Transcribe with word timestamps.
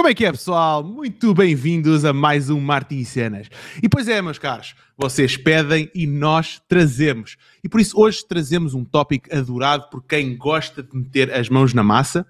Como 0.00 0.08
é 0.08 0.14
que 0.14 0.24
é, 0.24 0.32
pessoal? 0.32 0.82
Muito 0.82 1.34
bem-vindos 1.34 2.06
a 2.06 2.12
mais 2.14 2.48
um 2.48 2.58
Martin 2.58 3.04
Cenas. 3.04 3.48
E 3.82 3.86
pois 3.86 4.08
é, 4.08 4.22
meus 4.22 4.38
caros, 4.38 4.74
vocês 4.96 5.36
pedem 5.36 5.90
e 5.94 6.06
nós 6.06 6.58
trazemos. 6.66 7.36
E 7.62 7.68
por 7.68 7.82
isso 7.82 8.00
hoje 8.00 8.26
trazemos 8.26 8.72
um 8.72 8.82
tópico 8.82 9.28
adorado 9.30 9.90
por 9.90 10.02
quem 10.02 10.38
gosta 10.38 10.82
de 10.82 10.96
meter 10.96 11.30
as 11.30 11.50
mãos 11.50 11.74
na 11.74 11.84
massa 11.84 12.26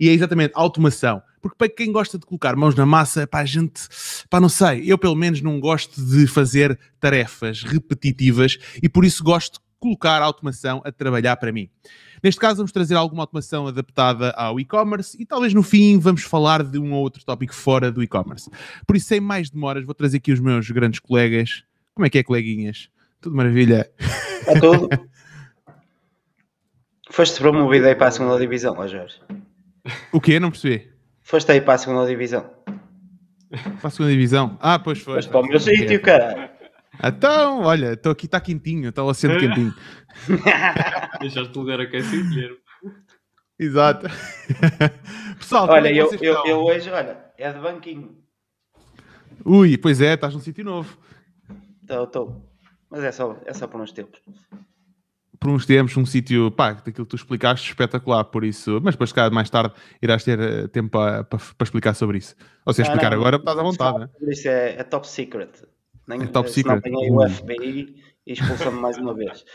e 0.00 0.08
é 0.08 0.12
exatamente 0.12 0.50
automação. 0.56 1.22
Porque 1.40 1.56
para 1.56 1.68
quem 1.68 1.92
gosta 1.92 2.18
de 2.18 2.26
colocar 2.26 2.56
mãos 2.56 2.74
na 2.74 2.84
massa, 2.84 3.24
para 3.24 3.38
a 3.38 3.46
gente, 3.46 3.82
pá, 4.28 4.40
não 4.40 4.48
sei, 4.48 4.82
eu 4.84 4.98
pelo 4.98 5.14
menos 5.14 5.40
não 5.40 5.60
gosto 5.60 6.04
de 6.04 6.26
fazer 6.26 6.76
tarefas 6.98 7.62
repetitivas 7.62 8.58
e 8.82 8.88
por 8.88 9.04
isso 9.04 9.22
gosto 9.22 9.60
colocar 9.82 10.22
a 10.22 10.24
automação 10.24 10.80
a 10.84 10.92
trabalhar 10.92 11.36
para 11.36 11.50
mim. 11.50 11.68
Neste 12.22 12.40
caso, 12.40 12.58
vamos 12.58 12.70
trazer 12.70 12.94
alguma 12.94 13.24
automação 13.24 13.66
adaptada 13.66 14.30
ao 14.30 14.60
e-commerce 14.60 15.20
e 15.20 15.26
talvez 15.26 15.52
no 15.52 15.62
fim 15.62 15.98
vamos 15.98 16.22
falar 16.22 16.62
de 16.62 16.78
um 16.78 16.92
ou 16.92 17.00
outro 17.00 17.24
tópico 17.24 17.52
fora 17.52 17.90
do 17.90 18.00
e-commerce. 18.00 18.48
Por 18.86 18.94
isso, 18.94 19.08
sem 19.08 19.20
mais 19.20 19.50
demoras, 19.50 19.84
vou 19.84 19.92
trazer 19.92 20.18
aqui 20.18 20.30
os 20.30 20.38
meus 20.38 20.70
grandes 20.70 21.00
colegas. 21.00 21.64
Como 21.94 22.06
é 22.06 22.10
que 22.10 22.18
é, 22.18 22.22
coleguinhas? 22.22 22.88
Tudo 23.20 23.34
maravilha? 23.34 23.90
É 24.46 24.60
tudo. 24.60 24.88
Foste 27.10 27.40
promovido 27.40 27.86
aí 27.88 27.96
para 27.96 28.06
a 28.06 28.10
segunda 28.12 28.38
divisão, 28.38 28.76
ó 28.78 28.86
Jorge. 28.86 29.20
O 30.12 30.20
quê? 30.20 30.38
Não 30.38 30.50
percebi. 30.50 30.90
Foste 31.22 31.50
aí 31.50 31.60
para 31.60 31.74
a 31.74 31.78
segunda 31.78 32.06
divisão. 32.06 32.48
Para 33.50 33.88
a 33.88 33.90
segunda 33.90 34.12
divisão? 34.12 34.56
Ah, 34.60 34.78
pois 34.78 35.00
foi. 35.00 35.14
Foste 35.14 35.28
para 35.28 35.40
o 35.40 35.46
meu 35.46 35.58
sítio, 35.58 36.00
caralho. 36.00 36.41
Então, 37.02 37.62
olha, 37.62 37.92
estou 37.94 38.12
aqui, 38.12 38.26
está 38.26 38.40
quentinho, 38.40 38.88
está 38.88 39.02
o 39.02 39.08
assento 39.08 39.38
quentinho. 39.38 39.74
Deixaste 41.20 41.56
o 41.56 41.60
lugar 41.60 41.80
aquecido, 41.80 42.28
Guilherme. 42.28 42.58
Exato. 43.58 44.06
Pessoal, 45.38 45.68
Olha, 45.68 45.88
é 45.88 45.92
que 45.92 46.26
eu, 46.26 46.34
eu, 46.34 46.46
eu 46.46 46.58
hoje, 46.64 46.90
olha, 46.90 47.16
é 47.38 47.52
de 47.52 47.60
banquinho. 47.60 48.16
Ui, 49.44 49.78
pois 49.78 50.00
é, 50.00 50.14
estás 50.14 50.34
num 50.34 50.40
sítio 50.40 50.64
novo. 50.64 50.98
Estou, 51.82 52.04
estou. 52.04 52.52
Mas 52.90 53.04
é 53.04 53.12
só, 53.12 53.36
é 53.46 53.52
só 53.52 53.66
por 53.66 53.80
uns 53.80 53.92
tempos. 53.92 54.20
Por 55.40 55.50
uns 55.50 55.66
tempos, 55.66 55.96
um 55.96 56.06
sítio, 56.06 56.50
pá, 56.50 56.72
daquilo 56.72 57.06
que 57.06 57.10
tu 57.10 57.16
explicaste, 57.16 57.68
espetacular, 57.70 58.24
por 58.24 58.44
isso. 58.44 58.80
Mas 58.82 58.94
depois, 58.94 59.12
cá, 59.12 59.28
mais 59.30 59.50
tarde, 59.50 59.74
irás 60.00 60.22
ter 60.22 60.38
eh, 60.38 60.68
tempo 60.68 60.90
para, 60.90 61.26
explicar 61.62 61.94
sobre 61.94 62.18
isso. 62.18 62.36
Ou 62.64 62.72
seja, 62.72 62.88
explicar 62.88 63.10
não, 63.10 63.18
agora, 63.18 63.36
estás 63.36 63.58
à 63.58 63.62
vontade? 63.62 64.08
Por 64.18 64.30
isso 64.30 64.46
é, 64.48 64.76
é 64.78 64.84
top 64.84 65.08
secret. 65.08 65.50
Nem, 66.06 66.22
É 66.22 66.26
top 66.26 66.50
senão 66.50 66.76
secret. 66.76 66.78
apanhei 66.94 67.10
o 67.10 67.24
Uh. 67.24 67.30
FBI 67.30 67.96
e 68.26 68.32
expulsa-me 68.32 68.80
mais 68.80 68.98
uma 68.98 69.14
vez. 69.14 69.44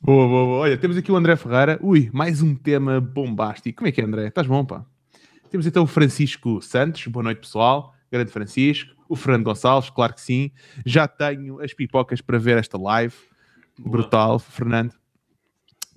Boa, 0.00 0.28
boa, 0.28 0.44
boa. 0.46 0.58
Olha, 0.58 0.76
temos 0.78 0.96
aqui 0.96 1.10
o 1.10 1.16
André 1.16 1.34
Ferreira. 1.34 1.78
Ui, 1.82 2.08
mais 2.12 2.40
um 2.40 2.54
tema 2.54 3.00
bombástico. 3.00 3.78
Como 3.78 3.88
é 3.88 3.92
que 3.92 4.00
é, 4.00 4.04
André? 4.04 4.28
Estás 4.28 4.46
bom, 4.46 4.64
pá? 4.64 4.86
Temos 5.50 5.66
então 5.66 5.82
o 5.82 5.86
Francisco 5.86 6.62
Santos. 6.62 7.04
Boa 7.08 7.24
noite, 7.24 7.38
pessoal. 7.40 7.92
Grande 8.10 8.30
Francisco. 8.30 8.94
O 9.08 9.16
Fernando 9.16 9.42
Gonçalves, 9.44 9.90
claro 9.90 10.14
que 10.14 10.20
sim. 10.20 10.52
Já 10.84 11.08
tenho 11.08 11.60
as 11.60 11.74
pipocas 11.74 12.20
para 12.20 12.38
ver 12.38 12.56
esta 12.56 12.78
live. 12.78 13.14
Brutal, 13.78 14.38
Fernando. 14.38 14.92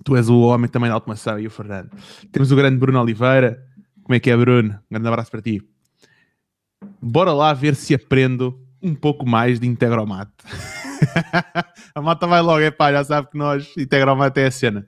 Tu 0.04 0.16
és 0.16 0.28
o 0.28 0.40
homem 0.40 0.68
também 0.68 0.88
da 0.88 0.94
automação 0.94 1.38
e 1.38 1.46
o 1.46 1.50
Fernando. 1.50 1.90
Temos 2.32 2.50
o 2.50 2.56
grande 2.56 2.78
Bruno 2.78 3.00
Oliveira. 3.00 3.64
Como 4.02 4.14
é 4.16 4.18
que 4.20 4.28
é, 4.30 4.36
Bruno? 4.36 4.70
Um 4.90 4.94
grande 4.94 5.06
abraço 5.08 5.30
para 5.30 5.40
ti. 5.40 5.62
Bora 7.00 7.32
lá 7.32 7.52
ver 7.52 7.74
se 7.74 7.94
aprendo 7.94 8.58
um 8.82 8.94
pouco 8.94 9.26
mais 9.28 9.60
de 9.60 9.66
Integromat. 9.66 10.28
a 11.94 12.00
malta 12.00 12.26
vai 12.26 12.40
logo, 12.40 12.60
é 12.60 12.70
pá, 12.70 12.92
já 12.92 13.04
sabe 13.04 13.28
que 13.30 13.36
nós 13.38 13.74
Integromat 13.76 14.36
é 14.38 14.46
a 14.46 14.50
cena. 14.50 14.86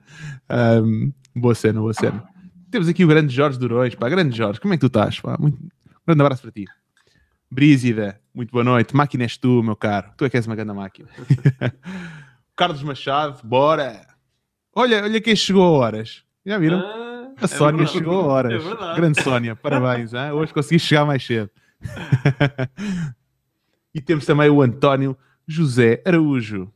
Ahm, 0.49 1.11
boa 1.35 1.55
cena, 1.55 1.79
boa 1.79 1.93
cena. 1.93 2.23
Temos 2.71 2.87
aqui 2.87 3.05
o 3.05 3.07
grande 3.07 3.33
Jorge 3.33 3.59
Durões, 3.59 3.93
pá, 3.95 4.09
grande 4.09 4.35
Jorge, 4.35 4.59
como 4.59 4.73
é 4.73 4.77
que 4.77 4.81
tu 4.81 4.87
estás? 4.87 5.19
Pá? 5.19 5.37
Muito... 5.39 5.57
Grande 6.05 6.21
abraço 6.21 6.41
para 6.41 6.51
ti. 6.51 6.65
Brígida, 7.51 8.19
muito 8.33 8.51
boa 8.51 8.63
noite. 8.63 8.95
Máquina 8.95 9.23
és 9.23 9.37
tu, 9.37 9.61
meu 9.61 9.75
caro. 9.75 10.11
Tu 10.17 10.25
é 10.25 10.29
que 10.29 10.37
és 10.37 10.47
uma 10.47 10.55
grande 10.55 10.73
máquina. 10.73 11.07
Carlos 12.57 12.81
Machado, 12.81 13.39
bora. 13.43 14.07
Olha, 14.75 15.03
olha 15.03 15.21
quem 15.21 15.35
chegou 15.35 15.63
a 15.63 15.69
horas. 15.77 16.23
Já 16.43 16.57
viram? 16.57 16.79
Ah, 16.79 17.27
A 17.39 17.45
é 17.45 17.47
Sónia 17.47 17.77
verdade. 17.77 17.91
chegou 17.97 18.21
a 18.21 18.25
horas. 18.25 18.63
É. 18.63 18.95
Grande 18.95 19.21
Sónia, 19.21 19.55
parabéns. 19.55 20.13
hein? 20.13 20.31
Hoje 20.31 20.51
consegui 20.51 20.79
chegar 20.79 21.05
mais 21.05 21.23
cedo. 21.23 21.49
e 23.93 24.01
temos 24.01 24.25
também 24.25 24.49
o 24.49 24.61
António 24.61 25.17
José 25.47 26.01
Araújo. 26.05 26.71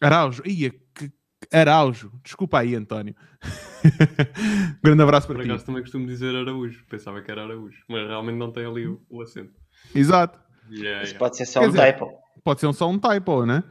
Araújo, 0.00 0.42
ia, 0.46 0.70
que 0.70 1.10
Araújo. 1.52 2.12
Desculpa 2.22 2.60
aí, 2.60 2.74
António. 2.74 3.14
Grande 4.82 5.02
abraço 5.02 5.26
Por 5.26 5.36
para 5.36 5.44
ti. 5.44 5.50
acaso 5.50 5.66
também 5.66 5.82
costumo 5.82 6.06
dizer 6.06 6.34
Araújo. 6.34 6.84
Pensava 6.88 7.20
que 7.22 7.30
era 7.30 7.42
Araújo. 7.44 7.82
Mas 7.88 8.06
realmente 8.06 8.36
não 8.36 8.52
tem 8.52 8.64
ali 8.66 8.86
o, 8.86 9.00
o 9.10 9.22
acento. 9.22 9.52
Exato. 9.94 10.38
Yeah, 10.70 11.02
Isso 11.02 11.12
yeah. 11.12 11.18
pode 11.18 11.36
ser 11.36 11.46
só 11.46 11.60
Quer 11.60 11.66
um 11.66 11.70
dizer, 11.70 11.92
typo. 11.92 12.10
Pode 12.44 12.60
ser 12.60 12.72
só 12.72 12.88
um 12.88 12.98
typo, 12.98 13.44
né? 13.44 13.62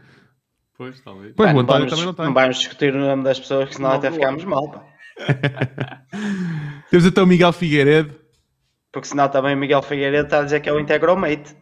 Pois, 0.77 0.99
talvez. 1.01 1.33
Pois, 1.35 1.49
Pá, 1.49 1.51
o 1.51 1.55
não 1.55 1.61
António 1.63 1.79
vamos, 1.87 1.91
também 1.91 2.05
não 2.05 2.13
tem. 2.13 2.25
não 2.25 2.33
vamos 2.33 2.57
discutir 2.57 2.95
o 2.95 2.99
nome 2.99 3.23
das 3.23 3.39
pessoas, 3.39 3.69
que 3.69 3.75
senão 3.75 3.89
Não, 3.89 3.95
até 3.97 4.09
não. 4.09 4.15
ficamos 4.17 4.43
mal. 4.45 4.71
Pá. 4.71 4.85
Temos 6.89 7.05
então 7.05 7.23
o 7.23 7.27
Miguel 7.27 7.51
Figueiredo. 7.53 8.15
Porque 8.91 9.07
senão 9.07 9.29
também 9.29 9.55
o 9.55 9.57
Miguel 9.57 9.81
Figueiredo 9.81 10.25
está 10.25 10.39
a 10.39 10.43
dizer 10.43 10.59
que 10.61 10.69
é 10.69 10.73
o 10.73 10.79
Integromate. 10.79 11.55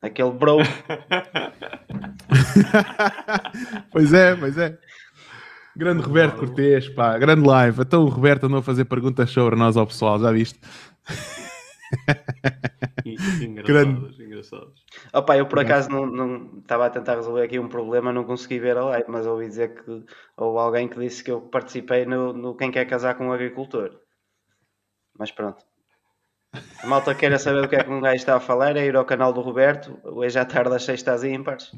Aquele 0.00 0.32
bro. 0.32 0.58
pois 3.90 4.12
é, 4.12 4.36
pois 4.36 4.56
é. 4.58 4.78
Grande 5.76 6.02
Roberto 6.02 6.38
Cortês, 6.38 6.88
pá, 6.88 7.18
grande 7.18 7.46
live. 7.46 7.82
Então 7.82 8.04
o 8.04 8.08
Roberto 8.08 8.46
andou 8.46 8.60
a 8.60 8.62
fazer 8.62 8.84
perguntas 8.84 9.30
sobre 9.30 9.56
nós 9.56 9.76
ao 9.76 9.86
pessoal, 9.86 10.18
já 10.18 10.32
viste? 10.32 10.58
engraçadas, 13.04 14.18
engraçadas. 14.18 14.84
Opa, 15.12 15.36
eu 15.36 15.46
por 15.46 15.60
acaso 15.60 15.90
não, 15.90 16.06
não 16.06 16.60
estava 16.60 16.86
a 16.86 16.90
tentar 16.90 17.16
resolver 17.16 17.42
aqui 17.42 17.58
um 17.58 17.68
problema, 17.68 18.12
não 18.12 18.24
consegui 18.24 18.58
ver 18.58 18.76
a 18.76 18.84
live, 18.86 19.08
mas 19.08 19.26
ouvi 19.26 19.48
dizer 19.48 19.74
que 19.74 20.04
houve 20.36 20.58
alguém 20.58 20.88
que 20.88 20.98
disse 20.98 21.22
que 21.22 21.30
eu 21.30 21.42
participei 21.42 22.06
no, 22.06 22.32
no 22.32 22.56
Quem 22.56 22.70
Quer 22.70 22.86
Casar 22.86 23.14
com 23.14 23.26
um 23.26 23.32
Agricultor. 23.32 24.00
Mas 25.18 25.30
pronto. 25.30 25.62
A 26.82 26.86
malta 26.86 27.14
queira 27.14 27.38
saber 27.38 27.62
do 27.62 27.68
que 27.68 27.76
é 27.76 27.84
que 27.84 27.90
um 27.90 28.00
gajo 28.00 28.16
está 28.16 28.36
a 28.36 28.40
falar, 28.40 28.76
é 28.76 28.84
ir 28.86 28.96
ao 28.96 29.04
canal 29.04 29.32
do 29.32 29.40
Roberto, 29.40 29.98
hoje 30.04 30.38
à 30.38 30.44
tarde 30.44 30.74
às 30.74 30.84
sextas 30.84 31.24
ímpares. 31.24 31.72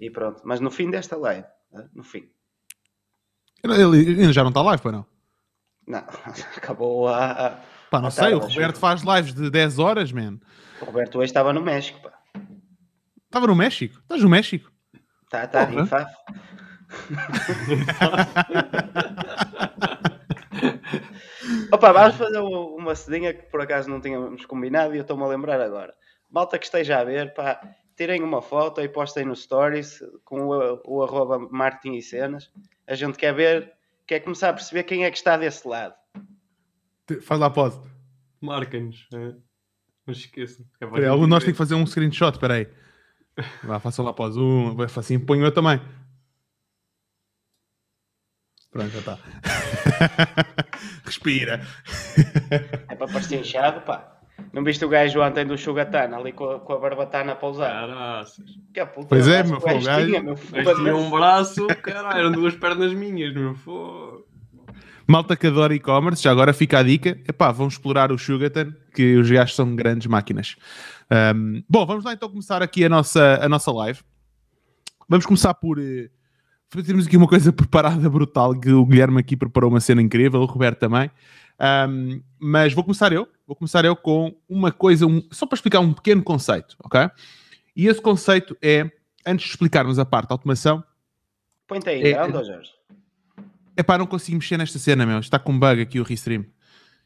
E 0.00 0.10
pronto. 0.10 0.42
Mas 0.44 0.60
no 0.60 0.70
fim 0.70 0.90
desta 0.90 1.16
live, 1.16 1.46
né? 1.72 1.88
no 1.94 2.02
fim. 2.04 2.28
Ele 3.62 4.20
ainda 4.20 4.32
já 4.32 4.42
não 4.42 4.50
está 4.50 4.62
live, 4.62 4.82
pois 4.82 4.94
não? 4.94 5.06
Não, 5.86 5.98
acabou 6.56 7.08
a. 7.08 7.30
a- 7.46 7.50
Pá, 7.90 8.00
não 8.00 8.08
à 8.08 8.10
sei, 8.10 8.30
tarde, 8.30 8.36
o 8.36 8.48
Roberto 8.48 8.78
faz 8.78 9.02
lives 9.02 9.34
de 9.34 9.50
10 9.50 9.78
horas, 9.78 10.10
man. 10.12 10.38
O 10.80 10.84
Roberto 10.86 11.18
hoje 11.18 11.26
estava 11.26 11.52
no 11.52 11.62
México, 11.62 12.00
pá. 12.02 12.12
Estava 13.26 13.46
no 13.46 13.54
México? 13.54 13.98
Estás 14.00 14.22
no 14.22 14.28
México? 14.28 14.70
Está 15.24 15.46
tá 15.46 15.66
Porra. 15.66 15.82
em 15.82 15.86
Faf. 15.86 16.12
Opa, 21.72 21.92
vamos 21.92 22.16
fazer 22.16 22.38
uma 22.38 22.94
cedinha 22.94 23.34
que 23.34 23.42
por 23.50 23.60
acaso 23.60 23.88
não 23.88 24.00
tínhamos 24.00 24.44
combinado 24.46 24.94
e 24.94 24.98
eu 24.98 25.02
estou-me 25.02 25.22
a 25.22 25.26
lembrar 25.26 25.60
agora. 25.60 25.94
Malta 26.30 26.58
que 26.58 26.64
esteja 26.64 26.98
a 26.98 27.04
ver, 27.04 27.32
pá, 27.34 27.60
tirem 27.96 28.22
uma 28.22 28.42
foto 28.42 28.80
e 28.80 28.88
postem 28.88 29.24
no 29.24 29.36
Stories 29.36 30.00
com 30.24 30.48
o, 30.48 30.80
o 30.84 31.02
arroba 31.02 31.38
Martin 31.38 31.92
e 31.92 32.02
Cenas. 32.02 32.50
A 32.86 32.94
gente 32.94 33.16
quer 33.18 33.34
ver, 33.34 33.72
quer 34.06 34.20
começar 34.20 34.50
a 34.50 34.52
perceber 34.52 34.84
quem 34.84 35.04
é 35.04 35.10
que 35.10 35.16
está 35.16 35.36
desse 35.36 35.66
lado. 35.66 35.94
Faz 37.22 37.40
lá 37.40 37.46
a 37.46 37.50
pose. 37.50 37.80
Marquem-nos. 38.40 39.06
é. 39.14 39.34
Mas 40.06 40.18
esqueçam. 40.18 40.66
É 40.80 41.06
algum 41.06 41.24
de 41.24 41.30
nós 41.30 41.44
tem 41.44 41.52
que 41.52 41.58
fazer 41.58 41.74
um 41.74 41.86
screenshot, 41.86 42.38
peraí. 42.38 42.68
Vá, 43.62 43.80
faça 43.80 44.02
lá 44.02 44.10
a 44.10 44.14
pose. 44.14 44.38
Um, 44.38 44.76
assim 44.82 45.18
ponho 45.18 45.44
eu 45.44 45.52
também. 45.52 45.80
Pronto, 48.74 48.90
já 48.90 48.98
está. 48.98 49.18
Respira. 51.06 51.60
É 52.88 52.94
para 52.94 53.06
parecer 53.08 53.40
inchado, 53.40 53.80
pá. 53.82 54.18
Não 54.52 54.62
viste 54.64 54.84
o 54.84 54.88
gajo 54.88 55.20
ontem 55.20 55.46
do 55.46 55.56
Sugatana 55.56 56.16
ali 56.16 56.32
com 56.32 56.44
a, 56.50 56.60
com 56.60 56.72
a 56.72 56.78
barbatana 56.78 57.32
a 57.32 57.36
pousar? 57.36 57.70
Caraças. 57.88 58.44
Que 58.72 58.80
a 58.80 58.86
puta, 58.86 59.08
Pois 59.08 59.26
é, 59.28 59.42
meu, 59.44 59.60
gajo 59.60 59.60
foi 59.60 59.78
o 59.78 59.82
gajo. 59.82 60.06
tinha, 60.06 60.22
meu, 60.22 60.34
tinha 60.34 60.96
um 60.96 61.10
braço, 61.10 61.66
caralho, 61.82 62.18
eram 62.18 62.32
duas 62.32 62.54
pernas 62.56 62.92
minhas, 62.92 63.32
meu. 63.32 63.54
Fogo. 63.54 64.26
Malta 65.06 65.36
que 65.36 65.46
adora 65.46 65.74
e-commerce, 65.74 66.22
já 66.22 66.30
agora 66.30 66.52
fica 66.52 66.78
a 66.78 66.82
dica. 66.82 67.10
Epá, 67.28 67.52
vão 67.52 67.68
explorar 67.68 68.10
o 68.10 68.18
Sugarton, 68.18 68.72
que 68.94 69.16
os 69.16 69.30
gajos 69.30 69.54
são 69.54 69.74
grandes 69.76 70.06
máquinas. 70.08 70.56
Ahm, 71.10 71.62
bom, 71.68 71.86
vamos 71.86 72.04
lá 72.04 72.12
então 72.12 72.28
começar 72.28 72.62
aqui 72.62 72.84
a 72.84 72.88
nossa, 72.88 73.38
a 73.40 73.48
nossa 73.48 73.70
live. 73.72 74.00
Vamos 75.08 75.26
começar 75.26 75.54
por... 75.54 75.78
eh, 75.78 76.08
temos 76.82 77.06
aqui 77.06 77.16
uma 77.16 77.28
coisa 77.28 77.52
preparada 77.54 78.08
brutal, 78.10 78.58
que 78.58 78.70
o 78.70 78.84
Guilherme 78.84 79.20
aqui 79.20 79.36
preparou 79.36 79.70
uma 79.70 79.80
cena 79.80 80.02
incrível, 80.02 80.40
o 80.40 80.46
Roberto 80.46 80.78
também. 80.80 81.10
Ahm, 81.58 82.20
mas 82.38 82.72
vou 82.72 82.82
começar 82.82 83.12
eu. 83.12 83.28
Vou 83.46 83.54
começar 83.54 83.84
eu 83.84 83.94
com 83.94 84.34
uma 84.48 84.72
coisa, 84.72 85.06
um- 85.06 85.22
só 85.30 85.46
para 85.46 85.56
explicar 85.56 85.80
um 85.80 85.92
pequeno 85.92 86.22
conceito, 86.22 86.76
ok? 86.82 87.08
E 87.76 87.86
esse 87.86 88.00
conceito 88.00 88.56
é, 88.62 88.90
antes 89.26 89.44
de 89.46 89.50
explicarmos 89.52 89.98
a 89.98 90.04
parte 90.04 90.28
da 90.28 90.34
automação, 90.34 90.82
Põe-te 91.66 91.88
aí, 91.88 92.02
É- 92.02 92.12
grande, 92.12 92.46
Jorge. 92.46 92.70
Epá, 93.76 93.96
não 93.98 94.06
consigo 94.06 94.36
mexer 94.36 94.56
nesta 94.58 94.78
cena, 94.78 95.04
meu. 95.06 95.18
Está 95.18 95.38
com 95.38 95.58
bug 95.58 95.80
aqui 95.80 95.98
o 95.98 96.02
restream. 96.04 96.44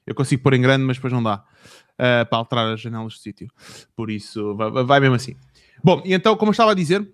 Eu 0.06 0.14
consigo 0.14 0.42
pôr 0.42 0.54
em 0.54 0.60
grande, 0.60 0.84
mas 0.84 0.96
depois 0.96 1.12
não 1.12 1.22
dá 1.22 1.36
uh, 1.36 2.26
para 2.28 2.38
alterar 2.38 2.72
as 2.74 2.80
janelas 2.80 3.14
do 3.14 3.18
sítio. 3.20 3.48
Por 3.94 4.10
isso, 4.10 4.54
vai, 4.56 4.84
vai, 4.84 5.00
mesmo 5.00 5.14
assim. 5.14 5.36
Bom, 5.82 6.02
e 6.04 6.12
então, 6.12 6.34
como 6.36 6.48
eu 6.50 6.52
estava 6.52 6.72
a 6.72 6.74
dizer, 6.74 7.06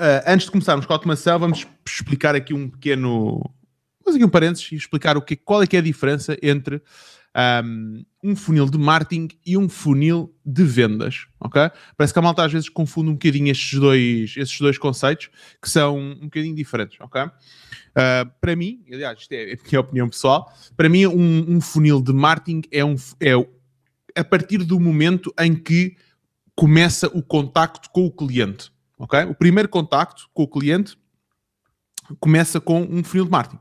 uh, 0.00 0.24
antes 0.26 0.46
de 0.46 0.50
começarmos 0.50 0.86
com 0.86 0.92
a 0.92 0.96
automação, 0.96 1.38
vamos 1.38 1.66
explicar 1.86 2.34
aqui 2.34 2.54
um 2.54 2.68
pequeno. 2.68 3.40
Vamos 4.04 4.16
aqui 4.16 4.24
um 4.24 4.30
parênteses 4.30 4.72
e 4.72 4.76
explicar 4.76 5.16
o 5.16 5.22
que, 5.22 5.36
qual 5.36 5.62
é 5.62 5.66
que 5.66 5.76
é 5.76 5.78
a 5.78 5.82
diferença 5.82 6.36
entre 6.42 6.82
um, 7.64 8.04
um, 8.24 8.36
funil 8.36 8.68
de 8.68 8.78
marketing 8.78 9.28
e 9.46 9.56
um 9.56 9.68
funil 9.68 10.34
de 10.44 10.64
vendas, 10.64 11.26
ok? 11.38 11.70
Parece 11.96 12.12
que 12.12 12.18
a 12.18 12.22
malta 12.22 12.44
às 12.44 12.52
vezes 12.52 12.68
confunde 12.68 13.10
um 13.10 13.12
bocadinho 13.12 13.50
estes 13.50 13.78
dois, 13.78 14.34
estes 14.36 14.58
dois 14.58 14.78
conceitos, 14.78 15.30
que 15.62 15.70
são 15.70 15.96
um 15.98 16.24
bocadinho 16.24 16.54
diferentes, 16.56 16.98
ok? 17.00 17.22
Uh, 17.22 18.30
para 18.40 18.56
mim, 18.56 18.82
aliás, 18.90 19.20
isto 19.20 19.32
é 19.32 19.52
a 19.52 19.68
minha 19.68 19.80
opinião 19.80 20.08
pessoal, 20.08 20.52
para 20.76 20.88
mim 20.88 21.06
um, 21.06 21.56
um 21.56 21.60
funil 21.60 22.00
de 22.00 22.12
marketing 22.12 22.62
é, 22.72 22.84
um, 22.84 22.96
é 23.20 23.32
a 24.16 24.24
partir 24.24 24.58
do 24.58 24.80
momento 24.80 25.32
em 25.38 25.54
que 25.54 25.96
começa 26.56 27.06
o 27.08 27.22
contacto 27.22 27.88
com 27.90 28.06
o 28.06 28.10
cliente, 28.10 28.72
O 29.00 29.34
primeiro 29.34 29.68
contacto 29.68 30.28
com 30.34 30.42
o 30.42 30.48
cliente 30.48 30.98
começa 32.18 32.60
com 32.60 32.82
um 32.82 33.02
funil 33.02 33.24
de 33.24 33.30
marketing? 33.30 33.58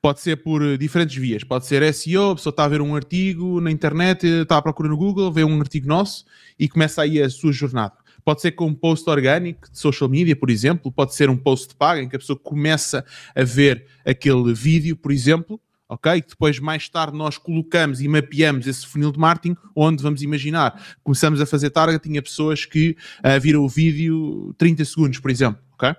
Pode 0.00 0.20
ser 0.20 0.36
por 0.36 0.62
eh, 0.62 0.76
diferentes 0.76 1.16
vias. 1.16 1.42
Pode 1.42 1.66
ser 1.66 1.82
SEO, 1.92 2.30
a 2.30 2.36
pessoa 2.36 2.52
está 2.52 2.64
a 2.64 2.68
ver 2.68 2.80
um 2.80 2.94
artigo 2.94 3.60
na 3.60 3.72
internet, 3.72 4.24
eh, 4.24 4.42
está 4.42 4.58
a 4.58 4.62
procurar 4.62 4.88
no 4.88 4.96
Google, 4.96 5.32
vê 5.32 5.42
um 5.42 5.58
artigo 5.58 5.88
nosso 5.88 6.24
e 6.56 6.68
começa 6.68 7.02
aí 7.02 7.20
a 7.20 7.28
sua 7.28 7.50
jornada. 7.50 7.94
Pode 8.24 8.40
ser 8.40 8.52
com 8.52 8.66
um 8.66 8.74
post 8.74 9.08
orgânico 9.10 9.70
de 9.70 9.78
social 9.78 10.08
media, 10.08 10.36
por 10.36 10.48
exemplo. 10.48 10.92
Pode 10.92 11.14
ser 11.14 11.28
um 11.28 11.36
post 11.36 11.74
pago 11.74 12.00
em 12.00 12.08
que 12.08 12.14
a 12.14 12.18
pessoa 12.18 12.38
começa 12.38 13.04
a 13.34 13.42
ver 13.42 13.86
aquele 14.04 14.54
vídeo, 14.54 14.96
por 14.96 15.10
exemplo, 15.10 15.60
ok? 15.88 16.24
Depois, 16.28 16.58
mais 16.58 16.88
tarde, 16.88 17.16
nós 17.16 17.38
colocamos 17.38 18.00
e 18.00 18.08
mapeamos 18.08 18.66
esse 18.66 18.86
funil 18.86 19.12
de 19.12 19.18
marketing, 19.18 19.56
onde 19.74 20.02
vamos 20.02 20.22
imaginar, 20.22 20.96
começamos 21.02 21.40
a 21.40 21.46
fazer 21.46 21.70
targeting 21.70 22.16
a 22.18 22.22
pessoas 22.22 22.64
que 22.64 22.96
uh, 23.20 23.40
viram 23.40 23.64
o 23.64 23.68
vídeo 23.68 24.54
30 24.58 24.84
segundos, 24.84 25.18
por 25.18 25.30
exemplo, 25.30 25.60
ok? 25.72 25.94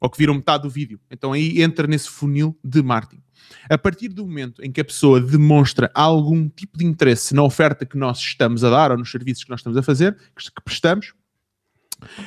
Ou 0.00 0.10
que 0.10 0.18
viram 0.18 0.34
metade 0.34 0.62
do 0.64 0.70
vídeo. 0.70 1.00
Então 1.10 1.32
aí 1.32 1.62
entra 1.62 1.86
nesse 1.86 2.08
funil 2.08 2.56
de 2.62 2.82
marketing. 2.82 3.22
A 3.68 3.78
partir 3.78 4.08
do 4.08 4.26
momento 4.26 4.62
em 4.62 4.70
que 4.70 4.80
a 4.80 4.84
pessoa 4.84 5.20
demonstra 5.20 5.90
algum 5.94 6.48
tipo 6.48 6.78
de 6.78 6.84
interesse 6.84 7.34
na 7.34 7.42
oferta 7.42 7.86
que 7.86 7.96
nós 7.96 8.18
estamos 8.18 8.64
a 8.64 8.70
dar 8.70 8.90
ou 8.90 8.98
nos 8.98 9.10
serviços 9.10 9.44
que 9.44 9.50
nós 9.50 9.60
estamos 9.60 9.76
a 9.76 9.82
fazer, 9.82 10.14
que 10.14 10.62
prestamos, 10.64 11.14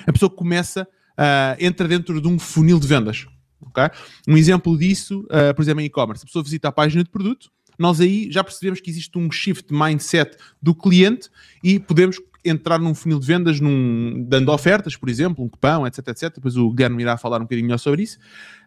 a 0.06 0.12
pessoa 0.12 0.30
começa, 0.30 0.84
uh, 0.84 1.56
entra 1.60 1.88
dentro 1.88 2.22
de 2.22 2.28
um 2.28 2.40
funil 2.40 2.80
de 2.80 2.88
vendas. 2.88 3.28
Okay? 3.62 3.90
Um 4.28 4.38
exemplo 4.38 4.78
disso, 4.78 5.22
uh, 5.26 5.54
por 5.56 5.62
exemplo, 5.62 5.82
em 5.82 5.86
e-commerce, 5.86 6.24
a 6.24 6.28
pessoa 6.28 6.44
visita 6.44 6.68
a 6.68 6.72
página 6.72 7.04
de 7.04 7.10
produto, 7.10 7.50
nós 7.78 8.02
aí 8.02 8.32
já 8.32 8.44
percebemos 8.44 8.82
que 8.82 8.90
existe 8.90 9.18
um 9.18 9.30
shift 9.32 9.72
mindset 9.72 10.36
do 10.62 10.74
cliente 10.74 11.30
e 11.64 11.80
podemos 11.80 12.18
entrar 12.44 12.80
num 12.80 12.96
funil 12.96 13.20
de 13.20 13.28
vendas, 13.28 13.60
num, 13.60 14.26
dando 14.28 14.52
ofertas, 14.52 14.96
por 14.96 15.10
exemplo, 15.10 15.44
um 15.44 15.50
cupão, 15.50 15.86
etc, 15.86 16.08
etc. 16.08 16.34
Depois 16.36 16.56
o 16.56 16.72
Guilherme 16.72 17.04
irá 17.04 17.18
falar 17.18 17.38
um 17.38 17.44
bocadinho 17.44 17.66
melhor 17.66 17.78
sobre 17.78 18.04
isso. 18.04 18.18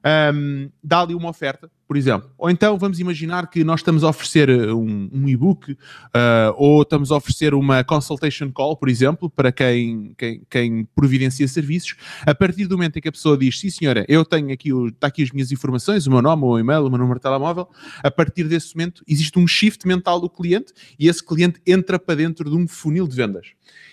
Um, 0.02 0.70
dá 0.82 1.02
ali 1.02 1.14
uma 1.14 1.28
oferta, 1.28 1.70
por 1.86 1.94
exemplo. 1.94 2.30
Ou 2.38 2.48
então 2.48 2.78
vamos 2.78 2.98
imaginar 3.00 3.48
que 3.50 3.62
nós 3.62 3.80
estamos 3.80 4.02
a 4.02 4.08
oferecer 4.08 4.48
uh, 4.48 4.74
um, 4.74 5.10
um 5.12 5.28
e-book 5.28 5.72
uh, 5.72 5.76
ou 6.56 6.80
estamos 6.82 7.12
a 7.12 7.16
oferecer 7.16 7.52
uma 7.52 7.84
consultation 7.84 8.50
call, 8.50 8.76
por 8.76 8.88
exemplo, 8.88 9.28
para 9.28 9.52
quem, 9.52 10.14
quem, 10.16 10.42
quem, 10.48 10.84
providencia 10.94 11.46
serviços. 11.46 11.96
A 12.24 12.34
partir 12.34 12.66
do 12.66 12.76
momento 12.78 12.98
em 12.98 13.02
que 13.02 13.08
a 13.08 13.12
pessoa 13.12 13.36
diz, 13.36 13.60
sim 13.60 13.68
senhora, 13.68 14.06
eu 14.08 14.24
tenho 14.24 14.50
aqui, 14.52 14.70
está 14.88 15.08
aqui 15.08 15.22
as 15.22 15.30
minhas 15.30 15.52
informações, 15.52 16.06
o 16.06 16.10
meu 16.10 16.22
nome, 16.22 16.44
o 16.44 16.48
meu 16.48 16.58
e-mail, 16.58 16.86
o 16.86 16.88
meu 16.88 16.98
número 16.98 17.18
de 17.18 17.22
telemóvel, 17.22 17.68
a 18.02 18.10
partir 18.10 18.44
desse 18.44 18.74
momento 18.74 19.04
existe 19.06 19.38
um 19.38 19.46
shift 19.46 19.86
mental 19.86 20.18
do 20.18 20.30
cliente 20.30 20.72
e 20.98 21.08
esse 21.08 21.24
cliente 21.24 21.60
entra 21.66 21.98
para 21.98 22.14
dentro 22.14 22.48
de 22.48 22.56
um 22.56 22.66
funil 22.66 23.06
de 23.06 23.14
vendas. 23.14 23.48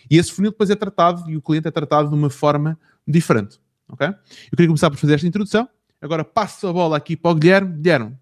E 0.09 0.17
esse 0.17 0.31
funil 0.31 0.51
depois 0.51 0.69
é 0.69 0.75
tratado 0.75 1.29
e 1.29 1.35
o 1.35 1.41
cliente 1.41 1.67
é 1.67 1.71
tratado 1.71 2.07
de 2.07 2.15
uma 2.15 2.29
forma 2.29 2.79
diferente. 3.05 3.59
Ok? 3.89 4.07
Eu 4.07 4.15
queria 4.51 4.67
começar 4.67 4.89
por 4.89 4.97
fazer 4.97 5.15
esta 5.15 5.27
introdução. 5.27 5.67
Agora 6.01 6.23
passo 6.23 6.67
a 6.67 6.73
bola 6.73 6.97
aqui 6.97 7.15
para 7.15 7.31
o 7.31 7.35
Guilherme. 7.35 7.73
Guilherme, 7.81 8.17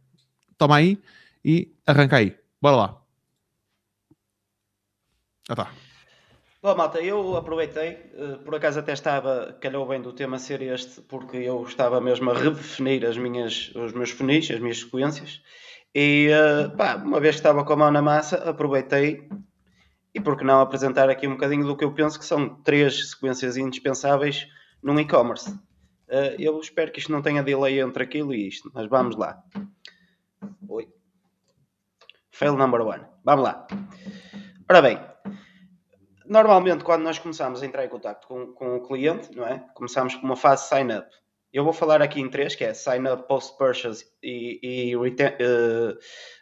toma 0.58 0.78
aí 0.78 1.02
e 1.44 1.74
arranca 1.86 2.18
aí. 2.18 2.38
Bora 2.62 2.76
lá. 2.76 3.02
Ah 5.50 5.56
tá. 5.56 5.72
Bom, 6.66 6.76
malta, 6.76 7.00
eu 7.00 7.38
aproveitei, 7.38 8.12
eh, 8.16 8.40
por 8.44 8.56
acaso 8.56 8.80
até 8.80 8.92
estava, 8.94 9.56
calhou 9.62 9.86
bem 9.86 10.02
do 10.02 10.12
tema 10.12 10.40
ser 10.40 10.64
este, 10.64 11.00
porque 11.02 11.38
eu 11.38 11.62
estava 11.62 12.02
mesmo 12.02 12.32
a 12.32 12.34
redefinir 12.34 13.06
as 13.06 13.16
minhas, 13.16 13.72
os 13.76 13.94
meus 13.94 14.10
funis, 14.10 14.50
as 14.50 14.60
minhas 14.60 14.80
sequências, 14.80 15.44
e 15.94 16.30
eh, 16.32 16.68
pá, 16.70 16.96
uma 16.96 17.20
vez 17.20 17.36
que 17.36 17.42
estava 17.42 17.64
com 17.64 17.74
a 17.74 17.76
mão 17.76 17.92
na 17.92 18.02
massa, 18.02 18.38
aproveitei 18.50 19.30
e 20.12 20.20
por 20.20 20.36
que 20.36 20.44
não 20.44 20.60
apresentar 20.60 21.08
aqui 21.08 21.28
um 21.28 21.34
bocadinho 21.34 21.68
do 21.68 21.78
que 21.78 21.84
eu 21.84 21.94
penso 21.94 22.18
que 22.18 22.26
são 22.26 22.56
três 22.64 23.12
sequências 23.12 23.58
indispensáveis 23.58 24.48
num 24.82 25.00
e-commerce. 25.00 25.56
Uh, 26.08 26.36
eu 26.38 26.60
espero 26.60 26.92
que 26.92 27.00
isto 27.00 27.12
não 27.12 27.22
tenha 27.22 27.42
delay 27.42 27.80
entre 27.80 28.04
aquilo 28.04 28.34
e 28.34 28.48
isto, 28.48 28.72
mas 28.74 28.88
vamos 28.88 29.16
lá. 29.16 29.42
Oi. 30.70 30.88
Fail 32.32 32.56
number 32.56 32.82
one. 32.82 33.04
Vamos 33.24 33.44
lá. 33.44 33.66
Ora 34.70 34.82
bem, 34.82 35.00
normalmente 36.26 36.84
quando 36.84 37.04
nós 37.04 37.18
começamos 37.18 37.62
a 37.62 37.66
entrar 37.66 37.86
em 37.86 37.90
contato 37.90 38.28
com, 38.28 38.54
com 38.54 38.76
o 38.76 38.88
cliente, 38.88 39.36
não 39.36 39.46
é? 39.46 39.66
Começamos 39.74 40.16
com 40.16 40.26
uma 40.26 40.36
fase 40.36 40.68
sign 40.68 40.94
up. 40.94 41.08
Eu 41.52 41.64
vou 41.64 41.74
falar 41.74 42.02
aqui 42.02 42.20
em 42.20 42.30
três, 42.30 42.56
que 42.56 42.66
é 42.66 42.74
sign 42.74 43.10
up, 43.10 43.28
post 43.28 43.58
purchase 43.58 44.06
e, 44.22 44.60
e, 44.92 44.96
uh, 44.96 45.98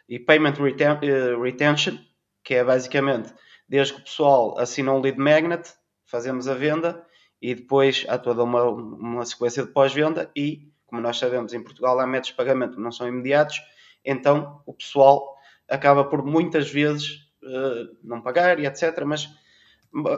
e 0.08 0.18
payment 0.18 0.54
uh, 0.54 1.40
retention, 1.40 1.96
que 2.42 2.54
é 2.54 2.64
basicamente 2.64 3.32
desde 3.68 3.94
que 3.94 4.00
o 4.00 4.04
pessoal 4.04 4.58
assina 4.58 4.92
um 4.92 5.00
lead 5.00 5.18
magnet, 5.18 5.72
fazemos 6.04 6.48
a 6.48 6.54
venda 6.54 7.06
e 7.44 7.54
depois 7.54 8.06
há 8.08 8.16
toda 8.16 8.42
uma, 8.42 8.64
uma 8.64 9.26
sequência 9.26 9.62
de 9.62 9.70
pós-venda 9.70 10.30
e, 10.34 10.66
como 10.86 11.02
nós 11.02 11.18
sabemos, 11.18 11.52
em 11.52 11.62
Portugal 11.62 12.00
há 12.00 12.06
métodos 12.06 12.30
de 12.30 12.36
pagamento 12.36 12.76
que 12.76 12.80
não 12.80 12.90
são 12.90 13.06
imediatos, 13.06 13.60
então 14.02 14.62
o 14.64 14.72
pessoal 14.72 15.36
acaba 15.68 16.06
por 16.06 16.24
muitas 16.24 16.70
vezes 16.70 17.16
uh, 17.42 17.94
não 18.02 18.22
pagar 18.22 18.58
e 18.58 18.64
etc. 18.64 18.98
Mas 19.04 19.28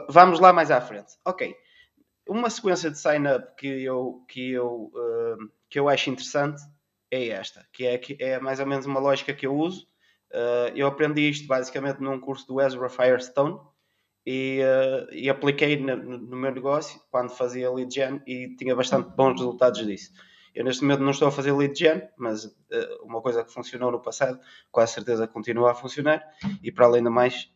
vamos 0.07 0.39
lá 0.39 0.53
mais 0.53 0.71
à 0.71 0.79
frente. 0.79 1.17
Ok. 1.25 1.53
Uma 2.29 2.49
sequência 2.49 2.89
de 2.89 2.97
sign-up 2.97 3.55
que 3.57 3.67
eu, 3.83 4.23
que, 4.29 4.51
eu, 4.51 4.89
uh, 4.95 5.51
que 5.69 5.77
eu 5.77 5.89
acho 5.89 6.09
interessante 6.09 6.61
é 7.11 7.27
esta, 7.27 7.67
que 7.73 7.85
é, 7.85 7.97
que 7.97 8.15
é 8.21 8.39
mais 8.39 8.61
ou 8.61 8.65
menos 8.65 8.85
uma 8.85 9.01
lógica 9.01 9.33
que 9.33 9.45
eu 9.45 9.53
uso 9.53 9.85
Uh, 10.29 10.75
eu 10.75 10.87
aprendi 10.87 11.29
isto 11.29 11.47
basicamente 11.47 12.01
num 12.01 12.19
curso 12.19 12.45
do 12.47 12.59
Ezra 12.59 12.89
Firestone 12.89 13.57
e, 14.29 14.59
uh, 14.61 15.07
e 15.13 15.29
apliquei 15.29 15.77
no, 15.77 15.95
no, 15.95 16.35
meu 16.35 16.51
negócio 16.51 16.99
quando 17.09 17.29
fazia 17.29 17.71
lead 17.71 17.95
gen 17.95 18.21
e 18.27 18.53
tinha 18.57 18.75
bastante 18.75 19.09
bons 19.15 19.39
resultados 19.39 19.87
disso. 19.87 20.11
Eu 20.53 20.65
neste 20.65 20.81
momento 20.81 21.01
não 21.01 21.11
estou 21.11 21.29
a 21.29 21.31
fazer 21.31 21.53
lead 21.53 21.79
gen, 21.79 22.01
mas 22.17 22.43
uh, 22.43 22.51
uma 23.03 23.21
coisa 23.21 23.41
que 23.41 23.53
funcionou 23.53 23.89
no 23.89 24.01
passado, 24.01 24.37
com 24.69 24.81
a 24.81 24.85
certeza 24.85 25.25
continua 25.29 25.71
a 25.71 25.73
funcionar 25.73 26.21
e 26.61 26.69
para 26.73 26.87
além 26.87 27.01
do 27.01 27.09
mais, 27.09 27.49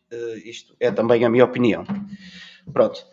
isto 0.46 0.74
é 0.80 0.90
também 0.90 1.22
a 1.26 1.28
minha 1.28 1.44
opinião. 1.44 1.84
Pronto. 2.72 3.04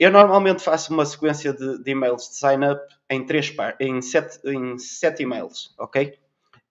Eu 0.00 0.10
normalmente 0.10 0.62
faço 0.62 0.90
uma 0.90 1.04
sequência 1.04 1.52
de, 1.52 1.82
de 1.82 1.90
e-mails 1.90 2.30
de 2.30 2.36
sign-up 2.36 2.82
em, 3.10 3.26
três 3.26 3.54
em, 3.80 4.00
sete, 4.00 4.40
em 4.48 4.78
sete 4.78 5.24
e-mails, 5.24 5.74
ok? 5.78 6.18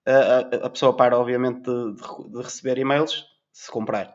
a, 0.05 0.65
a 0.65 0.69
pessoa 0.69 0.95
para, 0.95 1.17
obviamente, 1.17 1.61
de, 1.61 2.31
de, 2.31 2.41
receber 2.41 2.77
e-mails 2.77 3.25
se 3.51 3.71
comprar. 3.71 4.13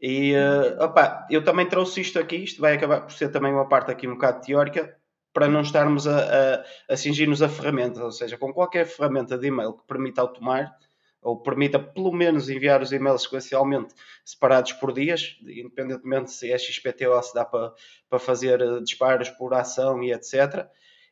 E 0.00 0.34
uh, 0.34 0.82
opa, 0.84 1.26
eu 1.30 1.42
também 1.42 1.68
trouxe 1.68 2.00
isto 2.00 2.18
aqui, 2.18 2.36
isto 2.36 2.60
vai 2.60 2.74
acabar 2.74 3.00
por 3.00 3.12
ser 3.12 3.30
também 3.30 3.52
uma 3.52 3.68
parte 3.68 3.90
aqui 3.90 4.06
um 4.06 4.14
bocado 4.14 4.44
teórica, 4.44 4.96
para 5.32 5.48
não 5.48 5.60
estarmos 5.60 6.06
a, 6.06 6.18
a, 6.18 6.64
a 6.92 6.96
cingir-nos 6.96 7.42
a 7.42 7.48
ferramentas, 7.48 8.02
ou 8.02 8.10
seja, 8.10 8.36
com 8.36 8.52
qualquer 8.52 8.86
ferramenta 8.86 9.36
de 9.36 9.48
e-mail 9.48 9.72
que 9.72 9.86
permita 9.86 10.20
automar 10.20 10.76
ou 11.20 11.40
permita 11.42 11.78
pelo 11.78 12.12
menos 12.12 12.48
enviar 12.48 12.80
os 12.80 12.92
e-mails 12.92 13.22
sequencialmente 13.22 13.94
separados 14.24 14.72
por 14.72 14.92
dias, 14.92 15.36
independentemente 15.42 16.32
se 16.32 16.50
é 16.50 16.58
XPT 16.58 17.06
ou 17.06 17.22
se 17.22 17.34
dá 17.34 17.44
para, 17.44 17.72
para 18.08 18.18
fazer 18.18 18.60
eh, 18.60 18.80
disparos 18.80 19.28
por 19.30 19.52
ação 19.52 20.02
e 20.02 20.12
etc. 20.12 20.66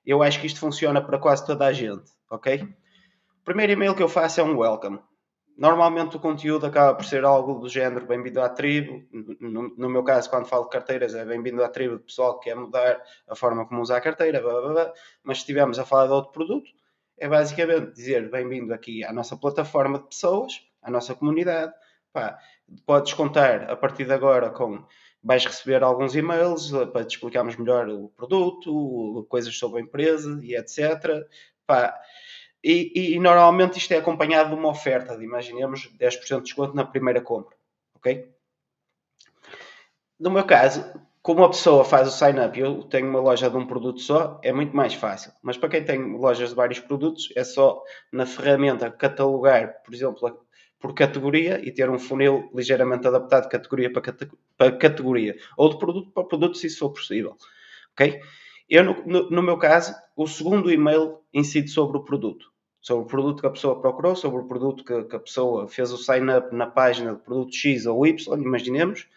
Eu 0.04 0.22
acho 0.22 0.40
que 0.40 0.46
isto 0.46 0.60
funciona 0.60 1.02
para 1.02 1.18
quase 1.18 1.44
toda 1.44 1.66
a 1.66 1.72
gente, 1.72 2.10
ok? 2.30 2.68
primeiro 3.44 3.72
e-mail 3.72 3.94
que 3.94 4.02
eu 4.02 4.08
faço 4.08 4.40
é 4.40 4.44
um 4.44 4.58
welcome. 4.58 4.98
Normalmente 5.56 6.16
o 6.16 6.20
conteúdo 6.20 6.66
acaba 6.66 6.94
por 6.94 7.04
ser 7.04 7.24
algo 7.24 7.54
do 7.54 7.68
género 7.68 8.06
bem-vindo 8.06 8.42
à 8.42 8.48
tribo. 8.48 9.02
No, 9.40 9.74
no, 9.74 9.88
meu 9.88 10.04
caso, 10.04 10.28
quando 10.28 10.46
falo 10.46 10.64
de 10.64 10.70
carteiras, 10.70 11.14
é 11.14 11.24
bem-vindo 11.24 11.64
à 11.64 11.68
tribo 11.68 11.96
de 11.96 12.04
pessoal 12.04 12.38
que 12.38 12.50
quer 12.50 12.56
mudar 12.56 13.02
a 13.26 13.34
forma 13.34 13.66
como 13.66 13.80
usa 13.80 13.96
a 13.96 14.00
carteira, 14.00 14.42
blá, 14.42 14.60
blá, 14.60 14.72
blá. 14.72 14.92
mas 15.22 15.38
se 15.38 15.42
estivermos 15.42 15.78
a 15.78 15.86
falar 15.86 16.08
de 16.08 16.12
outro 16.12 16.32
produto, 16.32 16.70
é 17.16 17.26
basicamente 17.26 17.92
dizer 17.92 18.30
bem-vindo 18.30 18.74
aqui 18.74 19.02
à 19.02 19.12
nossa 19.14 19.34
plataforma 19.34 19.98
de 19.98 20.08
pessoas, 20.08 20.60
à 20.82 20.90
nossa 20.90 21.14
comunidade. 21.14 21.72
Pá, 22.12 22.38
podes 22.84 23.14
contar 23.14 23.70
a 23.70 23.76
partir 23.76 24.04
de 24.04 24.12
agora 24.12 24.50
com 24.50 24.84
vais 25.22 25.44
receber 25.44 25.82
alguns 25.82 26.14
e-mails 26.14 26.70
para 26.92 27.04
te 27.04 27.14
explicarmos 27.14 27.56
melhor 27.56 27.88
o 27.88 28.10
produto, 28.10 29.26
coisas 29.28 29.56
sobre 29.58 29.80
a 29.80 29.82
empresa 29.82 30.38
e 30.42 30.54
etc. 30.54 31.26
Pá, 31.66 31.98
E, 32.68 32.90
e, 32.96 33.14
e, 33.14 33.20
normalmente 33.20 33.78
isto 33.78 33.92
é 33.92 33.98
acompanhado 33.98 34.50
de 34.50 34.56
uma 34.56 34.70
oferta 34.70 35.16
de, 35.16 35.22
imaginemos, 35.22 35.88
10% 36.00 36.38
de 36.38 36.42
desconto 36.42 36.74
na 36.74 36.84
primeira 36.84 37.20
compra. 37.20 37.56
Ok? 37.94 38.28
No 40.18 40.32
meu 40.32 40.44
caso, 40.44 40.84
como 41.22 41.44
a 41.44 41.48
pessoa 41.48 41.84
faz 41.84 42.08
o 42.08 42.10
sign-up 42.10 42.58
eu 42.58 42.82
tenho 42.82 43.08
uma 43.08 43.20
loja 43.20 43.48
de 43.48 43.56
um 43.56 43.64
produto 43.64 44.00
só, 44.00 44.40
é 44.42 44.52
muito 44.52 44.74
mais 44.74 44.94
fácil. 44.94 45.30
Mas 45.44 45.56
para 45.56 45.68
quem 45.68 45.84
tem 45.84 46.16
lojas 46.16 46.48
de 46.48 46.56
vários 46.56 46.80
produtos, 46.80 47.32
é 47.36 47.44
só 47.44 47.80
na 48.10 48.26
ferramenta 48.26 48.90
catalogar, 48.90 49.84
por 49.84 49.94
exemplo, 49.94 50.44
por 50.80 50.92
categoria 50.92 51.60
e 51.64 51.70
ter 51.70 51.88
um 51.88 52.00
funil 52.00 52.50
ligeiramente 52.52 53.06
adaptado 53.06 53.44
de 53.44 53.50
categoria 53.50 53.92
para, 53.92 54.02
para 54.56 54.76
categoria. 54.76 55.36
Ou 55.56 55.68
de 55.68 55.78
produto 55.78 56.10
para 56.10 56.24
produto, 56.24 56.58
se 56.58 56.66
isso 56.66 56.80
for 56.80 56.90
possível. 56.90 57.36
Ok? 57.92 58.20
Eu, 58.68 58.82
no, 58.82 59.06
no, 59.06 59.30
no 59.30 59.42
meu 59.42 59.56
caso, 59.56 59.94
o 60.16 60.26
segundo 60.26 60.68
e-mail 60.68 61.20
incide 61.32 61.68
sobre 61.68 61.96
o 61.98 62.02
produto. 62.02 62.55
Sobre 62.86 63.02
o 63.02 63.08
produto 63.08 63.40
que 63.40 63.46
a 63.48 63.50
pessoa 63.50 63.80
procurou, 63.80 64.14
sobre 64.14 64.42
o 64.42 64.44
produto 64.46 64.84
que, 64.84 65.02
que 65.02 65.16
a 65.16 65.18
pessoa 65.18 65.66
fez 65.66 65.90
o 65.90 65.98
sign-up 65.98 66.54
na 66.54 66.68
página 66.68 67.16
de 67.16 67.20
produto 67.20 67.52
X 67.52 67.84
ou 67.84 68.06
Y, 68.06 68.40
imaginemos, 68.40 69.08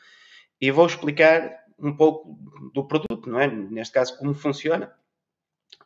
e 0.59 0.71
vou 0.71 0.87
explicar 0.87 1.65
um 1.77 1.95
pouco 1.95 2.35
do 2.73 2.87
produto, 2.87 3.29
não 3.29 3.39
é? 3.39 3.45
Neste 3.45 3.93
caso, 3.93 4.17
como 4.17 4.33
funciona. 4.33 4.91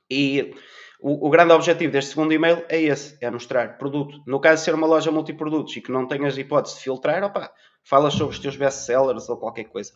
E 0.09 0.55
o, 1.01 1.27
o, 1.27 1.29
grande 1.29 1.51
objetivo 1.51 1.91
deste 1.91 2.11
segundo 2.11 2.31
e-mail 2.31 2.63
é 2.69 2.81
esse, 2.81 3.17
é 3.19 3.29
mostrar 3.29 3.77
produto. 3.77 4.23
No 4.25 4.39
caso 4.39 4.61
de 4.61 4.65
ser 4.65 4.75
uma 4.75 4.87
loja 4.87 5.11
multiprodutos 5.11 5.75
e 5.75 5.81
que 5.81 5.91
não 5.91 6.07
tenhas 6.07 6.37
hipótese 6.37 6.77
de 6.77 6.83
filtrar, 6.83 7.21
opa, 7.21 7.51
falas 7.83 8.13
sobre 8.13 8.33
os 8.33 8.39
teus 8.39 8.55
best-sellers 8.55 9.27
ou 9.27 9.35
qualquer 9.35 9.65
coisa. 9.65 9.91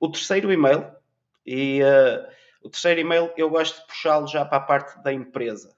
O 0.00 0.10
terceiro 0.10 0.52
e-mail, 0.52 0.90
e 1.46 1.82
uh, 1.84 2.26
o 2.64 2.68
terceiro 2.68 3.00
e-mail 3.00 3.30
eu 3.36 3.48
gosto 3.48 3.80
de 3.80 3.86
puxá-lo 3.86 4.26
já 4.26 4.44
para 4.44 4.58
a 4.58 4.66
parte 4.66 5.00
da 5.04 5.12
empresa. 5.12 5.76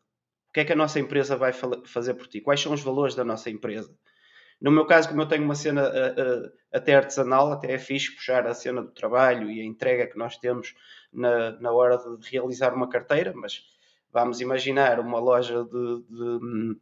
O 0.48 0.52
que 0.52 0.60
é 0.60 0.64
que 0.64 0.72
a 0.72 0.76
nossa 0.76 0.98
empresa 0.98 1.36
vai 1.36 1.52
fazer 1.52 2.14
por 2.14 2.26
ti? 2.26 2.40
Quais 2.40 2.60
são 2.60 2.72
os 2.72 2.82
valores 2.82 3.14
da 3.14 3.24
nossa 3.24 3.50
empresa? 3.50 3.94
No 4.60 4.72
meu 4.72 4.86
caso, 4.86 5.08
como 5.08 5.22
eu 5.22 5.26
tenho 5.26 5.44
uma 5.44 5.54
cena 5.54 5.88
uh, 5.88 6.46
uh, 6.46 6.52
até 6.72 6.94
artesanal, 6.94 7.52
até 7.52 7.72
é 7.72 7.78
fixe 7.78 8.14
puxar 8.14 8.46
a 8.46 8.54
cena 8.54 8.82
do 8.82 8.90
trabalho 8.90 9.50
e 9.50 9.60
a 9.60 9.64
entrega 9.64 10.06
que 10.06 10.18
nós 10.18 10.36
temos 10.36 10.74
na, 11.12 11.52
na 11.60 11.70
hora 11.70 11.96
de 11.96 12.30
realizar 12.30 12.74
uma 12.74 12.88
carteira, 12.88 13.32
mas 13.36 13.62
vamos 14.12 14.40
imaginar 14.40 14.98
uma 14.98 15.20
loja 15.20 15.64
de, 15.64 16.02
de 16.08 16.76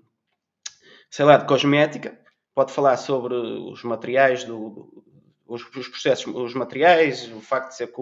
sei 1.10 1.24
lá, 1.24 1.36
de 1.36 1.46
cosmética, 1.46 2.18
pode 2.54 2.72
falar 2.72 2.96
sobre 2.96 3.34
os 3.34 3.82
materiais 3.82 4.44
do, 4.44 4.70
do 4.70 5.15
os, 5.46 5.62
os, 5.76 5.88
processos, 5.88 6.26
os 6.26 6.54
materiais, 6.54 7.30
o 7.32 7.40
facto 7.40 7.68
de 7.68 7.76
ser 7.76 7.92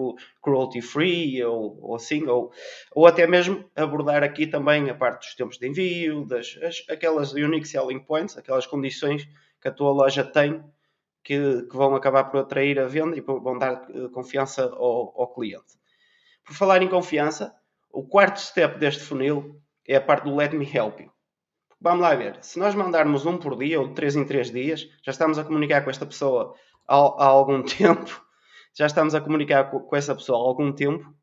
cruelty 0.41 0.81
free 0.81 1.43
ou, 1.43 1.79
ou 1.81 1.95
assim, 1.95 2.25
ou, 2.27 2.51
ou 2.93 3.05
até 3.05 3.27
mesmo 3.27 3.69
abordar 3.75 4.23
aqui 4.23 4.47
também 4.47 4.89
a 4.89 4.95
parte 4.95 5.25
dos 5.25 5.35
tempos 5.35 5.57
de 5.57 5.67
envio, 5.67 6.25
das, 6.25 6.57
as, 6.61 6.83
aquelas 6.89 7.33
unique 7.33 7.67
selling 7.67 7.99
points, 7.99 8.37
aquelas 8.37 8.65
condições 8.65 9.27
que 9.61 9.67
a 9.67 9.71
tua 9.71 9.91
loja 9.91 10.23
tem 10.23 10.63
que, 11.23 11.63
que 11.63 11.75
vão 11.75 11.95
acabar 11.95 12.25
por 12.25 12.39
atrair 12.39 12.79
a 12.79 12.85
venda 12.85 13.17
e 13.17 13.21
vão 13.21 13.57
dar 13.57 13.87
eh, 13.89 14.07
confiança 14.13 14.63
ao, 14.63 15.13
ao 15.19 15.33
cliente. 15.33 15.73
Por 16.45 16.53
falar 16.53 16.83
em 16.83 16.87
confiança, 16.87 17.53
o 17.91 18.03
quarto 18.03 18.39
step 18.39 18.77
deste 18.77 19.03
funil 19.03 19.59
é 19.87 19.95
a 19.95 20.01
parte 20.01 20.25
do 20.25 20.35
let 20.35 20.53
me 20.53 20.69
help 20.71 20.99
you. 20.99 21.11
Vamos 21.81 22.01
lá 22.01 22.15
ver, 22.15 22.37
se 22.41 22.57
nós 22.59 22.73
mandarmos 22.73 23.25
um 23.25 23.37
por 23.37 23.57
dia 23.57 23.79
ou 23.79 23.87
de 23.87 23.95
três 23.95 24.15
em 24.15 24.25
três 24.25 24.51
dias, 24.51 24.87
já 25.03 25.11
estamos 25.11 25.37
a 25.37 25.43
comunicar 25.43 25.83
com 25.83 25.89
esta 25.89 26.05
pessoa 26.05 26.55
há, 26.87 27.25
algum 27.25 27.61
tempo, 27.63 28.21
já 28.73 28.85
estamos 28.85 29.15
a 29.15 29.21
comunicar 29.21 29.69
com, 29.71 29.79
com 29.79 29.95
essa 29.95 30.15
pessoa 30.15 30.37
há 30.37 30.41
algum 30.41 30.71
tempo 30.71 31.13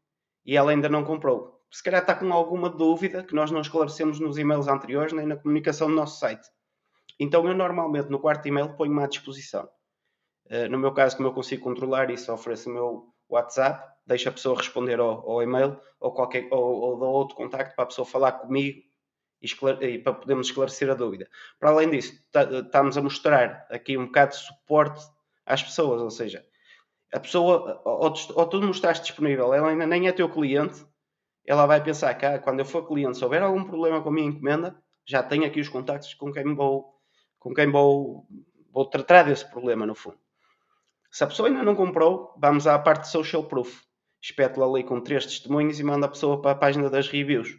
e 0.44 0.56
ela 0.56 0.70
ainda 0.70 0.88
não 0.88 1.04
comprou. 1.04 1.60
Se 1.70 1.82
calhar 1.82 2.02
está 2.02 2.14
com 2.14 2.30
alguma 2.32 2.68
dúvida 2.68 3.22
que 3.22 3.34
nós 3.34 3.50
não 3.50 3.60
esclarecemos 3.60 4.20
nos 4.20 4.36
e-mails 4.36 4.68
anteriores 4.68 5.12
nem 5.12 5.26
na 5.26 5.36
comunicação 5.36 5.88
do 5.88 5.94
nosso 5.94 6.18
site. 6.18 6.46
Então 7.18 7.46
eu 7.46 7.54
normalmente 7.54 8.10
no 8.10 8.18
quarto 8.18 8.46
e-mail 8.46 8.74
ponho-me 8.76 9.02
à 9.02 9.06
disposição. 9.06 9.68
Uh, 10.46 10.68
no 10.68 10.78
meu 10.78 10.92
caso, 10.92 11.16
como 11.16 11.28
eu 11.28 11.32
consigo 11.32 11.62
controlar 11.62 12.10
isso, 12.10 12.32
ofereço 12.32 12.68
o 12.68 12.72
meu 12.72 13.06
WhatsApp, 13.28 13.90
deixo 14.06 14.28
a 14.28 14.32
pessoa 14.32 14.56
responder 14.56 15.00
ao, 15.00 15.30
ao 15.30 15.42
e-mail 15.42 15.80
ou, 15.98 16.12
qualquer, 16.12 16.48
ou, 16.50 16.80
ou 16.80 16.98
dou 16.98 17.10
outro 17.10 17.36
contacto 17.36 17.74
para 17.74 17.84
a 17.84 17.86
pessoa 17.86 18.04
falar 18.04 18.32
comigo 18.32 18.82
e, 19.40 19.46
e 19.86 19.98
para 19.98 20.12
podermos 20.14 20.48
esclarecer 20.48 20.90
a 20.90 20.94
dúvida. 20.94 21.28
Para 21.58 21.70
além 21.70 21.90
disso, 21.90 22.14
estamos 22.34 22.96
a 22.98 23.02
mostrar 23.02 23.66
aqui 23.70 23.96
um 23.96 24.06
bocado 24.06 24.32
de 24.32 24.38
suporte 24.38 25.02
às 25.46 25.62
pessoas, 25.62 26.00
ou 26.00 26.10
seja, 26.10 26.44
a 27.12 27.20
pessoa, 27.20 27.80
ou, 27.84 28.12
ou 28.34 28.46
tu 28.46 28.62
mostraste 28.62 29.06
disponível, 29.06 29.52
ela 29.52 29.68
ainda 29.68 29.86
nem 29.86 30.08
é 30.08 30.12
teu 30.12 30.28
cliente, 30.28 30.84
ela 31.46 31.66
vai 31.66 31.82
pensar 31.82 32.14
que 32.14 32.38
quando 32.38 32.60
eu 32.60 32.64
for 32.64 32.86
cliente, 32.86 33.18
se 33.18 33.24
houver 33.24 33.42
algum 33.42 33.64
problema 33.64 34.00
com 34.00 34.08
a 34.08 34.12
minha 34.12 34.28
encomenda, 34.28 34.76
já 35.04 35.22
tenho 35.22 35.44
aqui 35.44 35.60
os 35.60 35.68
contactos 35.68 36.14
com 36.14 36.32
quem 36.32 36.54
vou 36.54 36.92
com 37.42 37.52
quem 37.52 37.68
vou, 37.68 38.24
vou 38.72 38.86
tratar 38.86 39.24
desse 39.24 39.44
problema, 39.50 39.84
no 39.84 39.96
fundo. 39.96 40.16
Se 41.10 41.24
a 41.24 41.26
pessoa 41.26 41.48
ainda 41.48 41.64
não 41.64 41.74
comprou, 41.74 42.32
vamos 42.38 42.68
à 42.68 42.78
parte 42.78 43.02
de 43.02 43.08
social 43.08 43.42
proof. 43.44 43.82
Espeto 44.22 44.62
ali 44.62 44.84
com 44.84 45.00
três 45.00 45.26
testemunhos 45.26 45.80
e 45.80 45.82
manda 45.82 46.06
a 46.06 46.08
pessoa 46.08 46.40
para 46.40 46.52
a 46.52 46.54
página 46.54 46.88
das 46.88 47.08
reviews. 47.08 47.58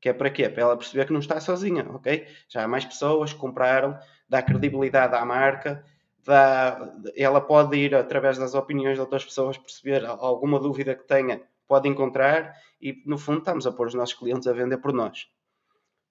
Que 0.00 0.08
é 0.08 0.14
para 0.14 0.30
quê? 0.30 0.48
Para 0.48 0.62
ela 0.62 0.76
perceber 0.76 1.04
que 1.04 1.12
não 1.12 1.20
está 1.20 1.38
sozinha, 1.38 1.86
ok? 1.90 2.26
Já 2.48 2.64
há 2.64 2.68
mais 2.68 2.86
pessoas 2.86 3.34
que 3.34 3.38
compraram, 3.38 3.98
dá 4.26 4.40
credibilidade 4.40 5.14
à 5.14 5.22
marca, 5.22 5.84
dá, 6.24 6.94
ela 7.16 7.40
pode 7.40 7.76
ir 7.76 7.94
através 7.94 8.38
das 8.38 8.54
opiniões 8.54 8.94
de 8.94 9.00
outras 9.00 9.24
pessoas 9.24 9.58
perceber 9.58 10.04
alguma 10.04 10.58
dúvida 10.58 10.94
que 10.94 11.06
tenha, 11.06 11.42
pode 11.66 11.88
encontrar 11.88 12.54
e 12.80 13.02
no 13.06 13.18
fundo 13.18 13.38
estamos 13.38 13.66
a 13.66 13.72
pôr 13.72 13.86
os 13.86 13.94
nossos 13.94 14.14
clientes 14.14 14.46
a 14.46 14.52
vender 14.52 14.78
por 14.78 14.92
nós. 14.92 15.28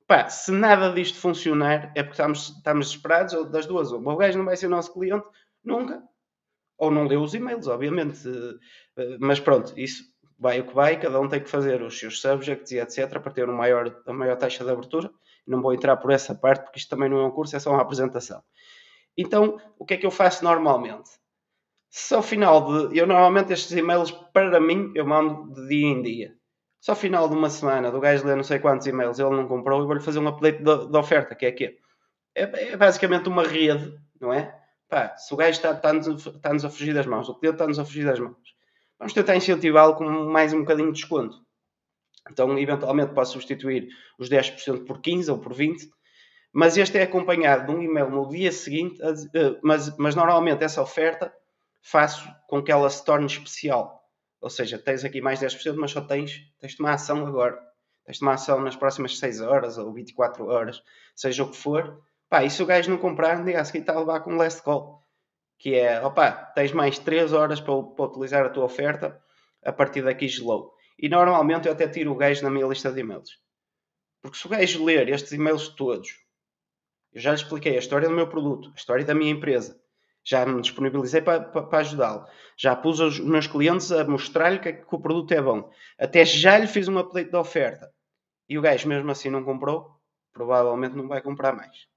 Pá, 0.07 0.27
se 0.27 0.51
nada 0.51 0.91
disto 0.91 1.19
funcionar, 1.19 1.91
é 1.95 2.01
porque 2.01 2.13
estamos, 2.13 2.49
estamos 2.49 2.87
desesperados, 2.87 3.33
ou 3.33 3.45
das 3.45 3.67
duas, 3.67 3.91
ou 3.91 4.01
o 4.01 4.17
gajo 4.17 4.39
não 4.39 4.45
vai 4.45 4.57
ser 4.57 4.67
nosso 4.67 4.91
cliente 4.91 5.25
nunca, 5.63 6.01
ou 6.79 6.89
não 6.89 7.05
leu 7.05 7.21
os 7.21 7.35
e-mails, 7.35 7.67
obviamente. 7.67 8.27
Eh, 8.97 9.17
mas 9.19 9.39
pronto, 9.39 9.71
isso 9.77 10.03
vai 10.39 10.61
o 10.61 10.65
que 10.65 10.73
vai, 10.73 10.99
cada 10.99 11.19
um 11.19 11.27
tem 11.27 11.43
que 11.43 11.49
fazer 11.49 11.83
os 11.83 11.99
seus 11.99 12.21
subjects 12.21 12.71
e 12.71 12.79
etc. 12.79 13.19
para 13.19 13.31
ter 13.31 13.43
uma 13.43 13.53
maior, 13.53 14.01
a 14.07 14.13
maior 14.13 14.37
taxa 14.37 14.63
de 14.63 14.71
abertura. 14.71 15.11
Não 15.45 15.61
vou 15.61 15.73
entrar 15.73 15.97
por 15.97 16.11
essa 16.11 16.33
parte, 16.33 16.63
porque 16.63 16.79
isto 16.79 16.89
também 16.89 17.09
não 17.09 17.19
é 17.19 17.25
um 17.25 17.31
curso, 17.31 17.55
é 17.55 17.59
só 17.59 17.71
uma 17.71 17.81
apresentação. 17.81 18.41
Então, 19.21 19.59
o 19.77 19.85
que 19.85 19.95
é 19.95 19.97
que 19.97 20.05
eu 20.05 20.11
faço 20.11 20.45
normalmente? 20.45 21.09
Se 21.89 22.15
ao 22.15 22.23
final 22.23 22.87
de. 22.87 22.97
Eu 22.97 23.05
normalmente 23.05 23.51
estes 23.51 23.73
e-mails, 23.73 24.11
para 24.11 24.61
mim, 24.61 24.93
eu 24.95 25.05
mando 25.05 25.53
de 25.53 25.67
dia 25.67 25.87
em 25.87 26.01
dia. 26.01 26.35
Só 26.79 26.93
ao 26.93 26.95
final 26.95 27.27
de 27.27 27.35
uma 27.35 27.49
semana 27.49 27.91
do 27.91 27.99
gajo 27.99 28.25
ler 28.25 28.37
não 28.37 28.43
sei 28.43 28.59
quantos 28.59 28.87
e-mails, 28.87 29.19
ele 29.19 29.31
não 29.31 29.45
comprou, 29.45 29.83
e 29.83 29.85
vou-lhe 29.85 29.99
fazer 29.99 30.19
um 30.19 30.27
update 30.29 30.63
da 30.63 30.99
oferta, 30.99 31.35
que 31.35 31.45
é 31.45 31.51
que 31.51 31.77
é, 32.33 32.43
é 32.71 32.77
basicamente 32.77 33.27
uma 33.27 33.43
rede, 33.43 33.93
não 34.21 34.31
é? 34.31 34.57
Pá, 34.87 35.17
se 35.17 35.33
o 35.33 35.37
gajo 35.37 35.59
está-nos 35.61 36.07
está 36.07 36.51
está 36.55 36.67
a 36.67 36.71
fugir 36.71 36.93
das 36.93 37.05
mãos, 37.05 37.27
o 37.27 37.35
cliente 37.35 37.55
está-nos 37.55 37.79
a 37.79 37.83
fugir 37.83 38.05
das 38.05 38.19
mãos, 38.19 38.55
vamos 38.97 39.13
tentar 39.13 39.35
incentivá-lo 39.35 39.95
com 39.95 40.05
mais 40.05 40.53
um 40.53 40.59
bocadinho 40.59 40.93
de 40.93 41.01
desconto. 41.01 41.37
Então, 42.31 42.57
eventualmente, 42.57 43.13
posso 43.13 43.33
substituir 43.33 43.89
os 44.17 44.29
10% 44.29 44.85
por 44.85 45.01
15% 45.01 45.29
ou 45.29 45.39
por 45.39 45.53
20%, 45.53 45.89
mas 46.53 46.77
este 46.77 46.97
é 46.97 47.03
acompanhado 47.03 47.67
de 47.67 47.77
um 47.77 47.81
e-mail 47.81 48.09
no 48.09 48.27
dia 48.27 48.51
seguinte, 48.51 48.99
mas, 49.61 49.95
mas 49.97 50.15
normalmente 50.15 50.63
essa 50.63 50.81
oferta 50.81 51.33
faço 51.81 52.27
com 52.47 52.61
que 52.61 52.71
ela 52.71 52.89
se 52.89 53.03
torne 53.03 53.25
especial. 53.25 53.99
Ou 54.41 54.49
seja, 54.49 54.77
tens 54.77 55.03
aqui 55.03 55.21
mais 55.21 55.39
10%, 55.39 55.75
mas 55.75 55.91
só 55.91 56.01
tens, 56.01 56.41
tens 56.59 56.79
uma 56.79 56.93
ação 56.93 57.25
agora. 57.25 57.59
Tens 58.05 58.21
uma 58.21 58.33
ação 58.33 58.61
nas 58.61 58.75
próximas 58.75 59.19
6 59.19 59.41
horas 59.41 59.77
ou 59.77 59.93
24 59.93 60.47
horas, 60.47 60.81
seja 61.15 61.43
o 61.43 61.51
que 61.51 61.57
for. 61.57 62.01
Pá, 62.29 62.43
e 62.43 62.49
se 62.49 62.63
o 62.63 62.65
gajo 62.65 62.89
não 62.89 62.97
comprar, 62.97 63.43
dia 63.43 63.59
a 63.59 63.65
seguir 63.65 63.79
está 63.79 63.93
a 63.93 63.99
levar 63.99 64.21
com 64.21 64.33
um 64.33 64.37
last 64.37 64.61
call. 64.63 65.05
Que 65.57 65.75
é, 65.75 66.01
opá, 66.03 66.31
tens 66.31 66.71
mais 66.71 66.97
3 66.97 67.33
horas 67.33 67.59
para, 67.59 67.83
para 67.83 68.05
utilizar 68.05 68.45
a 68.45 68.49
tua 68.49 68.65
oferta, 68.65 69.21
a 69.63 69.73
partir 69.73 70.01
daqui 70.01 70.27
gelou. 70.27 70.73
E 70.97 71.09
normalmente 71.09 71.67
eu 71.67 71.73
até 71.73 71.87
tiro 71.87 72.11
o 72.11 72.15
gajo 72.15 72.43
na 72.43 72.49
minha 72.49 72.65
lista 72.65 72.91
de 72.91 73.01
e-mails. 73.01 73.39
Porque 74.21 74.37
se 74.37 74.47
o 74.47 74.49
gajo 74.49 74.83
ler 74.83 75.09
estes 75.09 75.31
e-mails 75.31 75.69
todos, 75.69 76.09
eu 77.13 77.21
já 77.21 77.31
lhe 77.31 77.37
expliquei 77.37 77.75
a 77.75 77.79
história 77.79 78.07
do 78.07 78.15
meu 78.15 78.27
produto, 78.27 78.69
a 78.69 78.77
história 78.77 79.05
da 79.05 79.15
minha 79.15 79.31
empresa, 79.31 79.79
já 80.23 80.45
me 80.45 80.61
disponibilizei 80.61 81.21
para, 81.21 81.41
para, 81.41 81.63
para 81.63 81.79
ajudá-lo. 81.79 82.25
Já 82.57 82.75
pus 82.75 82.99
os 82.99 83.19
meus 83.19 83.47
clientes 83.47 83.91
a 83.91 84.03
mostrar-lhe 84.03 84.59
que, 84.59 84.73
que, 84.73 84.95
o 84.95 84.99
produto 84.99 85.31
é 85.31 85.41
bom. 85.41 85.71
Até 85.97 86.25
já 86.25 86.57
lhe 86.57 86.67
fiz 86.67 86.87
um 86.87 86.99
update 86.99 87.31
da 87.31 87.39
oferta. 87.39 87.91
E 88.47 88.57
o 88.57 88.61
gajo 88.61 88.87
mesmo 88.87 89.09
assim 89.09 89.29
não 89.29 89.43
comprou, 89.43 89.99
provavelmente 90.33 90.95
não 90.95 91.07
vai 91.07 91.21
comprar 91.21 91.55
mais. 91.55 91.87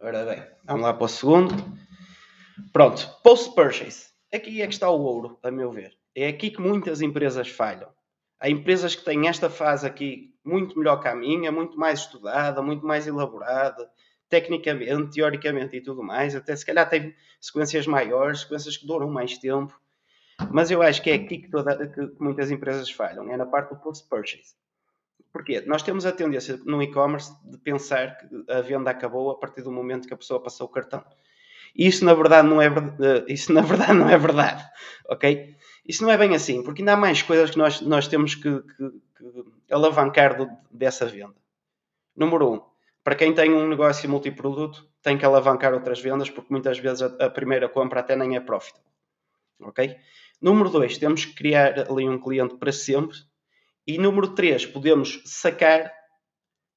Ora 0.00 0.24
bem, 0.24 0.42
vamos 0.64 0.82
lá 0.82 0.94
para 0.94 1.04
o 1.04 1.08
segundo. 1.08 1.54
Pronto, 2.72 3.08
post-purchase. 3.22 4.12
Aqui 4.32 4.62
é 4.62 4.66
que 4.66 4.72
está 4.74 4.90
o 4.90 5.00
ouro, 5.00 5.38
a 5.42 5.50
meu 5.50 5.70
ver. 5.70 5.96
É 6.14 6.28
aqui 6.28 6.50
que 6.50 6.60
muitas 6.60 7.00
empresas 7.00 7.48
falham. 7.48 7.92
Há 8.38 8.48
empresas 8.48 8.94
que 8.94 9.04
têm 9.04 9.28
esta 9.28 9.48
fase 9.48 9.86
aqui 9.86 10.33
muito 10.44 10.78
melhor 10.78 11.00
que 11.00 11.08
a 11.08 11.14
minha, 11.14 11.50
muito 11.50 11.78
mais 11.78 12.00
estudada, 12.00 12.60
muito 12.60 12.86
mais 12.86 13.06
elaborada, 13.06 13.90
tecnicamente, 14.28 15.14
teoricamente 15.14 15.76
e 15.76 15.80
tudo 15.80 16.02
mais, 16.02 16.34
até 16.34 16.54
se 16.54 16.66
calhar 16.66 16.88
tem 16.88 17.14
sequências 17.40 17.86
maiores, 17.86 18.40
sequências 18.40 18.76
que 18.76 18.86
duram 18.86 19.08
mais 19.10 19.38
tempo, 19.38 19.78
mas 20.50 20.70
eu 20.70 20.82
acho 20.82 21.02
que 21.02 21.10
é 21.10 21.14
aqui 21.14 21.38
que, 21.38 21.50
toda, 21.50 21.86
que 21.86 22.12
muitas 22.18 22.50
empresas 22.50 22.90
falham, 22.90 23.30
é 23.30 23.36
na 23.36 23.46
parte 23.46 23.70
do 23.70 23.80
post-purchase. 23.80 24.54
Porquê? 25.32 25.62
Nós 25.66 25.82
temos 25.82 26.06
a 26.06 26.12
tendência 26.12 26.60
no 26.64 26.82
e-commerce 26.82 27.32
de 27.44 27.58
pensar 27.58 28.16
que 28.16 28.26
a 28.48 28.60
venda 28.60 28.90
acabou 28.90 29.30
a 29.30 29.38
partir 29.38 29.62
do 29.62 29.72
momento 29.72 30.06
que 30.06 30.14
a 30.14 30.16
pessoa 30.16 30.40
passou 30.40 30.66
o 30.66 30.70
cartão. 30.70 31.04
Isso 31.74 32.04
na 32.04 32.14
verdade 32.14 32.46
não 32.48 32.62
é, 32.62 32.66
eh, 32.66 33.24
isso 33.26 33.52
na 33.52 33.60
verdade 33.60 33.94
não 33.98 34.08
é 34.08 34.16
verdade, 34.16 34.64
ok? 35.08 35.56
Isso 35.86 36.02
não 36.02 36.10
é 36.10 36.16
bem 36.16 36.34
assim, 36.34 36.62
porque 36.62 36.82
ainda 36.82 36.94
há 36.94 36.96
mais 36.96 37.20
coisas 37.20 37.50
que 37.50 37.58
nós, 37.58 37.80
nós 37.80 38.06
temos 38.06 38.34
que, 38.36 38.62
que 38.62 38.90
alavancar 39.70 40.36
do, 40.36 40.48
dessa 40.70 41.06
venda. 41.06 41.34
Número 42.16 42.52
um, 42.52 42.62
para 43.02 43.14
quem 43.14 43.34
tem 43.34 43.52
um 43.52 43.68
negócio 43.68 44.08
multiproduto, 44.08 44.88
tem 45.02 45.18
que 45.18 45.24
alavancar 45.24 45.74
outras 45.74 46.00
vendas, 46.00 46.30
porque 46.30 46.52
muitas 46.52 46.78
vezes 46.78 47.02
a, 47.02 47.26
a 47.26 47.30
primeira 47.30 47.68
compra 47.68 48.00
até 48.00 48.16
nem 48.16 48.36
é 48.36 48.40
profit. 48.40 48.78
Ok? 49.60 49.96
Número 50.40 50.70
dois, 50.70 50.98
temos 50.98 51.24
que 51.24 51.34
criar 51.34 51.90
ali 51.90 52.08
um 52.08 52.18
cliente 52.18 52.56
para 52.56 52.72
sempre. 52.72 53.16
E 53.86 53.98
número 53.98 54.28
três, 54.28 54.64
podemos 54.64 55.22
sacar 55.26 55.92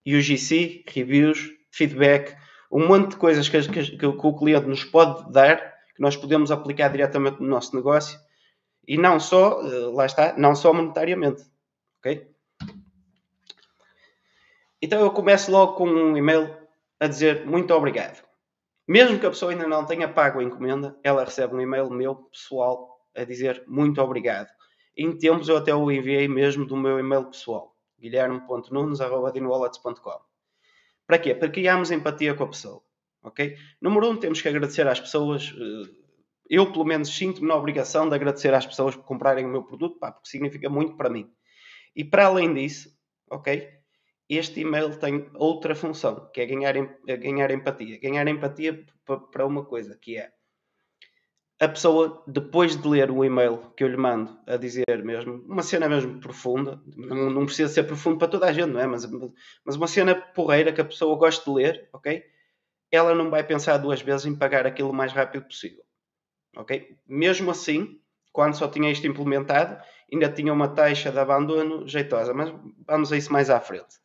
UGC, 0.05 0.83
reviews, 0.87 1.49
feedback, 1.71 2.35
um 2.71 2.85
monte 2.85 3.11
de 3.11 3.17
coisas 3.17 3.47
que, 3.47 3.61
que, 3.69 3.97
que, 3.97 4.05
o 4.05 4.37
cliente 4.37 4.67
nos 4.67 4.83
pode 4.83 5.31
dar, 5.31 5.57
que 5.95 6.01
nós 6.01 6.15
podemos 6.15 6.51
aplicar 6.51 6.89
diretamente 6.89 7.41
no 7.41 7.47
nosso 7.47 7.75
negócio. 7.75 8.19
E 8.85 8.97
não 8.97 9.19
só, 9.19 9.61
eh, 9.61 9.91
lá 9.93 10.05
está, 10.05 10.37
não 10.37 10.55
só 10.55 10.73
monetariamente. 10.73 11.43
Ok? 11.99 12.27
Então 14.81 15.01
eu 15.01 15.11
começo 15.11 15.51
logo 15.51 15.73
com 15.73 15.87
um 15.87 16.15
e-mail 16.15 16.55
a 16.99 17.07
dizer 17.07 17.45
muito 17.45 17.73
obrigado. 17.73 18.23
Mesmo 18.87 19.19
que 19.19 19.25
a 19.25 19.29
pessoa 19.29 19.51
ainda 19.51 19.67
não 19.67 19.85
tenha 19.85 20.07
pago 20.07 20.39
a 20.39 20.43
encomenda, 20.43 20.97
ela 21.03 21.25
recebe 21.25 21.55
um 21.55 21.61
e-mail 21.61 21.89
meu 21.89 22.15
pessoal 22.15 22.97
a 23.15 23.23
dizer 23.23 23.63
muito 23.67 24.01
obrigado. 24.01 24.47
Em 24.95 25.17
tempos 25.17 25.49
eu 25.49 25.57
até 25.57 25.73
o 25.73 25.91
enviei 25.91 26.27
mesmo 26.27 26.65
do 26.65 26.77
meu 26.77 26.99
e-mail 26.99 27.25
pessoal, 27.25 27.75
guilherme.nunes.com. 27.99 30.19
Para 31.05 31.19
quê? 31.19 31.35
Para 31.35 31.49
criarmos 31.49 31.91
empatia 31.91 32.33
com 32.33 32.43
a 32.43 32.47
pessoa. 32.47 32.81
Ok? 33.23 33.57
Número 33.81 34.09
um, 34.09 34.17
temos 34.17 34.41
que 34.41 34.47
agradecer 34.47 34.87
às 34.87 34.99
pessoas. 34.99 35.53
Eh, 35.55 35.89
eu, 36.49 36.71
pelo 36.71 36.85
menos, 36.85 37.15
sinto-me 37.15 37.47
na 37.47 37.55
obrigação 37.55 38.07
de 38.07 38.15
agradecer 38.15 38.53
às 38.53 38.65
pessoas 38.65 38.95
por 38.95 39.03
comprarem 39.03 39.45
o 39.45 39.49
meu 39.49 39.63
produto, 39.63 39.99
pá, 39.99 40.11
porque 40.11 40.29
significa 40.29 40.69
muito 40.69 40.95
para 40.95 41.09
mim. 41.09 41.29
E 41.95 42.03
para 42.03 42.27
além 42.27 42.53
disso, 42.53 42.89
ok? 43.29 43.76
Este 44.29 44.61
e-mail 44.61 44.97
tem 44.97 45.29
outra 45.33 45.75
função, 45.75 46.29
que 46.33 46.41
é 46.41 46.45
ganhar, 46.45 46.73
ganhar 47.05 47.51
empatia. 47.51 47.99
Ganhar 47.99 48.27
empatia 48.27 48.85
para 49.31 49.45
uma 49.45 49.63
coisa, 49.63 49.97
que 49.97 50.17
é 50.17 50.31
a 51.59 51.67
pessoa, 51.67 52.23
depois 52.27 52.75
de 52.75 52.87
ler 52.87 53.09
o 53.09 53.25
e-mail 53.25 53.71
que 53.75 53.83
eu 53.83 53.87
lhe 53.87 53.97
mando, 53.97 54.37
a 54.45 54.57
dizer 54.57 54.85
mesmo, 55.03 55.43
uma 55.47 55.63
cena 55.63 55.89
mesmo 55.89 56.19
profunda, 56.19 56.79
não, 56.95 57.31
não 57.31 57.45
precisa 57.45 57.73
ser 57.73 57.83
profundo 57.83 58.19
para 58.19 58.27
toda 58.27 58.45
a 58.45 58.53
gente, 58.53 58.71
não 58.71 58.79
é? 58.79 58.85
Mas, 58.85 59.07
mas 59.65 59.75
uma 59.75 59.87
cena 59.87 60.13
porreira 60.13 60.71
que 60.71 60.81
a 60.81 60.85
pessoa 60.85 61.17
gosta 61.17 61.49
de 61.49 61.57
ler, 61.57 61.89
ok? 61.91 62.23
Ela 62.91 63.15
não 63.15 63.31
vai 63.31 63.43
pensar 63.43 63.77
duas 63.77 64.01
vezes 64.01 64.27
em 64.27 64.35
pagar 64.35 64.67
aquilo 64.67 64.91
o 64.91 64.93
mais 64.93 65.11
rápido 65.11 65.45
possível, 65.45 65.83
ok? 66.55 66.95
Mesmo 67.07 67.49
assim, 67.49 67.99
quando 68.31 68.55
só 68.55 68.67
tinha 68.67 68.91
isto 68.91 69.07
implementado, 69.07 69.81
ainda 70.13 70.29
tinha 70.29 70.53
uma 70.53 70.67
taxa 70.67 71.11
de 71.11 71.17
abandono 71.17 71.87
jeitosa, 71.87 72.35
mas 72.35 72.53
vamos 72.85 73.11
a 73.11 73.17
isso 73.17 73.33
mais 73.33 73.49
à 73.49 73.59
frente. 73.59 73.95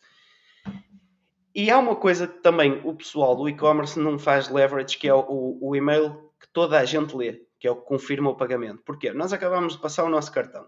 E 1.54 1.70
há 1.70 1.78
uma 1.78 1.94
coisa 1.94 2.26
que 2.26 2.40
também 2.40 2.80
o 2.82 2.94
pessoal 2.94 3.36
do 3.36 3.46
e-commerce 3.46 3.98
não 3.98 4.18
faz 4.18 4.48
leverage, 4.48 4.96
que 4.96 5.06
é 5.06 5.14
o, 5.14 5.58
o, 5.60 5.76
e-mail 5.76 6.30
que 6.40 6.48
toda 6.50 6.78
a 6.78 6.84
gente 6.84 7.14
lê, 7.14 7.44
que 7.60 7.68
é 7.68 7.70
o 7.70 7.76
que 7.76 7.86
confirma 7.86 8.30
o 8.30 8.36
pagamento. 8.36 8.82
Porquê? 8.82 9.12
Nós 9.12 9.34
acabamos 9.34 9.74
de 9.74 9.82
passar 9.82 10.04
o 10.04 10.08
nosso 10.08 10.32
cartão. 10.32 10.66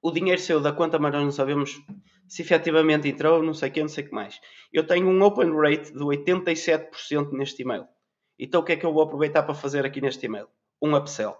O 0.00 0.10
dinheiro 0.10 0.40
saiu 0.40 0.60
da 0.60 0.72
conta, 0.72 0.98
mas 0.98 1.12
nós 1.12 1.22
não 1.22 1.30
sabemos 1.30 1.82
se 2.26 2.40
efetivamente 2.40 3.08
entrou, 3.08 3.42
não 3.42 3.52
sei 3.52 3.68
o 3.68 3.72
que, 3.72 3.80
não 3.80 3.88
sei 3.88 4.04
o 4.04 4.08
que 4.08 4.14
mais. 4.14 4.40
Eu 4.72 4.86
tenho 4.86 5.06
um 5.06 5.22
open 5.22 5.54
rate 5.54 5.92
de 5.92 5.98
87% 5.98 7.32
neste 7.32 7.62
e-mail. 7.62 7.86
Então 8.38 8.62
o 8.62 8.64
que 8.64 8.72
é 8.72 8.76
que 8.76 8.86
eu 8.86 8.92
vou 8.92 9.02
aproveitar 9.02 9.42
para 9.42 9.54
fazer 9.54 9.84
aqui 9.84 10.00
neste 10.00 10.24
e-mail? 10.24 10.48
Um 10.80 10.94
upsell. 10.96 11.36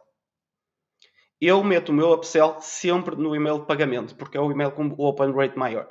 Eu 1.40 1.62
meto 1.62 1.90
o 1.90 1.94
meu 1.94 2.12
upsell 2.12 2.60
sempre 2.60 3.16
no 3.16 3.34
e-mail 3.34 3.60
de 3.60 3.66
pagamento, 3.66 4.14
porque 4.16 4.36
é 4.36 4.40
o 4.40 4.50
e-mail 4.50 4.72
com 4.72 4.88
o 4.88 5.06
open 5.06 5.32
rate 5.32 5.56
maior. 5.56 5.88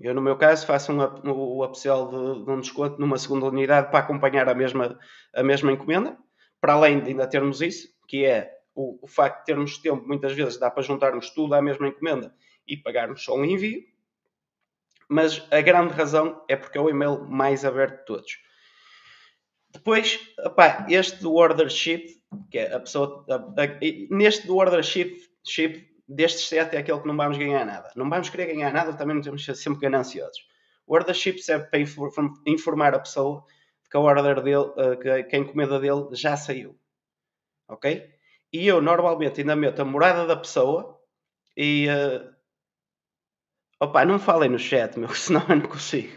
Eu, 0.00 0.14
no 0.14 0.22
meu 0.22 0.36
caso, 0.36 0.66
faço 0.66 0.92
um, 0.92 1.30
o 1.30 1.62
upsell 1.62 2.08
de, 2.08 2.44
de, 2.44 2.50
um 2.50 2.60
desconto 2.60 2.98
numa 2.98 3.18
segunda 3.18 3.44
unidade 3.44 3.90
para 3.90 3.98
acompanhar 3.98 4.48
a 4.48 4.54
mesma, 4.54 4.98
a 5.34 5.42
mesma 5.42 5.70
encomenda, 5.70 6.16
para 6.58 6.72
além 6.72 7.00
de 7.00 7.10
ainda 7.10 7.26
termos 7.26 7.60
isso, 7.60 7.88
que 8.08 8.24
é 8.24 8.50
o, 8.74 8.98
o 9.02 9.06
facto 9.06 9.40
de 9.40 9.46
termos 9.46 9.76
tempo, 9.76 10.06
muitas 10.06 10.32
vezes 10.32 10.58
dá 10.58 10.70
para 10.70 10.82
juntarmos 10.82 11.28
tudo 11.30 11.54
à 11.54 11.60
mesma 11.60 11.88
encomenda 11.88 12.34
e 12.66 12.78
pagarmos 12.78 13.22
só 13.22 13.36
um 13.36 13.44
envio, 13.44 13.82
mas 15.06 15.46
a 15.50 15.60
grande 15.60 15.92
razão 15.92 16.42
é 16.48 16.56
porque 16.56 16.78
é 16.78 16.80
o 16.80 16.88
e-mail 16.88 17.26
mais 17.28 17.64
aberto 17.64 17.98
de 17.98 18.06
todos. 18.06 18.38
Depois, 19.70 20.18
este 20.88 21.20
do 21.20 21.34
order 21.34 21.68
ship, 21.68 22.22
que 22.50 22.58
é 22.58 22.72
a 22.72 22.80
pessoa. 22.80 23.24
A, 23.28 23.34
a, 23.34 23.78
neste 24.10 24.46
do 24.46 24.56
order 24.56 24.82
ship, 24.82 25.20
ship 25.44 25.89
destes 26.10 26.48
sete 26.48 26.76
é 26.76 26.80
aquele 26.80 27.00
que 27.00 27.06
não 27.06 27.16
vamos 27.16 27.38
ganhar 27.38 27.64
nada. 27.64 27.92
Não 27.94 28.10
vamos 28.10 28.28
querer 28.28 28.46
ganhar 28.46 28.72
nada, 28.72 28.92
também 28.92 29.14
não 29.14 29.22
temos 29.22 29.40
que 29.42 29.46
ser 29.46 29.54
sempre 29.54 29.80
gananciosos. 29.80 30.46
O 30.86 30.94
order 30.94 31.14
ship 31.14 31.40
serve 31.40 31.66
para 31.66 31.78
informar 32.46 32.94
a 32.94 32.98
pessoa 32.98 33.44
que 33.88 33.96
a 33.96 34.00
order 34.00 34.42
dele, 34.42 34.72
eh, 34.76 35.24
que 35.26 35.36
a 35.36 35.38
encomenda 35.38 35.78
dele 35.78 36.08
já 36.12 36.36
saiu. 36.36 36.76
Ok? 37.68 38.12
E 38.52 38.66
eu 38.66 38.80
normalmente 38.80 39.40
ainda 39.40 39.54
meto 39.54 39.80
a 39.80 39.84
morada 39.84 40.26
da 40.26 40.36
pessoa 40.36 41.00
e. 41.56 41.86
Uh... 41.88 42.34
Opa, 43.80 44.04
não 44.04 44.18
falem 44.18 44.50
no 44.50 44.58
chat, 44.58 44.98
meu, 44.98 45.08
senão 45.14 45.44
eu 45.48 45.56
não 45.56 45.68
consigo. 45.68 46.16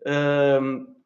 Uh... 0.00 0.99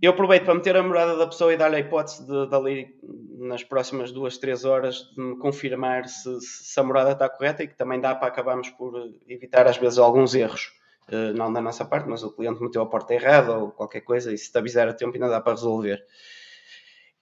Eu 0.00 0.12
aproveito 0.12 0.44
para 0.44 0.54
meter 0.54 0.76
a 0.76 0.82
morada 0.82 1.16
da 1.16 1.26
pessoa 1.26 1.52
e 1.52 1.56
dar-lhe 1.56 1.76
a 1.76 1.80
hipótese 1.80 2.26
de, 2.26 2.46
de 2.46 2.54
ali 2.54 2.96
nas 3.38 3.64
próximas 3.64 4.12
duas, 4.12 4.38
três 4.38 4.64
horas 4.64 5.10
de 5.14 5.20
me 5.20 5.36
confirmar 5.38 6.06
se, 6.06 6.40
se, 6.40 6.78
a 6.78 6.82
morada 6.82 7.12
está 7.12 7.28
correta 7.28 7.62
e 7.62 7.68
que 7.68 7.74
também 7.74 8.00
dá 8.00 8.14
para 8.14 8.28
acabarmos 8.28 8.68
por 8.70 9.10
evitar 9.26 9.66
às 9.66 9.76
vezes 9.76 9.98
alguns 9.98 10.34
erros. 10.34 10.72
Uh, 11.08 11.32
não 11.34 11.52
da 11.52 11.60
nossa 11.60 11.84
parte, 11.84 12.08
mas 12.08 12.24
o 12.24 12.32
cliente 12.32 12.60
meteu 12.60 12.82
a 12.82 12.86
porta 12.86 13.14
errada 13.14 13.56
ou 13.56 13.70
qualquer 13.70 14.00
coisa 14.00 14.32
e 14.32 14.38
se 14.38 14.50
te 14.50 14.58
avisar 14.58 14.88
a 14.88 14.92
tempo 14.92 15.14
ainda 15.14 15.28
dá 15.28 15.40
para 15.40 15.52
resolver. 15.52 16.04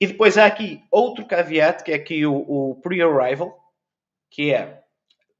E 0.01 0.07
depois 0.07 0.39
há 0.39 0.47
aqui 0.47 0.83
outro 0.91 1.27
caveat, 1.27 1.83
que 1.85 1.93
é 1.93 1.95
aqui 1.95 2.27
o, 2.27 2.35
o 2.35 2.81
pre-arrival, 2.83 3.57
que 4.31 4.53
é, 4.53 4.83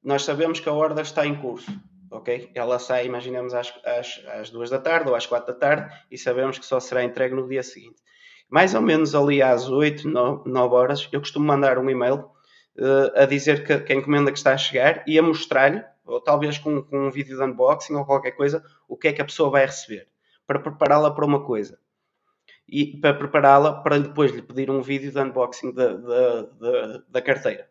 nós 0.03 0.23
sabemos 0.23 0.59
que 0.59 0.69
a 0.69 0.73
ordem 0.73 1.01
está 1.01 1.25
em 1.25 1.35
curso, 1.35 1.71
ok? 2.15 2.51
Ela 2.55 2.79
sai, 2.79 3.05
imaginemos, 3.05 3.53
às, 3.53 3.73
às, 3.85 4.23
às 4.27 4.49
duas 4.49 4.69
da 4.69 4.79
tarde 4.79 5.09
ou 5.09 5.15
às 5.15 5.25
quatro 5.25 5.53
da 5.53 5.59
tarde 5.59 5.93
e 6.09 6.17
sabemos 6.17 6.57
que 6.57 6.65
só 6.65 6.79
será 6.79 7.03
entregue 7.03 7.35
no 7.35 7.47
dia 7.47 7.63
seguinte 7.63 8.01
mais 8.49 8.75
ou 8.75 8.81
menos 8.81 9.15
ali 9.15 9.41
às 9.41 9.69
8, 9.69 10.07
9, 10.07 10.49
9 10.49 10.75
horas, 10.75 11.09
eu 11.11 11.19
costumo 11.19 11.45
mandar 11.45 11.77
um 11.77 11.89
e-mail 11.89 12.29
uh, 12.77 13.21
a 13.21 13.25
dizer 13.25 13.65
que, 13.65 13.79
que, 13.79 13.93
a 13.93 13.95
encomenda 13.95 14.31
que 14.31 14.37
está 14.37 14.53
a 14.53 14.57
chegar 14.57 15.03
e 15.07 15.17
a 15.17 15.23
mostrar-lhe, 15.23 15.83
ou 16.05 16.21
talvez 16.21 16.57
com, 16.57 16.81
com, 16.83 17.07
um 17.07 17.11
vídeo 17.11 17.35
de 17.35 17.43
unboxing 17.43 17.95
ou 17.95 18.05
qualquer 18.05 18.31
coisa, 18.31 18.63
o 18.87 18.97
que 18.97 19.07
é 19.07 19.13
que 19.13 19.21
a 19.21 19.25
pessoa 19.25 19.49
vai 19.49 19.65
receber, 19.65 20.07
para 20.45 20.59
prepará-la 20.59 21.11
para 21.11 21.25
uma 21.25 21.43
coisa. 21.43 21.79
E 22.67 22.97
para 22.99 23.13
prepará-la 23.13 23.81
para 23.81 23.99
depois 23.99 24.31
lhe 24.31 24.41
pedir 24.41 24.71
um 24.71 24.81
vídeo 24.81 25.11
de 25.11 25.19
unboxing 25.19 25.71
da, 25.71 25.93
da 27.07 27.21
carteira. 27.21 27.69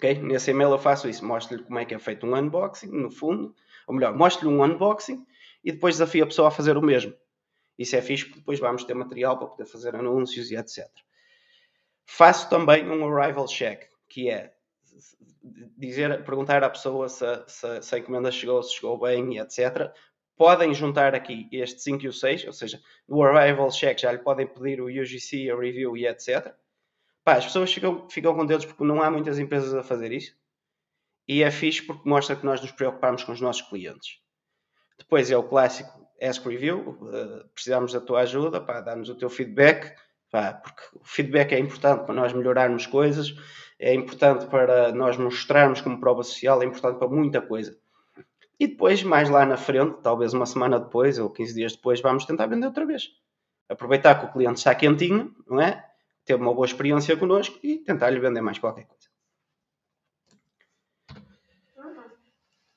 Okay? 0.00 0.14
Nesse 0.14 0.50
e-mail 0.50 0.70
eu 0.70 0.78
faço 0.78 1.10
isso, 1.10 1.22
mostro-lhe 1.26 1.62
como 1.62 1.78
é 1.78 1.84
que 1.84 1.94
é 1.94 1.98
feito 1.98 2.26
um 2.26 2.34
unboxing, 2.34 2.88
no 2.88 3.10
fundo, 3.10 3.54
ou 3.86 3.94
melhor, 3.94 4.16
mostro-lhe 4.16 4.54
um 4.54 4.64
unboxing 4.64 5.26
e 5.62 5.70
depois 5.70 5.96
desafio 5.96 6.24
a 6.24 6.26
pessoa 6.26 6.48
a 6.48 6.50
fazer 6.50 6.78
o 6.78 6.82
mesmo. 6.82 7.12
Isso 7.78 7.94
é 7.96 8.00
fixe 8.00 8.24
porque 8.24 8.38
depois 8.38 8.58
vamos 8.58 8.82
ter 8.84 8.94
material 8.94 9.38
para 9.38 9.48
poder 9.48 9.66
fazer 9.66 9.94
anúncios 9.94 10.50
e 10.50 10.56
etc. 10.56 10.88
Faço 12.06 12.48
também 12.48 12.88
um 12.88 13.14
arrival 13.14 13.46
check, 13.46 13.88
que 14.08 14.30
é 14.30 14.54
dizer, 15.76 16.24
perguntar 16.24 16.64
à 16.64 16.70
pessoa 16.70 17.06
se, 17.10 17.26
se, 17.46 17.82
se 17.82 17.94
a 17.94 17.98
encomenda 17.98 18.30
chegou, 18.30 18.62
se 18.62 18.76
chegou 18.76 18.98
bem 18.98 19.34
e 19.34 19.38
etc. 19.38 19.92
Podem 20.34 20.72
juntar 20.72 21.14
aqui 21.14 21.46
este 21.52 21.82
5 21.82 22.04
e 22.04 22.08
o 22.08 22.12
6, 22.12 22.46
ou 22.46 22.52
seja, 22.54 22.80
no 23.06 23.22
arrival 23.22 23.70
check 23.70 23.98
já 23.98 24.10
lhe 24.12 24.18
podem 24.18 24.46
pedir 24.46 24.80
o 24.80 24.86
UGC, 24.86 25.50
a 25.50 25.56
review 25.56 25.94
e 25.94 26.06
etc. 26.06 26.54
Pá, 27.30 27.36
as 27.36 27.44
pessoas 27.44 27.72
ficam, 27.72 28.08
ficam 28.10 28.34
contentes 28.34 28.66
porque 28.66 28.82
não 28.82 29.00
há 29.00 29.08
muitas 29.08 29.38
empresas 29.38 29.72
a 29.72 29.84
fazer 29.84 30.10
isso. 30.10 30.34
E 31.28 31.44
é 31.44 31.50
fixe 31.52 31.80
porque 31.80 32.08
mostra 32.08 32.34
que 32.34 32.44
nós 32.44 32.60
nos 32.60 32.72
preocupamos 32.72 33.22
com 33.22 33.30
os 33.30 33.40
nossos 33.40 33.62
clientes. 33.62 34.18
Depois 34.98 35.30
é 35.30 35.36
o 35.36 35.44
clássico 35.44 36.08
Ask 36.20 36.44
Review, 36.44 36.80
uh, 36.80 37.48
precisamos 37.54 37.92
da 37.92 38.00
tua 38.00 38.22
ajuda, 38.22 38.60
pá, 38.60 38.80
dá-nos 38.80 39.08
o 39.10 39.14
teu 39.14 39.30
feedback, 39.30 39.94
pá, 40.28 40.54
porque 40.54 40.82
o 40.92 41.04
feedback 41.04 41.52
é 41.52 41.60
importante 41.60 42.04
para 42.04 42.16
nós 42.16 42.32
melhorarmos 42.32 42.84
coisas, 42.84 43.32
é 43.78 43.94
importante 43.94 44.46
para 44.46 44.90
nós 44.90 45.16
mostrarmos 45.16 45.80
como 45.80 46.00
prova 46.00 46.24
social, 46.24 46.60
é 46.60 46.66
importante 46.66 46.98
para 46.98 47.06
muita 47.06 47.40
coisa. 47.40 47.78
E 48.58 48.66
depois, 48.66 49.04
mais 49.04 49.30
lá 49.30 49.46
na 49.46 49.56
frente, 49.56 50.02
talvez 50.02 50.34
uma 50.34 50.46
semana 50.46 50.80
depois 50.80 51.16
ou 51.16 51.30
15 51.30 51.54
dias 51.54 51.76
depois, 51.76 52.00
vamos 52.00 52.24
tentar 52.24 52.48
vender 52.48 52.66
outra 52.66 52.84
vez. 52.84 53.08
Aproveitar 53.68 54.18
que 54.18 54.26
o 54.26 54.32
cliente 54.32 54.58
está 54.58 54.74
quentinho, 54.74 55.32
não 55.46 55.60
é? 55.60 55.89
Ter 56.24 56.34
uma 56.34 56.54
boa 56.54 56.66
experiência 56.66 57.16
connosco 57.16 57.58
e 57.62 57.78
tentar 57.78 58.10
lhe 58.10 58.20
vender 58.20 58.40
mais 58.40 58.58
qualquer 58.58 58.86
coisa. 58.86 59.08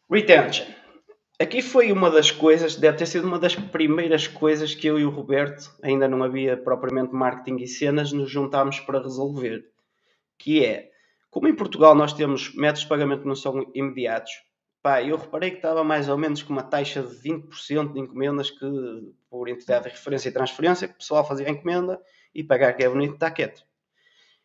Retention. 0.10 0.65
Aqui 1.39 1.62
foi 1.62 1.91
uma 1.91 2.12
das 2.12 2.29
coisas, 2.29 2.75
deve 2.75 2.97
ter 2.97 3.08
sido 3.08 3.27
uma 3.27 3.39
das 3.39 3.56
primeiras 3.56 4.27
coisas 4.27 4.75
que 4.75 4.86
eu 4.86 4.99
e 4.99 5.03
o 5.03 5.10
Roberto, 5.10 5.75
ainda 5.82 6.08
não 6.08 6.23
havia 6.23 6.56
propriamente 6.56 7.13
marketing 7.13 7.63
e 7.63 7.67
cenas, 7.67 8.12
nos 8.12 8.29
juntámos 8.29 8.79
para 8.79 9.01
resolver. 9.01 9.65
Que 10.38 10.63
é, 10.63 10.91
como 11.32 11.47
em 11.47 11.56
Portugal 11.56 11.95
nós 11.95 12.13
temos 12.13 12.53
métodos 12.53 12.82
de 12.82 12.88
pagamento 12.88 13.23
que 13.23 13.27
não 13.27 13.36
são 13.36 13.69
imediatos, 13.73 14.32
pá, 14.84 15.01
eu 15.01 15.17
reparei 15.17 15.49
que 15.49 15.56
estava 15.56 15.84
mais 15.84 16.08
ou 16.08 16.17
menos 16.17 16.43
com 16.43 16.53
uma 16.53 16.63
taxa 16.63 17.01
de 17.01 17.15
20% 17.15 17.93
de 17.93 17.99
encomendas 17.99 18.51
que, 18.51 18.65
por 19.29 19.49
entidade 19.49 19.86
de 19.86 19.89
referência 19.89 20.29
e 20.29 20.34
transferência, 20.34 20.88
que 20.88 20.93
o 20.93 20.97
pessoal 20.97 21.27
fazia 21.27 21.47
a 21.47 21.51
encomenda 21.51 21.99
e 22.34 22.43
pagar 22.43 22.74
que 22.74 22.84
é 22.84 22.89
bonito 22.89 23.13
está 23.13 23.30
quieto. 23.30 23.63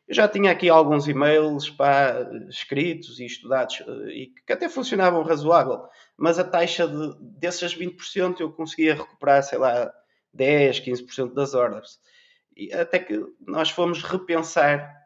Eu 0.08 0.14
já 0.14 0.26
tinha 0.26 0.50
aqui 0.50 0.70
alguns 0.70 1.06
e-mails 1.06 1.68
pá, 1.68 2.26
escritos 2.48 3.20
e 3.20 3.26
estudados 3.26 3.82
eh, 3.86 4.10
e 4.10 4.26
que 4.46 4.52
até 4.52 4.66
funcionavam 4.66 5.22
razoável, 5.22 5.86
mas 6.16 6.38
a 6.38 6.44
taxa 6.44 6.88
de, 6.88 7.14
desses 7.20 7.76
20% 7.76 8.40
eu 8.40 8.50
conseguia 8.50 8.94
recuperar, 8.94 9.42
sei 9.42 9.58
lá, 9.58 9.92
10, 10.32 10.80
15% 10.80 11.34
das 11.34 11.52
ordens. 11.52 12.00
E 12.56 12.72
até 12.72 12.98
que 12.98 13.22
nós 13.46 13.70
fomos 13.70 14.02
repensar. 14.02 14.96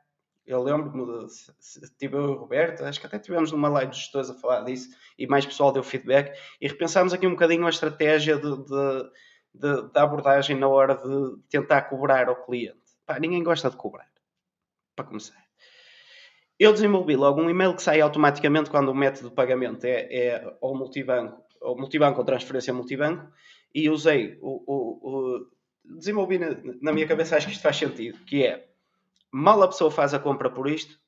Eu 0.44 0.60
lembro-me, 0.60 1.26
tive 1.98 2.16
eu 2.16 2.22
e 2.22 2.26
o 2.30 2.34
Roberto, 2.34 2.82
acho 2.82 2.98
que 2.98 3.06
até 3.06 3.16
tivemos 3.16 3.52
numa 3.52 3.68
live 3.68 3.90
dos 3.90 4.00
gestores 4.00 4.28
a 4.28 4.34
falar 4.34 4.62
disso 4.62 4.88
e 5.16 5.24
mais 5.24 5.46
pessoal 5.46 5.70
deu 5.70 5.84
feedback 5.84 6.36
e 6.60 6.66
repensámos 6.66 7.12
aqui 7.12 7.28
um 7.28 7.30
bocadinho 7.30 7.64
a 7.64 7.70
estratégia 7.70 8.36
de, 8.36 8.50
de, 8.64 9.10
de, 9.54 9.82
de 9.82 9.98
abordagem 9.98 10.56
na 10.56 10.68
hora 10.68 10.94
de 10.94 11.36
tentar 11.48 11.82
cobrar 11.82 12.28
ao 12.28 12.44
cliente. 12.44 12.80
Pá, 13.06 13.18
ninguém 13.18 13.42
gosta 13.42 13.70
de 13.70 13.76
cobrar 13.76 14.08
para 14.94 15.04
começar. 15.04 15.42
Eu 16.58 16.72
desenvolvi 16.72 17.16
logo 17.16 17.40
um 17.40 17.50
e-mail 17.50 17.74
que 17.74 17.82
sai 17.82 18.00
automaticamente 18.00 18.70
quando 18.70 18.88
o 18.90 18.94
método 18.94 19.30
de 19.30 19.34
pagamento 19.34 19.84
é, 19.84 20.14
é 20.14 20.56
ou 20.60 20.76
multibanco, 20.76 21.42
ou 21.60 21.76
multibanco 21.76 22.18
ou 22.18 22.24
transferência 22.24 22.72
multibanco, 22.72 23.30
e 23.74 23.88
usei 23.88 24.38
o, 24.40 24.62
o, 24.66 25.08
o 25.08 25.50
desenvolvi 25.84 26.38
na, 26.38 26.50
na, 26.80 26.92
minha 26.92 27.06
cabeça, 27.06 27.36
acho 27.36 27.46
que 27.46 27.52
isto 27.52 27.62
faz 27.62 27.76
sentido, 27.76 28.18
que 28.24 28.46
é 28.46 28.68
mal 29.30 29.62
a 29.62 29.68
pessoa 29.68 29.90
faz 29.90 30.14
a 30.14 30.18
compra 30.18 30.50
por 30.50 30.68
isto, 30.68 31.00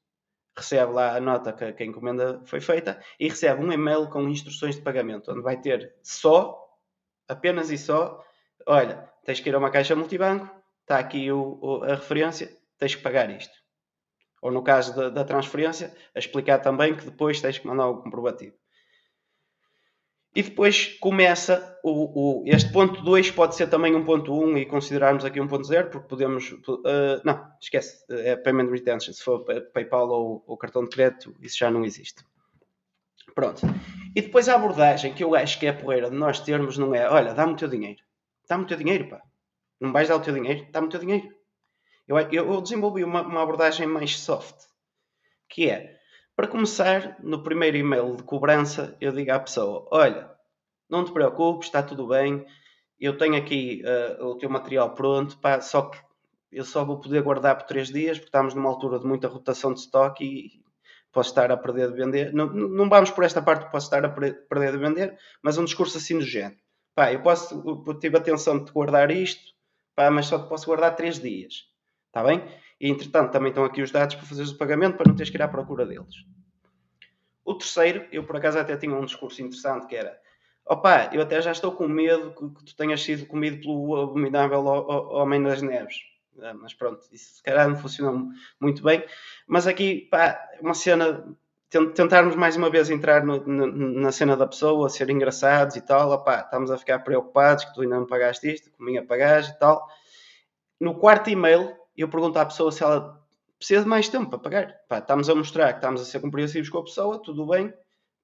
recebe 0.57 0.93
lá 0.93 1.17
a 1.17 1.21
nota 1.21 1.53
que, 1.53 1.73
que 1.73 1.83
a 1.83 1.87
encomenda 1.87 2.41
foi 2.45 2.61
feita 2.61 3.01
e 3.19 3.29
recebe 3.29 3.63
um 3.63 3.71
e-mail 3.71 4.09
com 4.09 4.29
instruções 4.29 4.77
de 4.77 4.83
pagamento, 4.83 5.31
onde 5.31 5.43
vai 5.43 5.61
ter 5.61 5.95
só, 6.03 6.59
apenas 7.29 7.71
e 7.71 7.79
só, 7.79 8.25
olha, 8.67 9.09
tens 9.25 9.41
que 9.41 9.49
ir 9.49 9.55
a 9.55 9.59
uma 9.59 9.71
caixa 9.71 9.97
multibanco, 9.97 10.49
está 10.83 10.99
aqui 10.99 11.31
o, 11.31 11.83
a 11.85 11.95
referência, 11.95 12.51
tens 12.79 12.95
que 12.95 13.03
pagar 13.03 13.31
isto 13.31 13.65
ou 14.45 14.51
no 14.51 14.63
caso 14.63 14.95
da, 14.95 15.09
da, 15.09 15.25
transferência, 15.25 15.91
a 16.15 16.19
explicar 16.19 16.59
também 16.59 16.95
que 16.95 17.07
depois 17.07 17.41
tens 17.41 17.57
que 17.57 17.67
mandar 17.67 17.89
o 17.89 18.03
comprovativo. 18.03 18.55
E 20.37 20.43
depois 20.43 20.99
começa 21.01 21.79
o, 21.83 22.43
o 22.43 22.45
este 22.45 22.71
ponto 22.71 23.01
2 23.01 23.31
pode 23.31 23.55
ser 23.55 23.69
também 23.69 23.95
um 23.95 24.05
ponto 24.05 24.35
1 24.35 24.45
um, 24.45 24.59
e 24.59 24.67
considerarmos 24.67 25.25
aqui 25.25 25.41
um 25.41 25.49
ponto 25.49 25.67
0, 25.67 25.89
porque 25.89 26.09
podemos. 26.09 26.53
Uh, 26.53 27.23
não, 27.25 27.43
esquece, 27.59 28.05
é 28.11 28.37
payment 28.37 28.71
retention. 28.71 29.15
Se 29.15 29.25
for 29.25 29.47
PayPal 29.73 30.11
ou, 30.11 30.45
ou 30.47 30.59
cartão 30.59 30.85
de 30.85 30.91
crédito, 30.91 31.35
isso 31.41 31.57
já 31.57 31.71
não 31.71 31.83
existe. 31.83 32.23
Pronto. 33.35 33.63
E 34.15 34.21
depois 34.21 34.47
a 34.47 34.57
abordagem 34.57 35.15
que 35.15 35.25
eu 35.25 35.35
acho 35.35 35.59
que 35.59 35.65
é 35.65 35.71
a 35.71 35.75
porreira 35.75 36.11
de 36.11 36.17
nós 36.17 36.39
termos 36.41 36.77
não 36.77 36.95
é: 36.95 37.09
olha, 37.09 37.33
dá-me 37.33 37.55
o 37.55 37.57
teu 37.57 37.69
dinheiro. 37.69 38.04
Dá-me 38.49 38.65
o 38.65 38.67
teu 38.67 38.77
dinheiro, 38.77 39.09
pá. 39.09 39.23
Não 39.81 39.93
vais 39.93 40.09
dar 40.09 40.17
o 40.17 40.21
teu 40.21 40.35
dinheiro? 40.35 40.67
Dá-me 40.71 40.87
o 40.87 40.91
teu 40.91 41.01
dinheiro. 41.01 41.35
Eu, 42.07 42.19
eu 42.19 42.61
desenvolvi 42.61 43.03
uma, 43.03 43.23
uma 43.23 43.43
abordagem 43.43 43.87
mais 43.87 44.19
soft, 44.19 44.67
que 45.49 45.71
é, 45.71 45.99
para 46.37 46.49
começar, 46.49 47.17
no 47.23 47.43
primeiro 47.43 47.77
e-mail 47.77 48.17
de 48.17 48.23
cobrança, 48.23 48.97
eu 49.01 49.13
digo 49.13 49.33
à 49.33 49.39
pessoa: 49.39 49.89
Olha, 49.91 50.31
não 50.89 51.05
te 51.05 51.13
preocupes, 51.13 51.69
está 51.69 51.83
tudo 51.83 52.09
bem, 52.09 52.45
eu 53.01 53.17
tenho 53.17 53.37
aqui 53.37 53.83
uh, 53.85 54.25
o 54.27 54.37
teu 54.37 54.51
material 54.51 54.95
pronto, 54.95 55.39
pá, 55.39 55.61
só 55.61 55.83
que 55.83 55.99
eu 56.53 56.65
só 56.65 56.85
vou 56.85 57.01
poder 57.01 57.23
guardar 57.23 57.57
por 57.57 57.67
3 57.67 57.89
dias, 57.91 58.19
porque 58.19 58.29
estamos 58.29 58.55
numa 58.55 58.69
altura 58.69 58.99
de 58.99 59.07
muita 59.07 59.29
rotação 59.29 59.73
de 59.73 59.81
estoque 59.81 60.25
e 60.25 60.65
posso 61.13 61.31
estar 61.31 61.51
a 61.51 61.57
perder 61.57 61.91
de 61.91 61.97
vender. 61.97 62.33
Não, 62.33 62.47
não 62.47 62.89
vamos 62.89 63.11
por 63.11 63.25
esta 63.25 63.41
parte, 63.41 63.71
posso 63.71 63.87
estar 63.87 64.05
a 64.05 64.09
perder 64.09 64.73
de 64.73 64.79
vender, 64.79 65.19
mas 65.43 65.57
um 65.57 65.65
discurso 65.65 65.99
assim 65.99 66.19
do 66.19 66.25
género. 66.25 66.64
Pá, 66.95 67.13
eu 67.13 67.23
posso, 67.23 67.85
eu 67.87 67.99
tive 67.99 68.17
a 68.17 68.21
atenção 68.21 68.63
de 68.63 68.71
guardar 68.71 69.11
isto, 69.11 69.53
pá, 69.95 70.11
mas 70.11 70.27
só 70.27 70.39
te 70.39 70.49
posso 70.49 70.67
guardar 70.67 70.95
3 70.95 71.19
dias. 71.21 71.69
Está 72.07 72.23
bem? 72.23 72.43
E 72.81 72.89
entretanto 72.89 73.33
também 73.33 73.49
estão 73.49 73.65
aqui 73.65 73.83
os 73.83 73.91
dados 73.91 74.15
para 74.15 74.27
fazeres 74.27 74.53
o 74.53 74.59
pagamento 74.59 74.97
para 74.97 75.09
não 75.09 75.17
teres 75.17 75.31
que 75.31 75.37
ir 75.37 75.43
à 75.43 75.49
procura 75.49 75.85
deles. 75.85 76.25
O 77.45 77.55
terceiro, 77.55 78.07
eu 78.13 78.25
por 78.25 78.37
acaso 78.37 78.59
até 78.59 78.77
tinha 78.77 78.95
um 78.95 79.05
discurso 79.05 79.43
interessante 79.43 79.87
que 79.87 79.97
era 79.97 80.19
opa, 80.67 81.11
eu 81.13 81.21
até 81.21 81.41
já 81.43 81.53
estou 81.53 81.73
com 81.73 81.87
medo 81.87 82.33
que, 82.33 82.49
que 82.59 82.65
tu 82.65 82.77
tenhas 82.77 83.03
sido 83.03 83.27
comido 83.27 83.61
pelo 83.61 84.01
abominável 84.01 84.65
Homem 84.65 85.43
das 85.43 85.61
Neves. 85.61 85.97
Ah, 86.41 86.55
mas 86.55 86.75
pronto, 86.75 87.07
isso 87.13 87.37
se 87.37 87.43
calhar 87.43 87.69
não 87.69 87.77
funcionou 87.77 88.29
muito 88.61 88.83
bem. 88.83 89.05
Mas 89.47 89.67
aqui, 89.67 90.09
pá, 90.11 90.41
uma 90.61 90.75
cena, 90.75 91.25
tentarmos 91.95 92.37
mais 92.37 92.57
uma 92.57 92.71
vez 92.71 92.91
entrar 92.91 93.25
no, 93.25 93.45
no, 93.47 93.67
na 94.01 94.13
cena 94.13 94.37
da 94.37 94.47
pessoa, 94.47 94.89
ser 94.89 95.11
engraçados 95.11 95.77
e 95.77 95.81
tal, 95.81 96.11
opá, 96.11 96.41
estamos 96.41 96.71
a 96.71 96.79
ficar 96.79 97.01
preocupados 97.01 97.65
que 97.65 97.75
tu 97.75 97.83
ainda 97.83 97.99
não 97.99 98.07
pagaste 98.07 98.53
isto, 98.53 98.71
que 98.71 98.83
minha 98.83 99.05
pagaste 99.05 99.53
e 99.53 99.59
tal. 99.59 99.87
No 100.81 100.95
quarto 100.95 101.31
e-mail, 101.31 101.75
eu 101.97 102.09
pergunto 102.09 102.39
à 102.39 102.47
pessoa 102.47 102.73
se 102.73 102.83
ela 102.83 103.21
precisa 103.59 103.83
de 103.83 103.89
mais 103.89 104.09
tempo 104.09 104.31
para 104.31 104.39
pagar. 104.39 104.75
Pá, 104.89 104.99
estamos 104.99 105.29
a 105.29 105.35
mostrar 105.35 105.73
que 105.73 105.79
estamos 105.79 106.01
a 106.01 106.05
ser 106.05 106.21
compreensivos 106.21 106.69
com 106.69 106.79
a 106.79 106.85
pessoa, 106.85 107.23
tudo 107.23 107.47
bem, 107.47 107.73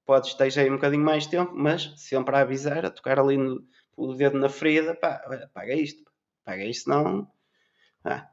pode 0.04 0.28
esteja 0.28 0.60
aí 0.60 0.70
um 0.70 0.74
bocadinho 0.74 1.04
mais 1.04 1.26
tempo, 1.26 1.52
mas 1.54 1.92
sempre 1.96 2.36
a 2.36 2.40
avisar, 2.40 2.84
a 2.84 2.90
tocar 2.90 3.18
ali 3.18 3.36
no, 3.36 3.64
o 3.96 4.14
dedo 4.14 4.38
na 4.38 4.48
ferida, 4.48 4.94
pá, 4.94 5.20
paga 5.54 5.74
isto, 5.74 6.02
paga 6.44 6.64
isto, 6.64 6.88
não. 6.90 7.28
Ah. 8.04 8.28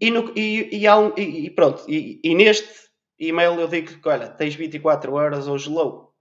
E, 0.00 0.10
no, 0.10 0.32
e, 0.36 0.68
e, 0.72 0.90
um, 0.90 1.12
e, 1.16 1.50
pronto, 1.50 1.84
e, 1.88 2.34
neste 2.34 2.85
e-mail 3.18 3.58
eu 3.60 3.68
digo 3.68 4.00
que, 4.00 4.08
olha, 4.08 4.28
tens 4.28 4.54
24 4.54 5.12
horas 5.14 5.48
ou 5.48 5.58
gelou. 5.58 6.14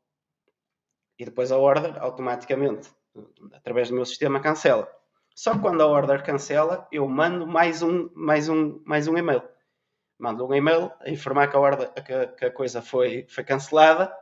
E 1.17 1.25
depois 1.25 1.51
a 1.51 1.57
order, 1.57 2.01
automaticamente, 2.01 2.89
através 3.53 3.89
do 3.89 3.95
meu 3.95 4.05
sistema, 4.05 4.39
cancela. 4.39 4.89
Só 5.33 5.53
que 5.53 5.59
quando 5.59 5.81
a 5.81 5.87
order 5.87 6.23
cancela, 6.23 6.87
eu 6.91 7.07
mando 7.07 7.45
mais 7.45 7.81
um, 7.81 8.09
mais 8.13 8.47
um, 8.47 8.81
mais 8.85 9.07
um 9.07 9.17
e-mail. 9.17 9.43
Mando 10.17 10.47
um 10.47 10.53
e-mail 10.53 10.91
a 11.01 11.09
informar 11.09 11.49
que 11.49 11.57
a, 11.57 11.59
order, 11.59 11.91
que, 11.93 12.27
que 12.27 12.45
a 12.45 12.51
coisa 12.51 12.81
foi, 12.81 13.25
foi 13.27 13.43
cancelada 13.43 14.15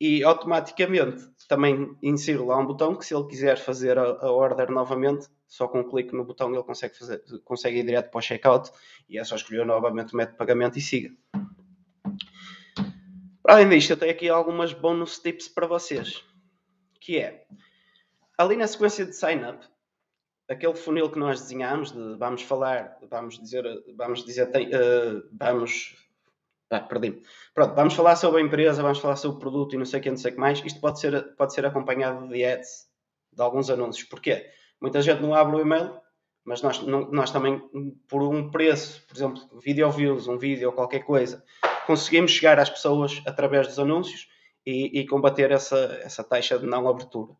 e 0.00 0.22
automaticamente 0.24 1.24
também 1.48 1.96
insiro 2.02 2.46
lá 2.46 2.58
um 2.58 2.66
botão 2.66 2.96
que 2.96 3.06
se 3.06 3.14
ele 3.14 3.26
quiser 3.26 3.56
fazer 3.56 3.98
a, 3.98 4.02
a 4.02 4.30
order 4.30 4.70
novamente, 4.70 5.28
só 5.46 5.68
com 5.68 5.80
um 5.80 5.88
clique 5.88 6.14
no 6.14 6.24
botão 6.24 6.52
ele 6.52 6.62
consegue, 6.64 6.98
fazer, 6.98 7.22
consegue 7.44 7.78
ir 7.78 7.84
direto 7.84 8.10
para 8.10 8.18
o 8.18 8.22
checkout 8.22 8.70
e 9.08 9.18
é 9.18 9.24
só 9.24 9.36
escolher 9.36 9.64
novamente 9.64 10.12
o 10.12 10.16
método 10.16 10.32
de 10.32 10.38
pagamento 10.38 10.76
e 10.76 10.82
siga. 10.82 11.14
Além 13.48 13.68
disto, 13.68 13.90
eu 13.90 13.96
tenho 13.96 14.10
aqui 14.10 14.28
algumas 14.28 14.72
bonus 14.72 15.20
tips 15.20 15.48
para 15.48 15.68
vocês, 15.68 16.24
que 17.00 17.18
é, 17.18 17.46
ali 18.36 18.56
na 18.56 18.66
sequência 18.66 19.06
de 19.06 19.14
sign 19.14 19.44
up, 19.48 19.64
aquele 20.48 20.74
funil 20.74 21.10
que 21.10 21.18
nós 21.18 21.40
desenhámos 21.40 21.92
de 21.92 22.16
vamos 22.16 22.42
falar, 22.42 22.98
vamos 23.08 23.38
dizer, 23.38 23.64
vamos 23.96 24.24
dizer, 24.24 24.46
tem, 24.50 24.68
uh, 24.68 25.22
vamos, 25.32 25.96
ah, 26.70 26.80
perdi 26.80 27.22
Pronto, 27.54 27.74
vamos 27.74 27.94
falar 27.94 28.16
sobre 28.16 28.40
a 28.40 28.44
empresa, 28.44 28.82
vamos 28.82 28.98
falar 28.98 29.16
sobre 29.16 29.36
o 29.36 29.40
produto 29.40 29.74
e 29.74 29.78
não 29.78 29.86
sei 29.86 30.00
o 30.00 30.02
que, 30.02 30.10
não 30.10 30.16
sei 30.16 30.32
o 30.32 30.34
que 30.34 30.40
mais. 30.40 30.62
Isto 30.64 30.80
pode 30.80 30.98
ser, 30.98 31.36
pode 31.36 31.54
ser 31.54 31.64
acompanhado 31.64 32.28
de 32.28 32.44
ads, 32.44 32.88
de 33.32 33.42
alguns 33.42 33.70
anúncios. 33.70 34.08
Porquê? 34.08 34.50
Muita 34.80 35.00
gente 35.00 35.22
não 35.22 35.34
abre 35.34 35.56
o 35.56 35.60
e-mail, 35.60 36.00
mas 36.44 36.62
nós, 36.62 36.82
não, 36.82 37.10
nós 37.12 37.30
também, 37.30 37.60
por 38.08 38.22
um 38.22 38.50
preço, 38.50 39.04
por 39.06 39.16
exemplo, 39.16 39.60
video 39.60 39.90
views, 39.90 40.26
um 40.28 40.36
vídeo 40.36 40.68
ou 40.68 40.74
qualquer 40.74 41.04
coisa, 41.04 41.44
conseguimos 41.86 42.32
chegar 42.32 42.58
às 42.58 42.68
pessoas 42.68 43.22
através 43.26 43.66
dos 43.66 43.78
anúncios 43.78 44.28
e, 44.64 45.00
e 45.00 45.06
combater 45.06 45.50
essa, 45.52 46.00
essa 46.02 46.24
taxa 46.24 46.58
de 46.58 46.66
não 46.66 46.88
abertura. 46.88 47.32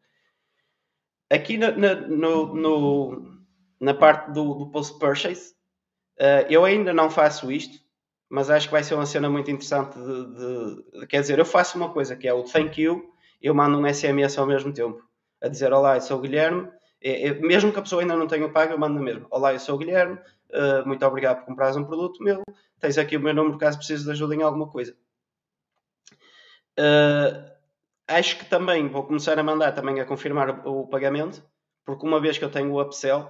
Aqui 1.29 1.59
na, 1.59 1.73
na, 1.73 1.95
no, 1.95 2.55
no, 2.55 3.39
na 3.81 3.93
parte 3.93 4.31
do, 4.31 4.55
do 4.55 4.71
post-purchase, 4.71 5.55
uh, 6.21 6.47
eu 6.49 6.65
ainda 6.65 6.95
não 6.95 7.11
faço 7.11 7.51
isto, 7.51 7.85
mas 8.29 8.49
acho 8.49 8.69
que 8.69 8.73
vai 8.73 8.85
ser 8.85 8.95
uma 8.95 9.07
cena 9.07 9.29
muito 9.29 9.51
interessante. 9.51 9.99
De, 9.99 10.05
de, 10.05 11.01
de, 11.01 11.07
quer 11.09 11.21
dizer, 11.21 11.39
eu 11.39 11.45
faço 11.45 11.77
uma 11.77 11.93
coisa 11.93 12.15
que 12.15 12.29
é 12.29 12.33
o 12.33 12.45
thank 12.45 12.81
you, 12.81 13.13
eu 13.43 13.55
mando 13.55 13.79
um 13.79 13.93
SMS 13.93 14.39
ao 14.39 14.47
mesmo 14.47 14.73
tempo, 14.73 15.03
a 15.43 15.49
dizer: 15.49 15.73
Olá, 15.73 15.97
eu 15.97 16.01
sou 16.01 16.19
o 16.19 16.21
Guilherme. 16.21 16.69
É, 17.03 17.29
é, 17.29 17.35
mesmo 17.35 17.73
que 17.73 17.79
a 17.79 17.83
pessoa 17.83 18.03
ainda 18.03 18.17
não 18.17 18.27
tenha 18.27 18.49
pago, 18.49 18.73
eu 18.73 18.79
mando 18.79 19.01
mesmo: 19.01 19.27
Olá, 19.31 19.53
eu 19.53 19.61
sou 19.61 19.75
o 19.75 19.79
Guilherme, 19.79 20.19
uh, 20.53 20.87
muito 20.87 21.05
obrigado 21.07 21.39
por 21.39 21.47
comprares 21.47 21.77
um 21.77 21.85
produto 21.85 22.23
meu. 22.23 22.43
Tens 22.81 22.99
aqui 22.99 23.17
o 23.17 23.21
meu 23.21 23.35
número 23.35 23.59
caso 23.59 23.79
precises 23.79 24.05
de 24.05 24.11
ajuda 24.11 24.35
em 24.35 24.43
alguma 24.43 24.69
coisa. 24.69 24.97
Uh, 26.79 27.57
Acho 28.09 28.39
que 28.39 28.45
também 28.45 28.89
vou 28.89 29.05
começar 29.05 29.37
a 29.37 29.43
mandar 29.43 29.73
também 29.73 30.01
a 30.01 30.05
confirmar 30.05 30.65
o, 30.67 30.87
pagamento, 30.87 31.43
porque 31.85 32.07
uma 32.07 32.21
vez 32.21 32.39
que 32.39 32.45
eu 32.45 32.51
tenho 32.51 32.73
o 32.73 32.81
upsell, 32.81 33.29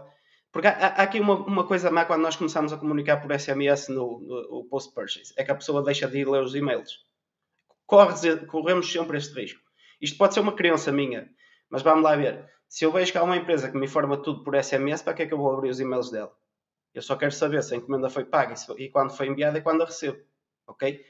porque 0.52 0.68
há, 0.68 0.88
há 0.88 1.02
aqui 1.02 1.18
uma, 1.18 1.35
uma, 1.35 1.66
coisa 1.66 1.90
má 1.90 2.05
quando 2.05 2.20
nós 2.20 2.37
começamos 2.37 2.74
a 2.74 2.76
comunicar 2.76 3.16
por 3.16 3.33
SMS 3.38 3.88
no, 3.88 4.20
no 4.20 4.66
post-purchase, 4.68 5.33
é 5.37 5.44
que 5.44 5.50
a 5.50 5.55
pessoa 5.55 5.83
deixa 5.83 6.07
de 6.07 6.18
ir 6.18 6.29
ler 6.29 6.42
os 6.42 6.55
e-mails. 6.55 7.07
Corres, 7.87 8.20
corremos 8.48 8.92
sempre 8.92 9.16
este 9.16 9.33
risco. 9.40 9.61
Isto 9.98 10.18
pode 10.18 10.35
ser 10.35 10.40
uma 10.40 10.52
crença 10.55 10.92
minha, 10.92 11.26
mas 11.70 11.81
vamos 11.81 12.05
lá 12.05 12.14
ver. 12.14 12.46
Se 12.68 12.85
eu 12.85 12.92
vejo 12.92 13.11
que 13.11 13.16
há 13.16 13.22
uma 13.22 13.37
empresa 13.37 13.70
que 13.70 13.79
me 13.79 13.87
informa 13.87 14.18
tudo 14.18 14.44
por 14.44 14.62
SMS, 14.62 15.00
para 15.00 15.14
que 15.14 15.22
é 15.22 15.26
que 15.26 15.33
eu 15.33 15.38
vou 15.38 15.55
abrir 15.55 15.70
os 15.70 15.81
e-mails 15.81 16.11
dela? 16.11 16.33
Eu 16.96 17.02
só 17.02 17.14
quero 17.14 17.32
saber 17.32 17.62
se 17.62 17.74
a 17.74 17.76
encomenda 17.76 18.09
foi 18.09 18.24
paga 18.24 18.54
e 18.78 18.88
quando 18.88 19.14
foi 19.14 19.26
enviada 19.26 19.59
e 19.59 19.61
quando 19.61 19.82
a 19.82 19.85
recebo. 19.85 20.18
Ok? 20.66 21.04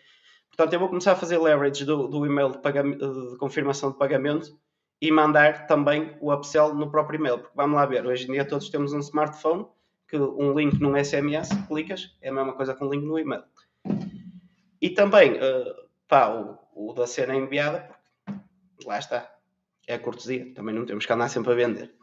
Portanto, 0.49 0.72
eu 0.72 0.81
vou 0.81 0.88
começar 0.88 1.12
a 1.12 1.16
fazer 1.16 1.38
leverage 1.38 1.85
do, 1.85 2.09
do 2.09 2.27
e-mail 2.27 2.51
de, 2.51 3.31
de, 3.31 3.38
confirmação 3.38 3.92
de 3.92 3.96
pagamento 3.96 4.59
e 5.01 5.12
mandar 5.12 5.68
também 5.68 6.16
o 6.20 6.35
upsell 6.35 6.75
no 6.75 6.90
próprio 6.90 7.20
e-mail. 7.20 7.38
Porque 7.38 7.55
vamos 7.55 7.77
lá 7.77 7.87
ver, 7.87 8.05
hoje 8.05 8.29
em 8.29 8.33
dia 8.33 8.44
todos 8.44 8.68
temos 8.68 8.92
um 8.92 8.99
smartphone 8.99 9.64
que 10.09 10.16
um 10.16 10.53
link 10.59 10.81
num 10.81 10.96
SMS, 10.96 11.51
clicas, 11.68 12.16
é 12.20 12.31
a 12.31 12.33
mesma 12.33 12.55
coisa 12.55 12.75
que 12.75 12.83
um 12.83 12.90
link 12.90 13.05
no 13.05 13.18
e-mail. 13.18 13.44
E 14.81 14.90
também, 14.90 15.35
uh, 15.35 15.88
pá, 16.09 16.29
o, 16.29 16.59
o, 16.75 16.92
da 16.94 17.07
cena 17.07 17.35
enviada, 17.35 17.88
lá 18.85 18.99
está, 18.99 19.33
é 19.87 19.94
a 19.94 19.99
cortesia, 20.01 20.53
também 20.53 20.75
não 20.75 20.85
temos 20.85 21.07
que 21.07 21.12
andar 21.12 21.29
sempre 21.29 21.53
a 21.53 21.55
vender. 21.55 21.94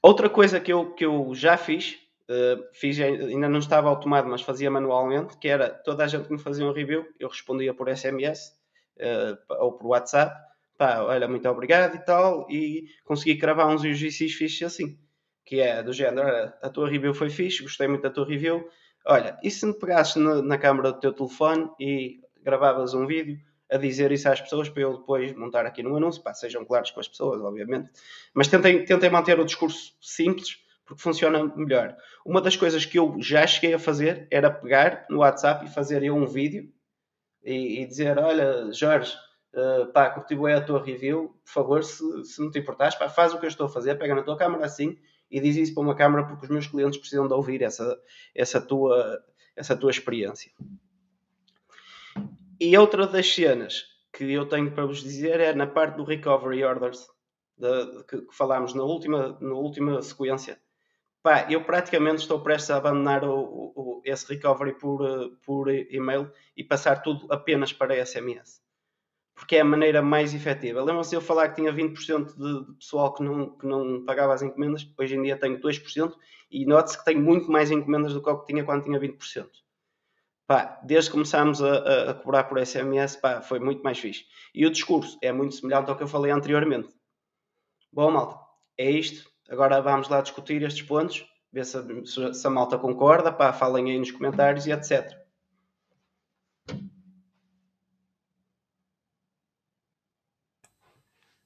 Outra 0.00 0.28
coisa 0.28 0.60
que 0.60 0.72
eu, 0.72 0.92
que 0.94 1.04
eu 1.04 1.32
já 1.34 1.56
fiz, 1.56 2.01
uh, 2.32 2.64
fiz, 2.72 2.98
ainda 3.00 3.48
não 3.48 3.58
estava 3.58 3.88
automado, 3.88 4.28
mas 4.28 4.42
fazia 4.42 4.70
manualmente, 4.70 5.36
que 5.38 5.48
era 5.48 5.70
toda 5.70 6.04
a 6.04 6.06
gente 6.06 6.26
que 6.26 6.32
me 6.32 6.38
fazia 6.38 6.64
um 6.64 6.72
review, 6.72 7.06
eu 7.18 7.28
respondia 7.28 7.74
por 7.74 7.88
SMS 7.94 8.52
uh, 8.98 9.54
ou 9.60 9.72
por 9.72 9.88
WhatsApp, 9.88 10.34
pá, 10.78 11.02
olha, 11.02 11.28
muito 11.28 11.48
obrigado 11.48 11.96
e 11.96 12.04
tal, 12.04 12.46
e 12.50 12.86
consegui 13.04 13.36
cravar 13.36 13.68
uns 13.68 13.82
UGCs 13.82 14.32
fixos 14.34 14.62
assim 14.62 14.98
que 15.44 15.60
é 15.60 15.82
do 15.82 15.92
género, 15.92 16.52
a 16.62 16.68
tua 16.68 16.88
review 16.88 17.14
foi 17.14 17.30
fixe, 17.30 17.62
gostei 17.62 17.88
muito 17.88 18.02
da 18.02 18.10
tua 18.10 18.26
review. 18.26 18.68
Olha, 19.04 19.36
e 19.42 19.50
se 19.50 19.66
me 19.66 19.74
pegasses 19.74 20.16
na, 20.16 20.40
na 20.40 20.58
câmera 20.58 20.92
do 20.92 21.00
teu 21.00 21.12
telefone 21.12 21.68
e 21.78 22.20
gravavas 22.42 22.94
um 22.94 23.06
vídeo 23.06 23.38
a 23.70 23.76
dizer 23.76 24.12
isso 24.12 24.28
às 24.28 24.40
pessoas 24.40 24.68
para 24.68 24.82
eu 24.82 24.98
depois 24.98 25.34
montar 25.34 25.64
aqui 25.66 25.82
no 25.82 25.96
anúncio, 25.96 26.22
pá, 26.22 26.34
sejam 26.34 26.64
claros 26.64 26.90
com 26.90 27.00
as 27.00 27.08
pessoas, 27.08 27.40
obviamente. 27.40 27.90
Mas 28.34 28.46
tentem, 28.46 28.84
tentem 28.84 29.10
manter 29.10 29.40
o 29.40 29.44
discurso 29.44 29.94
simples, 30.00 30.58
porque 30.92 31.02
funciona 31.02 31.44
melhor. 31.56 31.96
Uma 32.24 32.40
das 32.40 32.54
coisas 32.54 32.84
que 32.84 32.98
eu 32.98 33.16
já 33.18 33.46
cheguei 33.46 33.72
a 33.74 33.78
fazer 33.78 34.28
era 34.30 34.50
pegar 34.50 35.06
no 35.08 35.20
WhatsApp 35.20 35.64
e 35.64 35.70
fazer 35.70 36.02
eu 36.02 36.14
um 36.14 36.26
vídeo 36.26 36.70
e, 37.42 37.80
e 37.82 37.86
dizer, 37.86 38.18
olha, 38.18 38.70
Jorge, 38.72 39.14
uh, 39.54 39.90
pá, 39.92 40.10
curti 40.10 40.34
a 40.34 40.60
tua 40.60 40.84
review, 40.84 41.34
por 41.44 41.50
favor, 41.50 41.82
se, 41.82 42.24
se 42.24 42.42
não 42.42 42.50
te 42.50 42.58
importares, 42.58 42.94
pá, 42.94 43.08
faz 43.08 43.32
o 43.32 43.38
que 43.38 43.46
eu 43.46 43.48
estou 43.48 43.66
a 43.66 43.70
fazer, 43.70 43.98
pega 43.98 44.14
na 44.14 44.22
tua 44.22 44.36
câmera 44.36 44.66
assim 44.66 44.98
e 45.30 45.40
diz 45.40 45.56
isso 45.56 45.74
para 45.74 45.82
uma 45.82 45.94
câmara 45.94 46.26
porque 46.26 46.44
os 46.44 46.50
meus 46.50 46.66
clientes 46.66 46.98
precisam 46.98 47.26
de 47.26 47.32
ouvir 47.32 47.62
essa, 47.62 47.98
essa, 48.34 48.60
tua, 48.60 49.18
essa 49.56 49.74
tua 49.74 49.90
experiência. 49.90 50.52
E 52.60 52.76
outra 52.76 53.06
das 53.06 53.34
cenas 53.34 53.84
que 54.12 54.30
eu 54.30 54.46
tenho 54.46 54.70
para 54.70 54.84
vos 54.84 55.02
dizer 55.02 55.40
é 55.40 55.54
na 55.54 55.66
parte 55.66 55.96
do 55.96 56.04
recovery 56.04 56.62
orders 56.62 57.08
de, 57.56 57.86
de, 57.86 58.04
que, 58.04 58.20
que, 58.22 58.34
falámos 58.34 58.74
na 58.74 58.82
última, 58.82 59.38
na 59.40 59.54
última 59.54 60.02
sequência. 60.02 60.60
Pá, 61.22 61.46
eu 61.48 61.64
praticamente 61.64 62.22
estou 62.22 62.40
prestes 62.40 62.70
a 62.70 62.76
abandonar 62.76 63.24
o, 63.24 63.72
o, 63.76 64.02
esse 64.04 64.26
recovery 64.34 64.74
por, 64.74 65.00
por 65.44 65.68
e-mail 65.70 66.30
e 66.56 66.64
passar 66.64 67.02
tudo 67.02 67.32
apenas 67.32 67.72
para 67.72 68.04
SMS 68.04 68.62
porque 69.42 69.56
é 69.56 69.60
a 69.60 69.64
maneira 69.64 70.00
mais 70.00 70.34
efetiva. 70.34 70.82
Lembram-se 70.82 71.14
eu 71.14 71.20
falar 71.20 71.48
que 71.48 71.56
tinha 71.56 71.72
20% 71.72 72.36
de, 72.36 72.74
pessoal 72.74 73.12
que 73.12 73.24
não, 73.24 73.50
que 73.56 73.66
não 73.66 74.04
pagava 74.04 74.32
as 74.34 74.42
encomendas, 74.42 74.88
hoje 74.96 75.16
em 75.16 75.22
dia 75.22 75.36
tenho 75.36 75.60
2%, 75.60 76.14
e 76.50 76.64
note-se 76.66 76.98
que 76.98 77.04
tenho 77.04 77.20
muito 77.20 77.50
mais 77.50 77.70
encomendas 77.70 78.12
do 78.12 78.22
que 78.22 78.32
que 78.32 78.46
tinha 78.46 78.64
quando 78.64 78.84
tinha 78.84 79.00
20%. 79.00 79.48
Pá, 80.46 80.78
desde 80.84 81.10
que 81.10 81.14
começámos 81.14 81.62
a, 81.62 82.10
a, 82.10 82.14
cobrar 82.14 82.44
por 82.44 82.64
SMS, 82.64 83.16
pá, 83.16 83.40
foi 83.40 83.58
muito 83.58 83.82
mais 83.82 83.98
fixe. 83.98 84.26
E 84.54 84.66
o 84.66 84.70
discurso 84.70 85.18
é 85.22 85.32
muito 85.32 85.54
semelhante 85.54 85.90
ao 85.90 85.96
que 85.96 86.02
eu 86.02 86.08
falei 86.08 86.30
anteriormente. 86.30 86.94
Bom, 87.92 88.10
malta, 88.10 88.38
é 88.76 88.90
isto. 88.90 89.31
Agora 89.52 89.82
vamos 89.82 90.08
lá 90.08 90.22
discutir 90.22 90.62
estes 90.62 90.80
pontos, 90.80 91.26
ver 91.52 91.66
se, 91.66 91.76
se 92.32 92.46
a 92.46 92.50
malta 92.50 92.78
concorda, 92.78 93.30
pá, 93.30 93.52
falem 93.52 93.90
aí 93.90 93.98
nos 93.98 94.10
comentários 94.10 94.66
e 94.66 94.72
etc. 94.72 95.14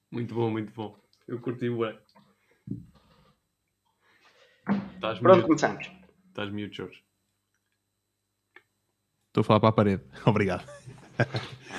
Muito 0.09 0.33
bom, 0.33 0.49
muito 0.49 0.71
bom. 0.71 0.97
Eu 1.27 1.41
curti 1.41 1.67
o 1.67 1.79
bem. 1.79 1.99
Estás 4.95 5.19
Pronto, 5.19 5.35
mute. 5.35 5.47
começamos. 5.47 5.91
Estás 6.29 6.49
mute, 6.49 6.77
Jorge. 6.77 7.03
Estou 9.27 9.41
a 9.41 9.43
falar 9.43 9.59
para 9.59 9.69
a 9.69 9.73
parede. 9.73 10.03
Obrigado. 10.25 10.65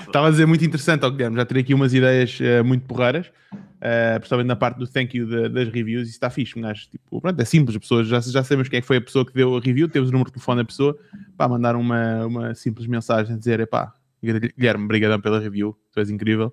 Estava 0.07 0.29
a 0.29 0.31
dizer 0.31 0.46
muito 0.46 0.64
interessante, 0.64 1.05
ó, 1.05 1.11
Guilherme. 1.11 1.37
Já 1.37 1.44
tirei 1.44 1.62
aqui 1.62 1.74
umas 1.74 1.92
ideias 1.92 2.38
uh, 2.40 2.64
muito 2.64 2.87
porreiras, 2.87 3.27
uh, 3.53 4.18
principalmente 4.18 4.46
na 4.46 4.57
parte 4.57 4.79
do 4.79 4.87
thank 4.87 5.16
you 5.16 5.27
de, 5.27 5.48
das 5.48 5.68
reviews. 5.68 6.05
Isso 6.05 6.16
está 6.16 6.31
fixe, 6.31 6.59
mas 6.59 6.87
tipo, 6.87 7.20
pronto, 7.20 7.40
é 7.40 7.44
simples. 7.44 7.77
As 7.77 7.81
pessoas 7.81 8.09
já, 8.09 8.20
já 8.20 8.42
sabemos 8.42 8.68
quem 8.68 8.79
é 8.79 8.81
que 8.81 8.87
foi 8.87 8.96
a 8.96 9.01
pessoa 9.01 9.27
que 9.27 9.35
deu 9.35 9.57
a 9.57 9.61
review, 9.61 9.88
temos 9.88 10.09
o 10.09 10.12
número 10.12 10.31
de 10.31 10.35
telefone 10.35 10.62
da 10.62 10.64
pessoa 10.64 10.98
para 11.37 11.48
mandar 11.48 11.77
uma, 11.77 12.27
uma 12.27 12.55
simples 12.55 12.87
mensagem 12.87 13.35
a 13.35 13.38
dizer: 13.38 13.66
pá, 13.66 13.92
Guilherme, 14.22 14.85
obrigadão 14.85 15.20
pela 15.20 15.38
review, 15.38 15.77
tu 15.92 16.01
és 16.01 16.11
incrível 16.11 16.53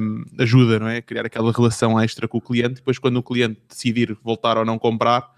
um, 0.00 0.24
ajuda, 0.38 0.78
não 0.78 0.88
é? 0.88 0.98
A 0.98 1.02
criar 1.02 1.26
aquela 1.26 1.52
relação 1.52 2.00
extra 2.00 2.26
com 2.26 2.38
o 2.38 2.40
cliente. 2.40 2.76
Depois, 2.76 2.98
quando 2.98 3.16
o 3.16 3.22
cliente 3.22 3.60
decidir 3.68 4.16
voltar 4.22 4.56
ou 4.58 4.64
não 4.64 4.78
comprar, 4.78 5.30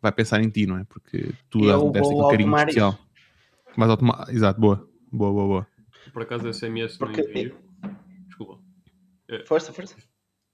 vai 0.00 0.12
pensar 0.12 0.42
em 0.42 0.48
ti, 0.48 0.66
não 0.66 0.78
é? 0.78 0.84
Porque 0.84 1.30
tu 1.50 1.60
deve 1.60 1.92
ter 1.92 2.02
um 2.02 2.28
carinho 2.28 2.56
especial. 2.56 2.98
Mais 3.76 3.90
automa... 3.90 4.26
Exato, 4.28 4.60
boa. 4.60 4.88
Boa, 5.10 5.32
boa, 5.32 5.46
boa. 5.46 5.66
Por 6.12 6.22
acaso, 6.22 6.52
SMS 6.52 6.96
Porque... 6.96 7.22
não 7.22 7.30
envio. 7.30 7.58
Desculpa. 8.26 8.60
É, 9.28 9.44
força, 9.44 9.72
força. 9.72 9.96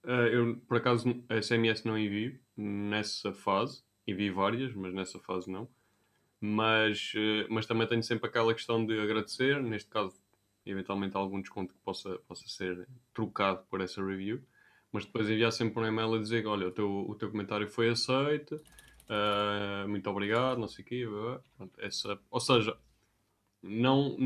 Uh, 0.05 0.11
eu, 0.11 0.57
por 0.67 0.77
acaso, 0.77 1.05
SMS 1.43 1.85
não 1.85 1.99
envio 1.99 2.39
nessa 2.57 3.33
fase. 3.33 3.83
Envio 4.07 4.35
várias, 4.35 4.75
mas 4.75 4.95
nessa 4.95 5.19
fase 5.19 5.51
não. 5.51 5.69
Mas, 6.41 7.13
uh, 7.15 7.47
mas 7.51 7.67
também 7.67 7.87
tenho 7.87 8.03
sempre 8.03 8.29
aquela 8.29 8.55
questão 8.55 8.85
de 8.85 8.99
agradecer. 9.01 9.63
Neste 9.63 9.91
caso, 9.91 10.15
eventualmente 10.71 11.17
algum 11.17 11.41
desconto 11.41 11.75
que 11.75 11.81
possa, 11.81 12.19
possa 12.27 12.47
ser 12.49 12.87
trocado 13.15 13.65
por 13.69 13.81
essa 13.81 14.05
review, 14.05 14.41
mas 14.93 15.05
depois 15.05 15.29
enviar 15.29 15.53
sempre 15.53 15.83
um 15.83 15.87
e-mail 15.87 16.15
a 16.15 16.19
dizer: 16.19 16.47
olha, 16.47 16.69
o 16.69 16.71
teu, 16.71 16.91
o 17.09 17.15
teu 17.15 17.31
comentário 17.31 17.69
foi 17.69 17.89
aceito, 17.89 18.61
uh, 19.09 19.89
muito 19.89 20.09
obrigado, 20.11 20.59
não 20.59 20.69
sei 20.69 20.85
o 20.85 20.87
quê. 20.87 21.07
Pronto, 21.57 21.81
essa, 21.81 22.19
ou 22.31 22.41
seja, 22.41 22.77
não, 23.63 24.17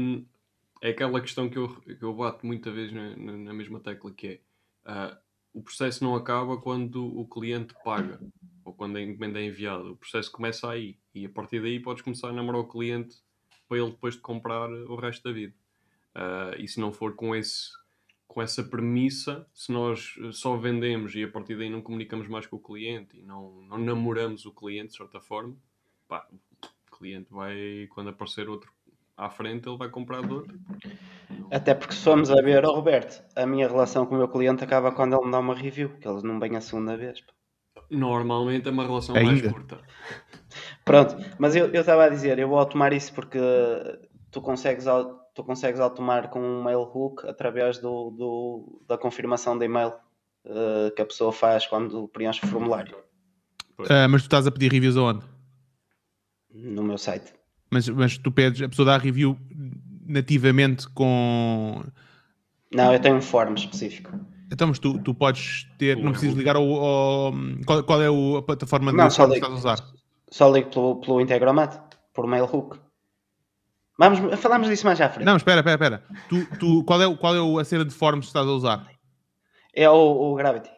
é 0.83 0.91
aquela 0.91 1.21
questão 1.21 1.49
que 1.49 1.57
eu, 1.57 1.69
que 1.81 2.03
eu 2.03 2.13
bato 2.13 2.45
muita 2.45 2.71
vez 2.73 2.93
na, 2.93 3.17
na 3.17 3.55
mesma 3.55 3.79
tecla 3.79 4.11
que 4.11 4.41
é 4.85 5.13
uh, 5.15 5.17
o 5.55 5.63
processo 5.63 6.03
não 6.03 6.17
acaba 6.17 6.57
quando 6.57 7.07
o 7.07 7.25
cliente 7.27 7.73
paga 7.85 8.19
ou 8.65 8.73
quando 8.73 8.97
a 8.97 9.03
encomenda 9.03 9.39
é 9.39 9.45
enviada. 9.45 9.85
O 9.85 9.97
processo 9.97 10.33
começa 10.33 10.69
aí 10.69 10.99
e 11.15 11.25
a 11.25 11.29
partir 11.29 11.61
daí 11.61 11.79
podes 11.79 12.03
começar 12.03 12.31
a 12.31 12.33
namorar 12.33 12.61
o 12.61 12.69
cliente 12.69 13.17
para 13.69 13.79
ele 13.79 13.91
depois 13.91 14.15
de 14.15 14.21
comprar 14.21 14.69
o 14.71 14.97
resto 14.97 15.23
da 15.23 15.33
vida. 15.33 15.55
Uh, 16.17 16.59
e 16.61 16.67
se 16.67 16.81
não 16.81 16.93
for 16.93 17.15
com, 17.15 17.37
esse, 17.37 17.71
com 18.27 18.43
essa 18.43 18.65
premissa, 18.65 19.47
se 19.55 19.71
nós 19.71 20.15
só 20.33 20.57
vendemos 20.57 21.15
e 21.15 21.23
a 21.23 21.29
partir 21.29 21.57
daí 21.57 21.71
não 21.71 21.81
comunicamos 21.81 22.27
mais 22.27 22.47
com 22.47 22.57
o 22.57 22.61
cliente 22.61 23.19
e 23.19 23.23
não, 23.23 23.63
não 23.63 23.79
namoramos 23.79 24.47
o 24.47 24.53
cliente 24.53 24.93
de 24.93 24.97
certa 24.97 25.21
forma, 25.21 25.55
pá, 26.09 26.27
o 26.91 26.97
cliente 26.97 27.31
vai, 27.31 27.87
quando 27.91 28.11
aparecer 28.11 28.49
outro 28.49 28.73
à 29.17 29.31
frente, 29.31 29.69
ele 29.69 29.77
vai 29.77 29.89
comprar 29.89 30.21
outro. 30.21 30.59
Até 31.51 31.75
porque 31.75 31.95
se 31.95 32.03
formos 32.03 32.31
a 32.31 32.41
ver, 32.43 32.65
oh, 32.65 32.73
Roberto, 32.73 33.23
a 33.37 33.47
minha 33.47 33.69
relação 33.69 34.07
com 34.07 34.15
o 34.15 34.19
meu 34.19 34.29
cliente 34.29 34.65
acaba 34.65 34.93
quando 34.93 35.15
ele 35.15 35.27
me 35.27 35.33
dá 35.33 35.39
uma 35.39 35.55
review, 35.55 35.91
que 35.99 36.09
ele 36.09 36.23
não 36.23 36.41
vem 36.41 36.57
a 36.57 36.61
segunda 36.61 36.97
vez. 36.97 37.23
Normalmente 37.91 38.69
é 38.69 38.73
uma 38.73 38.85
relação 38.85 39.15
Ainda. 39.15 39.31
mais 39.31 39.53
curta. 39.53 39.81
Pronto, 40.85 41.17
mas 41.39 41.55
eu 41.55 41.73
estava 41.73 42.05
a 42.05 42.09
dizer, 42.09 42.39
eu 42.39 42.49
vou 42.49 42.65
tomar 42.67 42.93
isso 42.93 43.13
porque 43.13 43.39
tu 44.31 44.41
consegues 44.41 44.87
tu 45.35 45.45
consegues 45.45 45.81
automar 45.81 46.29
com 46.29 46.41
um 46.41 46.65
mail 46.65 46.81
hook 46.81 47.27
através 47.27 47.79
do, 47.79 48.11
do 48.11 48.83
da 48.87 48.99
confirmação 48.99 49.57
de 49.59 49.65
e-mail 49.65 49.93
uh, 50.45 50.91
que 50.95 51.03
a 51.03 51.07
pessoa 51.07 51.33
faz 51.33 51.67
quando 51.67 52.09
preenche 52.09 52.45
o 52.45 52.49
formulário. 52.49 52.97
Uh, 53.79 54.09
mas 54.11 54.23
tu 54.23 54.27
estás 54.27 54.47
a 54.47 54.51
pedir 54.51 54.71
reviews 54.71 54.97
aonde? 54.97 55.25
No 56.51 56.83
meu 56.83 56.99
site. 56.99 57.33
Mas, 57.73 57.89
mas 57.89 58.19
tu 58.19 58.31
pedes, 58.31 58.61
a 58.61 58.69
pessoa 58.69 58.85
dá 58.85 58.99
review 58.99 59.35
nativamente 60.07 60.87
com. 60.91 61.83
Não, 62.71 62.93
eu 62.93 63.01
tenho 63.01 63.17
um 63.17 63.23
form 63.23 63.55
específico. 63.55 64.13
Então, 64.53 64.69
mas 64.69 64.79
tu, 64.79 64.99
tu 64.99 65.15
podes 65.15 65.67
ter, 65.79 65.97
não 65.97 66.13
precisas 66.13 66.37
ligar 66.37 66.55
ao. 66.55 66.63
ao 66.63 67.33
qual, 67.65 67.83
qual, 67.83 68.03
é 68.03 68.11
o, 68.11 68.37
a 68.37 68.43
plataforma 68.43 68.93
não, 68.93 69.09
só 69.09 69.25
ligo, 69.25 69.33
que 69.33 69.39
estás 69.39 69.55
a 69.55 69.57
usar? 69.57 69.87
Só 70.31 70.53
ligo 70.53 70.69
pelo, 70.69 70.97
pelo 70.97 71.21
Integromat, 71.23 71.81
por 72.13 72.27
mail 72.27 72.45
hook. 72.45 72.79
Vamos, 73.99 74.39
falamos 74.39 74.69
disso 74.69 74.85
mais 74.85 75.01
à 75.01 75.09
frente. 75.09 75.25
Não, 75.25 75.37
espera, 75.37 75.61
espera, 75.61 75.75
espera. 75.77 76.03
Tu, 76.29 76.59
tu, 76.59 76.85
qual, 76.85 77.01
é, 77.01 77.17
qual 77.17 77.35
é 77.35 77.61
a 77.61 77.65
cena 77.65 77.87
de 77.87 77.95
forms 77.95 78.27
que 78.27 78.31
estás 78.31 78.47
a 78.47 78.51
usar? 78.51 78.87
É 79.75 79.89
o, 79.89 79.95
o, 79.95 80.35
Gravity. 80.35 80.69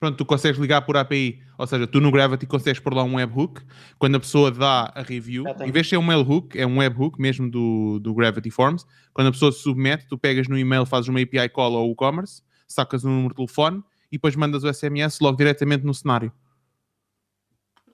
Pronto, 0.00 0.16
tu 0.16 0.24
consegues 0.24 0.58
ligar 0.58 0.80
por 0.80 0.96
API, 0.96 1.42
ou 1.58 1.66
seja, 1.66 1.86
tu 1.86 2.00
no 2.00 2.10
Gravity 2.10 2.46
consegues 2.46 2.80
pôr 2.80 2.94
lá 2.94 3.04
um 3.04 3.16
webhook, 3.16 3.60
quando 3.98 4.14
a 4.14 4.20
pessoa 4.20 4.50
dá 4.50 4.90
a 4.94 5.02
review, 5.02 5.44
em 5.60 5.70
vez 5.70 5.84
de 5.86 5.90
ser 5.90 5.96
um 5.98 6.02
mailhook, 6.02 6.58
é 6.58 6.66
um 6.66 6.78
webhook 6.78 7.20
mesmo 7.20 7.50
do, 7.50 7.98
do 8.00 8.14
Gravity 8.14 8.50
Forms, 8.50 8.86
quando 9.12 9.26
a 9.26 9.30
pessoa 9.30 9.52
se 9.52 9.58
submete, 9.58 10.08
tu 10.08 10.16
pegas 10.16 10.48
no 10.48 10.58
e-mail, 10.58 10.86
fazes 10.86 11.08
uma 11.10 11.20
API 11.20 11.50
call 11.50 11.76
ao 11.76 11.86
WooCommerce, 11.86 12.42
sacas 12.66 13.04
um 13.04 13.10
número 13.10 13.28
de 13.28 13.36
telefone 13.36 13.84
e 14.10 14.16
depois 14.16 14.34
mandas 14.34 14.64
o 14.64 14.72
SMS 14.72 15.20
logo 15.20 15.36
diretamente 15.36 15.84
no 15.84 15.92
cenário. 15.92 16.32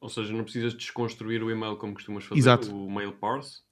Ou 0.00 0.08
seja, 0.08 0.32
não 0.32 0.44
precisas 0.44 0.74
desconstruir 0.74 1.42
o 1.42 1.50
e-mail 1.50 1.74
como 1.74 1.92
costumas 1.92 2.22
fazer, 2.22 2.38
Exato. 2.38 2.72
o 2.72 2.88
mail 2.88 3.14
parse. 3.14 3.65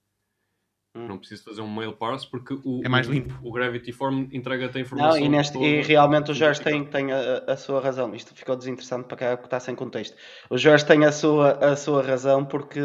Hum. 0.96 1.09
Não 1.09 1.18
precisas 1.18 1.44
fazer 1.44 1.61
um 1.61 1.74
mail 1.74 1.92
parse 1.92 2.24
porque 2.30 2.54
o, 2.64 2.80
É 2.85 2.88
mais 2.88 3.09
o- 3.09 3.12
limpo. 3.12 3.35
o 3.42 3.50
Gravity 3.50 3.90
Form 3.90 4.28
entrega-te 4.33 4.78
a 4.78 4.80
informação. 4.80 5.18
Não, 5.18 5.26
e, 5.26 5.28
neste, 5.28 5.52
toda 5.54 5.64
e 5.66 5.83
realmente 5.83 6.30
o 6.30 6.35
Jorge 6.35 6.61
tem, 6.62 6.85
tem 6.85 7.11
a, 7.12 7.38
a 7.48 7.57
sua 7.57 7.80
razão. 7.80 8.14
Isto 8.14 8.33
ficou 8.33 8.54
desinteressante 8.54 9.09
para 9.09 9.16
cá 9.16 9.37
porque 9.37 9.46
está 9.48 9.59
sem 9.59 9.74
contexto. 9.74 10.16
O 10.48 10.57
Jorge 10.57 10.87
tem 10.87 11.04
a 11.04 11.11
sua, 11.11 11.50
a 11.52 11.74
sua 11.74 12.00
razão 12.00 12.44
porque 12.44 12.78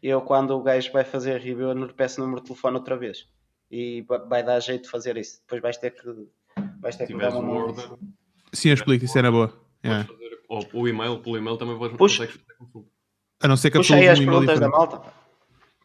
eu, 0.00 0.20
quando 0.20 0.52
o 0.52 0.62
gajo 0.62 0.92
vai 0.92 1.02
fazer 1.02 1.32
review, 1.40 1.70
eu 1.70 1.74
não 1.74 1.88
lhe 1.88 1.92
peço 1.92 2.20
o 2.20 2.24
número 2.24 2.40
de 2.42 2.46
telefone 2.46 2.76
outra 2.76 2.96
vez. 2.96 3.26
E 3.68 4.02
va- 4.02 4.18
vai 4.18 4.44
dar 4.44 4.60
jeito 4.60 4.84
de 4.84 4.90
fazer 4.90 5.16
isso. 5.16 5.40
Depois 5.40 5.60
vais 5.60 5.76
ter 5.76 5.90
que, 5.90 6.08
vais 6.80 6.94
ter 6.94 7.06
que 7.08 7.16
dar 7.16 7.30
uma 7.30 7.40
o 7.40 7.42
mão. 7.74 7.98
Sim, 8.52 8.68
eu 8.68 8.74
explico, 8.74 9.04
isso 9.04 9.18
era 9.18 9.32
boa. 9.32 9.52
É. 9.82 10.04
fazer, 10.04 10.38
ou 10.48 10.64
pelo 10.64 10.86
e-mail, 10.88 11.18
pelo 11.18 11.36
e-mail 11.36 11.56
também 11.56 11.76
Puxa. 11.96 12.18
consegues 12.24 12.36
fazer 12.40 12.56
consulta. 12.56 12.88
A 13.40 13.48
não 13.48 13.56
ser 13.56 13.70
que 13.70 13.76
a 13.78 13.80
Puxa 13.80 13.94
pessoa 13.94 13.98
aí 13.98 14.12
use 14.12 14.12
as 14.12 14.18
um 14.20 14.22
e-mail 14.22 14.38
perguntas 14.46 14.60
da 14.60 14.68
malta. 14.68 15.17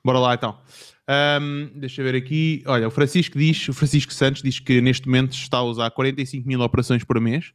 Bora 0.04 0.20
lá 0.20 0.34
então. 0.36 0.60
Ahm, 1.08 1.70
deixa 1.76 2.02
eu 2.02 2.06
ver 2.06 2.16
aqui. 2.18 2.62
Olha, 2.66 2.88
o 2.88 2.92
Francisco 2.92 3.38
diz, 3.38 3.68
o 3.70 3.74
Francisco 3.74 4.14
Santos 4.14 4.42
diz 4.42 4.60
que 4.60 4.82
neste 4.82 5.08
momento 5.08 5.32
está 5.34 5.58
a 5.60 5.64
usar 5.64 5.90
45 5.92 6.48
mil 6.48 6.62
operações 6.62 7.04
por 7.04 7.20
mês 7.20 7.54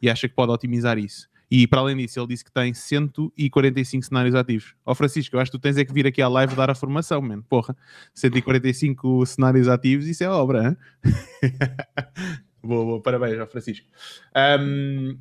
e 0.00 0.08
acha 0.08 0.28
que 0.28 0.34
pode 0.34 0.52
otimizar 0.52 0.98
isso. 0.98 1.28
E 1.50 1.66
para 1.66 1.80
além 1.80 1.96
disso, 1.98 2.18
ele 2.18 2.28
disse 2.28 2.42
que 2.44 2.50
tem 2.50 2.72
145 2.72 4.06
cenários 4.06 4.34
ativos. 4.34 4.74
Ó 4.86 4.94
Francisco, 4.94 5.36
eu 5.36 5.40
acho 5.40 5.50
que 5.50 5.58
tu 5.58 5.60
tens 5.60 5.76
é 5.76 5.84
que 5.84 5.92
vir 5.92 6.06
aqui 6.06 6.22
à 6.22 6.28
live 6.28 6.54
dar 6.56 6.70
a 6.70 6.74
formação, 6.74 7.20
mano. 7.20 7.44
Porra, 7.46 7.76
145 8.14 9.26
cenários 9.26 9.68
ativos, 9.68 10.06
isso 10.06 10.24
é 10.24 10.30
obra, 10.30 10.68
hein? 10.70 10.76
boa, 12.62 12.84
boa, 12.86 13.02
parabéns 13.02 13.38
ao 13.38 13.46
Francisco. 13.46 13.86
Ahm, 14.34 15.18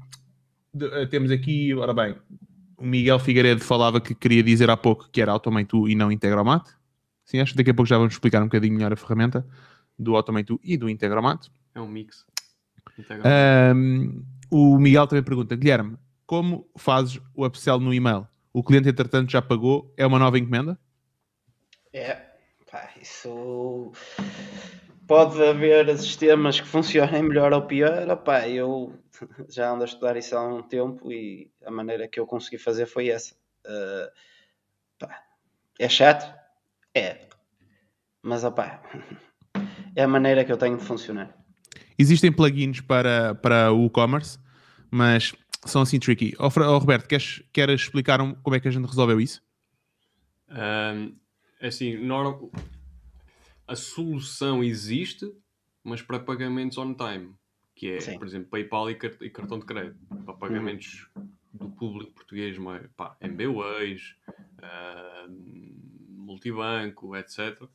de- 0.73 0.85
eh, 0.85 1.05
temos 1.07 1.31
aqui, 1.31 1.73
ora 1.73 1.93
bem, 1.93 2.15
o 2.81 2.85
Miguel 2.85 3.19
Figueiredo 3.19 3.63
falava 3.63 4.01
que 4.01 4.15
queria 4.15 4.41
dizer 4.41 4.69
há 4.69 4.75
pouco 4.75 5.07
que 5.11 5.21
era 5.21 5.31
Automate 5.31 5.69
2 5.69 5.91
e 5.91 5.95
não 5.95 6.11
Integromat. 6.11 6.67
Sim, 7.23 7.39
acho 7.39 7.53
que 7.53 7.57
daqui 7.57 7.69
a 7.69 7.73
pouco 7.73 7.87
já 7.87 7.97
vamos 7.97 8.13
explicar 8.13 8.41
um 8.41 8.45
bocadinho 8.45 8.73
melhor 8.73 8.91
a 8.91 8.95
ferramenta 8.95 9.45
do 9.97 10.15
Automate 10.15 10.47
2 10.47 10.59
e 10.63 10.77
do 10.77 10.89
Integromat. 10.89 11.47
É 11.75 11.79
um 11.79 11.87
mix. 11.87 12.25
Ahm, 13.23 14.23
o 14.49 14.79
Miguel 14.79 15.05
também 15.05 15.23
pergunta, 15.23 15.55
Guilherme, 15.55 15.95
como 16.25 16.67
fazes 16.75 17.21
o 17.35 17.45
upsell 17.45 17.79
no 17.79 17.93
e-mail? 17.93 18.27
O 18.51 18.63
cliente, 18.63 18.89
entretanto, 18.89 19.31
já 19.31 19.41
pagou? 19.41 19.93
É 19.95 20.05
uma 20.05 20.17
nova 20.17 20.39
encomenda? 20.39 20.77
É, 21.93 22.15
pá, 22.69 22.89
isso 22.99 23.91
pode 25.11 25.43
haver 25.43 25.97
sistemas 25.97 26.61
que 26.61 26.65
funcionem 26.65 27.21
melhor 27.21 27.51
ou 27.51 27.63
pior. 27.63 28.09
Opá, 28.09 28.47
eu 28.47 28.97
já 29.49 29.69
ando 29.69 29.83
a 29.83 29.85
estudar 29.85 30.15
isso 30.15 30.37
há 30.37 30.47
um 30.47 30.63
tempo 30.63 31.11
e 31.11 31.51
a 31.65 31.69
maneira 31.69 32.07
que 32.07 32.17
eu 32.17 32.25
consegui 32.25 32.57
fazer 32.57 32.85
foi 32.85 33.09
essa. 33.09 33.35
Ah, 33.67 34.09
pá, 34.97 35.21
é 35.77 35.89
chato? 35.89 36.33
É. 36.95 37.27
Mas 38.23 38.45
opá, 38.45 38.81
é 39.97 40.03
a 40.03 40.07
maneira 40.07 40.45
que 40.45 40.51
eu 40.53 40.55
tenho 40.57 40.77
de 40.77 40.85
funcionar. 40.85 41.35
Existem 41.99 42.31
plugins 42.31 42.79
para, 42.79 43.35
para 43.35 43.73
o 43.73 43.87
e-commerce, 43.87 44.39
mas 44.89 45.35
são 45.65 45.81
assim 45.81 45.99
tricky. 45.99 46.33
Ó 46.39 46.49
Fra- 46.49 46.71
ó, 46.71 46.77
Roberto, 46.77 47.09
queres, 47.09 47.43
queres 47.51 47.81
explicar 47.81 48.21
um- 48.21 48.33
como 48.35 48.55
é 48.55 48.61
que 48.61 48.67
a 48.69 48.71
gente 48.71 48.87
resolveu 48.87 49.19
isso? 49.19 49.43
Ahm, 50.47 51.15
é 51.59 51.67
assim, 51.67 51.97
nor- 51.97 52.49
a 53.71 53.75
solução 53.75 54.61
existe, 54.61 55.33
mas 55.81 56.01
para 56.01 56.19
pagamentos 56.19 56.77
on 56.77 56.93
time, 56.93 57.33
que 57.73 57.89
é, 57.91 57.99
Sim. 58.01 58.17
por 58.17 58.27
exemplo, 58.27 58.49
PayPal 58.49 58.91
e, 58.91 58.95
cart- 58.95 59.21
e 59.21 59.29
cartão 59.29 59.59
de 59.59 59.65
crédito, 59.65 59.97
para 60.25 60.33
pagamentos 60.33 61.09
do 61.53 61.69
público 61.69 62.11
português, 62.11 62.57
pá, 62.97 63.15
MBWays, 63.21 64.17
ahm, 64.61 65.71
multibanco, 66.09 67.15
etc. 67.15 67.65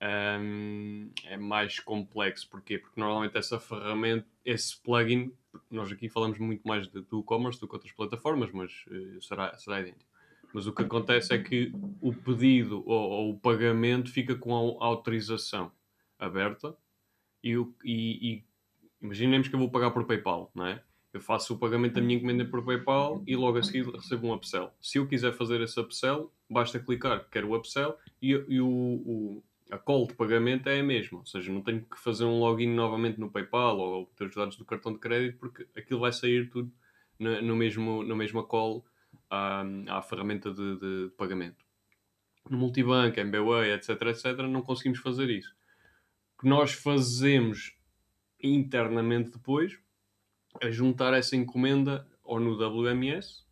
ahm, 0.00 1.10
é 1.24 1.36
mais 1.36 1.78
complexo. 1.80 2.48
Porquê? 2.48 2.78
Porque 2.78 2.98
normalmente 2.98 3.36
essa 3.36 3.60
ferramenta, 3.60 4.26
esse 4.46 4.80
plugin, 4.80 5.32
nós 5.70 5.92
aqui 5.92 6.08
falamos 6.08 6.38
muito 6.38 6.66
mais 6.66 6.88
do 6.88 7.20
e-commerce 7.20 7.60
do 7.60 7.68
que 7.68 7.74
outras 7.74 7.92
plataformas, 7.92 8.50
mas 8.52 8.86
eh, 8.90 9.18
será, 9.20 9.54
será 9.58 9.80
idêntico. 9.80 10.10
Mas 10.52 10.66
o 10.66 10.72
que 10.72 10.82
acontece 10.82 11.32
é 11.34 11.38
que 11.42 11.72
o 12.00 12.12
pedido 12.14 12.82
ou, 12.86 13.10
ou 13.10 13.30
o 13.30 13.38
pagamento 13.38 14.10
fica 14.10 14.34
com 14.34 14.78
a 14.80 14.86
autorização 14.86 15.72
aberta 16.18 16.76
e, 17.42 17.52
e- 17.84 18.32
e 18.32 18.44
imaginemos 19.00 19.48
que 19.48 19.54
eu 19.54 19.58
vou 19.58 19.70
pagar 19.70 19.90
por 19.90 20.04
PayPal, 20.04 20.50
não 20.54 20.66
é? 20.66 20.82
Eu 21.12 21.20
faço 21.20 21.54
o 21.54 21.58
pagamento 21.58 21.94
da 21.94 22.00
minha 22.00 22.16
encomenda 22.16 22.44
por 22.44 22.64
PayPal 22.64 23.22
e 23.26 23.36
logo 23.36 23.58
a 23.58 23.62
seguir 23.62 23.86
recebo 23.86 24.28
um 24.28 24.32
upsell. 24.34 24.70
Se 24.80 24.98
eu 24.98 25.06
quiser 25.06 25.32
fazer 25.32 25.60
esse 25.60 25.78
upsell, 25.78 26.32
basta 26.48 26.78
clicar 26.78 27.24
que 27.24 27.30
quero 27.30 27.50
o 27.50 27.56
upsell 27.56 27.96
e, 28.20 28.30
e 28.48 28.60
o, 28.60 28.66
o- 28.68 29.42
a 29.70 29.78
call 29.78 30.06
de 30.06 30.14
pagamento 30.14 30.68
é 30.68 30.80
a 30.80 30.82
mesma. 30.82 31.18
Ou 31.18 31.26
seja, 31.26 31.52
não 31.52 31.62
tenho 31.62 31.82
que 31.84 31.98
fazer 31.98 32.24
um 32.24 32.38
login 32.40 32.68
novamente 32.68 33.18
no 33.20 33.30
PayPal 33.30 33.78
ou 33.78 34.06
ter 34.16 34.26
os 34.26 34.34
dados 34.34 34.56
do 34.56 34.64
cartão 34.64 34.92
de 34.92 34.98
crédito 34.98 35.38
porque 35.38 35.66
aquilo 35.76 36.00
vai 36.00 36.12
sair 36.12 36.48
tudo 36.50 36.70
no 37.18 37.54
mesmo, 37.56 38.02
na 38.02 38.14
mesma 38.14 38.42
call 38.42 38.84
à, 39.32 39.64
à 39.88 40.02
ferramenta 40.02 40.52
de, 40.52 40.76
de 40.76 41.10
pagamento. 41.16 41.64
No 42.50 42.58
multibanco, 42.58 43.18
MBWay, 43.18 43.72
etc, 43.72 43.90
etc, 44.02 44.38
não 44.48 44.60
conseguimos 44.62 44.98
fazer 44.98 45.30
isso. 45.30 45.54
O 46.36 46.42
que 46.42 46.48
nós 46.48 46.72
fazemos 46.72 47.74
internamente 48.42 49.30
depois 49.30 49.78
é 50.60 50.70
juntar 50.70 51.14
essa 51.14 51.34
encomenda 51.34 52.06
ou 52.22 52.38
no 52.38 52.54
WMS 52.54 53.44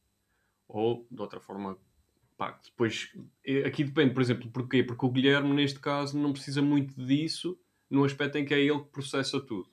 ou 0.69 1.07
de 1.11 1.21
outra 1.21 1.41
forma. 1.41 1.79
Pá, 2.37 2.59
depois, 2.65 3.13
aqui 3.65 3.85
depende, 3.85 4.13
por 4.13 4.23
exemplo, 4.23 4.51
porquê? 4.51 4.83
Porque 4.83 5.07
o 5.07 5.11
Guilherme, 5.11 5.53
neste 5.55 5.79
caso, 5.79 6.19
não 6.19 6.33
precisa 6.33 6.61
muito 6.61 6.95
disso 6.95 7.59
no 7.89 8.05
aspecto 8.05 8.37
em 8.39 8.45
que 8.45 8.55
é 8.55 8.61
ele 8.61 8.81
que 8.81 8.91
processa 8.91 9.41
tudo. 9.41 9.69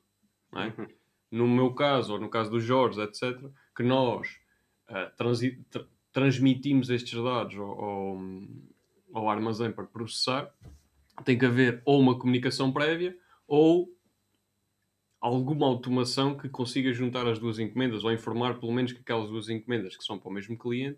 É? 0.53 0.67
Uhum. 0.67 0.87
no 1.31 1.47
meu 1.47 1.73
caso, 1.73 2.13
ou 2.13 2.19
no 2.19 2.29
caso 2.29 2.49
do 2.49 2.59
Jorge, 2.59 3.01
etc., 3.01 3.37
que 3.75 3.83
nós 3.83 4.39
tra- 5.69 5.87
transmitimos 6.17 6.89
estes 6.89 7.13
dados 7.13 7.55
ao, 7.59 7.79
ao, 7.79 8.21
ao 9.13 9.29
armazém 9.29 9.71
para 9.71 9.83
processar, 9.83 10.51
tem 11.23 11.37
que 11.37 11.45
haver 11.45 11.79
ou 11.85 11.99
uma 11.99 12.17
comunicação 12.17 12.73
prévia 12.73 13.15
ou 13.47 13.87
alguma 15.21 15.67
automação 15.67 16.35
que 16.35 16.49
consiga 16.49 16.91
juntar 16.91 17.27
as 17.27 17.37
duas 17.37 17.59
encomendas 17.59 18.03
ou 18.03 18.11
informar 18.11 18.59
pelo 18.59 18.73
menos 18.73 18.93
que 18.93 18.99
aquelas 18.99 19.29
duas 19.29 19.47
encomendas 19.47 19.95
que 19.95 20.03
são 20.03 20.17
para 20.17 20.27
o 20.27 20.33
mesmo 20.33 20.57
cliente 20.57 20.97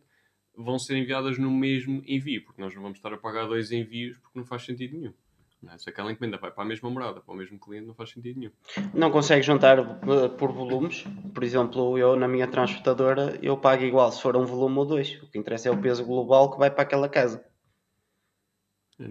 vão 0.56 0.80
ser 0.80 0.96
enviadas 0.96 1.38
no 1.38 1.52
mesmo 1.52 2.02
envio, 2.08 2.46
porque 2.46 2.62
nós 2.62 2.74
não 2.74 2.82
vamos 2.82 2.98
estar 2.98 3.12
a 3.12 3.18
pagar 3.18 3.46
dois 3.46 3.74
envios 3.74 4.18
porque 4.20 4.40
não 4.40 4.46
faz 4.46 4.64
sentido 4.64 4.98
nenhum. 4.98 5.14
Não 5.62 5.74
é? 5.74 5.78
Se 5.78 5.90
aquela 5.90 6.12
encomenda 6.12 6.38
vai 6.38 6.52
para 6.52 6.64
a 6.64 6.68
mesma 6.68 6.90
morada, 6.90 7.20
para 7.22 7.34
o 7.34 7.38
mesmo 7.38 7.60
cliente, 7.60 7.86
não 7.88 7.94
faz 7.94 8.12
sentido 8.12 8.40
nenhum. 8.40 8.52
Não 8.94 9.12
consegue 9.12 9.42
juntar 9.44 9.78
eh, 9.80 10.28
por 10.38 10.52
volumes. 10.52 11.04
Por 11.34 11.44
exemplo, 11.44 11.98
eu 11.98 12.16
na 12.16 12.28
minha 12.28 12.48
transportadora 12.48 13.38
eu 13.42 13.58
pago 13.58 13.84
igual 13.84 14.12
se 14.12 14.22
for 14.22 14.36
um 14.38 14.46
volume 14.46 14.78
ou 14.78 14.86
dois. 14.86 15.22
O 15.22 15.28
que 15.28 15.38
interessa 15.38 15.68
é 15.68 15.72
o 15.72 15.78
peso 15.78 16.06
global 16.06 16.52
que 16.52 16.58
vai 16.58 16.70
para 16.72 16.84
aquela 16.84 17.10
casa. 17.10 17.44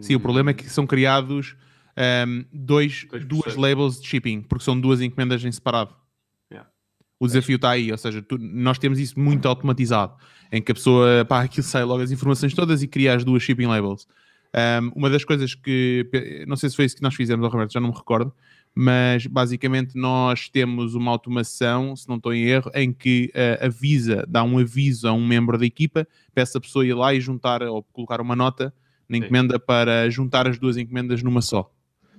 Sim, 0.01 0.17
o 0.17 0.21
problema 0.21 0.51
é 0.51 0.55
que 0.55 0.69
são 0.69 0.87
criados 0.87 1.57
ahm, 1.97 2.45
dois, 2.53 3.07
Dois 3.11 3.25
duas 3.25 3.57
labels 3.57 4.01
de 4.01 4.07
shipping, 4.07 4.43
porque 4.43 4.65
são 4.65 4.79
duas 4.79 5.01
encomendas 5.01 5.43
em 5.45 5.51
separado. 5.51 5.95
Yeah. 6.53 6.69
O 7.19 7.27
desafio 7.27 7.57
está 7.57 7.71
aí, 7.71 7.91
ou 7.91 7.97
seja, 7.97 8.21
tu- 8.21 8.37
nós 8.39 8.79
temos 8.79 8.99
isso 8.99 9.19
muito 9.19 9.49
automatizado, 9.49 10.15
em 10.53 10.61
que 10.61 10.71
a 10.73 10.75
pessoa, 10.75 11.25
pá, 11.25 11.41
aquilo 11.43 11.65
sai 11.65 11.85
logo 11.85 12.03
as 12.03 12.11
informações 12.11 12.53
todas 12.55 12.83
e 12.83 12.87
cria 12.87 13.15
as 13.15 13.25
duas 13.25 13.43
shipping 13.43 13.67
labels. 13.67 14.07
Ahm, 14.55 14.91
uma 14.95 15.11
das 15.11 15.25
coisas 15.25 15.55
que, 15.55 16.09
não 16.47 16.57
sei 16.57 16.71
se 16.71 16.77
foi 16.77 16.85
isso 16.87 16.97
que 16.97 17.03
nós 17.03 17.15
fizemos, 17.15 17.47
oh, 17.47 17.51
Roberto, 17.51 17.73
já 17.73 17.81
não 17.81 17.91
me 17.91 17.95
recordo, 17.95 18.33
mas 18.75 19.27
basicamente 19.27 19.97
nós 19.97 20.49
temos 20.49 20.95
uma 20.95 21.11
automação, 21.11 21.95
se 21.97 22.09
não 22.09 22.17
estou 22.17 22.33
em 22.33 22.45
erro, 22.45 22.71
em 22.75 22.93
que 22.93 23.31
ah, 23.35 23.67
avisa, 23.67 24.25
dá 24.29 24.43
um 24.43 24.59
aviso 24.59 25.09
a 25.09 25.13
um 25.13 25.27
membro 25.27 25.59
da 25.59 25.67
equipa 25.67 26.07
para 26.33 26.43
essa 26.43 26.61
pessoa 26.61 26.87
ir 26.87 26.95
lá 26.95 27.13
e 27.13 27.21
juntar 27.21 27.63
ou 27.63 27.83
colocar 27.83 28.21
uma 28.21 28.37
nota 28.37 28.73
na 29.09 29.17
Sim. 29.17 29.25
encomenda 29.25 29.59
para 29.59 30.09
juntar 30.11 30.47
as 30.47 30.59
duas 30.59 30.77
encomendas 30.77 31.23
numa 31.23 31.43
só. 31.43 31.73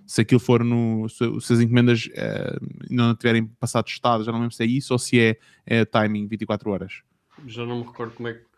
Se 0.06 0.22
aquilo 0.22 0.40
for 0.40 0.64
no. 0.64 1.08
Se, 1.08 1.24
se 1.40 1.54
as 1.54 1.60
encomendas 1.60 2.10
eh, 2.16 2.58
não 2.90 3.14
tiverem 3.16 3.46
passado 3.46 3.88
estado, 3.88 4.24
já 4.24 4.32
não 4.32 4.40
lembro 4.40 4.56
se 4.56 4.64
é 4.64 4.66
isso 4.66 4.92
ou 4.92 4.98
se 4.98 5.20
é, 5.20 5.38
é 5.68 5.86
timing 5.86 6.28
24 6.28 6.72
horas. 6.72 7.04
Já 7.46 7.64
não 7.64 7.82
me 7.82 7.84
recordo 7.86 8.16
como 8.16 8.28
é 8.28 8.34
que 8.34 8.49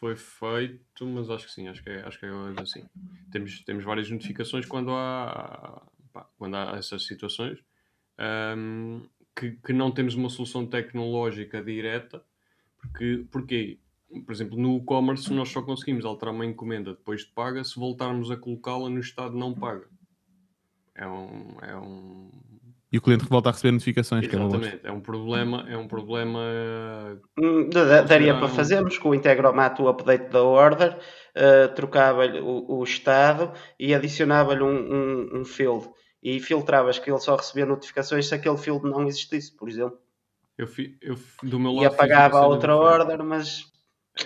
foi 0.00 0.16
feito, 0.16 1.06
mas 1.06 1.28
acho 1.28 1.46
que 1.46 1.52
sim, 1.52 1.68
acho 1.68 1.82
que 1.84 1.90
é, 1.90 2.02
acho 2.02 2.18
que 2.18 2.24
é 2.24 2.30
assim. 2.60 2.88
Temos, 3.30 3.62
temos 3.64 3.84
várias 3.84 4.10
notificações 4.10 4.64
quando 4.64 4.90
há, 4.92 5.86
pá, 6.10 6.26
quando 6.38 6.56
há 6.56 6.76
essas 6.78 7.06
situações 7.06 7.62
ahm, 8.16 9.02
que, 9.36 9.52
que 9.52 9.72
não 9.74 9.90
temos 9.92 10.14
uma 10.14 10.30
solução 10.30 10.66
tecnológica 10.66 11.62
direta, 11.62 12.24
porque, 12.78 13.26
porque 13.30 13.78
por 14.24 14.32
exemplo, 14.32 14.58
no 14.58 14.78
e-commerce 14.78 15.30
nós 15.32 15.50
só 15.50 15.62
conseguimos 15.62 16.04
alterar 16.06 16.34
uma 16.34 16.46
encomenda 16.46 16.94
depois 16.94 17.20
de 17.20 17.32
paga 17.32 17.62
se 17.62 17.78
voltarmos 17.78 18.30
a 18.30 18.36
colocá-la 18.38 18.88
no 18.88 19.00
estado 19.00 19.36
não 19.36 19.54
paga. 19.54 19.86
É 20.94 21.06
um, 21.06 21.56
é 21.60 21.76
um 21.76 22.30
E 22.92 22.98
o 22.98 23.02
cliente 23.02 23.24
volta 23.26 23.50
a 23.50 23.52
receber 23.52 23.70
notificações. 23.72 24.26
que 24.26 24.34
é. 24.34 24.38
Exatamente, 24.38 24.80
é 24.82 24.90
um 24.90 25.00
problema, 25.00 25.64
é 25.68 25.76
um 25.76 25.86
problema 25.86 26.40
Hum, 27.38 27.68
da- 27.70 27.84
da- 27.84 28.02
Daria 28.02 28.36
para 28.36 28.48
fazermos 28.48 28.98
com 28.98 29.10
o 29.10 29.14
Integromat 29.14 29.78
o 29.80 29.88
update 29.88 30.28
da 30.30 30.42
order, 30.42 30.98
eh, 31.34 31.68
trocava-lhe 31.68 32.40
o, 32.40 32.64
o 32.78 32.82
estado 32.82 33.52
e 33.78 33.94
adicionava-lhe 33.94 34.62
um, 34.62 34.68
um, 34.94 35.40
um 35.40 35.44
field. 35.44 35.88
E 36.22 36.40
filtravas 36.40 36.98
que 36.98 37.10
ele 37.10 37.20
só 37.20 37.36
recebia 37.36 37.64
notificações 37.64 38.26
se 38.26 38.34
aquele 38.34 38.58
field 38.58 38.84
não 38.84 39.06
existisse, 39.06 39.56
por 39.56 39.68
exemplo. 39.68 39.96
Eu, 40.58 40.66
fi, 40.66 40.98
eu 41.00 41.16
do 41.42 41.58
meu 41.58 41.70
lado 41.72 41.82
E 41.84 41.86
apagava 41.86 42.38
a 42.40 42.46
outra 42.46 42.76
order, 42.76 43.22
mas. 43.24 43.64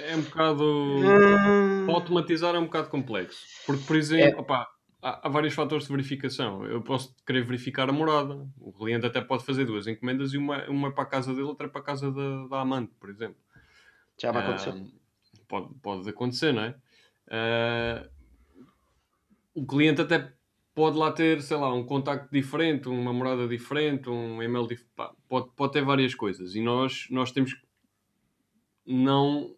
É 0.00 0.16
um 0.16 0.22
bocado. 0.22 0.64
Hum, 0.64 1.86
Automatizar 1.92 2.54
é 2.54 2.58
um 2.58 2.64
bocado 2.64 2.88
complexo. 2.88 3.40
Porque, 3.66 3.84
por 3.84 3.94
É. 3.94 3.98
exemplo, 3.98 4.40
opá, 4.40 4.66
há, 5.04 5.26
há 5.26 5.28
vários 5.28 5.52
fatores 5.52 5.84
de 5.86 5.92
verificação. 5.92 6.64
Eu 6.64 6.80
posso 6.82 7.14
querer 7.26 7.44
verificar 7.44 7.88
a 7.88 7.92
morada. 7.92 8.48
O 8.58 8.72
cliente 8.72 9.04
até 9.04 9.20
pode 9.20 9.44
fazer 9.44 9.66
duas 9.66 9.86
encomendas 9.86 10.32
e 10.32 10.38
uma, 10.38 10.64
uma 10.68 10.88
é 10.88 10.90
para 10.90 11.04
a 11.04 11.06
casa 11.06 11.32
dele, 11.34 11.44
outra 11.44 11.68
para 11.68 11.82
a 11.82 11.84
casa 11.84 12.10
da, 12.10 12.46
da 12.48 12.60
amante, 12.60 12.94
por 12.98 13.10
exemplo. 13.10 13.36
já 14.18 14.32
me 14.32 14.38
aconteceu. 14.38 14.72
Ah, 14.72 15.38
pode, 15.46 15.74
pode 15.82 16.08
acontecer, 16.08 16.52
não 16.52 16.62
é? 16.62 16.74
Ah, 17.30 18.08
o 19.54 19.66
cliente 19.66 20.00
até 20.00 20.32
pode 20.74 20.96
lá 20.96 21.12
ter, 21.12 21.40
sei 21.42 21.56
lá, 21.56 21.72
um 21.72 21.84
contacto 21.84 22.32
diferente, 22.32 22.88
uma 22.88 23.12
morada 23.12 23.46
diferente, 23.46 24.08
um 24.08 24.42
e-mail 24.42 24.66
diferente. 24.66 24.90
Pode, 25.28 25.50
pode 25.54 25.72
ter 25.72 25.84
várias 25.84 26.14
coisas. 26.14 26.54
E 26.54 26.60
nós, 26.60 27.06
nós 27.10 27.30
temos 27.30 27.52
que 27.52 27.64
não, 28.86 29.54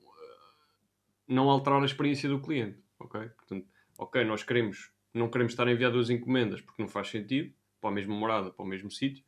não 1.26 1.48
alterar 1.48 1.82
a 1.82 1.86
experiência 1.86 2.28
do 2.28 2.40
cliente. 2.40 2.78
Ok? 2.98 3.20
Portanto, 3.20 3.66
ok, 3.98 4.24
nós 4.24 4.42
queremos, 4.42 4.90
não 5.16 5.28
queremos 5.28 5.52
estar 5.52 5.66
a 5.66 5.72
enviar 5.72 5.90
duas 5.92 6.10
encomendas 6.10 6.60
porque 6.60 6.82
não 6.82 6.88
faz 6.88 7.08
sentido, 7.08 7.52
para 7.80 7.90
a 7.90 7.92
mesma 7.92 8.14
morada, 8.14 8.50
para 8.50 8.64
o 8.64 8.68
mesmo 8.68 8.90
sítio, 8.90 9.24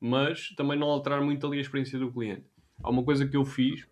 mas 0.00 0.48
também 0.56 0.78
não 0.78 0.88
alterar 0.88 1.22
muito 1.22 1.46
ali 1.46 1.58
a 1.58 1.60
experiência 1.60 1.98
do 1.98 2.12
cliente. 2.12 2.46
Há 2.82 2.90
uma 2.90 3.04
coisa 3.04 3.26
que 3.26 3.36
eu 3.36 3.44
fiz, 3.44 3.86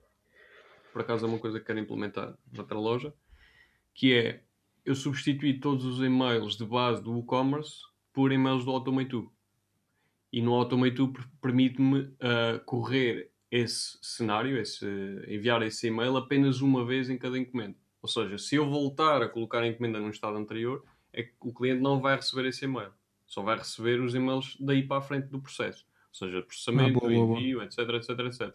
por 0.92 1.02
acaso 1.02 1.24
é 1.24 1.28
uma 1.28 1.38
coisa 1.38 1.60
que 1.60 1.66
quero 1.66 1.78
implementar 1.78 2.36
noutra 2.52 2.78
loja, 2.78 3.14
que 3.94 4.14
é 4.14 4.42
eu 4.84 4.94
substituí 4.94 5.60
todos 5.60 5.84
os 5.84 6.00
e-mails 6.00 6.56
de 6.56 6.64
base 6.64 7.02
do 7.02 7.12
WooCommerce 7.12 7.82
por 8.12 8.32
e-mails 8.32 8.64
do 8.64 8.72
Automate2. 8.72 9.28
E 10.32 10.40
no 10.40 10.52
Automate2 10.52 11.12
per- 11.12 11.28
permite-me 11.40 12.12
ah, 12.20 12.60
correr 12.64 13.30
esse 13.50 13.98
cenário, 14.00 14.56
esse, 14.58 14.86
enviar 15.28 15.62
esse 15.62 15.88
e-mail 15.88 16.16
apenas 16.16 16.60
uma 16.60 16.84
vez 16.84 17.10
em 17.10 17.18
cada 17.18 17.38
encomenda. 17.38 17.76
Ou 18.00 18.08
seja, 18.08 18.38
se 18.38 18.56
eu 18.56 18.68
voltar 18.68 19.22
a 19.22 19.28
colocar 19.28 19.62
a 19.62 19.66
encomenda 19.66 20.00
num 20.00 20.10
estado 20.10 20.36
anterior, 20.36 20.84
é 21.12 21.22
que 21.22 21.34
o 21.40 21.52
cliente 21.52 21.80
não 21.82 22.00
vai 22.00 22.16
receber 22.16 22.48
esse 22.48 22.64
e-mail. 22.64 22.92
Só 23.26 23.42
vai 23.42 23.56
receber 23.56 24.00
os 24.00 24.14
e-mails 24.14 24.56
daí 24.60 24.82
para 24.82 24.98
a 24.98 25.02
frente 25.02 25.28
do 25.28 25.40
processo. 25.40 25.86
Ou 26.08 26.14
seja, 26.14 26.42
processamento, 26.42 26.98
Ah, 26.98 27.00
boa, 27.00 27.12
boa, 27.12 27.26
boa. 27.26 27.38
envio, 27.40 27.62
etc, 27.62 27.78
etc, 27.90 28.18
etc. 28.20 28.54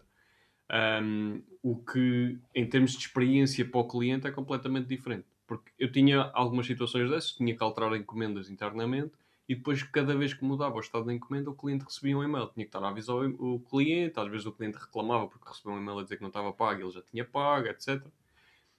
Um, 1.02 1.42
o 1.62 1.76
que, 1.76 2.38
em 2.54 2.66
termos 2.66 2.92
de 2.92 2.98
experiência 2.98 3.64
para 3.64 3.80
o 3.80 3.88
cliente, 3.88 4.26
é 4.26 4.30
completamente 4.30 4.86
diferente. 4.88 5.26
Porque 5.46 5.70
eu 5.78 5.90
tinha 5.90 6.22
algumas 6.34 6.66
situações 6.66 7.08
dessas, 7.08 7.32
tinha 7.32 7.56
que 7.56 7.62
alterar 7.62 7.94
encomendas 7.94 8.50
internamente 8.50 9.12
e 9.48 9.54
depois, 9.54 9.80
cada 9.84 10.14
vez 10.16 10.34
que 10.34 10.44
mudava 10.44 10.76
o 10.76 10.80
estado 10.80 11.06
da 11.06 11.14
encomenda, 11.14 11.48
o 11.48 11.54
cliente 11.54 11.84
recebia 11.84 12.18
um 12.18 12.22
e-mail. 12.24 12.48
Tinha 12.48 12.64
que 12.66 12.68
estar 12.68 12.82
a 12.82 12.88
avisar 12.88 13.14
o 13.16 13.60
cliente, 13.60 14.18
às 14.18 14.28
vezes 14.28 14.44
o 14.44 14.50
cliente 14.52 14.76
reclamava 14.76 15.28
porque 15.28 15.48
recebeu 15.48 15.72
um 15.72 15.78
e-mail 15.80 16.00
a 16.00 16.02
dizer 16.02 16.16
que 16.16 16.22
não 16.22 16.28
estava 16.28 16.52
pago 16.52 16.80
e 16.80 16.82
ele 16.82 16.90
já 16.90 17.00
tinha 17.02 17.24
pago, 17.24 17.68
etc. 17.68 18.02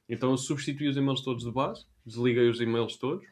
Então 0.09 0.31
eu 0.31 0.37
substituí 0.37 0.89
os 0.89 0.97
e-mails 0.97 1.21
todos 1.21 1.43
de 1.45 1.51
base, 1.51 1.85
desliguei 2.05 2.49
os 2.49 2.59
e-mails 2.59 2.97
todos 2.97 3.25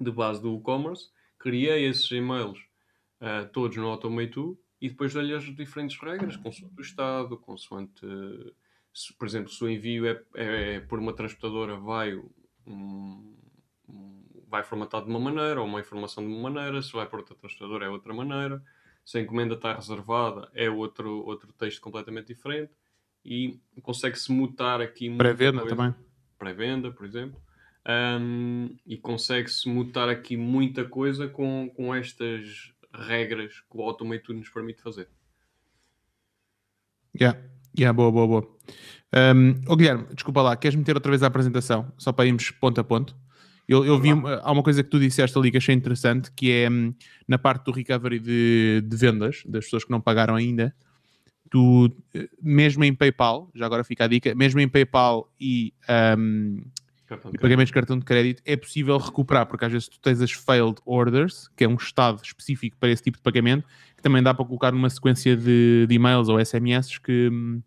de 0.00 0.10
base 0.10 0.40
do 0.42 0.56
e-commerce, 0.56 1.10
criei 1.38 1.86
esses 1.86 2.10
e-mails 2.10 2.58
ah, 3.20 3.44
todos 3.52 3.76
no 3.76 3.86
Automate2 3.96 4.56
e 4.80 4.88
depois 4.88 5.14
dei-lhe 5.14 5.34
as 5.34 5.44
diferentes 5.54 5.98
regras, 5.98 6.36
consoante 6.36 6.74
o 6.78 6.82
estado, 6.82 7.38
consoante, 7.38 8.06
se, 8.92 9.12
por 9.14 9.26
exemplo, 9.26 9.50
se 9.50 9.62
o 9.64 9.68
envio 9.68 10.06
é, 10.06 10.22
é 10.34 10.80
por 10.80 10.98
uma 10.98 11.12
transportadora, 11.12 11.76
vai, 11.76 12.14
um- 12.66 13.34
vai 14.48 14.62
formatado 14.62 15.06
de 15.06 15.10
uma 15.10 15.18
maneira, 15.20 15.60
ou 15.60 15.66
uma 15.66 15.80
informação 15.80 16.22
de 16.26 16.32
uma 16.32 16.50
maneira, 16.50 16.80
se 16.82 16.92
vai 16.92 17.06
por 17.08 17.20
outra 17.20 17.34
transportadora 17.34 17.86
é 17.86 17.88
outra 17.88 18.12
maneira, 18.12 18.62
se 19.04 19.18
a 19.18 19.20
encomenda 19.20 19.54
está 19.54 19.74
reservada 19.74 20.50
é 20.54 20.68
outro, 20.70 21.24
outro 21.24 21.52
texto 21.52 21.80
completamente 21.80 22.28
diferente 22.28 22.72
e 23.24 23.58
consegue-se 23.82 24.30
mutar 24.32 24.80
aqui 24.80 25.14
Pré-venda 25.16 25.66
também. 25.66 25.94
pré-venda, 26.38 26.90
por 26.92 27.04
exemplo, 27.06 27.40
um, 27.86 28.74
e 28.86 28.96
consegue-se 28.96 29.68
mutar 29.68 30.08
aqui 30.08 30.36
muita 30.36 30.84
coisa 30.84 31.28
com, 31.28 31.70
com 31.74 31.94
estas 31.94 32.72
regras 32.92 33.60
que 33.60 33.76
o 33.76 33.82
Automate 33.82 34.32
nos 34.32 34.48
permite 34.48 34.82
fazer. 34.82 35.08
Yeah. 37.18 37.38
Yeah, 37.76 37.92
boa, 37.92 38.10
boa, 38.10 38.26
boa. 38.26 38.56
Um, 39.12 39.60
oh, 39.66 39.76
Guilherme, 39.76 40.06
desculpa 40.14 40.40
lá, 40.42 40.56
queres 40.56 40.76
meter 40.76 40.94
outra 40.94 41.10
vez 41.10 41.22
a 41.22 41.26
apresentação? 41.26 41.92
Só 41.98 42.12
para 42.12 42.26
irmos 42.26 42.50
ponto 42.52 42.80
a 42.80 42.84
ponto. 42.84 43.16
Eu, 43.66 43.84
eu 43.84 43.98
vi, 43.98 44.12
uma- 44.12 44.36
há 44.36 44.52
uma 44.52 44.62
coisa 44.62 44.82
que 44.82 44.90
tu 44.90 45.00
disseste 45.00 45.36
ali 45.36 45.50
que 45.50 45.56
achei 45.56 45.74
interessante, 45.74 46.30
que 46.30 46.52
é 46.52 46.70
hum, 46.70 46.94
na 47.26 47.36
parte 47.38 47.64
do 47.64 47.72
recovery 47.72 48.20
de, 48.20 48.82
de 48.86 48.96
vendas, 48.96 49.42
das 49.46 49.64
pessoas 49.64 49.84
que 49.84 49.90
não 49.90 50.00
pagaram 50.00 50.36
ainda, 50.36 50.74
tu, 51.50 51.90
eh, 52.14 52.28
mesmo 52.40 52.84
em 52.84 52.94
PayPal, 52.94 53.50
já 53.54 53.66
agora 53.66 53.82
fica 53.82 54.04
a 54.04 54.06
dica, 54.06 54.34
mesmo 54.34 54.60
em 54.60 54.68
PayPal 54.68 55.32
e 55.40 55.72
Cartão 55.86 56.72
e 57.28 57.32
de 57.32 57.38
pagamentos 57.38 57.68
de 57.68 57.74
cartão 57.74 57.98
de 57.98 58.04
crédito, 58.04 58.42
é 58.44 58.56
possível 58.56 58.96
recuperar, 58.98 59.46
porque 59.46 59.64
às 59.64 59.72
vezes 59.72 59.88
tu 59.88 59.98
tens 60.00 60.20
as 60.20 60.32
failed 60.32 60.76
orders, 60.84 61.48
que 61.56 61.64
é 61.64 61.68
um 61.68 61.74
estado 61.74 62.20
específico 62.22 62.76
para 62.78 62.90
esse 62.90 63.02
tipo 63.02 63.16
de 63.16 63.22
pagamento, 63.22 63.66
que 63.96 64.02
também 64.02 64.22
dá 64.22 64.32
para 64.34 64.44
colocar 64.44 64.72
numa 64.72 64.90
sequência 64.90 65.36
de, 65.36 65.86
de 65.86 65.94
e-mails 65.94 66.28
ou 66.28 66.38
SMS 66.38 67.00
que. 67.00 67.28
hum, 67.32 67.62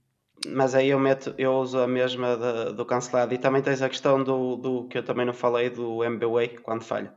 Mas 0.47 0.75
aí 0.75 0.89
eu 0.89 0.99
meto, 0.99 1.33
eu 1.37 1.53
uso 1.53 1.79
a 1.79 1.87
mesma 1.87 2.37
da- 2.37 2.71
do 2.71 2.85
cancelado 2.85 3.33
e 3.33 3.37
também 3.37 3.61
tens 3.61 3.81
a 3.81 3.89
questão 3.89 4.23
do, 4.23 4.55
do 4.55 4.87
que 4.87 4.97
eu 4.97 5.03
também 5.03 5.25
não 5.25 5.33
falei 5.33 5.69
do 5.69 6.03
MBWay 6.03 6.59
quando 6.59 6.83
falha. 6.83 7.13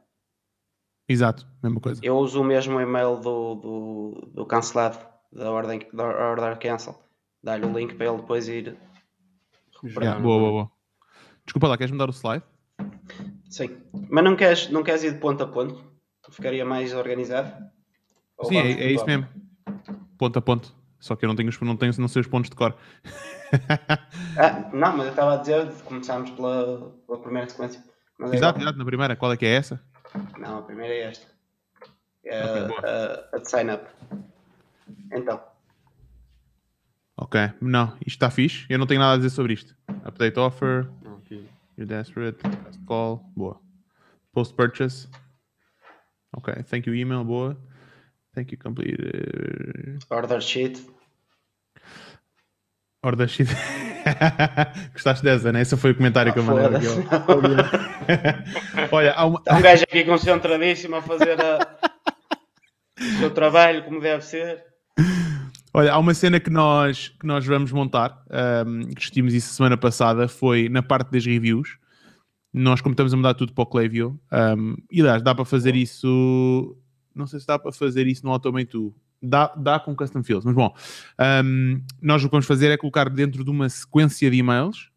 Exato, 1.09 1.47
mesma 1.63 1.81
coisa. 1.81 2.01
Eu 2.05 2.17
uso 2.19 2.41
o 2.41 2.45
mesmo 2.45 2.81
e-mail 2.81 3.17
do, 3.17 3.55
do, 3.57 4.31
do 4.33 4.47
cancelado, 4.47 4.99
da 5.33 5.51
ordem 5.51 5.81
da 5.93 6.05
order 6.05 6.57
cancel. 6.59 6.97
Dá-lhe 7.43 7.67
o 7.67 7.73
link 7.77 7.95
para 7.95 8.07
ele 8.07 8.17
depois 8.19 8.49
ir. 8.49 8.77
Yeah, 9.99 10.21
boa, 10.21 10.39
boa, 10.39 10.51
boa. 10.51 10.71
Desculpa 11.51 11.67
lá, 11.67 11.77
queres 11.77 11.91
mudar 11.91 12.09
o 12.09 12.13
slide? 12.13 12.45
Sim. 13.49 13.77
Mas 14.09 14.23
não 14.23 14.37
queres, 14.37 14.71
não 14.71 14.85
queres 14.85 15.03
ir 15.03 15.15
de 15.15 15.19
ponto 15.19 15.43
a 15.43 15.49
ponto? 15.49 15.85
Ficaria 16.31 16.65
mais 16.65 16.95
organizado? 16.95 17.53
Ou 18.39 18.45
Sim, 18.49 18.59
é, 18.59 18.71
é 18.71 18.93
isso 18.93 19.05
mesmo. 19.05 19.27
Ponto 20.17 20.39
a 20.39 20.41
ponto. 20.43 20.73
Só 21.01 21.17
que 21.17 21.25
eu 21.25 21.29
não 21.29 21.35
tenho, 21.35 21.51
não 21.63 21.77
tenho 21.77 21.93
não 21.99 22.07
sei 22.07 22.21
os 22.21 22.29
pontos 22.29 22.51
de 22.51 22.55
cor. 22.57 22.77
Ah, 24.39 24.71
não, 24.73 24.97
mas 24.97 25.07
eu 25.07 25.11
estava 25.11 25.35
a 25.35 25.37
dizer, 25.39 25.73
começámos 25.83 26.31
pela, 26.31 26.93
pela 27.05 27.21
primeira 27.21 27.49
sequência. 27.49 27.83
Mas 28.17 28.31
é 28.33 28.37
exato, 28.37 28.59
igual. 28.59 28.63
exato, 28.69 28.79
na 28.79 28.85
primeira. 28.85 29.17
Qual 29.17 29.33
é 29.33 29.37
que 29.37 29.45
é 29.45 29.55
essa? 29.57 29.83
Não, 30.39 30.59
a 30.59 30.63
primeira 30.63 30.95
é 30.95 31.03
esta. 31.03 31.27
É 32.25 32.45
Ok, 32.45 32.77
a- 32.85 33.37
a, 33.37 33.39
de 33.39 33.51
sign 33.51 33.73
up. 33.73 33.85
Então, 35.13 35.43
Ok, 37.17 37.39
não, 37.61 37.89
isto 38.07 38.09
está 38.17 38.31
fixe. 38.31 38.65
Eu 38.71 38.79
não 38.79 38.87
tenho 38.87 39.01
nada 39.01 39.15
a 39.15 39.17
dizer 39.17 39.31
sobre 39.31 39.53
isto. 39.53 39.77
Update 40.05 40.39
offer. 40.39 40.89
You're 41.81 41.89
desperate, 41.89 42.37
last 42.45 42.79
call, 42.87 43.25
boa. 43.37 43.59
Post 44.35 44.55
purchase. 44.55 45.09
Ok, 46.37 46.63
thank 46.65 46.87
you 46.87 46.95
email, 46.95 47.25
boa. 47.25 47.57
Thank 48.35 48.53
you 48.53 48.59
complete. 48.59 48.97
order 50.11 50.41
sheet. 50.41 50.81
Order 53.03 53.27
sheet. 53.29 53.49
Gostaste 54.93 55.25
dessa, 55.25 55.51
né? 55.53 55.63
Esse 55.63 55.77
foi 55.77 55.91
o 55.93 55.97
comentário 55.97 56.33
que 56.33 56.39
eu 56.39 56.45
mandei. 56.45 56.77
aqui. 56.77 56.87
Olha, 58.93 59.13
há 59.15 59.25
uma, 59.27 59.43
um 59.51 59.61
gajo 59.61 59.83
aqui 59.85 60.05
concentradíssimo 60.05 60.97
a 60.97 61.03
fazer 61.03 61.41
a- 61.41 61.79
o 63.01 63.19
seu 63.19 63.31
trabalho 63.35 63.85
como 63.85 64.01
deve 64.01 64.23
ser. 64.25 64.65
Olha, 65.73 65.93
há 65.93 65.99
uma 65.99 66.15
cena 66.15 66.41
que 66.41 66.51
nós, 66.51 67.09
que 67.09 67.25
nós 67.25 67.47
vamos 67.47 67.71
montar, 67.71 68.25
um, 68.67 68.89
que 68.89 68.97
discutimos 68.97 69.33
isso 69.33 69.55
semana 69.55 69.77
passada, 69.77 70.27
foi 70.27 70.69
na 70.69 70.83
parte 70.83 71.13
das 71.13 71.25
reviews. 71.25 71.79
Nós, 72.53 72.81
como 72.81 72.93
estamos 72.93 73.15
a 73.15 73.17
mudar 73.17 73.35
tudo 73.35 73.53
para 73.53 73.63
o 73.63 73.67
Klaviyo, 73.67 74.21
um, 74.59 74.77
e 74.91 75.01
aliás, 75.01 75.23
dá 75.23 75.33
para 75.33 75.45
fazer 75.45 75.77
isso. 75.77 76.77
Não 77.15 77.27
sei 77.27 77.39
se 77.39 77.47
dá 77.47 77.57
para 77.57 77.71
fazer 77.71 78.09
isso 78.09 78.25
no 78.25 78.33
Automate 78.33 78.73
2. 78.73 78.93
Dá, 79.23 79.49
dá 79.55 79.79
com 79.79 79.95
custom 79.95 80.23
fields, 80.23 80.47
mas 80.47 80.55
bom, 80.55 80.75
um, 81.45 81.81
nós 82.01 82.25
o 82.25 82.27
que 82.27 82.33
vamos 82.33 82.47
fazer 82.47 82.71
é 82.71 82.77
colocar 82.77 83.09
dentro 83.11 83.45
de 83.45 83.51
uma 83.51 83.69
sequência 83.69 84.31
de 84.31 84.39
e-mails 84.39 84.91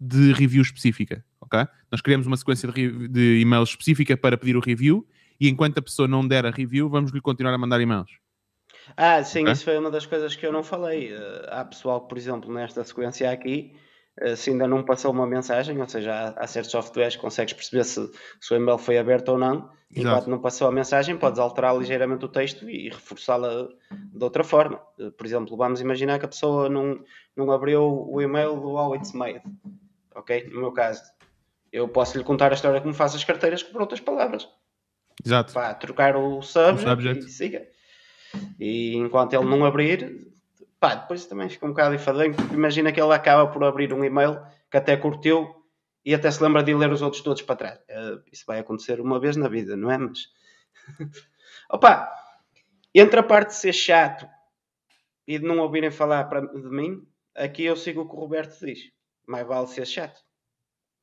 de 0.00 0.32
review 0.32 0.62
específica, 0.62 1.24
ok? 1.40 1.64
Nós 1.90 2.00
criamos 2.00 2.26
uma 2.26 2.36
sequência 2.36 2.70
de, 2.70 3.08
de 3.08 3.40
e-mails 3.40 3.70
específica 3.70 4.16
para 4.16 4.36
pedir 4.36 4.56
o 4.56 4.60
review 4.60 5.06
e 5.40 5.48
enquanto 5.48 5.78
a 5.78 5.82
pessoa 5.82 6.08
não 6.08 6.26
der 6.26 6.44
a 6.44 6.50
review, 6.50 6.88
vamos 6.88 7.12
lhe 7.12 7.20
continuar 7.20 7.54
a 7.54 7.58
mandar 7.58 7.80
e-mails. 7.80 8.10
Ah, 8.96 9.22
sim, 9.22 9.44
isso 9.50 9.64
foi 9.64 9.78
uma 9.78 9.90
das 9.90 10.06
coisas 10.06 10.34
que 10.34 10.44
eu 10.46 10.52
não 10.52 10.62
falei. 10.62 11.12
Eh, 11.14 11.46
há 11.50 11.64
pessoal 11.64 12.00
que, 12.02 12.08
por 12.08 12.18
exemplo, 12.18 12.52
nesta 12.52 12.82
sequência 12.84 13.30
aqui, 13.30 13.76
eh, 14.18 14.34
se 14.34 14.50
ainda 14.50 14.66
não 14.66 14.82
passou 14.82 15.12
uma 15.12 15.26
mensagem, 15.26 15.80
ou 15.80 15.88
seja, 15.88 16.34
há, 16.36 16.46
certos 16.46 16.70
softwares 16.72 17.14
que 17.16 17.22
consegues 17.22 17.52
perceber 17.54 17.84
se, 17.84 18.10
se 18.40 18.52
o 18.52 18.56
e-mail 18.56 18.78
foi 18.78 18.98
aberto 18.98 19.28
ou 19.30 19.38
não. 19.38 19.70
Enquanto 19.90 20.06
Exato. 20.16 20.30
não 20.30 20.38
passou 20.38 20.68
a 20.68 20.72
mensagem, 20.72 21.16
podes 21.16 21.38
alterar 21.38 21.74
ligeiramente 21.76 22.22
o 22.24 22.28
texto 22.28 22.68
e 22.68 22.90
reforçá-la 22.90 23.68
de 23.90 24.22
outra 24.24 24.44
forma. 24.44 24.80
Eh, 24.98 25.10
Por 25.10 25.26
exemplo, 25.26 25.56
vamos 25.56 25.80
imaginar 25.80 26.18
que 26.18 26.24
a 26.24 26.28
pessoa 26.28 26.68
não, 26.68 27.02
não 27.36 27.50
abriu 27.50 27.82
o 28.06 28.20
e-mail 28.20 28.56
do 28.60 28.70
How 28.72 28.96
It's 28.96 29.12
Made. 29.12 29.42
Ok? 30.14 30.50
No 30.52 30.60
meu 30.60 30.72
caso, 30.72 31.02
eu 31.72 31.88
posso 31.88 32.18
lhe 32.18 32.24
contar 32.24 32.50
a 32.50 32.54
história 32.54 32.80
como 32.80 32.92
faço 32.92 33.16
as 33.16 33.24
carteiras 33.24 33.62
por 33.62 33.80
outras 33.80 34.00
palavras. 34.00 34.48
Exato. 35.24 35.52
Pá, 35.52 35.72
trocar 35.74 36.16
o 36.16 36.42
subject, 36.42 36.84
O 36.84 36.90
subject. 36.90 37.24
e 37.26 37.30
siga. 37.30 37.68
E 38.58 38.94
enquanto 38.96 39.34
ele 39.34 39.44
não 39.44 39.64
abrir, 39.64 40.28
pá, 40.80 40.94
depois 40.94 41.26
também 41.26 41.48
fica 41.48 41.66
um 41.66 41.70
bocado 41.70 41.94
enfadonho, 41.94 42.34
imagina 42.52 42.92
que 42.92 43.00
ele 43.00 43.12
acaba 43.12 43.50
por 43.50 43.64
abrir 43.64 43.92
um 43.92 44.04
e-mail 44.04 44.40
que 44.70 44.76
até 44.76 44.96
curtiu 44.96 45.54
e 46.04 46.14
até 46.14 46.30
se 46.30 46.42
lembra 46.42 46.62
de 46.62 46.74
ler 46.74 46.90
os 46.90 47.02
outros 47.02 47.22
todos 47.22 47.42
para 47.42 47.56
trás. 47.56 47.80
Eh, 47.88 48.18
isso 48.32 48.44
vai 48.46 48.58
acontecer 48.58 49.00
uma 49.00 49.20
vez 49.20 49.36
na 49.36 49.48
vida, 49.48 49.76
não 49.76 49.90
é? 49.90 49.98
Mas. 49.98 50.28
Opa! 51.70 52.10
Entre 52.94 53.20
a 53.20 53.22
parte 53.22 53.48
de 53.48 53.56
ser 53.56 53.72
chato 53.72 54.28
e 55.26 55.38
de 55.38 55.44
não 55.44 55.58
ouvirem 55.58 55.90
falar 55.90 56.22
de 56.24 56.70
mim, 56.70 57.06
aqui 57.34 57.64
eu 57.64 57.76
sigo 57.76 58.02
o 58.02 58.08
que 58.08 58.16
o 58.16 58.20
Roberto 58.20 58.58
diz. 58.64 58.90
Mais 59.26 59.46
vale 59.46 59.66
ser 59.66 59.86
chato. 59.86 60.20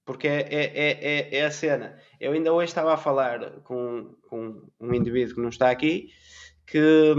Porque 0.03 0.27
é, 0.27 0.41
é, 0.41 0.65
é, 0.65 0.91
é, 1.01 1.37
é 1.37 1.45
a 1.45 1.51
cena. 1.51 1.99
Eu 2.19 2.33
ainda 2.33 2.51
hoje 2.51 2.69
estava 2.69 2.93
a 2.93 2.97
falar 2.97 3.61
com, 3.61 4.15
com 4.27 4.67
um 4.79 4.93
indivíduo 4.93 5.35
que 5.35 5.41
não 5.41 5.49
está 5.49 5.69
aqui 5.69 6.09
que 6.65 7.15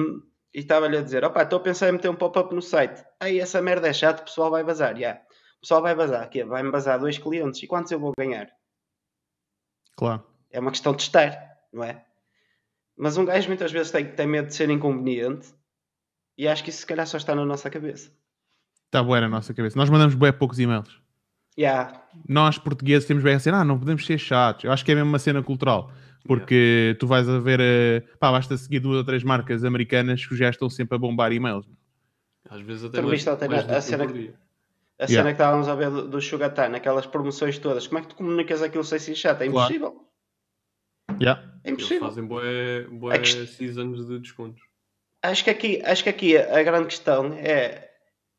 estava-lhe 0.53 0.97
a 0.97 1.03
dizer: 1.03 1.25
opá, 1.25 1.43
estou 1.43 1.59
a 1.59 1.63
pensar 1.63 1.89
em 1.89 1.93
meter 1.93 2.09
um 2.09 2.15
pop-up 2.15 2.55
no 2.55 2.63
site. 2.63 3.05
Aí 3.21 3.39
essa 3.39 3.61
merda 3.61 3.89
é 3.89 3.93
chato, 3.93 4.21
o 4.21 4.25
pessoal 4.25 4.51
vai 4.51 4.65
bazar. 4.65 4.97
Já. 4.97 5.15
O 5.59 5.61
pessoal 5.61 5.83
vai 5.83 5.95
bazar. 5.95 6.29
Quê? 6.29 6.45
Vai-me 6.45 6.71
bazar 6.71 6.99
dois 6.99 7.19
clientes. 7.19 7.63
E 7.63 7.67
quantos 7.67 7.91
eu 7.91 7.99
vou 7.99 8.13
ganhar? 8.17 8.49
Claro. 9.97 10.23
É 10.51 10.61
uma 10.61 10.71
questão 10.71 10.95
de 10.95 11.03
estar, 11.03 11.59
não 11.73 11.83
é? 11.83 12.05
Mas 12.97 13.17
um 13.17 13.25
gajo 13.25 13.49
muitas 13.49 13.73
vezes 13.73 13.91
tem, 13.91 14.07
tem 14.07 14.27
medo 14.27 14.49
de 14.49 14.55
ser 14.55 14.71
inconveniente 14.71 15.49
e 16.39 16.47
acho 16.49 16.63
que 16.63 16.71
isso 16.71 16.81
se 16.81 16.87
calhar 16.87 17.07
só 17.07 17.17
está 17.17 17.35
na 17.35 17.45
nossa 17.45 17.69
cabeça. 17.69 18.11
Está 18.87 19.03
boa 19.03 19.21
na 19.21 19.29
nossa 19.29 19.53
cabeça. 19.53 19.79
Nós 19.79 19.91
mandamos 19.91 20.15
bem 20.15 20.33
poucos 20.33 20.59
e-mails. 20.59 21.01
Já, 21.59 22.03
Nós, 22.29 22.59
portugueses, 22.59 23.09
temos 23.09 23.25
bem 23.25 23.35
a 23.35 23.41
cena, 23.41 23.61
ah, 23.61 23.65
não 23.65 23.79
podemos 23.79 24.05
ser 24.05 24.19
chatos. 24.19 24.65
Eu 24.65 24.73
acho 24.73 24.85
que 24.85 24.93
é 24.93 24.95
mesmo 24.95 25.09
uma 25.09 25.19
cena 25.19 25.43
cultural. 25.43 25.91
Porque 26.27 26.97
tu 26.99 27.07
vais 27.07 27.29
a 27.29 27.39
ver, 27.39 27.61
eh, 27.61 28.01
pá, 28.19 28.31
basta 28.31 28.57
seguir 28.57 28.81
duas 28.81 28.99
ou 28.99 29.05
três 29.05 29.23
marcas 29.23 29.65
americanas 29.65 30.25
que 30.27 30.37
já 30.37 30.49
estão 30.51 30.69
sempre 30.69 30.97
a 30.97 30.99
bombar 30.99 31.33
e-mails. 31.33 31.67
Às 32.49 32.61
vezes 32.61 32.85
até 32.85 33.01
Tu 33.01 33.07
mais, 33.07 33.25
mais 33.25 33.41
a- 33.71 33.75
que 33.75 33.81
cena 33.83 34.07
que- 34.07 34.35
a 34.99 35.05
Yeah. 35.05 35.09
cena 35.09 35.25
que 35.25 35.33
estávamos 35.33 35.69
a 35.69 35.75
ver 35.75 35.91
do, 35.91 36.09
do 36.09 36.21
Sugar 36.21 36.53
Time, 36.55 36.77
aquelas 36.77 37.07
promoções 37.07 37.59
todas, 37.59 37.87
como 37.87 37.99
é 37.99 38.03
que 38.03 38.09
tu 38.09 38.15
comunicas 38.17 38.63
aquilo 38.63 38.85
sem 38.85 38.99
ser 38.99 39.15
chato? 39.15 39.43
É 39.43 39.49
Claro. 39.49 39.75
impossível. 39.75 40.07
Yeah. 41.21 41.41
É 41.65 41.69
Eles 41.69 41.79
impossível. 41.81 42.09
fazem 42.09 42.25
boé, 42.27 42.83
boé 42.91 43.17
A 43.17 43.19
quest- 43.19 43.47
seasons 43.57 44.07
de 44.07 44.19
descontos. 44.21 44.63
Acho 45.23 45.45
que 45.45 45.51
aqui, 45.51 45.83
acho 45.85 46.03
que 46.05 46.09
aqui 46.11 46.37
a, 46.37 46.59
a 46.59 46.63
grande 46.63 46.87
questão 46.87 47.33
é, 47.35 47.91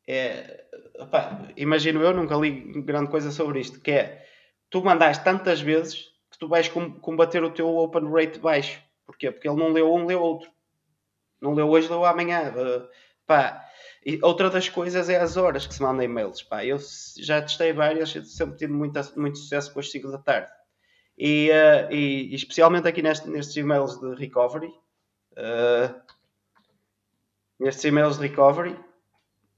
é 0.06 0.64
opá, 0.98 1.48
imagino 1.56 2.00
eu, 2.00 2.14
nunca 2.14 2.34
li 2.36 2.82
grande 2.82 3.10
coisa 3.10 3.30
sobre 3.30 3.60
isto, 3.60 3.80
que 3.80 3.90
é 3.90 4.24
tu 4.70 4.82
mandaste 4.82 5.22
tantas 5.24 5.60
vezes 5.60 6.06
tu 6.38 6.48
vais 6.48 6.68
com- 6.68 6.92
combater 7.00 7.42
o 7.42 7.50
teu 7.50 7.68
open 7.76 8.10
rate 8.10 8.38
baixo. 8.38 8.80
Porquê? 9.06 9.30
Porque 9.30 9.48
ele 9.48 9.56
não 9.58 9.70
leu 9.72 9.92
um, 9.92 10.06
leu 10.06 10.20
outro. 10.20 10.50
Não 11.40 11.54
leu 11.54 11.68
hoje, 11.68 11.88
leu 11.88 12.04
amanhã. 12.04 12.52
Uh, 12.52 12.88
pá. 13.26 13.64
E 14.04 14.18
outra 14.22 14.48
das 14.48 14.68
coisas 14.68 15.08
é 15.08 15.16
as 15.20 15.36
horas 15.36 15.66
que 15.66 15.74
se 15.74 15.82
mandam 15.82 16.04
e-mails. 16.04 16.42
Pá. 16.42 16.64
Eu 16.64 16.78
já 17.18 17.40
testei 17.42 17.72
várias, 17.72 18.10
sempre 18.10 18.56
tive 18.56 18.72
muita, 18.72 19.02
muito 19.16 19.38
sucesso 19.38 19.72
com 19.72 19.80
as 19.80 19.90
5 19.90 20.10
da 20.10 20.18
tarde. 20.18 20.50
E, 21.16 21.50
uh, 21.50 21.92
e 21.92 22.34
especialmente 22.34 22.86
aqui 22.86 23.02
neste- 23.02 23.28
nestes 23.28 23.56
e-mails 23.56 23.98
de 24.00 24.14
recovery, 24.14 24.68
uh, 25.32 26.00
nestes 27.58 27.84
e-mails 27.84 28.18
de 28.18 28.28
recovery, 28.28 28.78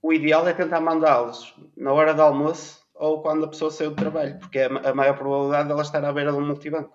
o 0.03 0.13
ideal 0.13 0.47
é 0.49 0.55
tentar 0.55 0.81
mandá-los 0.81 1.55
na 1.77 1.93
hora 1.93 2.15
do 2.15 2.23
almoço 2.23 2.80
ou 3.01 3.23
quando 3.23 3.45
a 3.47 3.49
pessoa 3.49 3.71
saiu 3.71 3.91
do 3.91 3.97
trabalho, 3.97 4.39
porque 4.39 4.59
é 4.59 4.67
a 4.67 4.95
maior 4.95 5.17
probabilidade 5.17 5.69
dela 5.69 5.81
estar 5.81 6.05
à 6.05 6.13
beira 6.13 6.31
de 6.31 6.39
um 6.39 6.47
multibanco. 6.47 6.95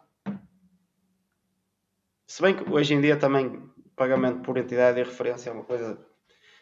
Se 2.27 2.41
bem 2.43 2.55
que 2.55 2.71
hoje 2.71 2.93
em 2.93 3.01
dia 3.01 3.17
também 3.17 3.63
pagamento 3.95 4.41
por 4.41 4.55
entidade 4.57 4.99
e 4.99 5.03
referência 5.03 5.49
é 5.49 5.53
uma 5.53 5.63
coisa 5.63 5.97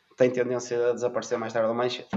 que 0.10 0.16
tem 0.16 0.32
tendência 0.32 0.92
a 0.92 0.94
desaparecer 0.94 1.38
mais 1.38 1.52
tarde 1.52 1.68
ou 1.68 1.76
mais 1.76 1.94
cedo. 1.94 2.08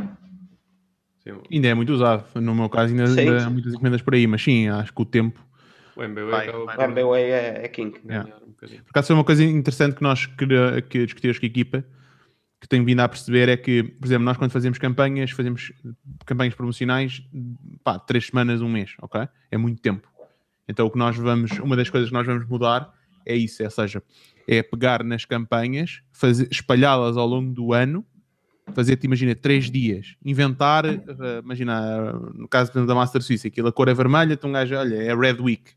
Sim, 1.19 1.43
Ainda 1.51 1.69
é 1.69 1.75
muito 1.75 1.93
usado. 1.93 2.25
No 2.41 2.55
meu 2.55 2.69
caso, 2.69 2.93
ainda, 2.93 3.09
Sim, 3.09 3.21
ainda 3.21 3.47
há 3.47 3.51
muitas 3.51 3.75
encomendas 3.75 4.03
por 4.03 4.15
aí, 4.15 4.27
mas 4.29 4.43
sim, 4.43 4.69
acho 4.69 4.95
que 4.95 5.03
o 5.03 5.05
tempo. 5.05 5.45
o 5.97 6.03
MBA 6.05 6.27
Vai, 6.27 6.49
acaba 6.49 6.65
vai. 6.65 6.75
O 6.75 6.79
por 6.79 6.85
MBWay 6.85 7.25
é, 7.25 7.65
é 7.65 7.69
king. 7.69 7.99
ganhar 8.05 8.41
um. 8.41 8.53
Por 8.53 8.69
acaso 8.91 9.09
foi 9.09 9.17
uma 9.17 9.25
coisa 9.25 9.43
interessante 9.43 9.97
que 9.97 10.03
nós 10.03 10.27
que, 10.27 10.47
que 10.83 11.05
discutimos 11.05 11.41
com 11.41 11.47
a 11.47 11.49
equipa, 11.49 11.85
que 12.61 12.69
tenho 12.69 12.85
vindo 12.85 13.01
a 13.01 13.09
perceber, 13.09 13.49
é 13.49 13.57
que, 13.57 13.83
por 13.83 14.07
exemplo, 14.07 14.25
nós 14.25 14.37
quando 14.37 14.51
fazemos 14.51 14.79
campanhas, 14.79 15.31
fazemos 15.31 15.73
campanhas 16.25 16.55
promocionais, 16.55 17.23
pá, 17.85 17.99
três 17.99 18.27
semanas, 18.27 18.63
um 18.63 18.69
mês, 18.69 18.95
ok? 19.03 19.29
É 19.51 19.57
muito 19.57 19.81
tempo. 19.81 20.09
Então 20.69 20.87
o 20.87 20.91
que 20.91 20.99
nós 20.99 21.17
vamos, 21.17 21.53
uma 21.59 21.77
das 21.77 21.91
coisas 21.91 22.09
que 22.09 22.15
nós 22.15 22.27
vamos 22.27 22.47
mudar 22.47 22.93
é 23.25 23.37
isso, 23.37 23.63
é, 23.63 23.67
ou 23.67 23.71
seja, 23.71 24.03
é 24.49 24.63
pegar 24.63 25.03
nas 25.03 25.25
campanhas, 25.25 26.01
espalhá-las 26.51 27.17
ao 27.17 27.27
longo 27.27 27.53
do 27.53 27.73
ano, 27.73 28.05
fazer-te, 28.73 29.05
imagina, 29.07 29.35
três 29.35 29.71
dias, 29.71 30.17
inventar, 30.25 30.85
eh, 30.87 31.01
imagina, 31.43 32.13
no 32.35 32.49
caso 32.49 32.73
da 32.87 32.95
Master 32.95 33.23
Suisse, 33.23 33.47
aquilo, 33.47 33.69
a 33.69 33.73
cor 33.73 33.89
é 33.89 33.95
vermelha, 33.95 34.33
então 34.33 34.51
um 34.51 34.53
gajo, 34.53 34.75
olha, 34.77 34.97
é 34.97 35.15
Red 35.15 35.41
Week. 35.41 35.73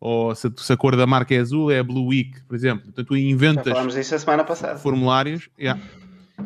Ou 0.00 0.34
se, 0.34 0.52
se 0.56 0.72
a 0.72 0.76
cor 0.76 0.96
da 0.96 1.06
marca 1.06 1.34
é 1.34 1.38
azul, 1.38 1.70
é 1.70 1.82
Blue 1.82 2.08
Week, 2.08 2.42
por 2.44 2.54
exemplo. 2.54 2.86
Então 2.88 3.04
tu 3.04 3.14
Já 3.14 3.22
inventas 3.22 3.72
falámos 3.72 3.94
disso 3.94 4.14
a 4.14 4.18
semana 4.18 4.44
passada. 4.44 4.78
formulários, 4.78 5.48
yeah. 5.58 5.80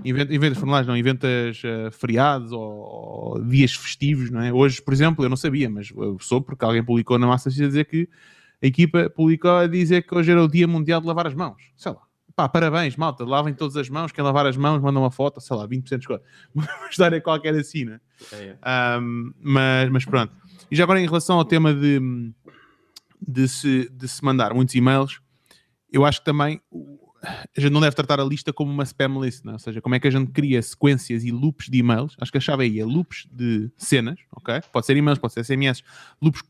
Inventa- 0.04 0.34
inventas 0.34 0.58
formulários, 0.58 0.86
não, 0.86 0.96
inventas 0.96 1.62
eh, 1.64 1.90
feriados 1.90 2.52
ou, 2.52 2.60
ou 2.60 3.44
dias 3.44 3.74
festivos, 3.74 4.30
não 4.30 4.40
é? 4.40 4.52
Hoje, 4.52 4.82
por 4.82 4.92
exemplo, 4.92 5.24
eu 5.24 5.28
não 5.28 5.36
sabia, 5.36 5.68
mas 5.68 5.90
eu 5.96 6.18
soube 6.20 6.46
porque 6.46 6.64
alguém 6.64 6.84
publicou 6.84 7.18
na 7.18 7.26
Massa 7.26 7.48
a 7.48 7.52
dizer 7.52 7.86
que 7.86 8.08
a 8.62 8.66
equipa 8.66 9.08
publicou 9.08 9.50
a 9.50 9.66
dizer 9.66 10.02
que 10.02 10.14
hoje 10.14 10.30
era 10.30 10.42
o 10.42 10.48
Dia 10.48 10.68
Mundial 10.68 11.00
de 11.00 11.06
Lavar 11.06 11.26
as 11.26 11.34
Mãos. 11.34 11.62
Sei 11.76 11.90
lá. 11.90 12.00
Pá, 12.36 12.48
parabéns, 12.48 12.94
malta, 12.96 13.24
lavem 13.24 13.52
todas 13.52 13.76
as 13.76 13.88
mãos, 13.88 14.12
quem 14.12 14.22
lavar 14.22 14.46
as 14.46 14.56
mãos 14.56 14.80
manda 14.80 15.00
uma 15.00 15.10
foto, 15.10 15.40
sei 15.40 15.56
lá, 15.56 15.66
20% 15.66 15.88
de 15.88 15.96
desconto. 15.96 16.22
Uma 16.54 16.88
história 16.88 17.20
qualquer 17.20 17.52
assim, 17.56 17.84
né? 17.84 18.00
É, 18.32 18.36
é. 18.36 18.58
Ahm, 18.62 19.32
mas, 19.40 19.90
mas 19.90 20.04
pronto. 20.04 20.32
E 20.70 20.76
já 20.76 20.84
agora 20.84 21.00
em 21.00 21.06
relação 21.06 21.36
ao 21.36 21.44
tema 21.44 21.74
de, 21.74 22.00
de, 23.20 23.48
se, 23.48 23.90
de 23.90 24.06
se 24.06 24.24
mandar 24.24 24.54
muitos 24.54 24.72
e-mails, 24.76 25.20
eu 25.92 26.04
acho 26.04 26.20
que 26.20 26.26
também 26.26 26.60
a 27.22 27.60
gente 27.60 27.72
não 27.72 27.80
deve 27.80 27.96
tratar 27.96 28.20
a 28.20 28.24
lista 28.24 28.52
como 28.52 28.70
uma 28.70 28.84
spam 28.84 29.18
list, 29.20 29.44
não 29.44 29.52
é? 29.52 29.54
ou 29.54 29.58
seja, 29.58 29.80
como 29.80 29.94
é 29.94 30.00
que 30.00 30.06
a 30.06 30.10
gente 30.10 30.30
cria 30.30 30.60
sequências 30.62 31.24
e 31.24 31.30
loops 31.30 31.68
de 31.68 31.78
e-mails. 31.78 32.16
Acho 32.20 32.30
que 32.30 32.38
a 32.38 32.40
chave 32.40 32.64
aí 32.64 32.78
é 32.78 32.84
loops 32.84 33.26
de 33.30 33.70
cenas, 33.76 34.18
ok? 34.36 34.60
Pode 34.72 34.86
ser 34.86 34.96
e-mails, 34.96 35.18
pode 35.18 35.32
ser 35.32 35.44
SMS, 35.44 35.82
loops 36.22 36.42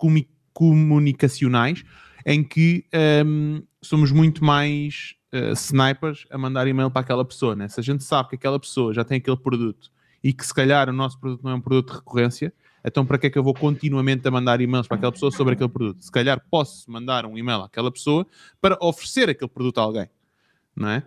comunicacionais, 0.53 1.85
em 2.27 2.45
que 2.45 2.85
ahm, 2.93 3.63
somos 3.81 4.13
muito 4.13 4.45
mais 4.45 5.15
ah, 5.33 5.53
snipers 5.53 6.27
a 6.31 6.39
mandar 6.39 6.67
e-mail 6.67 6.91
para 6.91 7.03
aquela 7.03 7.25
pessoa. 7.25 7.55
Né? 7.55 7.69
Se 7.69 7.81
a 7.81 7.83
gente 7.83 8.03
sabe 8.05 8.31
que 8.31 8.35
aquela 8.37 8.59
pessoa 8.59 8.93
já 8.95 9.05
tem 9.05 9.19
aquele 9.19 9.37
produto 9.37 9.91
e 10.23 10.33
que 10.33 10.45
se 10.45 10.53
calhar 10.53 10.89
o 10.89 10.93
nosso 10.93 11.19
produto 11.19 11.43
não 11.43 11.53
é 11.53 11.55
um 11.55 11.61
produto 11.61 11.93
de 11.93 11.99
recorrência, 11.99 12.53
então 12.85 13.05
para 13.05 13.19
que 13.19 13.27
é 13.27 13.31
que 13.31 13.39
eu 13.39 13.43
vou 13.43 13.55
continuamente 13.55 14.27
a 14.27 14.31
mandar 14.31 14.61
e-mails 14.61 14.87
para 14.87 14.97
aquela 14.97 15.13
pessoa 15.13 15.31
sobre 15.31 15.55
aquele 15.55 15.69
produto? 15.69 16.03
Se 16.03 16.11
calhar 16.11 16.43
posso 16.51 16.91
mandar 16.91 17.27
um 17.27 17.37
e-mail 17.37 17.61
àquela 17.61 17.91
pessoa 17.91 18.27
para 18.61 18.77
oferecer 18.81 19.29
aquele 19.29 19.51
produto 19.51 19.79
a 19.79 19.83
alguém, 19.83 20.09
não 20.79 20.89
é? 20.91 21.03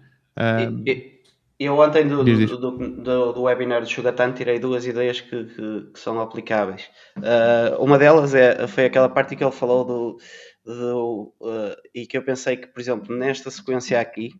E- 0.85 0.91
e- 0.91 1.21
Eu 1.59 1.77
ontem 1.77 2.07
do, 2.07 2.23
do, 2.23 2.57
do, 2.57 3.33
do- 3.33 3.41
webinar 3.43 3.81
do 3.81 3.87
Sugatán 3.87 4.33
tirei 4.33 4.57
duas 4.57 4.83
ideias 4.87 5.21
que, 5.21 5.45
que- 5.45 5.91
que 5.93 5.99
são 5.99 6.19
aplicáveis. 6.19 6.89
Ah, 7.17 7.77
uma 7.79 7.99
delas 7.99 8.33
é, 8.33 8.67
foi 8.67 8.85
aquela 8.85 9.07
parte 9.07 9.35
que 9.35 9.43
ele 9.43 9.51
falou 9.51 9.85
do, 9.85 10.17
do, 10.65 11.33
ah, 11.43 11.75
e 11.93 12.07
que 12.07 12.17
eu 12.17 12.23
pensei 12.23 12.57
que, 12.57 12.65
por 12.67 12.79
exemplo, 12.81 13.15
nesta 13.15 13.51
sequência 13.51 13.99
aqui, 14.01 14.31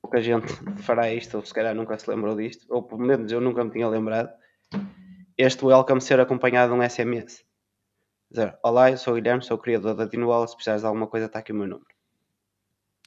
pouca 0.00 0.20
gente 0.22 0.46
fará 0.82 1.12
isto, 1.12 1.36
ou 1.36 1.44
se 1.44 1.52
calhar 1.52 1.74
nunca 1.74 1.98
se 1.98 2.08
lembrou 2.08 2.36
disto, 2.36 2.64
ou 2.70 2.82
pelo 2.84 3.00
menos 3.00 3.30
eu 3.32 3.40
nunca 3.40 3.64
me 3.64 3.70
tinha 3.72 3.88
lembrado, 3.88 4.30
este 5.36 5.64
welcome 5.64 6.00
ser 6.00 6.20
acompanhado 6.20 6.72
de 6.72 6.78
um 6.78 6.82
SMS. 6.88 7.44
Dizer, 8.30 8.56
Olá, 8.62 8.90
eu 8.92 8.96
sou 8.96 9.14
o 9.14 9.16
Guilherme, 9.16 9.42
sou 9.42 9.56
o 9.56 9.60
criador 9.60 9.94
da 9.96 10.04
Dinual, 10.04 10.46
se 10.46 10.54
precisares 10.54 10.82
de 10.82 10.86
alguma 10.86 11.08
coisa 11.08 11.26
está 11.26 11.40
aqui 11.40 11.50
o 11.50 11.56
meu 11.56 11.66
número. 11.66 11.90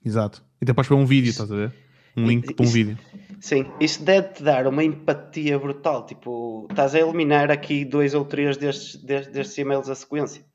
Exato. 0.05 0.43
E 0.61 0.65
depois 0.65 0.87
para 0.87 0.95
um 0.95 1.05
vídeo, 1.05 1.29
estás 1.29 1.51
a 1.51 1.55
ver? 1.55 1.73
Um 2.15 2.27
link 2.27 2.53
para 2.53 2.63
um 2.63 2.65
Isso- 2.65 2.73
vídeo. 2.73 2.97
Sim, 3.39 3.65
isso 3.79 4.03
deve-te 4.03 4.41
dar 4.43 4.67
uma 4.67 4.83
empatia 4.83 5.59
brutal. 5.59 6.05
Tipo, 6.05 6.67
estás 6.69 6.95
a 6.95 6.99
eliminar 6.99 7.51
aqui 7.51 7.83
dois 7.83 8.13
ou 8.13 8.23
três 8.23 8.55
destes, 8.55 8.95
destes, 9.03 9.33
destes 9.33 9.57
e-mails 9.57 9.89
a 9.89 9.95
sequência. 9.95 10.45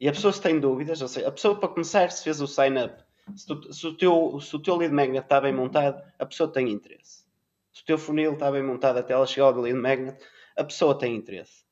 E 0.00 0.08
a 0.08 0.12
pessoa 0.12 0.32
se 0.32 0.40
tem 0.40 0.60
dúvidas, 0.60 1.02
ou 1.02 1.08
seja, 1.08 1.26
a 1.26 1.32
pessoa 1.32 1.56
para 1.58 1.68
começar 1.68 2.10
se 2.12 2.22
fez 2.22 2.40
o 2.40 2.46
sign-up, 2.46 3.02
se, 3.34 3.46
tu- 3.46 3.72
se 3.72 3.84
o 3.86 3.94
teu, 3.94 4.38
se 4.40 4.54
o 4.54 4.60
teu 4.60 4.76
lead 4.76 4.94
magnet 4.94 5.24
está 5.24 5.40
bem 5.40 5.52
montado, 5.52 6.00
a 6.18 6.24
pessoa 6.26 6.52
tem 6.52 6.70
interesse. 6.70 7.24
Se 7.72 7.82
o 7.82 7.84
teu 7.84 7.98
funil 7.98 8.34
está 8.34 8.50
bem 8.52 8.62
montado 8.62 8.98
até 8.98 9.12
ela 9.12 9.26
chegar 9.26 9.46
ao 9.46 9.60
lead 9.60 9.76
magnet, 9.78 10.16
a 10.56 10.62
pessoa 10.62 10.96
tem 10.96 11.16
interesse. 11.16 11.64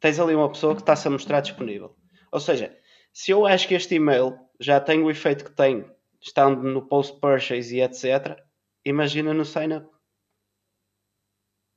Tens 0.00 0.18
ali 0.18 0.34
uma 0.34 0.48
pessoa 0.50 0.74
que 0.74 0.80
está-se 0.82 1.06
a 1.06 1.10
mostrar 1.10 1.40
disponível. 1.40 1.94
Ou 2.32 2.40
seja, 2.40 2.74
se 3.12 3.30
eu 3.30 3.44
acho 3.46 3.68
que 3.68 3.74
este 3.74 3.94
e-mail 3.96 4.38
já 4.58 4.80
tem 4.80 5.02
o 5.02 5.10
efeito 5.10 5.44
que 5.44 5.52
tem, 5.52 5.84
estando 6.24 6.62
no 6.62 6.86
post-purchase 6.86 7.76
e 7.76 7.80
etc., 7.82 8.38
imagina 8.84 9.34
no 9.34 9.44
sign-up. 9.44 9.86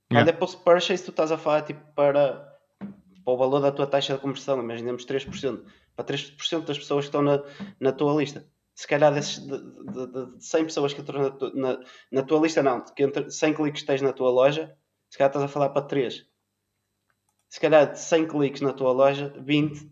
Quando 0.09 0.27
Yeah. 0.27 0.31
é 0.31 0.33
post-purchase, 0.39 1.03
tu 1.03 1.11
estás 1.11 1.31
a 1.31 1.37
falar 1.37 1.63
tipo, 1.63 1.81
para, 1.93 2.57
para 2.79 3.33
o 3.33 3.37
valor 3.37 3.59
da 3.59 3.71
tua 3.73 3.85
taxa 3.87 4.13
de 4.15 4.21
conversão, 4.21 4.59
imaginemos 4.61 5.05
3%. 5.05 5.65
Para 5.95 6.05
3% 6.05 6.65
das 6.65 6.77
pessoas 6.77 7.05
que 7.05 7.09
estão 7.09 7.21
na, 7.21 7.43
na 7.79 7.91
tua 7.91 8.13
lista. 8.15 8.47
Se 8.73 8.87
calhar 8.87 9.13
desses, 9.13 9.39
de, 9.39 9.57
de, 9.57 10.07
de- 10.07 10.37
de 10.37 10.45
100 10.45 10.63
pessoas 10.65 10.93
que 10.93 11.01
entram 11.01 11.23
na, 11.23 11.31
tua- 11.31 11.53
na, 11.53 11.79
na 12.11 12.23
tua 12.23 12.39
lista, 12.39 12.63
não, 12.63 12.85
que 12.85 13.03
entre 13.03 13.29
100 13.29 13.53
cliques 13.55 13.81
que 13.81 13.87
tens 13.87 14.01
na 14.01 14.13
tua 14.13 14.29
loja, 14.29 14.77
se 15.09 15.17
calhar 15.17 15.29
estás 15.31 15.43
a 15.43 15.47
falar 15.47 15.69
para 15.69 15.81
3. 15.87 16.25
Se 17.49 17.59
calhar 17.59 17.91
de 17.91 17.99
100 17.99 18.27
cliques 18.27 18.61
na 18.61 18.71
tua 18.73 18.91
loja, 18.91 19.33
20 19.39 19.91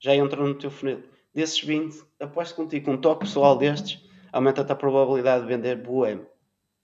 já 0.00 0.14
entram 0.14 0.46
no 0.48 0.58
teu 0.58 0.70
funil. 0.70 1.02
Desses 1.36 1.60
20, 1.62 1.94
aposto 2.18 2.54
contigo 2.56 2.86
com 2.86 2.92
um 2.92 2.96
toque 2.96 3.26
pessoal 3.26 3.58
destes, 3.58 4.00
aumenta-te 4.32 4.72
a 4.72 4.74
probabilidade 4.74 5.42
de 5.42 5.48
vender 5.54 5.76
boa. 5.76 6.18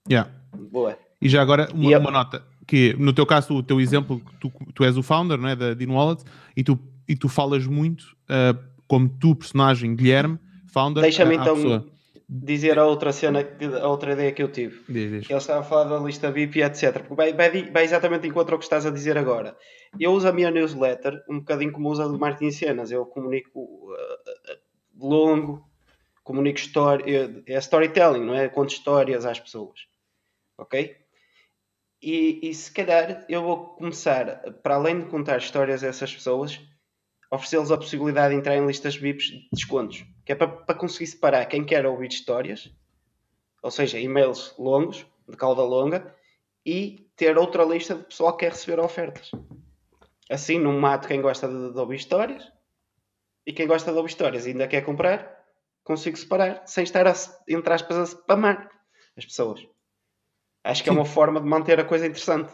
Yeah. 0.07 0.29
Boa. 0.55 0.95
E 1.19 1.27
já 1.27 1.41
agora, 1.41 1.67
uma, 1.73 1.89
E 1.91 1.95
uma 1.95 2.11
nota, 2.11 2.43
que 2.67 2.93
no 2.99 3.11
teu 3.13 3.25
caso, 3.25 3.55
o 3.55 3.63
teu 3.63 3.81
exemplo, 3.81 4.21
tu, 4.39 4.51
tu 4.75 4.83
és 4.83 4.95
o 4.95 5.01
founder 5.01 5.39
não 5.39 5.49
é, 5.49 5.55
da 5.55 5.73
Dean 5.73 5.89
Wallet 5.91 6.23
e 6.55 6.63
tu, 6.63 6.77
e 7.09 7.15
tu 7.15 7.27
falas 7.27 7.65
muito 7.65 8.15
ah, 8.29 8.55
como 8.87 9.09
tu, 9.09 9.35
personagem 9.35 9.95
Guilherme, 9.95 10.37
founder, 10.67 11.01
Deixa-me 11.01 11.35
à 11.35 11.41
então 11.41 11.55
pessoa. 11.55 11.85
dizer 12.29 12.77
a 12.77 12.85
outra 12.85 13.11
cena, 13.11 13.43
que- 13.43 13.65
a 13.65 13.87
outra 13.87 14.13
ideia 14.13 14.31
que 14.31 14.43
eu 14.43 14.49
tive. 14.49 14.81
Diz, 14.87 15.11
diz. 15.11 15.25
que 15.27 15.33
ele 15.33 15.39
estava 15.39 15.61
a 15.61 15.63
falar 15.63 15.85
da 15.85 15.97
lista 16.05 16.29
VIP, 16.31 16.61
etc. 16.61 16.99
Porque 16.99 17.15
vai, 17.15 17.33
vai, 17.33 17.71
vai 17.71 17.83
exatamente 17.83 18.27
em 18.27 18.31
contra 18.31 18.53
o 18.55 18.59
que 18.59 18.65
estás 18.65 18.85
a 18.85 18.91
dizer 18.91 19.17
agora. 19.17 19.55
Eu 19.99 20.11
uso 20.13 20.27
a 20.27 20.31
minha 20.31 20.51
newsletter 20.51 21.23
um 21.29 21.39
bocadinho 21.39 21.71
como 21.71 21.89
usa 21.89 22.05
a 22.05 22.07
do 22.07 22.19
Martin 22.19 22.51
Cenas. 22.51 22.91
Eu 22.91 23.05
comunico 23.05 23.59
uh, 23.59 24.57
longo, 24.97 25.67
comunico 26.23 26.59
história, 26.59 27.43
é 27.45 27.57
storytelling, 27.57 28.25
não 28.25 28.35
é? 28.35 28.49
Conto 28.49 28.71
histórias 28.71 29.25
às 29.25 29.39
pessoas. 29.39 29.87
Ok? 30.57 30.95
E, 32.01 32.49
e 32.49 32.53
se 32.53 32.71
calhar 32.71 33.25
eu 33.29 33.43
vou 33.43 33.75
começar, 33.75 34.51
para 34.61 34.75
além 34.75 34.99
de 34.99 35.05
contar 35.05 35.37
histórias 35.37 35.83
a 35.83 35.87
essas 35.87 36.13
pessoas, 36.13 36.59
oferecer-lhes 37.31 37.71
a 37.71 37.77
possibilidade 37.77 38.33
de 38.33 38.39
entrar 38.39 38.55
em 38.57 38.65
listas 38.65 38.95
VIPs 38.95 39.25
de 39.25 39.49
descontos. 39.53 40.05
Que 40.25 40.33
é 40.33 40.35
para, 40.35 40.47
para 40.47 40.75
conseguir 40.75 41.07
separar 41.07 41.45
quem 41.45 41.63
quer 41.63 41.85
ouvir 41.85 42.09
histórias 42.09 42.71
ou 43.63 43.71
seja, 43.71 43.97
e-mails 43.97 44.53
longos, 44.59 45.05
de 45.27 45.37
cauda 45.37 45.63
longa, 45.63 46.13
e 46.65 47.09
ter 47.15 47.37
outra 47.37 47.63
lista 47.63 47.95
de 47.95 48.03
pessoal 48.03 48.33
que 48.33 48.45
quer 48.45 48.51
receber 48.51 48.79
ofertas. 48.79 49.31
Assim, 50.33 50.57
não 50.57 50.79
mato 50.79 51.07
quem 51.07 51.21
gosta 51.21 51.47
de, 51.47 51.73
de 51.73 51.77
ouvir 51.79 51.97
histórias 51.97 52.51
e 53.45 53.53
quem 53.53 53.67
gosta 53.67 53.91
de 53.91 53.97
ouvir 53.97 54.09
histórias 54.09 54.45
e 54.45 54.49
ainda 54.49 54.67
quer 54.67 54.81
comprar, 54.81 55.31
consigo 55.83 56.17
separar, 56.17 56.63
sem 56.65 56.83
estar, 56.83 57.05
a, 57.05 57.13
entre 57.47 57.71
aspas, 57.71 57.97
a 57.97 58.05
spamar 58.05 58.69
as 59.15 59.25
pessoas. 59.25 59.61
Acho 60.63 60.83
que 60.83 60.89
é 60.89 60.93
Sim. 60.93 60.97
uma 60.97 61.05
forma 61.05 61.39
de 61.39 61.47
manter 61.47 61.79
a 61.79 61.83
coisa 61.83 62.07
interessante. 62.07 62.51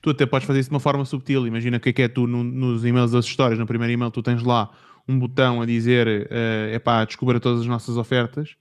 Tu 0.00 0.10
até 0.10 0.24
podes 0.24 0.46
fazer 0.46 0.60
isso 0.60 0.70
de 0.70 0.74
uma 0.74 0.80
forma 0.80 1.04
subtil. 1.04 1.46
Imagina 1.46 1.76
o 1.76 1.80
que 1.80 1.90
é 1.90 1.92
que 1.92 2.02
é 2.02 2.08
tu 2.08 2.26
no- 2.26 2.42
nos 2.42 2.84
e-mails 2.86 3.12
das 3.12 3.26
histórias. 3.26 3.58
No 3.58 3.66
primeiro 3.66 3.92
e-mail 3.92 4.10
tu 4.10 4.22
tens 4.22 4.42
lá 4.42 4.70
um 5.06 5.18
botão 5.18 5.60
a 5.60 5.66
dizer 5.66 6.28
é 6.30 6.74
epá, 6.74 7.04
descubra 7.04 7.38
todas 7.38 7.60
as 7.60 7.66
nossas 7.66 7.98
ofertas 7.98 8.56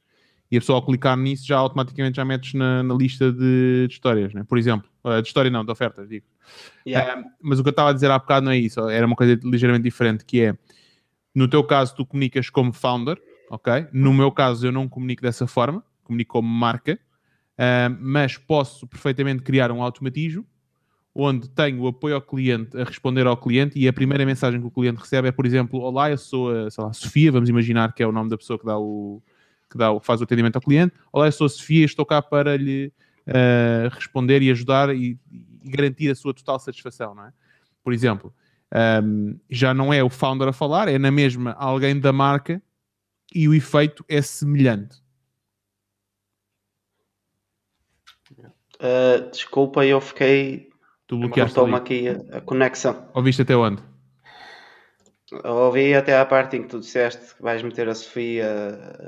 e 0.51 0.57
a 0.57 0.59
pessoa 0.59 0.79
ao 0.79 0.85
clicar 0.85 1.15
nisso 1.15 1.45
já 1.47 1.57
automaticamente 1.57 2.17
já 2.17 2.25
metes 2.25 2.55
na, 2.55 2.83
na 2.83 2.93
lista 2.93 3.31
de, 3.31 3.85
de 3.87 3.93
histórias, 3.93 4.33
né? 4.33 4.43
por 4.43 4.57
exemplo. 4.57 4.89
Eh, 5.05 5.21
de 5.21 5.27
história 5.27 5.49
não, 5.49 5.63
de 5.63 5.71
ofertas, 5.71 6.09
digo. 6.09 6.25
Yeah. 6.85 7.13
Ah, 7.13 7.23
mas 7.41 7.59
o 7.59 7.63
que 7.63 7.69
eu 7.69 7.71
estava 7.71 7.89
a 7.89 7.93
dizer 7.93 8.09
há 8.09 8.17
bocado 8.17 8.45
não 8.45 8.51
é 8.51 8.57
isso, 8.57 8.79
era 8.89 9.05
uma 9.05 9.15
coisa 9.15 9.39
ligeiramente 9.43 9.83
diferente, 9.83 10.25
que 10.25 10.41
é, 10.41 10.55
no 11.33 11.47
teu 11.47 11.63
caso 11.63 11.95
tu 11.95 12.05
comunicas 12.05 12.49
como 12.49 12.73
founder, 12.73 13.21
ok? 13.49 13.87
No 13.91 14.13
meu 14.13 14.31
caso 14.31 14.67
eu 14.67 14.71
não 14.71 14.87
comunico 14.87 15.21
dessa 15.21 15.45
forma, 15.47 15.83
comunico 16.03 16.33
como 16.33 16.47
marca, 16.47 16.99
ah, 17.57 17.89
mas 17.99 18.37
posso 18.37 18.87
perfeitamente 18.87 19.43
criar 19.43 19.71
um 19.71 19.83
automatismo 19.83 20.45
onde 21.13 21.49
tenho 21.49 21.81
o 21.81 21.87
apoio 21.87 22.15
ao 22.15 22.21
cliente 22.21 22.77
a 22.79 22.83
responder 22.83 23.27
ao 23.27 23.35
cliente 23.35 23.77
e 23.77 23.87
a 23.87 23.93
primeira 23.93 24.25
mensagem 24.25 24.61
que 24.61 24.67
o 24.67 24.71
cliente 24.71 24.99
recebe 24.99 25.27
é, 25.27 25.31
por 25.31 25.45
exemplo, 25.45 25.79
olá, 25.79 26.09
eu 26.09 26.17
sou 26.17 26.49
a, 26.49 26.69
lá, 26.77 26.93
Sofia, 26.93 27.31
vamos 27.31 27.49
imaginar 27.49 27.93
que 27.93 28.01
é 28.01 28.07
o 28.07 28.11
nome 28.11 28.29
da 28.29 28.37
pessoa 28.37 28.57
que 28.57 28.65
dá 28.65 28.77
o 28.77 29.21
que, 29.69 29.77
dá 29.77 29.91
o, 29.91 29.99
faz 29.99 30.19
o 30.21 30.23
atendimento 30.23 30.55
ao 30.55 30.61
cliente. 30.61 30.95
Olá, 31.11 31.27
eu 31.27 31.31
sou 31.31 31.45
a 31.45 31.49
Sofia 31.49 31.85
estou 31.85 32.05
cá 32.05 32.21
para 32.21 32.55
lhe 32.57 32.91
ah, 33.27 33.89
responder 33.91 34.41
e 34.41 34.49
ajudar 34.49 34.95
e 34.95 35.17
garantir 35.63 36.09
a 36.09 36.15
sua 36.15 36.33
total 36.33 36.59
satisfação, 36.59 37.15
não 37.15 37.25
é? 37.25 37.33
Por 37.83 37.93
exemplo, 37.93 38.33
ahm, 38.71 39.35
já 39.49 39.73
não 39.73 39.93
é 39.93 40.03
o 40.03 40.09
founder 40.09 40.47
a 40.47 40.53
falar, 40.53 40.87
é 40.87 40.97
na 40.97 41.11
mesma 41.11 41.53
alguém 41.53 41.99
da 41.99 42.11
marca 42.11 42.61
e 43.33 43.47
o 43.47 43.53
efeito 43.53 44.03
é 44.07 44.21
semelhante. 44.21 45.01
Uh, 48.79 49.29
desculpa, 49.29 49.85
eu 49.85 49.99
fiquei. 49.99 50.69
Tu 51.05 51.17
bloqueaste 51.17 51.59
ali. 51.59 51.73
aqui 51.73 52.07
a, 52.07 52.37
a 52.37 52.41
conexão. 52.41 53.09
Ouviste 53.13 53.41
até 53.41 53.55
onde? 53.55 53.81
Eu 55.31 55.53
ouvi 55.53 55.93
até 55.93 56.17
à 56.17 56.25
parte 56.25 56.57
em 56.57 56.63
que 56.63 56.69
tu 56.69 56.79
disseste 56.79 57.35
que 57.35 57.41
vais 57.41 57.61
meter 57.61 57.87
a 57.87 57.93
Sofia 57.93 58.45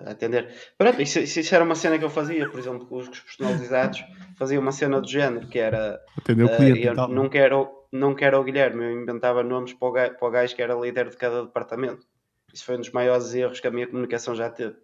a 0.05 0.11
atender. 0.11 0.53
Pronto, 0.77 1.01
isso, 1.01 1.19
isso- 1.19 1.55
era 1.55 1.63
uma 1.63 1.73
cena 1.75 1.97
que 1.97 2.05
eu 2.05 2.09
fazia, 2.09 2.47
por 2.49 2.59
exemplo, 2.59 2.85
com 2.85 2.97
os 2.97 3.07
os 3.09 3.19
personalizados, 3.19 4.03
fazia 4.37 4.59
uma 4.59 4.71
cena 4.71 5.01
do 5.01 5.07
género, 5.09 5.47
que 5.47 5.57
era 5.57 5.99
Atendeu 6.17 6.47
o 6.47 6.49
eh, 6.49 6.57
cliente 6.57 6.85
eu 6.85 6.93
e 6.93 6.95
tal. 6.95 7.09
não 7.09 7.27
quero, 7.29 7.69
não 7.91 8.13
quero 8.13 8.39
o 8.39 8.43
Guilherme, 8.43 8.83
eu 8.83 9.01
inventava 9.01 9.41
nomes 9.43 9.73
para 9.73 9.87
o, 9.87 9.91
gajo, 9.91 10.13
para 10.17 10.27
o 10.27 10.31
gajo 10.31 10.55
que 10.55 10.61
era 10.61 10.75
líder 10.75 11.09
de 11.09 11.17
cada 11.17 11.43
departamento. 11.43 12.05
Isso 12.53 12.65
foi 12.65 12.75
um 12.75 12.79
dos 12.81 12.91
maiores 12.91 13.33
erros 13.33 13.59
que 13.59 13.67
a 13.67 13.71
minha 13.71 13.87
comunicação 13.87 14.35
já 14.35 14.49
teve. 14.49 14.75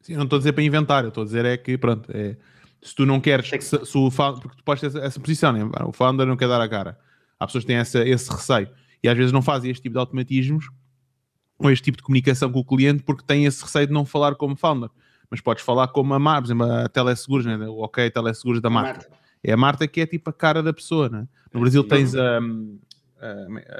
Sim, 0.00 0.14
eu 0.14 0.18
não 0.18 0.24
estou 0.24 0.36
a 0.36 0.40
dizer 0.40 0.52
para 0.52 0.62
inventar, 0.64 1.04
eu 1.04 1.08
estou 1.08 1.22
a 1.22 1.24
dizer 1.26 1.44
é 1.44 1.56
que, 1.56 1.78
pronto, 1.78 2.10
é, 2.12 2.36
se 2.82 2.94
tu 2.94 3.06
não 3.06 3.20
queres, 3.20 3.48
que- 3.50 3.60
se, 3.60 3.84
se 3.86 3.96
o 3.98 4.10
founder, 4.10 4.42
porque 4.42 4.56
tu 4.56 4.64
podes 4.64 4.80
ter 4.80 4.86
essa, 4.88 4.98
essa 4.98 5.20
posição, 5.20 5.52
né? 5.52 5.60
o 5.86 5.92
founder 5.92 6.26
não 6.26 6.36
quer 6.36 6.48
dar 6.48 6.60
a 6.60 6.68
cara. 6.68 6.98
Há 7.38 7.46
pessoas 7.46 7.64
que 7.64 7.68
têm 7.68 7.76
essa, 7.76 8.06
esse 8.06 8.30
receio 8.30 8.68
e 9.04 9.08
às 9.08 9.16
vezes 9.16 9.30
não 9.32 9.42
fazem 9.42 9.70
este 9.70 9.82
tipo 9.82 9.92
de 9.92 9.98
automatismos 10.00 10.68
ou 11.58 11.70
este 11.70 11.84
tipo 11.84 11.98
de 11.98 12.02
comunicação 12.02 12.50
com 12.50 12.58
o 12.58 12.64
cliente 12.64 13.02
porque 13.02 13.22
têm 13.24 13.44
esse 13.44 13.62
receio 13.62 13.86
de 13.86 13.92
não 13.92 14.04
falar 14.04 14.34
como 14.34 14.56
founder. 14.56 14.88
Mas 15.30 15.40
podes 15.40 15.62
falar 15.62 15.88
como 15.88 16.12
a 16.14 16.18
Mar, 16.18 16.40
por 16.40 16.46
exemplo, 16.46 16.64
a 16.70 16.88
Teleseguros, 16.88 17.46
né? 17.46 17.56
o 17.68 17.82
OK 17.82 18.10
Teleseguros 18.10 18.60
da 18.60 18.70
Marta. 18.70 19.00
Marta. 19.08 19.18
É 19.42 19.52
a 19.52 19.56
Marta 19.56 19.86
que 19.86 20.00
é 20.00 20.06
tipo 20.06 20.30
a 20.30 20.32
cara 20.32 20.62
da 20.62 20.72
pessoa, 20.72 21.08
né? 21.08 21.28
No 21.52 21.60
Brasil 21.60 21.84
tens 21.84 22.14
a, 22.14 22.38
a- 22.38 22.40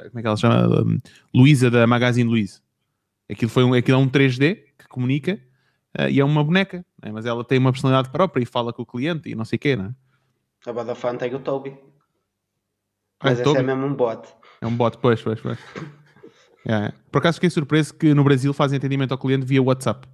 como 0.09 0.19
é 0.19 0.21
que 0.21 0.27
ela 0.27 0.35
se 0.35 0.41
chama? 0.41 0.99
Luísa 1.33 1.69
da 1.71 1.85
Magazine 1.87 2.29
Luiza. 2.29 2.61
Aquilo, 3.29 3.49
foi 3.49 3.63
um, 3.63 3.73
aquilo 3.73 3.97
é 3.97 4.01
um 4.01 4.07
3D 4.07 4.55
que 4.77 4.87
comunica 4.87 5.39
eh, 5.97 6.11
e 6.11 6.19
é 6.19 6.23
uma 6.25 6.43
boneca, 6.43 6.85
né? 7.03 7.11
mas 7.11 7.25
ela 7.25 7.43
tem 7.43 7.57
uma 7.57 7.71
personalidade 7.71 8.11
própria 8.11 8.43
e 8.43 8.45
fala 8.45 8.71
com 8.71 8.83
o 8.83 8.85
cliente 8.85 9.29
e 9.29 9.35
não 9.35 9.43
sei 9.45 9.57
o 9.57 9.59
quê, 9.59 9.75
né? 9.75 9.93
A 10.65 10.71
Vodafone 10.71 11.17
tem 11.17 11.33
o 11.33 11.39
Toby. 11.39 11.75
Ah, 13.19 13.25
Mas 13.29 13.39
é 13.39 13.41
esse 13.41 13.43
Toby? 13.43 13.59
é 13.59 13.63
mesmo 13.63 13.85
um 13.87 13.93
bot. 13.95 14.27
É 14.65 14.67
um 14.67 14.75
bot, 14.75 14.97
pois, 14.97 15.21
pois, 15.21 15.39
pois. 15.39 15.59
É. 16.65 16.91
Por 17.11 17.19
acaso 17.19 17.35
fiquei 17.35 17.51
surpreso 17.51 17.93
que 17.93 18.15
no 18.15 18.23
Brasil 18.23 18.51
fazem 18.51 18.77
atendimento 18.77 19.11
ao 19.11 19.17
cliente 19.19 19.45
via 19.45 19.61
WhatsApp. 19.61 20.07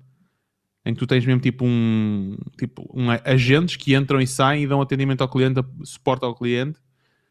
Em 0.86 0.93
que 0.93 0.99
tu 0.99 1.08
tens 1.08 1.26
mesmo 1.26 1.39
tipo 1.39 1.64
um, 1.64 2.36
tipo 2.58 2.86
um 2.93 3.10
agentes 3.24 3.78
que 3.78 3.95
entram 3.95 4.20
e 4.20 4.28
saem 4.28 4.64
e 4.64 4.68
dão 4.68 4.82
atendimento 4.82 5.22
ao 5.22 5.30
cliente, 5.30 5.64
suporte 5.86 6.26
ao 6.26 6.36
cliente. 6.36 6.80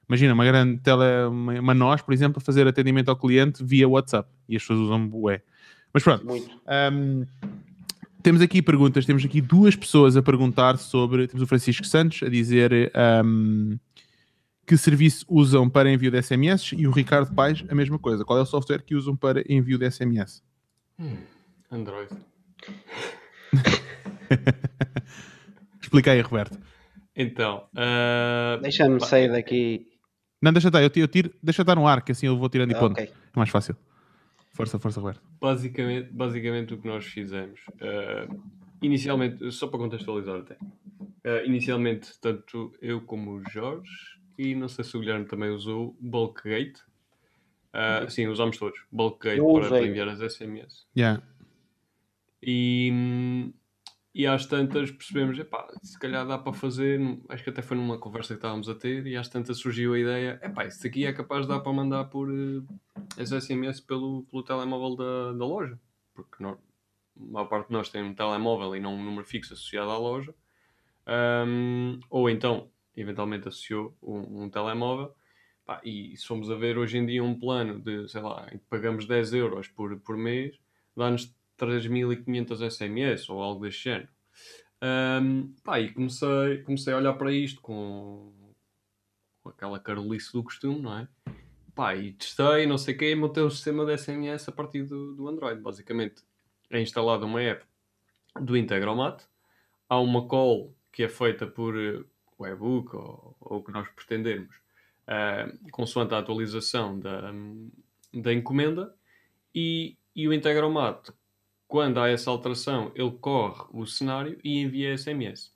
Imagina, 0.08 0.32
uma 0.32 0.46
grande 0.46 0.78
tele, 0.78 1.28
uma, 1.28 1.60
uma 1.60 1.74
nós, 1.74 2.00
por 2.00 2.14
exemplo, 2.14 2.38
a 2.38 2.40
fazer 2.40 2.66
atendimento 2.66 3.10
ao 3.10 3.16
cliente 3.16 3.62
via 3.62 3.86
WhatsApp. 3.86 4.26
E 4.48 4.56
as 4.56 4.62
pessoas 4.62 4.80
usam 4.80 5.06
bué. 5.06 5.42
Mas 5.92 6.02
pronto, 6.02 6.24
um, 6.26 7.26
temos 8.22 8.40
aqui 8.40 8.62
perguntas, 8.62 9.04
temos 9.04 9.24
aqui 9.24 9.42
duas 9.42 9.76
pessoas 9.76 10.16
a 10.16 10.22
perguntar 10.22 10.78
sobre. 10.78 11.28
Temos 11.28 11.42
o 11.42 11.46
Francisco 11.46 11.86
Santos 11.86 12.22
a 12.22 12.30
dizer 12.30 12.90
um, 13.22 13.78
que 14.70 14.76
serviço 14.78 15.26
usam 15.28 15.68
para 15.68 15.90
envio 15.90 16.12
de 16.12 16.22
SMS 16.22 16.76
e 16.78 16.86
o 16.86 16.92
Ricardo 16.92 17.34
Paes 17.34 17.64
a 17.68 17.74
mesma 17.74 17.98
coisa. 17.98 18.24
Qual 18.24 18.38
é 18.38 18.42
o 18.42 18.46
software 18.46 18.84
que 18.84 18.94
usam 18.94 19.16
para 19.16 19.42
envio 19.52 19.76
de 19.76 19.90
SMS? 19.90 20.44
Android. 21.72 22.08
Explica 25.82 26.12
aí, 26.12 26.20
Roberto. 26.20 26.56
Então, 27.16 27.66
ah, 27.74 28.60
Deixa-me 28.62 29.00
sair 29.04 29.28
daqui. 29.32 29.88
Não, 30.40 30.52
deixa 30.52 30.68
estar, 30.68 30.80
eu 30.80 30.88
tiro, 30.88 31.02
eu 31.04 31.08
tiro- 31.08 31.34
deixa 31.42 31.62
estar 31.62 31.74
no 31.74 31.88
ar, 31.88 32.00
que 32.04 32.12
assim 32.12 32.26
eu 32.28 32.38
vou 32.38 32.48
tirando 32.48 32.70
e 32.70 32.74
pondo. 32.76 32.92
Ok. 32.92 33.06
É 33.06 33.38
mais 33.38 33.50
fácil. 33.50 33.74
Força, 34.52 34.78
força, 34.78 35.00
Roberto. 35.00 35.20
basicamente, 35.40 36.12
basicamente 36.12 36.74
o 36.74 36.78
que 36.78 36.86
nós 36.86 37.04
fizemos, 37.06 37.58
ah, 37.80 38.28
inicialmente, 38.80 39.50
só 39.50 39.66
para 39.66 39.80
contextualizar 39.80 40.36
até, 40.42 40.56
ah, 41.24 41.42
inicialmente, 41.44 42.10
tanto 42.20 42.72
eu 42.80 43.00
como 43.00 43.32
o 43.32 43.42
Jorge, 43.50 43.90
e 44.40 44.54
não 44.54 44.68
sei 44.68 44.84
se 44.84 44.96
o 44.96 45.00
Guilherme 45.00 45.26
também 45.26 45.50
usou 45.50 45.94
Bulkgate. 46.00 46.82
Ah, 47.72 48.08
sim, 48.08 48.26
usámos 48.26 48.56
todos. 48.56 48.80
Bulkgate 48.90 49.40
para, 49.40 49.68
para 49.68 49.86
enviar 49.86 50.08
as 50.08 50.20
SMS. 50.20 50.86
Yeah. 50.96 51.22
E, 52.42 53.52
e 54.14 54.26
às 54.26 54.46
tantas 54.46 54.90
percebemos, 54.90 55.38
epá, 55.38 55.68
se 55.82 55.98
calhar 55.98 56.26
dá 56.26 56.38
para 56.38 56.54
fazer, 56.54 56.98
acho 57.28 57.44
que 57.44 57.50
até 57.50 57.60
foi 57.60 57.76
numa 57.76 57.98
conversa 57.98 58.32
que 58.32 58.38
estávamos 58.38 58.66
a 58.68 58.74
ter, 58.74 59.06
e 59.06 59.14
às 59.14 59.28
tantas 59.28 59.58
surgiu 59.58 59.92
a 59.92 59.98
ideia, 59.98 60.40
epá, 60.42 60.64
isso 60.64 60.86
aqui 60.86 61.04
é 61.04 61.12
capaz 61.12 61.42
de 61.42 61.48
dar 61.48 61.60
para 61.60 61.72
mandar 61.72 62.04
por 62.06 62.30
uh, 62.30 62.66
SMS 63.18 63.78
pelo, 63.80 64.22
pelo 64.24 64.42
telemóvel 64.42 64.96
da, 64.96 65.32
da 65.32 65.44
loja, 65.44 65.78
porque 66.14 66.42
nós, 66.42 66.56
a 66.56 67.32
maior 67.32 67.46
parte 67.46 67.66
de 67.66 67.74
nós 67.74 67.90
tem 67.90 68.02
um 68.02 68.14
telemóvel 68.14 68.74
e 68.74 68.80
não 68.80 68.94
um 68.94 69.04
número 69.04 69.26
fixo 69.26 69.52
associado 69.52 69.90
à 69.90 69.98
loja, 69.98 70.34
um, 71.46 72.00
ou 72.08 72.30
então, 72.30 72.70
eventualmente 72.96 73.48
associou 73.48 73.96
um, 74.02 74.44
um 74.44 74.50
telemóvel, 74.50 75.14
pá, 75.64 75.80
e 75.84 76.16
se 76.16 76.26
formos 76.26 76.50
a 76.50 76.54
ver 76.54 76.78
hoje 76.78 76.98
em 76.98 77.06
dia 77.06 77.22
um 77.22 77.38
plano 77.38 77.80
de, 77.80 78.08
sei 78.08 78.20
lá, 78.20 78.48
em 78.52 78.58
que 78.58 78.64
pagamos 78.68 79.06
10 79.06 79.32
euros 79.34 79.68
por, 79.68 79.98
por 80.00 80.16
mês, 80.16 80.58
dá-nos 80.96 81.34
3.500 81.58 82.70
SMS 82.70 83.28
ou 83.30 83.42
algo 83.42 83.62
deste 83.62 83.84
género. 83.84 84.08
Um, 84.82 85.54
pá, 85.62 85.78
e 85.78 85.92
comecei, 85.92 86.62
comecei 86.64 86.92
a 86.92 86.96
olhar 86.96 87.12
para 87.14 87.32
isto 87.32 87.60
com, 87.60 88.54
com 89.42 89.48
aquela 89.50 89.78
carolice 89.78 90.32
do 90.32 90.42
costume, 90.42 90.80
não 90.80 90.98
é? 90.98 91.08
Pá, 91.74 91.94
e 91.94 92.12
testei, 92.12 92.66
não 92.66 92.78
sei 92.78 92.94
o 92.94 92.98
quê, 92.98 93.14
montei 93.14 93.42
um 93.42 93.50
sistema 93.50 93.84
de 93.84 93.96
SMS 93.96 94.48
a 94.48 94.52
partir 94.52 94.82
do, 94.84 95.14
do 95.14 95.28
Android. 95.28 95.60
Basicamente, 95.60 96.22
é 96.70 96.80
instalada 96.80 97.26
uma 97.26 97.42
app 97.42 97.64
do 98.40 98.56
Integromat, 98.56 99.22
há 99.88 99.98
uma 99.98 100.26
call 100.26 100.74
que 100.92 101.02
é 101.02 101.08
feita 101.08 101.46
por 101.46 101.74
uh, 102.40 102.42
webbook 102.42 102.94
ou, 102.96 103.36
o 103.40 103.62
que 103.62 103.72
nós 103.72 103.88
pretendermos, 103.90 104.54
uh, 105.06 105.70
consoante 105.70 106.14
a 106.14 106.18
atualização 106.18 106.98
da, 106.98 107.32
da 108.14 108.32
encomenda, 108.32 108.94
e, 109.54 109.96
e 110.14 110.28
o 110.28 110.32
Integromat 110.32 111.10
quando 111.70 112.00
há 112.00 112.08
essa 112.08 112.28
alteração, 112.28 112.90
ele 112.96 113.12
corre 113.12 113.64
o 113.70 113.86
cenário 113.86 114.36
e 114.42 114.58
envia 114.58 114.98
SMS. 114.98 115.54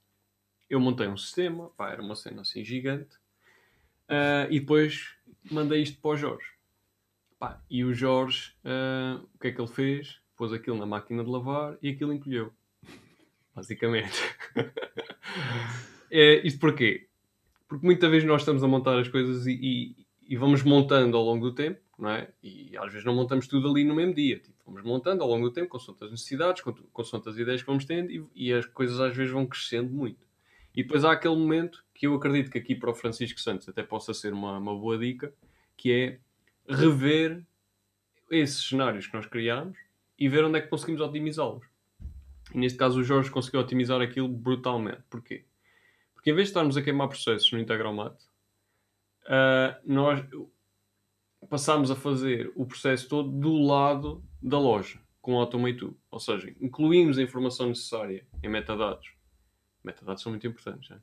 Eu 0.71 0.79
montei 0.79 1.09
um 1.09 1.17
sistema, 1.17 1.71
pá, 1.71 1.91
era 1.91 2.01
uma 2.01 2.15
cena 2.15 2.43
assim 2.43 2.65
gigante, 2.65 3.17
uh, 4.09 4.47
e 4.49 4.61
depois 4.61 5.17
mandei 5.51 5.83
isto 5.83 6.01
para 6.01 6.13
o 6.13 6.17
Jorge. 6.17 6.47
Pá, 7.37 7.61
e 7.69 7.85
o 7.85 7.93
Jorge, 7.93 8.55
uh, 8.65 9.29
o 9.35 9.39
que 9.41 9.49
é 9.49 9.53
que 9.53 9.61
ele 9.61 9.67
fez? 9.67 10.21
Pôs 10.37 10.53
aquilo 10.53 10.79
na 10.79 10.87
máquina 10.87 11.25
de 11.25 11.31
lavar 11.31 11.77
e 11.83 11.91
aquilo 11.91 12.13
encolheu. 12.13 12.55
Basicamente. 13.53 14.17
é, 16.19 16.47
isto 16.47 16.61
porquê? 16.61 17.09
Porque 17.69 17.85
muitas 17.85 18.11
vezes 18.11 18.27
nós 18.27 18.43
estamos 18.43 18.63
a 18.63 18.69
montar 18.69 18.99
as 18.99 19.09
coisas 19.09 19.47
e, 19.47 19.53
e, 19.53 20.07
e 20.29 20.37
vamos 20.37 20.63
montando 20.63 21.17
ao 21.17 21.25
longo 21.25 21.51
do 21.51 21.55
tempo, 21.55 21.81
não 21.99 22.11
é? 22.11 22.29
E 22.43 22.77
às 22.77 22.91
vezes 22.93 23.05
não 23.05 23.15
montamos 23.15 23.47
tudo 23.47 23.69
ali 23.69 23.85
no 23.85 23.95
mesmo 23.95 24.15
dia. 24.15 24.39
Tipo, 24.39 24.55
Vamos 24.67 24.83
montando 24.83 25.23
ao 25.23 25.29
longo 25.29 25.49
do 25.49 25.53
tempo, 25.53 25.69
consoante 25.69 26.05
as 26.05 26.11
necessidades, 26.11 26.63
consoante 26.93 27.29
as 27.29 27.37
ideias 27.37 27.61
que 27.61 27.67
vamos 27.67 27.85
tendo 27.85 28.11
e, 28.11 28.25
e, 28.35 28.53
as 28.53 28.65
coisas 28.65 28.99
às 28.99 29.15
vezes 29.15 29.33
vão 29.33 29.47
crescendo 29.47 29.93
muito. 29.93 30.27
E 30.75 30.83
depois 30.83 31.05
há 31.05 31.13
aquele 31.13 31.37
momento 31.37 31.85
que 31.93 32.07
eu 32.07 32.15
acredito 32.15 32.51
que 32.51 32.59
aqui 32.59 32.75
para 32.75 32.91
o 32.91 32.95
Francisco 32.95 33.39
Santos 33.41 33.69
até 33.69 33.83
possa 33.83 34.15
ser 34.15 34.33
uma, 34.33 34.59
uma 34.59 34.75
boa 34.75 34.97
dica, 34.97 35.33
que 35.77 35.93
é 35.93 36.19
rever 36.67 37.45
esses 38.31 38.67
cenários 38.67 39.07
que 39.07 39.15
nós 39.15 39.27
criámos 39.27 39.77
e 40.19 40.29
ver 40.29 40.45
onde 40.45 40.59
é 40.59 40.63
que 40.63 40.69
conseguimos 40.69 41.03
otimizá-los. 41.03 41.65
E 42.53 42.59
neste 42.59 42.79
caso 42.79 43.01
o 43.01 43.05
Jorge 43.05 43.31
conseguiu 43.31 43.61
otimizar 43.61 44.01
aquilo 44.01 44.29
brutalmente. 44.29 45.03
Porquê? 45.11 45.45
Porque 46.25 46.31
em 46.31 46.37
vez 46.37 46.47
de 46.49 46.53
estarmos 46.53 46.75
a 46.79 46.81
queimar 46.81 47.07
processos 47.07 47.53
no 47.53 47.59
Integromat, 47.59 48.15
uh, 49.27 49.77
nós, 49.85 50.25
passámos 51.51 51.91
a 51.91 51.95
fazer 51.95 52.51
o 52.57 52.65
processo 52.65 53.07
todo 53.11 53.31
do 53.31 53.59
lado 53.59 54.25
da 54.41 54.59
loja, 54.59 54.99
com 55.21 55.35
o 55.35 55.39
Automate 55.39 55.87
Ou 56.11 56.19
seja, 56.19 56.51
incluímos 56.63 57.19
a 57.19 57.23
informação 57.23 57.69
necessária 57.69 58.27
em 58.43 58.49
metadados. 58.49 59.13
Metadados 59.85 60.23
são 60.23 60.33
muito 60.33 60.47
importantes, 60.47 60.89
já. 60.89 60.99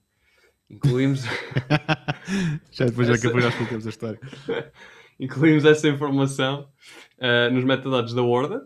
Incluímos. 0.67 1.22
já 2.72 2.86
depois 2.86 3.07
essa... 3.07 3.22
já 3.22 3.32
que 3.32 3.41
nós 3.41 3.55
contamos 3.55 3.86
a 3.86 3.89
história. 3.91 4.19
incluímos 5.19 5.65
essa 5.65 5.88
informação 5.88 6.67
uh, 7.19 7.53
nos 7.53 7.63
metadados 7.63 8.15
da 8.15 8.24
order 8.24 8.61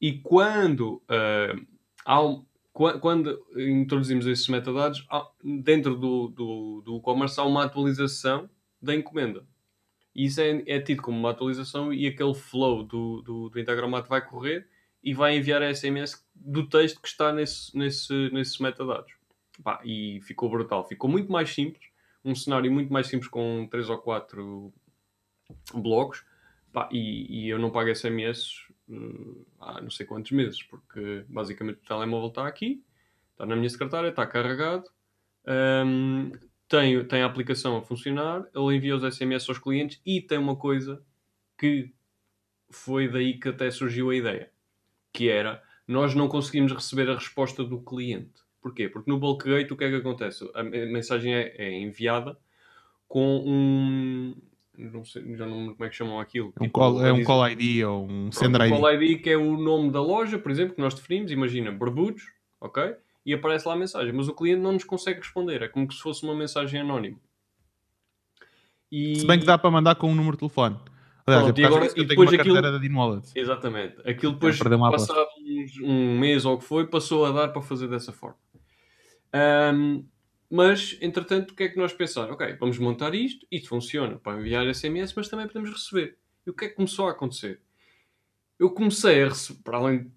e 0.00 0.14
quando, 0.14 0.94
uh, 1.10 1.66
ao, 2.06 2.46
quando 3.00 3.38
introduzimos 3.56 4.26
esses 4.26 4.48
metadados, 4.48 5.06
dentro 5.42 5.96
do, 5.96 6.28
do, 6.28 6.82
do 6.84 6.96
e-commerce 6.98 7.38
há 7.38 7.44
uma 7.44 7.64
atualização 7.64 8.48
da 8.80 8.94
encomenda. 8.94 9.44
E 10.14 10.26
isso 10.26 10.40
é, 10.40 10.62
é 10.66 10.80
tido 10.80 11.02
como 11.02 11.18
uma 11.18 11.30
atualização 11.30 11.92
e 11.92 12.06
aquele 12.06 12.34
flow 12.34 12.82
do, 12.82 13.22
do, 13.22 13.48
do 13.50 13.60
Integromat 13.60 14.08
vai 14.08 14.24
correr 14.24 14.66
e 15.02 15.14
vai 15.14 15.36
enviar 15.36 15.62
a 15.62 15.74
SMS 15.74 16.24
do 16.34 16.66
texto 16.68 17.00
que 17.00 17.08
está 17.08 17.32
nesse, 17.32 17.76
nesse, 17.76 18.30
nesses 18.32 18.58
metadados. 18.58 19.12
Pá, 19.62 19.80
e 19.84 20.20
ficou 20.22 20.48
brutal. 20.48 20.86
Ficou 20.86 21.08
muito 21.08 21.30
mais 21.30 21.50
simples. 21.50 21.90
Um 22.24 22.34
cenário 22.34 22.70
muito 22.70 22.92
mais 22.92 23.06
simples 23.06 23.30
com 23.30 23.66
3 23.70 23.90
ou 23.90 23.98
4 23.98 24.72
blocos. 25.74 26.24
Pá, 26.72 26.88
e, 26.90 27.44
e, 27.44 27.48
eu 27.48 27.58
não 27.58 27.70
pago 27.70 27.94
SMS 27.94 28.68
uh, 28.90 29.46
há 29.60 29.80
não 29.80 29.90
sei 29.90 30.04
quantos 30.04 30.32
meses, 30.32 30.62
porque 30.62 31.24
basicamente 31.28 31.78
o 31.78 31.86
telemóvel 31.86 32.28
está 32.28 32.46
aqui, 32.46 32.82
está 33.32 33.46
na 33.46 33.56
minha 33.56 33.68
secretária, 33.68 34.08
está 34.08 34.26
carregado. 34.26 34.84
Um, 35.46 36.32
tem, 36.68 37.04
tem 37.06 37.22
a 37.22 37.26
aplicação 37.26 37.76
a 37.76 37.82
funcionar, 37.82 38.46
ele 38.54 38.76
envia 38.76 38.94
os 38.94 39.14
SMS 39.14 39.48
aos 39.48 39.58
clientes 39.58 40.00
e 40.04 40.20
tem 40.20 40.38
uma 40.38 40.56
coisa 40.56 41.02
que 41.58 41.92
foi 42.68 43.08
daí 43.08 43.38
que 43.38 43.48
até 43.48 43.70
surgiu 43.70 44.10
a 44.10 44.14
ideia, 44.14 44.50
que 45.12 45.28
era 45.28 45.62
nós 45.90 46.14
não 46.14 46.28
conseguimos 46.28 46.72
receber 46.72 47.10
a 47.10 47.14
resposta 47.14 47.64
do 47.64 47.80
cliente. 47.80 48.40
Porquê? 48.62 48.88
Porque 48.88 49.10
no 49.10 49.18
Bulkgate 49.18 49.72
o 49.72 49.76
que 49.76 49.84
é 49.84 49.90
que 49.90 49.96
acontece? 49.96 50.48
A 50.54 50.62
mensagem 50.62 51.34
é, 51.34 51.54
é 51.58 51.80
enviada 51.80 52.38
com 53.08 53.42
um. 53.44 54.36
Não 54.92 55.04
sei, 55.04 55.36
já 55.36 55.46
não 55.46 55.58
lembro 55.58 55.74
como 55.74 55.86
é 55.86 55.88
que 55.88 55.96
chamam 55.96 56.20
aquilo. 56.20 56.48
Um 56.60 56.64
tipo, 56.64 56.70
call, 56.72 57.04
é 57.04 57.12
um 57.12 57.22
call 57.24 57.48
ID 57.48 57.84
ou 57.84 58.06
um 58.06 58.32
sender 58.32 58.62
ID. 58.62 58.72
Um 58.72 58.76
call 58.80 58.92
ID 58.92 59.22
que 59.22 59.30
é 59.30 59.36
o 59.36 59.56
nome 59.56 59.90
da 59.90 60.00
loja, 60.00 60.38
por 60.38 60.50
exemplo, 60.50 60.74
que 60.74 60.80
nós 60.80 60.94
definimos. 60.94 61.30
Imagina, 61.30 61.70
Barbudos, 61.70 62.22
ok? 62.60 62.94
e 63.24 63.34
aparece 63.34 63.68
lá 63.68 63.74
a 63.74 63.76
mensagem, 63.76 64.12
mas 64.12 64.28
o 64.28 64.34
cliente 64.34 64.60
não 64.60 64.72
nos 64.72 64.84
consegue 64.84 65.20
responder, 65.20 65.62
é 65.62 65.68
como 65.68 65.90
se 65.92 66.00
fosse 66.00 66.22
uma 66.24 66.34
mensagem 66.34 66.80
anónima. 66.80 67.18
E... 68.90 69.20
Se 69.20 69.26
bem 69.26 69.38
que 69.38 69.46
dá 69.46 69.56
para 69.56 69.70
mandar 69.70 69.94
com 69.94 70.10
um 70.10 70.14
número 70.14 70.36
de 70.36 70.40
telefone. 70.40 70.76
Aliás, 71.26 71.44
Pronto, 71.44 71.60
e 71.60 71.64
agora, 71.64 71.88
e 71.94 72.04
depois 72.04 72.32
aquilo... 72.32 72.60
da 72.60 72.98
Wallet. 72.98 73.30
Exatamente. 73.36 73.96
Aquilo 74.08 74.32
depois, 74.32 74.58
passado 74.58 75.26
um 75.82 76.18
mês 76.18 76.44
ou 76.44 76.54
o 76.54 76.58
que 76.58 76.64
foi, 76.64 76.86
passou 76.86 77.24
a 77.24 77.30
dar 77.30 77.48
para 77.48 77.62
fazer 77.62 77.86
dessa 77.86 78.12
forma. 78.12 78.38
Um, 79.32 80.04
mas, 80.50 80.98
entretanto, 81.00 81.52
o 81.52 81.54
que 81.54 81.62
é 81.62 81.68
que 81.68 81.76
nós 81.76 81.92
pensamos? 81.92 82.32
Ok, 82.32 82.56
vamos 82.58 82.76
montar 82.78 83.14
isto, 83.14 83.46
isto 83.52 83.68
funciona 83.68 84.18
para 84.18 84.40
enviar 84.40 84.66
SMS, 84.74 85.14
mas 85.14 85.28
também 85.28 85.46
podemos 85.46 85.70
receber. 85.70 86.18
E 86.44 86.50
o 86.50 86.54
que 86.54 86.64
é 86.64 86.68
que 86.68 86.74
começou 86.74 87.06
a 87.06 87.12
acontecer? 87.12 87.60
Eu 88.58 88.70
comecei 88.70 89.22
a 89.22 89.28
receber, 89.28 89.62
para 89.62 89.78
além 89.78 90.12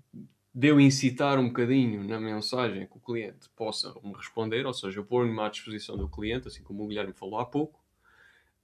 de 0.53 0.67
eu 0.67 0.79
incitar 0.79 1.37
um 1.37 1.49
bocadinho 1.49 2.03
na 2.03 2.19
mensagem 2.19 2.87
que 2.87 2.97
o 2.97 2.99
cliente 2.99 3.47
possa 3.55 3.93
me 4.03 4.13
responder, 4.13 4.65
ou 4.65 4.73
seja, 4.73 4.99
eu 4.99 5.05
pôr-me 5.05 5.39
à 5.39 5.49
disposição 5.49 5.95
do 5.95 6.09
cliente, 6.09 6.47
assim 6.47 6.63
como 6.63 6.83
o 6.83 6.87
Guilherme 6.87 7.13
falou 7.13 7.39
há 7.39 7.45
pouco, 7.45 7.79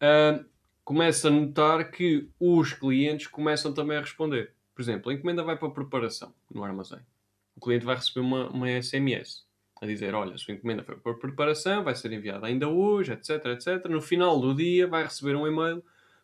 uh, 0.02 0.44
começo 0.84 1.28
a 1.28 1.32
notar 1.32 1.92
que 1.92 2.28
os 2.40 2.74
clientes 2.74 3.28
começam 3.28 3.72
também 3.72 3.98
a 3.98 4.02
responder. 4.02 4.54
Por 4.74 4.82
exemplo, 4.82 5.12
a 5.12 5.14
encomenda 5.14 5.44
vai 5.44 5.56
para 5.56 5.68
a 5.68 5.72
preparação 5.72 6.34
no 6.50 6.64
armazém. 6.64 7.00
O 7.56 7.62
cliente 7.62 7.86
vai 7.86 7.96
receber 7.96 8.22
uma, 8.22 8.50
uma 8.50 8.82
SMS 8.82 9.48
a 9.82 9.86
dizer: 9.86 10.14
Olha, 10.14 10.36
a 10.36 10.38
sua 10.38 10.54
encomenda 10.54 10.84
foi 10.84 11.12
a 11.12 11.16
preparação, 11.16 11.84
vai 11.84 11.96
ser 11.96 12.12
enviada 12.12 12.48
ainda 12.48 12.68
hoje, 12.68 13.14
etc, 13.14 13.46
etc. 13.48 13.86
No 13.90 14.02
final 14.02 14.40
do 14.40 14.54
dia, 14.54 14.88
vai 14.88 15.04
receber 15.04 15.36
um 15.36 15.48
e-mail 15.48 15.84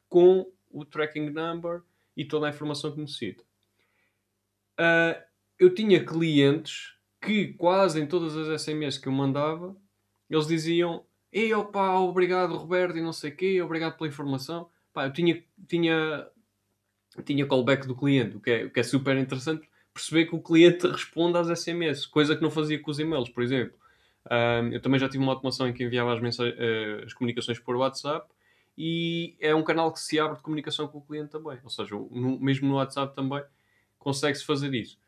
com 0.09 0.49
o 0.71 0.83
tracking 0.83 1.29
number 1.29 1.81
e 2.15 2.25
toda 2.25 2.47
a 2.47 2.49
informação 2.49 2.91
que 2.91 2.99
necessita. 2.99 3.43
Uh, 4.79 5.21
eu 5.57 5.73
tinha 5.73 6.03
clientes 6.05 6.95
que 7.21 7.53
quase 7.53 8.01
em 8.01 8.05
todas 8.05 8.35
as 8.35 8.61
SMS 8.61 8.97
que 8.97 9.07
eu 9.07 9.13
mandava, 9.13 9.75
eles 10.29 10.47
diziam 10.47 11.05
Ei, 11.35 11.53
opa, 11.53 11.99
obrigado 11.99 12.55
Roberto 12.55 12.97
e 12.97 13.01
não 13.01 13.11
sei 13.11 13.29
o 13.29 13.35
quê, 13.35 13.61
obrigado 13.61 13.97
pela 13.97 14.07
informação. 14.07 14.69
Pá, 14.93 15.05
eu 15.05 15.11
tinha, 15.11 15.43
tinha, 15.67 16.25
tinha 17.25 17.45
callback 17.45 17.85
do 17.85 17.93
cliente, 17.93 18.37
o 18.37 18.39
que, 18.39 18.51
é, 18.51 18.63
o 18.63 18.71
que 18.71 18.79
é 18.79 18.83
super 18.83 19.17
interessante, 19.17 19.67
perceber 19.95 20.25
que 20.25 20.35
o 20.35 20.41
cliente 20.41 20.85
responde 20.85 21.37
às 21.37 21.47
SMS, 21.47 22.05
coisa 22.05 22.35
que 22.35 22.41
não 22.41 22.51
fazia 22.51 22.77
com 22.77 22.91
os 22.91 22.99
e-mails, 22.99 23.29
por 23.29 23.41
exemplo. 23.41 23.77
Um, 24.29 24.73
eu 24.73 24.81
também 24.81 24.99
já 24.99 25.07
tive 25.07 25.23
uma 25.23 25.31
automação 25.31 25.67
em 25.69 25.73
que 25.73 25.83
enviava 25.83 26.13
as, 26.13 26.39
uh, 26.39 26.43
as 27.05 27.13
comunicações 27.13 27.59
por 27.59 27.77
WhatsApp 27.77 28.27
e 28.77 29.37
é 29.39 29.55
um 29.55 29.63
canal 29.63 29.93
que 29.93 29.99
se 30.01 30.19
abre 30.19 30.35
de 30.35 30.43
comunicação 30.43 30.85
com 30.89 30.97
o 30.97 31.01
cliente 31.01 31.29
também. 31.29 31.57
Ou 31.63 31.69
seja, 31.69 31.95
no, 31.95 32.37
mesmo 32.39 32.67
no 32.67 32.75
WhatsApp 32.75 33.15
também 33.15 33.41
consegue-se 33.97 34.43
fazer 34.43 34.73
isso. 34.73 34.99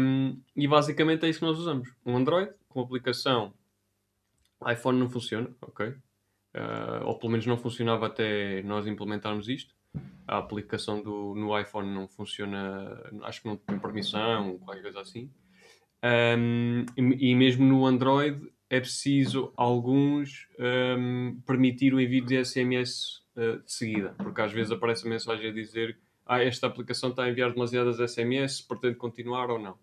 Um, 0.00 0.40
e 0.54 0.68
basicamente 0.68 1.26
é 1.26 1.28
isso 1.28 1.40
que 1.40 1.44
nós 1.44 1.58
usamos. 1.58 1.92
Um 2.06 2.16
Android 2.16 2.52
com 2.68 2.80
aplicação 2.80 3.52
iPhone 4.70 4.96
não 4.96 5.10
funciona, 5.10 5.50
ok? 5.60 5.88
Uh, 5.88 7.04
ou 7.04 7.18
pelo 7.18 7.32
menos 7.32 7.46
não 7.46 7.56
funcionava 7.56 8.06
até 8.06 8.62
nós 8.62 8.86
implementarmos 8.86 9.48
isto. 9.48 9.73
A 10.26 10.38
aplicação 10.38 11.02
do, 11.02 11.34
no 11.34 11.58
iPhone 11.58 11.92
não 11.92 12.08
funciona, 12.08 13.00
acho 13.22 13.42
que 13.42 13.48
não 13.48 13.56
tem 13.56 13.78
permissão, 13.78 14.58
qualquer 14.58 14.82
coisa 14.82 15.00
assim. 15.00 15.30
Um, 16.02 16.84
e, 16.96 17.30
e 17.30 17.34
mesmo 17.34 17.64
no 17.64 17.86
Android 17.86 18.40
é 18.68 18.80
preciso 18.80 19.52
alguns 19.56 20.48
um, 20.58 21.40
permitir 21.46 21.94
o 21.94 22.00
envio 22.00 22.24
de 22.24 22.44
SMS 22.44 23.22
uh, 23.36 23.62
de 23.62 23.72
seguida, 23.72 24.14
porque 24.18 24.40
às 24.40 24.52
vezes 24.52 24.72
aparece 24.72 25.06
a 25.06 25.10
mensagem 25.10 25.50
a 25.50 25.52
dizer 25.52 25.98
ah, 26.26 26.42
esta 26.42 26.66
aplicação 26.66 27.10
está 27.10 27.24
a 27.24 27.30
enviar 27.30 27.52
demasiadas 27.52 27.98
SMS, 28.10 28.62
pretende 28.62 28.96
continuar 28.96 29.50
ou 29.50 29.58
não. 29.58 29.78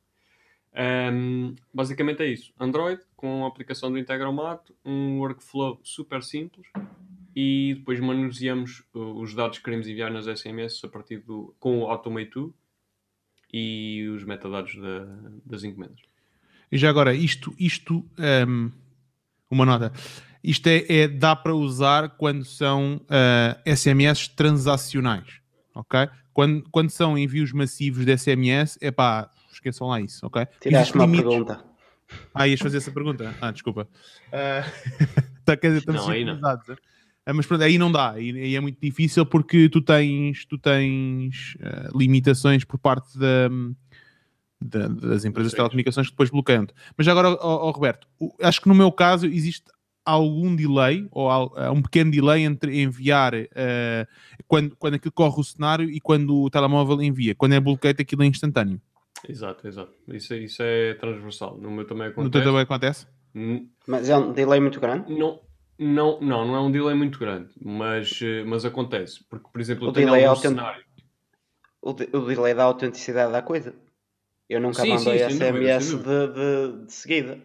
Um, 0.73 1.55
basicamente 1.73 2.23
é 2.23 2.27
isso. 2.27 2.53
Android 2.59 3.01
com 3.15 3.45
a 3.45 3.47
aplicação 3.47 3.91
do 3.91 3.99
Integromat, 3.99 4.61
um 4.85 5.19
workflow 5.19 5.79
super 5.83 6.23
simples 6.23 6.67
e 7.35 7.75
depois 7.77 7.99
manuseamos 7.99 8.83
uh, 8.93 9.19
os 9.19 9.33
dados 9.33 9.57
que 9.57 9.63
queremos 9.63 9.87
enviar 9.87 10.11
nas 10.11 10.25
SMS 10.25 10.83
a 10.83 10.87
partir 10.87 11.19
do, 11.19 11.55
com 11.59 11.79
o 11.79 11.85
Automate 11.85 12.31
2 12.31 12.51
e 13.53 14.07
os 14.15 14.23
metadados 14.23 14.75
da, 14.75 15.05
das 15.45 15.63
encomendas. 15.63 15.99
E 16.71 16.77
já 16.77 16.89
agora, 16.89 17.13
isto, 17.13 17.53
isto 17.59 18.05
um, 18.47 18.71
uma 19.49 19.65
nota, 19.65 19.91
isto 20.43 20.67
é, 20.67 20.85
é 20.87 21.07
dá 21.07 21.35
para 21.35 21.53
usar 21.53 22.09
quando 22.11 22.45
são 22.45 22.95
uh, 22.95 23.75
SMS 23.75 24.29
transacionais, 24.29 25.41
ok? 25.75 26.09
Quando, 26.33 26.63
quando 26.71 26.89
são 26.89 27.17
envios 27.17 27.51
massivos 27.51 28.05
de 28.05 28.17
SMS, 28.17 28.77
é 28.81 28.89
pá, 28.89 29.29
esqueçam 29.51 29.87
lá 29.87 29.99
isso, 29.99 30.25
ok? 30.25 30.47
Tiraste 30.61 30.95
uma 30.95 31.05
limites... 31.05 31.27
pergunta. 31.27 31.65
Ah, 32.33 32.47
ias 32.47 32.59
fazer 32.59 32.77
essa 32.77 32.91
pergunta? 32.91 33.33
Ah, 33.41 33.51
desculpa. 33.51 33.87
Uh, 34.27 35.45
quer 35.45 35.67
dizer, 35.67 35.79
estamos 35.79 36.01
não, 36.01 36.09
aí 36.09 36.25
não. 36.25 36.39
Uh, 37.27 37.33
mas 37.35 37.45
pronto, 37.45 37.63
aí 37.63 37.77
não 37.77 37.91
dá, 37.91 38.11
aí, 38.11 38.31
aí, 38.31 38.55
é 38.55 38.59
muito 38.59 38.79
difícil 38.81 39.25
porque 39.25 39.69
tu 39.69 39.81
tens, 39.81 40.45
tu 40.45 40.57
tens 40.57 41.55
uh, 41.55 41.97
limitações 41.97 42.63
por 42.63 42.79
parte 42.79 43.17
da, 43.17 43.47
da, 44.59 44.87
das 44.87 45.23
empresas 45.23 45.51
de 45.51 45.55
telecomunicações 45.55 46.07
que 46.07 46.13
depois 46.13 46.31
bloqueiam 46.31 46.65
-te. 46.65 46.73
Mas 46.97 47.07
agora, 47.07 47.29
oh, 47.29 47.67
oh, 47.67 47.71
Roberto, 47.71 48.07
acho 48.41 48.61
que 48.61 48.67
no 48.67 48.75
meu 48.75 48.91
caso 48.91 49.27
existe 49.27 49.65
algum 50.03 50.55
delay 50.55 51.07
ou 51.11 51.29
um 51.71 51.81
pequeno 51.81 52.11
delay 52.11 52.43
entre 52.43 52.81
enviar 52.81 53.35
uh, 53.35 54.07
quando, 54.47 54.75
quando 54.75 54.95
aquilo 54.95 55.11
corre 55.11 55.39
o 55.39 55.43
cenário 55.43 55.89
e 55.89 55.99
quando 55.99 56.35
o 56.41 56.49
telemóvel 56.49 57.01
envia. 57.01 57.35
Quando 57.35 57.53
é 57.53 57.59
bloqueado, 57.59 58.01
aquilo 58.01 58.23
é 58.23 58.25
instantâneo. 58.25 58.81
Exato, 59.27 59.67
exato. 59.67 59.93
Isso, 60.07 60.33
isso 60.33 60.63
é 60.63 60.95
transversal. 60.95 61.57
No 61.57 61.69
meu 61.69 61.85
também 61.85 62.07
acontece. 62.07 62.25
No 62.25 62.31
teu 62.31 62.43
também 62.43 62.61
acontece? 62.61 63.07
Mas 63.87 64.09
é 64.09 64.17
um 64.17 64.33
delay 64.33 64.59
muito 64.59 64.79
grande? 64.79 65.13
Não, 65.13 65.39
não, 65.81 66.21
não, 66.21 66.45
não 66.45 66.55
é 66.55 66.59
um 66.59 66.71
delay 66.71 66.95
muito 66.95 67.17
grande, 67.17 67.49
mas, 67.59 68.19
eh, 68.21 68.43
mas 68.43 68.63
acontece. 68.63 69.23
Porque, 69.27 69.49
por 69.51 69.59
exemplo, 69.59 69.87
o 69.87 69.91
delay 69.91 70.23
é 70.23 70.35
cenário. 70.35 70.85
O, 71.81 71.93
de, 71.93 72.03
o 72.15 72.21
delay 72.21 72.53
da 72.53 72.63
autenticidade 72.63 73.31
da 73.31 73.41
coisa. 73.41 73.73
Eu 74.47 74.61
nunca 74.61 74.83
sim, 74.83 74.89
mandei 74.89 75.17
sim, 75.17 75.35
SMS 75.35 75.91
dúvida, 75.91 76.27
de, 76.27 76.33
de, 76.33 76.85
de, 76.85 76.93
seguida. 76.93 77.35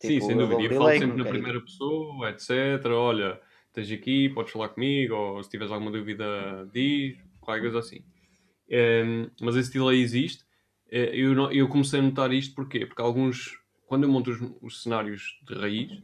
Tipo, 0.00 0.12
sim, 0.12 0.20
sem 0.20 0.36
dúvida. 0.36 0.62
E 0.62 0.64
eu 0.66 0.76
falo 0.76 0.90
sempre 0.90 1.16
na 1.16 1.24
primeira 1.24 1.60
pessoa, 1.60 2.30
etc. 2.30 2.50
Olha, 2.92 3.40
estás 3.66 3.90
aqui, 3.90 4.28
podes 4.28 4.52
falar 4.52 4.68
comigo, 4.68 5.14
ou 5.14 5.42
se 5.42 5.50
tiveres 5.50 5.72
alguma 5.72 5.90
dúvida, 5.90 6.68
diz, 6.72 7.18
qualquer 7.40 7.62
coisa 7.62 7.80
assim. 7.80 8.04
Um, 8.70 8.74
ehm, 8.74 9.30
mas 9.40 9.56
esse 9.56 9.72
delay 9.72 10.00
existe 10.00 10.46
é, 10.90 11.14
eu, 11.14 11.34
não, 11.34 11.52
eu 11.52 11.68
comecei 11.68 12.00
a 12.00 12.02
notar 12.02 12.32
isto 12.32 12.54
porquê? 12.54 12.86
porque 12.86 13.02
alguns, 13.02 13.58
quando 13.86 14.04
eu 14.04 14.08
monto 14.08 14.30
os, 14.30 14.40
os 14.62 14.82
cenários 14.82 15.38
de 15.46 15.54
raiz, 15.54 16.02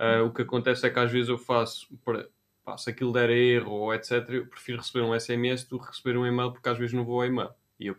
uh, 0.00 0.24
o 0.24 0.32
que 0.32 0.42
acontece 0.42 0.86
é 0.86 0.90
que 0.90 0.98
às 0.98 1.10
vezes 1.10 1.28
eu 1.28 1.38
faço, 1.38 1.88
para, 2.04 2.28
pá, 2.64 2.76
se 2.76 2.90
aquilo 2.90 3.12
der 3.12 3.30
erro 3.30 3.72
ou 3.72 3.94
etc, 3.94 4.28
eu 4.30 4.46
prefiro 4.46 4.78
receber 4.78 5.04
um 5.04 5.18
SMS 5.18 5.64
do 5.64 5.78
que 5.78 5.86
receber 5.86 6.16
um 6.16 6.26
e-mail, 6.26 6.52
porque 6.52 6.68
às 6.68 6.78
vezes 6.78 6.94
não 6.94 7.04
vou 7.04 7.20
ao 7.20 7.26
e-mail. 7.26 7.50
E 7.78 7.88
eu 7.88 7.96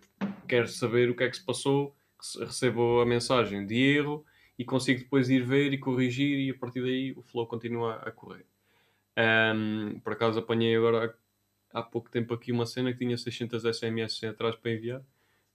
quero 0.48 0.68
saber 0.68 1.10
o 1.10 1.16
que 1.16 1.24
é 1.24 1.30
que 1.30 1.38
se 1.38 1.45
passou, 1.45 1.95
recebo 2.39 3.02
a 3.02 3.06
mensagem 3.06 3.66
de 3.66 3.76
erro 3.76 4.26
e 4.58 4.66
consigo 4.66 5.00
depois 5.00 5.30
ir 5.30 5.43
ver 5.43 5.72
e 5.74 5.78
corrigir 5.78 6.39
e 6.39 6.50
a 6.50 6.58
partir 6.58 6.82
daí 6.82 7.14
o 7.16 7.22
flow 7.22 7.45
continua 7.45 7.95
a 7.95 8.12
correr. 8.12 8.45
Um, 9.18 10.00
por 10.00 10.14
acaso 10.14 10.39
apanhei 10.39 10.76
agora 10.76 11.16
há 11.74 11.82
pouco 11.82 12.10
tempo 12.10 12.34
aqui 12.34 12.52
uma 12.52 12.66
cena 12.66 12.91
que 12.91 13.00
tinha 13.00 13.18
600 13.18 13.64
SMS 13.64 14.24
atrás 14.24 14.56
para 14.56 14.72
enviar 14.72 15.02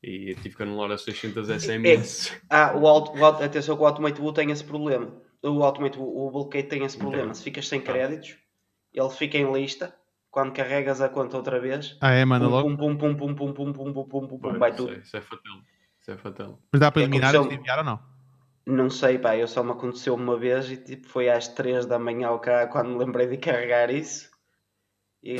e 0.02 0.34
tive 0.36 0.56
que 0.56 0.62
anular 0.62 0.90
as 0.90 1.02
600 1.02 1.48
SMS. 1.62 2.32
É, 2.32 2.40
ah, 2.50 2.76
o, 2.76 2.86
auto, 2.86 3.16
o 3.16 3.24
auto, 3.24 3.42
atenção 3.42 3.76
que 3.76 3.82
o 3.82 3.86
Automate 3.86 4.20
Blue 4.20 4.32
tem 4.32 4.50
esse 4.50 4.64
problema. 4.64 5.12
O 5.42 5.62
Automate 5.62 5.98
o 5.98 6.30
Bulkgate 6.30 6.68
tem 6.68 6.84
esse 6.84 6.96
problema. 6.96 7.24
Então, 7.24 7.34
Se 7.34 7.42
ficas 7.42 7.66
sem 7.68 7.80
créditos, 7.80 8.36
ele 8.92 9.10
fica 9.10 9.36
em 9.38 9.52
lista. 9.52 9.94
Quando 10.30 10.52
carregas 10.52 11.02
a 11.02 11.10
conta 11.10 11.36
outra 11.36 11.60
vez, 11.60 11.98
ah, 12.00 12.10
é, 12.10 12.24
mano, 12.24 12.48
pum, 12.48 12.74
pum, 12.74 12.96
pum, 12.96 13.14
pum, 13.14 13.34
pum, 13.34 13.52
pum, 13.52 13.72
pum, 13.72 13.92
pum, 13.92 14.04
pum, 14.08 14.26
pum, 14.26 14.38
pum, 14.38 14.58
vai 14.58 14.74
tudo. 14.74 14.94
Isso 14.94 15.14
é 15.14 15.20
fatal. 15.20 15.58
Isso 16.00 16.10
é 16.10 16.16
fatal. 16.16 16.58
Mas 16.72 16.80
dá 16.80 16.90
para 16.90 17.02
eliminar 17.02 17.34
e 17.34 17.54
enviar 17.54 17.78
ou 17.78 17.84
não? 17.84 18.00
Não 18.64 18.88
sei, 18.88 19.18
pá, 19.18 19.36
eu 19.36 19.46
só 19.46 19.62
me 19.62 19.72
aconteceu 19.72 20.14
uma 20.14 20.38
vez 20.38 20.70
e 20.70 20.78
tipo 20.78 21.06
foi 21.06 21.28
às 21.28 21.48
3 21.48 21.84
da 21.84 21.98
manhã 21.98 22.28
ao 22.28 22.38
cá 22.38 22.66
quando 22.66 22.90
me 22.90 23.04
lembrei 23.04 23.26
de 23.26 23.36
carregar 23.36 23.90
isso. 23.90 24.30
E 25.22 25.36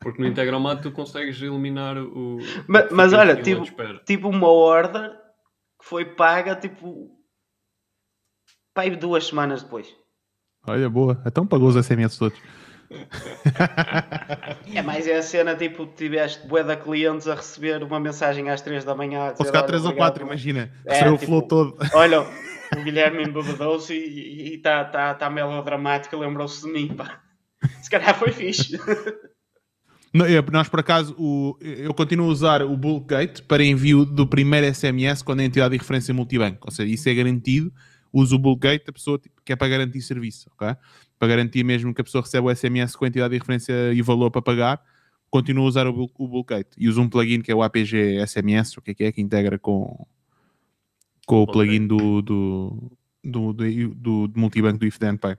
porque 0.00 0.22
no 0.22 0.28
Integromat 0.28 0.80
tu 0.80 0.92
consegues 0.92 1.40
eliminar 1.42 1.98
o. 1.98 2.38
Mas, 2.66 2.90
mas 2.92 3.12
olha, 3.12 3.36
tipo, 3.36 3.64
tipo 4.04 4.28
uma 4.28 4.48
order 4.48 5.10
que 5.78 5.84
foi 5.84 6.04
paga 6.04 6.54
tipo. 6.54 7.17
Pai, 8.78 8.90
duas 8.90 9.26
semanas 9.26 9.64
depois. 9.64 9.88
Olha, 10.64 10.88
boa. 10.88 11.20
Então 11.26 11.44
pagou 11.44 11.68
os 11.68 11.84
SMS 11.84 12.16
todos. 12.16 12.38
é 14.72 14.82
mais 14.82 15.04
é 15.08 15.16
a 15.16 15.22
cena 15.22 15.56
tipo, 15.56 15.84
tiveste 15.84 16.46
bué 16.46 16.62
de 16.62 16.76
clientes 16.76 17.26
a 17.26 17.34
receber 17.34 17.82
uma 17.82 17.98
mensagem 17.98 18.48
às 18.50 18.60
3 18.60 18.84
da 18.84 18.94
manhã. 18.94 19.34
Ou 19.36 19.44
calhar 19.44 19.66
3 19.66 19.84
ou 19.84 19.94
4, 19.94 20.24
imagina. 20.24 20.72
É, 20.86 21.02
tipo, 21.02 21.10
o 21.12 21.18
flow 21.18 21.42
todo. 21.42 21.76
Olha, 21.92 22.20
o 22.78 22.84
Guilherme 22.84 23.24
embebedou-se 23.24 23.92
e 23.92 24.54
está 24.54 24.84
tá, 24.84 25.12
tá 25.12 25.28
melodramático, 25.28 26.16
lembrou-se 26.16 26.64
de 26.64 26.72
mim, 26.72 26.94
pá. 26.94 27.20
Se 27.82 27.90
calhar 27.90 28.16
foi 28.16 28.30
fixe. 28.30 28.78
Nós, 30.52 30.68
por 30.68 30.78
acaso, 30.78 31.16
o, 31.18 31.58
eu 31.60 31.92
continuo 31.92 32.28
a 32.28 32.30
usar 32.30 32.62
o 32.62 32.76
Bulkgate 32.76 33.42
para 33.42 33.64
envio 33.64 34.04
do 34.04 34.24
primeiro 34.24 34.72
SMS 34.72 35.20
quando 35.20 35.40
é 35.40 35.46
entidade 35.46 35.72
de 35.72 35.78
referência 35.78 36.14
multibanco. 36.14 36.68
Ou 36.68 36.70
seja, 36.70 36.94
isso 36.94 37.08
é 37.08 37.14
garantido. 37.14 37.72
Uso 38.12 38.36
o 38.36 38.38
Bulkgate, 38.38 38.84
a 38.88 38.92
pessoa 38.92 39.18
tipo, 39.18 39.40
que 39.44 39.52
é 39.52 39.56
para 39.56 39.68
garantir 39.68 40.00
serviço, 40.02 40.50
ok? 40.54 40.76
Para 41.18 41.28
garantir 41.28 41.64
mesmo 41.64 41.94
que 41.94 42.00
a 42.00 42.04
pessoa 42.04 42.22
recebe 42.22 42.46
o 42.46 42.54
SMS 42.54 42.96
com 42.96 43.04
a 43.04 43.08
entidade 43.08 43.32
de 43.32 43.38
referência 43.38 43.92
e 43.92 44.00
valor 44.02 44.30
para 44.30 44.42
pagar, 44.42 44.82
continuo 45.30 45.64
a 45.64 45.68
usar 45.68 45.86
o, 45.86 46.10
o 46.18 46.28
Bulkgate. 46.28 46.70
E 46.78 46.88
uso 46.88 47.00
um 47.00 47.08
plugin 47.08 47.40
que 47.40 47.50
é 47.50 47.54
o 47.54 47.62
APG 47.62 48.26
SMS, 48.26 48.76
o 48.76 48.82
que 48.82 48.92
é 48.92 48.94
que 48.94 49.04
é, 49.04 49.12
que 49.12 49.20
integra 49.20 49.58
com, 49.58 50.06
com 51.26 51.42
o 51.42 51.46
plugin 51.46 51.86
do, 51.86 52.22
do, 52.22 52.92
do, 53.22 53.52
do, 53.52 53.94
do, 53.94 54.28
do 54.28 54.40
multibanco 54.40 54.78
do 54.78 54.86
IFDN 54.86 55.18
Pay. 55.18 55.36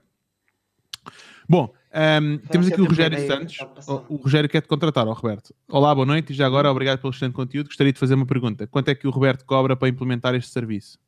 Bom, 1.48 1.72
um, 1.92 2.38
temos 2.38 2.68
aqui 2.68 2.80
o 2.80 2.84
Rogério 2.84 3.26
Santos. 3.26 3.58
O, 3.88 4.14
o 4.14 4.16
Rogério 4.16 4.48
quer 4.48 4.60
te 4.62 4.68
contratar, 4.68 5.08
ó 5.08 5.12
Roberto. 5.12 5.52
Olá, 5.68 5.92
boa 5.92 6.06
noite 6.06 6.30
e 6.30 6.36
já 6.36 6.46
agora 6.46 6.70
obrigado 6.70 7.00
pelo 7.00 7.12
excelente 7.12 7.34
conteúdo. 7.34 7.66
Gostaria 7.66 7.92
de 7.92 7.98
fazer 7.98 8.14
uma 8.14 8.26
pergunta. 8.26 8.68
Quanto 8.68 8.88
é 8.88 8.94
que 8.94 9.08
o 9.08 9.10
Roberto 9.10 9.44
cobra 9.44 9.74
para 9.74 9.88
implementar 9.88 10.34
este 10.36 10.52
serviço? 10.52 10.98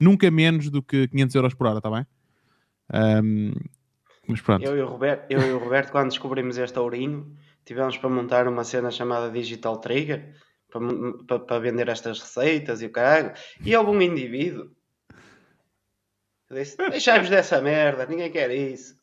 Nunca 0.00 0.30
menos 0.30 0.70
do 0.70 0.82
que 0.82 1.06
500 1.08 1.34
euros 1.34 1.54
por 1.54 1.66
hora, 1.66 1.78
está 1.78 1.90
bem? 1.90 2.06
Um, 2.92 3.52
mas 4.26 4.40
pronto. 4.40 4.64
Eu 4.64 4.76
e, 4.76 4.80
o 4.80 4.86
Roberto, 4.86 5.30
eu 5.30 5.40
e 5.40 5.52
o 5.52 5.58
Roberto, 5.58 5.92
quando 5.92 6.08
descobrimos 6.08 6.56
este 6.56 6.78
ourinho, 6.78 7.36
tivemos 7.64 7.96
para 7.98 8.08
montar 8.08 8.48
uma 8.48 8.64
cena 8.64 8.90
chamada 8.90 9.30
Digital 9.30 9.78
Trigger 9.78 10.34
para, 10.70 10.80
para, 11.26 11.38
para 11.40 11.58
vender 11.58 11.88
estas 11.88 12.20
receitas 12.20 12.80
e 12.80 12.86
o 12.86 12.90
caralho. 12.90 13.32
E 13.64 13.76
houve 13.76 13.90
um 13.90 14.00
indivíduo 14.00 14.70
disse: 16.54 16.76
Deixai-vos 16.76 17.30
dessa 17.30 17.60
merda, 17.60 18.06
ninguém 18.06 18.30
quer 18.30 18.50
isso 18.50 18.98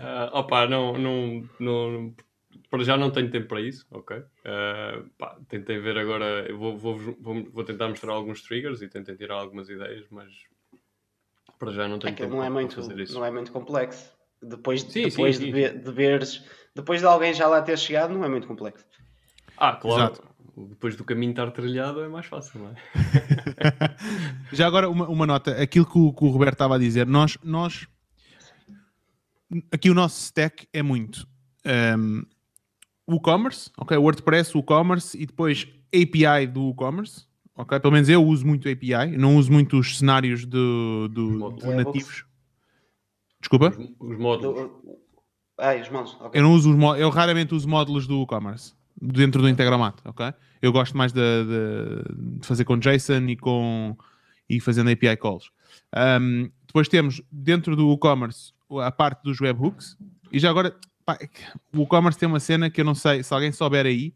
uh, 0.00 0.30
opa, 0.32 0.66
não, 0.66 0.96
não, 0.96 1.48
não, 1.58 2.14
para 2.70 2.84
já 2.84 2.96
não 2.96 3.10
tenho 3.10 3.30
tempo 3.30 3.48
para 3.48 3.60
isso, 3.60 3.86
ok? 3.90 4.18
Uh, 4.18 5.08
pá, 5.16 5.38
tentei 5.48 5.78
ver 5.78 5.98
agora, 5.98 6.52
vou, 6.54 6.76
vou, 6.76 6.98
vou, 7.18 7.44
vou, 7.50 7.64
tentar 7.64 7.88
mostrar 7.88 8.12
alguns 8.12 8.42
triggers 8.42 8.82
e 8.82 8.88
tentei 8.88 9.16
tirar 9.16 9.36
algumas 9.36 9.68
ideias, 9.68 10.06
mas 10.10 10.32
para 11.58 11.72
já 11.72 11.88
não 11.88 11.98
tenho 11.98 12.12
é 12.12 12.16
tempo 12.16 12.36
não 12.36 12.44
é 12.44 12.50
muito, 12.50 12.74
para 12.74 12.84
fazer 12.84 13.00
isso. 13.00 13.14
Não 13.14 13.24
é 13.24 13.30
muito 13.30 13.50
complexo. 13.50 14.12
Depois, 14.42 14.82
sim, 14.82 15.08
depois 15.08 15.36
sim, 15.36 15.46
de, 15.46 15.52
ver, 15.52 15.78
de 15.78 15.90
veres, 15.90 16.44
depois 16.74 17.00
de 17.00 17.06
alguém 17.06 17.34
já 17.34 17.48
lá 17.48 17.60
ter 17.60 17.78
chegado, 17.78 18.14
não 18.14 18.24
é 18.24 18.28
muito 18.28 18.46
complexo. 18.46 18.84
Ah, 19.56 19.74
claro. 19.74 20.12
Exato 20.12 20.28
depois 20.66 20.96
do 20.96 21.04
caminho 21.04 21.30
estar 21.30 21.50
trilhado 21.50 22.00
é 22.02 22.08
mais 22.08 22.26
fácil, 22.26 22.60
não 22.60 22.70
é? 22.70 22.74
Já 24.52 24.66
agora 24.66 24.88
uma, 24.88 25.08
uma 25.08 25.26
nota, 25.26 25.52
aquilo 25.60 25.86
que 25.86 25.98
o, 25.98 26.12
que 26.12 26.24
o, 26.24 26.28
Roberto 26.28 26.54
estava 26.54 26.74
a 26.76 26.78
dizer, 26.78 27.06
nós, 27.06 27.38
nós 27.42 27.86
aqui 29.70 29.90
o 29.90 29.94
nosso 29.94 30.20
stack 30.20 30.66
é 30.72 30.82
muito 30.82 31.26
um, 31.96 32.22
WooCommerce, 33.08 33.70
ok, 33.78 33.96
WordPress, 33.96 34.54
WooCommerce 34.56 35.16
e 35.20 35.26
depois 35.26 35.66
API 35.88 36.46
do 36.46 36.62
WooCommerce, 36.64 37.26
ok, 37.56 37.80
pelo 37.80 37.92
menos 37.92 38.08
eu 38.08 38.22
uso 38.24 38.46
muito 38.46 38.68
API, 38.68 39.16
não 39.16 39.36
uso 39.36 39.50
muito 39.50 39.78
os 39.78 39.98
cenários 39.98 40.44
do, 40.44 41.08
do, 41.08 41.50
do 41.52 41.66
nativos. 41.74 42.24
Desculpa? 43.40 43.68
Os, 43.70 44.12
os 44.12 44.18
módulos. 44.18 44.70
Ah, 45.58 45.74
os 45.80 45.88
módulos. 45.90 46.16
Okay. 46.20 46.40
Eu 46.40 46.44
não 46.44 46.52
uso 46.52 46.70
os 46.70 46.76
módulos, 46.76 47.02
eu 47.02 47.10
raramente 47.10 47.54
uso 47.54 47.68
módulos 47.68 48.06
do 48.06 48.18
WooCommerce. 48.18 48.74
dentro 49.00 49.40
do 49.40 49.48
Integromat, 49.48 49.96
ok? 50.04 50.32
Eu 50.60 50.72
gosto 50.72 50.96
mais 50.96 51.12
de, 51.12 51.20
de- 51.20 52.38
de 52.40 52.46
fazer 52.46 52.64
com 52.64 52.76
JSON 52.78 53.28
e 53.28 53.36
com 53.36 53.96
e 54.50 54.60
fazendo 54.60 54.90
API 54.90 55.16
calls. 55.16 55.50
Um, 56.20 56.50
depois 56.66 56.88
temos 56.88 57.22
dentro 57.30 57.76
do 57.76 57.86
WooCommerce 57.88 58.52
a 58.82 58.90
parte 58.90 59.22
dos 59.22 59.40
webhooks 59.40 59.96
e 60.32 60.38
já 60.38 60.50
agora 60.50 60.74
pá, 61.08 61.16
é 61.22 61.28
o 61.74 61.78
WooCommerce 61.78 62.18
tem 62.18 62.28
uma 62.28 62.40
cena 62.40 62.68
que 62.68 62.82
eu 62.82 62.84
não 62.84 62.94
sei 62.94 63.22
se 63.22 63.32
alguém 63.32 63.50
souber 63.50 63.86
aí, 63.86 64.12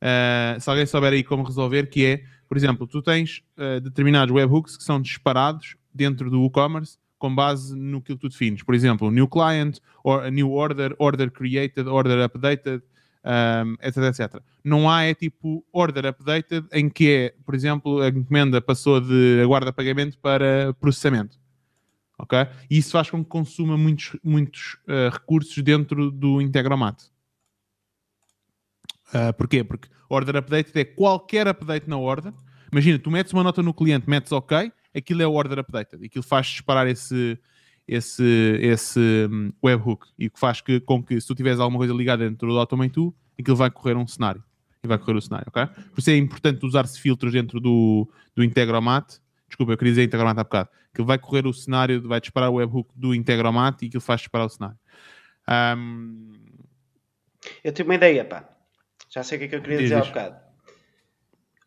uh, 0.00 0.58
se 0.58 0.70
alguém 0.70 0.86
souber 0.86 1.12
aí 1.12 1.22
como 1.22 1.42
resolver, 1.42 1.90
que 1.90 2.06
é, 2.06 2.24
por 2.48 2.56
exemplo, 2.56 2.86
tu 2.86 3.02
tens 3.02 3.42
uh, 3.58 3.78
determinados 3.80 4.34
webhooks 4.34 4.78
que 4.78 4.82
são 4.82 5.00
disparados 5.02 5.76
dentro 5.92 6.30
do 6.30 6.40
WooCommerce 6.40 6.98
com 7.18 7.34
base 7.34 7.76
no 7.76 8.00
que 8.00 8.16
tu 8.16 8.30
defines. 8.30 8.62
Por 8.62 8.74
exemplo, 8.74 9.10
new 9.10 9.28
client, 9.28 9.78
or, 10.02 10.30
new 10.30 10.50
order, 10.52 10.94
order 10.98 11.30
created, 11.30 11.86
order 11.86 12.24
updated, 12.24 12.82
um, 13.22 13.74
etc, 13.82 14.04
etc. 14.04 14.42
Não 14.64 14.88
há 14.88 15.02
é 15.02 15.12
tipo 15.12 15.62
order 15.70 16.06
updated 16.06 16.66
em 16.72 16.88
que 16.88 17.10
é, 17.10 17.34
por 17.44 17.54
exemplo, 17.54 18.00
a 18.00 18.08
encomenda 18.08 18.62
passou 18.62 19.02
de 19.02 19.42
aguarda 19.42 19.70
pagamento 19.70 20.18
para 20.18 20.72
processamento. 20.80 21.38
Ok? 22.22 22.38
E 22.70 22.78
isso 22.78 22.92
faz 22.92 23.10
com 23.10 23.22
que 23.22 23.28
consuma 23.28 23.76
muitos, 23.76 24.16
muitos 24.22 24.74
uh, 24.86 25.10
recursos 25.12 25.62
dentro 25.62 26.10
do 26.10 26.40
Integromat. 26.40 27.02
Uh, 29.08 29.32
porquê? 29.36 29.64
Porque 29.64 29.88
order 30.08 30.36
updated 30.36 30.78
é 30.78 30.84
qualquer 30.84 31.48
update 31.48 31.88
na 31.88 31.96
order. 31.96 32.32
Imagina, 32.70 32.98
tu 32.98 33.10
metes 33.10 33.32
uma 33.32 33.42
nota 33.42 33.62
no 33.62 33.74
cliente, 33.74 34.08
metes 34.08 34.30
OK, 34.30 34.70
aquilo 34.94 35.22
é 35.22 35.26
o 35.26 35.32
order 35.32 35.58
updated. 35.58 36.04
Aquilo 36.04 36.22
faz 36.22 36.46
disparar 36.46 36.86
esse, 36.86 37.38
esse, 37.86 38.58
esse 38.60 39.28
um, 39.30 39.52
webhook 39.64 40.06
e 40.18 40.30
que 40.30 40.38
faz 40.38 40.60
que, 40.60 40.78
com 40.80 41.02
que 41.02 41.20
se 41.20 41.26
tu 41.26 41.34
tiveres 41.34 41.58
alguma 41.58 41.78
coisa 41.78 41.92
ligada 41.92 42.28
dentro 42.28 42.48
do 42.48 42.58
Automate 42.58 42.94
2, 42.94 43.12
aquilo 43.38 43.56
vai 43.56 43.70
correr 43.70 43.96
um 43.96 44.06
cenário. 44.06 44.42
E 44.82 44.86
vai 44.86 44.96
correr 44.96 45.18
o 45.18 45.20
cenário, 45.20 45.46
ok? 45.48 45.66
Por 45.66 45.98
isso 45.98 46.10
é 46.10 46.16
importante 46.16 46.64
usar-se 46.64 46.98
filtros 46.98 47.32
dentro 47.32 47.60
do, 47.60 48.08
do 48.34 48.42
Integromat. 48.42 49.18
Desculpa, 49.50 49.72
eu 49.72 49.76
queria 49.76 49.92
dizer 49.92 50.04
Integromat 50.04 50.38
há 50.38 50.44
bocado. 50.44 50.68
Que 50.94 51.02
vai 51.02 51.18
correr 51.18 51.44
o 51.44 51.52
cenário, 51.52 52.00
vai 52.06 52.20
disparar 52.20 52.50
o 52.50 52.54
webhook 52.54 52.88
do 52.94 53.12
Integromat 53.12 53.82
e 53.82 53.86
aquilo 53.88 54.00
faz 54.00 54.20
disparar 54.20 54.46
o 54.46 54.50
cenário. 54.50 54.78
Um... 55.48 56.32
Eu 57.64 57.72
tenho 57.72 57.88
uma 57.88 57.96
ideia, 57.96 58.24
pá. 58.24 58.48
Já 59.08 59.24
sei 59.24 59.36
o 59.36 59.38
que 59.40 59.44
é 59.46 59.48
que 59.48 59.56
eu 59.56 59.60
queria 59.62 59.78
Diz, 59.78 59.88
dizer 59.90 60.00
há 60.00 60.04
bocado. 60.04 60.36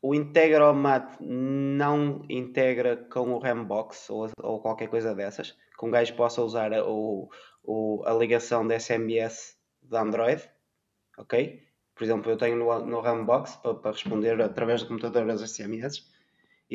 O 0.02 0.16
Integromat 0.16 1.18
não 1.20 2.26
integra 2.30 2.96
com 2.96 3.32
o 3.34 3.40
Rambox 3.40 4.10
ou, 4.10 4.30
ou 4.42 4.60
qualquer 4.62 4.88
coisa 4.88 5.14
dessas, 5.14 5.56
que 5.78 5.86
um 5.86 5.92
gajo 5.92 6.14
possa 6.16 6.42
usar 6.42 6.74
a, 6.74 6.86
o, 6.86 7.30
o- 7.64 8.04
a 8.06 8.14
ligação 8.14 8.66
de 8.66 8.78
SMS 8.80 9.58
de 9.82 9.98
Android, 9.98 10.42
ok? 11.18 11.64
Por 11.96 12.04
exemplo, 12.04 12.32
eu 12.32 12.38
tenho 12.38 12.58
no, 12.58 12.86
no 12.86 13.02
Rambox 13.02 13.58
para, 13.58 13.76
para 13.76 13.92
responder 13.92 14.42
através 14.42 14.82
do 14.82 14.88
computador 14.88 15.30
as 15.30 15.42
SMS. 15.42 16.12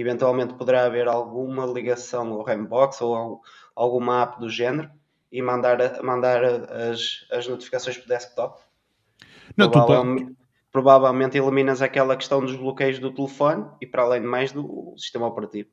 Eventualmente 0.01 0.55
poderá 0.55 0.85
haver 0.85 1.09
alguma 1.09 1.67
ligação 1.67 2.33
ao 2.33 2.43
Rambox 2.45 3.01
ou 3.01 3.15
al- 3.15 3.41
alguma 3.75 4.23
app 4.23 4.39
do 4.39 4.49
género 4.49 4.91
e 5.33 5.43
mandar, 5.43 6.03
mandar 6.03 6.45
as, 6.45 7.27
as 7.31 7.49
notificações 7.49 7.97
para 7.97 8.05
o 8.07 8.09
desktop. 8.09 8.61
Não, 9.57 9.69
tu 9.69 9.73
pode- 9.73 9.87
Provavelmente, 9.87 10.37
provavelmente 10.71 11.39
eliminas 11.39 11.83
aquela 11.83 12.17
questão 12.17 12.41
dos 12.41 12.55
bloqueios 12.55 12.99
do 12.99 13.13
telefone 13.13 13.67
e 13.81 13.87
para 13.87 14.03
além 14.03 14.21
de 14.21 14.27
mais 14.29 14.53
do 14.53 14.95
sistema 14.97 15.27
operativo. 15.27 15.69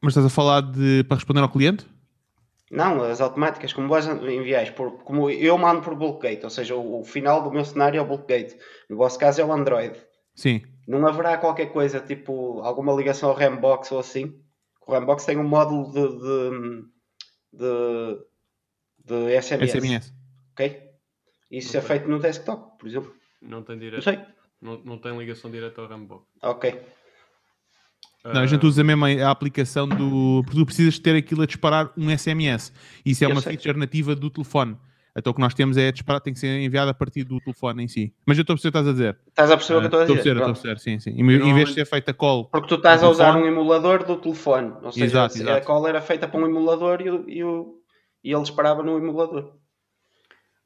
Mas 0.00 0.12
estás 0.12 0.26
a 0.26 0.30
falar 0.30 0.60
de 0.60 1.02
para 1.04 1.16
responder 1.16 1.40
ao 1.40 1.48
cliente? 1.48 1.84
Não, 2.70 3.02
as 3.02 3.20
automáticas, 3.20 3.72
como 3.72 3.88
vós 3.88 4.06
enviais, 4.06 4.70
por, 4.70 4.92
como 5.02 5.30
eu 5.30 5.56
mando 5.56 5.80
por 5.80 5.94
gate, 6.18 6.44
ou 6.44 6.50
seja, 6.50 6.76
o, 6.76 7.00
o 7.00 7.04
final 7.04 7.42
do 7.42 7.50
meu 7.50 7.64
cenário 7.64 7.98
é 7.98 8.02
o 8.02 8.18
gate. 8.18 8.54
No 8.88 8.96
vosso 8.96 9.18
caso 9.18 9.40
é 9.40 9.44
o 9.44 9.52
Android. 9.52 9.98
Sim. 10.34 10.62
Não 10.88 11.06
haverá 11.06 11.36
qualquer 11.36 11.66
coisa, 11.66 12.00
tipo 12.00 12.60
alguma 12.62 12.94
ligação 12.94 13.28
ao 13.28 13.36
Rambox 13.36 13.92
ou 13.92 13.98
assim. 13.98 14.40
O 14.86 14.92
Rambox 14.92 15.24
tem 15.26 15.36
um 15.36 15.46
módulo 15.46 15.92
de, 15.92 16.08
de, 16.18 16.82
de, 17.52 18.24
de 19.04 19.42
SMS, 19.42 19.72
SMS. 19.72 20.14
ok? 20.52 20.88
Isso 21.50 21.76
é 21.76 21.80
Ok. 21.80 21.88
feito 21.88 22.08
no 22.08 22.18
desktop, 22.18 22.78
por 22.78 22.88
exemplo. 22.88 23.14
Não 23.42 23.62
tem 23.62 23.76
Não 23.76 23.80
direto. 23.82 24.02
sei. 24.02 24.18
Não, 24.60 24.78
não 24.82 24.98
tem 24.98 25.16
ligação 25.18 25.50
direta 25.50 25.80
ao 25.82 25.88
Rambo. 25.88 26.26
Ok. 26.42 26.82
Não, 28.24 28.40
a 28.42 28.46
gente 28.46 28.66
usa 28.66 28.82
mesmo 28.82 29.04
a, 29.04 29.08
a 29.26 29.30
aplicação 29.30 29.86
do. 29.88 30.42
Porque 30.44 30.58
tu 30.58 30.66
precisas 30.66 30.98
ter 30.98 31.14
aquilo 31.16 31.42
a 31.42 31.46
disparar 31.46 31.92
um 31.96 32.10
SMS. 32.16 32.72
Isso 33.04 33.24
é 33.24 33.26
Eu 33.26 33.30
uma 33.32 33.40
sei. 33.40 33.52
feature 33.56 33.78
nativa 33.78 34.14
do 34.14 34.28
telefone. 34.28 34.76
Então 35.16 35.30
o 35.30 35.34
que 35.34 35.40
nós 35.40 35.54
temos 35.54 35.76
é 35.76 35.90
disparar, 35.90 36.20
tem 36.20 36.32
que 36.32 36.38
ser 36.38 36.60
enviado 36.60 36.90
a 36.90 36.94
partir 36.94 37.24
do 37.24 37.40
telefone 37.40 37.84
em 37.84 37.88
si. 37.88 38.14
Mas 38.24 38.38
eu 38.38 38.42
estou 38.42 38.54
a 38.54 38.56
perceber 38.56 38.68
o 38.68 38.72
que 38.72 38.78
estás 38.78 38.88
a 38.88 38.92
dizer. 38.92 39.18
Estás 39.28 39.50
a 39.50 39.56
perceber 39.56 39.78
o 39.78 39.80
que 39.80 39.84
eu 39.84 39.88
estou 39.88 40.00
a 40.00 40.02
Estou 40.02 40.14
a 40.14 40.18
dizer? 40.18 40.34
perceber, 40.34 40.50
estou 40.50 40.70
a 40.70 40.74
perceber, 40.74 40.78
sim, 40.78 41.00
sim. 41.00 41.10
Em, 41.20 41.48
em 41.50 41.54
vez 41.54 41.68
de 41.68 41.74
ser 41.74 41.84
feita 41.86 42.14
call. 42.14 42.44
Porque 42.46 42.68
tu 42.68 42.74
estás 42.76 43.02
a 43.02 43.08
usar 43.08 43.36
um 43.36 43.46
emulador 43.46 44.04
do 44.04 44.16
telefone. 44.16 44.74
Ou 44.82 44.92
seja, 44.92 45.04
Exato, 45.04 45.34
a 45.36 45.40
exato. 45.40 45.66
cola 45.66 45.88
era 45.88 46.00
feita 46.00 46.28
para 46.28 46.40
um 46.40 46.46
emulador 46.46 47.00
e, 47.00 47.10
o- 47.10 47.28
e, 47.28 47.42
o- 47.44 47.82
e 48.22 48.32
ele 48.32 48.42
disparava 48.42 48.82
no 48.82 48.96
emulador. 48.96 49.54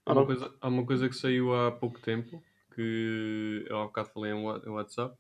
Há 0.05 0.13
uma, 0.13 0.21
não. 0.21 0.27
coisa, 0.27 0.53
há 0.61 0.69
uma 0.69 0.85
coisa 0.85 1.09
que 1.09 1.15
saiu 1.15 1.55
há 1.55 1.71
pouco 1.71 2.01
tempo, 2.01 2.43
que 2.75 3.65
eu 3.69 3.79
há 3.79 3.85
bocado 3.85 4.09
falei 4.11 4.33
em 4.33 4.69
WhatsApp, 4.69 5.15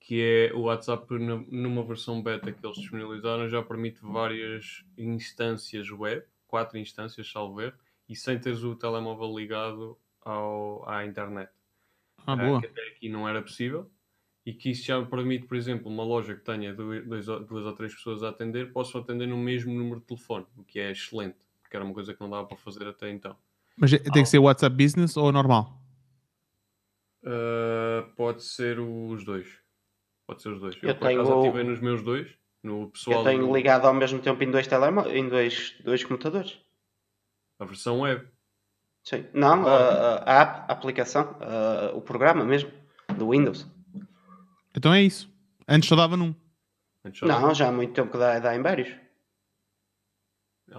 que 0.00 0.22
é 0.22 0.52
o 0.54 0.62
WhatsApp 0.62 1.06
nu- 1.18 1.46
numa 1.50 1.84
versão 1.84 2.22
beta 2.22 2.50
que 2.50 2.64
eles 2.64 2.78
disponibilizaram 2.78 3.48
já 3.48 3.62
permite 3.62 4.00
várias 4.02 4.82
instâncias 4.96 5.90
web, 5.90 6.22
quatro 6.46 6.78
instâncias, 6.78 7.30
salvo 7.30 7.60
erro, 7.60 7.74
e 8.08 8.14
sem 8.16 8.38
teres 8.38 8.62
o 8.62 8.74
telemóvel 8.76 9.36
ligado 9.36 9.98
ao, 10.22 10.88
à 10.88 11.04
internet. 11.04 11.50
Ah, 12.26 12.32
Ah, 12.32 12.36
boa. 12.36 12.60
que 12.60 12.66
até 12.66 12.88
aqui 12.88 13.08
não 13.08 13.28
era 13.28 13.40
possível. 13.42 13.90
E 14.44 14.52
que 14.52 14.70
isso 14.70 14.84
já 14.86 15.04
permite, 15.04 15.46
por 15.46 15.56
exemplo, 15.56 15.90
uma 15.90 16.04
loja 16.04 16.34
que 16.36 16.44
tenha 16.44 16.72
dois, 16.72 17.04
duas 17.04 17.66
ou 17.66 17.72
três 17.72 17.92
pessoas 17.94 18.22
a 18.22 18.28
atender, 18.28 18.72
possam 18.72 19.00
atender 19.00 19.26
no 19.26 19.36
mesmo 19.36 19.74
número 19.74 19.98
de 19.98 20.06
telefone, 20.06 20.46
o 20.56 20.62
que 20.62 20.78
é 20.78 20.92
excelente, 20.92 21.36
porque 21.60 21.74
era 21.76 21.84
uma 21.84 21.92
coisa 21.92 22.14
que 22.14 22.20
não 22.20 22.30
dava 22.30 22.46
para 22.46 22.56
fazer 22.56 22.86
até 22.86 23.10
então. 23.10 23.36
Mas 23.76 23.90
tem 23.90 24.22
que 24.22 24.26
ser 24.26 24.38
WhatsApp 24.38 24.76
Business 24.76 25.16
ou 25.16 25.32
normal? 25.32 25.82
Uh, 27.24 28.08
pode 28.14 28.44
ser 28.44 28.78
os 28.78 29.24
dois. 29.24 29.48
Pode 30.28 30.42
ser 30.42 30.50
os 30.50 30.60
dois. 30.60 30.76
Eu, 30.80 30.90
Eu 30.90 30.94
por 30.96 31.08
acaso 31.08 31.28
tenho- 31.30 31.40
ativei 31.40 31.64
nos 31.64 31.80
meus 31.80 32.02
dois, 32.02 32.32
no 32.62 32.88
pessoal 32.90 33.18
Eu 33.18 33.24
tenho 33.24 33.46
do- 33.48 33.52
ligado 33.54 33.86
ao 33.86 33.94
mesmo 33.94 34.20
tempo 34.20 34.42
em 34.44 34.50
dois 34.50 34.66
telemó 34.66 35.02
em 35.06 35.28
dois, 35.28 35.74
dois 35.84 36.04
computadores. 36.04 36.60
A 37.58 37.64
versão 37.64 38.00
web. 38.00 38.26
Sim. 39.04 39.24
Não, 39.32 39.66
a, 39.66 39.76
a- 39.76 40.22
a 40.38 40.42
app, 40.42 40.70
a 40.70 40.72
aplicação, 40.72 41.36
a- 41.40 41.92
o 41.94 42.00
programa 42.00 42.44
mesmo, 42.44 42.70
do 43.16 43.30
Windows. 43.30 43.66
Então 44.74 44.92
é 44.92 45.02
isso. 45.02 45.32
Antes 45.68 45.88
só 45.88 45.96
dava 45.96 46.16
num. 46.16 46.34
Só- 47.14 47.26
Não, 47.26 47.54
já 47.54 47.68
há 47.68 47.72
muito 47.72 47.92
tempo 47.94 48.10
que 48.10 48.18
dá, 48.18 48.38
dá 48.40 48.54
em 48.56 48.62
vários. 48.62 48.88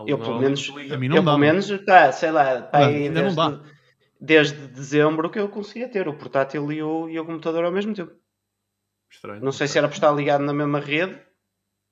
eu, 0.06 0.18
pelo 0.18 0.40
menos-. 0.40 0.70
A 0.92 0.98
mim 0.98 1.08
não 1.08 1.16
eu, 1.18 1.24
dava. 1.24 1.38
pelo 1.38 1.40
menos, 1.40 1.86
tá, 1.86 2.12
sei 2.12 2.32
lá, 2.32 2.70
Ah, 2.74 2.86
ainda 2.88 3.22
não 3.24 3.34
desde, 3.34 3.36
dá. 3.36 3.72
desde 4.20 4.68
dezembro 4.68 5.30
que 5.30 5.40
eu 5.40 5.48
conseguia 5.48 5.88
ter 5.90 6.08
o 6.08 6.18
portátil 6.18 6.70
e 6.72 6.84
o, 6.84 7.10
e 7.10 7.18
o 7.20 7.26
computador 7.26 7.64
ao 7.64 7.72
mesmo 7.72 7.94
tempo. 7.94 8.12
Estranho. 9.10 9.42
Não 9.42 9.54
sei 9.54 9.68
se 9.68 9.78
era 9.78 9.88
por 9.88 9.94
estar 9.94 10.12
ligado 10.12 10.44
na 10.44 10.54
mesma 10.54 10.80
rede. 10.82 11.18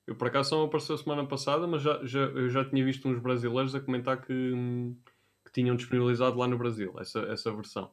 Eu 0.06 0.14
por 0.14 0.28
acaso 0.28 0.50
só 0.50 0.64
apareceu 0.64 0.96
semana 0.96 1.26
passada, 1.26 1.66
mas 1.66 1.82
já, 1.82 2.04
já, 2.04 2.20
eu 2.20 2.48
já 2.48 2.64
tinha 2.64 2.84
visto 2.84 3.08
uns 3.08 3.18
brasileiros 3.18 3.74
a 3.74 3.80
comentar 3.80 4.20
que, 4.20 4.52
que 5.44 5.52
tinham 5.52 5.74
disponibilizado 5.74 6.38
lá 6.38 6.46
no 6.46 6.56
Brasil 6.56 6.94
essa, 7.00 7.20
essa 7.22 7.52
versão. 7.52 7.90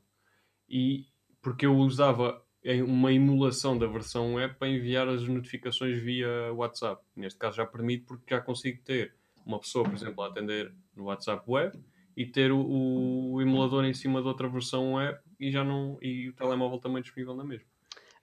E 0.69 1.07
porque 1.41 1.65
eu 1.65 1.75
usava 1.75 2.41
uma 2.85 3.11
emulação 3.11 3.77
da 3.77 3.87
versão 3.87 4.35
web 4.35 4.55
para 4.55 4.69
enviar 4.69 5.07
as 5.09 5.27
notificações 5.27 5.99
via 5.99 6.53
WhatsApp. 6.53 7.03
Neste 7.15 7.37
caso 7.37 7.57
já 7.57 7.65
permite 7.65 8.05
porque 8.05 8.33
já 8.33 8.39
consigo 8.39 8.81
ter 8.83 9.13
uma 9.45 9.59
pessoa, 9.59 9.83
por 9.83 9.93
exemplo, 9.93 10.23
a 10.23 10.27
atender 10.27 10.73
no 10.95 11.05
WhatsApp 11.05 11.43
web 11.45 11.77
e 12.15 12.25
ter 12.25 12.51
o, 12.51 13.31
o 13.33 13.41
emulador 13.41 13.83
em 13.83 13.93
cima 13.93 14.21
de 14.21 14.27
outra 14.27 14.47
versão 14.47 14.93
web 14.93 15.19
e 15.39 15.51
já 15.51 15.63
não 15.63 15.97
e 16.01 16.29
o 16.29 16.33
telemóvel 16.33 16.79
também 16.79 17.01
disponível 17.01 17.35
na 17.35 17.43
mesma. 17.43 17.72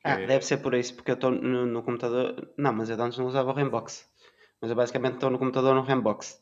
Ah, 0.04 0.20
É- 0.20 0.26
deve 0.26 0.44
ser 0.44 0.58
por 0.58 0.74
isso, 0.74 0.94
porque 0.94 1.10
eu 1.10 1.14
estou 1.14 1.30
no, 1.30 1.66
no 1.66 1.82
computador. 1.82 2.48
Não, 2.56 2.72
mas 2.72 2.88
eu 2.90 3.00
antes 3.02 3.18
não 3.18 3.26
usava 3.26 3.50
o 3.50 3.54
Rambox. 3.54 4.06
Mas 4.60 4.70
eu 4.70 4.76
basicamente 4.76 5.14
estou 5.14 5.30
no 5.30 5.38
computador 5.38 5.74
no 5.74 5.82
Rambox. 5.82 6.38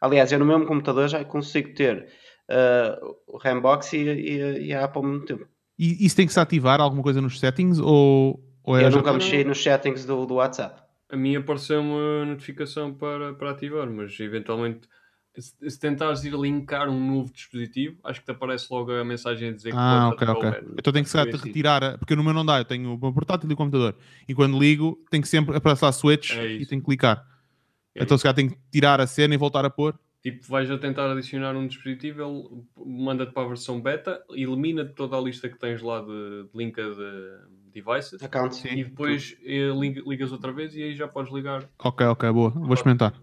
Aliás, 0.00 0.32
eu 0.32 0.38
no 0.38 0.44
mesmo 0.44 0.66
computador 0.66 1.08
já 1.08 1.24
consigo 1.24 1.74
ter 1.74 2.08
ah, 2.48 2.98
o 3.26 3.38
Rambox 3.38 3.92
e, 3.92 3.98
e, 3.98 4.66
e 4.66 4.74
a 4.74 4.84
Apple 4.84 4.98
ao 5.02 5.08
mesmo 5.08 5.24
tempo. 5.26 5.46
E 5.78 6.04
isso 6.04 6.16
tem 6.16 6.26
que 6.26 6.32
se 6.32 6.40
ativar 6.40 6.80
alguma 6.80 7.02
coisa 7.02 7.20
nos 7.20 7.40
settings 7.40 7.78
ou, 7.78 8.40
ou 8.62 8.76
é 8.78 8.84
eu 8.84 8.90
nunca 8.90 9.12
mexi 9.12 9.42
nos 9.42 9.62
settings 9.62 10.04
do, 10.04 10.26
do 10.26 10.34
WhatsApp. 10.34 10.82
A 11.10 11.16
mim 11.16 11.36
apareceu 11.36 11.80
uma 11.80 12.24
notificação 12.24 12.94
para, 12.94 13.34
para 13.34 13.50
ativar, 13.50 13.88
mas 13.90 14.18
eventualmente, 14.20 14.88
se, 15.40 15.70
se 15.70 15.78
tentares 15.80 16.24
ir 16.24 16.34
linkar 16.34 16.88
um 16.88 17.14
novo 17.16 17.32
dispositivo, 17.32 17.98
acho 18.04 18.20
que 18.20 18.26
te 18.26 18.32
aparece 18.32 18.66
logo 18.70 18.92
a 18.92 19.04
mensagem 19.04 19.48
a 19.48 19.52
dizer 19.52 19.70
que 19.70 19.76
Ah, 19.76 20.08
ok, 20.10 20.28
ok. 20.28 20.50
Então 20.78 20.92
tem 20.92 21.02
que 21.02 21.08
se 21.10 21.18
assim. 21.18 21.36
retirar, 21.48 21.82
a- 21.82 21.98
porque 21.98 22.14
no 22.14 22.22
meu 22.24 22.34
não 22.34 22.44
dá, 22.44 22.58
eu 22.58 22.64
tenho 22.64 22.94
o 22.94 22.98
meu 22.98 23.12
portátil 23.12 23.50
e 23.50 23.54
o 23.54 23.56
computador. 23.56 23.96
E 24.28 24.34
quando 24.34 24.58
ligo, 24.58 24.98
tem 25.10 25.20
que 25.20 25.28
sempre 25.28 25.56
aparecer 25.56 25.84
lá 25.86 25.92
switch 25.92 26.32
É 26.32 26.46
e 26.46 26.56
isso. 26.60 26.70
tenho 26.70 26.80
que 26.82 26.86
clicar. 26.86 27.26
É 27.94 28.02
então 28.02 28.16
se 28.16 28.22
calhar 28.22 28.34
tenho 28.34 28.50
que 28.50 28.58
tirar 28.70 29.00
a 29.00 29.06
cena 29.06 29.34
e 29.34 29.38
voltar 29.38 29.64
a 29.64 29.70
pôr. 29.70 29.98
Tipo, 30.22 30.46
vais 30.46 30.70
a 30.70 30.78
tentar 30.78 31.10
adicionar 31.10 31.56
um 31.56 31.66
dispositivo, 31.66 32.22
ele 32.22 32.64
manda-te 33.02 33.32
para 33.32 33.42
a 33.44 33.48
versão 33.48 33.80
beta, 33.80 34.22
elimina 34.30 34.84
toda 34.84 35.16
a 35.16 35.20
lista 35.20 35.48
que 35.48 35.58
tens 35.58 35.82
lá 35.82 36.00
de, 36.00 36.44
de 36.44 36.50
linka 36.54 36.82
de 36.82 37.72
devices 37.72 38.22
Account. 38.22 38.54
Sim. 38.54 38.68
e 38.68 38.84
depois 38.84 39.36
eh, 39.42 39.70
lig- 39.74 40.00
ligas 40.06 40.30
outra 40.30 40.52
vez 40.52 40.76
e 40.76 40.82
aí 40.82 40.94
já 40.94 41.08
podes 41.08 41.32
ligar 41.32 41.68
Ok, 41.78 42.06
ok, 42.06 42.30
boa. 42.30 42.50
Vou 42.50 42.74
experimentar. 42.74 43.14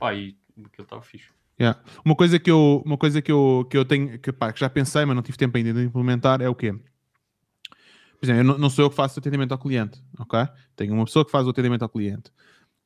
Ah, 0.00 0.14
e 0.14 0.36
aquilo 0.66 0.84
está 0.84 1.00
fixe. 1.02 1.28
Yeah. 1.60 1.78
Uma 2.04 2.16
coisa 2.16 2.38
que 2.38 2.50
eu, 2.50 2.82
uma 2.86 2.96
coisa 2.96 3.20
que 3.20 3.30
eu, 3.30 3.66
que 3.70 3.76
eu 3.76 3.84
tenho, 3.84 4.18
que, 4.18 4.32
pá, 4.32 4.50
que 4.52 4.60
já 4.60 4.70
pensei, 4.70 5.04
mas 5.04 5.14
não 5.14 5.22
tive 5.22 5.36
tempo 5.36 5.56
ainda 5.56 5.74
de 5.74 5.84
implementar, 5.84 6.40
é 6.40 6.48
o 6.48 6.54
quê? 6.54 6.72
Por 6.72 8.26
exemplo, 8.26 8.40
eu 8.40 8.44
não, 8.44 8.58
não 8.58 8.70
sou 8.70 8.86
eu 8.86 8.90
que 8.90 8.96
faço 8.96 9.18
atendimento 9.18 9.52
ao 9.52 9.58
cliente, 9.58 10.02
ok? 10.18 10.40
Tenho 10.74 10.94
uma 10.94 11.04
pessoa 11.04 11.24
que 11.24 11.30
faz 11.30 11.46
o 11.46 11.50
atendimento 11.50 11.82
ao 11.82 11.88
cliente 11.88 12.32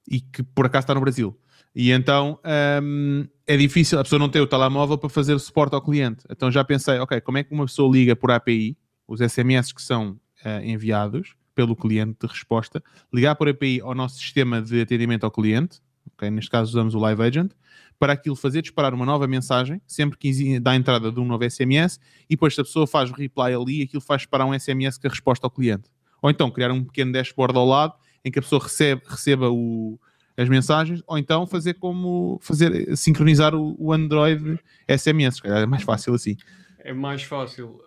e 0.09 0.21
que 0.21 0.43
por 0.43 0.67
acaso 0.67 0.85
está 0.85 0.95
no 0.95 1.01
Brasil. 1.01 1.39
E 1.75 1.91
então 1.91 2.39
hum, 2.83 3.27
é 3.47 3.57
difícil, 3.57 3.99
a 3.99 4.05
pessoa 4.05 4.19
não 4.19 4.29
tem 4.29 4.41
o 4.41 4.47
telemóvel 4.47 4.97
para 4.97 5.09
fazer 5.09 5.35
o 5.35 5.39
suporte 5.39 5.75
ao 5.75 5.83
cliente. 5.83 6.25
Então 6.31 6.51
já 6.51 6.65
pensei, 6.65 6.99
ok, 6.99 7.21
como 7.21 7.39
é 7.39 7.45
que 7.45 7.53
uma 7.53 7.67
pessoa 7.67 7.91
liga 7.91 8.15
por 8.15 8.31
API, 8.31 8.77
os 9.09 9.21
SMS 9.21 9.73
que 9.73 9.83
são 9.83 10.19
eh, 10.45 10.71
enviados 10.71 11.35
pelo 11.55 11.75
cliente 11.75 12.19
de 12.21 12.27
resposta, 12.27 12.83
ligar 13.13 13.35
por 13.35 13.49
API 13.49 13.81
ao 13.81 13.95
nosso 13.95 14.19
sistema 14.19 14.63
de 14.63 14.81
atendimento 14.81 15.25
ao 15.25 15.31
cliente, 15.31 15.81
ok? 16.13 16.31
Neste 16.31 16.51
caso 16.51 16.71
usamos 16.71 16.95
o 16.95 16.99
Live 16.99 17.23
Agent, 17.23 17.53
para 17.99 18.13
aquilo 18.13 18.37
fazer 18.37 18.61
disparar 18.61 18.93
uma 18.93 19.07
nova 19.07 19.27
mensagem, 19.27 19.81
sempre 19.87 20.19
que 20.19 20.59
dá 20.61 20.73
a 20.73 20.77
entrada 20.77 21.11
de 21.13 21.21
um 21.21 21.25
novo 21.25 21.45
SMS, 21.49 21.99
e 22.29 22.35
depois 22.35 22.55
se 22.55 22.61
a 22.61 22.65
pessoa 22.65 22.87
faz 22.87 23.11
o 23.11 23.15
reply 23.15 23.55
ali, 23.55 23.83
aquilo 23.83 24.01
faz 24.03 24.23
disparar 24.23 24.47
um 24.47 24.53
SMS 24.59 24.99
com 24.99 25.07
a 25.07 25.11
resposta 25.11 25.47
ao 25.47 25.51
cliente. 25.51 25.89
Ou 26.21 26.31
então 26.31 26.51
criar 26.51 26.71
um 26.73 26.83
pequeno 26.85 27.13
dashboard 27.13 27.57
ao 27.57 27.67
lado, 27.67 27.95
em 28.25 28.31
que 28.31 28.39
a 28.39 28.43
pessoa 28.43 28.63
recebe, 28.63 29.03
receba 29.07 29.51
o- 29.51 29.99
as 30.37 30.49
mensagens, 30.49 31.03
ou 31.07 31.17
então 31.17 31.47
fazer 31.47 31.75
como 31.75 32.39
fazer 32.43 32.97
sincronizar 32.97 33.55
o, 33.55 33.77
o 33.79 33.93
Android 33.93 34.59
SMS. 34.89 35.41
É 35.45 35.65
mais 35.67 35.83
fácil 35.85 36.15
assim. 36.15 36.37
É 36.81 36.93
mais 36.93 37.23
fácil. 37.23 37.81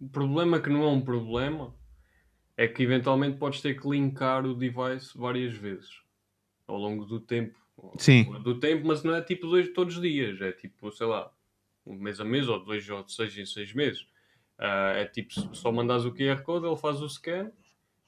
O 0.00 0.08
problema 0.08 0.60
que 0.60 0.68
não 0.68 0.82
é 0.82 0.88
um 0.88 1.00
problema 1.00 1.74
é 2.56 2.68
que 2.68 2.82
eventualmente 2.82 3.38
podes 3.38 3.60
ter 3.60 3.80
que 3.80 3.88
linkar 3.88 4.44
o 4.44 4.54
device 4.54 5.16
várias 5.16 5.54
vezes 5.56 6.03
ao 6.66 6.76
longo 6.76 7.04
do 7.04 7.20
tempo. 7.20 7.58
Sim. 7.98 8.24
Do 8.40 8.58
tempo, 8.60 8.86
mas 8.86 9.02
não 9.02 9.14
é 9.14 9.22
tipo 9.22 9.46
dois 9.48 9.72
todos 9.72 9.96
os 9.96 10.02
dias, 10.02 10.40
é 10.40 10.52
tipo, 10.52 10.90
sei 10.92 11.06
lá, 11.06 11.30
um 11.84 11.94
mês 11.94 12.20
a 12.20 12.24
mês 12.24 12.48
ou 12.48 12.62
dois 12.62 12.88
ou 12.88 13.06
seis 13.08 13.36
em 13.36 13.44
seis 13.44 13.72
meses. 13.72 14.06
Ah, 14.58 14.92
é 14.96 15.04
tipo, 15.06 15.32
só 15.54 15.72
mandas 15.72 16.04
o 16.04 16.12
QR 16.12 16.42
Code, 16.42 16.66
ele 16.66 16.76
faz 16.76 17.02
o 17.02 17.08
scan, 17.08 17.50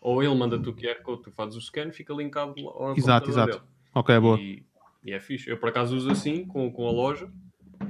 ou 0.01 0.23
ele 0.23 0.35
manda-te 0.35 0.69
o 0.69 0.75
QR 0.75 1.03
Code, 1.03 1.23
tu 1.23 1.33
fazes 1.33 1.57
o 1.57 1.61
scan, 1.61 1.91
fica 1.91 2.15
linkado 2.15 2.55
ao 2.69 2.97
Exato, 2.97 3.29
exato. 3.29 3.59
dele. 3.59 3.65
Ok, 3.95 4.21
boa. 4.21 4.39
E, 4.39 4.65
e 5.05 5.13
é 5.13 5.21
fixe. 5.21 5.51
Eu 5.51 5.59
por 5.59 5.69
acaso 5.69 5.97
uso 5.97 6.11
assim 6.11 6.45
com, 6.45 6.71
com 6.71 6.87
a 6.87 6.93
loja 6.93 7.31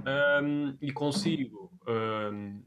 ahm, 0.05 0.77
e 0.81 0.93
consigo. 0.93 1.71
ahm, 1.87 2.61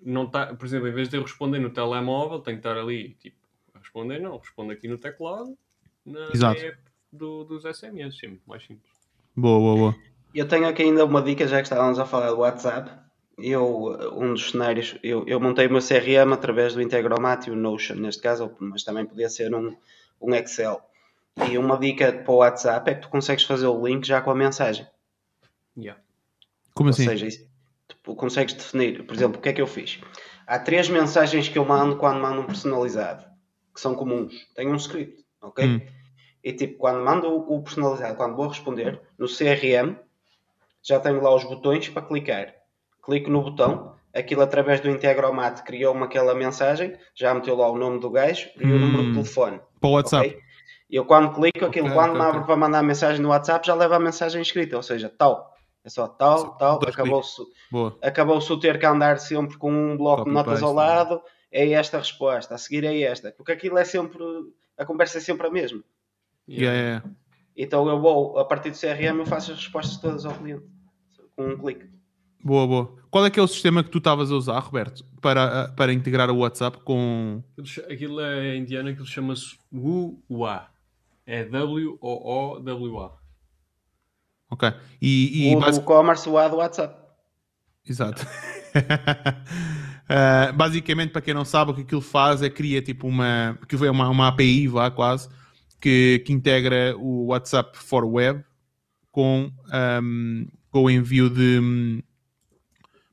não 0.00 0.28
tá, 0.28 0.54
por 0.54 0.64
exemplo, 0.64 0.86
em 0.88 0.92
vez 0.92 1.08
de 1.08 1.16
eu 1.16 1.22
responder 1.22 1.58
no 1.58 1.70
telemóvel, 1.70 2.40
tenho 2.40 2.58
que 2.60 2.66
estar 2.68 2.78
ali 2.78 3.14
tipo, 3.14 3.36
responder, 3.74 4.20
não, 4.20 4.36
respondo 4.38 4.72
aqui 4.72 4.86
no 4.86 4.98
teclado 4.98 5.56
na, 6.04 6.32
Exato. 6.32 6.60
app 6.60 6.87
do, 7.12 7.44
dos 7.44 7.64
SMS, 7.64 8.18
é 8.24 8.28
muito 8.28 8.42
mais 8.46 8.62
simples. 8.62 8.90
Boa, 9.36 9.58
boa, 9.58 9.76
boa. 9.76 9.96
Eu 10.34 10.46
tenho 10.46 10.66
aqui 10.68 10.82
ainda 10.82 11.04
uma 11.04 11.22
dica, 11.22 11.46
já 11.46 11.56
que 11.58 11.62
estávamos 11.64 11.98
a 11.98 12.04
falar 12.04 12.30
do 12.30 12.38
WhatsApp. 12.38 12.90
Eu, 13.38 13.96
um 14.16 14.32
dos 14.34 14.50
cenários, 14.50 14.98
eu, 15.02 15.24
eu 15.26 15.38
montei 15.40 15.66
o 15.66 15.70
meu 15.70 15.80
CRM 15.80 16.32
através 16.32 16.74
do 16.74 16.82
Integromat 16.82 17.46
e 17.46 17.50
o 17.50 17.56
Notion, 17.56 17.94
neste 17.94 18.20
caso, 18.20 18.54
mas 18.58 18.82
também 18.82 19.06
podia 19.06 19.28
ser 19.28 19.54
um, 19.54 19.76
um 20.20 20.34
Excel. 20.34 20.80
E 21.48 21.56
uma 21.56 21.78
dica 21.78 22.12
para 22.12 22.32
o 22.32 22.36
WhatsApp 22.38 22.90
é 22.90 22.94
que 22.96 23.02
tu 23.02 23.08
consegues 23.08 23.44
fazer 23.44 23.66
o 23.68 23.86
link 23.86 24.04
já 24.04 24.20
com 24.20 24.30
a 24.32 24.34
mensagem. 24.34 24.86
Yeah. 25.76 26.00
Como 26.74 26.88
Ou 26.88 26.92
assim? 26.92 27.04
seja, 27.04 27.26
isso- 27.26 27.48
tu 28.02 28.14
consegues 28.16 28.54
definir, 28.54 29.06
por 29.06 29.14
exemplo, 29.14 29.38
o 29.38 29.42
que 29.42 29.48
é 29.48 29.52
que 29.52 29.62
eu 29.62 29.66
fiz? 29.68 30.00
Há 30.46 30.58
três 30.58 30.88
mensagens 30.88 31.48
que 31.48 31.58
eu 31.58 31.64
mando 31.64 31.96
quando 31.96 32.20
mando 32.20 32.40
um 32.40 32.46
personalizado, 32.46 33.24
que 33.72 33.80
são 33.80 33.94
comuns. 33.94 34.34
Tenho 34.56 34.72
um 34.72 34.76
script, 34.76 35.24
ok? 35.40 35.64
Hum. 35.64 35.80
E 36.48 36.52
tipo, 36.54 36.78
quando 36.78 37.04
mando 37.04 37.28
o 37.28 37.56
o 37.56 37.62
personalizado, 37.62 38.16
quando 38.16 38.34
vou 38.34 38.48
responder, 38.48 38.98
no 39.18 39.26
CRM, 39.26 39.96
já 40.82 40.98
tenho 40.98 41.20
lá 41.20 41.34
os 41.34 41.44
botões 41.44 41.90
para 41.90 42.00
clicar. 42.00 42.54
Clico 43.04 43.28
no 43.28 43.42
botão, 43.42 43.94
aquilo 44.14 44.40
através 44.40 44.80
do 44.80 44.88
Integromat 44.88 45.60
criou-me 45.62 46.04
aquela 46.04 46.34
mensagem, 46.34 46.96
já 47.14 47.34
meteu 47.34 47.54
lá 47.54 47.68
o 47.70 47.76
nome 47.76 48.00
do 48.00 48.08
gajo 48.08 48.48
e 48.56 48.64
o 48.64 48.76
Hum. 48.76 48.78
número 48.78 49.04
de 49.08 49.12
telefone. 49.12 49.60
Para 49.78 49.90
o 49.90 49.92
WhatsApp. 49.92 50.28
ok? 50.28 50.40
E 50.88 50.96
eu 50.96 51.04
quando 51.04 51.34
clico, 51.34 51.66
aquilo 51.66 51.88
Ok, 51.88 51.94
quando 51.98 52.10
ok, 52.12 52.20
me 52.22 52.26
abre 52.26 52.38
ok. 52.38 52.46
para 52.46 52.56
mandar 52.56 52.82
mensagem 52.82 53.20
no 53.20 53.28
WhatsApp, 53.28 53.66
já 53.66 53.74
leva 53.74 53.96
a 53.96 54.00
mensagem 54.00 54.40
escrita, 54.40 54.74
ou 54.74 54.82
seja, 54.82 55.12
tal. 55.18 55.52
É 55.84 55.90
só 55.90 56.08
tal, 56.08 56.56
tal, 56.56 56.80
acabou-se 56.82 57.42
Boa. 57.70 57.94
acabou-se 58.00 58.50
o 58.50 58.58
ter 58.58 58.78
que 58.78 58.86
andar 58.86 59.18
sempre 59.18 59.58
com 59.58 59.70
um 59.70 59.98
bloco 59.98 60.24
de 60.24 60.30
notas 60.30 60.62
ao 60.62 60.70
né? 60.74 60.76
lado, 60.82 61.22
é 61.52 61.72
esta 61.72 61.98
a 61.98 62.00
resposta, 62.00 62.54
a 62.54 62.58
seguir 62.58 62.84
é 62.84 63.02
esta, 63.02 63.32
porque 63.32 63.52
aquilo 63.52 63.76
é 63.76 63.84
sempre, 63.84 64.22
a 64.78 64.86
conversa 64.86 65.18
é 65.18 65.20
sempre 65.20 65.46
a 65.46 65.50
mesma. 65.50 65.82
Yeah, 66.48 66.78
yeah. 66.78 67.10
Então 67.56 67.88
eu 67.88 68.00
vou, 68.00 68.38
a 68.38 68.44
partir 68.44 68.70
do 68.70 68.78
CRM, 68.78 69.18
eu 69.18 69.26
faço 69.26 69.52
as 69.52 69.58
respostas 69.58 69.96
todas 69.98 70.24
ao 70.24 70.32
cliente, 70.32 70.64
com 71.36 71.48
um 71.48 71.58
clique. 71.58 71.86
Boa, 72.42 72.66
boa. 72.66 72.96
Qual 73.10 73.26
é 73.26 73.30
que 73.30 73.40
é 73.40 73.42
o 73.42 73.48
sistema 73.48 73.82
que 73.82 73.90
tu 73.90 73.98
estavas 73.98 74.30
a 74.30 74.34
usar, 74.34 74.58
Roberto, 74.60 75.04
para, 75.20 75.68
para 75.70 75.92
integrar 75.92 76.30
o 76.30 76.38
WhatsApp 76.38 76.78
com. 76.84 77.42
Aquilo 77.90 78.20
é 78.20 78.56
indiano, 78.56 78.88
aquilo 78.90 79.06
chama-se 79.06 79.58
WUA. 79.72 80.68
É 81.26 81.44
W-O-O-W-A. 81.44 83.12
Ok. 84.50 84.72
E, 85.02 85.50
e 85.50 85.56
o 85.56 85.60
basic- 85.60 85.84
do 85.84 85.86
commerce, 85.86 86.28
o 86.28 86.38
A 86.38 86.48
do 86.48 86.56
WhatsApp. 86.56 86.96
Exato. 87.86 88.24
Uh, 90.08 90.52
basicamente, 90.56 91.10
para 91.10 91.20
quem 91.20 91.34
não 91.34 91.44
sabe, 91.44 91.72
o 91.72 91.74
que 91.74 91.82
aquilo 91.82 92.00
faz 92.00 92.42
é 92.42 92.48
cria 92.48 92.80
tipo 92.80 93.06
uma, 93.06 93.58
que 93.68 93.74
é 93.76 93.90
uma, 93.90 94.08
uma 94.08 94.28
API, 94.28 94.68
vá 94.68 94.90
quase, 94.90 95.28
que, 95.80 96.22
que 96.26 96.32
integra 96.32 96.96
o 96.96 97.26
WhatsApp 97.26 97.76
for 97.78 98.04
Web 98.04 98.44
com, 99.10 99.50
um, 100.02 100.46
com 100.70 100.84
o 100.84 100.90
envio 100.90 101.28
de, 101.30 102.02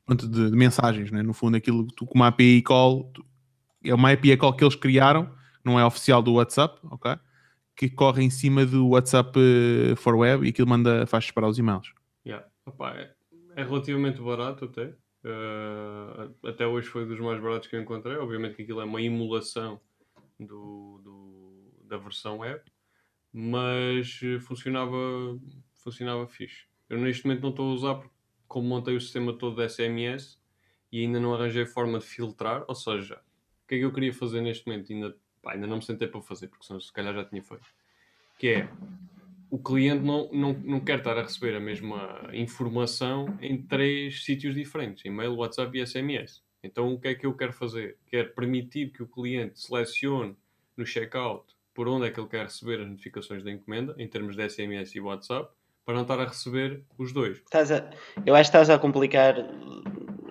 de, 0.08 0.28
de 0.50 0.56
mensagens, 0.56 1.10
né? 1.10 1.22
no 1.22 1.32
fundo, 1.32 1.56
aquilo 1.56 1.86
tu, 1.88 2.06
com 2.06 2.14
uma 2.14 2.28
API 2.28 2.62
call, 2.62 3.04
tu- 3.12 3.24
é 3.84 3.94
uma 3.94 4.12
API 4.12 4.36
call 4.36 4.54
que 4.54 4.64
eles 4.64 4.74
criaram, 4.76 5.30
não 5.64 5.78
é 5.78 5.84
oficial 5.84 6.22
do 6.22 6.34
WhatsApp, 6.34 6.78
ok? 6.84 7.16
Que 7.76 7.88
corre 7.90 8.22
em 8.22 8.30
cima 8.30 8.64
do 8.64 8.88
WhatsApp 8.88 9.38
eh, 9.38 9.94
for 9.96 10.14
Web 10.14 10.46
e 10.46 10.50
aquilo 10.50 10.68
manda, 10.68 11.06
faz 11.06 11.24
disparar 11.24 11.50
os 11.50 11.58
e-mails. 11.58 11.92
Yeah. 12.26 12.46
Opa, 12.64 12.90
é, 12.94 13.12
é 13.56 13.62
relativamente 13.64 14.20
barato 14.20 14.64
até. 14.64 14.94
Uh, 15.24 16.32
até 16.48 16.64
hoje 16.66 16.86
foi 16.86 17.04
dos 17.04 17.18
mais 17.18 17.40
baratos 17.42 17.68
que 17.68 17.74
eu 17.76 17.80
encontrei. 17.82 18.16
Obviamente 18.16 18.54
que 18.56 18.62
aquilo 18.62 18.80
é 18.80 18.84
uma 18.84 19.02
emulação 19.02 19.80
do, 20.38 21.00
do- 21.02 21.25
da 21.86 21.96
versão 21.96 22.38
web, 22.38 22.62
mas 23.32 24.20
eh, 24.22 24.38
funcionava, 24.40 24.96
funcionava 25.74 26.26
fixe. 26.26 26.66
Eu 26.88 26.98
neste 26.98 27.26
momento 27.26 27.42
não 27.42 27.50
estou 27.50 27.70
a 27.70 27.74
usar 27.74 27.94
porque 27.96 28.14
como 28.48 28.68
montei 28.68 28.96
o 28.96 29.00
sistema 29.00 29.32
todo 29.32 29.56
de 29.56 29.68
SMS 29.68 30.38
e 30.90 31.02
ainda 31.02 31.18
não 31.18 31.34
arranjei 31.34 31.66
forma 31.66 31.98
de 31.98 32.06
filtrar, 32.06 32.64
ou 32.68 32.74
seja, 32.74 33.20
o 33.64 33.68
que 33.68 33.74
é 33.74 33.78
que 33.78 33.84
eu 33.84 33.92
queria 33.92 34.12
fazer 34.12 34.40
neste 34.40 34.66
momento? 34.66 34.92
Ainda, 34.92 35.16
pá, 35.42 35.52
ainda 35.52 35.66
não 35.66 35.76
me 35.76 35.82
sentei 35.82 36.06
para 36.06 36.22
fazer, 36.22 36.48
porque 36.48 36.64
senão 36.64 36.80
se 36.80 36.92
calhar 36.92 37.12
já 37.12 37.24
tinha 37.24 37.42
feito. 37.42 37.66
Que 38.38 38.48
é 38.48 38.68
o 39.50 39.58
cliente 39.58 40.04
não, 40.04 40.30
não, 40.32 40.52
não 40.52 40.80
quer 40.80 40.98
estar 40.98 41.16
a 41.18 41.22
receber 41.22 41.56
a 41.56 41.60
mesma 41.60 42.30
informação 42.32 43.36
em 43.40 43.60
três 43.60 44.24
sítios 44.24 44.54
diferentes: 44.54 45.04
e-mail, 45.04 45.34
WhatsApp 45.34 45.76
e 45.76 45.86
SMS. 45.86 46.42
Então, 46.62 46.92
o 46.92 47.00
que 47.00 47.08
é 47.08 47.14
que 47.14 47.26
eu 47.26 47.34
quero 47.34 47.52
fazer? 47.52 47.98
Quero 48.06 48.32
permitir 48.34 48.90
que 48.92 49.02
o 49.02 49.06
cliente 49.06 49.60
selecione 49.60 50.36
no 50.76 50.84
checkout 50.84 51.55
por 51.76 51.86
onde 51.88 52.06
é 52.06 52.10
que 52.10 52.18
ele 52.18 52.28
quer 52.28 52.44
receber 52.44 52.80
as 52.80 52.88
notificações 52.88 53.44
da 53.44 53.50
encomenda, 53.50 53.94
em 53.98 54.08
termos 54.08 54.34
de 54.34 54.48
SMS 54.48 54.94
e 54.96 55.00
WhatsApp, 55.00 55.50
para 55.84 55.94
não 55.94 56.02
estar 56.02 56.18
a 56.18 56.24
receber 56.24 56.82
os 56.98 57.12
dois. 57.12 57.36
Estás 57.38 57.70
a, 57.70 57.90
eu 58.24 58.34
acho 58.34 58.50
que 58.50 58.56
estás 58.56 58.70
a 58.70 58.78
complicar, 58.78 59.36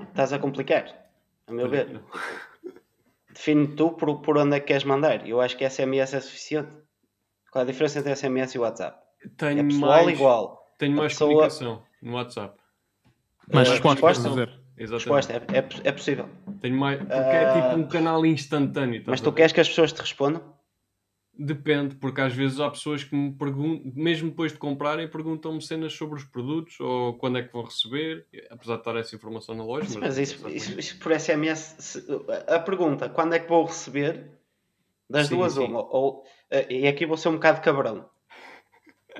estás 0.09 0.33
a 0.33 0.39
complicar, 0.39 0.85
a 1.47 1.53
meu 1.53 1.69
ver. 1.69 2.01
Define 3.31 3.67
tu 3.75 3.91
por, 3.91 4.21
por 4.21 4.37
onde 4.37 4.55
é 4.55 4.59
que 4.59 4.67
queres 4.67 4.83
mandar. 4.85 5.27
Eu 5.27 5.41
acho 5.41 5.57
que 5.57 5.69
SMS 5.69 6.13
é 6.15 6.21
suficiente. 6.21 6.75
Qual 7.51 7.63
a 7.63 7.65
diferença 7.65 7.99
entre 7.99 8.15
SMS 8.15 8.55
e 8.55 8.59
WhatsApp? 8.59 8.97
Tenho 9.37 9.59
É 9.59 9.63
pessoal 9.63 9.91
mais, 10.05 10.09
igual. 10.17 10.73
Tenho 10.77 10.93
A 10.93 10.95
mais 10.97 11.13
pessoa- 11.13 11.29
comunicação 11.29 11.83
no 12.01 12.13
WhatsApp. 12.13 12.57
Mas 13.51 13.69
resposta, 13.69 14.07
resposta? 14.07 14.29
Exatamente. 14.77 14.91
Resposta, 14.91 15.33
é, 15.33 15.57
é, 15.57 15.89
é 15.89 15.91
possível. 15.91 16.29
Tenho 16.61 16.77
mais, 16.77 16.97
porque 16.97 17.13
é 17.13 17.53
tipo 17.53 17.75
um 17.77 17.87
canal 17.87 18.25
instantâneo. 18.25 19.03
Mas 19.05 19.21
tu 19.21 19.31
queres 19.33 19.51
que 19.51 19.59
as 19.61 19.67
pessoas 19.69 19.91
te 19.93 19.99
respondam? 20.01 20.54
Depende, 21.37 21.95
porque 21.95 22.21
às 22.21 22.33
vezes 22.33 22.59
há 22.61 22.69
pessoas 22.69 23.03
que 23.03 23.13
me 23.15 23.31
perguntam, 23.33 23.91
mesmo 23.93 24.29
depois 24.29 24.53
de 24.53 24.57
comprarem, 24.57 25.09
perguntam-me 25.09 25.61
cenas 25.61 25.91
sobre 25.93 26.15
os 26.15 26.23
produtos 26.23 26.79
ou 26.79 27.17
quando 27.17 27.37
é 27.37 27.43
que 27.43 27.51
vão 27.51 27.63
receber, 27.63 28.25
apesar 28.49 28.75
de 28.75 28.79
estar 28.81 28.95
essa 28.95 29.15
informação 29.15 29.53
na 29.53 29.65
loja. 29.65 29.99
Mas 29.99 30.17
isso, 30.17 30.47
isso- 30.47 30.79
isso 30.79 30.97
por 30.99 31.11
SMS, 31.11 31.75
se- 31.79 32.05
a 32.47 32.57
pergunta, 32.59 33.09
quando 33.09 33.33
é 33.33 33.39
que 33.39 33.49
vou 33.49 33.65
receber? 33.65 34.31
Das 35.09 35.27
Sim, 35.27 35.35
duas, 35.35 35.53
sim. 35.53 35.65
uma. 35.65 35.81
Ou, 35.93 36.23
eh, 36.49 36.67
e 36.73 36.87
aqui 36.87 37.05
vou 37.05 37.17
ser 37.17 37.27
um 37.29 37.33
bocado 37.33 37.61
cabrão. 37.61 38.09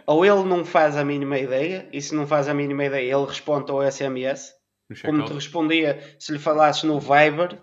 ou 0.08 0.26
ele 0.26 0.44
não 0.44 0.64
faz 0.66 0.98
a 0.98 1.06
mínima 1.06 1.38
ideia, 1.40 1.88
e 1.92 2.02
se 2.02 2.14
não 2.14 2.28
faz 2.28 2.48
a 2.48 2.54
mínima 2.54 2.86
ideia, 2.86 3.16
ele 3.16 3.26
responde 3.26 3.72
ao 3.72 3.82
SMS, 3.84 4.54
como 5.04 5.24
te 5.26 5.34
respondia 5.34 6.16
se 6.20 6.32
lhe 6.34 6.40
falasses 6.40 6.84
no 6.84 7.00
Viber, 7.00 7.62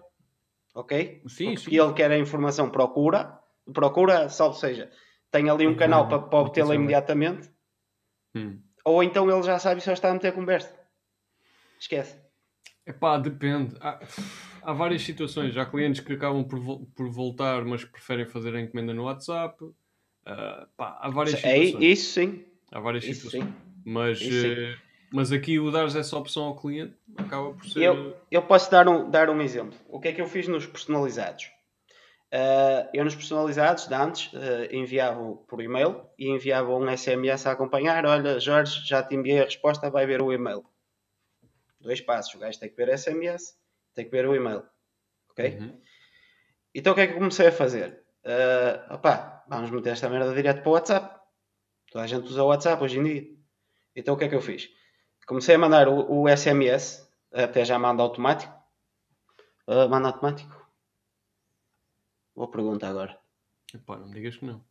ok? 0.75 1.23
Sim, 1.29 1.55
Porque 1.55 1.71
sim. 1.71 1.81
ele 1.81 1.93
quer 1.93 2.11
a 2.11 2.19
informação, 2.19 2.71
procura, 2.71 3.39
procura, 3.73 4.29
salvo 4.29 4.57
seja, 4.57 4.91
tem 5.31 5.49
ali 5.51 5.67
um 5.67 5.77
canal 5.77 6.09
para, 6.09 6.19
para 6.21 6.39
obtê-la 6.39 6.73
é. 6.73 6.77
imediatamente, 6.77 7.51
Hum. 8.35 8.59
ou 8.85 9.03
então 9.03 9.31
ele 9.31 9.43
já 9.43 9.59
sabe 9.59 9.81
e 9.81 9.85
só 9.85 9.93
está 9.93 10.11
a 10.11 10.15
meter 10.15 10.33
conversa. 10.33 10.75
Esquece. 11.79 12.19
Epá, 12.87 13.19
depende. 13.19 13.77
Há, 13.81 14.01
há 14.63 14.73
várias 14.73 15.03
situações. 15.03 15.57
Há 15.57 15.67
clientes 15.67 16.01
que 16.01 16.13
acabam 16.15 16.43
por, 16.45 16.59
por 16.97 17.11
voltar, 17.11 17.65
mas 17.65 17.85
preferem 17.85 18.27
fazer 18.27 18.55
a 18.57 18.61
encomenda 18.61 18.95
no 18.95 19.05
WhatsApp. 19.05 19.57
Ah, 20.25 20.67
pá, 20.77 20.99
há 21.01 21.11
várias 21.11 21.35
É, 21.45 21.67
situações. 21.67 21.85
isso 21.85 22.13
sim, 22.15 22.45
Há 22.73 22.81
várias 22.81 23.05
isso 23.05 23.31
situações. 23.31 23.45
sim. 23.53 23.55
Mas, 23.85 24.21
Isso 24.21 24.47
eh, 24.47 24.77
mas 25.13 25.31
aqui 25.33 25.59
o 25.59 25.71
dares 25.71 25.95
essa 25.95 26.17
opção 26.17 26.45
ao 26.45 26.57
cliente 26.57 26.95
acaba 27.17 27.53
por 27.53 27.67
ser. 27.67 27.83
Eu, 27.83 28.17
eu 28.31 28.43
posso 28.43 28.71
dar 28.71 28.89
um, 28.89 29.11
dar 29.11 29.29
um 29.29 29.41
exemplo. 29.43 29.77
O 29.89 30.01
que 30.01 30.09
é 30.09 30.13
que 30.13 30.21
eu 30.23 30.27
fiz 30.27 30.47
nos 30.49 30.65
personalizados? 30.67 31.51
Ah, 32.33 32.89
eu 32.95 33.05
nos 33.05 33.15
personalizados, 33.15 33.87
de 33.87 33.95
antes, 33.95 34.35
ah, 34.35 34.75
enviava 34.75 35.37
por 35.47 35.61
e-mail 35.61 36.07
e 36.19 36.31
enviava 36.31 36.75
um 36.75 36.89
SMS 36.89 37.47
a 37.47 37.53
acompanhar. 37.53 38.07
Olha, 38.07 38.41
Jorge, 38.41 38.81
já 38.87 39.03
te 39.03 39.15
enviei 39.15 39.41
a 39.41 39.45
resposta, 39.45 39.91
vai 39.91 40.07
ver 40.07 40.23
o 40.23 40.33
e-mail. 40.33 40.65
Dois 41.79 42.01
passos. 42.01 42.35
O 42.35 42.39
gajo 42.39 42.59
tem 42.59 42.71
que 42.71 42.77
ver 42.77 42.97
SMS, 42.97 43.55
tem 43.95 44.07
que 44.07 44.11
ver 44.11 44.27
o 44.27 44.35
e-mail. 44.35 44.63
Ok? 45.31 45.59
Uhum. 45.59 45.81
Então 46.75 46.93
o 46.95 46.97
que 46.97 47.03
é 47.03 47.07
que 47.07 47.13
eu 47.13 47.19
comecei 47.19 47.49
a 47.49 47.53
fazer? 47.53 48.03
Ah, 48.25 48.95
opá, 48.95 49.45
vamos 49.47 49.71
meter 49.71 49.91
esta 49.91 50.09
merda 50.09 50.35
direto 50.35 50.63
para 50.63 50.71
o 50.71 50.73
WhatsApp. 50.73 51.21
Toda 51.91 52.05
a 52.05 52.07
gente 52.07 52.25
usa 52.25 52.43
o 52.43 52.47
WhatsApp 52.47 52.83
hoje 52.83 52.99
em 52.99 53.05
dia. 53.05 53.27
Então 53.95 54.15
o 54.15 54.17
que 54.17 54.25
é 54.25 54.29
que 54.29 54.35
eu 54.35 54.41
fiz? 54.41 54.71
Comecei 55.27 55.55
a 55.55 55.59
mandar 55.59 55.87
o, 55.87 56.23
o 56.23 56.29
SMS, 56.35 57.07
até 57.31 57.63
já 57.63 57.79
manda 57.79 58.03
automático. 58.03 58.55
Ah, 59.67 59.87
manda 59.87 60.09
automático? 60.09 60.62
Boa 62.35 62.51
pergunta 62.51 62.87
agora. 62.89 63.19
Epá, 63.75 63.97
não 63.99 64.07
me 64.09 64.15
digas 64.15 64.37
que 64.37 64.45
não. 64.45 64.63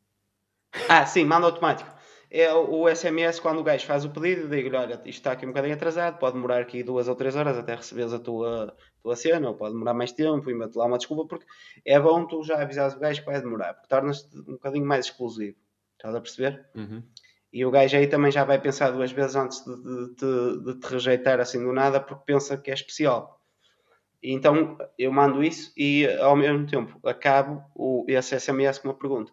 Ah, 0.87 1.05
sim, 1.05 1.25
manda 1.25 1.45
automático. 1.47 1.89
É 2.29 2.53
o 2.53 2.87
SMS 2.87 3.41
quando 3.41 3.59
o 3.59 3.63
gajo 3.63 3.85
faz 3.85 4.05
o 4.05 4.09
pedido, 4.09 4.47
digo-lhe, 4.47 4.77
olha, 4.77 4.93
isto 4.93 5.09
está 5.09 5.33
aqui 5.33 5.45
um 5.45 5.49
bocadinho 5.49 5.73
atrasado, 5.75 6.17
pode 6.17 6.35
demorar 6.35 6.61
aqui 6.61 6.81
duas 6.81 7.09
ou 7.09 7.15
três 7.15 7.35
horas 7.35 7.57
até 7.57 7.75
receberes 7.75 8.13
a 8.13 8.19
tua, 8.19 8.73
tua 9.03 9.15
cena, 9.17 9.49
ou 9.49 9.55
pode 9.55 9.73
demorar 9.73 9.93
mais 9.93 10.13
tempo, 10.13 10.49
e 10.49 10.53
mete 10.53 10.75
lá 10.77 10.85
uma 10.85 10.97
desculpa, 10.97 11.25
porque 11.27 11.45
é 11.83 11.99
bom 11.99 12.25
tu 12.25 12.41
já 12.43 12.61
avisares 12.61 12.95
o 12.95 12.99
gajo 12.99 13.19
que 13.19 13.25
vai 13.25 13.41
demorar, 13.41 13.73
porque 13.73 13.89
tornas-te 13.89 14.33
um 14.37 14.53
bocadinho 14.53 14.85
mais 14.85 15.07
exclusivo. 15.07 15.57
Estás 15.97 16.15
a 16.15 16.21
perceber? 16.21 16.65
Uhum. 16.73 17.03
E 17.51 17.65
o 17.65 17.71
gajo 17.71 17.97
aí 17.97 18.07
também 18.07 18.31
já 18.31 18.45
vai 18.45 18.61
pensar 18.61 18.91
duas 18.91 19.11
vezes 19.11 19.35
antes 19.35 19.65
de, 19.65 19.75
de- 19.75 20.15
de- 20.15 20.63
de 20.73 20.79
te 20.79 20.87
rejeitar 20.87 21.41
assim 21.41 21.61
do 21.61 21.73
nada, 21.73 21.99
porque 21.99 22.23
pensa 22.25 22.57
que 22.57 22.71
é 22.71 22.73
especial. 22.73 23.40
E 24.23 24.31
então 24.33 24.77
eu 24.97 25.11
mando 25.11 25.43
isso 25.43 25.73
e 25.75 26.07
ao 26.19 26.35
mesmo 26.35 26.65
tempo 26.67 26.99
acabo 27.07 27.63
o, 27.75 28.05
esse 28.07 28.39
SMS 28.39 28.77
com 28.79 28.89
uma 28.89 28.93
pergunta. 28.97 29.31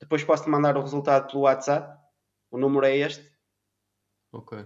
Depois 0.00 0.24
posso-te 0.24 0.48
mandar 0.50 0.76
o 0.76 0.82
resultado 0.82 1.28
pelo 1.30 1.42
WhatsApp. 1.44 1.98
O 2.50 2.58
número 2.58 2.86
é 2.86 2.96
este. 2.96 3.24
Ok. 4.32 4.64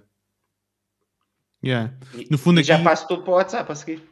Yeah. 1.64 1.92
E, 2.14 2.28
No 2.30 2.38
fundo 2.38 2.60
e 2.60 2.64
já 2.64 2.76
aqui- 2.76 2.84
passo 2.84 3.08
tudo 3.08 3.22
para 3.24 3.32
o 3.32 3.36
WhatsApp 3.36 3.70
a 3.70 3.74
seguir. 3.74 4.02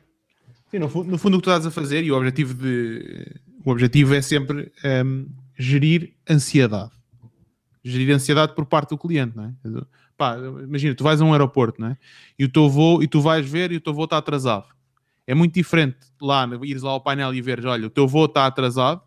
Sim, 0.71 0.79
no, 0.81 0.89
fu- 0.89 1.05
no 1.05 1.17
fundo 1.17 1.37
o 1.37 1.41
que 1.41 1.45
tu 1.45 1.51
estás 1.51 1.65
a 1.67 1.71
fazer 1.71 2.03
e 2.03 2.11
o 2.11 2.17
objetivo, 2.17 2.55
de, 2.55 3.41
o 3.65 3.71
objetivo 3.71 4.15
é 4.15 4.21
sempre 4.23 4.73
ehm, 4.83 5.27
gerir 5.57 6.17
ansiedade. 6.29 6.91
Gerir 7.85 8.13
ansiedade 8.13 8.53
por 8.55 8.67
parte 8.67 8.91
do 8.91 8.99
cliente, 8.99 9.37
não 9.37 9.45
é? 9.45 9.55
Pá, 10.17 10.37
imagina, 10.39 10.95
tu 10.95 11.05
vais 11.05 11.21
a 11.21 11.25
um 11.25 11.33
aeroporto, 11.33 11.81
não 11.81 11.89
é? 11.89 11.97
E 12.39 12.45
o 12.45 12.49
teu 12.49 12.69
voo, 12.69 13.03
e 13.03 13.07
tu 13.09 13.21
vais 13.21 13.49
ver 13.49 13.71
e 13.73 13.77
o 13.77 13.81
teu 13.81 13.93
voo 13.93 14.05
está 14.05 14.17
atrasado. 14.19 14.67
É 15.27 15.35
muito 15.35 15.55
diferente 15.55 15.97
lá, 16.21 16.49
ires 16.63 16.83
lá 16.83 16.93
ao 16.93 17.01
painel 17.01 17.35
e 17.35 17.43
veres, 17.43 17.65
olha, 17.65 17.87
o 17.87 17.91
teu 17.91 18.07
voo 18.09 18.25
está 18.27 18.47
atrasado, 18.47 19.03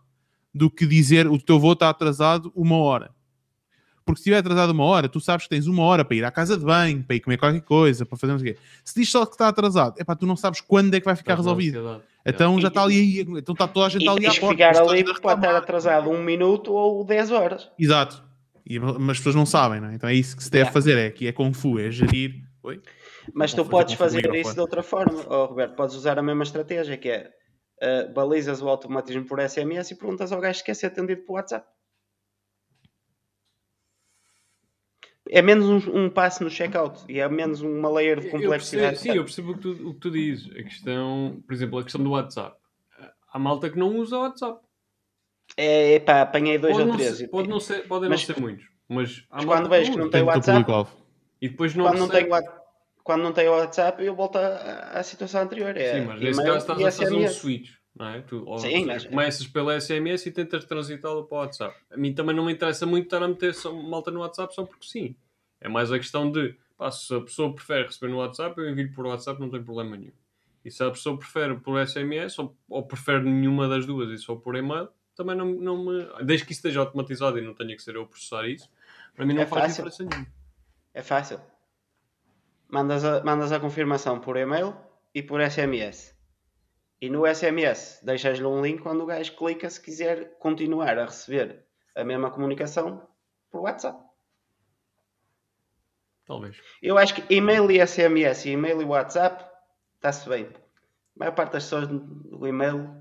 do 0.54 0.70
que 0.70 0.86
dizer 0.86 1.28
o 1.28 1.40
teu 1.40 1.60
voo 1.60 1.74
está 1.74 1.90
atrasado 1.90 2.52
uma 2.56 2.76
hora. 2.78 3.12
Porque 4.06 4.18
se 4.20 4.22
estiver 4.24 4.38
atrasado 4.40 4.72
uma 4.72 4.84
hora, 4.86 5.08
tu 5.08 5.20
sabes 5.20 5.46
que 5.46 5.50
tens 5.50 5.68
uma 5.68 5.84
hora 5.84 6.04
para 6.04 6.16
ir 6.16 6.26
à 6.26 6.32
casa 6.32 6.58
de 6.58 6.66
banho, 6.66 7.04
para 7.04 7.16
ir 7.16 7.20
comer 7.20 7.38
qualquer 7.38 7.62
coisa, 7.62 8.06
para 8.06 8.18
fazer 8.18 8.34
não 8.34 8.40
sei 8.40 8.52
o 8.52 8.56
quê. 8.56 8.60
Se 8.84 9.00
diz 9.00 9.10
só 9.10 9.24
que 9.26 9.34
está 9.34 9.48
atrasado, 9.48 9.96
epá, 10.00 10.16
tu 10.16 10.26
não 10.26 10.36
sabes 10.36 10.62
quando 10.62 10.94
é 10.96 11.00
que 11.00 11.06
vai 11.06 11.16
ficar 11.16 11.34
Estás 11.34 11.46
resolvido. 11.46 12.02
Então 12.26 12.60
já 12.60 12.68
E- 12.68 12.70
está 12.70 12.84
ali, 12.84 13.22
então 13.22 13.54
está 13.54 13.68
toda 13.68 13.86
a 13.86 13.90
gente 13.90 14.04
E 14.04 14.10
ali 14.10 14.26
à 14.26 14.34
porta. 14.34 14.48
ficar 14.50 14.78
ali 14.78 15.04
pode 15.22 15.40
estar 15.40 15.56
atrasado 15.56 16.10
um 16.10 16.24
minuto 16.24 16.74
ou 16.74 17.04
10 17.06 17.32
horas. 17.32 17.70
Exato. 17.80 18.24
E- 18.70 18.78
mas 18.80 19.10
as 19.12 19.18
pessoas 19.18 19.36
não 19.36 19.46
sabem, 19.46 19.82
não 19.82 19.90
é? 19.90 19.96
Então 19.96 20.08
é 20.10 20.14
isso 20.14 20.38
que 20.38 20.44
se 20.44 20.52
deve 20.52 20.62
Yeah. 20.66 20.74
fazer, 20.74 20.98
é 20.98 21.10
que 21.10 21.28
é 21.28 21.32
Kung 21.34 21.52
Fu, 21.54 21.80
é 21.80 21.90
gerir. 21.92 22.44
Oi? 22.64 22.82
Mas 23.34 23.52
tu 23.54 23.64
Vou 23.64 23.72
podes 23.72 23.96
fazer 23.96 24.18
microfone. 24.18 24.42
isso 24.42 24.54
de 24.54 24.60
outra 24.60 24.84
forma, 24.84 25.26
oh, 25.28 25.46
Roberto. 25.46 25.76
Podes 25.76 25.96
usar 25.96 26.20
a 26.20 26.22
mesma 26.22 26.44
estratégia, 26.44 26.96
que 26.98 27.10
é 27.10 27.32
uh, 27.82 28.14
balizas 28.14 28.62
o 28.62 28.70
automatismo 28.70 29.26
por 29.26 29.40
SMS 29.40 29.92
e 29.92 29.96
perguntas 29.96 30.32
ao 30.32 30.40
gajo 30.40 30.60
se 30.60 30.64
quer 30.64 30.76
ser 30.76 30.88
atendido 30.88 31.24
por 31.24 31.34
WhatsApp. 31.34 31.66
É 35.32 35.42
menos 35.42 35.66
um, 35.88 36.06
um 36.06 36.10
passo 36.10 36.44
no 36.44 36.50
checkout 36.50 37.04
e 37.08 37.20
é 37.20 37.30
menos 37.30 37.62
uma 37.62 37.90
layer 37.90 38.20
de 38.20 38.26
Eu 38.28 38.32
percebo, 38.32 38.44
complexidade. 38.44 38.98
sim, 39.00 39.12
eu 39.12 39.24
percebo 39.24 39.52
o 39.52 39.56
que, 39.56 39.62
tu, 39.62 39.90
o 39.90 39.94
que 39.94 40.00
tu 40.00 40.12
dizes. 40.12 40.50
A 40.58 40.64
questão, 40.64 41.44
por 41.46 41.54
exemplo, 41.54 41.78
a 41.80 41.84
questão 41.84 42.04
do 42.04 42.10
WhatsApp. 42.12 42.58
Há 43.32 43.38
malta 43.38 43.70
que 43.70 43.78
não 43.78 43.96
usa 43.98 44.18
o 44.18 44.22
WhatsApp. 44.22 44.60
É, 45.58 46.00
pá, 46.00 46.22
apanhei 46.22 46.58
dois 46.58 46.74
Pode 46.74 46.84
ou 46.84 46.90
não, 46.90 46.98
três. 46.98 47.18
ser, 47.18 47.28
pode 47.28 47.50
não 47.50 47.60
ser, 47.60 47.88
podem 47.88 48.10
Mas- 48.10 48.28
não 48.28 48.36
ser 48.36 48.42
muitos. 48.42 48.66
Mas 48.88 49.24
mas 49.30 49.46
quando 49.46 49.70
vejo 49.70 49.92
que 49.92 49.98
não 49.98 50.10
tem 50.10 50.24
WhatsApp. 50.24 50.90
E 51.42 51.50
depois 51.50 51.76
não 51.76 51.86
quando, 51.86 52.00
não 52.00 52.10
tem, 52.10 52.28
quando 53.04 53.22
não 53.22 53.32
tem 53.34 53.48
WhatsApp, 53.48 54.04
eu 54.04 54.16
volto 54.16 54.38
à, 54.38 54.92
à 55.00 55.04
situação 55.04 55.42
anterior. 55.42 55.76
É 55.78 56.00
Sim, 56.00 56.06
mas 56.08 56.20
nesse 56.22 56.44
caso 56.44 56.58
estás 56.58 56.80
a 56.84 56.92
fazer 57.04 57.16
um 57.16 57.28
switch, 57.28 57.72
não 57.96 58.08
é? 58.10 58.22
Tu, 58.22 58.44
ou 58.46 58.58
Sim, 58.58 58.86
mas- 58.86 59.06
começas 59.06 59.46
pela 59.48 59.76
SMS 59.80 60.26
e 60.28 60.32
tentas 60.32 60.66
transitá-lo 60.66 61.26
para 61.26 61.36
o 61.38 61.42
WhatsApp. 61.42 61.76
A 61.92 61.98
mim 61.98 62.14
também 62.14 62.36
não 62.36 62.46
me 62.46 62.54
interessa 62.54 62.86
muito 62.86 63.06
estar 63.06 63.22
a 63.22 63.28
meter 63.28 63.54
só 63.54 63.72
malta 63.72 64.10
no 64.12 64.22
WhatsApp 64.22 64.54
só 64.56 64.64
porque 64.66 64.86
sim. 64.88 65.16
É 65.62 65.68
mais 65.70 65.92
a 65.92 65.98
questão 66.00 66.32
de, 66.32 66.56
pá, 66.78 66.90
se 66.90 67.14
a 67.14 67.22
pessoa 67.22 67.54
prefere 67.54 67.84
receber 67.84 68.12
no 68.12 68.18
WhatsApp, 68.18 68.60
eu 68.60 68.70
envio 68.70 68.92
por 68.94 69.06
WhatsApp, 69.06 69.40
não 69.40 69.50
tem 69.50 69.62
problema 69.62 69.96
nenhum. 69.98 70.14
E 70.66 70.72
se 70.72 70.84
a 70.84 70.90
pessoa 70.90 71.18
prefere 71.18 71.56
por 71.58 71.80
SMS 71.86 72.40
ou, 72.40 72.56
ou 72.70 72.84
prefere 72.84 73.22
nenhuma 73.24 73.68
das 73.68 73.86
duas 73.86 74.10
e 74.10 74.18
só 74.18 74.36
por 74.36 74.56
e-mail, 74.56 74.90
também 75.20 75.36
não, 75.36 75.46
não 75.48 75.78
me. 75.84 76.08
Desde 76.24 76.46
que 76.46 76.54
isso 76.54 76.60
esteja 76.60 76.80
automatizado 76.80 77.38
e 77.38 77.42
não 77.42 77.54
tenha 77.54 77.76
que 77.76 77.84
ser 77.84 77.94
eu 77.96 78.04
a 78.04 78.08
processar 78.08 78.48
isso, 78.48 78.72
para 79.14 79.26
mim 79.26 79.34
não 79.34 79.42
É 79.42 79.46
faz 79.46 79.76
fácil. 79.76 79.84
diferença 79.84 80.16
nenhuma. 80.16 80.34
É 80.94 81.04
fácil. 81.04 81.42
Mandas 82.70 83.04
a, 83.04 83.22
mandas 83.22 83.52
a 83.52 83.60
confirmação 83.60 84.18
por 84.22 84.38
e-mail 84.38 84.74
e 85.14 85.22
por 85.22 85.42
SMS. 85.42 86.16
E 87.02 87.10
no 87.10 87.26
SMS 87.28 88.00
deixas-lhe 88.02 88.46
um 88.46 88.62
link 88.62 88.82
quando 88.82 89.02
o 89.02 89.06
gajo 89.06 89.36
clica 89.36 89.70
se 89.70 89.82
quiser 89.82 90.38
continuar 90.40 90.98
a 90.98 91.04
receber 91.06 91.66
a 91.96 92.04
mesma 92.06 92.32
comunicação 92.32 93.06
por 93.52 93.62
WhatsApp. 93.62 94.00
Talvez. 96.26 96.56
Eu 96.82 96.98
acho 96.98 97.14
que 97.16 97.34
e-mail 97.34 97.70
e 97.72 97.86
SMS 97.86 98.46
e 98.46 98.52
e-mail 98.52 98.82
e 98.82 98.86
WhatsApp 98.86 99.44
está-se 99.96 100.30
bem. 100.30 100.46
A 100.46 101.20
maior 101.20 101.32
parte 101.34 101.54
das 101.54 101.64
pessoas 101.64 101.88
do 101.90 102.48
e-mail 102.48 102.99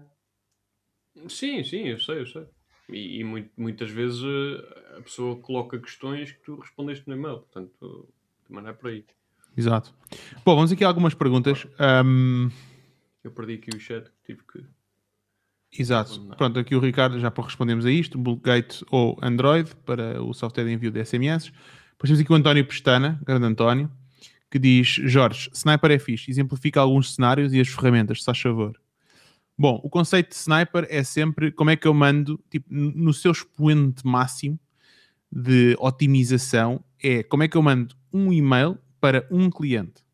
Sim, 1.29 1.63
sim, 1.65 1.89
eu 1.89 1.99
sei, 1.99 2.21
eu 2.21 2.27
sei. 2.27 2.45
E, 2.89 3.21
e 3.21 3.25
mui- 3.25 3.51
muitas 3.57 3.91
vezes 3.91 4.21
eh, 4.23 4.97
a 4.99 5.03
pessoa 5.03 5.37
coloca 5.41 5.79
questões 5.79 6.33
que 6.33 6.41
tu 6.43 6.57
respondeste 6.57 7.07
no 7.09 7.15
e-mail, 7.15 7.39
portanto, 7.41 8.09
também 8.47 8.63
não 8.63 8.71
é 8.71 8.73
por 8.73 8.91
aí. 8.91 9.05
Exato. 9.57 9.95
Bom, 10.45 10.55
vamos 10.55 10.73
aqui 10.73 10.85
a 10.85 10.89
algumas 10.89 11.15
perguntas. 11.15 11.67
Ahm, 11.79 12.49
Eu 13.25 13.31
perdi 13.33 13.55
aqui 13.55 13.71
o 13.77 13.81
chat, 13.81 14.11
tive 14.25 14.41
que. 14.51 14.65
exato. 15.73 16.21
Não. 16.21 16.37
Pronto, 16.37 16.59
aqui 16.59 16.75
o 16.75 16.81
Ricardo 16.81 17.19
já 17.21 17.33
respondemos 17.37 17.85
a 17.85 17.91
isto. 17.91 18.17
Bulkgate 18.17 18.85
ou 18.91 19.19
Android 19.21 19.75
para 19.85 20.23
o 20.23 20.33
software 20.33 20.65
de 20.65 20.73
envio 20.73 20.91
de 20.91 21.05
SMS. 21.05 21.47
Depois 21.93 22.09
temos 22.09 22.21
aqui 22.21 22.33
o 22.33 22.37
António 22.37 22.65
Pestana, 22.67 23.21
grande 23.27 23.47
António, 23.47 23.91
que 24.51 24.59
diz: 24.59 24.89
Jorge, 24.89 25.51
Sniper 25.53 25.91
é 25.91 25.99
fixe, 25.99 26.31
exemplifica 26.31 26.81
alguns 26.81 27.15
cenários 27.15 27.53
e 27.53 27.61
as 27.61 27.69
ferramentas, 27.69 28.21
se 28.21 28.25
faz 28.25 28.41
favor. 28.41 28.81
Bom, 29.59 29.81
o 29.83 29.91
conceito 29.91 30.29
de 30.29 30.37
sniper 30.37 30.87
é 30.89 31.03
sempre 31.03 31.51
como 31.51 31.71
é 31.71 31.77
que 31.77 31.89
eu 31.89 31.93
mando, 31.93 32.41
tipo, 32.49 32.67
no 32.71 33.13
seu 33.13 33.33
expoente 33.33 34.07
máximo 34.07 34.59
de 35.31 35.77
otimização, 35.81 36.83
é 37.03 37.25
como 37.25 37.43
é 37.43 37.49
que 37.49 37.57
eu 37.57 37.63
mando 37.63 37.97
um 38.13 38.33
e-mail 38.33 38.79
para 39.01 39.27
um 39.33 39.51
cliente. 39.51 40.05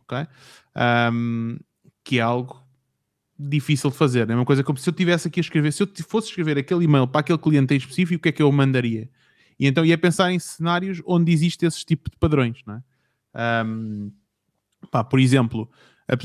Ok? 0.00 0.26
Ahm, 0.74 1.56
que 2.04 2.18
é 2.18 2.22
algo 2.22 2.62
difícil 3.38 3.90
de 3.90 3.96
fazer. 3.96 4.28
É 4.28 4.34
uma 4.34 4.44
coisa 4.44 4.62
como 4.62 4.78
se 4.78 4.88
eu 4.88 4.92
tivesse 4.92 5.28
aqui 5.28 5.40
a 5.40 5.42
escrever, 5.42 5.72
se 5.72 5.82
eu 5.82 5.88
fosse 6.06 6.28
escrever 6.28 6.58
aquele 6.58 6.84
e-mail 6.84 7.08
para 7.08 7.20
aquele 7.20 7.38
cliente 7.38 7.72
em 7.72 7.78
específico, 7.78 8.18
o 8.18 8.22
que 8.22 8.28
é 8.28 8.32
que 8.32 8.42
eu 8.42 8.52
mandaria? 8.52 9.08
E 9.58 9.66
então 9.66 9.84
ia 9.84 9.96
pensar 9.96 10.30
em 10.30 10.38
cenários 10.38 11.00
onde 11.06 11.32
existe 11.32 11.64
esse 11.64 11.84
tipo 11.84 12.10
de 12.10 12.16
padrões, 12.18 12.60
não 12.66 12.74
é? 12.74 12.82
Ahm, 13.34 14.10
pá, 14.90 15.02
por 15.02 15.18
exemplo, 15.18 15.70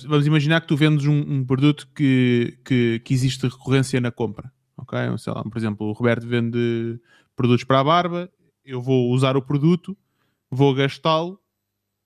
vamos 0.06 0.28
imaginar 0.28 0.62
que 0.62 0.68
tu 0.68 0.76
vendes 0.76 1.06
um, 1.06 1.20
um 1.20 1.46
produto 1.46 1.88
que, 1.96 2.58
que, 2.66 3.00
que 3.00 3.14
existe 3.14 3.48
recorrência 3.48 4.02
na 4.02 4.12
compra. 4.12 4.52
Ok? 4.78 4.98
Sei 5.18 5.34
lá, 5.34 5.44
por 5.44 5.58
exemplo, 5.58 5.88
o 5.88 5.92
Roberto 5.92 6.28
vende 6.28 7.00
produtos 7.36 7.64
para 7.64 7.80
a 7.80 7.84
barba, 7.84 8.30
eu 8.66 8.82
vou 8.82 9.12
usar 9.12 9.38
o 9.38 9.42
produto, 9.42 9.98
vou 10.50 10.74
gastá-lo, 10.74 11.40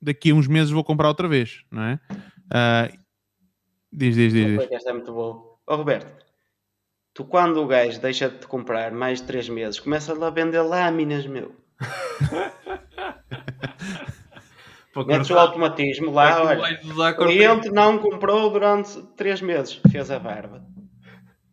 daqui 0.02 0.32
a 0.32 0.36
uns 0.36 0.48
meses 0.48 0.72
vou 0.72 0.84
comprar 0.84 1.08
outra 1.08 1.28
vez, 1.28 1.64
não 1.72 1.84
é? 1.84 2.00
Uh, 2.12 2.98
diz, 3.92 4.16
diz, 4.16 4.34
diz. 4.34 4.60
diz. 4.60 4.72
Esta 4.72 4.92
é 4.92 4.94
muito 4.94 5.14
bom. 5.14 5.58
Ó 5.66 5.76
Roberto, 5.76 6.26
tu 7.14 7.26
quando 7.26 7.62
o 7.62 7.68
gajo 7.68 8.00
deixa 8.00 8.30
de 8.30 8.40
te 8.40 8.48
comprar 8.48 8.92
mais 8.92 9.22
de 9.22 9.28
3 9.28 9.50
meses, 9.50 9.80
começa 9.80 10.14
a 10.14 10.30
vender 10.30 10.62
lâminas, 10.62 11.26
meu. 11.26 11.56
Metes 15.08 15.30
o 15.30 15.38
automatismo 15.38 16.12
lá, 16.12 16.44
olha. 16.44 16.80
O 17.12 17.26
cliente 17.26 17.70
não 17.70 17.98
comprou 17.98 18.52
durante 18.52 19.02
3 19.16 19.42
meses, 19.42 19.82
fez 19.92 20.12
a 20.12 20.20
barba. 20.20 20.64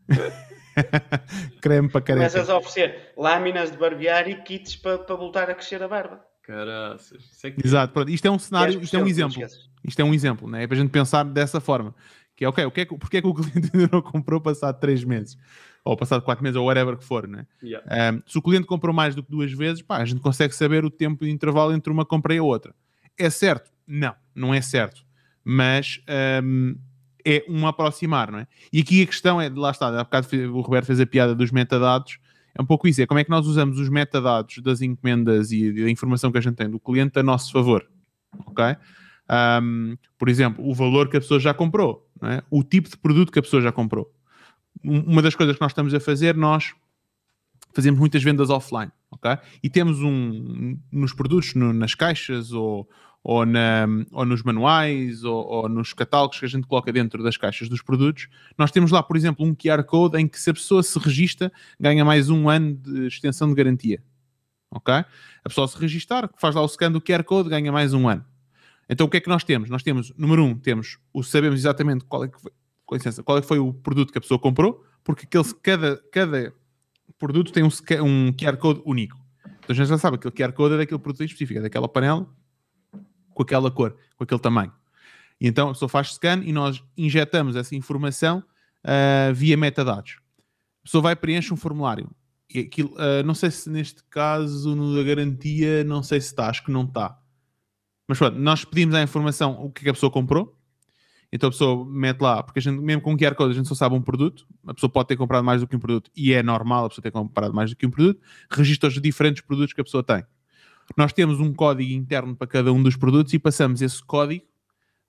Creme 1.60 1.88
para 1.88 2.00
careca. 2.00 2.28
Começas 2.28 2.50
a 2.50 2.56
oferecer 2.56 3.12
lâminas 3.16 3.70
de 3.70 3.78
barbear 3.78 4.28
e 4.28 4.36
kits 4.42 4.76
para, 4.76 4.98
para 4.98 5.16
voltar 5.16 5.50
a 5.50 5.54
crescer 5.54 5.82
a 5.82 5.88
barba. 5.88 6.20
Caraças. 6.42 7.44
É 7.44 7.50
que... 7.50 7.66
Exato, 7.66 7.92
pronto. 7.92 8.10
Isto 8.10 8.26
é 8.26 8.30
um 8.30 8.38
cenário, 8.38 8.80
isto 8.82 8.96
é 8.96 9.02
um 9.02 9.06
exemplo. 9.06 9.42
Isto 9.84 10.00
é 10.00 10.04
um 10.04 10.12
exemplo, 10.12 10.48
né? 10.48 10.64
é 10.64 10.66
para 10.66 10.76
a 10.76 10.80
gente 10.80 10.90
pensar 10.90 11.24
dessa 11.24 11.60
forma. 11.60 11.94
Que 12.36 12.44
é, 12.44 12.48
ok, 12.48 12.64
o 12.64 12.70
que 12.70 12.80
é, 12.80 12.84
porque 12.84 13.18
é 13.18 13.22
que 13.22 13.26
o 13.26 13.34
cliente 13.34 13.70
ainda 13.74 13.88
não 13.92 14.02
comprou 14.02 14.40
passado 14.40 14.78
3 14.80 15.04
meses? 15.04 15.38
Ou 15.84 15.96
passado 15.96 16.22
4 16.22 16.42
meses, 16.42 16.56
ou 16.56 16.66
whatever 16.66 16.96
que 16.96 17.04
for, 17.04 17.26
né? 17.26 17.46
Yeah. 17.62 18.12
Um, 18.12 18.22
se 18.26 18.36
o 18.36 18.42
cliente 18.42 18.66
comprou 18.66 18.94
mais 18.94 19.14
do 19.14 19.22
que 19.22 19.30
duas 19.30 19.52
vezes, 19.52 19.80
pá, 19.80 19.98
a 19.98 20.04
gente 20.04 20.20
consegue 20.20 20.54
saber 20.54 20.84
o 20.84 20.90
tempo 20.90 21.24
de 21.24 21.30
intervalo 21.30 21.72
entre 21.72 21.92
uma 21.92 22.04
compra 22.04 22.34
e 22.34 22.38
a 22.38 22.42
outra. 22.42 22.74
É 23.20 23.28
certo? 23.28 23.70
Não, 23.86 24.14
não 24.34 24.54
é 24.54 24.62
certo. 24.62 25.04
Mas 25.44 26.00
um, 26.42 26.74
é 27.22 27.44
um 27.46 27.66
aproximar, 27.66 28.32
não 28.32 28.38
é? 28.38 28.46
E 28.72 28.80
aqui 28.80 29.02
a 29.02 29.06
questão 29.06 29.38
é, 29.38 29.50
lá 29.50 29.70
está, 29.70 29.88
há 29.88 30.04
bocado 30.04 30.26
o 30.54 30.60
Roberto 30.62 30.86
fez 30.86 31.00
a 31.00 31.06
piada 31.06 31.34
dos 31.34 31.50
metadados, 31.50 32.18
é 32.54 32.62
um 32.62 32.64
pouco 32.64 32.88
isso, 32.88 33.02
é 33.02 33.06
como 33.06 33.20
é 33.20 33.24
que 33.24 33.30
nós 33.30 33.46
usamos 33.46 33.78
os 33.78 33.90
metadados 33.90 34.58
das 34.58 34.80
encomendas 34.80 35.52
e 35.52 35.70
da 35.70 35.90
informação 35.90 36.32
que 36.32 36.38
a 36.38 36.40
gente 36.40 36.54
tem 36.54 36.68
do 36.68 36.80
cliente 36.80 37.18
a 37.18 37.22
nosso 37.22 37.52
favor, 37.52 37.86
ok? 38.46 38.64
Um, 39.62 39.96
por 40.18 40.28
exemplo, 40.30 40.66
o 40.66 40.74
valor 40.74 41.08
que 41.10 41.18
a 41.18 41.20
pessoa 41.20 41.38
já 41.38 41.52
comprou, 41.52 42.08
é? 42.22 42.42
o 42.50 42.64
tipo 42.64 42.88
de 42.88 42.96
produto 42.96 43.30
que 43.30 43.38
a 43.38 43.42
pessoa 43.42 43.60
já 43.60 43.70
comprou. 43.70 44.10
Uma 44.82 45.20
das 45.20 45.34
coisas 45.34 45.56
que 45.56 45.60
nós 45.60 45.72
estamos 45.72 45.92
a 45.92 46.00
fazer, 46.00 46.34
nós 46.34 46.74
fazemos 47.74 48.00
muitas 48.00 48.22
vendas 48.22 48.50
offline, 48.50 48.90
ok? 49.10 49.38
E 49.62 49.68
temos 49.68 50.00
um, 50.00 50.78
nos 50.90 51.12
produtos, 51.12 51.54
no, 51.54 51.72
nas 51.72 51.94
caixas 51.94 52.50
ou, 52.52 52.88
ou, 53.22 53.44
na, 53.44 53.86
ou 54.12 54.24
nos 54.24 54.42
manuais 54.42 55.24
ou, 55.24 55.46
ou, 55.46 55.68
nos 55.68 55.92
catálogos 55.92 56.38
que 56.38 56.46
a 56.46 56.48
gente 56.48 56.66
coloca 56.66 56.92
dentro 56.92 57.22
das 57.22 57.36
caixas 57.36 57.68
dos 57.68 57.82
produtos, 57.82 58.28
nós 58.56 58.70
temos 58.70 58.90
lá, 58.90 59.02
por 59.02 59.16
exemplo, 59.16 59.44
um 59.44 59.54
QR 59.54 59.84
Code 59.84 60.18
em 60.18 60.26
que 60.26 60.40
se 60.40 60.50
a 60.50 60.54
pessoa 60.54 60.82
se 60.82 60.98
registra, 60.98 61.52
ganha 61.78 62.04
mais 62.04 62.30
um 62.30 62.48
ano 62.48 62.74
de 62.74 63.06
extensão 63.06 63.48
de 63.48 63.54
garantia. 63.54 64.02
Ok? 64.70 64.94
A 64.94 65.48
pessoa 65.48 65.68
se 65.68 65.76
registrar, 65.78 66.30
faz 66.38 66.54
lá 66.54 66.62
o 66.62 66.68
scan 66.68 66.92
do 66.92 67.00
QR 67.00 67.24
Code, 67.24 67.48
ganha 67.48 67.70
mais 67.70 67.92
um 67.92 68.08
ano. 68.08 68.24
Então 68.88 69.06
o 69.06 69.10
que 69.10 69.18
é 69.18 69.20
que 69.20 69.28
nós 69.28 69.44
temos? 69.44 69.68
Nós 69.68 69.82
temos, 69.82 70.12
número 70.16 70.44
um, 70.44 70.56
temos 70.56 70.98
o 71.12 71.22
sabemos 71.22 71.60
exatamente 71.60 72.04
qual 72.06 72.24
é 72.24 72.28
que 72.28 72.40
foi, 72.40 72.52
com 72.86 72.94
licença, 72.94 73.22
qual 73.22 73.38
é 73.38 73.40
que 73.40 73.46
foi 73.46 73.58
o 73.58 73.72
produto 73.72 74.12
que 74.12 74.18
a 74.18 74.20
pessoa 74.20 74.38
comprou, 74.38 74.84
porque 75.04 75.26
aquele, 75.26 75.54
cada, 75.62 75.96
cada 76.10 76.54
produto 77.18 77.52
tem 77.52 77.62
um, 77.62 77.70
um 78.02 78.32
QR 78.32 78.56
Code 78.56 78.82
único. 78.84 79.16
Então 79.44 79.70
a 79.70 79.74
gente 79.74 79.88
já 79.88 79.98
sabe, 79.98 80.16
aquele 80.16 80.32
QR 80.32 80.52
Code 80.52 80.74
é 80.74 80.78
daquele 80.78 80.98
produto 80.98 81.22
específico, 81.22 81.58
é 81.60 81.62
daquela 81.62 81.88
panela 81.88 82.26
com 83.40 83.42
aquela 83.42 83.70
cor, 83.70 83.96
com 84.16 84.24
aquele 84.24 84.40
tamanho. 84.40 84.72
E 85.40 85.48
então 85.48 85.70
a 85.70 85.72
pessoa 85.72 85.88
faz 85.88 86.12
scan 86.12 86.42
e 86.44 86.52
nós 86.52 86.84
injetamos 86.96 87.56
essa 87.56 87.74
informação 87.74 88.44
uh, 88.84 89.32
via 89.32 89.56
metadados. 89.56 90.18
A 90.80 90.84
pessoa 90.84 91.00
vai 91.00 91.16
preencher 91.16 91.54
um 91.54 91.56
formulário. 91.56 92.10
E 92.52 92.60
aquilo, 92.60 92.90
uh, 92.90 93.24
não 93.24 93.34
sei 93.34 93.50
se 93.50 93.70
neste 93.70 94.02
caso, 94.10 94.76
no 94.76 94.94
da 94.94 95.02
garantia, 95.02 95.82
não 95.84 96.02
sei 96.02 96.20
se 96.20 96.26
está, 96.26 96.48
acho 96.48 96.64
que 96.64 96.70
não 96.70 96.84
está. 96.84 97.18
Mas 98.06 98.18
pronto, 98.18 98.38
nós 98.38 98.64
pedimos 98.64 98.94
a 98.94 99.02
informação 99.02 99.52
o 99.52 99.70
que, 99.70 99.80
é 99.80 99.84
que 99.84 99.90
a 99.90 99.94
pessoa 99.94 100.12
comprou. 100.12 100.54
Então 101.32 101.48
a 101.48 101.52
pessoa 101.52 101.86
mete 101.88 102.20
lá, 102.20 102.42
porque 102.42 102.58
a 102.58 102.62
gente, 102.62 102.78
mesmo 102.80 103.00
com 103.00 103.16
QR 103.16 103.34
Code, 103.36 103.52
a 103.52 103.54
gente 103.54 103.68
só 103.68 103.74
sabe 103.74 103.94
um 103.94 104.02
produto. 104.02 104.46
A 104.66 104.74
pessoa 104.74 104.90
pode 104.90 105.08
ter 105.08 105.16
comprado 105.16 105.44
mais 105.44 105.62
do 105.62 105.66
que 105.66 105.76
um 105.76 105.80
produto 105.80 106.10
e 106.14 106.34
é 106.34 106.42
normal 106.42 106.86
a 106.86 106.88
pessoa 106.88 107.02
ter 107.02 107.12
comprado 107.12 107.54
mais 107.54 107.70
do 107.70 107.76
que 107.76 107.86
um 107.86 107.90
produto. 107.90 108.20
Registra 108.50 108.88
os 108.88 109.00
diferentes 109.00 109.40
produtos 109.42 109.72
que 109.72 109.80
a 109.80 109.84
pessoa 109.84 110.02
tem. 110.02 110.24
Nós 110.96 111.12
temos 111.12 111.40
um 111.40 111.52
código 111.52 111.92
interno 111.92 112.34
para 112.34 112.46
cada 112.46 112.72
um 112.72 112.82
dos 112.82 112.96
produtos 112.96 113.32
e 113.32 113.38
passamos 113.38 113.80
esse 113.82 114.02
código 114.04 114.44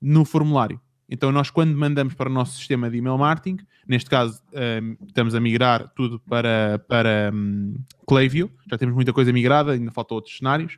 no 0.01 0.25
formulário. 0.25 0.79
Então, 1.09 1.29
nós, 1.29 1.49
quando 1.49 1.75
mandamos 1.75 2.13
para 2.13 2.29
o 2.29 2.33
nosso 2.33 2.57
sistema 2.57 2.89
de 2.89 2.97
email 2.97 3.17
marketing, 3.17 3.57
neste 3.85 4.09
caso, 4.09 4.41
um, 4.53 4.95
estamos 5.05 5.35
a 5.35 5.41
migrar 5.41 5.91
tudo 5.93 6.21
para, 6.21 6.79
para 6.87 7.31
um, 7.33 7.75
já 8.69 8.77
temos 8.77 8.95
muita 8.95 9.11
coisa 9.11 9.33
migrada, 9.33 9.73
ainda 9.73 9.91
faltam 9.91 10.15
outros 10.15 10.37
cenários. 10.37 10.75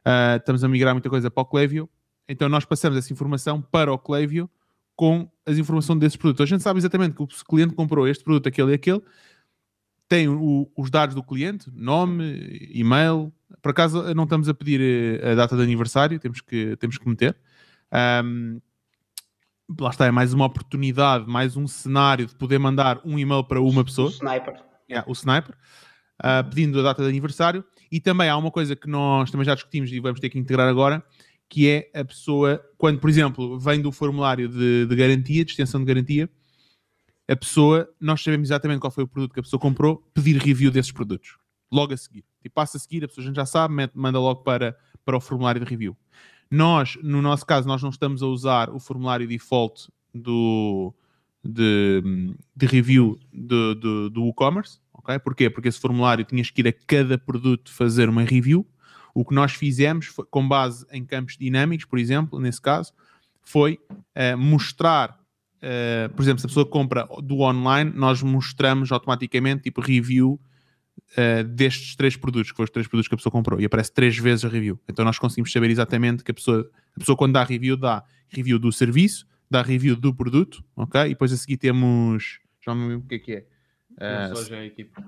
Uh, 0.00 0.36
estamos 0.36 0.62
a 0.62 0.68
migrar 0.68 0.94
muita 0.94 1.08
coisa 1.08 1.30
para 1.30 1.40
o 1.40 1.46
Klaviyo, 1.46 1.88
então 2.28 2.46
nós 2.46 2.66
passamos 2.66 2.98
essa 2.98 3.10
informação 3.10 3.62
para 3.62 3.90
o 3.90 3.98
Klaviyo 3.98 4.50
com 4.94 5.30
as 5.46 5.56
informações 5.56 5.98
desses 5.98 6.16
produtos. 6.16 6.42
A 6.42 6.46
gente 6.46 6.62
sabe 6.62 6.78
exatamente 6.78 7.16
que 7.16 7.22
o 7.22 7.28
cliente 7.48 7.74
comprou 7.74 8.06
este 8.06 8.22
produto, 8.22 8.48
aquele 8.48 8.72
e 8.72 8.74
aquele, 8.74 9.00
tem 10.10 10.28
o, 10.28 10.68
os 10.76 10.90
dados 10.90 11.14
do 11.14 11.22
cliente, 11.22 11.70
nome, 11.72 12.68
e-mail, 12.74 13.32
por 13.62 13.70
acaso 13.70 14.12
não 14.12 14.24
estamos 14.24 14.48
a 14.48 14.54
pedir 14.54 14.80
eh, 15.22 15.30
a 15.30 15.34
data 15.36 15.56
de 15.56 15.62
aniversário, 15.62 16.18
temos 16.18 16.40
que, 16.40 16.74
temos 16.78 16.98
que 16.98 17.08
meter. 17.08 17.36
Um, 18.24 18.60
lá 19.78 19.90
está, 19.90 20.06
é 20.06 20.10
mais 20.10 20.34
uma 20.34 20.46
oportunidade, 20.46 21.30
mais 21.30 21.56
um 21.56 21.64
cenário 21.68 22.26
de 22.26 22.34
poder 22.34 22.58
mandar 22.58 23.00
um 23.04 23.20
e-mail 23.20 23.44
para 23.44 23.60
uma 23.60 23.84
pessoa. 23.84 24.08
O 24.08 24.10
sniper. 24.10 24.60
Yeah, 24.90 25.08
o 25.08 25.12
sniper. 25.12 25.54
Uh, 26.20 26.42
pedindo 26.50 26.80
a 26.80 26.82
data 26.82 27.04
de 27.04 27.08
aniversário. 27.08 27.64
E 27.90 28.00
também 28.00 28.28
há 28.28 28.36
uma 28.36 28.50
coisa 28.50 28.74
que 28.74 28.88
nós 28.88 29.30
também 29.30 29.44
já 29.44 29.54
discutimos 29.54 29.92
e 29.92 30.00
vamos 30.00 30.18
ter 30.18 30.28
que 30.28 30.40
integrar 30.40 30.68
agora, 30.68 31.04
que 31.48 31.68
é 31.68 31.88
a 31.94 32.04
pessoa, 32.04 32.60
quando, 32.76 32.98
por 32.98 33.08
exemplo, 33.08 33.60
vem 33.60 33.80
do 33.80 33.92
formulário 33.92 34.48
de, 34.48 34.86
de 34.86 34.96
garantia, 34.96 35.44
de 35.44 35.52
extensão 35.52 35.78
de 35.78 35.86
garantia, 35.86 36.28
a 37.30 37.36
pessoa, 37.36 37.88
nós 38.00 38.22
sabemos 38.22 38.48
exatamente 38.48 38.80
qual 38.80 38.90
foi 38.90 39.04
o 39.04 39.08
produto 39.08 39.32
que 39.32 39.40
a 39.40 39.42
pessoa 39.42 39.60
comprou, 39.60 40.04
pedir 40.12 40.36
review 40.36 40.70
desses 40.70 40.90
produtos 40.90 41.38
logo 41.70 41.94
a 41.94 41.96
seguir. 41.96 42.24
Tipo, 42.42 42.54
passa 42.54 42.76
a 42.76 42.80
seguir, 42.80 43.04
a 43.04 43.08
pessoa 43.08 43.32
já 43.32 43.46
sabe, 43.46 43.74
manda 43.94 44.18
logo 44.18 44.42
para, 44.42 44.76
para 45.04 45.16
o 45.16 45.20
formulário 45.20 45.60
de 45.60 45.70
review. 45.70 45.96
Nós, 46.50 46.98
no 47.02 47.22
nosso 47.22 47.46
caso, 47.46 47.68
nós 47.68 47.82
não 47.82 47.90
estamos 47.90 48.22
a 48.22 48.26
usar 48.26 48.70
o 48.70 48.80
formulário 48.80 49.28
default 49.28 49.88
do, 50.12 50.92
de, 51.44 52.34
de 52.56 52.66
review 52.66 53.18
do, 53.32 53.74
do, 53.74 54.10
do 54.10 54.28
e-commerce. 54.28 54.80
Okay? 54.94 55.18
Porquê? 55.20 55.48
Porque 55.48 55.68
esse 55.68 55.78
formulário 55.78 56.24
tinhas 56.24 56.50
que 56.50 56.60
ir 56.60 56.68
a 56.68 56.72
cada 56.72 57.16
produto 57.16 57.72
fazer 57.72 58.08
uma 58.08 58.22
review. 58.22 58.66
O 59.14 59.24
que 59.24 59.34
nós 59.34 59.52
fizemos, 59.52 60.06
foi, 60.06 60.24
com 60.28 60.46
base 60.46 60.84
em 60.90 61.04
campos 61.04 61.36
dinâmicos, 61.36 61.84
por 61.84 61.98
exemplo, 61.98 62.40
nesse 62.40 62.60
caso, 62.60 62.92
foi 63.42 63.78
uh, 63.90 64.36
mostrar, 64.36 65.19
uh, 65.62 66.12
por 66.14 66.22
exemplo, 66.22 66.40
se 66.40 66.46
a 66.46 66.48
pessoa 66.48 66.66
compra 66.66 67.06
do 67.22 67.40
online, 67.40 67.92
nós 67.94 68.22
mostramos 68.22 68.90
automaticamente 68.92 69.62
tipo 69.62 69.80
review 69.80 70.40
uh, 71.12 71.44
destes 71.44 71.96
três 71.96 72.16
produtos, 72.16 72.50
que 72.50 72.56
foram 72.56 72.64
os 72.64 72.70
três 72.70 72.86
produtos 72.86 73.08
que 73.08 73.14
a 73.14 73.18
pessoa 73.18 73.32
comprou, 73.32 73.60
e 73.60 73.64
aparece 73.64 73.92
três 73.92 74.16
vezes 74.18 74.44
a 74.44 74.48
review. 74.48 74.78
Então 74.88 75.04
nós 75.04 75.18
conseguimos 75.18 75.52
saber 75.52 75.70
exatamente 75.70 76.24
que 76.24 76.30
a 76.30 76.34
pessoa, 76.34 76.68
a 76.96 76.98
pessoa 76.98 77.16
quando 77.16 77.34
dá 77.34 77.44
review, 77.44 77.76
dá 77.76 78.04
review 78.28 78.58
do 78.58 78.72
serviço, 78.72 79.26
dá 79.50 79.62
review 79.62 79.96
do 79.96 80.14
produto, 80.14 80.64
ok? 80.76 81.02
E 81.02 81.08
depois 81.10 81.32
a 81.32 81.36
seguir 81.36 81.56
temos. 81.56 82.40
Já 82.64 82.74
me 82.74 82.88
lembro 82.88 83.06
o 83.06 83.08
que 83.08 83.14
é 83.14 83.18
que 83.18 83.32
é. 83.32 83.44
Uh, 83.92 84.28
mensagem 84.28 84.58
à 84.58 84.64
equipa. 84.64 85.04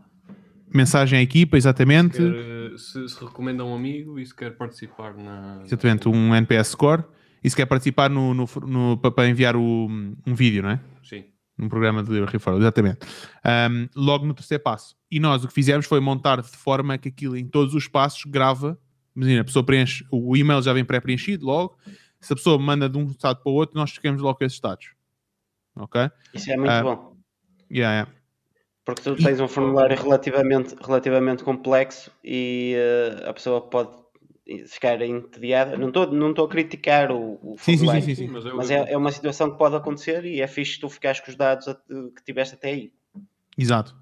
Mensagem 0.74 1.19
à 1.19 1.23
equipa, 1.23 1.57
exatamente. 1.57 2.16
Se, 2.16 2.23
quer, 2.23 2.79
se, 2.79 3.09
se, 3.09 3.24
recomenda 3.24 3.65
um 3.65 3.74
amigo 3.74 4.19
e 4.19 4.27
se 4.27 4.35
quer 4.35 4.57
participar 4.57 5.15
na. 5.15 5.62
Exatamente, 5.65 6.09
um 6.09 6.35
NPS 6.35 6.69
score. 6.69 7.05
E 7.43 7.51
se 7.51 7.56
quer 7.56 7.66
participar 7.66 8.09
no, 8.09 8.35
no, 8.35 8.48
no 8.66 8.97
para 8.98 9.28
enviar 9.28 9.56
o, 9.56 9.89
um 10.27 10.35
vídeo, 10.35 10.62
não 10.62 10.70
é? 10.70 10.81
Sim 11.02 11.24
num 11.62 11.69
programa 11.69 12.02
de 12.02 12.24
referral, 12.24 12.59
exatamente. 12.59 12.98
Um, 13.44 13.89
logo 13.94 14.27
no 14.27 14.35
terceiro 14.35 14.62
passo. 14.62 14.97
E 15.10 15.20
nós 15.20 15.44
o 15.44 15.48
que 15.48 15.55
fizemos 15.55 15.86
foi 15.86 16.01
montar 16.01 16.40
de 16.40 16.48
forma 16.48 16.98
que 16.98 17.09
aquilo 17.09 17.36
em 17.36 17.47
todos 17.47 17.74
os 17.74 17.86
passos 17.86 18.24
grava. 18.24 18.78
Imagina, 19.14 19.43
a 19.43 19.44
pessoa 19.44 19.64
preenche, 19.64 20.05
o 20.10 20.36
e-mail 20.36 20.62
já 20.62 20.73
vem 20.73 20.85
pré-preenchido 20.85 21.44
logo. 21.47 21.77
Se 22.20 22.32
a 22.32 22.36
pessoa 22.36 22.59
manda 22.59 22.89
de 22.89 22.97
um 22.98 23.05
estado 23.06 23.43
para 23.43 23.52
o 23.52 23.55
outro, 23.55 23.78
nós 23.78 23.90
chegamos 23.90 24.20
logo 24.23 24.39
a 24.40 24.47
esses 24.47 24.56
estados. 24.56 24.93
Ok? 25.77 26.10
Isso 26.35 26.51
é 26.51 26.56
muito 26.56 26.73
uh, 26.73 26.82
bom. 26.82 27.16
Yeah, 27.70 27.94
yeah. 27.94 28.12
Porque 28.85 29.02
tu 29.02 29.14
tens 29.16 29.39
um 29.39 29.48
formulário 29.48 29.97
relativamente, 29.97 30.74
relativamente 30.81 31.44
complexo 31.44 32.10
e 32.24 32.74
uh, 32.77 33.28
a 33.28 33.32
pessoa 33.32 33.60
pode 33.60 34.02
ficar 34.66 35.01
entediada. 35.02 35.77
Não 35.77 35.89
estou 35.89 36.12
não 36.12 36.31
a 36.31 36.48
criticar 36.48 37.10
o, 37.10 37.39
o 37.43 37.56
sim, 37.59 37.77
sim, 37.77 38.01
sim, 38.01 38.14
sim, 38.14 38.27
mas, 38.28 38.44
mas 38.44 38.70
é, 38.70 38.93
é, 38.93 38.97
uma 38.97 39.12
situação 39.12 39.51
que 39.51 39.59
pode 39.59 39.77
acontecer 39.77 40.24
e 40.24 40.40
é 40.40 40.47
fixe 40.47 40.81
tu 40.81 40.89
ficares 40.89 41.20
com 41.20 41.31
os 41.31 41.36
dados 41.36 41.66
que 41.66 42.24
tiveste 42.24 42.55
até 42.55 42.70
aí. 42.70 42.93
Exato. 43.56 43.94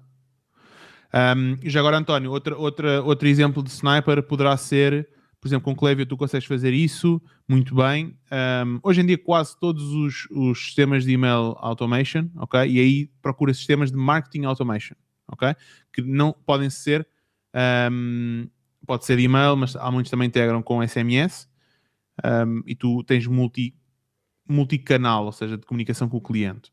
Um, 1.13 1.57
já 1.63 1.79
agora, 1.79 1.97
António, 1.97 2.31
outra, 2.31 2.57
outra, 2.57 3.01
outro 3.03 3.27
exemplo 3.27 3.61
de 3.61 3.69
sniper 3.69 4.23
poderá 4.23 4.55
ser, 4.55 5.09
por 5.41 5.47
exemplo, 5.47 5.65
com 5.65 5.75
Clevio 5.75 6.05
tu 6.05 6.15
consegues 6.15 6.47
fazer 6.47 6.73
isso 6.73 7.21
muito 7.47 7.75
bem. 7.75 8.17
Um, 8.65 8.79
hoje 8.81 9.01
em 9.01 9.05
dia 9.05 9.17
quase 9.17 9.59
todos 9.59 9.83
os, 9.83 10.27
os 10.31 10.65
sistemas 10.65 11.03
de 11.03 11.13
email 11.13 11.55
automation, 11.59 12.29
ok? 12.37 12.61
E 12.61 12.79
aí 12.79 13.11
procura 13.21 13.53
sistemas 13.53 13.91
de 13.91 13.97
marketing 13.97 14.45
automation, 14.45 14.95
ok? 15.27 15.53
Que 15.91 16.01
não 16.01 16.33
podem 16.45 16.69
ser 16.69 17.05
Um, 17.53 18.47
pode 18.85 19.05
ser 19.05 19.19
e-mail, 19.19 19.55
mas 19.55 19.75
há 19.75 19.89
muitos 19.91 20.09
também 20.09 20.27
integram 20.27 20.61
com 20.61 20.85
SMS 20.85 21.47
um, 22.23 22.63
e 22.65 22.75
tu 22.75 23.03
tens 23.03 23.25
multi, 23.27 23.75
multicanal, 24.47 25.25
ou 25.25 25.31
seja, 25.31 25.57
de 25.57 25.65
comunicação 25.65 26.09
com 26.09 26.17
o 26.17 26.21
cliente. 26.21 26.71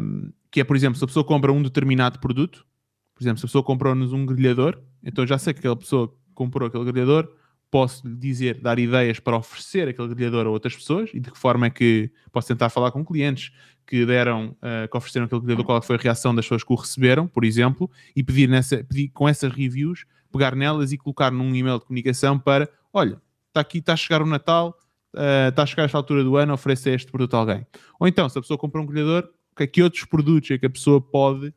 Um, 0.00 0.32
que 0.50 0.60
é, 0.60 0.64
por 0.64 0.76
exemplo, 0.76 0.98
se 0.98 1.04
a 1.04 1.06
pessoa 1.06 1.24
compra 1.24 1.52
um 1.52 1.62
determinado 1.62 2.18
produto, 2.18 2.66
por 3.14 3.22
exemplo, 3.22 3.38
se 3.38 3.46
a 3.46 3.48
pessoa 3.48 3.64
comprou-nos 3.64 4.12
um 4.12 4.26
grelhador, 4.26 4.80
então 5.02 5.26
já 5.26 5.38
sei 5.38 5.52
que 5.52 5.60
aquela 5.60 5.76
pessoa 5.76 6.14
comprou 6.34 6.68
aquele 6.68 6.84
grelhador, 6.84 7.28
posso 7.70 8.06
lhe 8.06 8.16
dizer, 8.16 8.60
dar 8.60 8.78
ideias 8.78 9.18
para 9.18 9.36
oferecer 9.36 9.88
aquele 9.88 10.14
grelhador 10.14 10.46
a 10.46 10.50
outras 10.50 10.76
pessoas 10.76 11.10
e 11.14 11.20
de 11.20 11.30
que 11.30 11.38
forma 11.38 11.66
é 11.66 11.70
que 11.70 12.10
posso 12.30 12.48
tentar 12.48 12.68
falar 12.68 12.90
com 12.90 13.02
clientes 13.02 13.50
que 13.86 14.04
deram, 14.04 14.54
uh, 14.58 14.88
que 14.90 14.96
ofereceram 14.96 15.24
aquele 15.24 15.40
grelhador, 15.40 15.64
qual 15.64 15.82
foi 15.82 15.96
a 15.96 15.98
reação 15.98 16.34
das 16.34 16.44
pessoas 16.44 16.62
que 16.62 16.72
o 16.72 16.76
receberam, 16.76 17.26
por 17.26 17.44
exemplo, 17.44 17.90
e 18.14 18.22
pedir, 18.22 18.46
nessa, 18.46 18.84
pedir 18.84 19.08
com 19.08 19.26
essas 19.26 19.50
reviews, 19.52 20.04
pegar 20.32 20.56
nelas 20.56 20.92
e 20.92 20.98
colocar 20.98 21.30
num 21.30 21.54
e-mail 21.54 21.78
de 21.78 21.84
comunicação 21.84 22.38
para, 22.38 22.68
olha, 22.92 23.20
está 23.48 23.60
aqui, 23.60 23.78
está 23.78 23.92
a 23.92 23.96
chegar 23.96 24.22
o 24.22 24.26
Natal, 24.26 24.76
uh, 25.14 25.48
está 25.50 25.62
a 25.62 25.66
chegar 25.66 25.84
esta 25.84 25.98
altura 25.98 26.24
do 26.24 26.36
ano, 26.36 26.54
ofereça 26.54 26.90
este 26.90 27.10
produto 27.10 27.34
a 27.34 27.38
alguém. 27.38 27.66
Ou 28.00 28.08
então, 28.08 28.28
se 28.28 28.38
a 28.38 28.40
pessoa 28.40 28.58
comprou 28.58 28.82
um 28.82 28.86
grelhador, 28.86 29.28
que, 29.56 29.66
que 29.66 29.82
outros 29.82 30.04
produtos 30.04 30.50
é 30.50 30.58
que 30.58 30.66
a 30.66 30.70
pessoa 30.70 31.00
pode 31.00 31.52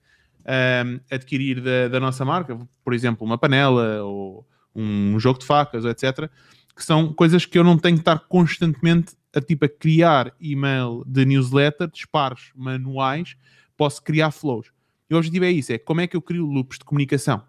ehm, 0.46 1.00
adquirir 1.10 1.62
da, 1.62 1.88
da 1.88 2.00
nossa 2.00 2.26
marca? 2.26 2.60
Por 2.84 2.94
exemplo, 2.94 3.26
uma 3.26 3.38
panela 3.38 4.04
ou 4.04 4.46
um 4.76 5.18
jogo 5.20 5.40
de 5.40 5.46
facas, 5.46 5.86
etc. 5.86 6.30
Que 6.76 6.84
são 6.84 7.14
coisas 7.14 7.46
que 7.46 7.58
eu 7.58 7.64
não 7.64 7.78
tenho 7.78 7.96
que 7.96 8.02
estar 8.02 8.20
constantemente 8.20 9.16
a, 9.34 9.40
tipo, 9.40 9.66
a 9.66 9.70
criar 9.70 10.34
e-mail 10.40 11.04
de 11.08 11.26
newsletter, 11.26 11.90
disparos 11.90 12.52
manuais, 12.56 13.38
posso 13.78 14.04
criar 14.04 14.32
flows. 14.32 14.72
E 15.10 15.14
o 15.14 15.18
objetivo 15.18 15.46
é 15.46 15.52
isso, 15.52 15.72
é 15.72 15.78
como 15.78 16.02
é 16.02 16.08
que 16.08 16.18
eu 16.18 16.22
crio 16.22 16.46
loops 16.46 16.80
de 16.80 16.86
comunicação, 16.86 17.44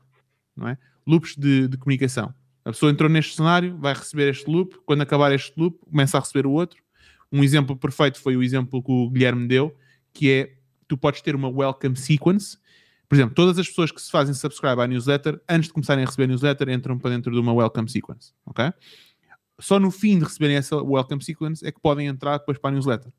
não 0.54 0.68
é? 0.68 0.78
Loops 1.06 1.36
de, 1.36 1.68
de 1.68 1.76
comunicação. 1.76 2.34
A 2.64 2.70
pessoa 2.70 2.90
entrou 2.90 3.08
neste 3.08 3.36
cenário, 3.36 3.76
vai 3.78 3.94
receber 3.94 4.28
este 4.28 4.50
loop, 4.50 4.76
quando 4.84 5.02
acabar 5.02 5.32
este 5.32 5.52
loop, 5.56 5.78
começa 5.88 6.16
a 6.16 6.20
receber 6.20 6.46
o 6.46 6.50
outro. 6.50 6.82
Um 7.30 7.44
exemplo 7.44 7.76
perfeito 7.76 8.20
foi 8.20 8.36
o 8.36 8.42
exemplo 8.42 8.82
que 8.82 8.90
o 8.90 9.08
Guilherme 9.10 9.46
deu, 9.46 9.76
que 10.12 10.30
é, 10.30 10.54
tu 10.88 10.96
podes 10.96 11.20
ter 11.20 11.36
uma 11.36 11.48
welcome 11.48 11.96
sequence, 11.96 12.58
por 13.08 13.14
exemplo, 13.14 13.34
todas 13.34 13.58
as 13.58 13.68
pessoas 13.68 13.92
que 13.92 14.02
se 14.02 14.10
fazem 14.10 14.34
subscribe 14.34 14.80
à 14.80 14.86
newsletter, 14.86 15.40
antes 15.48 15.68
de 15.68 15.74
começarem 15.74 16.02
a 16.02 16.06
receber 16.06 16.24
a 16.24 16.26
newsletter, 16.26 16.68
entram 16.70 16.98
para 16.98 17.10
dentro 17.10 17.32
de 17.32 17.38
uma 17.38 17.52
welcome 17.52 17.88
sequence, 17.88 18.32
ok? 18.44 18.72
Só 19.60 19.78
no 19.78 19.90
fim 19.90 20.18
de 20.18 20.24
receberem 20.24 20.56
essa 20.56 20.76
welcome 20.76 21.22
sequence 21.22 21.64
é 21.66 21.70
que 21.70 21.80
podem 21.80 22.08
entrar 22.08 22.38
depois 22.38 22.58
para 22.58 22.70
a 22.70 22.72
newsletter. 22.72 23.12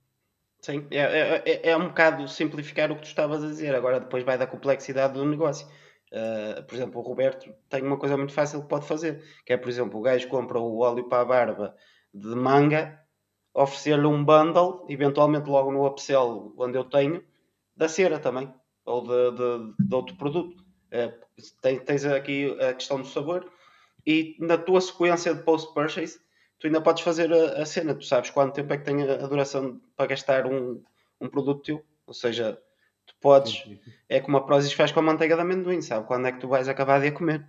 Sim, 0.59 0.85
é, 0.91 0.97
é, 0.99 1.43
é, 1.45 1.69
é 1.69 1.77
um 1.77 1.87
bocado 1.87 2.27
simplificar 2.27 2.91
o 2.91 2.95
que 2.95 3.03
tu 3.03 3.07
estavas 3.07 3.43
a 3.43 3.47
dizer, 3.47 3.73
agora 3.73 3.99
depois 3.99 4.23
vai 4.23 4.37
da 4.37 4.45
complexidade 4.45 5.13
do 5.13 5.25
negócio. 5.25 5.67
Uh, 6.11 6.63
por 6.63 6.75
exemplo, 6.75 7.01
o 7.01 7.03
Roberto 7.03 7.53
tem 7.69 7.83
uma 7.83 7.97
coisa 7.97 8.15
muito 8.15 8.33
fácil 8.33 8.61
que 8.61 8.69
pode 8.69 8.87
fazer, 8.87 9.21
que 9.45 9.53
é, 9.53 9.57
por 9.57 9.69
exemplo, 9.69 9.99
o 9.99 10.01
gajo 10.01 10.27
compra 10.29 10.59
o 10.59 10.79
óleo 10.79 11.09
para 11.09 11.21
a 11.21 11.25
barba 11.25 11.75
de 12.13 12.33
manga, 12.35 12.99
oferecer-lhe 13.53 14.07
um 14.07 14.23
bundle, 14.23 14.85
eventualmente 14.87 15.49
logo 15.49 15.71
no 15.71 15.85
upsell 15.85 16.53
onde 16.57 16.77
eu 16.77 16.85
tenho, 16.85 17.23
da 17.75 17.89
cera 17.89 18.19
também 18.19 18.53
ou 18.85 19.01
de, 19.01 19.31
de, 19.31 19.87
de 19.87 19.95
outro 19.95 20.15
produto. 20.15 20.63
É, 20.89 21.13
tens 21.85 22.05
aqui 22.05 22.57
a 22.61 22.73
questão 22.73 23.01
do 23.01 23.07
sabor 23.07 23.51
e 24.05 24.37
na 24.39 24.57
tua 24.57 24.79
sequência 24.79 25.35
de 25.35 25.43
post-purchase 25.43 26.17
tu 26.59 26.67
ainda 26.67 26.81
podes 26.81 27.03
fazer 27.03 27.31
a, 27.31 27.61
a, 27.61 27.65
cena, 27.65 27.93
tu 27.93 28.05
sabes 28.05 28.29
quanto 28.29 28.55
tempo 28.55 28.73
é 28.73 28.77
que 28.77 28.85
tem 28.85 29.03
a, 29.03 29.27
duração 29.27 29.81
para 29.95 30.07
gastar 30.07 30.45
um, 30.45 30.81
um 31.19 31.29
produto 31.29 31.61
teu, 31.61 31.85
ou 32.05 32.13
seja, 32.13 32.59
tu 33.07 33.15
podes, 33.19 33.63
é 34.07 34.19
como 34.19 34.37
a 34.37 34.45
Prozis 34.45 34.73
faz 34.73 34.91
com 34.91 34.99
a 34.99 35.03
manteiga 35.03 35.35
de 35.35 35.41
amendoim, 35.41 35.81
sabe 35.81 36.05
quando 36.05 36.27
é 36.27 36.31
que 36.31 36.39
tu 36.39 36.47
vais 36.47 36.67
acabar 36.67 37.01
de 37.01 37.07
a 37.07 37.11
comer. 37.11 37.47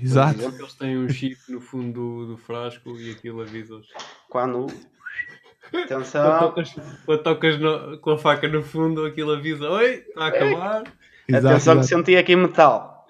Exato. 0.00 0.40
Eles 0.42 0.74
têm 0.74 0.98
um 0.98 1.08
chip 1.08 1.40
no 1.48 1.60
fundo 1.60 1.92
do, 1.92 2.26
do 2.32 2.36
frasco 2.36 2.98
e 2.98 3.12
aquilo 3.12 3.42
avisa-os. 3.42 3.86
Quando 4.28 4.66
Atenção. 5.72 6.24
Quando 6.24 6.40
tocas, 6.40 6.76
quando 7.04 7.22
tocas 7.22 7.58
no, 7.58 7.98
com 7.98 8.10
a 8.10 8.18
faca 8.18 8.48
no 8.48 8.62
fundo, 8.62 9.04
aquilo 9.04 9.32
avisa: 9.32 9.68
Oi, 9.70 10.04
está 10.08 10.24
a 10.24 10.28
acabar. 10.28 10.84
Exato, 11.26 11.46
Atenção 11.46 11.54
exato. 11.54 11.80
que 11.80 11.86
senti 11.86 12.16
aqui 12.16 12.36
metal. 12.36 13.06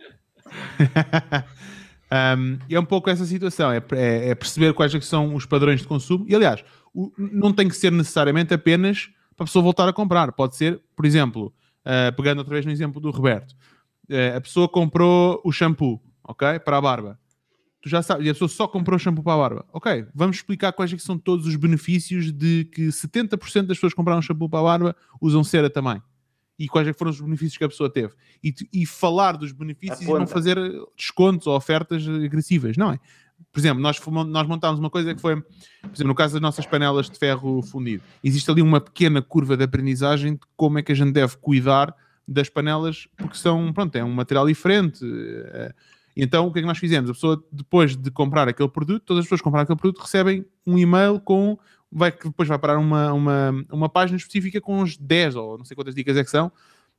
um, 2.39 2.59
é 2.71 2.79
um 2.79 2.85
pouco 2.85 3.11
essa 3.11 3.25
situação: 3.25 3.73
é, 3.73 3.83
é, 3.93 4.31
é, 4.31 4.35
perceber 4.35 4.73
quais 4.73 4.95
é 4.95 5.01
são 5.01 5.35
os 5.35 5.45
padrões 5.45 5.81
de 5.81 5.87
consumo. 5.87 6.25
E 6.29 6.35
aliás, 6.35 6.65
o, 6.95 7.13
não 7.19 7.53
tem 7.53 7.69
que 7.69 7.77
ser 7.77 7.91
necessariamente 7.93 8.55
apenas 8.55 9.11
para 9.37 9.45
a 9.45 9.47
pessoa 9.47 9.63
voltar 9.63 9.89
a 9.89 9.93
comprar. 9.93 10.33
Pode 10.33 10.57
ser, 10.57 10.81
por 10.97 11.05
exemplo, 11.05 11.53
uh, 11.85 12.15
pegando 12.17 12.39
outra 12.39 12.55
vez 12.55 12.67
no 12.67 12.73
exemplo 12.73 13.01
do 13.01 13.11
Roberto, 13.11 13.53
uh, 14.11 14.37
a 14.37 14.41
pessoa 14.41 14.69
comprou 14.69 15.41
o 15.45 15.53
shampoo, 15.53 16.01
ok? 16.23 16.59
Para 16.61 16.79
a 16.79 16.81
barba 16.81 17.19
tu 17.85 17.91
já 17.91 18.01
sabes, 18.03 18.25
e 18.27 18.31
a 18.31 18.33
pessoa 18.33 18.49
só 18.49 18.67
comprou 18.67 18.99
shampoo 18.99 19.23
para 19.23 19.35
a 19.35 19.37
barba. 19.37 19.67
Ok, 19.71 20.07
vamos 20.15 20.37
explicar 20.37 20.73
quais 20.73 20.91
é 20.91 20.97
são 20.97 21.19
todos 21.19 21.47
os 21.47 21.55
benefícios 21.55 22.33
de 22.33 22.65
que 22.73 22.87
70% 22.89 23.67
das 23.67 23.77
pessoas 23.77 23.93
que 23.93 23.97
compraram 23.97 24.23
shampoo 24.23 24.49
para 24.49 24.61
a 24.61 24.63
barba 24.63 24.97
usam 25.21 25.45
cera 25.45 25.69
também. 25.69 26.03
E 26.59 26.67
quais 26.67 26.89
é 26.89 26.95
foram 26.95 27.11
os 27.11 27.21
benefícios 27.21 27.59
que 27.59 27.65
a 27.65 27.69
pessoa 27.69 27.93
teve. 27.93 28.15
E, 28.43 28.55
e 28.73 28.87
falar 28.87 29.33
dos 29.33 29.53
benefícios 29.53 30.01
e 30.01 30.07
não 30.07 30.27
fazer 30.27 30.57
descontos 30.97 31.47
ou 31.47 31.55
ofertas 31.55 32.09
agressivas, 32.09 32.79
não 32.79 32.91
é? 32.91 32.99
Por 33.55 33.61
exemplo, 33.61 33.81
nós, 33.81 34.01
nós 34.27 34.49
montámos 34.49 34.81
uma 34.81 34.91
coisa 34.91 35.15
que 35.15 35.21
foi, 35.21 35.41
por 35.41 35.93
exemplo, 35.95 36.09
no 36.09 36.15
caso 36.17 36.33
das 36.35 36.43
nossas 36.43 36.67
panelas 36.67 37.09
de 37.09 37.17
ferro 37.17 37.63
fundido, 37.63 38.03
existe 38.23 38.51
ali 38.51 38.61
uma 38.61 38.81
pequena 38.81 39.23
curva 39.23 39.57
de 39.57 39.63
aprendizagem 39.63 40.35
de 40.35 40.41
como 40.57 40.81
é 40.81 40.83
que 40.83 40.91
a 40.91 40.95
gente 40.95 41.13
deve 41.13 41.37
cuidar 41.37 41.95
das 42.27 42.49
panelas, 42.49 43.07
porque 43.17 43.37
são, 43.37 43.73
pronto, 43.73 43.95
é 43.95 44.03
um 44.03 44.13
material 44.13 44.45
diferente. 44.45 44.99
É, 45.05 45.73
então, 46.17 46.49
o 46.49 46.53
que 46.53 46.59
é 46.59 46.63
que 46.63 46.67
nós 46.67 46.79
fizemos? 46.79 47.09
A 47.09 47.13
pessoa, 47.13 47.45
depois 47.53 47.97
de 47.97 48.11
comprar 48.11 48.49
aquele 48.49 48.69
produto, 48.69 49.05
todas 49.05 49.21
as 49.21 49.27
pessoas 49.27 49.41
que 49.41 49.45
compraram 49.45 49.63
aquele 49.63 49.79
produto 49.79 50.03
recebem 50.03 50.45
um 50.67 50.77
e-mail 50.77 51.21
com. 51.21 51.57
Vai, 51.93 52.11
que 52.11 52.25
depois 52.25 52.49
vai 52.49 52.59
parar 52.59 52.79
uma, 52.79 53.13
uma, 53.13 53.65
uma 53.71 53.89
página 53.89 54.17
específica 54.17 54.61
com 54.61 54.83
uns 54.83 54.97
10 54.97 55.37
ou 55.37 55.59
não 55.59 55.65
sei 55.65 55.77
quantas 55.77 55.95
dicas 55.95 56.17
é 56.17 56.25
que 56.25 56.31
são 56.31 56.51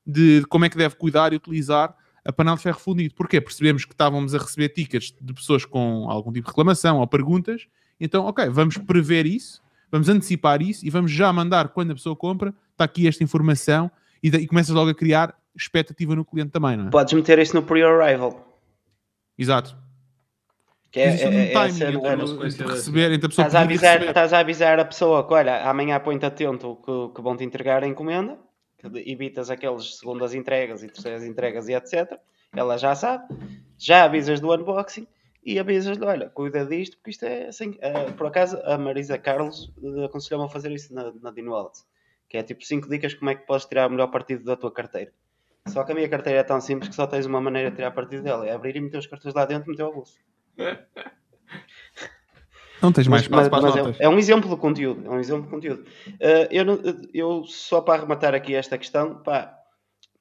de 0.08 0.46
como 0.48 0.64
é 0.64 0.70
que 0.70 0.78
deve 0.78 0.96
cuidar 0.96 1.34
e 1.34 1.36
utilizar 1.36 1.94
a 2.26 2.34
panela 2.34 2.58
de 2.58 2.64
ferro 2.64 2.80
fundido. 2.80 3.14
Porquê? 3.14 3.40
Percebemos 3.40 3.86
que 3.86 3.94
estávamos 3.94 4.34
a 4.34 4.40
receber 4.40 4.70
tickets 4.70 5.14
de 5.22 5.34
pessoas 5.34 5.64
com 5.64 6.10
algum 6.10 6.32
tipo 6.32 6.46
de 6.46 6.52
reclamação 6.52 7.00
ou 7.00 7.08
perguntas. 7.08 7.68
Então, 8.00 8.26
ok, 8.26 8.50
vamos 8.50 8.78
prever 8.78 9.26
isso, 9.26 9.62
vamos 9.92 10.10
antecipar 10.10 10.62
isso 10.62 10.86
e 10.86 10.90
vamos 10.90 11.12
já 11.12 11.32
mandar 11.32 11.70
quando 11.70 11.92
a 11.92 11.94
pessoa 11.94 12.16
compra, 12.16 12.54
está 12.72 12.84
aqui 12.84 13.08
esta 13.08 13.24
informação 13.24 13.90
e, 14.22 14.28
e 14.30 14.48
começas 14.48 14.74
logo 14.74 14.90
a 14.90 14.96
criar 14.96 15.36
expectativa 15.56 16.16
no 16.16 16.26
cliente 16.26 16.52
também, 16.52 16.76
não 16.76 16.88
é? 16.88 16.90
Podes 16.90 17.14
meter 17.14 17.40
isso 17.40 17.56
no 17.56 17.64
pre-arrival. 17.64 18.60
Exato. 19.38 19.78
Que 20.92 21.02
é, 21.02 21.08
é, 21.08 21.52
é, 21.52 21.52
timing, 21.52 21.84
é, 21.84 22.46
entre 22.46 22.68
receber, 22.68 23.12
entre 23.12 23.26
a 23.26 23.30
pessoa 23.30 23.48
estás 23.48 23.56
a, 23.56 23.62
avisar, 23.62 24.04
estás 24.04 24.34
a 24.34 24.40
avisar 24.40 24.80
a 24.80 24.86
pessoa 24.86 25.28
que 25.28 25.34
olha, 25.34 25.70
amanhã 25.70 26.00
põe-te 26.00 26.26
atento 26.26 26.78
que, 26.86 27.16
que 27.16 27.22
vão 27.22 27.36
te 27.36 27.44
entregar 27.44 27.84
a 27.84 27.88
encomenda, 27.88 28.38
que 28.90 29.12
evitas 29.12 29.50
aqueles 29.50 29.98
segundas 29.98 30.34
entregas 30.34 30.84
e 30.84 30.88
terceiras 30.88 31.24
entregas 31.24 31.68
e 31.68 31.74
etc. 31.74 32.20
Ela 32.56 32.78
já 32.78 32.96
sabe, 32.96 33.26
já 33.78 34.06
avisas 34.06 34.40
do 34.40 34.54
unboxing 34.54 35.08
e 35.44 35.60
avisas-lhe, 35.60 36.04
olha, 36.06 36.30
cuida 36.30 36.66
disto, 36.66 36.98
porque 36.98 37.12
isto 37.12 37.26
é 37.26 37.48
assim. 37.48 37.72
Uh, 37.72 38.14
por 38.18 38.28
acaso, 38.28 38.58
a 38.64 38.78
Marisa 38.78 39.18
Carlos 39.18 39.72
uh, 39.78 40.06
aconselhou-me 40.06 40.48
a 40.48 40.50
fazer 40.50 40.72
isso 40.72 40.94
na, 40.94 41.12
na 41.22 41.32
Dino 41.32 41.52
Wallets, 41.52 41.86
que 42.28 42.38
é 42.38 42.44
tipo 42.44 42.66
5 42.66 42.90
dicas 42.90 43.14
como 43.14 43.30
é 43.30 43.36
que 43.36 43.46
podes 43.46 43.66
tirar 43.66 43.88
o 43.88 43.92
melhor 43.92 44.08
partido 44.08 44.44
da 44.44 44.56
tua 44.56 44.72
carteira. 44.72 45.12
Só 45.68 45.84
que 45.84 45.92
a 45.92 45.96
minha 45.96 46.10
carteira 46.10 46.40
é 46.40 46.44
tão 46.44 46.62
simples 46.62 46.90
que 46.90 46.96
só 46.96 47.08
tens 47.08 47.26
uma 47.26 47.42
maneira 47.42 47.70
de 47.70 47.76
tirar 47.76 47.92
partido 47.92 48.24
dela: 48.24 48.48
é 48.48 48.52
abrir 48.52 48.76
e 48.76 48.82
meter 48.82 48.98
os 48.98 49.08
cartões 49.08 49.34
lá 49.34 49.46
dentro 49.46 49.68
e 49.68 49.72
meter 49.72 49.84
ao 49.84 49.94
bolso. 49.94 50.20
Não 52.86 52.92
tens 52.92 53.08
mais 53.08 53.24
espaço 53.24 53.50
mas, 53.50 53.62
para 53.62 53.90
as 53.90 54.00
É, 54.00 54.04
é, 54.04 54.10
um 54.10 54.20
exemplo 54.20 54.48
de 54.48 54.58
conteúdo. 54.58 55.04
É 55.06 55.10
um 55.10 55.20
exemplo 55.20 55.44
de 55.44 55.50
conteúdo. 55.50 55.82
Uh, 56.08 56.48
eu, 56.52 56.64
não, 56.64 56.80
eu, 57.14 57.44
só 57.46 57.82
para 57.82 57.96
arrematar 58.00 58.36
aqui 58.36 58.54
esta 58.54 58.78
questão, 58.78 59.24
pá, 59.24 59.58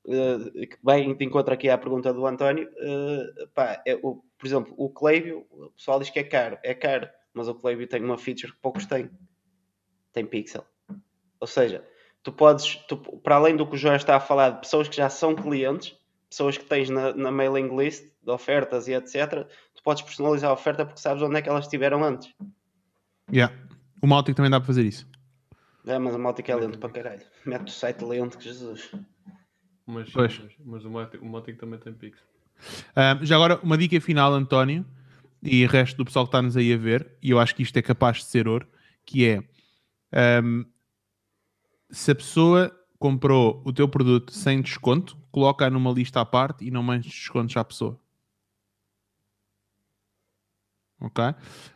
uh, 0.06 0.50
que 0.50 0.78
bem 0.82 1.14
te 1.14 1.24
encontro 1.24 1.52
aqui 1.52 1.68
à 1.68 1.76
pergunta 1.76 2.12
do 2.12 2.26
António, 2.26 2.66
uh, 2.66 3.48
pá, 3.48 3.82
é, 3.86 3.96
o, 3.96 4.22
por 4.38 4.46
exemplo, 4.46 4.74
o 4.78 4.88
Cleibio, 4.88 5.46
o 5.50 5.70
pessoal 5.72 5.98
diz 5.98 6.08
que 6.08 6.18
é 6.18 6.24
caro. 6.24 6.56
É 6.62 6.72
caro, 6.72 7.06
mas 7.34 7.48
o 7.48 7.54
Cleibio 7.54 7.86
tem 7.86 8.02
uma 8.02 8.16
feature 8.16 8.52
que 8.52 8.58
poucos 8.62 8.86
têm. 8.86 9.10
Tem 10.10 10.24
pixel. 10.24 10.64
Ou 11.38 11.46
seja, 11.46 11.84
tu 12.22 12.32
podes, 12.32 12.76
tu, 12.88 12.96
para 12.96 13.36
além 13.36 13.56
do 13.56 13.66
que 13.66 13.74
o 13.74 13.78
João 13.78 13.94
está 13.94 14.16
a 14.16 14.20
falar, 14.20 14.50
de 14.50 14.60
pessoas 14.60 14.88
que 14.88 14.96
já 14.96 15.10
são 15.10 15.34
clientes, 15.34 15.94
pessoas 16.30 16.56
que 16.56 16.64
tens 16.64 16.88
na, 16.88 17.12
na 17.14 17.30
mailing 17.30 17.76
list 17.76 18.04
de 18.22 18.30
ofertas 18.30 18.88
e 18.88 18.94
etc., 18.94 19.46
podes 19.84 20.02
personalizar 20.02 20.50
a 20.50 20.54
oferta 20.54 20.84
porque 20.84 21.00
sabes 21.00 21.22
onde 21.22 21.36
é 21.36 21.42
que 21.42 21.48
elas 21.48 21.66
estiveram 21.66 22.02
antes. 22.02 22.34
Yeah. 23.30 23.54
O 24.02 24.06
Maltic 24.06 24.34
também 24.34 24.50
dá 24.50 24.58
para 24.58 24.66
fazer 24.66 24.84
isso. 24.84 25.06
É, 25.86 25.98
mas 25.98 26.14
o 26.14 26.18
Maltic 26.18 26.48
é 26.48 26.56
lento 26.56 26.78
para 26.78 26.90
caralho. 26.90 27.22
Mete 27.44 27.68
o 27.68 27.70
site 27.70 28.02
lento 28.02 28.38
que 28.38 28.44
Jesus. 28.44 28.90
Mas, 29.86 30.10
pois. 30.10 30.38
mas, 30.38 30.52
mas 30.64 30.84
o, 30.84 30.90
Maltic, 30.90 31.22
o 31.22 31.26
Maltic 31.26 31.58
também 31.58 31.78
tem 31.78 31.92
pix. 31.92 32.18
Um, 32.96 33.24
já 33.24 33.36
agora, 33.36 33.60
uma 33.62 33.76
dica 33.76 34.00
final, 34.00 34.32
António, 34.32 34.84
e 35.42 35.64
o 35.64 35.68
resto 35.68 35.96
do 35.98 36.04
pessoal 36.04 36.24
que 36.24 36.30
está-nos 36.30 36.56
aí 36.56 36.72
a 36.72 36.76
ver, 36.76 37.12
e 37.22 37.30
eu 37.30 37.38
acho 37.38 37.54
que 37.54 37.62
isto 37.62 37.76
é 37.76 37.82
capaz 37.82 38.18
de 38.18 38.24
ser 38.24 38.48
ouro, 38.48 38.66
que 39.04 39.26
é 39.28 39.42
um, 40.42 40.64
se 41.90 42.10
a 42.10 42.14
pessoa 42.14 42.74
comprou 42.98 43.60
o 43.64 43.72
teu 43.72 43.86
produto 43.86 44.32
sem 44.32 44.62
desconto, 44.62 45.18
coloca 45.30 45.68
numa 45.68 45.90
lista 45.90 46.20
à 46.20 46.24
parte 46.24 46.64
e 46.64 46.70
não 46.70 46.82
mandes 46.82 47.12
descontos 47.12 47.54
à 47.56 47.64
pessoa. 47.64 48.00
Ok? 51.06 51.24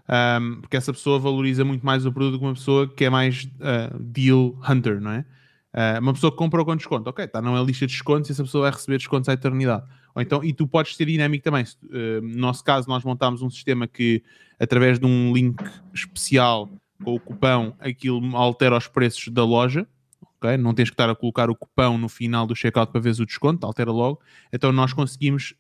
Um, 0.09 0.61
porque 0.61 0.77
essa 0.77 0.93
pessoa 0.93 1.19
valoriza 1.19 1.65
muito 1.65 1.85
mais 1.85 2.07
o 2.07 2.13
produto 2.13 2.39
que 2.39 2.45
uma 2.45 2.55
pessoa 2.55 2.89
que 2.89 3.05
é 3.05 3.11
mais 3.11 3.45
uh, 3.45 3.99
deal 4.01 4.59
hunter, 4.69 5.01
não 5.01 5.13
é? 5.13 5.25
Uh, 5.75 6.01
uma 6.01 6.13
pessoa 6.13 6.31
que 6.31 6.39
comprou 6.39 6.65
com 6.65 6.75
desconto, 6.75 7.09
ok, 7.11 7.25
está 7.25 7.43
numa 7.43 7.61
lista 7.61 7.87
de 7.87 7.93
descontos 7.93 8.31
e 8.31 8.33
essa 8.33 8.43
pessoa 8.43 8.63
vai 8.63 8.73
receber 8.73 8.97
descontos 8.97 9.29
à 9.29 9.35
eternidade. 9.35 9.85
Ou 10.15 10.23
então, 10.23 10.43
e 10.43 10.53
tu 10.53 10.67
podes 10.67 10.97
ser 10.97 11.05
dinâmico 11.05 11.45
também. 11.45 11.65
Uh, 11.85 12.23
no 12.23 12.39
nosso 12.39 12.65
caso, 12.65 12.89
nós 12.89 13.05
montámos 13.05 13.43
um 13.43 13.51
sistema 13.51 13.87
que, 13.87 14.23
através 14.59 14.99
de 14.99 15.07
um 15.07 15.33
link 15.33 15.63
especial 15.95 16.71
com 17.05 17.15
o 17.15 17.21
cupão, 17.21 17.75
aquilo 17.79 18.37
altera 18.37 18.77
os 18.77 18.89
preços 18.89 19.29
da 19.29 19.45
loja. 19.45 19.87
Okay? 20.39 20.57
Não 20.57 20.73
tens 20.73 20.89
que 20.89 20.95
estar 20.95 21.11
a 21.11 21.15
colocar 21.15 21.51
o 21.51 21.55
cupão 21.55 21.99
no 21.99 22.09
final 22.09 22.47
do 22.47 22.57
checkout 22.57 22.91
para 22.91 23.01
ver 23.01 23.21
o 23.21 23.27
desconto, 23.27 23.67
altera 23.67 23.93
logo. 23.93 24.21
Então 24.53 24.73
nós 24.73 24.93
conseguimos 24.93 25.55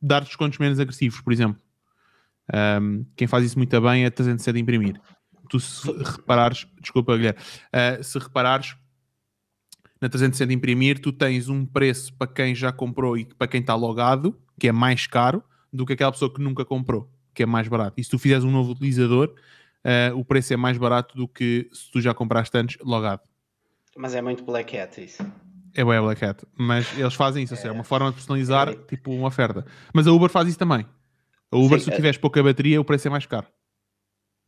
dar 0.00 0.22
descontos 0.22 0.58
menos 0.58 0.78
agressivos, 0.78 1.20
por 1.20 1.32
exemplo. 1.32 1.60
Um, 2.52 3.06
quem 3.16 3.26
faz 3.26 3.44
isso 3.44 3.58
muito 3.58 3.80
bem 3.80 4.04
é 4.04 4.06
a 4.06 4.10
307 4.10 4.58
imprimir. 4.58 5.00
Tu 5.48 5.60
se 5.60 5.90
reparares, 5.90 6.66
desculpa 6.80 7.16
Guilherme, 7.16 7.38
uh, 7.40 8.02
se 8.02 8.18
reparares 8.18 8.76
na 10.00 10.08
360 10.08 10.52
imprimir, 10.52 11.00
tu 11.00 11.12
tens 11.12 11.48
um 11.48 11.64
preço 11.64 12.12
para 12.14 12.26
quem 12.26 12.54
já 12.54 12.70
comprou 12.70 13.16
e 13.16 13.24
para 13.24 13.48
quem 13.48 13.60
está 13.60 13.74
logado, 13.74 14.38
que 14.58 14.68
é 14.68 14.72
mais 14.72 15.06
caro, 15.06 15.42
do 15.72 15.86
que 15.86 15.94
aquela 15.94 16.12
pessoa 16.12 16.32
que 16.32 16.40
nunca 16.42 16.64
comprou, 16.64 17.10
que 17.32 17.42
é 17.42 17.46
mais 17.46 17.68
barato. 17.68 17.98
E 17.98 18.04
se 18.04 18.10
tu 18.10 18.18
fizeres 18.18 18.44
um 18.44 18.50
novo 18.50 18.72
utilizador, 18.72 19.34
uh, 19.84 20.18
o 20.18 20.24
preço 20.24 20.52
é 20.52 20.56
mais 20.56 20.76
barato 20.76 21.16
do 21.16 21.26
que 21.26 21.68
se 21.72 21.90
tu 21.90 22.00
já 22.00 22.12
compraste 22.12 22.56
antes 22.56 22.76
logado. 22.82 23.22
Mas 23.96 24.14
é 24.14 24.20
muito 24.20 24.44
Black 24.44 24.76
Hat 24.76 25.02
isso. 25.02 25.22
É 25.74 25.84
bem 25.84 26.00
Black 26.00 26.24
Hat, 26.24 26.44
mas 26.56 26.86
eles 26.98 27.14
fazem 27.14 27.42
isso, 27.42 27.54
é. 27.54 27.66
é 27.66 27.72
uma 27.72 27.82
forma 27.82 28.10
de 28.10 28.16
personalizar, 28.16 28.68
é. 28.68 28.74
tipo 28.74 29.10
uma 29.10 29.28
oferta. 29.28 29.64
Mas 29.92 30.06
a 30.06 30.12
Uber 30.12 30.28
faz 30.28 30.48
isso 30.48 30.58
também. 30.58 30.86
A 31.54 31.56
Uber, 31.56 31.78
Sim, 31.78 31.84
se 31.84 31.90
tu 31.90 31.92
é. 31.92 31.96
tiveres 31.96 32.18
pouca 32.18 32.42
bateria, 32.42 32.80
o 32.80 32.84
preço 32.84 33.06
é 33.06 33.10
mais 33.12 33.26
caro. 33.26 33.46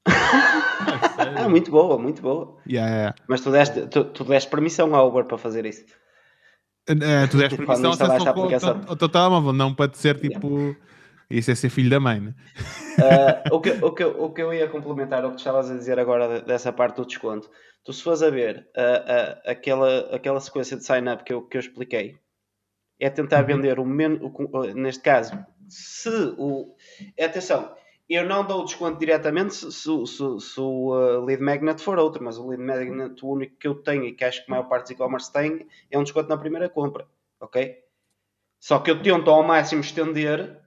ah, 0.08 1.46
muito 1.48 1.70
boa, 1.70 1.96
muito 1.96 2.20
boa. 2.20 2.58
Yeah, 2.68 2.92
yeah. 2.92 3.14
Mas 3.28 3.42
tu 3.42 3.52
deste, 3.52 3.86
tu, 3.86 4.06
tu 4.06 4.24
deste 4.24 4.50
permissão 4.50 4.92
à 4.92 5.04
Uber 5.04 5.24
para 5.24 5.38
fazer 5.38 5.64
isso. 5.64 5.84
Uh, 6.90 7.28
tu 7.30 7.36
deste 7.38 7.56
permissão 7.56 7.92
ao 8.88 8.96
teu 8.96 9.08
telemóvel, 9.08 9.52
não 9.52 9.72
pode 9.72 9.96
ser 9.98 10.18
tipo. 10.18 10.58
Yeah. 10.58 10.78
Isso 11.28 11.50
é 11.50 11.54
ser 11.56 11.70
filho 11.70 11.90
da 11.90 11.98
mãe, 11.98 12.20
né? 12.20 12.34
Uh, 12.98 13.56
o, 13.56 13.60
que, 13.60 13.70
o, 13.70 13.92
que, 13.92 14.04
o 14.04 14.30
que 14.30 14.42
eu 14.42 14.54
ia 14.54 14.68
complementar 14.68 15.24
o 15.24 15.30
que 15.30 15.38
estavas 15.38 15.68
a 15.70 15.74
dizer 15.74 15.98
agora 15.98 16.40
dessa 16.40 16.72
parte 16.72 16.96
do 16.96 17.06
desconto. 17.06 17.50
Tu 17.84 17.92
se 17.92 18.02
fores 18.02 18.22
a 18.22 18.30
ver 18.30 18.68
uh, 18.76 19.40
uh, 19.40 19.50
aquela, 19.50 20.14
aquela 20.14 20.40
sequência 20.40 20.76
de 20.76 20.84
sign-up 20.84 21.24
que 21.24 21.32
eu, 21.32 21.42
que 21.42 21.56
eu 21.56 21.60
expliquei, 21.60 22.16
é 23.00 23.10
tentar 23.10 23.40
uhum. 23.40 23.46
vender 23.46 23.78
o 23.80 23.84
menos, 23.84 24.20
neste 24.74 25.02
caso, 25.02 25.32
se 25.68 26.08
o. 26.38 26.74
Atenção, 27.20 27.74
eu 28.08 28.24
não 28.24 28.46
dou 28.46 28.62
o 28.62 28.64
desconto 28.64 28.98
diretamente 28.98 29.54
se, 29.54 29.72
se, 29.72 30.06
se, 30.06 30.40
se 30.40 30.60
o 30.60 30.94
uh, 30.94 31.24
lead 31.24 31.42
magnet 31.42 31.82
for 31.82 31.98
outro, 31.98 32.22
mas 32.24 32.38
o 32.38 32.48
lead 32.48 32.62
magnet 32.62 33.24
o 33.24 33.28
único 33.28 33.56
que 33.56 33.66
eu 33.66 33.74
tenho 33.74 34.04
e 34.04 34.12
que 34.12 34.24
acho 34.24 34.44
que 34.44 34.50
a 34.50 34.54
maior 34.54 34.68
parte 34.68 34.84
dos 34.84 34.90
e-commerce 34.92 35.32
tem 35.32 35.66
é 35.90 35.98
um 35.98 36.02
desconto 36.02 36.28
na 36.28 36.38
primeira 36.38 36.68
compra, 36.68 37.08
ok? 37.40 37.84
Só 38.60 38.78
que 38.78 38.90
eu 38.90 39.02
tento 39.02 39.30
ao 39.30 39.42
máximo 39.42 39.80
estender 39.80 40.60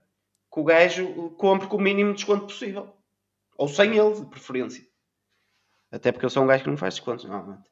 que 0.52 0.60
o 0.60 0.64
gajo 0.64 1.30
compre 1.30 1.66
com 1.66 1.76
o 1.76 1.80
mínimo 1.80 2.10
de 2.10 2.16
desconto 2.16 2.46
possível. 2.46 2.94
Ou 3.56 3.68
sem 3.68 3.96
ele, 3.96 4.14
de 4.14 4.26
preferência. 4.26 4.84
Até 5.90 6.12
porque 6.12 6.24
eu 6.24 6.30
sou 6.30 6.44
um 6.44 6.46
gajo 6.46 6.64
que 6.64 6.70
não 6.70 6.76
faz 6.76 6.94
descontos, 6.94 7.24
normalmente. 7.24 7.68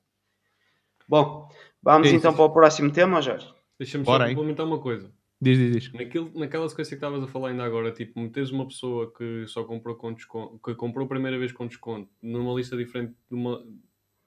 Bom, 1.08 1.48
vamos 1.82 2.08
então 2.08 2.34
para 2.34 2.44
o 2.44 2.52
próximo 2.52 2.92
tema, 2.92 3.22
Jorge. 3.22 3.52
Deixa-me 3.78 4.04
só 4.04 4.18
complementar 4.18 4.66
uma 4.66 4.80
coisa. 4.80 5.12
Diz, 5.40 5.56
diz, 5.56 5.72
diz. 5.72 5.92
Naquela 6.34 6.68
sequência 6.68 6.96
que 6.96 7.04
estavas 7.04 7.22
a 7.22 7.28
falar 7.28 7.50
ainda 7.50 7.62
agora, 7.62 7.92
tipo, 7.92 8.18
meteres 8.18 8.50
uma 8.50 8.66
pessoa 8.66 9.12
que 9.12 9.46
só 9.46 9.62
comprou 9.62 9.94
com 9.94 10.12
desconto, 10.12 10.58
que 10.58 10.74
comprou 10.74 11.06
a 11.06 11.08
primeira 11.08 11.38
vez 11.38 11.52
com 11.52 11.66
desconto, 11.66 12.10
numa 12.20 12.52
lista 12.54 12.76
diferente 12.76 13.14
de 13.30 13.36
uma, 13.36 13.64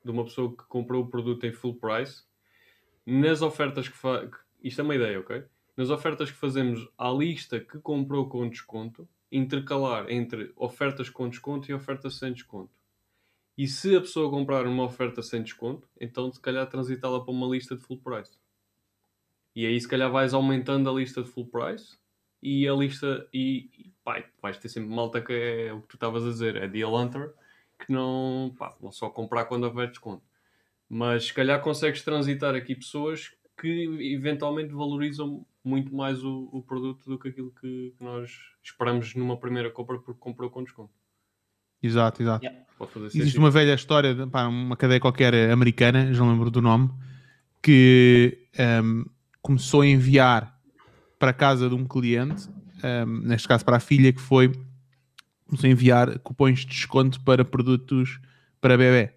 de 0.05 0.09
uma 0.09 0.23
pessoa 0.23 0.55
que 0.55 0.63
comprou 0.69 1.03
o 1.03 1.09
produto 1.09 1.45
em 1.45 1.51
full 1.51 1.75
price, 1.75 2.23
nas 3.05 3.41
ofertas 3.41 3.89
que 3.89 3.97
faz. 3.97 4.29
Isto 4.63 4.81
é 4.81 4.83
uma 4.85 4.95
ideia, 4.95 5.19
ok? 5.19 5.43
Nas 5.75 5.89
ofertas 5.89 6.31
que 6.31 6.37
fazemos 6.37 6.87
à 6.97 7.09
lista 7.11 7.59
que 7.59 7.77
comprou 7.79 8.29
com 8.29 8.47
desconto, 8.47 9.07
intercalar 9.29 10.09
entre 10.09 10.53
ofertas 10.55 11.09
com 11.09 11.27
desconto 11.27 11.69
e 11.69 11.73
ofertas 11.73 12.17
sem 12.19 12.31
desconto. 12.31 12.71
E 13.57 13.67
se 13.67 13.95
a 13.95 14.01
pessoa 14.01 14.29
comprar 14.29 14.65
uma 14.65 14.85
oferta 14.85 15.21
sem 15.21 15.43
desconto, 15.43 15.89
então 15.99 16.31
se 16.31 16.39
calhar 16.39 16.67
transitá-la 16.69 17.19
para 17.19 17.33
uma 17.33 17.47
lista 17.47 17.75
de 17.75 17.81
full 17.81 17.99
price. 17.99 18.40
E 19.55 19.65
aí 19.65 19.79
se 19.79 19.87
calhar 19.87 20.11
vais 20.11 20.33
aumentando 20.33 20.89
a 20.89 20.93
lista 20.93 21.21
de 21.21 21.29
full 21.29 21.47
price 21.47 21.97
e 22.41 22.67
a 22.67 22.73
lista 22.73 23.27
e, 23.33 23.69
e 23.77 23.93
pá, 24.03 24.23
vais 24.41 24.57
ter 24.57 24.69
sempre 24.69 24.89
malta 24.89 25.21
que 25.21 25.33
é 25.33 25.73
o 25.73 25.81
que 25.81 25.87
tu 25.89 25.95
estavas 25.95 26.23
a 26.25 26.29
dizer, 26.29 26.55
é 26.55 26.67
deal 26.67 26.93
hunter, 26.95 27.33
que 27.79 27.91
não, 27.91 28.53
pá, 28.57 28.75
não 28.81 28.91
só 28.91 29.09
comprar 29.09 29.45
quando 29.45 29.65
houver 29.65 29.89
desconto. 29.89 30.23
Mas 30.89 31.25
se 31.25 31.33
calhar 31.33 31.61
consegues 31.61 32.01
transitar 32.01 32.55
aqui 32.55 32.75
pessoas 32.75 33.31
que 33.59 34.13
eventualmente 34.13 34.73
valorizam 34.73 35.45
muito 35.63 35.95
mais 35.95 36.23
o, 36.23 36.49
o 36.51 36.61
produto 36.63 37.07
do 37.07 37.19
que 37.19 37.29
aquilo 37.29 37.51
que, 37.51 37.93
que, 37.97 38.03
nós 38.03 38.31
esperamos 38.63 39.13
numa 39.15 39.37
primeira 39.37 39.69
compra 39.69 39.99
porque 39.99 40.19
comprou 40.19 40.49
com 40.49 40.63
desconto. 40.63 40.91
Exato, 41.81 42.21
exato. 42.21 42.45
Yeah. 42.45 42.65
Existe 43.13 43.37
uma 43.37 43.51
velha 43.51 43.73
história, 43.73 44.13
de, 44.13 44.27
pá, 44.27 44.47
uma 44.47 44.75
cadeia 44.75 44.99
qualquer 44.99 45.51
americana, 45.51 46.13
já 46.13 46.23
não 46.23 46.31
lembro 46.31 46.49
do 46.49 46.61
nome, 46.61 46.89
que 47.61 48.47
um, 48.83 49.05
começou 49.41 49.81
a 49.81 49.87
enviar 49.87 50.55
para 51.17 51.31
a 51.31 51.33
casa 51.33 51.69
de 51.69 51.75
um 51.75 51.85
cliente, 51.85 52.49
um, 52.83 53.27
neste 53.27 53.47
caso 53.47 53.63
para 53.63 53.77
a 53.77 53.79
filha, 53.79 54.11
que 54.11 54.21
foi 54.21 54.51
começou 55.47 55.67
a 55.67 55.71
enviar 55.71 56.19
cupons 56.19 56.59
de 56.61 56.67
desconto 56.67 57.19
para 57.21 57.43
produtos 57.43 58.19
para 58.61 58.77
bebê. 58.77 59.11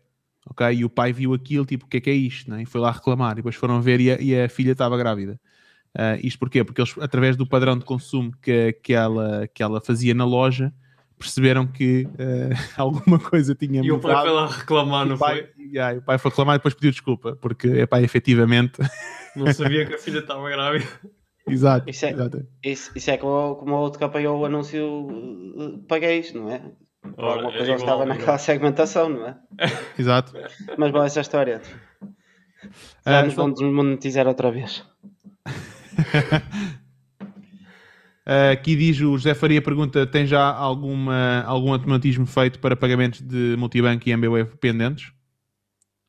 Ok? 0.50 0.66
E 0.74 0.84
o 0.84 0.90
pai 0.90 1.12
viu 1.12 1.32
aquilo, 1.32 1.64
tipo, 1.64 1.86
o 1.86 1.88
que 1.88 1.98
é 1.98 2.00
que 2.00 2.10
é 2.10 2.14
isto? 2.14 2.50
Né? 2.50 2.62
E 2.62 2.66
foi 2.66 2.80
lá 2.80 2.90
reclamar. 2.90 3.32
E 3.32 3.36
depois 3.36 3.54
foram 3.54 3.80
ver 3.80 4.00
e 4.00 4.10
a, 4.10 4.20
e 4.20 4.40
a 4.42 4.48
filha 4.48 4.72
estava 4.72 4.98
grávida. 4.98 5.40
Uh, 5.96 6.18
isto 6.24 6.40
porquê? 6.40 6.64
Porque 6.64 6.80
eles, 6.80 6.92
através 7.00 7.36
do 7.36 7.46
padrão 7.46 7.78
de 7.78 7.84
consumo 7.84 8.32
que, 8.42 8.72
que, 8.82 8.92
ela, 8.92 9.48
que 9.54 9.62
ela 9.62 9.80
fazia 9.80 10.12
na 10.12 10.24
loja, 10.24 10.72
perceberam 11.16 11.66
que 11.68 12.04
uh, 12.04 12.58
alguma 12.76 13.18
coisa 13.18 13.54
tinha 13.54 13.80
mudado. 13.80 13.86
E 13.86 13.92
o 13.92 14.00
pai 14.00 14.22
foi 14.22 14.30
lá 14.32 14.46
reclamar, 14.48 15.06
não 15.06 15.16
pai, 15.16 15.48
foi? 15.54 15.64
Yeah, 15.66 15.98
o 15.98 16.02
pai 16.02 16.18
foi 16.18 16.30
reclamar 16.30 16.56
e 16.56 16.58
depois 16.58 16.74
pediu 16.74 16.90
desculpa, 16.90 17.36
porque, 17.36 17.68
epá, 17.68 18.02
efetivamente... 18.02 18.78
Não 19.36 19.52
sabia 19.52 19.86
que 19.86 19.94
a 19.94 19.98
filha 19.98 20.20
estava 20.20 20.48
grávida. 20.48 20.86
Exato. 21.46 21.90
Isso 21.90 22.06
é, 22.06 22.14
isso, 22.62 22.90
isso 22.96 23.10
é 23.10 23.18
como, 23.18 23.56
como 23.56 23.74
o 23.74 23.78
outro 23.78 23.98
que 23.98 24.04
apanhou 24.04 24.40
o 24.40 24.46
anúncio 24.46 25.84
paguei 25.86 26.20
isto, 26.20 26.38
não 26.38 26.50
é? 26.50 26.62
Por 27.14 27.24
alguma 27.24 27.52
coisa 27.52 27.72
é 27.72 27.74
estava 27.74 28.06
naquela 28.06 28.38
segmentação, 28.38 29.10
não 29.10 29.26
é? 29.28 29.36
Exato. 29.98 30.32
Mas 30.78 30.90
bom, 30.90 31.04
essa 31.04 31.20
história. 31.20 31.60
Já 33.06 33.20
uh, 33.20 33.24
nos 33.26 33.34
vão 33.34 33.52
desmonetizar 33.52 34.26
outra 34.26 34.50
vez. 34.50 34.82
Uh, 38.26 38.52
aqui 38.52 38.74
diz 38.74 38.96
o 39.00 39.18
José 39.18 39.34
Faria 39.34 39.60
pergunta: 39.60 40.06
tem 40.06 40.26
já 40.26 40.50
alguma, 40.50 41.42
algum 41.42 41.74
automatismo 41.74 42.24
feito 42.24 42.58
para 42.58 42.74
pagamentos 42.74 43.20
de 43.20 43.54
multibanco 43.58 44.08
e 44.08 44.12
MBWay 44.12 44.46
pendentes? 44.46 45.12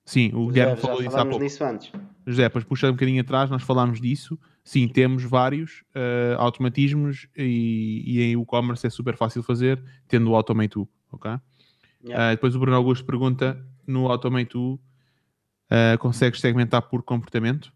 Sim, 0.05 0.31
o 0.33 0.47
Guilherme 0.47 0.77
falou 0.77 1.01
isso 1.01 1.17
há 1.17 1.25
pouco. 1.25 1.43
Disso 1.43 1.63
antes. 1.65 1.91
José, 2.25 2.43
depois 2.43 2.63
puxando 2.63 2.91
um 2.91 2.93
bocadinho 2.93 3.21
atrás, 3.21 3.49
nós 3.49 3.63
falámos 3.63 4.01
disso. 4.01 4.37
Sim, 4.63 4.87
temos 4.87 5.23
vários 5.23 5.83
uh, 5.95 6.39
automatismos 6.39 7.27
e, 7.37 8.03
e 8.05 8.21
em 8.23 8.41
e-commerce 8.41 8.85
é 8.87 8.89
super 8.89 9.15
fácil 9.15 9.43
fazer, 9.43 9.81
tendo 10.07 10.31
o 10.31 10.35
Automate 10.35 10.75
2, 10.75 10.87
ok? 11.11 11.31
Yeah. 12.03 12.27
Uh, 12.27 12.35
depois 12.35 12.55
o 12.55 12.59
Bruno 12.59 12.75
Augusto 12.75 13.05
pergunta: 13.05 13.63
no 13.85 14.09
Automate 14.09 14.53
2 14.53 14.75
uh, 14.75 14.79
consegues 15.99 16.41
segmentar 16.41 16.81
por 16.83 17.03
comportamento? 17.03 17.71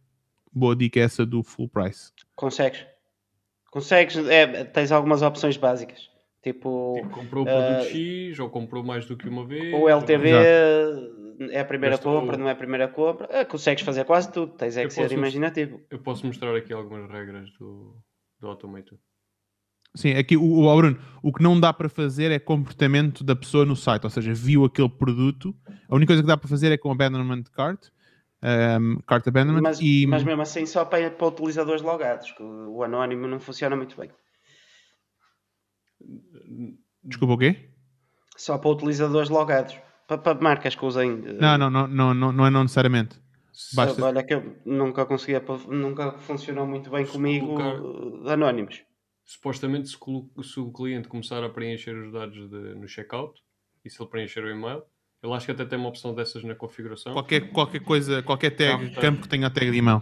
Boa 0.52 0.76
dica 0.76 1.00
essa 1.00 1.26
do 1.26 1.44
full 1.44 1.70
price. 1.70 2.12
Consegues. 2.36 2.86
Consegues, 3.70 4.18
é, 4.18 4.64
tens 4.64 4.92
algumas 4.92 5.22
opções 5.22 5.56
básicas. 5.58 6.09
Tipo, 6.42 6.94
tipo 6.96 7.10
comprou 7.10 7.44
o 7.44 7.46
produto 7.46 7.82
uh, 7.82 7.86
X 7.86 8.40
ou 8.40 8.50
comprou 8.50 8.84
mais 8.84 9.06
do 9.06 9.18
que 9.18 9.28
uma 9.28 9.46
vez. 9.46 9.74
O 9.74 9.90
LTV 9.90 10.34
ou... 10.34 11.50
é 11.52 11.60
a 11.60 11.66
primeira 11.66 11.98
compra, 11.98 12.38
não 12.38 12.48
é 12.48 12.52
a 12.52 12.56
primeira 12.56 12.88
compra. 12.88 13.28
Uh, 13.28 13.46
consegues 13.46 13.84
fazer 13.84 14.06
quase 14.06 14.32
tudo, 14.32 14.54
tens 14.54 14.78
é 14.78 14.86
que 14.86 14.92
ser 14.92 15.12
imaginativo. 15.12 15.82
Eu 15.90 16.00
posso 16.00 16.26
mostrar 16.26 16.56
aqui 16.56 16.72
algumas 16.72 17.10
regras 17.12 17.52
do, 17.60 17.96
do 18.40 18.48
Automator. 18.48 18.98
Sim, 19.96 20.14
aqui 20.14 20.38
o, 20.38 20.60
o 20.60 20.76
Bruno, 20.78 21.00
o 21.24 21.34
que 21.34 21.42
não 21.42 21.60
dá 21.60 21.74
para 21.74 21.90
fazer 21.90 22.32
é 22.32 22.40
comportamento 22.40 23.24
da 23.24 23.36
pessoa 23.36 23.66
no 23.66 23.76
site, 23.76 24.04
ou 24.04 24.10
seja, 24.10 24.34
viu 24.34 24.64
aquele 24.64 24.90
produto. 24.90 25.54
A 25.90 25.96
única 25.96 26.12
coisa 26.12 26.22
que 26.22 26.28
dá 26.28 26.38
para 26.38 26.48
fazer 26.48 26.72
é 26.72 26.78
com 26.78 26.92
abandonment 26.92 27.44
cart 27.52 27.90
um, 28.42 29.00
cart 29.06 29.28
abandonment. 29.28 29.62
Mas, 29.62 29.80
e... 29.82 30.06
mas 30.08 30.24
mesmo 30.24 30.42
assim 30.42 30.66
só 30.66 30.86
para, 30.86 31.12
para 31.12 31.28
utilizadores 31.28 31.82
logados, 31.82 32.32
que 32.32 32.44
o 32.44 32.84
anónimo 32.84 33.28
não 33.28 33.40
funciona 33.40 33.76
muito 33.76 34.00
bem. 34.00 34.10
Desculpa 37.04 37.34
o 37.34 37.38
quê? 37.38 37.70
Só 38.36 38.58
para 38.58 38.70
utilizadores 38.70 39.30
logados. 39.30 39.78
Para, 40.08 40.18
para 40.18 40.42
marcas 40.42 40.76
que 40.76 40.86
usem. 40.86 41.18
Não, 41.40 41.58
não, 41.58 41.70
não, 41.70 41.88
não, 41.88 42.14
não, 42.14 42.32
não 42.32 42.46
é 42.46 42.50
não 42.50 42.64
necessariamente. 42.64 43.20
Basta... 43.76 44.06
Olha 44.06 44.24
que 44.24 44.34
eu 44.34 44.56
nunca 44.66 45.06
conseguia, 45.06 45.44
nunca 45.68 46.14
funcionou 46.20 46.66
muito 46.66 46.90
bem 46.90 47.06
se 47.06 47.12
comigo 47.12 47.48
colocar... 47.48 48.32
anónimos. 48.32 48.82
supostamente 49.26 49.90
se, 49.90 49.98
se, 50.44 50.60
o 50.60 50.72
cliente 50.72 51.08
começar 51.10 51.44
a 51.44 51.50
preencher 51.50 51.94
os 51.94 52.12
dados 52.12 52.50
de, 52.50 52.76
no 52.76 52.88
checkout 52.88 53.40
e 53.84 53.90
se 53.90 54.02
ele 54.02 54.10
preencher 54.10 54.44
o 54.44 54.50
e-mail, 54.50 54.82
eu 55.22 55.34
acho 55.34 55.46
que 55.46 55.52
até 55.52 55.66
tem 55.66 55.78
uma 55.78 55.90
opção 55.90 56.16
dessas 56.16 56.44
na 56.44 56.56
configuração. 56.56 57.12
Qualquer, 57.12 57.52
qualquer 57.52 57.82
coisa, 57.82 58.24
qualquer 58.24 58.52
tag, 58.52 58.96
campo 58.96 59.24
que 59.24 59.30
tenha 59.30 59.48
a 59.48 59.50
tag 59.50 59.70
de 59.70 59.78
e-mail. 59.78 60.02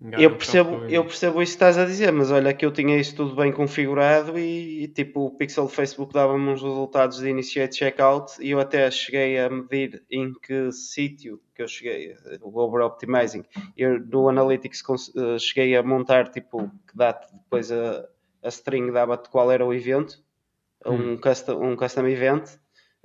Eu 0.00 0.36
percebo, 0.36 0.84
eu 0.84 1.04
percebo 1.04 1.42
isso 1.42 1.52
que 1.52 1.56
estás 1.56 1.78
a 1.78 1.86
dizer, 1.86 2.12
mas 2.12 2.30
olha 2.30 2.52
que 2.52 2.66
eu 2.66 2.70
tinha 2.70 2.98
isso 2.98 3.16
tudo 3.16 3.34
bem 3.34 3.50
configurado 3.50 4.38
e, 4.38 4.84
e 4.84 4.88
tipo 4.88 5.24
o 5.24 5.30
pixel 5.30 5.64
do 5.64 5.70
Facebook 5.70 6.12
dava-me 6.12 6.50
uns 6.50 6.62
resultados 6.62 7.18
de 7.18 7.28
initiate 7.30 7.76
checkout 7.76 8.32
e 8.38 8.50
eu 8.50 8.60
até 8.60 8.90
cheguei 8.90 9.38
a 9.38 9.48
medir 9.48 10.04
em 10.10 10.34
que 10.34 10.70
sítio 10.70 11.40
que 11.54 11.62
eu 11.62 11.68
cheguei, 11.68 12.14
o 12.42 12.58
over 12.60 12.84
optimizing, 12.84 13.42
eu 13.74 13.98
no 13.98 14.28
Analytics 14.28 14.82
uh, 14.82 15.38
cheguei 15.38 15.74
a 15.74 15.82
montar 15.82 16.28
tipo 16.28 16.70
que 16.86 16.94
dá 16.94 17.12
depois 17.12 17.72
a, 17.72 18.06
a 18.42 18.48
string 18.48 18.92
dava-te 18.92 19.30
qual 19.30 19.50
era 19.50 19.64
o 19.64 19.72
evento, 19.72 20.22
hum. 20.84 21.12
um, 21.12 21.16
custom, 21.16 21.70
um 21.70 21.74
custom 21.74 22.06
event, 22.06 22.50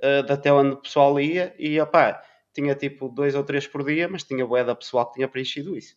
uh, 0.02 0.30
até 0.30 0.52
onde 0.52 0.74
o 0.74 0.82
pessoal 0.82 1.18
ia 1.18 1.54
e 1.58 1.80
opá, 1.80 2.22
tinha 2.52 2.74
tipo 2.74 3.08
dois 3.08 3.34
ou 3.34 3.42
três 3.42 3.66
por 3.66 3.82
dia, 3.82 4.06
mas 4.10 4.24
tinha 4.24 4.46
boeda 4.46 4.76
pessoal 4.76 5.06
que 5.06 5.14
tinha 5.14 5.26
preenchido 5.26 5.74
isso. 5.74 5.96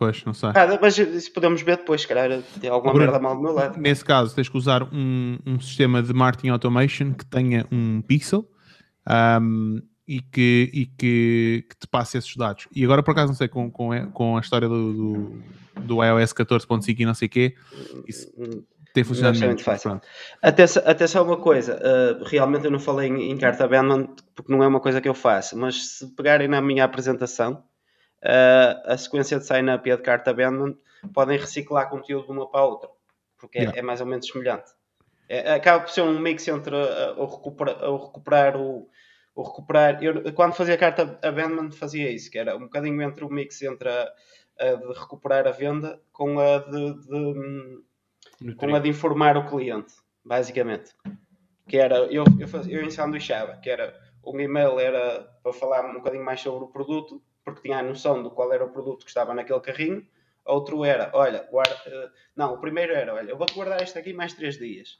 Pois, 0.00 0.24
não 0.24 0.32
sei. 0.32 0.48
Ah, 0.54 0.78
mas 0.80 0.96
isso 0.96 1.30
podemos 1.30 1.60
ver 1.60 1.76
depois, 1.76 2.00
se 2.00 2.08
calhar 2.08 2.40
tem 2.58 2.70
alguma 2.70 2.94
Bruno, 2.94 3.12
merda 3.12 3.22
mal 3.22 3.36
do 3.36 3.42
meu 3.42 3.52
lado. 3.52 3.78
Nesse 3.78 4.02
caso, 4.02 4.34
tens 4.34 4.48
que 4.48 4.56
usar 4.56 4.82
um, 4.82 5.38
um 5.44 5.60
sistema 5.60 6.02
de 6.02 6.14
marketing 6.14 6.48
automation 6.48 7.12
que 7.12 7.26
tenha 7.26 7.66
um 7.70 8.00
pixel 8.00 8.48
um, 9.06 9.78
e, 10.08 10.22
que, 10.22 10.70
e 10.72 10.86
que, 10.86 11.66
que, 11.68 11.76
te 11.80 11.86
passe 11.86 12.16
esses 12.16 12.34
dados. 12.34 12.66
E 12.74 12.82
agora, 12.82 13.02
por 13.02 13.10
acaso, 13.10 13.28
não 13.28 13.34
sei, 13.34 13.46
com, 13.46 13.70
com, 13.70 14.10
com 14.10 14.38
a 14.38 14.40
história 14.40 14.66
do, 14.66 14.94
do, 14.94 15.42
do 15.82 16.02
iOS 16.02 16.32
14.5 16.32 16.98
e 16.98 17.04
não 17.04 17.12
sei 17.12 17.26
o 17.26 17.30
quê, 17.30 17.54
isso 18.08 18.26
tem 18.94 19.04
funcionado 19.04 19.38
não, 19.38 19.48
muito 19.48 19.62
fácil. 19.62 20.00
Só 21.08 21.22
uma 21.22 21.36
coisa, 21.36 21.76
uh, 21.76 22.24
realmente 22.24 22.64
eu 22.64 22.70
não 22.70 22.80
falei 22.80 23.10
em, 23.10 23.32
em 23.32 23.36
carta 23.36 23.66
abandonment 23.66 24.14
porque 24.34 24.50
não 24.50 24.62
é 24.64 24.66
uma 24.66 24.80
coisa 24.80 24.98
que 24.98 25.08
eu 25.10 25.14
faço, 25.14 25.58
mas 25.58 25.98
se 25.98 26.16
pegarem 26.16 26.48
na 26.48 26.62
minha 26.62 26.84
apresentação 26.84 27.62
a 28.22 28.96
sequência 28.96 29.38
de 29.38 29.46
sign-up 29.46 29.88
e 29.88 29.92
a 29.92 29.96
de 29.96 30.02
carta 30.02 30.30
abandonment 30.30 30.76
podem 31.14 31.38
reciclar 31.38 31.88
conteúdo 31.88 32.26
de 32.26 32.32
uma 32.32 32.50
para 32.50 32.60
a 32.60 32.64
outra, 32.64 32.90
porque 33.38 33.58
é, 33.58 33.62
yeah. 33.62 33.78
é 33.78 33.82
mais 33.82 34.00
ou 34.00 34.06
menos 34.06 34.26
semelhante. 34.26 34.72
É, 35.28 35.54
acaba 35.54 35.84
por 35.84 35.90
ser 35.90 36.02
um 36.02 36.18
mix 36.18 36.46
entre 36.48 36.74
o, 36.74 37.24
recuperar, 37.24 37.84
o 37.84 37.96
recuperar 37.96 38.56
o, 38.56 38.88
o 39.34 39.42
recuperar. 39.42 40.02
Eu, 40.02 40.32
quando 40.32 40.54
fazia 40.54 40.76
carta 40.76 41.18
abandonment 41.22 41.70
fazia 41.70 42.10
isso, 42.10 42.30
que 42.30 42.38
era 42.38 42.56
um 42.56 42.60
bocadinho 42.60 43.00
entre 43.00 43.24
o 43.24 43.30
mix 43.30 43.62
entre 43.62 43.88
a, 43.88 44.12
a 44.58 44.74
de 44.74 44.98
recuperar 44.98 45.46
a 45.46 45.52
venda 45.52 46.00
com 46.12 46.38
a 46.40 46.58
de, 46.58 46.94
de 47.06 48.54
com 48.54 48.74
a 48.74 48.78
de 48.78 48.88
informar 48.88 49.36
o 49.36 49.46
cliente, 49.48 49.94
basicamente. 50.24 50.92
Que 51.68 51.76
era, 51.76 51.98
eu, 52.06 52.24
eu, 52.38 52.48
fazia, 52.48 52.76
eu 52.76 52.84
ensanduichava, 52.84 53.56
que 53.58 53.70
era 53.70 53.94
um 54.24 54.38
e-mail 54.40 54.80
era 54.80 55.22
para 55.42 55.52
falar 55.52 55.88
um 55.88 55.94
bocadinho 55.94 56.24
mais 56.24 56.40
sobre 56.40 56.64
o 56.64 56.68
produto 56.68 57.22
porque 57.44 57.62
tinha 57.62 57.78
a 57.78 57.82
noção 57.82 58.22
de 58.22 58.30
qual 58.30 58.52
era 58.52 58.64
o 58.64 58.70
produto 58.70 59.04
que 59.04 59.10
estava 59.10 59.34
naquele 59.34 59.60
carrinho. 59.60 60.06
Outro 60.44 60.84
era, 60.84 61.10
olha, 61.14 61.46
guarda, 61.50 61.74
uh, 61.86 62.10
não, 62.34 62.54
o 62.54 62.58
primeiro 62.58 62.92
era, 62.92 63.14
olha, 63.14 63.30
eu 63.30 63.36
vou-te 63.36 63.54
guardar 63.54 63.82
este 63.82 63.98
aqui 63.98 64.12
mais 64.12 64.32
três 64.32 64.58
dias. 64.58 64.98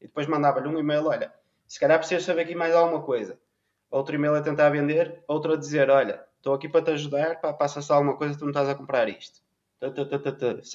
E 0.00 0.06
depois 0.06 0.26
mandava-lhe 0.26 0.68
um 0.68 0.78
e-mail, 0.78 1.06
olha, 1.06 1.32
se 1.66 1.80
calhar 1.80 1.98
precisas 1.98 2.24
saber 2.24 2.42
aqui 2.42 2.54
mais 2.54 2.74
alguma 2.74 3.02
coisa. 3.02 3.38
Outro 3.90 4.14
e-mail 4.14 4.34
a 4.34 4.42
tentar 4.42 4.68
vender, 4.70 5.22
outro 5.26 5.54
a 5.54 5.56
dizer, 5.56 5.90
olha, 5.90 6.22
estou 6.36 6.54
aqui 6.54 6.68
para 6.68 6.84
te 6.84 6.90
ajudar, 6.92 7.40
passa-se 7.40 7.90
alguma 7.92 8.16
coisa, 8.16 8.38
tu 8.38 8.42
não 8.42 8.50
estás 8.50 8.68
a 8.68 8.74
comprar 8.74 9.08
isto. 9.08 9.40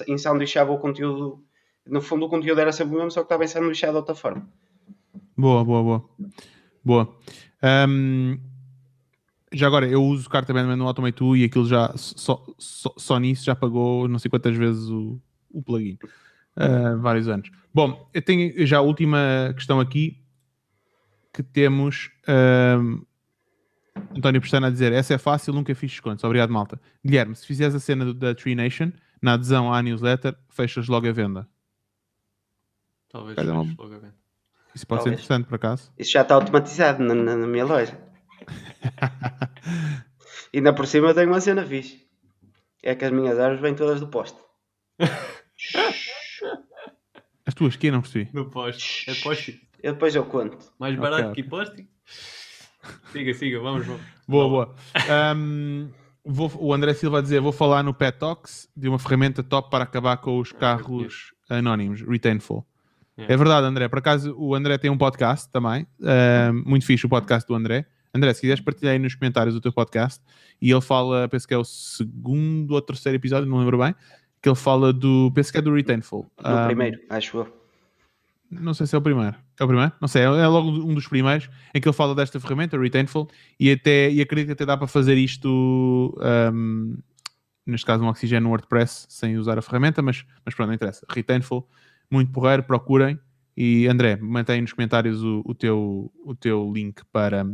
Ensanduichava 0.08 0.72
o 0.72 0.78
conteúdo, 0.78 1.44
no 1.86 2.00
fundo 2.00 2.26
o 2.26 2.28
conteúdo 2.28 2.60
era 2.60 2.72
sempre 2.72 2.94
o 2.94 2.98
mesmo, 2.98 3.10
só 3.10 3.20
que 3.20 3.26
estava 3.26 3.44
ensanduichado 3.44 3.92
de 3.92 3.98
outra 3.98 4.14
forma. 4.14 4.48
Boa, 5.36 5.64
boa, 5.64 5.82
boa. 5.82 6.10
Boa. 6.84 7.16
Já 9.54 9.66
agora, 9.66 9.86
eu 9.86 10.02
uso 10.02 10.28
carta 10.28 10.52
Bandman 10.52 10.76
no 10.76 10.86
Automate 10.86 11.18
2 11.18 11.40
e 11.40 11.44
aquilo 11.44 11.66
já, 11.66 11.92
só, 11.96 12.44
só, 12.58 12.94
só 12.96 13.18
nisso, 13.18 13.44
já 13.44 13.54
pagou 13.54 14.08
não 14.08 14.18
sei 14.18 14.30
quantas 14.30 14.56
vezes 14.56 14.88
o, 14.88 15.20
o 15.50 15.62
plugin. 15.62 15.98
Uh, 16.56 16.98
vários 17.00 17.28
anos. 17.28 17.50
Bom, 17.72 18.08
eu 18.14 18.22
tenho 18.22 18.66
já 18.66 18.78
a 18.78 18.80
última 18.80 19.52
questão 19.54 19.80
aqui 19.80 20.22
que 21.32 21.42
temos 21.42 22.10
uh, 22.28 23.04
António 24.16 24.40
Pestana 24.40 24.68
a 24.68 24.70
dizer 24.70 24.92
essa 24.92 25.14
é 25.14 25.18
fácil, 25.18 25.52
nunca 25.52 25.74
fiz 25.74 25.90
descontos. 25.90 26.22
Obrigado, 26.24 26.50
malta. 26.50 26.80
Guilherme, 27.04 27.34
se 27.34 27.46
fizeres 27.46 27.74
a 27.74 27.80
cena 27.80 28.04
do, 28.04 28.14
da 28.14 28.34
Tree 28.34 28.54
Nation 28.54 28.92
na 29.20 29.34
adesão 29.34 29.72
à 29.72 29.82
newsletter, 29.82 30.36
fechas 30.48 30.86
logo 30.86 31.08
a 31.08 31.12
venda. 31.12 31.48
Talvez 33.08 33.34
feches 33.34 33.50
uma... 33.50 33.62
logo 33.78 33.94
a 33.94 33.98
venda. 33.98 34.14
Isso 34.74 34.86
pode 34.86 35.04
Talvez. 35.04 35.20
ser 35.20 35.24
interessante, 35.24 35.48
por 35.48 35.54
acaso. 35.54 35.92
Isso 35.98 36.12
já 36.12 36.22
está 36.22 36.34
automatizado 36.34 37.02
na, 37.02 37.14
na, 37.14 37.36
na 37.36 37.46
minha 37.46 37.64
loja. 37.64 37.96
Ainda 40.54 40.72
por 40.72 40.86
cima 40.86 41.08
eu 41.08 41.14
tenho 41.14 41.28
uma 41.28 41.40
cena 41.40 41.64
fixe. 41.64 42.04
É 42.82 42.94
que 42.94 43.04
as 43.04 43.10
minhas 43.10 43.38
árvores 43.38 43.60
vêm 43.60 43.74
todas 43.74 44.00
do 44.00 44.08
poste. 44.08 44.38
As 47.46 47.52
tuas 47.52 47.76
que 47.76 47.90
não 47.90 48.00
percebi. 48.00 48.30
Do 48.32 48.46
poste. 48.46 49.10
É 49.10 49.14
poste. 49.16 49.68
Eu 49.82 49.92
depois 49.92 50.14
eu 50.14 50.24
conto. 50.24 50.56
Mais 50.78 50.96
barato 50.96 51.30
okay, 51.30 51.42
que 51.42 51.48
poste? 51.48 51.86
Siga, 53.12 53.34
siga, 53.34 53.60
vamos, 53.60 53.86
vamos. 53.86 54.02
Boa, 54.26 54.48
boa. 54.48 54.74
Um, 55.36 55.90
vou, 56.24 56.50
o 56.56 56.72
André 56.72 56.94
Silva 56.94 57.18
a 57.18 57.22
dizer: 57.22 57.40
vou 57.40 57.52
falar 57.52 57.82
no 57.82 57.92
Pet 57.92 58.18
Talks 58.18 58.70
de 58.74 58.88
uma 58.88 58.98
ferramenta 58.98 59.42
top 59.42 59.70
para 59.70 59.84
acabar 59.84 60.16
com 60.16 60.38
os 60.38 60.52
carros 60.52 61.34
anónimos, 61.50 62.00
Retainful. 62.00 62.66
É 63.16 63.36
verdade, 63.36 63.66
André. 63.66 63.88
Por 63.88 63.98
acaso, 63.98 64.34
o 64.36 64.54
André 64.54 64.76
tem 64.78 64.90
um 64.90 64.98
podcast 64.98 65.50
também. 65.50 65.86
muito 66.64 66.86
fixe 66.86 67.06
o 67.06 67.08
podcast 67.08 67.46
do 67.46 67.54
André. 67.54 67.86
André, 68.14 68.32
se 68.32 68.42
quiseres 68.42 68.62
partilhar 68.62 68.92
aí 68.92 68.98
nos 68.98 69.14
comentários 69.16 69.56
o 69.56 69.60
teu 69.60 69.72
podcast 69.72 70.22
e 70.62 70.70
ele 70.70 70.80
fala, 70.80 71.28
penso 71.28 71.48
que 71.48 71.52
é 71.52 71.58
o 71.58 71.64
segundo 71.64 72.70
ou 72.72 72.80
terceiro 72.80 73.16
episódio, 73.16 73.48
não 73.48 73.58
lembro 73.58 73.76
bem, 73.78 73.94
que 74.40 74.48
ele 74.48 74.56
fala 74.56 74.92
do, 74.92 75.32
penso 75.34 75.50
que 75.50 75.58
é 75.58 75.60
do 75.60 75.74
Retainful. 75.74 76.30
No 76.42 76.62
um, 76.62 76.66
primeiro, 76.66 77.00
acho 77.10 77.38
eu. 77.38 77.64
Não 78.48 78.72
sei 78.72 78.86
se 78.86 78.94
é 78.94 78.98
o 78.98 79.02
primeiro. 79.02 79.34
É 79.58 79.64
o 79.64 79.66
primeiro? 79.66 79.92
Não 80.00 80.06
sei, 80.06 80.22
é 80.22 80.46
logo 80.46 80.70
um 80.70 80.94
dos 80.94 81.08
primeiros 81.08 81.50
em 81.74 81.80
que 81.80 81.88
ele 81.88 81.96
fala 81.96 82.14
desta 82.14 82.38
ferramenta, 82.38 82.78
Retainful, 82.78 83.28
e, 83.58 83.72
até, 83.72 84.10
e 84.10 84.20
acredito 84.20 84.46
que 84.46 84.52
até 84.52 84.64
dá 84.64 84.76
para 84.76 84.86
fazer 84.86 85.16
isto, 85.18 86.16
um, 86.52 86.96
neste 87.66 87.84
caso 87.84 88.04
um 88.04 88.08
oxigênio 88.08 88.44
no 88.44 88.50
WordPress, 88.50 89.06
sem 89.08 89.36
usar 89.36 89.58
a 89.58 89.62
ferramenta, 89.62 90.02
mas, 90.02 90.24
mas 90.44 90.54
pronto, 90.54 90.68
não 90.68 90.74
interessa. 90.74 91.04
Retainful, 91.10 91.68
muito 92.08 92.30
porreiro, 92.30 92.62
procurem. 92.62 93.18
E 93.56 93.86
André, 93.88 94.16
mantém 94.16 94.60
nos 94.60 94.72
comentários 94.72 95.22
o, 95.22 95.42
o, 95.44 95.54
teu, 95.54 96.12
o 96.24 96.34
teu 96.34 96.72
link 96.72 97.02
para, 97.12 97.46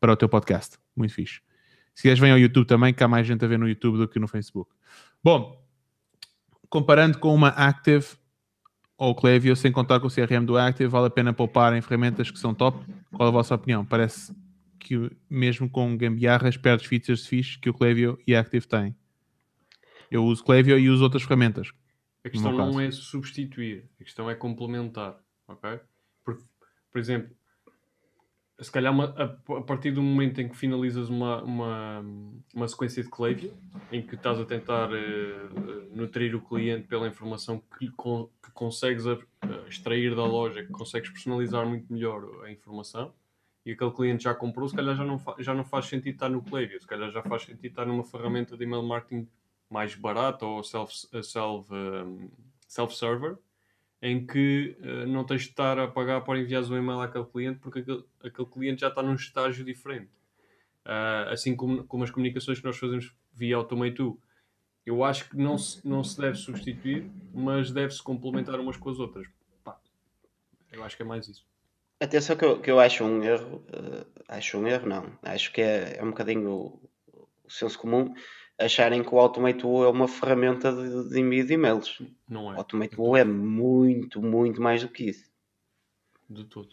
para 0.00 0.12
o 0.12 0.16
teu 0.16 0.28
podcast. 0.28 0.78
Muito 0.96 1.14
fixe. 1.14 1.40
Se 1.94 2.02
quiseres, 2.02 2.20
vem 2.20 2.30
ao 2.30 2.38
YouTube 2.38 2.66
também, 2.66 2.94
que 2.94 3.02
há 3.02 3.08
mais 3.08 3.26
gente 3.26 3.44
a 3.44 3.48
ver 3.48 3.58
no 3.58 3.68
YouTube 3.68 3.98
do 3.98 4.06
que 4.06 4.18
no 4.18 4.28
Facebook. 4.28 4.70
Bom, 5.22 5.60
comparando 6.68 7.18
com 7.18 7.34
uma 7.34 7.48
Active 7.48 8.06
ou 8.96 9.14
Clevio, 9.14 9.56
sem 9.56 9.72
contar 9.72 10.00
com 10.00 10.06
o 10.06 10.10
CRM 10.10 10.44
do 10.44 10.56
Active, 10.56 10.88
vale 10.88 11.06
a 11.06 11.10
pena 11.10 11.32
poupar 11.32 11.74
em 11.74 11.80
ferramentas 11.80 12.30
que 12.30 12.38
são 12.38 12.54
top? 12.54 12.84
Qual 13.12 13.28
a 13.28 13.32
vossa 13.32 13.54
opinião? 13.54 13.84
Parece 13.84 14.34
que 14.78 15.10
mesmo 15.28 15.68
com 15.68 15.96
gambiarras 15.96 16.56
perdes 16.56 16.86
features 16.86 17.26
fixe 17.26 17.58
que 17.58 17.68
o 17.68 17.74
Clevio 17.74 18.18
e 18.26 18.34
Active 18.34 18.66
têm. 18.66 18.96
Eu 20.10 20.24
uso 20.24 20.42
Clevio 20.42 20.78
e 20.78 20.88
uso 20.88 21.02
outras 21.02 21.22
ferramentas. 21.22 21.72
A 22.24 22.30
questão 22.30 22.52
não 22.52 22.80
é 22.80 22.90
substituir, 22.90 23.88
a 24.00 24.04
questão 24.04 24.30
é 24.30 24.34
complementar, 24.34 25.18
ok? 25.46 25.80
Por, 26.24 26.38
por 26.90 26.98
exemplo, 26.98 27.36
se 28.60 28.72
calhar 28.72 28.92
uma, 28.92 29.14
a, 29.16 29.24
a, 29.58 29.62
partir 29.62 29.92
do 29.92 30.02
momento 30.02 30.40
em 30.40 30.48
que 30.48 30.56
finalizas 30.56 31.08
uma, 31.08 31.42
uma, 31.42 32.04
uma 32.52 32.66
sequência 32.66 33.02
de 33.02 33.08
Klaviyo, 33.08 33.56
em 33.92 34.02
que 34.02 34.16
estás 34.16 34.38
a 34.40 34.44
tentar 34.44 34.90
uh, 34.90 35.96
nutrir 35.96 36.34
o 36.34 36.40
cliente 36.40 36.88
pela 36.88 37.06
informação 37.06 37.62
que, 37.78 37.88
con, 37.92 38.28
que 38.42 38.50
consegues 38.50 39.06
a, 39.06 39.16
extrair 39.68 40.14
da 40.16 40.24
loja, 40.24 40.64
que 40.64 40.72
consegues 40.72 41.10
personalizar 41.10 41.64
muito 41.66 41.92
melhor 41.92 42.44
a 42.44 42.50
informação, 42.50 43.14
e 43.64 43.72
aquele 43.72 43.92
cliente 43.92 44.24
já 44.24 44.34
comprou, 44.34 44.68
se 44.68 44.74
calhar 44.74 44.96
já 44.96 45.04
não, 45.04 45.22
já 45.38 45.54
não 45.54 45.64
faz 45.64 45.86
sentido 45.86 46.14
estar 46.14 46.28
no 46.28 46.42
Klaviyo, 46.42 46.80
se 46.80 46.86
calhar 46.86 47.10
já 47.10 47.22
faz 47.22 47.42
sentido 47.42 47.66
estar 47.66 47.86
numa 47.86 48.02
ferramenta 48.02 48.56
de 48.56 48.64
email 48.64 48.82
marketing 48.82 49.28
mais 49.70 49.94
barata 49.94 50.44
ou 50.46 50.64
self-server, 50.64 51.22
self, 51.22 51.68
self 52.66 52.94
-server, 52.94 53.38
em 54.00 54.24
que 54.26 54.76
uh, 54.80 55.06
não 55.06 55.24
tens 55.24 55.42
de 55.42 55.48
estar 55.48 55.78
a 55.78 55.88
pagar 55.88 56.20
para 56.20 56.38
enviar 56.38 56.62
um 56.64 56.76
e-mail 56.76 57.00
àquele 57.00 57.24
cliente 57.24 57.58
porque 57.58 57.80
aquele, 57.80 58.04
aquele 58.22 58.48
cliente 58.48 58.80
já 58.80 58.88
está 58.88 59.02
num 59.02 59.14
estágio 59.14 59.64
diferente. 59.64 60.10
Uh, 60.86 61.30
assim 61.30 61.54
como, 61.54 61.84
como 61.84 62.04
as 62.04 62.10
comunicações 62.10 62.58
que 62.58 62.64
nós 62.64 62.78
fazemos 62.78 63.14
via 63.32 63.56
Automate 63.56 64.02
eu 64.86 65.04
acho 65.04 65.28
que 65.28 65.36
não 65.36 65.58
se, 65.58 65.86
não 65.86 66.02
se 66.02 66.18
deve 66.18 66.36
substituir, 66.36 67.10
mas 67.34 67.70
deve-se 67.70 68.02
complementar 68.02 68.58
umas 68.58 68.78
com 68.78 68.88
as 68.88 68.98
outras. 68.98 69.26
Pá, 69.62 69.78
eu 70.72 70.82
acho 70.82 70.96
que 70.96 71.02
é 71.02 71.04
mais 71.04 71.28
isso. 71.28 71.46
Atenção 72.00 72.34
que 72.36 72.44
eu, 72.44 72.58
que 72.58 72.70
eu 72.70 72.80
acho 72.80 73.04
um 73.04 73.22
erro, 73.22 73.56
uh, 73.56 74.06
acho 74.28 74.56
um 74.56 74.66
erro 74.66 74.88
não, 74.88 75.12
acho 75.22 75.52
que 75.52 75.60
é, 75.60 75.98
é 75.98 76.02
um 76.02 76.08
bocadinho 76.08 76.50
o, 76.50 76.90
o 77.44 77.50
senso 77.50 77.78
comum, 77.78 78.14
acharem 78.58 79.02
que 79.02 79.14
o 79.14 79.18
Automate 79.18 79.64
Woo 79.64 79.84
é 79.84 79.88
uma 79.88 80.08
ferramenta 80.08 80.72
de, 80.72 81.10
de 81.10 81.20
envio 81.20 81.46
de 81.46 81.54
e-mails. 81.54 82.02
Não 82.28 82.46
O 82.46 82.52
é. 82.52 82.56
Automate 82.56 82.96
Woo 82.98 83.16
é 83.16 83.24
muito, 83.24 84.20
muito 84.20 84.60
mais 84.60 84.82
do 84.82 84.88
que 84.88 85.04
isso. 85.10 85.24
De 86.28 86.44
todo. 86.44 86.68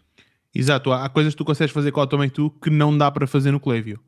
Exato, 0.53 0.91
há 0.91 1.07
coisas 1.09 1.33
que 1.33 1.37
tu 1.37 1.45
consegues 1.45 1.73
fazer 1.73 1.91
com 1.91 1.99
o 1.99 2.01
Automate 2.01 2.33
2 2.35 2.51
que 2.61 2.69
não 2.69 2.97
dá 2.97 3.11
para 3.11 3.27
fazer 3.27 3.51
no 3.51 3.59
Klaviyo. 3.59 3.99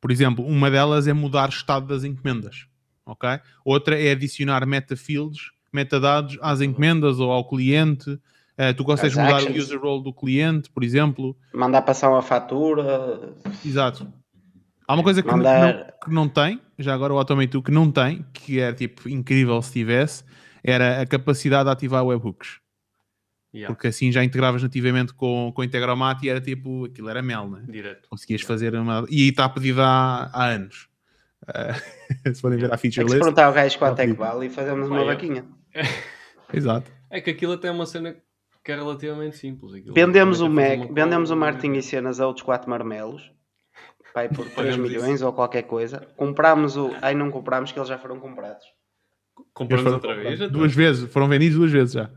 Por 0.00 0.10
exemplo, 0.10 0.44
uma 0.44 0.70
delas 0.70 1.06
é 1.06 1.12
mudar 1.12 1.48
o 1.48 1.52
estado 1.52 1.86
das 1.86 2.02
encomendas, 2.02 2.66
ok? 3.06 3.38
Outra 3.64 4.00
é 4.00 4.10
adicionar 4.10 4.66
metafields, 4.66 5.52
metadados 5.72 6.36
às 6.42 6.60
encomendas 6.60 7.20
ou 7.20 7.30
ao 7.30 7.48
cliente. 7.48 8.18
Eh, 8.58 8.72
tu 8.72 8.84
consegues 8.84 9.16
As 9.16 9.24
mudar 9.24 9.36
actions. 9.36 9.56
o 9.56 9.58
user 9.60 9.80
role 9.80 10.02
do 10.02 10.12
cliente, 10.12 10.68
por 10.70 10.82
exemplo. 10.82 11.36
Mandar 11.54 11.82
passar 11.82 12.10
uma 12.10 12.20
fatura, 12.20 13.32
Exato. 13.64 14.12
Há 14.86 14.94
uma 14.94 15.02
coisa 15.02 15.22
que, 15.22 15.28
Mandar- 15.28 15.74
não, 15.74 15.84
que 16.04 16.10
não 16.10 16.28
tem, 16.28 16.60
já 16.78 16.92
agora 16.94 17.14
o 17.14 17.18
Automate 17.18 17.48
2 17.52 17.64
que 17.64 17.70
não 17.70 17.90
tem, 17.90 18.24
que 18.32 18.60
é 18.60 18.72
tipo 18.72 19.08
incrível 19.08 19.60
se 19.62 19.72
tivesse, 19.72 20.24
era 20.62 21.00
a 21.00 21.06
capacidade 21.06 21.64
de 21.64 21.70
ativar 21.70 22.04
webhooks. 22.04 22.60
Yeah. 23.54 23.72
Porque 23.74 23.88
assim 23.88 24.10
já 24.10 24.24
integravas 24.24 24.62
nativamente 24.62 25.12
com, 25.12 25.52
com 25.54 25.60
o 25.60 25.64
Integromat 25.64 26.22
e 26.22 26.28
era 26.30 26.40
tipo, 26.40 26.86
aquilo 26.86 27.08
era 27.10 27.20
mel, 27.20 27.48
né? 27.50 27.62
Direto. 27.68 28.08
conseguias 28.08 28.40
fazer 28.42 28.74
uma. 28.74 29.04
E 29.10 29.28
está 29.28 29.48
pedido 29.48 29.82
há, 29.82 30.30
há 30.32 30.46
anos. 30.46 30.88
Eh, 31.54 31.74
se 32.34 32.40
podem 32.40 32.58
ver 32.58 32.72
a 32.72 32.78
feature 32.78 33.06
se 33.06 33.14
list. 33.14 33.18
perguntar 33.18 33.44
ao 33.46 33.52
gajo 33.52 33.78
quanto 33.78 34.00
é 34.00 34.06
vale 34.12 34.46
e 34.46 34.50
fazemos 34.50 34.88
Pá, 34.88 34.94
uma 34.94 35.04
vaquinha. 35.04 35.44
Exato. 36.52 36.90
É 37.10 37.20
que 37.20 37.30
aquilo 37.30 37.52
até 37.52 37.68
é 37.68 37.70
uma 37.70 37.84
cena 37.84 38.16
que 38.64 38.72
é 38.72 38.76
relativamente 38.76 39.36
simples. 39.36 39.74
Aquilo 39.74 39.94
Vendemos 39.94 40.40
o 40.40 40.46
é 40.46 40.48
fazer 40.48 40.76
Mac, 40.78 40.92
vendemos 40.92 41.30
o 41.30 41.36
marketing 41.36 41.72
e 41.74 41.82
cenas 41.82 42.20
a 42.20 42.26
outros 42.26 42.44
4 42.44 42.70
marmelos. 42.70 43.30
Pai, 44.12 44.28
por 44.28 44.44
3 44.44 44.54
Pagamos 44.54 44.78
milhões 44.90 45.22
ou 45.22 45.32
qualquer 45.32 45.62
coisa. 45.62 46.06
Comprámos 46.16 46.76
o. 46.76 46.90
Ai, 47.00 47.14
não 47.14 47.30
comprámos 47.30 47.72
que 47.72 47.78
eles 47.78 47.88
já 47.88 47.98
foram 47.98 48.20
comprados. 48.20 48.64
Compramos 49.54 49.84
Eles 49.86 49.94
outra 49.94 50.14
vez. 50.14 50.34
então. 50.40 50.50
Duas 50.50 50.74
vezes, 50.74 51.10
foram 51.12 51.28
vendidos 51.28 51.56
duas 51.58 51.70
vezes 51.70 51.94
já. 51.94 52.10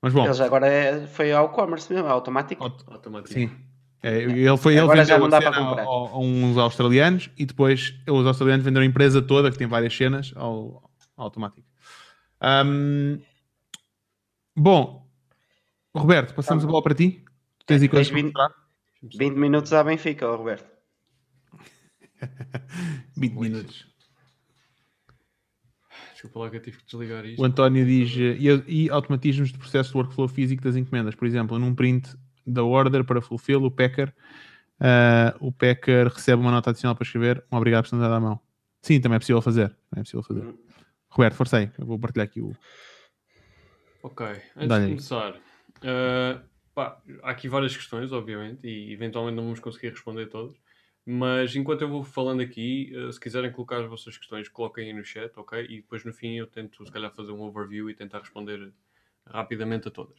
Mas 0.00 0.12
bom, 0.12 0.24
Eles 0.24 0.40
agora 0.40 0.66
é, 0.66 1.06
foi 1.06 1.32
ao 1.32 1.48
commerce 1.50 1.92
mesmo, 1.92 2.08
automático. 2.08 2.64
aut- 2.64 2.84
Automático. 2.88 3.32
sim. 3.32 3.50
É, 4.02 4.18
ele 4.22 4.56
foi 4.56 4.76
ele 4.76 4.86
já 5.04 5.16
vendeu 5.16 5.18
não 5.20 5.26
a 5.26 5.28
dá 5.30 5.40
para 5.40 5.52
cena 5.52 5.64
comprar. 5.68 5.84
ao- 5.84 6.06
a 6.08 6.18
uns 6.18 6.58
australianos 6.58 7.30
e 7.38 7.46
depois 7.46 7.94
os 8.08 8.26
australianos 8.26 8.64
venderam 8.64 8.82
a 8.82 8.88
empresa 8.88 9.22
toda, 9.22 9.48
que 9.48 9.56
tem 9.56 9.68
várias 9.68 9.96
cenas, 9.96 10.32
ao, 10.34 10.90
ao 11.16 11.24
automático. 11.26 11.64
Ahm, 12.40 13.18
bom, 14.56 15.06
Roberto, 15.94 16.34
passamos 16.34 16.64
Tá. 16.64 16.68
a 16.68 16.70
bola 16.72 16.82
para 16.82 16.94
ti. 16.96 17.22
Tu 17.60 17.66
tens 17.66 17.80
aí 17.82 17.88
coisas 17.88 18.08
para 18.08 18.16
20 18.16 18.24
mostrar? 18.34 18.50
20 19.04 19.36
minutos 19.36 19.72
à 19.72 19.84
Benfica, 19.84 20.26
Roberto. 20.34 20.71
20 23.16 23.34
Muito. 23.34 23.40
minutos. 23.40 23.92
Desculpa 26.12 26.40
lá 26.40 26.50
que 26.50 26.56
eu 26.56 26.62
tive 26.62 26.78
que 26.78 26.84
desligar 26.84 27.24
isto. 27.24 27.40
O 27.40 27.44
António 27.44 27.84
diz 27.84 28.12
eh, 28.16 28.36
e, 28.38 28.84
e 28.84 28.90
automatismos 28.90 29.50
de 29.50 29.58
processo 29.58 29.90
de 29.90 29.96
workflow 29.96 30.28
físico 30.28 30.62
das 30.62 30.76
encomendas. 30.76 31.14
Por 31.14 31.26
exemplo, 31.26 31.58
num 31.58 31.74
print 31.74 32.16
da 32.46 32.62
order 32.62 33.04
para 33.04 33.20
fulfill, 33.20 33.64
o 33.64 33.70
packer, 33.70 34.14
eh, 34.80 35.34
o 35.40 35.52
packer 35.52 36.08
recebe 36.08 36.40
uma 36.40 36.50
nota 36.50 36.70
adicional 36.70 36.94
para 36.94 37.04
escrever 37.04 37.44
um 37.50 37.56
obrigado 37.56 37.88
por 37.88 37.96
estar 37.96 38.12
à 38.12 38.20
mão. 38.20 38.40
Sim, 38.80 39.00
também 39.00 39.16
é 39.16 39.18
possível 39.18 39.42
fazer. 39.42 39.68
Também 39.90 40.00
é 40.00 40.02
possível 40.02 40.22
fazer. 40.22 40.44
Uhum. 40.44 40.58
Roberto, 41.08 41.34
força 41.34 41.58
aí. 41.58 41.70
Eu 41.78 41.86
vou 41.86 41.98
partilhar 41.98 42.26
aqui 42.26 42.40
o. 42.40 42.56
Ok, 44.02 44.26
antes 44.56 44.80
de 44.80 44.88
começar, 44.88 45.40
eh, 45.82 46.40
pá, 46.74 47.00
há 47.22 47.30
aqui 47.30 47.48
várias 47.48 47.76
questões, 47.76 48.10
obviamente, 48.10 48.66
e 48.66 48.92
eventualmente 48.92 49.36
não 49.36 49.44
vamos 49.44 49.60
conseguir 49.60 49.90
responder 49.90 50.26
todas. 50.26 50.56
Mas 51.04 51.56
enquanto 51.56 51.82
eu 51.82 51.88
vou 51.88 52.04
falando 52.04 52.40
aqui, 52.40 52.92
eh, 52.94 53.10
se 53.10 53.18
quiserem 53.18 53.50
colocar 53.50 53.80
as 53.80 53.88
vossas 53.88 54.16
questões, 54.16 54.48
coloquem 54.48 54.86
aí 54.86 54.92
no 54.92 55.04
chat, 55.04 55.32
ok? 55.36 55.66
E 55.68 55.76
depois 55.80 56.04
no 56.04 56.12
fim 56.12 56.34
eu 56.36 56.46
tento, 56.46 56.84
se 56.84 56.92
calhar, 56.92 57.12
fazer 57.12 57.32
um 57.32 57.42
overview 57.42 57.90
e 57.90 57.94
tentar 57.94 58.20
responder 58.20 58.72
rapidamente 59.26 59.88
a 59.88 59.90
todas. 59.90 60.18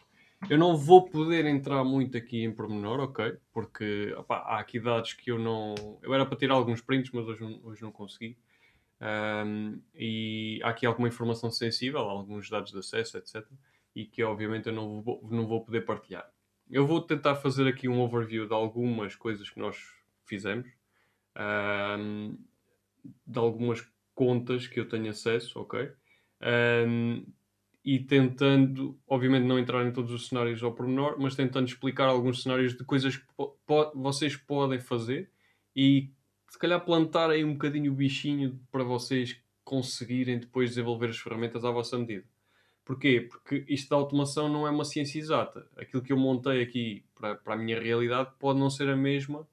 Eu 0.49 0.57
não 0.57 0.75
vou 0.75 1.05
poder 1.05 1.45
entrar 1.45 1.83
muito 1.85 2.17
aqui 2.17 2.43
em 2.43 2.51
pormenor, 2.51 2.99
ok? 2.99 3.37
Porque 3.53 4.13
há 4.29 4.59
aqui 4.59 4.79
dados 4.79 5.13
que 5.13 5.31
eu 5.31 5.39
não. 5.39 5.73
Eu 6.01 6.13
era 6.13 6.25
para 6.25 6.37
tirar 6.37 6.55
alguns 6.55 6.81
prints, 6.81 7.11
mas 7.13 7.25
hoje 7.27 7.41
não, 7.41 7.61
hoje 7.63 7.81
não 7.81 7.91
consegui. 7.91 8.37
Um, 9.01 9.81
e 9.95 10.59
há 10.63 10.69
aqui 10.69 10.85
alguma 10.85 11.07
informação 11.07 11.49
sensível, 11.49 12.01
alguns 12.01 12.49
dados 12.49 12.71
de 12.71 12.79
acesso, 12.79 13.17
etc. 13.17 13.45
E 13.95 14.05
que 14.05 14.23
obviamente 14.23 14.67
eu 14.67 14.73
não 14.73 15.01
vou, 15.01 15.21
não 15.31 15.47
vou 15.47 15.63
poder 15.63 15.81
partilhar. 15.81 16.29
Eu 16.69 16.85
vou 16.85 17.01
tentar 17.01 17.35
fazer 17.35 17.67
aqui 17.67 17.87
um 17.87 18.01
overview 18.01 18.47
de 18.47 18.53
algumas 18.53 19.15
coisas 19.15 19.49
que 19.49 19.59
nós 19.59 19.77
fizemos, 20.25 20.69
de 23.25 23.39
algumas 23.39 23.85
contas 24.13 24.67
que 24.67 24.79
eu 24.79 24.87
tenho 24.87 25.09
acesso, 25.09 25.59
ok? 25.59 25.91
Um, 26.87 27.25
e 27.83 27.99
tentando, 27.99 28.97
obviamente, 29.07 29.45
não 29.45 29.59
entrar 29.59 29.85
em 29.85 29.91
todos 29.91 30.11
os 30.11 30.27
cenários 30.27 30.63
ao 30.63 30.73
pormenor, 30.73 31.17
mas 31.19 31.35
tentando 31.35 31.67
explicar 31.67 32.07
alguns 32.07 32.43
cenários 32.43 32.77
de 32.77 32.83
coisas 32.85 33.17
que 33.17 33.25
po- 33.35 33.57
vocês 33.93 34.37
podem 34.37 34.79
fazer 34.79 35.29
e 35.75 36.11
se 36.49 36.57
calhar 36.57 36.79
plantar 36.85 37.29
aí 37.29 37.43
um 37.43 37.53
bocadinho 37.53 37.91
o 37.91 37.95
bichinho 37.95 38.59
para 38.71 38.83
vocês 38.83 39.41
conseguirem 39.63 40.39
depois 40.39 40.69
desenvolver 40.69 41.09
as 41.09 41.17
ferramentas 41.17 41.65
à 41.65 41.71
vossa 41.71 41.97
medida. 41.97 42.25
Porquê? 42.85 43.27
Porque 43.29 43.65
isto 43.67 43.89
da 43.89 43.95
automação 43.95 44.47
não 44.47 44.67
é 44.67 44.69
uma 44.69 44.85
ciência 44.85 45.17
exata. 45.17 45.67
Aquilo 45.75 46.03
que 46.03 46.13
eu 46.13 46.17
montei 46.17 46.61
aqui 46.61 47.05
para, 47.15 47.35
para 47.35 47.55
a 47.55 47.57
minha 47.57 47.79
realidade 47.79 48.31
pode 48.39 48.59
não 48.59 48.69
ser 48.69 48.87
a 48.89 48.95
mesma 48.95 49.47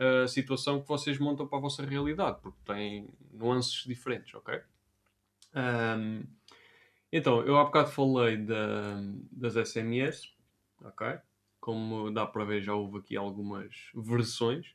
uh, 0.00 0.26
situação 0.26 0.80
que 0.80 0.88
vocês 0.88 1.18
montam 1.18 1.46
para 1.46 1.58
a 1.58 1.60
vossa 1.60 1.84
realidade, 1.84 2.38
porque 2.42 2.58
tem 2.64 3.08
nuances 3.32 3.84
diferentes, 3.84 4.34
ok? 4.34 4.60
Um, 5.54 6.24
então, 7.12 7.42
eu 7.42 7.58
há 7.58 7.64
bocado 7.64 7.90
falei 7.90 8.36
da, 8.36 9.00
das 9.30 9.54
SMS, 9.68 10.32
ok? 10.82 11.18
Como 11.60 12.10
dá 12.10 12.26
para 12.26 12.44
ver, 12.44 12.62
já 12.62 12.74
houve 12.74 12.98
aqui 12.98 13.16
algumas 13.16 13.90
versões. 13.94 14.68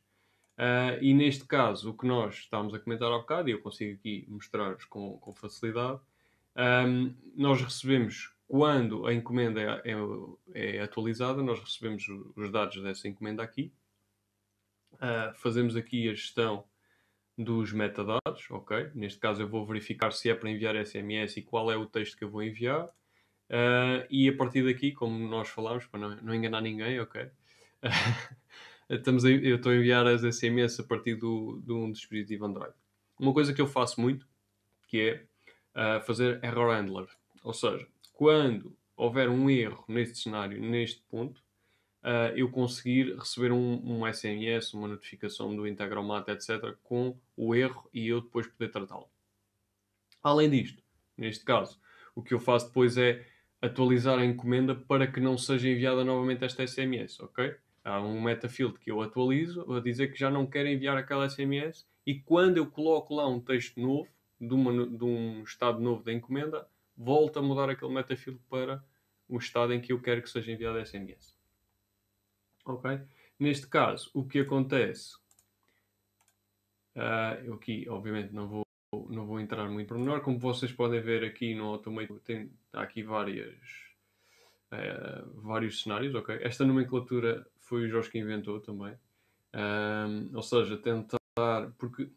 Uh, 0.58 1.02
e 1.02 1.14
neste 1.14 1.46
caso, 1.46 1.90
o 1.90 1.98
que 1.98 2.06
nós 2.06 2.36
estávamos 2.36 2.74
a 2.74 2.80
comentar 2.80 3.12
há 3.12 3.18
bocado, 3.18 3.50
e 3.50 3.54
eu 3.54 3.62
consigo 3.62 3.94
aqui 3.94 4.26
mostrar-vos 4.30 4.86
com, 4.86 5.18
com 5.18 5.34
facilidade, 5.34 6.00
um, 6.56 7.14
nós 7.36 7.62
recebemos, 7.62 8.34
quando 8.48 9.06
a 9.06 9.14
encomenda 9.14 9.62
é, 9.62 9.92
é- 10.54 10.78
é 10.78 10.82
atualizada, 10.82 11.44
nós 11.44 11.60
recebemos 11.60 12.08
os 12.36 12.50
dados 12.52 12.82
dessa 12.82 13.08
encomenda 13.08 13.44
aqui, 13.44 13.74
Uh, 14.96 15.34
fazemos 15.36 15.76
aqui 15.76 16.10
a 16.10 16.14
gestão 16.14 16.66
dos 17.38 17.74
metadados, 17.74 18.50
ok? 18.50 18.92
Neste 18.96 19.20
caso 19.20 19.42
eu 19.42 19.48
vou 19.48 19.66
verificar 19.66 20.12
se 20.12 20.30
é 20.30 20.36
para 20.36 20.50
enviar 20.50 20.76
SMS 20.76 21.38
e 21.40 21.44
qual 21.44 21.72
é 21.72 21.78
o 21.78 21.86
texto 21.86 22.18
que 22.18 22.24
eu 22.24 22.30
vou 22.30 22.44
enviar. 22.44 22.86
Uh, 23.50 24.06
e 24.10 24.28
a 24.30 24.36
partir 24.36 24.64
daqui, 24.64 24.92
como 24.92 25.18
nós 25.28 25.50
falámos, 25.50 25.86
para 25.86 26.00
não, 26.00 26.16
não 26.18 26.34
enganar 26.34 26.62
ninguém, 26.62 27.00
ok? 27.00 27.30
Estamos 28.90 29.26
a- 29.26 29.30
eu 29.30 29.58
estou 29.58 29.72
a 29.72 29.76
enviar 29.76 30.08
as 30.08 30.24
SMS 30.24 30.80
a 30.82 30.84
partir 30.84 31.16
do, 31.16 31.62
de 31.66 31.72
um 31.74 31.92
dispositivo 31.92 32.46
Android. 32.46 32.74
Uma 33.20 33.34
coisa 33.34 33.54
que 33.54 33.62
eu 33.62 33.68
faço 33.68 34.00
muito, 34.00 34.28
que 34.88 35.02
é 35.02 35.98
uh, 36.00 36.02
fazer 36.06 36.44
error 36.44 36.72
handler. 36.72 37.08
Ou 37.44 37.54
seja, 37.54 37.88
quando 38.14 38.76
houver 38.96 39.30
um 39.30 39.50
erro 39.50 39.84
neste 39.88 40.18
cenário, 40.20 40.60
neste 40.62 41.02
ponto, 41.10 41.44
uh, 42.06 42.32
eu 42.36 42.50
conseguir 42.50 43.16
receber 43.18 43.52
um, 43.52 43.82
um 43.84 44.14
SMS, 44.14 44.74
uma 44.74 44.88
notificação 44.88 45.56
do 45.56 45.68
Integromat, 45.68 46.28
etc., 46.30 46.76
com 46.84 47.18
o 47.36 47.56
erro 47.56 47.90
e 47.92 48.08
eu 48.08 48.22
depois 48.22 48.46
poder 48.46 48.70
tratá-lo. 48.70 49.10
Além 50.22 50.50
disto, 50.50 50.82
neste 51.18 51.44
caso, 51.44 51.80
o 52.14 52.22
que 52.22 52.34
eu 52.34 52.40
faço 52.40 52.68
depois 52.68 52.98
é 52.98 53.26
atualizar 53.62 54.20
a 54.20 54.26
encomenda 54.26 54.76
para 54.76 55.08
que 55.08 55.20
não 55.20 55.38
seja 55.38 55.68
enviada 55.68 56.04
novamente 56.04 56.46
esta 56.46 56.66
SMS, 56.66 57.20
ok? 57.20 57.56
Há 57.84 58.02
um 58.02 58.22
metafield 58.22 58.78
que 58.80 58.92
eu 58.92 59.02
atualizo 59.02 59.72
a 59.74 59.80
dizer 59.80 60.12
que 60.12 60.20
já 60.20 60.30
não 60.30 60.46
quero 60.46 60.70
enviar 60.70 60.98
aquela 60.98 61.28
SMS 61.30 61.88
e 62.06 62.20
quando 62.20 62.58
eu 62.58 62.68
coloco 62.68 63.16
lá 63.16 63.28
um 63.28 63.40
texto 63.40 63.80
novo, 63.80 64.08
de, 64.40 64.54
uma 64.54 64.86
de 64.86 65.04
um 65.04 65.44
estado 65.44 65.80
novo 65.80 66.04
da 66.04 66.14
encomenda, 66.14 66.68
volta 66.96 67.40
a 67.40 67.44
mudar 67.44 67.70
aquele 67.70 67.94
metafield 67.94 68.40
para 68.50 68.84
o 69.28 69.38
estado 69.38 69.74
em 69.74 69.82
que 69.82 69.92
eu 69.92 70.02
quero 70.02 70.22
que 70.22 70.30
seja 70.30 70.52
enviada 70.52 70.80
a 70.80 70.86
SMS. 70.86 71.35
Ok? 72.66 73.00
Neste 73.40 73.68
caso, 73.68 74.10
o 74.14 74.26
que 74.26 74.40
acontece? 74.40 75.16
ah, 76.96 77.38
eu 77.44 77.56
aqui, 77.56 77.88
obviamente, 77.90 78.34
não 78.34 78.48
vou, 78.48 78.66
não 79.10 79.26
vou 79.26 79.40
entrar 79.40 79.70
muito 79.70 79.88
por 79.88 79.98
menor. 79.98 80.22
Como 80.22 80.40
vocês 80.40 80.72
podem 80.72 81.02
ver 81.02 81.24
aqui 81.24 81.54
no 81.54 81.66
Automate, 81.66 82.14
tem 82.24 82.52
há 82.74 82.82
aqui 82.82 83.04
várias, 83.04 83.56
eh, 84.72 85.24
vários 85.36 85.82
cenários. 85.82 86.16
Ok? 86.16 86.38
Esta 86.42 86.66
nomenclatura 86.66 87.46
foi 87.60 87.86
o 87.86 87.90
Jorge 87.90 88.10
que 88.10 88.20
inventou 88.20 88.60
também. 88.62 88.96
Ahm, 89.54 90.30
ou 90.34 90.42
seja, 90.42 90.78
tentar. 90.78 91.20
Porque 91.78 92.10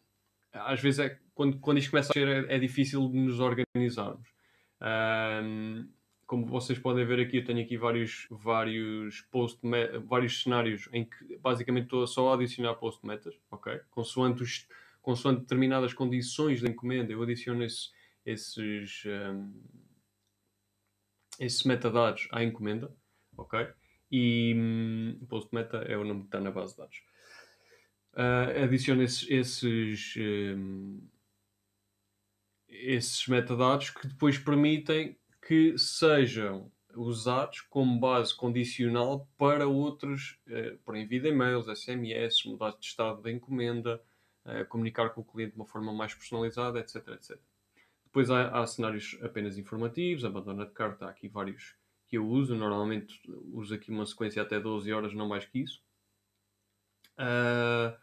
às 0.53 0.81
vezes 0.81 1.01
é, 1.01 1.19
quando, 1.35 1.59
quando 1.59 1.79
isto 1.79 1.91
começa 1.91 2.13
a 2.13 2.15
ser, 2.15 2.29
é, 2.29 2.57
é 2.57 2.59
difícil 2.59 3.09
de 3.09 3.19
nos 3.19 3.41
organizarmos. 3.41 4.29
Ahm, 4.81 5.89
como 6.29 6.45
vocês 6.45 6.79
podem 6.79 7.07
ver 7.07 7.21
aqui, 7.21 7.39
eu 7.39 7.45
tenho 7.45 7.63
aqui 7.63 7.79
vários, 7.79 8.27
vários, 8.31 9.23
post 9.31 9.59
vários 10.05 10.43
cenários 10.43 10.87
em 10.93 11.07
que 11.07 11.39
basicamente 11.39 11.85
estou 11.85 12.07
só 12.07 12.31
a 12.31 12.35
adicionar 12.35 12.75
post 12.75 13.05
metas, 13.05 13.35
ok? 13.51 13.81
Consoante, 13.91 14.43
os, 14.43 14.69
consoante 15.01 15.41
determinadas 15.41 15.95
condições 15.95 16.61
da 16.61 16.69
encomenda, 16.69 17.11
eu 17.11 17.23
adiciono 17.23 17.65
esse, 17.65 17.89
esses, 18.27 19.05
um, 19.07 19.55
esses 21.41 21.63
metadados 21.65 22.29
à 22.31 22.45
encomenda, 22.45 22.95
ok? 23.35 23.67
E 24.13 24.55
um, 24.55 25.27
post 25.31 25.49
meta 25.55 25.79
é 25.79 25.97
o 25.97 26.05
nome 26.05 26.21
que 26.21 26.27
está 26.27 26.41
na 26.41 26.51
base 26.51 26.73
de 26.75 26.79
dados. 26.79 27.03
Uh, 28.13 28.65
adiciono 28.65 29.03
esses, 29.03 29.31
esses, 29.31 30.15
um, 30.19 31.01
esses 32.69 33.27
metadados 33.29 33.89
que 33.89 34.07
depois 34.07 34.37
permitem 34.37 35.18
que 35.49 35.79
sejam 35.79 36.71
usados 36.95 37.63
como 37.63 37.99
base 37.99 38.37
condicional 38.37 39.27
para 39.39 39.67
outros, 39.67 40.39
uh, 40.47 40.77
por 40.85 40.95
envio 40.95 41.23
de 41.23 41.29
e-mails, 41.31 41.65
SMS, 41.69 42.45
mudar 42.45 42.73
de 42.73 42.85
estado 42.85 43.23
da 43.23 43.33
encomenda, 43.33 43.99
uh, 44.45 44.67
comunicar 44.67 45.09
com 45.09 45.23
o 45.23 45.25
cliente 45.25 45.53
de 45.53 45.57
uma 45.57 45.65
forma 45.65 45.91
mais 45.91 46.13
personalizada, 46.13 46.79
etc. 46.79 46.97
etc. 47.09 47.39
Depois 48.05 48.29
há, 48.29 48.61
há 48.61 48.67
cenários 48.67 49.19
apenas 49.23 49.57
informativos, 49.57 50.23
abandona 50.23 50.67
de 50.67 50.73
carta, 50.73 51.07
há 51.07 51.09
aqui 51.09 51.29
vários 51.29 51.75
que 52.09 52.19
eu 52.19 52.29
uso. 52.29 52.55
Normalmente 52.55 53.19
uso 53.51 53.75
aqui 53.75 53.91
uma 53.91 54.05
sequência 54.05 54.43
até 54.43 54.61
12 54.61 54.93
horas, 54.93 55.15
não 55.15 55.29
mais 55.29 55.47
que 55.47 55.61
isso. 55.61 55.83
Uh, 57.17 57.97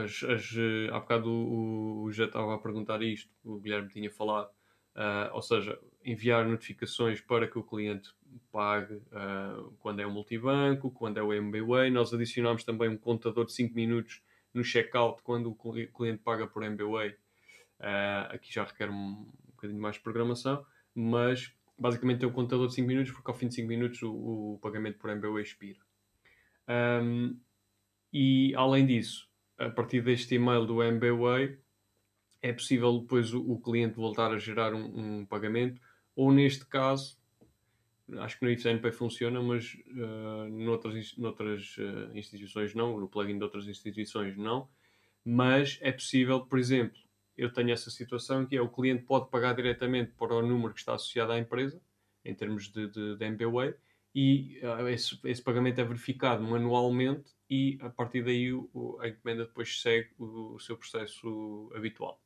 as, 0.00 0.22
as, 0.22 0.54
há 0.92 1.00
bocado 1.00 1.28
o, 1.28 2.04
o 2.04 2.12
já 2.12 2.26
estava 2.26 2.54
a 2.54 2.58
perguntar 2.58 3.02
isto, 3.02 3.34
o 3.42 3.58
Guilherme 3.58 3.88
tinha 3.88 4.10
falado, 4.12 4.50
uh, 4.94 5.34
ou 5.34 5.42
seja, 5.42 5.76
enviar 6.04 6.46
notificações 6.46 7.20
para 7.20 7.46
que 7.46 7.58
o 7.58 7.62
cliente 7.62 8.10
pague 8.50 8.94
uh, 8.94 9.72
quando 9.78 10.00
é 10.00 10.06
o 10.06 10.10
multibanco, 10.10 10.90
quando 10.90 11.18
é 11.18 11.22
o 11.22 11.32
MBWay. 11.32 11.90
Nós 11.90 12.12
adicionamos 12.12 12.64
também 12.64 12.88
um 12.88 12.96
contador 12.96 13.44
de 13.44 13.52
5 13.52 13.74
minutos 13.74 14.22
no 14.54 14.64
checkout 14.64 15.22
quando 15.22 15.50
o 15.50 15.88
cliente 15.88 16.22
paga 16.22 16.46
por 16.46 16.62
MBWay. 16.62 17.10
Uh, 17.10 18.34
aqui 18.34 18.52
já 18.52 18.64
requer 18.64 18.90
um, 18.90 18.94
um 18.94 19.50
bocadinho 19.50 19.80
mais 19.80 19.96
de 19.96 20.02
programação, 20.02 20.64
mas 20.94 21.52
basicamente 21.78 22.20
tem 22.20 22.28
um 22.28 22.32
contador 22.32 22.66
de 22.66 22.74
5 22.74 22.88
minutos 22.88 23.12
porque 23.12 23.30
ao 23.30 23.36
fim 23.36 23.48
de 23.48 23.54
5 23.54 23.68
minutos 23.68 24.02
o, 24.02 24.12
o 24.54 24.58
pagamento 24.60 24.98
por 24.98 25.10
MBWay 25.10 25.42
expira. 25.42 25.78
Um, 26.68 27.38
e 28.12 28.54
além 28.54 28.86
disso, 28.86 29.28
a 29.58 29.70
partir 29.70 30.02
deste 30.02 30.34
e-mail 30.34 30.66
do 30.66 30.82
MBWay, 30.82 31.58
é 32.40 32.52
possível 32.52 32.98
depois 32.98 33.32
o, 33.32 33.40
o 33.40 33.60
cliente 33.60 33.96
voltar 33.96 34.32
a 34.32 34.38
gerar 34.38 34.74
um, 34.74 35.20
um, 35.20 35.26
pagamento, 35.26 35.80
ou 36.18 36.32
neste 36.32 36.66
caso, 36.66 37.16
acho 38.18 38.40
que 38.40 38.44
no 38.44 38.50
IFNP 38.50 38.90
funciona, 38.90 39.40
mas 39.40 39.74
uh, 39.86 40.48
noutras, 40.50 41.16
noutras 41.16 41.76
uh, 41.78 42.10
instituições 42.12 42.74
não, 42.74 42.98
no 42.98 43.08
plugin 43.08 43.38
de 43.38 43.44
outras 43.44 43.68
instituições 43.68 44.36
não, 44.36 44.68
mas 45.24 45.78
é 45.80 45.92
possível, 45.92 46.40
por 46.44 46.58
exemplo, 46.58 46.98
eu 47.36 47.52
tenho 47.52 47.70
essa 47.70 47.88
situação 47.88 48.44
que 48.44 48.56
é 48.56 48.60
o 48.60 48.68
cliente 48.68 49.04
pode 49.04 49.30
pagar 49.30 49.54
diretamente 49.54 50.10
para 50.18 50.34
o 50.34 50.42
número 50.42 50.74
que 50.74 50.80
está 50.80 50.96
associado 50.96 51.30
à 51.30 51.38
empresa, 51.38 51.80
em 52.24 52.34
termos 52.34 52.66
de, 52.68 52.88
de, 52.88 53.16
de 53.16 53.24
MBWay, 53.24 53.76
e 54.12 54.58
uh, 54.64 54.88
esse, 54.88 55.20
esse, 55.22 55.40
pagamento 55.40 55.80
é 55.80 55.84
verificado 55.84 56.42
manualmente 56.42 57.30
e 57.48 57.78
a 57.80 57.90
partir 57.90 58.24
daí 58.24 58.52
o, 58.52 58.98
a 59.00 59.06
encomenda 59.06 59.44
depois 59.44 59.80
segue 59.80 60.10
o, 60.18 60.54
o, 60.54 60.58
seu 60.58 60.76
processo 60.76 61.70
habitual. 61.76 62.20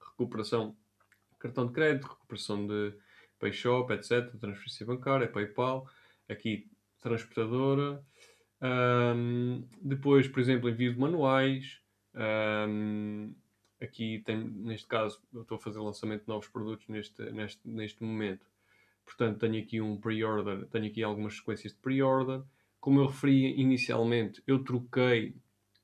Recuperação 0.00 0.76
cartão 1.42 1.66
de 1.66 1.72
crédito, 1.72 2.06
recuperação 2.06 2.66
de 2.66 2.94
PayShop, 3.38 3.92
etc., 3.92 4.30
transferência 4.38 4.86
bancária, 4.86 5.26
PayPal, 5.26 5.88
aqui 6.28 6.70
transportadora, 7.00 8.02
um, 8.62 9.66
depois, 9.82 10.28
por 10.28 10.38
exemplo, 10.38 10.70
envio 10.70 10.94
de 10.94 10.98
manuais, 11.00 11.80
um, 12.68 13.34
aqui 13.80 14.22
tem, 14.24 14.38
neste 14.38 14.86
caso, 14.86 15.20
eu 15.34 15.42
estou 15.42 15.56
a 15.56 15.60
fazer 15.60 15.80
lançamento 15.80 16.22
de 16.22 16.28
novos 16.28 16.46
produtos 16.46 16.86
neste, 16.86 17.22
neste, 17.32 17.68
neste 17.68 18.04
momento. 18.04 18.46
Portanto, 19.04 19.40
tenho 19.40 19.60
aqui 19.60 19.80
um 19.80 19.96
pre-order, 19.96 20.64
tenho 20.68 20.86
aqui 20.86 21.02
algumas 21.02 21.36
sequências 21.36 21.72
de 21.72 21.78
pre-order. 21.80 22.42
Como 22.78 23.00
eu 23.00 23.06
referi 23.06 23.60
inicialmente, 23.60 24.40
eu 24.46 24.62
troquei 24.62 25.34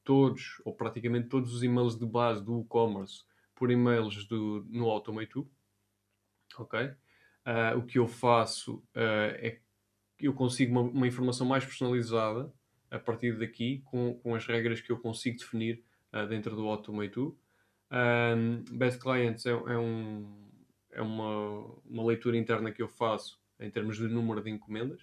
todos, 0.05 0.63
ou 0.65 0.73
praticamente 0.73 1.29
todos 1.29 1.53
os 1.53 1.65
e-mails 1.65 1.99
de 1.99 2.07
base 2.07 2.45
do 2.45 2.61
e-commerce 2.61 3.25
por 3.59 3.73
e-mails 3.73 4.25
do, 4.27 4.65
no 4.71 4.89
Automate 4.89 5.45
Ok? 6.57 6.81
Uh, 6.81 7.79
o 7.79 7.83
que 7.83 7.99
eu 7.99 8.07
faço 8.07 8.77
uh, 8.95 9.35
é 9.37 9.59
que 10.17 10.29
eu 10.29 10.35
consigo 10.35 10.73
uma, 10.73 10.83
uma, 10.83 11.07
informação 11.07 11.47
mais 11.47 11.65
personalizada 11.65 12.53
a 12.91 12.99
partir 12.99 13.39
daqui, 13.39 13.83
com, 13.85 14.15
com 14.15 14.35
as 14.35 14.47
regras 14.47 14.81
que 14.81 14.91
eu 14.91 14.99
consigo 14.99 15.39
definir 15.39 15.83
uh, 16.13 16.27
dentro 16.27 16.55
do 16.55 16.67
Automate 16.67 17.19
um, 17.21 18.65
Best 18.71 19.01
Clients 19.01 19.47
é, 19.47 19.51
é, 19.51 19.79
um, 19.79 20.51
é 20.91 21.01
uma, 21.01 21.65
uma 21.87 22.05
leitura 22.05 22.37
interna 22.37 22.71
que 22.71 22.83
eu 22.83 22.89
faço 22.89 23.41
em 23.59 23.71
termos 23.71 23.97
de 23.97 24.07
número 24.09 24.43
de 24.43 24.51
encomendas. 24.51 25.01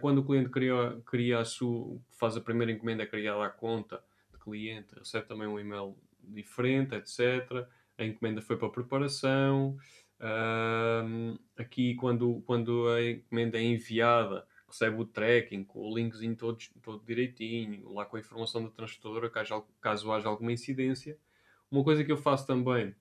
Quando 0.00 0.18
o 0.18 0.24
cliente 0.24 0.50
cria, 0.50 1.00
cria 1.06 1.40
a 1.40 1.44
sua, 1.44 1.98
faz 2.10 2.36
a 2.36 2.40
primeira 2.40 2.70
encomenda, 2.70 3.02
é 3.02 3.06
criada 3.06 3.44
a 3.44 3.50
conta 3.50 4.00
de 4.30 4.38
cliente, 4.38 4.94
recebe 4.94 5.26
também 5.26 5.48
um 5.48 5.58
e-mail 5.58 5.96
diferente, 6.26 6.94
etc. 6.94 7.66
A 7.98 8.04
encomenda 8.04 8.42
foi 8.42 8.56
para 8.56 8.68
preparação. 8.70 9.76
Uh, 10.20 11.38
aqui, 11.56 11.94
quando, 11.96 12.42
quando 12.46 12.88
a 12.88 13.02
encomenda 13.10 13.58
é 13.58 13.62
enviada, 13.62 14.46
recebe 14.66 15.00
o 15.00 15.06
tracking 15.06 15.64
com 15.64 15.80
o 15.80 15.94
linkzinho 15.94 16.36
todo, 16.36 16.58
todo 16.82 17.04
direitinho, 17.04 17.92
lá 17.92 18.04
com 18.04 18.16
a 18.16 18.20
informação 18.20 18.64
da 18.64 18.70
transportadora, 18.70 19.30
caso, 19.30 19.66
caso 19.80 20.12
haja 20.12 20.28
alguma 20.28 20.52
incidência. 20.52 21.18
Uma 21.70 21.84
coisa 21.84 22.04
que 22.04 22.12
eu 22.12 22.16
faço 22.16 22.46
também 22.46 22.94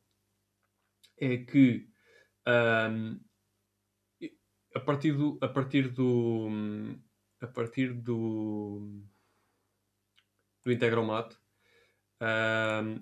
é 1.18 1.38
que 1.38 1.88
um, 2.48 3.20
a 4.74 4.80
partir 4.80 5.14
do 5.14 5.38
a 5.42 5.48
partir 5.48 5.90
do 5.90 6.50
a 7.42 7.48
partir 7.48 7.94
do 7.94 9.02
do 10.64 10.72
Integromat 10.72 11.36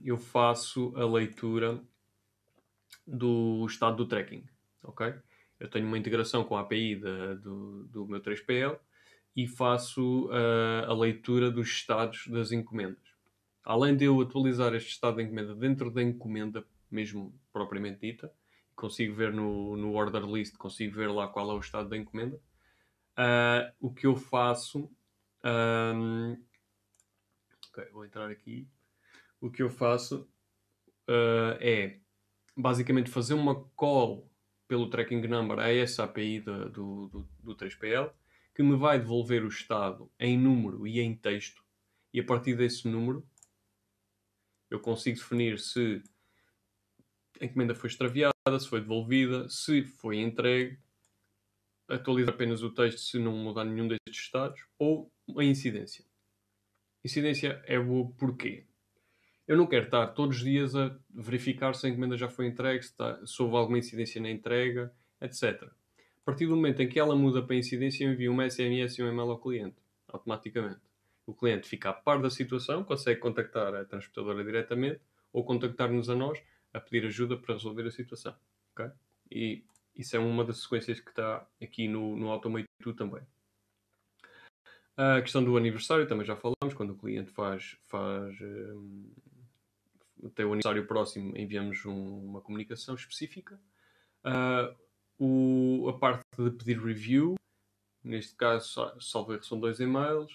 eu 0.03 0.17
faço 0.17 0.93
a 0.95 1.05
leitura 1.05 1.81
do 3.05 3.65
estado 3.67 3.97
do 3.97 4.07
tracking, 4.07 4.45
ok? 4.83 5.13
Eu 5.59 5.69
tenho 5.69 5.87
uma 5.87 5.97
integração 5.97 6.43
com 6.43 6.57
a 6.57 6.61
API 6.61 6.95
de, 6.95 7.35
do, 7.35 7.83
do 7.85 8.07
meu 8.07 8.21
3PL 8.21 8.77
e 9.35 9.47
faço 9.47 10.27
uh, 10.27 10.89
a 10.89 10.93
leitura 10.93 11.49
dos 11.49 11.67
estados 11.67 12.27
das 12.27 12.51
encomendas 12.51 13.13
além 13.63 13.95
de 13.95 14.05
eu 14.05 14.19
atualizar 14.21 14.73
este 14.73 14.91
estado 14.91 15.17
de 15.17 15.23
encomenda 15.23 15.55
dentro 15.55 15.89
da 15.89 16.03
encomenda, 16.03 16.65
mesmo 16.91 17.33
propriamente 17.51 18.01
dita, 18.01 18.31
consigo 18.75 19.15
ver 19.15 19.31
no, 19.31 19.77
no 19.77 19.93
order 19.93 20.23
list, 20.23 20.57
consigo 20.57 20.95
ver 20.95 21.09
lá 21.09 21.27
qual 21.27 21.49
é 21.51 21.53
o 21.53 21.59
estado 21.59 21.89
da 21.89 21.97
encomenda. 21.97 22.35
Uh, 23.17 23.71
o 23.79 23.93
que 23.93 24.07
eu 24.07 24.15
faço. 24.15 24.89
Um, 25.43 26.37
ok, 27.69 27.85
vou 27.91 28.05
entrar 28.05 28.29
aqui. 28.29 28.67
O 29.43 29.51
que 29.51 29.61
eu 29.61 29.69
faço 29.69 30.21
uh, 31.09 31.59
é 31.59 31.99
basicamente 32.55 33.09
fazer 33.09 33.33
uma 33.33 33.61
call 33.75 34.31
pelo 34.69 34.89
tracking 34.89 35.19
number 35.27 35.59
a 35.59 35.69
essa 35.69 36.05
API 36.05 36.39
do, 36.39 36.69
do, 36.69 37.07
do, 37.09 37.29
do 37.43 37.55
3PL 37.57 38.09
que 38.55 38.63
me 38.63 38.77
vai 38.77 38.97
devolver 38.97 39.43
o 39.43 39.49
estado 39.49 40.09
em 40.17 40.37
número 40.37 40.87
e 40.87 41.01
em 41.01 41.13
texto. 41.13 41.61
E 42.13 42.21
a 42.21 42.23
partir 42.23 42.55
desse 42.55 42.87
número 42.87 43.27
eu 44.71 44.79
consigo 44.79 45.17
definir 45.17 45.59
se 45.59 46.01
a 47.41 47.43
encomenda 47.43 47.75
foi 47.75 47.89
extraviada, 47.89 48.33
se 48.57 48.69
foi 48.69 48.79
devolvida, 48.79 49.49
se 49.49 49.83
foi 49.83 50.21
entregue, 50.21 50.79
atualizar 51.89 52.33
apenas 52.33 52.63
o 52.63 52.73
texto 52.73 52.99
se 52.99 53.19
não 53.19 53.35
mudar 53.35 53.65
nenhum 53.65 53.89
destes 53.89 54.23
estados, 54.23 54.65
ou 54.79 55.11
a 55.37 55.43
incidência. 55.43 56.05
Incidência 57.03 57.61
é 57.67 57.77
boa 57.77 58.09
porquê? 58.13 58.65
Eu 59.47 59.57
não 59.57 59.67
quero 59.67 59.85
estar 59.85 60.07
todos 60.07 60.37
os 60.37 60.43
dias 60.43 60.75
a 60.75 60.95
verificar 61.13 61.75
se 61.75 61.85
a 61.85 61.89
encomenda 61.89 62.17
já 62.17 62.29
foi 62.29 62.47
entregue, 62.47 62.83
se, 62.83 62.91
está, 62.91 63.25
se 63.25 63.41
houve 63.41 63.55
alguma 63.57 63.77
incidência 63.77 64.21
na 64.21 64.29
entrega, 64.29 64.93
etc. 65.21 65.63
A 65.63 66.25
partir 66.25 66.45
do 66.45 66.55
momento 66.55 66.81
em 66.81 66.87
que 66.87 66.99
ela 66.99 67.15
muda 67.15 67.43
para 67.43 67.55
incidência, 67.55 68.05
eu 68.05 68.13
envio 68.13 68.31
um 68.31 68.49
SMS 68.49 68.97
e 68.97 69.03
um 69.03 69.09
e-mail 69.09 69.31
ao 69.31 69.39
cliente, 69.39 69.75
automaticamente 70.07 70.79
o 71.25 71.33
cliente 71.33 71.67
fica 71.67 71.89
a 71.89 71.93
par 71.93 72.21
da 72.21 72.29
situação, 72.29 72.83
consegue 72.83 73.19
contactar 73.19 73.73
a 73.75 73.85
transportadora 73.85 74.43
diretamente 74.43 75.01
ou 75.31 75.43
contactar-nos 75.43 76.09
a 76.09 76.15
nós 76.15 76.41
a 76.73 76.79
pedir 76.79 77.05
ajuda 77.07 77.37
para 77.37 77.53
resolver 77.53 77.87
a 77.87 77.91
situação. 77.91 78.35
Okay? 78.73 78.91
E 79.31 79.63
isso 79.95 80.15
é 80.15 80.19
uma 80.19 80.43
das 80.43 80.61
sequências 80.61 80.99
que 80.99 81.09
está 81.09 81.47
aqui 81.61 81.87
no, 81.87 82.15
no 82.17 82.29
Automate 82.29 82.67
2 82.81 82.95
também. 82.95 83.21
A 84.95 85.21
questão 85.21 85.43
do 85.43 85.57
aniversário 85.57 86.07
também 86.07 86.25
já 86.25 86.35
falamos, 86.35 86.75
quando 86.75 86.91
o 86.91 86.97
cliente 86.97 87.31
faz, 87.31 87.77
faz 87.87 88.39
um, 88.41 89.11
tem 90.29 90.45
o 90.45 90.49
aniversário 90.49 90.85
próximo, 90.87 91.37
enviamos 91.37 91.85
um, 91.85 92.25
uma 92.25 92.41
comunicação 92.41 92.95
específica. 92.95 93.59
Uh, 94.23 94.75
o, 95.19 95.89
a 95.89 95.97
parte 95.97 96.25
de 96.37 96.51
pedir 96.51 96.79
review, 96.79 97.35
neste 98.03 98.35
caso, 98.35 98.91
salvo 98.99 99.33
erro, 99.33 99.43
são 99.43 99.59
dois 99.59 99.79
e-mails. 99.79 100.31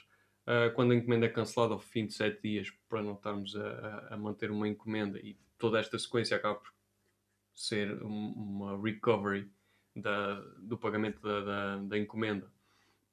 uh, 0.47 0.73
quando 0.75 0.93
a 0.93 0.95
encomenda 0.95 1.27
é 1.27 1.29
cancelada 1.29 1.75
ao 1.75 1.81
fim 1.81 2.07
de 2.07 2.15
7 2.15 2.41
dias, 2.43 2.71
para 2.89 3.03
não 3.03 3.15
estarmos 3.15 3.57
a, 3.57 4.15
a, 4.15 4.17
manter 4.17 4.51
uma 4.51 4.69
encomenda 4.69 5.19
e 5.19 5.37
toda 5.59 5.79
esta 5.79 5.99
sequência 5.99 6.37
acaba 6.37 6.57
por 6.57 6.73
ser 7.55 8.01
uma 8.03 8.81
recovery 8.81 9.51
da, 9.95 10.35
do 10.59 10.79
pagamento 10.79 11.21
da, 11.21 11.41
da, 11.41 11.77
da, 11.79 11.99
encomenda 11.99 12.51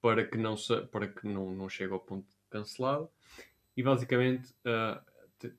para 0.02 0.24
que 0.24 0.38
não, 0.38 0.56
se, 0.56 0.82
para 0.88 1.08
que 1.08 1.28
não, 1.28 1.52
não 1.52 1.68
chegue 1.68 1.92
ao 1.92 2.00
ponto 2.00 2.28
cancelado. 2.50 3.10
E 3.76 3.82
basicamente 3.82 4.54
uh, 4.66 5.02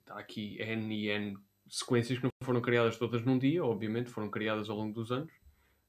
há 0.08 0.18
aqui 0.18 0.60
N 0.60 0.94
e 0.94 1.08
N 1.08 1.38
sequências 1.68 2.18
que 2.18 2.24
não 2.24 2.30
foram 2.42 2.60
criadas 2.60 2.96
todas 2.96 3.24
num 3.24 3.38
dia, 3.38 3.64
obviamente, 3.64 4.10
foram 4.10 4.30
criadas 4.30 4.70
ao 4.70 4.76
longo 4.76 4.92
dos 4.92 5.10
anos. 5.10 5.32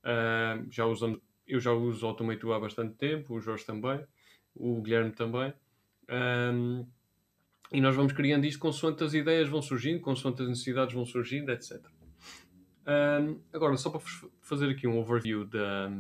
Uh, 0.04 0.66
já 0.72 0.86
usamos, 0.86 1.20
eu 1.46 1.60
já 1.60 1.72
uso 1.72 2.06
Automate 2.06 2.50
há 2.52 2.60
bastante 2.60 2.96
tempo, 2.96 3.36
o 3.36 3.42
Jorge 3.42 3.66
também, 3.66 4.04
o 4.56 4.82
Guilherme 4.82 5.12
também. 5.12 5.54
Um, 6.10 6.88
e 7.72 7.82
nós 7.82 7.96
vamos 7.96 8.14
criando 8.14 8.46
isto 8.46 8.60
consoante 8.60 9.04
as 9.04 9.14
ideias 9.14 9.50
vão 9.50 9.62
surgindo, 9.62 10.00
consoante 10.00 10.42
as 10.42 10.48
necessidades 10.48 10.94
vão 10.94 11.06
surgindo, 11.06 11.52
etc. 11.52 11.86
Um, 12.88 13.42
agora, 13.52 13.76
só 13.76 13.90
para 13.90 14.02
fazer 14.42 14.70
aqui 14.70 14.88
um 14.88 14.98
overview 14.98 15.46
da, 15.46 15.92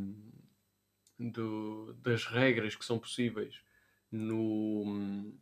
do, 1.19 1.93
das 2.01 2.26
regras 2.26 2.76
que 2.76 2.85
são 2.85 2.97
possíveis 2.97 3.61
no, 4.09 5.34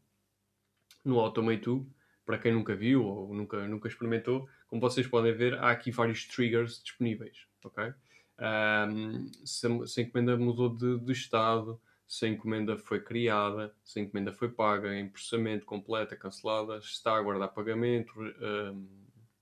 no 1.03 1.19
Automate 1.19 1.65
2, 1.65 1.85
para 2.26 2.39
quem 2.39 2.52
nunca 2.52 2.76
viu 2.76 3.06
ou 3.06 3.34
nunca, 3.34 3.68
nunca 3.68 3.88
experimentou, 3.88 4.49
como 4.68 4.81
vocês 4.81 5.07
podem 5.07 5.34
ver, 5.34 5.53
há 5.56 5.69
aqui 5.69 5.91
vários 5.91 6.26
triggers 6.26 6.81
disponíveis. 6.84 7.45
ok? 7.64 7.93
Um, 8.38 9.31
se, 9.45 9.88
se, 9.88 10.02
a 10.02 10.03
encomenda 10.03 10.35
mudou 10.35 10.69
de, 10.76 10.99
de, 10.99 11.11
estado, 11.14 11.80
se 12.06 12.26
a 12.26 12.30
encomenda 12.30 12.77
foi 12.77 12.99
criada, 12.99 13.73
se 13.84 13.99
a 13.99 14.03
encomenda 14.03 14.34
foi 14.34 14.49
paga 14.49 14.93
em 14.93 15.07
processamento, 15.07 15.65
completa, 15.65 16.15
cancelada, 16.15 16.77
está 16.77 17.14
a 17.14 17.18
aguardar 17.18 17.53
pagamento, 17.53 18.14
um, 18.19 18.88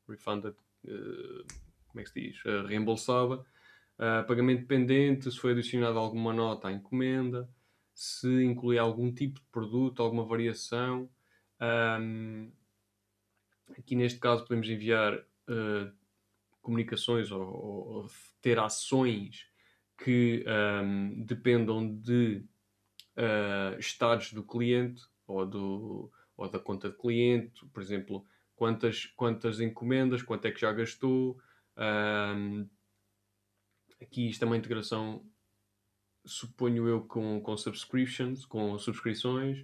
refunded, 0.07 0.55
uh, 0.85 1.45
como 1.87 2.01
é 2.01 2.03
que 2.03 2.09
se 2.09 2.21
diz? 2.21 2.45
Uh, 2.45 2.67
reembolsada, 2.67 3.35
uh, 3.35 4.27
pagamento 4.27 4.67
pendente, 4.67 5.31
se 5.31 5.39
foi 5.39 5.53
adicionada 5.53 5.97
alguma 5.97 6.33
nota 6.33 6.67
à 6.67 6.71
encomenda, 6.71 7.49
se 7.95 8.43
inclui 8.43 8.77
algum 8.77 9.11
tipo 9.11 9.39
de 9.39 9.45
produto, 9.47 10.03
alguma 10.03 10.25
variação. 10.25 11.09
Um, 11.61 12.51
aqui 13.77 13.95
neste 13.95 14.19
caso 14.19 14.43
podemos 14.43 14.69
enviar 14.69 15.15
uh, 15.17 15.91
comunicações 16.61 17.31
ou, 17.31 17.41
ou, 17.41 18.07
ter 18.41 18.59
ações 18.59 19.47
que 19.97 20.43
um, 20.83 21.23
dependam 21.23 21.95
de 21.95 22.45
uh, 23.17 23.79
estados 23.79 24.33
do 24.33 24.43
cliente 24.43 25.03
ou, 25.27 25.45
do, 25.45 26.11
ou 26.35 26.49
da 26.49 26.59
conta 26.59 26.89
de 26.89 26.97
cliente, 26.97 27.65
por 27.67 27.81
exemplo, 27.81 28.25
quantas, 28.55 29.05
quantas 29.05 29.59
encomendas, 29.59 30.21
quanto 30.21 30.45
é 30.45 30.51
que 30.51 30.61
já 30.61 30.71
gastou. 30.71 31.39
Um, 31.77 32.67
aqui 34.01 34.29
isto 34.29 34.43
é 34.43 34.45
uma 34.45 34.57
integração, 34.57 35.25
suponho 36.25 36.87
eu, 36.87 37.01
com, 37.01 37.41
com 37.41 37.57
subscriptions, 37.57 38.45
com 38.45 38.77
subscrições, 38.77 39.59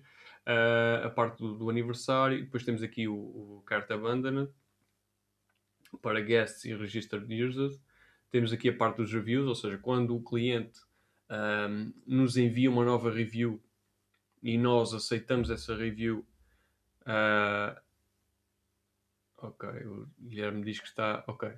uh, 0.48 1.06
a 1.06 1.10
parte 1.10 1.38
do, 1.38 1.56
do, 1.57 1.69
aniversário, 1.69 2.44
depois 2.44 2.64
temos 2.64 2.84
aqui 2.84 3.07
o, 3.07 3.15
o 3.15 3.64
Cart 3.65 3.90
Abandoned, 3.91 4.52
para 6.02 6.22
guests 6.22 6.65
e 6.65 6.73
registered 6.73 7.26
users. 7.44 7.80
Temos 8.30 8.53
aqui 8.53 8.69
a 8.69 8.76
parte 8.76 8.98
dos 8.98 9.11
reviews, 9.11 9.48
ou 9.48 9.56
seja, 9.56 9.77
quando 9.77 10.15
o 10.15 10.23
cliente 10.23 10.80
um, 11.30 11.94
nos 12.06 12.38
envia 12.38 12.69
uma 12.69 12.86
nova 12.86 13.11
review 13.11 13.61
e 14.41 14.57
nós 14.57 14.94
aceitamos 14.94 15.49
essa 15.49 15.76
review. 15.76 16.26
Uh, 17.02 17.80
ok, 19.38 19.69
o 19.86 20.07
Guilherme 20.19 20.64
diz 20.64 20.80
que 20.80 20.88
está. 20.88 21.23
Ok. 21.27 21.52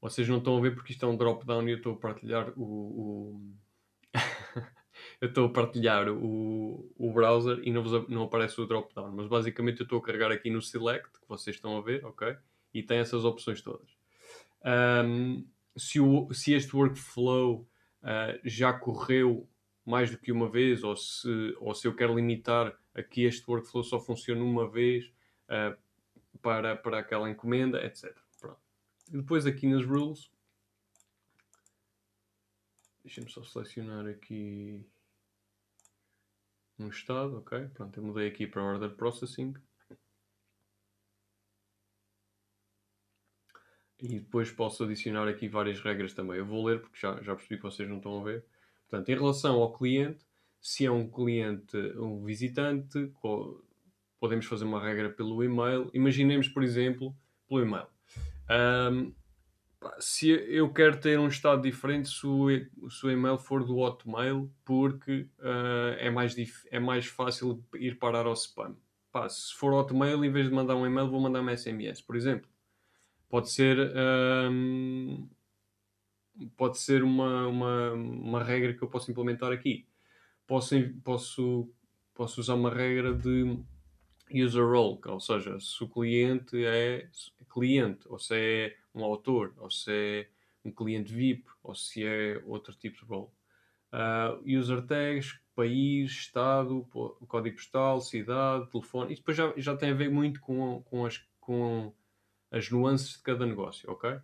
Vocês 0.00 0.28
não 0.28 0.38
estão 0.38 0.56
a 0.56 0.60
ver 0.60 0.74
porque 0.74 0.92
isto 0.92 1.04
é 1.04 1.08
um 1.08 1.16
drop-down 1.16 1.68
e 1.68 1.72
eu 1.72 1.76
estou 1.76 1.94
a 1.94 1.98
partilhar 1.98 2.52
o. 2.56 2.62
o... 2.62 3.54
eu 5.22 5.28
estou 5.28 5.46
a 5.46 5.48
partilhar 5.48 6.10
o, 6.10 6.92
o 6.98 7.12
browser 7.12 7.60
e 7.62 7.72
não, 7.72 7.82
vos, 7.82 8.08
não 8.08 8.24
aparece 8.24 8.60
o 8.60 8.66
drop-down. 8.66 9.12
Mas 9.12 9.26
basicamente 9.26 9.80
eu 9.80 9.84
estou 9.84 10.00
a 10.00 10.02
carregar 10.02 10.30
aqui 10.30 10.50
no 10.50 10.60
select, 10.60 11.08
que 11.12 11.28
vocês 11.28 11.56
estão 11.56 11.78
a 11.78 11.80
ver, 11.80 12.04
ok? 12.04 12.36
e 12.74 12.82
tem 12.82 12.98
essas 12.98 13.24
opções 13.24 13.60
todas. 13.60 13.96
Um, 14.64 15.46
se, 15.76 16.00
o, 16.00 16.32
se 16.32 16.52
este 16.54 16.74
workflow 16.74 17.68
uh, 18.02 18.40
já 18.44 18.72
correu 18.72 19.48
mais 19.84 20.10
do 20.10 20.18
que 20.18 20.32
uma 20.32 20.48
vez, 20.48 20.82
ou 20.82 20.96
se, 20.96 21.56
ou 21.58 21.74
se 21.74 21.86
eu 21.86 21.94
quero 21.94 22.14
limitar 22.14 22.78
a 22.94 23.02
que 23.02 23.24
este 23.24 23.48
workflow 23.48 23.82
só 23.82 23.98
funcione 23.98 24.40
uma 24.40 24.68
vez 24.68 25.12
uh, 25.48 25.76
para, 26.40 26.76
para 26.76 26.98
aquela 26.98 27.28
encomenda, 27.28 27.84
etc. 27.84 28.16
Pronto. 28.40 28.60
Depois 29.08 29.44
aqui 29.44 29.66
nas 29.66 29.84
rules, 29.84 30.30
deixem-me 33.02 33.30
só 33.30 33.42
selecionar 33.42 34.06
aqui 34.06 34.84
um 36.82 36.88
estado, 36.88 37.38
ok? 37.38 37.66
Pronto, 37.74 37.98
eu 37.98 38.04
mudei 38.04 38.28
aqui 38.28 38.46
para 38.46 38.62
Order 38.62 38.90
Processing. 38.90 39.54
E 44.00 44.18
depois 44.18 44.50
posso 44.50 44.82
adicionar 44.82 45.28
aqui 45.28 45.48
várias 45.48 45.80
regras 45.80 46.12
também. 46.12 46.38
Eu 46.38 46.46
vou 46.46 46.66
ler 46.66 46.80
porque 46.80 46.98
já, 46.98 47.22
já 47.22 47.34
percebi 47.36 47.56
que 47.56 47.62
vocês 47.62 47.88
não 47.88 47.98
estão 47.98 48.20
a 48.20 48.24
ver. 48.24 48.44
Portanto, 48.88 49.08
em 49.08 49.14
relação 49.14 49.54
ao 49.60 49.72
cliente, 49.72 50.26
se 50.60 50.84
é 50.84 50.90
um 50.90 51.08
cliente, 51.08 51.76
um 51.96 52.24
visitante, 52.24 53.12
podemos 54.18 54.46
fazer 54.46 54.64
uma 54.64 54.82
regra 54.82 55.08
pelo 55.08 55.42
e-mail. 55.42 55.88
Imaginemos, 55.94 56.48
por 56.48 56.62
exemplo, 56.62 57.16
pelo 57.48 57.62
e-mail. 57.62 57.86
Um, 58.50 59.14
se 59.98 60.30
eu 60.30 60.72
quero 60.72 61.00
ter 61.00 61.18
um 61.18 61.28
estado 61.28 61.62
diferente 61.62 62.08
se 62.08 62.26
o, 62.26 62.48
se 62.90 63.06
o 63.06 63.10
e-mail 63.10 63.38
for 63.38 63.64
do 63.64 63.78
Hotmail, 63.78 64.50
porque 64.64 65.28
uh, 65.38 65.94
é, 65.98 66.10
mais 66.10 66.34
é 66.70 66.78
mais 66.80 67.06
fácil 67.06 67.64
ir 67.74 67.98
parar 67.98 68.26
ao 68.26 68.34
spam. 68.34 68.76
Pá, 69.10 69.28
se 69.28 69.54
for 69.54 69.72
Hotmail, 69.72 70.24
em 70.24 70.30
vez 70.30 70.48
de 70.48 70.54
mandar 70.54 70.76
um 70.76 70.86
e-mail, 70.86 71.10
vou 71.10 71.20
mandar 71.20 71.40
um 71.40 71.56
SMS, 71.56 72.00
por 72.00 72.16
exemplo 72.16 72.52
pode 73.32 73.50
ser 73.50 73.78
um, 74.50 75.26
pode 76.54 76.78
ser 76.78 77.02
uma, 77.02 77.46
uma, 77.48 77.92
uma 77.92 78.44
regra 78.44 78.74
que 78.74 78.82
eu 78.82 78.88
posso 78.88 79.10
implementar 79.10 79.50
aqui. 79.50 79.88
Posso, 80.46 80.76
posso, 81.02 81.72
posso 82.12 82.42
usar 82.42 82.56
uma 82.56 82.68
regra 82.68 83.14
de 83.14 83.58
user 84.30 84.66
role, 84.66 85.00
ou 85.06 85.18
seja, 85.18 85.58
se 85.58 85.82
o 85.82 85.88
cliente 85.88 86.62
é 86.62 87.08
cliente, 87.50 88.06
ou 88.06 88.18
se 88.18 88.34
é 88.34 88.76
um 88.94 89.04
autor, 89.04 89.54
ou 89.58 89.70
se 89.70 89.90
é 89.92 90.28
um 90.64 90.70
cliente 90.70 91.12
VIP, 91.12 91.44
ou 91.62 91.74
se 91.74 92.04
é 92.04 92.42
outro 92.46 92.74
tipo 92.74 92.98
de 92.98 93.04
role. 93.04 93.28
Uh, 93.92 94.58
user 94.58 94.82
tags, 94.82 95.38
país, 95.54 96.10
estado, 96.10 96.86
código 97.26 97.56
postal, 97.56 98.00
cidade, 98.00 98.70
telefone. 98.70 99.12
Isso 99.12 99.22
depois 99.22 99.36
já, 99.36 99.52
já 99.56 99.76
tem 99.76 99.90
a 99.90 99.94
ver 99.94 100.10
muito 100.10 100.40
com, 100.40 100.82
com, 100.82 101.04
as, 101.04 101.22
com 101.40 101.92
as 102.50 102.70
nuances 102.70 103.14
de 103.14 103.22
cada 103.22 103.46
negócio, 103.46 103.90
ok? 103.90 104.18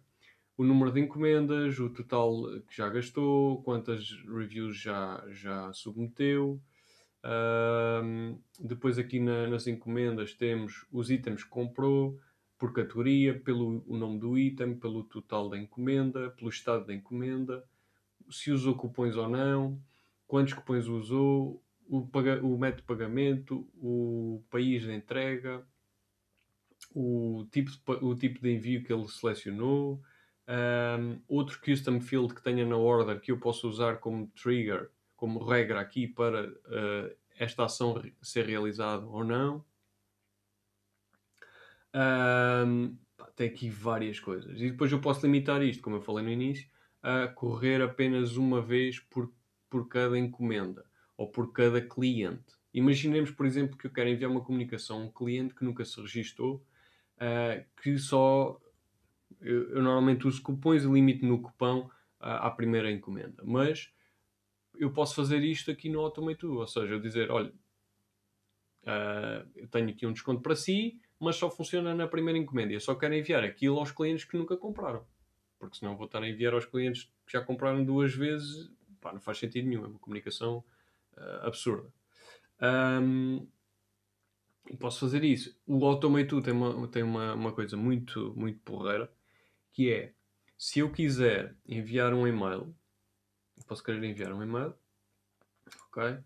O 0.57 0.65
número 0.65 0.90
de 0.90 1.01
encomendas, 1.01 1.78
o 1.78 1.89
total 1.89 2.43
que 2.66 2.77
já 2.77 2.89
gastou, 2.89 3.62
quantas 3.62 4.11
reviews 4.27 4.77
já, 4.77 5.23
já 5.28 5.73
submeteu. 5.73 6.61
Um, 7.24 8.39
depois 8.59 8.99
aqui 8.99 9.20
na, 9.20 9.47
nas 9.49 9.66
encomendas 9.66 10.35
temos 10.35 10.86
os 10.90 11.11
itens 11.11 11.45
que 11.45 11.51
comprou, 11.51 12.19
por 12.59 12.72
categoria, 12.72 13.39
pelo 13.39 13.85
o 13.86 13.97
nome 13.97 14.18
do 14.18 14.36
item, 14.36 14.74
pelo 14.74 15.05
total 15.05 15.48
da 15.48 15.56
encomenda, 15.56 16.30
pelo 16.30 16.51
estado 16.51 16.85
da 16.85 16.94
encomenda, 16.94 17.64
se 18.28 18.51
usou 18.51 18.74
cupons 18.74 19.16
ou 19.16 19.28
não, 19.28 19.80
quantos 20.26 20.55
cupons 20.55 20.86
usou, 20.86 21.62
o, 21.89 21.98
o 22.43 22.59
método 22.59 22.82
de 22.82 22.86
pagamento, 22.86 23.66
o 23.76 24.43
país 24.51 24.82
de 24.82 24.93
entrega, 24.93 25.64
o 26.94 27.47
tipo 27.51 27.70
de, 27.70 27.80
o 28.05 28.14
tipo 28.14 28.40
de 28.40 28.55
envio 28.55 28.82
que 28.82 28.93
ele 28.93 29.09
selecionou, 29.09 30.02
um, 30.48 31.20
outro 31.28 31.60
custom 31.60 32.01
field 32.01 32.35
que 32.35 32.43
tenha 32.43 32.66
na 32.66 32.76
order 32.76 33.20
que 33.20 33.30
eu 33.30 33.39
possa 33.39 33.66
usar 33.66 33.98
como 33.98 34.28
trigger, 34.28 34.90
como 35.16 35.44
regra 35.44 35.80
aqui 35.80 36.06
para 36.06 36.48
uh, 36.48 37.16
esta 37.39 37.64
ação 37.64 38.02
ser 38.22 38.47
realizada 38.47 39.06
ou 39.06 39.24
não. 39.24 39.64
Um, 41.94 42.97
tem 43.35 43.48
aqui 43.48 43.70
várias 43.70 44.19
coisas. 44.20 44.60
E 44.60 44.70
depois 44.70 44.90
eu 44.90 45.01
posso 45.01 45.24
limitar 45.24 45.62
isto, 45.62 45.82
como 45.82 45.97
eu 45.97 46.02
falei 46.02 46.24
no 46.24 46.31
início, 46.31 46.69
a 47.02 47.28
correr 47.28 47.81
apenas 47.81 48.36
uma 48.36 48.60
vez 48.60 48.98
por, 48.98 49.32
por 49.70 49.89
cada 49.89 50.19
encomenda 50.19 50.85
ou 51.16 51.28
por 51.28 51.52
cada 51.52 51.81
cliente. 51.81 52.56
Imaginemos, 52.74 53.31
por 53.31 53.47
exemplo, 53.47 53.77
que 53.77 53.86
eu 53.86 53.93
quero 53.93 54.09
enviar 54.09 54.31
uma 54.31 54.44
comunicação 54.44 55.02
a 55.02 55.05
um 55.05 55.10
cliente 55.10 55.55
que 55.55 55.65
nunca 55.65 55.85
se 55.85 56.01
registou 56.01 56.65
uh, 57.16 57.65
que 57.81 57.98
só 57.98 58.60
eu, 59.40 59.70
eu, 59.70 59.82
normalmente 59.82 60.27
uso 60.27 60.43
cupons 60.43 60.85
e 60.85 60.89
limito 60.89 61.24
no 61.24 61.40
cupão 61.40 61.90
uh, 62.20 62.40
à 62.40 62.51
primeira 62.51 62.90
encomenda. 62.90 63.43
Mas 63.44 63.93
eu 64.77 64.93
posso 64.93 65.15
fazer 65.15 65.43
isto 65.43 65.70
aqui 65.70 65.89
no 65.89 66.01
Automate 66.01 66.47
ou 66.47 66.66
seja, 66.66 66.94
eu 66.94 67.01
dizer, 67.01 67.31
olha, 67.31 67.52
uh, 68.82 69.48
eu 69.56 69.69
tenho 69.69 69.90
aqui 69.90 70.06
um 70.06 70.12
desconto 70.12 70.40
para 70.40 70.56
si, 70.56 71.01
mas 71.19 71.36
só 71.36 71.51
funciona 71.51 71.95
na 71.95 72.07
primeira 72.07 72.39
encomenda. 72.39 72.73
Eu 72.73 72.81
só 72.81 72.95
quero 72.95 73.15
enviar 73.15 73.45
aquilo 73.45 73.78
aos 73.78 73.90
clientes 73.90 74.24
que 74.24 74.36
nunca 74.36 74.57
compraram. 74.57 75.05
Porque 75.59 75.77
senão 75.78 75.97
vou 75.97 76.07
estar 76.07 76.23
a 76.23 76.28
enviar 76.28 76.55
aos 76.55 76.65
clientes 76.65 77.11
que 77.27 77.32
já 77.32 77.40
compraram 77.40 77.85
duas 77.85 78.15
vezes. 78.15 78.70
Pá, 79.01 79.12
não 79.12 79.20
faz 79.20 79.39
sentido 79.39 79.69
nenhum. 79.69 79.85
É 79.85 79.89
uma 79.89 79.99
comunicação 79.99 80.65
uh, 81.16 81.47
absurda. 81.47 81.93
Um, 82.61 83.47
posso 84.78 85.01
fazer 85.01 85.24
isso. 85.24 85.57
O 85.66 85.85
Automate 85.85 86.40
tem, 86.43 86.53
uma, 86.53 86.89
tem 86.89 87.03
uma, 87.03 87.35
uma 87.35 87.53
coisa 87.53 87.77
muito, 87.77 88.32
muito 88.36 88.61
porreira, 88.61 89.11
que 89.73 89.93
é, 89.93 90.12
se 90.57 90.81
eu 90.81 90.90
quiser 90.90 91.57
enviar 91.66 92.12
um 92.12 92.27
e-mail, 92.27 92.74
posso 93.66 93.82
querer 93.82 94.03
enviar 94.05 94.32
um 94.32 94.43
e-mail, 94.43 94.74
ok? 95.89 96.19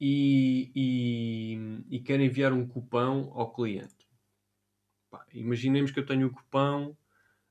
E, 0.00 0.72
e, 0.74 1.96
e 1.96 2.00
quero 2.00 2.22
enviar 2.22 2.52
um 2.52 2.66
cupão 2.66 3.32
ao 3.34 3.52
cliente. 3.52 4.01
Pá, 5.12 5.26
imaginemos 5.34 5.90
que 5.90 6.00
eu 6.00 6.06
tenho 6.06 6.28
o 6.28 6.30
cupão 6.30 6.96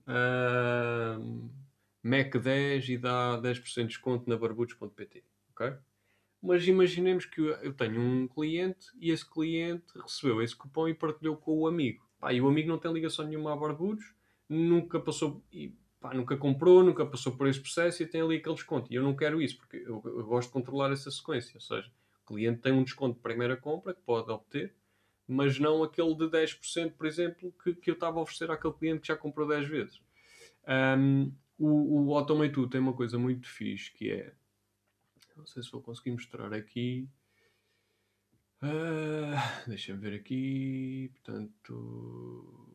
uh, 0.07 1.49
MEC10 2.03 2.89
e 2.89 2.97
dá 2.97 3.39
10% 3.39 3.81
de 3.81 3.85
desconto 3.85 4.27
na 4.27 4.35
barbudos.pt, 4.35 5.23
ok? 5.51 5.75
Mas 6.41 6.67
imaginemos 6.67 7.23
que 7.25 7.39
eu 7.39 7.71
tenho 7.73 8.01
um 8.01 8.27
cliente 8.27 8.88
e 8.99 9.11
esse 9.11 9.23
cliente 9.29 9.93
recebeu 9.95 10.41
esse 10.41 10.55
cupom 10.55 10.88
e 10.88 10.95
partilhou 10.95 11.38
com 11.38 11.55
o 11.55 11.67
amigo. 11.67 12.03
Pá, 12.19 12.33
e 12.33 12.41
o 12.41 12.47
amigo 12.47 12.67
não 12.67 12.79
tem 12.79 12.91
ligação 12.91 13.27
nenhuma 13.27 13.53
a 13.53 13.55
Barbudos, 13.55 14.11
nunca 14.49 14.99
passou, 14.99 15.43
e, 15.53 15.75
pá, 15.99 16.15
nunca 16.15 16.35
comprou, 16.35 16.83
nunca 16.83 17.05
passou 17.05 17.38
por 17.38 17.47
esse 17.47 17.59
processo 17.59 18.01
e 18.01 18.07
tem 18.07 18.21
ali 18.21 18.38
aquele 18.38 18.55
desconto. 18.55 18.91
E 18.91 18.95
eu 18.95 19.03
não 19.03 19.15
quero 19.15 19.39
isso, 19.39 19.57
porque 19.57 19.77
eu, 19.77 20.01
eu 20.03 20.25
gosto 20.25 20.47
de 20.47 20.53
controlar 20.53 20.91
essa 20.91 21.11
sequência. 21.11 21.51
Ou 21.53 21.61
seja, 21.61 21.91
o 22.23 22.25
cliente 22.25 22.59
tem 22.59 22.73
um 22.73 22.83
desconto 22.83 23.17
de 23.17 23.21
primeira 23.21 23.55
compra 23.55 23.93
que 23.93 24.01
pode 24.01 24.31
obter, 24.31 24.73
mas 25.31 25.59
não 25.59 25.83
aquele 25.83 26.13
de 26.15 26.25
10%, 26.25 26.93
por 26.93 27.05
exemplo, 27.05 27.53
que, 27.63 27.73
que 27.73 27.89
eu 27.89 27.93
estava 27.93 28.19
a 28.19 28.21
oferecer 28.21 28.51
àquele 28.51 28.73
cliente 28.73 29.01
que 29.01 29.07
já 29.07 29.15
comprou 29.15 29.47
10 29.47 29.67
vezes. 29.67 30.01
Um, 30.67 31.31
o, 31.57 32.07
o 32.07 32.17
Automate 32.17 32.67
tem 32.69 32.81
uma 32.81 32.93
coisa 32.93 33.17
muito 33.17 33.47
fixe 33.47 33.91
que 33.91 34.11
é 34.11 34.33
não 35.41 35.45
sei 35.47 35.63
se 35.63 35.71
vou 35.71 35.81
conseguir 35.81 36.11
mostrar 36.11 36.53
aqui. 36.53 37.09
Uh, 38.61 39.67
Deixa-me 39.67 39.99
ver 39.99 40.13
aqui. 40.13 41.09
Portanto. 41.13 42.67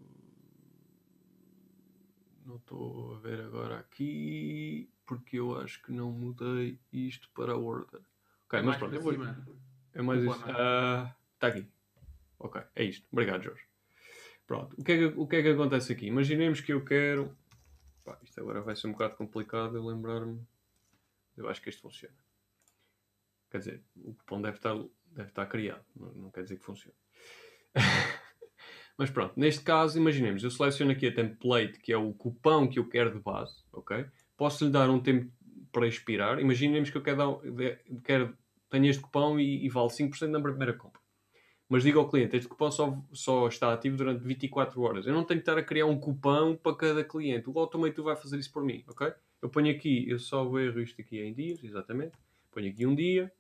Não 2.45 2.57
estou 2.57 3.15
a 3.15 3.19
ver 3.21 3.41
agora 3.41 3.79
aqui. 3.79 4.91
Porque 5.07 5.39
eu 5.39 5.59
acho 5.61 5.81
que 5.83 5.93
não 5.93 6.11
mudei 6.11 6.81
isto 6.93 7.29
para 7.31 7.57
order. 7.57 8.01
Ok, 8.47 8.59
é 8.59 8.63
mas 8.63 8.77
pronto, 8.77 9.01
vou. 9.01 9.13
É 9.95 10.03
mais 10.03 10.25
isto. 10.25 10.41
Está 10.41 11.17
uh, 11.43 11.47
aqui. 11.47 11.69
Ok, 12.39 12.61
é 12.75 12.85
isto. 12.85 13.07
Obrigado, 13.11 13.43
Jorge. 13.43 13.65
Pronto, 14.47 14.77
o 14.79 14.85
que, 14.85 14.93
é 14.93 14.99
que, 14.99 15.05
o 15.05 15.27
que 15.27 15.37
é 15.37 15.43
que 15.43 15.49
acontece 15.49 15.93
aqui? 15.93 16.07
Imaginemos 16.07 16.61
que 16.61 16.73
eu 16.73 16.85
quero. 16.85 17.37
Pá, 18.05 18.19
isto 18.23 18.41
agora 18.41 18.61
vai 18.61 18.77
ser 18.77 18.87
um 18.87 18.93
bocado 18.93 19.17
complicado 19.17 19.77
eu 19.77 19.85
lembrar-me. 19.85 20.41
Eu 21.37 21.49
acho 21.49 21.61
que 21.61 21.69
isto 21.69 21.83
funciona. 21.83 22.15
Quer 23.51 23.59
dizer, 23.59 23.83
o 23.97 24.15
cupom 24.15 24.41
deve 24.41 24.57
estar, 24.57 24.75
deve 25.07 25.29
estar 25.29 25.47
criado, 25.47 25.85
não, 25.95 26.13
não 26.13 26.31
quer 26.31 26.43
dizer 26.43 26.59
que 26.59 26.65
funcione. 26.65 26.97
Mas 28.99 29.11
pronto, 29.11 29.39
neste 29.39 29.63
caso, 29.63 29.99
imaginemos, 29.99 30.43
eu 30.43 30.51
seleciono 30.51 30.93
aqui 30.93 31.07
a 31.07 31.15
template, 31.15 31.79
que 31.81 31.93
é 31.93 31.97
o 31.97 32.15
cupão 32.15 32.67
que 32.67 32.79
eu 32.79 32.89
quero 32.89 33.13
de 33.13 33.21
base, 33.21 33.63
ok? 33.73 34.07
Posso 34.37 34.65
lhe 34.65 34.71
dar 34.71 34.89
um 34.89 35.01
tempo 35.01 35.31
para 35.71 35.87
expirar. 35.87 36.41
Imaginemos 36.41 36.89
que 36.89 36.97
eu 36.97 37.03
quero, 37.03 37.19
dar, 37.19 37.39
quero 38.03 38.37
tenho 38.71 38.87
este 38.87 39.03
cupão 39.03 39.39
e, 39.39 39.65
e 39.65 39.69
vale 39.69 39.89
5% 39.89 40.29
na 40.29 40.41
primeira 40.41 40.73
compra. 40.73 41.01
Mas 41.69 41.83
digo 41.83 41.99
ao 41.99 42.09
cliente, 42.09 42.37
este 42.37 42.49
cupão 42.49 42.71
só, 42.71 42.97
só 43.13 43.49
está 43.49 43.73
ativo 43.73 43.97
durante 43.97 44.23
24 44.23 44.81
horas. 44.81 45.07
Eu 45.07 45.13
não 45.13 45.25
tenho 45.25 45.41
que 45.41 45.51
estar 45.51 45.59
a 45.59 45.65
criar 45.65 45.87
um 45.87 45.99
cupão 45.99 46.57
para 46.57 46.77
cada 46.77 47.03
cliente. 47.03 47.51
O 47.51 47.59
Automate 47.59 48.01
vai 48.01 48.15
fazer 48.15 48.39
isso 48.39 48.53
por 48.53 48.63
mim, 48.63 48.85
ok? 48.87 49.13
Eu 49.43 49.49
ponho 49.49 49.71
aqui, 49.71 50.09
eu 50.09 50.19
só 50.19 50.43
erro 50.59 50.81
isto 50.81 51.01
aqui 51.01 51.21
em 51.21 51.35
dias, 51.35 51.63
exatamente. 51.65 52.13
Ponho 52.53 52.71
aqui 52.71 52.87
um 52.87 52.95
dia, 52.95 53.33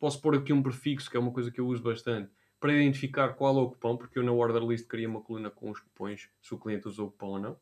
Posso 0.00 0.18
pôr 0.18 0.34
aqui 0.34 0.50
um 0.50 0.62
prefixo, 0.62 1.10
que 1.10 1.16
é 1.18 1.20
uma 1.20 1.30
coisa 1.30 1.50
que 1.50 1.60
eu 1.60 1.66
uso 1.66 1.82
bastante, 1.82 2.30
para 2.58 2.72
identificar 2.72 3.34
qual 3.34 3.58
é 3.58 3.60
o 3.60 3.68
cupom, 3.68 3.98
porque 3.98 4.18
eu 4.18 4.22
na 4.22 4.32
order 4.32 4.62
list 4.62 4.88
queria 4.88 5.06
uma 5.06 5.20
coluna 5.20 5.50
com 5.50 5.70
os 5.70 5.78
cupons, 5.78 6.30
se 6.40 6.54
o 6.54 6.58
cliente 6.58 6.88
usou 6.88 7.08
o 7.08 7.10
cupom 7.10 7.26
ou 7.26 7.38
não. 7.38 7.56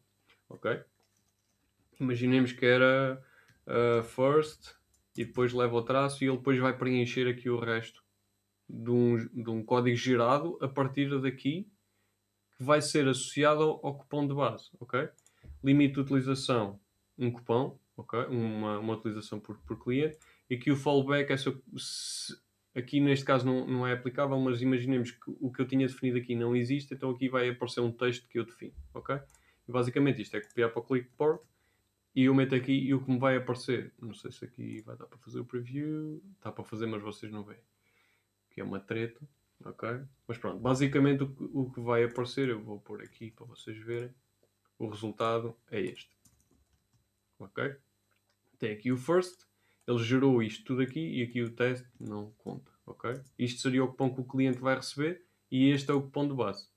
Ok? 0.48 0.80
Imaginemos 1.98 2.52
que 2.52 2.64
era 2.64 3.20
uh, 3.66 4.04
first 4.04 4.72
e 5.16 5.24
depois 5.24 5.52
leva 5.52 5.74
o 5.74 5.82
traço 5.82 6.22
e 6.22 6.28
ele 6.28 6.36
depois 6.36 6.56
vai 6.60 6.72
preencher 6.78 7.28
aqui 7.28 7.50
o 7.50 7.58
resto 7.58 8.04
de 8.68 8.90
um, 8.90 9.16
de 9.16 9.50
um 9.50 9.64
código 9.64 9.96
gerado 9.96 10.58
a 10.60 10.68
partir 10.68 11.20
daqui 11.20 11.70
que 12.56 12.62
vai 12.62 12.82
ser 12.82 13.08
associado 13.08 13.62
ao, 13.62 13.86
ao 13.86 13.98
cupom 13.98 14.26
de 14.26 14.34
base. 14.34 14.68
Ok? 14.78 15.08
Limite 15.62 15.94
de 15.94 16.00
utilização, 16.00 16.78
um 17.18 17.30
cupom, 17.30 17.78
ok? 17.98 18.26
Uma, 18.26 18.78
uma 18.78 18.94
utilização 18.94 19.40
por, 19.40 19.58
por 19.58 19.82
cliente 19.82 20.18
e 20.48 20.56
que 20.56 20.70
o 20.70 20.76
fallback 20.76 21.32
é 21.32 21.36
se, 21.36 21.54
se, 21.76 22.36
aqui 22.74 23.00
neste 23.00 23.24
caso 23.24 23.44
não, 23.44 23.66
não 23.66 23.86
é 23.86 23.92
aplicável, 23.92 24.38
mas 24.38 24.62
imaginemos 24.62 25.10
que 25.10 25.36
o 25.40 25.52
que 25.52 25.60
eu 25.60 25.66
tinha 25.66 25.86
definido 25.86 26.16
aqui 26.16 26.34
não 26.34 26.54
existe, 26.54 26.94
então 26.94 27.10
aqui 27.10 27.28
vai 27.28 27.48
aparecer 27.48 27.80
um 27.80 27.92
texto 27.92 28.26
que 28.28 28.38
eu 28.38 28.44
defino, 28.44 28.74
ok? 28.94 29.20
E 29.68 29.72
basicamente 29.72 30.22
isto 30.22 30.36
é 30.36 30.40
copiar 30.40 30.70
para 30.70 30.80
o 30.80 30.84
clipboard 30.84 31.40
e 32.14 32.24
eu 32.24 32.34
meto 32.34 32.54
aqui 32.54 32.72
e 32.72 32.94
o 32.94 33.04
que 33.04 33.10
me 33.10 33.18
vai 33.18 33.36
aparecer, 33.36 33.92
não 34.00 34.14
sei 34.14 34.30
se 34.30 34.44
aqui 34.44 34.80
vai 34.82 34.96
dar 34.96 35.06
para 35.06 35.18
fazer 35.18 35.40
o 35.40 35.44
preview, 35.44 36.22
está 36.36 36.50
para 36.52 36.64
fazer, 36.64 36.86
mas 36.86 37.02
vocês 37.02 37.30
não 37.30 37.42
veem, 37.42 37.60
que 38.58 38.62
é 38.62 38.64
uma 38.64 38.80
treta, 38.80 39.20
ok? 39.64 39.88
Mas 40.26 40.36
pronto, 40.36 40.58
basicamente 40.58 41.22
o 41.22 41.32
que, 41.32 41.44
o 41.44 41.70
que 41.70 41.80
vai 41.80 42.02
aparecer, 42.02 42.48
eu 42.48 42.60
vou 42.60 42.80
pôr 42.80 43.00
aqui 43.00 43.30
para 43.30 43.46
vocês 43.46 43.78
verem, 43.78 44.12
o 44.76 44.88
resultado 44.88 45.56
é 45.70 45.80
este, 45.80 46.10
ok? 47.38 47.76
Tem 48.58 48.72
aqui 48.72 48.90
o 48.90 48.96
first, 48.96 49.46
ele 49.86 49.98
gerou 49.98 50.42
isto 50.42 50.64
tudo 50.64 50.82
aqui 50.82 50.98
e 50.98 51.22
aqui 51.22 51.40
o 51.40 51.54
teste 51.54 51.88
não 52.00 52.32
conta, 52.38 52.72
ok? 52.84 53.20
Isto 53.38 53.60
seria 53.60 53.84
o 53.84 53.88
cupom 53.88 54.12
que 54.12 54.22
o 54.22 54.24
cliente 54.24 54.58
vai 54.58 54.74
receber 54.74 55.24
e 55.52 55.70
este 55.70 55.92
é 55.92 55.94
o 55.94 56.02
cupom 56.02 56.26
de 56.26 56.34
base, 56.34 56.68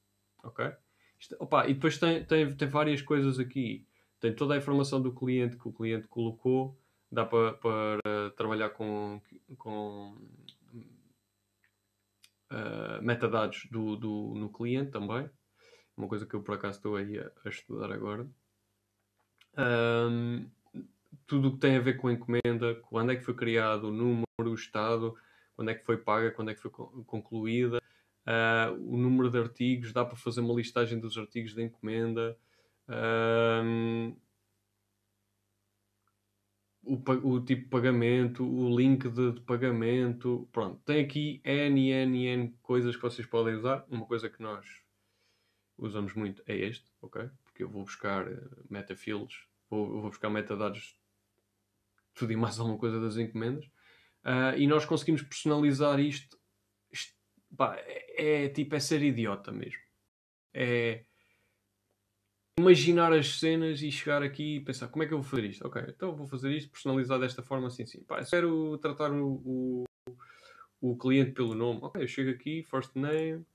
ok? 0.43 0.71
Isto, 1.19 1.35
opa, 1.39 1.67
e 1.67 1.73
depois 1.73 1.97
tem, 1.97 2.23
tem, 2.25 2.55
tem 2.55 2.67
várias 2.67 3.01
coisas 3.01 3.39
aqui. 3.39 3.87
Tem 4.19 4.35
toda 4.35 4.53
a 4.53 4.57
informação 4.57 5.01
do 5.01 5.11
cliente 5.11 5.57
que 5.57 5.67
o 5.67 5.73
cliente 5.73 6.07
colocou, 6.07 6.79
dá 7.11 7.25
para, 7.25 7.53
para 7.53 8.31
trabalhar 8.37 8.69
com, 8.69 9.19
com 9.57 10.15
uh, 12.52 13.02
metadados 13.02 13.68
do, 13.72 13.95
do, 13.95 14.34
no 14.36 14.52
cliente 14.52 14.91
também. 14.91 15.30
Uma 15.95 16.07
coisa 16.07 16.26
que 16.26 16.34
eu 16.34 16.41
por 16.41 16.56
acaso 16.56 16.78
estou 16.78 16.95
aí 16.95 17.18
a, 17.18 17.32
a 17.45 17.49
estudar 17.49 17.91
agora. 17.91 18.28
Um, 19.57 20.49
tudo 21.28 21.49
o 21.49 21.53
que 21.53 21.60
tem 21.60 21.76
a 21.78 21.82
ver 21.82 21.98
com 21.98 22.07
a 22.07 22.14
encomenda, 22.14 22.76
quando 22.90 23.11
é 23.11 23.15
que 23.15 23.23
foi 23.23 23.34
criado, 23.34 23.90
o 23.90 23.91
número, 23.91 24.26
o 24.40 24.56
estado, 24.56 25.15
quando 25.56 25.69
é 25.69 25.76
que 25.76 25.86
foi 25.86 25.98
paga, 25.98 26.32
quando 26.32 26.52
é 26.52 26.56
que 26.56 26.61
foi 26.61 26.72
concluída, 27.06 27.82
uh, 28.28 28.73
o 28.82 28.98
número 28.98 29.30
de 29.30 29.40
artigos, 29.40 29.94
dá 29.94 30.06
para 30.06 30.15
fazer 30.15 30.41
uma 30.41 30.53
listagem 30.53 30.99
dos 30.99 31.18
artigos 31.18 31.53
da 31.53 31.61
encomenda, 31.61 32.38
uh, 32.88 34.15
o, 36.83 36.95
o, 36.95 37.43
tipo 37.43 37.63
de 37.63 37.69
pagamento, 37.69 38.43
o 38.43 38.75
link 38.75 39.07
de, 39.09 39.33
de, 39.33 39.41
pagamento, 39.41 40.47
pronto, 40.51 40.81
tem 40.83 41.03
aqui 41.03 41.41
N, 41.43 41.91
N, 41.91 42.25
N 42.25 42.57
coisas 42.61 42.95
que 42.95 43.01
vocês 43.01 43.27
podem 43.27 43.55
usar. 43.55 43.85
Uma 43.89 44.05
coisa 44.05 44.29
que 44.29 44.41
nós 44.41 44.65
usamos 45.77 46.13
muito 46.13 46.41
é 46.47 46.55
este, 46.55 46.91
ok? 47.01 47.29
Porque 47.43 47.63
eu 47.63 47.69
vou 47.69 47.83
buscar 47.83 48.27
uh, 48.27 48.65
metafields, 48.69 49.45
vou, 49.69 50.01
vou 50.01 50.09
buscar 50.09 50.29
metadados 50.29 50.99
tudo 52.13 52.33
e 52.33 52.35
mais 52.35 52.59
alguma 52.59 52.77
coisa 52.77 52.99
das 52.99 53.17
encomendas. 53.17 53.65
Uh, 54.23 54.57
e 54.57 54.67
nós 54.67 54.85
conseguimos 54.85 55.21
personalizar 55.21 55.99
isto. 55.99 56.37
isto 56.91 57.13
pá, 57.55 57.75
é, 57.77 58.45
é, 58.45 58.49
tipo, 58.49 58.75
é 58.75 58.79
ser 58.79 59.03
idiota 59.03 59.51
mesmo. 59.51 59.81
É 60.53 61.05
imaginar 62.61 63.11
as 63.11 63.39
cenas 63.39 63.81
e 63.81 63.91
chegar 63.91 64.21
aqui 64.21 64.57
e 64.57 64.59
pensar 64.59 64.88
como 64.88 65.03
é 65.03 65.07
que 65.07 65.13
eu 65.13 65.21
vou 65.21 65.27
fazer 65.27 65.45
isto? 65.45 65.67
Ok, 65.67 65.81
então 65.88 66.15
vou 66.15 66.27
fazer 66.27 66.51
isto, 66.51 66.69
personalizar 66.71 67.19
desta 67.19 67.41
forma 67.41 67.67
assim, 67.67 67.85
sim. 67.85 68.03
Pá, 68.03 68.23
quero 68.23 68.77
tratar 68.77 69.11
o, 69.11 69.41
o, 69.45 69.83
o, 70.79 70.97
cliente 70.97 71.31
pelo 71.31 71.55
nome. 71.55 71.79
Ok, 71.81 72.01
eu 72.01 72.07
chego 72.07 72.29
aqui, 72.29 72.63
first 72.63 72.95
name, 72.95 73.45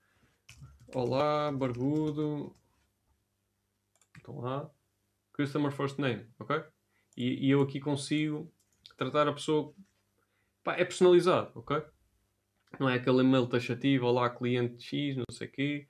olá, 0.95 1.51
barbudo, 1.53 2.55
estão 4.17 4.41
lá, 4.41 4.69
customer 5.33 5.71
first 5.71 5.99
name, 5.99 6.27
ok? 6.39 6.63
E, 7.17 7.47
e, 7.47 7.51
eu 7.51 7.63
aqui 7.63 7.81
consigo 7.81 8.53
tratar 8.97 9.29
a 9.29 9.33
pessoa. 9.33 9.73
Pá, 10.65 10.75
é 10.77 10.85
personalizado, 10.85 11.53
ok? 11.55 11.81
Não 12.81 12.89
é 12.89 12.97
aquele 12.97 13.21
e-mail 13.21 13.47
taxativo, 13.47 14.07
olá 14.07 14.29
cliente 14.29 14.83
X, 14.83 15.17
não 15.17 15.25
sei 15.31 15.47
o 15.47 15.53
quê. 15.53 15.89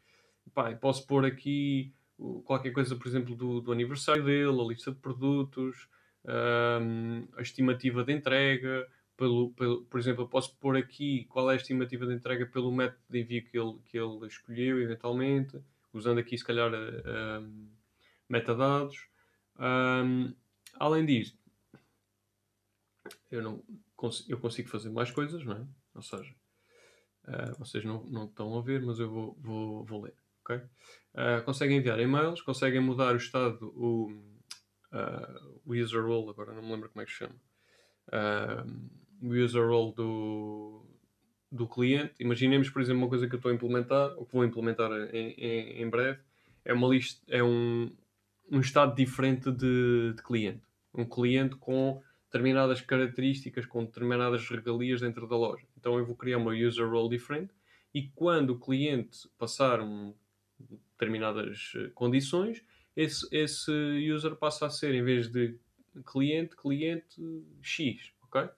Pá, 0.54 0.74
posso 0.76 1.06
pôr 1.06 1.24
aqui 1.24 1.95
qualquer 2.44 2.72
coisa, 2.72 2.96
por 2.96 3.06
exemplo, 3.06 3.34
do, 3.34 3.60
do 3.60 3.72
aniversário 3.72 4.24
dele, 4.24 4.60
a 4.60 4.64
lista 4.64 4.90
de 4.90 4.98
produtos, 4.98 5.88
um, 6.24 7.28
a 7.36 7.42
estimativa 7.42 8.04
de 8.04 8.12
entrega. 8.12 8.86
pelo, 9.16 9.50
pelo, 9.52 9.84
por 9.84 9.98
exemplo, 10.00 10.24
eu 10.24 10.28
posso 10.28 10.56
pôr 10.56 10.76
aqui 10.76 11.24
qual 11.26 11.50
é 11.50 11.54
a 11.54 11.56
estimativa 11.56 12.06
de 12.06 12.14
entrega 12.14 12.46
pelo 12.46 12.72
método 12.72 13.02
de 13.08 13.20
envio 13.20 13.44
que 13.44 13.58
ele, 13.58 13.78
que 13.84 13.98
ele 13.98 14.26
escolheu, 14.26 14.80
eventualmente, 14.80 15.60
usando 15.92 16.18
aqui, 16.18 16.36
se 16.36 16.44
calhar, 16.44 16.70
metadados. 18.28 19.08
Um, 19.58 20.34
além 20.78 21.06
disto, 21.06 21.38
eu, 23.30 23.42
não, 23.42 23.62
eu 24.28 24.38
consigo 24.38 24.68
fazer 24.68 24.90
mais 24.90 25.10
coisas, 25.10 25.44
não 25.44 25.56
é? 25.56 25.66
Ou 25.94 26.02
seja, 26.02 26.34
uh, 27.24 27.58
vocês 27.58 27.84
não, 27.84 28.04
não 28.04 28.26
estão 28.26 28.56
a 28.58 28.62
ver, 28.62 28.82
mas 28.82 28.98
eu 28.98 29.10
vou, 29.10 29.34
vou, 29.40 29.84
vou 29.84 30.02
ler. 30.02 30.14
Okay? 30.46 30.62
Uh, 31.14 31.42
conseguem 31.44 31.78
enviar 31.78 31.98
e-mails, 31.98 32.40
conseguem 32.40 32.80
mudar 32.80 33.14
o 33.14 33.16
estado, 33.16 33.66
o, 33.74 34.12
uh, 34.92 35.60
o 35.64 35.74
user 35.74 36.04
role, 36.04 36.30
agora 36.30 36.52
não 36.52 36.62
me 36.62 36.70
lembro 36.70 36.88
como 36.88 37.02
é 37.02 37.04
que 37.04 37.10
se 37.10 37.18
chama. 37.18 37.34
o 39.20 39.34
user 39.34 39.66
role 39.66 39.92
do, 39.94 40.86
do 41.50 41.66
cliente. 41.66 42.14
Imaginemos, 42.20 42.70
por 42.70 42.80
exemplo, 42.80 43.02
uma 43.02 43.08
coisa 43.08 43.26
que 43.26 43.34
eu 43.34 43.38
estou 43.38 43.50
a 43.50 43.54
implementar, 43.54 44.12
ou 44.16 44.24
que 44.24 44.32
vou 44.32 44.44
implementar 44.44 44.92
em, 45.12 45.32
em, 45.32 45.82
em 45.82 45.90
breve, 45.90 46.20
é 46.64 46.72
uma 46.72 46.88
lista, 46.88 47.20
é 47.28 47.42
um, 47.42 47.90
um 48.50 48.60
estado 48.60 48.94
diferente 48.94 49.50
de, 49.50 50.12
de 50.14 50.22
cliente. 50.22 50.62
Um 50.94 51.04
cliente 51.04 51.56
com 51.56 52.00
determinadas 52.26 52.80
características, 52.80 53.66
com 53.66 53.84
determinadas 53.84 54.48
regalias 54.48 55.00
dentro 55.00 55.26
da 55.26 55.36
loja. 55.36 55.66
Então 55.76 55.98
eu 55.98 56.04
vou 56.04 56.16
criar 56.16 56.38
uma 56.38 56.52
user 56.52 56.88
role 56.88 57.08
diferente 57.08 57.52
e 57.94 58.08
quando 58.14 58.50
o 58.50 58.60
cliente 58.60 59.28
passar 59.38 59.80
um, 59.80 60.14
determinadas 60.98 61.72
eh, 61.76 61.90
condições, 61.94 62.62
esse, 62.96 63.26
esse 63.30 63.70
user 64.12 64.36
passa 64.36 64.66
a 64.66 64.70
ser, 64.70 64.94
em 64.94 65.02
vez 65.02 65.28
de 65.28 65.58
cliente, 66.06 66.56
cliente 66.56 67.20
X, 67.62 68.12
ok? 68.22 68.48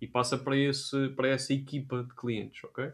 E 0.00 0.06
passa 0.06 0.36
para, 0.36 0.56
esse, 0.56 1.08
para 1.10 1.28
essa 1.28 1.54
equipa 1.54 2.02
de 2.02 2.14
clientes, 2.14 2.62
ok? 2.64 2.92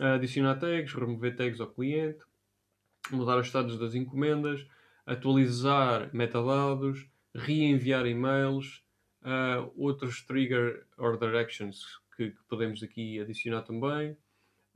Adicionar 0.00 0.58
tags, 0.58 0.92
remover 0.92 1.36
tags 1.36 1.60
ao 1.60 1.66
cliente, 1.66 2.22
mudar 3.10 3.38
os 3.38 3.46
estados 3.46 3.78
das 3.78 3.94
encomendas, 3.94 4.66
atualizar 5.06 6.14
metadados, 6.14 7.06
reenviar 7.34 8.06
e-mails, 8.06 8.82
uh, 9.22 9.72
outros 9.76 10.22
trigger 10.22 10.86
or 10.96 11.18
directions 11.18 11.84
que, 12.16 12.30
que, 12.30 12.42
podemos 12.48 12.82
aqui 12.82 13.20
adicionar 13.20 13.62
também, 13.62 14.16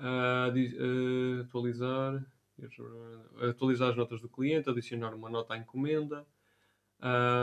uh, 0.01 0.51
uh, 0.51 1.41
atualizar, 1.43 2.25
atualizar 3.49 3.91
as 3.91 3.97
notas 3.97 4.21
do 4.21 4.29
cliente, 4.29 4.69
adicionar 4.69 5.15
uma 5.15 5.29
nota 5.29 5.55
à 5.55 5.59
encomenda, 5.59 6.27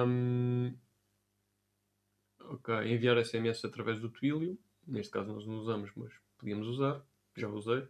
um, 0.07 0.75
ok, 2.39 2.75
enviar 2.91 3.17
SMS 3.23 3.65
através 3.65 3.99
do 3.99 4.09
Twilio, 4.09 4.57
neste 4.87 5.11
caso 5.11 5.31
nós 5.31 5.45
não 5.45 5.55
usamos, 5.57 5.91
mas 5.95 6.13
podíamos 6.37 6.67
usar, 6.67 7.01
já 7.35 7.47
usei. 7.47 7.87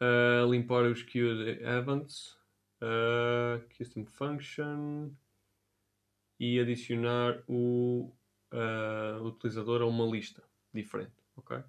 Uh, 0.00 0.50
limpar 0.50 0.84
os 0.84 1.02
queued 1.02 1.62
events, 1.62 2.36
uh, 2.82 3.62
custom 3.76 4.04
function 4.04 5.10
e 6.38 6.58
adicionar 6.60 7.42
o 7.48 8.12
uh, 8.52 9.24
utilizador 9.24 9.82
a 9.82 9.86
uma 9.86 10.04
lista 10.04 10.42
diferente, 10.72 11.14
ok? 11.36 11.62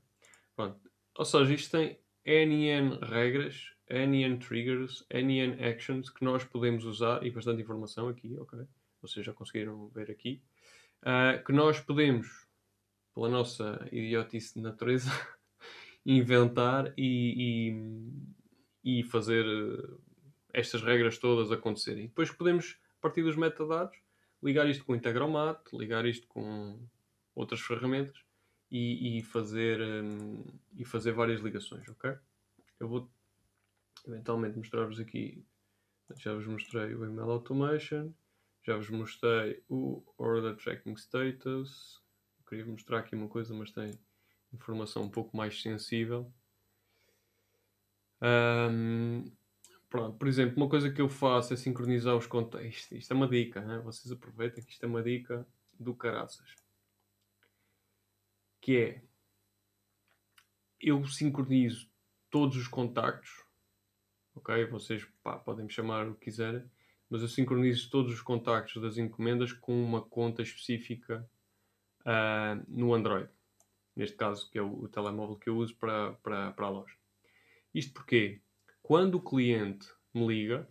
Pronto. 0.55 0.91
Ou 1.17 1.25
seja, 1.25 1.53
isto 1.53 1.71
tem 1.71 1.97
NN 2.25 2.99
regras, 3.03 3.74
NN 3.89 4.39
triggers, 4.39 5.05
NN 5.11 5.63
actions 5.63 6.09
que 6.09 6.23
nós 6.23 6.43
podemos 6.43 6.85
usar 6.85 7.25
e 7.25 7.31
bastante 7.31 7.61
informação 7.61 8.07
aqui, 8.07 8.35
ok? 8.39 8.59
Vocês 9.01 9.25
já 9.25 9.33
conseguiram 9.33 9.87
ver 9.89 10.09
aqui. 10.09 10.41
Uh, 11.03 11.43
que 11.43 11.51
nós 11.51 11.79
podemos, 11.79 12.47
pela 13.13 13.29
nossa 13.29 13.87
idiotice 13.91 14.55
de 14.55 14.61
natureza, 14.61 15.11
inventar 16.05 16.93
e, 16.97 17.73
e, 18.83 18.99
e 18.99 19.03
fazer 19.03 19.45
estas 20.51 20.81
regras 20.81 21.17
todas 21.17 21.51
acontecerem. 21.51 22.07
Depois 22.07 22.31
podemos, 22.31 22.79
a 22.97 23.01
partir 23.01 23.21
dos 23.21 23.35
metadados, 23.35 23.97
ligar 24.41 24.67
isto 24.69 24.85
com 24.85 24.93
o 24.93 24.95
Integromat, 24.95 25.59
ligar 25.73 26.05
isto 26.05 26.27
com 26.27 26.79
outras 27.35 27.61
ferramentas 27.61 28.17
e, 28.71 29.19
e 29.19 29.21
fazer, 29.23 29.81
um, 29.81 30.43
e 30.75 30.85
fazer 30.85 31.11
várias 31.11 31.41
ligações, 31.41 31.87
ok? 31.89 32.15
Eu 32.79 32.87
vou 32.87 33.09
eventualmente 34.07 34.57
mostrar-vos 34.57 34.99
aqui, 34.99 35.45
já 36.17 36.33
vos 36.33 36.47
mostrei 36.47 36.93
o 36.93 37.05
email 37.05 37.31
automation, 37.31 38.11
já 38.63 38.75
vos 38.75 38.89
mostrei 38.89 39.63
o 39.69 40.03
order 40.17 40.55
tracking 40.55 40.93
status, 40.93 42.01
eu 42.39 42.45
queria 42.45 42.65
mostrar 42.65 42.99
aqui 42.99 43.15
uma 43.15 43.27
coisa, 43.27 43.53
mas 43.53 43.71
tem 43.71 43.91
informação 44.53 45.03
um 45.03 45.09
pouco 45.09 45.35
mais 45.35 45.61
sensível. 45.61 46.31
Um, 48.21 49.31
Pronto, 49.95 50.17
por 50.17 50.27
exemplo, 50.27 50.57
uma 50.57 50.67
coisa 50.67 50.91
que 50.91 51.01
eu 51.01 51.07
faço 51.07 51.53
é 51.53 51.55
sincronizar 51.55 52.17
os 52.17 52.27
contextos. 52.27 52.91
Isto 52.97 53.13
é 53.13 53.15
uma 53.15 53.29
dica, 53.29 53.61
né? 53.61 53.79
vocês 53.79 54.11
aproveitem 54.11 54.61
que 54.61 54.73
isto 54.73 54.83
é 54.83 54.87
uma 54.87 55.01
dica 55.01 55.47
do 55.79 55.95
caraças. 55.95 56.53
Que 58.59 58.77
é, 58.77 59.03
eu 60.81 61.05
sincronizo 61.05 61.89
todos 62.29 62.57
os 62.57 62.67
contactos, 62.67 63.44
ok? 64.35 64.65
Vocês 64.65 65.05
pá, 65.23 65.37
podem 65.37 65.65
me 65.65 65.71
chamar 65.71 66.07
o 66.07 66.15
que 66.15 66.25
quiserem, 66.25 66.63
mas 67.09 67.21
eu 67.21 67.27
sincronizo 67.27 67.89
todos 67.89 68.13
os 68.13 68.21
contactos 68.21 68.81
das 68.81 68.97
encomendas 68.97 69.53
com 69.53 69.83
uma 69.83 70.01
conta 70.01 70.41
específica 70.41 71.27
uh, 72.01 72.63
no 72.67 72.93
Android. 72.93 73.29
Neste 73.95 74.17
caso, 74.17 74.49
que 74.51 74.57
é 74.57 74.61
o, 74.61 74.83
o 74.83 74.87
telemóvel 74.87 75.37
que 75.37 75.49
eu 75.49 75.57
uso 75.57 75.75
para, 75.75 76.13
para, 76.13 76.51
para 76.51 76.65
a 76.65 76.69
loja. 76.69 76.95
Isto 77.73 77.93
porquê? 77.93 78.41
quando 78.85 79.15
o 79.15 79.19
cliente 79.19 79.87
me 80.13 80.27
liga, 80.27 80.69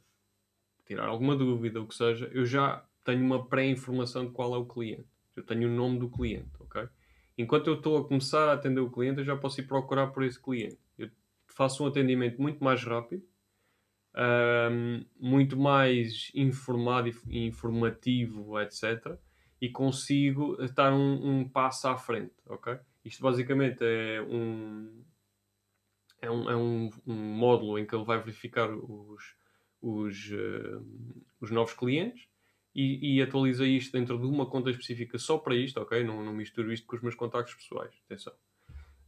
tirar 0.87 1.09
alguma 1.09 1.35
dúvida, 1.35 1.81
o 1.81 1.87
que 1.89 1.97
seja, 1.97 2.31
eu 2.33 2.47
já 2.47 2.87
tenho 3.05 3.25
uma 3.25 3.45
pré-informação 3.45 4.27
de 4.27 4.31
qual 4.31 4.55
é 4.55 4.57
o 4.57 4.65
cliente. 4.65 5.09
Eu 5.35 5.43
tenho 5.43 5.69
o 5.69 5.75
nome 5.75 5.99
do 5.99 6.09
cliente, 6.09 6.53
ok? 6.61 6.89
Enquanto 7.37 7.67
eu 7.67 7.75
estou 7.75 7.99
a 7.99 8.07
começar 8.07 8.49
a 8.49 8.53
atender 8.53 8.79
o 8.79 8.89
cliente, 8.89 9.19
eu 9.19 9.25
já 9.25 9.37
posso 9.37 9.61
ir 9.61 9.67
procurar 9.67 10.13
por 10.13 10.23
esse 10.23 10.41
cliente. 10.41 10.79
Eu 10.97 11.11
faço 11.49 11.83
um 11.83 11.89
atendimento 11.89 12.41
muito 12.41 12.63
mais 12.63 12.85
rápido, 12.85 13.25
um, 14.17 15.05
muito 15.19 15.57
mais 15.57 16.31
informado 16.35 17.11
e 17.29 17.47
informativo, 17.47 18.61
etc. 18.61 19.19
E 19.61 19.69
consigo 19.69 20.63
estar 20.63 20.93
um, 20.93 21.41
um 21.41 21.49
passo 21.49 21.89
à 21.89 21.97
frente, 21.97 22.35
ok? 22.47 22.79
Isto 23.05 23.23
basicamente 23.23 23.85
é 23.85 24.23
um, 24.23 25.05
é 26.21 26.31
um, 26.31 26.51
é 26.51 26.57
um, 26.57 26.91
um 27.07 27.15
módulo 27.15 27.79
em 27.79 27.87
que 27.87 27.95
ele 27.95 28.05
vai 28.05 28.19
verificar 28.19 28.71
os, 28.71 29.35
os, 29.81 30.31
uh, 30.31 31.23
os 31.41 31.51
novos 31.51 31.75
clientes 31.75 32.29
e, 32.75 33.17
e, 33.17 33.23
atualiza 33.23 33.65
isto 33.65 33.93
dentro 33.93 34.19
de 34.19 34.27
uma 34.27 34.47
conta 34.47 34.71
específica 34.71 35.17
só 35.17 35.39
para 35.39 35.55
isto, 35.55 35.81
ok? 35.81 36.03
Não, 36.03 36.25
não 36.25 36.33
misturo 36.33 36.73
isto 36.73 36.87
com 36.87 36.97
os 36.97 37.03
meus 37.03 37.15
contactos 37.15 37.55
pessoais, 37.55 37.95
atenção. 38.07 38.33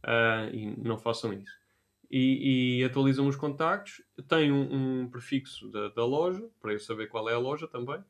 Uh, 0.05 0.53
e 0.53 0.65
não 0.77 0.97
façam 0.97 1.33
isso. 1.33 1.66
E, 2.09 2.79
e 2.79 2.83
atualizam 2.85 3.27
os 3.27 3.35
contactos, 3.35 4.01
tem 4.29 4.51
um, 4.51 5.01
um 5.01 5.09
prefixo 5.09 5.69
da, 5.69 5.89
da, 5.89 6.05
loja, 6.05 6.49
para 6.61 6.71
eu 6.71 6.79
saber 6.79 7.07
qual 7.07 7.29
é 7.29 7.33
a 7.33 7.39
loja 7.39 7.67
também. 7.67 8.01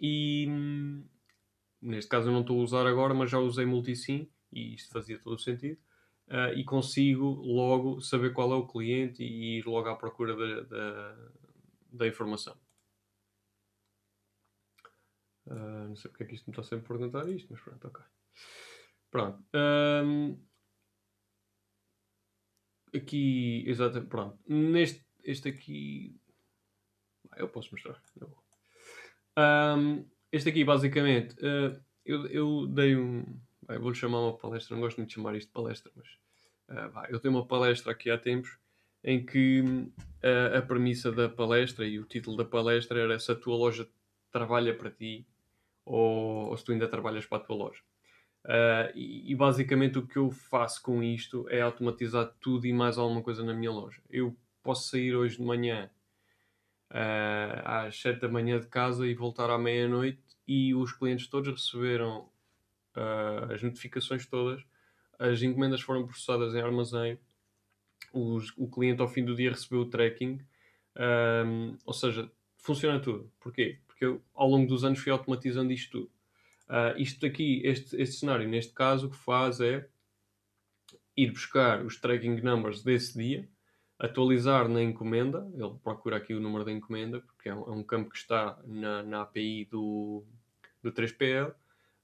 E 0.00 0.46
hum, 0.48 1.04
neste 1.80 2.10
caso 2.10 2.28
eu 2.28 2.32
não 2.32 2.40
estou 2.40 2.60
a 2.60 2.64
usar 2.64 2.86
agora, 2.86 3.14
mas 3.14 3.30
já 3.30 3.38
usei 3.38 3.64
multisim 3.64 4.28
e 4.52 4.74
isto 4.74 4.92
fazia 4.92 5.18
todo 5.18 5.36
o 5.36 5.38
sentido 5.38 5.78
uh, 6.28 6.52
e 6.56 6.64
consigo 6.64 7.24
logo 7.24 8.00
saber 8.00 8.32
qual 8.32 8.52
é 8.52 8.56
o 8.56 8.66
cliente 8.66 9.22
e 9.22 9.58
ir 9.58 9.66
logo 9.66 9.88
à 9.88 9.96
procura 9.96 10.34
da, 10.34 10.60
da, 10.62 11.16
da 11.92 12.08
informação. 12.08 12.56
Uh, 15.46 15.88
não 15.88 15.96
sei 15.96 16.10
porque 16.10 16.24
é 16.24 16.26
que 16.26 16.34
isto 16.34 16.46
me 16.46 16.52
está 16.52 16.62
sempre 16.64 16.84
a 16.84 16.88
perguntar 16.88 17.28
isto, 17.28 17.48
mas 17.52 17.60
pronto, 17.60 17.86
ok. 17.86 18.02
Pronto. 19.10 19.44
Um, 19.54 20.36
aqui, 22.96 23.64
exatamente, 23.66 24.08
pronto. 24.08 24.38
Neste, 24.48 25.04
este 25.24 25.48
aqui, 25.48 26.16
eu 27.36 27.48
posso 27.48 27.70
mostrar. 27.72 28.00
Um, 29.38 30.04
este 30.32 30.48
aqui, 30.48 30.64
basicamente, 30.64 31.34
uh, 31.36 31.80
eu, 32.04 32.26
eu 32.26 32.66
dei 32.66 32.96
um, 32.96 33.24
vou-lhe 33.80 33.96
chamar 33.96 34.20
uma 34.20 34.36
palestra, 34.36 34.74
não 34.74 34.82
gosto 34.82 34.98
muito 34.98 35.08
de 35.08 35.14
chamar 35.14 35.34
isto 35.34 35.48
de 35.48 35.52
palestra, 35.52 35.92
mas 35.94 36.08
uh, 36.68 37.06
eu 37.08 37.18
tenho 37.18 37.34
uma 37.34 37.46
palestra 37.46 37.92
aqui 37.92 38.10
há 38.10 38.18
tempos 38.18 38.56
em 39.02 39.24
que 39.24 39.60
uh, 39.60 40.58
a 40.58 40.62
premissa 40.62 41.12
da 41.12 41.28
palestra 41.28 41.86
e 41.86 41.98
o 41.98 42.04
título 42.04 42.36
da 42.36 42.44
palestra 42.44 43.00
era 43.00 43.18
se 43.18 43.30
a 43.30 43.34
tua 43.34 43.56
loja 43.56 43.88
trabalha 44.30 44.74
para 44.76 44.90
ti 44.90 45.26
ou, 45.84 46.48
ou 46.48 46.56
se 46.56 46.64
tu 46.64 46.72
ainda 46.72 46.88
trabalhas 46.88 47.26
para 47.26 47.38
a 47.38 47.40
tua 47.40 47.56
loja. 47.56 47.80
Uh, 48.46 48.94
e, 48.94 49.34
basicamente 49.34 49.98
o 49.98 50.06
que 50.06 50.16
eu 50.16 50.30
faço 50.30 50.80
com 50.80 51.02
isto 51.02 51.48
é 51.48 51.60
automatizar 51.60 52.32
tudo 52.40 52.64
e 52.64 52.72
mais 52.72 52.96
alguma 52.96 53.20
coisa 53.20 53.42
na 53.42 53.52
minha 53.52 53.72
loja. 53.72 54.00
Eu 54.08 54.36
posso 54.62 54.88
sair 54.88 55.16
hoje 55.16 55.38
de 55.38 55.42
manhã 55.42 55.90
uh, 56.92 57.60
às 57.64 58.00
7 58.00 58.20
da 58.20 58.28
manhã 58.28 58.60
de 58.60 58.68
casa 58.68 59.04
e 59.04 59.14
voltar 59.14 59.50
à 59.50 59.58
meia-noite 59.58 60.22
e 60.46 60.72
os 60.76 60.92
clientes 60.92 61.26
todos 61.26 61.50
receberam 61.50 62.30
uh, 62.96 63.52
as 63.52 63.64
notificações 63.64 64.24
todas, 64.26 64.62
as 65.18 65.42
encomendas 65.42 65.80
foram 65.80 66.06
processadas 66.06 66.54
em 66.54 66.60
armazém, 66.60 67.18
os, 68.12 68.52
o 68.56 68.70
cliente 68.70 69.02
ao 69.02 69.08
fim 69.08 69.24
do 69.24 69.34
dia 69.34 69.50
recebeu 69.50 69.80
o 69.80 69.90
tracking, 69.90 70.38
ou 71.84 71.92
seja, 71.92 72.30
funciona 72.58 73.00
tudo. 73.00 73.30
Porquê? 73.40 73.80
Porque 73.86 74.04
eu, 74.04 74.22
ao 74.34 74.48
longo 74.48 74.68
dos 74.68 74.84
anos 74.84 74.98
fui 75.00 75.10
automatizando 75.10 75.72
isto 75.72 75.90
tudo. 75.90 76.15
Uh, 76.68 76.98
isto 76.98 77.24
aqui, 77.24 77.60
este, 77.64 78.00
este 78.00 78.16
cenário, 78.16 78.48
neste 78.48 78.72
caso, 78.72 79.06
o 79.06 79.10
que 79.10 79.16
faz 79.16 79.60
é 79.60 79.88
ir 81.16 81.30
buscar 81.30 81.84
os 81.84 81.98
tracking 82.00 82.40
numbers 82.42 82.82
desse 82.82 83.16
dia, 83.16 83.48
atualizar 83.98 84.68
na 84.68 84.82
encomenda, 84.82 85.48
ele 85.54 85.74
procura 85.82 86.16
aqui 86.18 86.34
o 86.34 86.40
número 86.40 86.64
da 86.64 86.72
encomenda, 86.72 87.20
porque 87.20 87.48
é 87.48 87.54
um, 87.54 87.62
é 87.62 87.70
um 87.70 87.82
campo 87.82 88.10
que 88.10 88.18
está 88.18 88.58
na, 88.66 89.02
na 89.02 89.22
API 89.22 89.64
do, 89.64 90.24
do 90.82 90.92
3PL, 90.92 91.50
uh, 91.50 91.54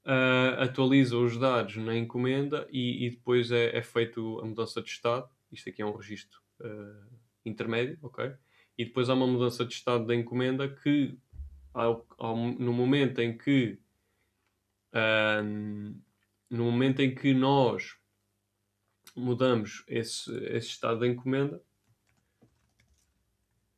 ah, 0.05 0.63
atualiza 0.63 1.17
os 1.17 1.37
dados 1.37 1.75
na 1.77 1.95
encomenda 1.95 2.67
e, 2.71 3.05
e 3.05 3.09
depois 3.11 3.51
é, 3.51 3.77
é, 3.77 3.81
feito 3.81 4.39
a 4.39 4.45
mudança 4.45 4.81
de 4.81 4.89
estado. 4.89 5.29
Isto 5.51 5.69
aqui 5.69 5.81
é 5.81 5.85
um 5.85 5.95
registro 5.95 6.39
uh, 6.61 7.15
intermédio, 7.45 7.99
ok? 8.01 8.33
E 8.75 8.85
depois 8.85 9.09
há 9.09 9.13
uma 9.13 9.27
mudança 9.27 9.63
de 9.63 9.73
estado 9.73 10.05
da 10.05 10.15
encomenda 10.15 10.67
que, 10.67 11.15
ao, 11.71 12.07
ao, 12.17 12.35
no 12.35 12.73
momento 12.73 13.19
em 13.19 13.37
que 13.37 13.77
no 16.49 16.65
momento 16.65 17.01
em 17.01 17.13
que 17.13 17.33
nós 17.33 17.97
mudamos 19.15 19.83
esse, 19.87 20.31
esse 20.45 20.67
estado 20.69 20.99
da 20.99 21.07
encomenda, 21.07 21.61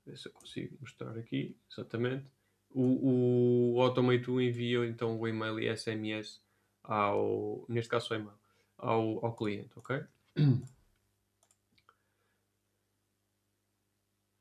ver 0.06 0.18
se 0.18 0.28
eu 0.28 0.32
consigo 0.34 0.78
mostrar 0.80 1.18
aqui 1.18 1.58
exatamente. 1.72 2.32
O, 2.70 3.76
o 3.76 3.82
Automate 3.82 4.30
envia 4.30 4.86
então 4.86 5.18
o 5.18 5.28
e-mail 5.28 5.60
e 5.60 5.76
SMS 5.76 6.42
ao, 6.84 7.66
neste 7.70 7.90
caso 7.90 8.14
o 8.14 8.18
e-mail, 8.18 8.38
ao, 8.78 9.26
ao 9.26 9.36
cliente, 9.36 9.72
ok? 9.76 10.04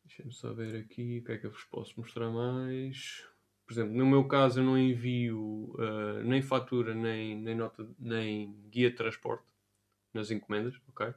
Deixa-me 0.05 0.33
só 0.33 0.53
ver 0.53 0.77
aqui 0.81 1.19
o 1.19 1.25
que 1.25 1.33
é 1.33 1.39
que 1.39 1.47
eu 1.47 1.51
vos 1.51 1.65
posso 1.65 1.99
mostrar 1.99 2.31
mais. 2.31 3.27
Por 3.67 3.73
exemplo, 3.73 3.95
no 3.95 4.07
meu 4.07 4.25
caso 4.25 4.61
eu 4.61 4.65
não 4.65 4.79
envio 4.79 5.75
uh, 5.75 6.23
nem 6.23 6.43
fatura, 6.43 6.95
nem, 6.95 7.37
nem 7.37 7.55
nota, 7.55 7.89
nem 7.99 8.55
guia 8.71 8.91
de 8.91 8.97
transporte 8.97 9.45
nas 10.13 10.31
encomendas, 10.31 10.75
ok? 10.89 11.15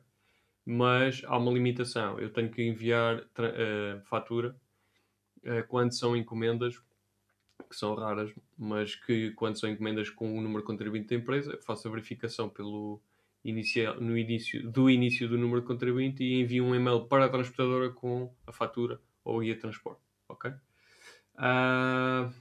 Mas 0.66 1.22
há 1.26 1.38
uma 1.38 1.52
limitação. 1.52 2.20
Eu 2.20 2.32
tenho 2.32 2.50
que 2.50 2.64
enviar 2.64 3.20
uh, 3.20 4.02
fatura 4.06 4.56
uh, 5.44 5.68
quando 5.68 5.94
são 5.94 6.16
encomendas 6.16 6.78
que 7.70 7.76
são 7.76 7.96
raras, 7.96 8.34
mas 8.58 8.96
que 8.96 9.32
quando 9.32 9.60
são 9.60 9.70
encomendas 9.70 10.10
com 10.10 10.38
o 10.38 10.42
número 10.42 10.62
de 10.62 10.68
contribuinte 10.68 11.10
da 11.10 11.16
empresa, 11.16 11.60
faço 11.66 11.88
a 11.88 11.92
verificação 11.92 12.50
pelo 12.50 13.02
inicial, 13.44 14.00
no 14.00 14.18
início, 14.18 14.70
do 14.70 14.90
início 14.90 15.28
do 15.28 15.38
número 15.38 15.62
de 15.62 15.68
contribuinte 15.68 16.24
e 16.24 16.42
envio 16.42 16.64
um 16.64 16.76
e-mail 16.76 17.06
para 17.06 17.26
a 17.26 17.30
transportadora 17.30 17.90
com 17.90 18.34
a 18.46 18.52
fatura 18.52 19.00
ou 19.24 19.38
o 19.38 19.40
guia 19.42 19.56
de 19.56 19.62
transporte, 19.62 20.02
ok? 20.30 20.54
Uh, 21.38 22.34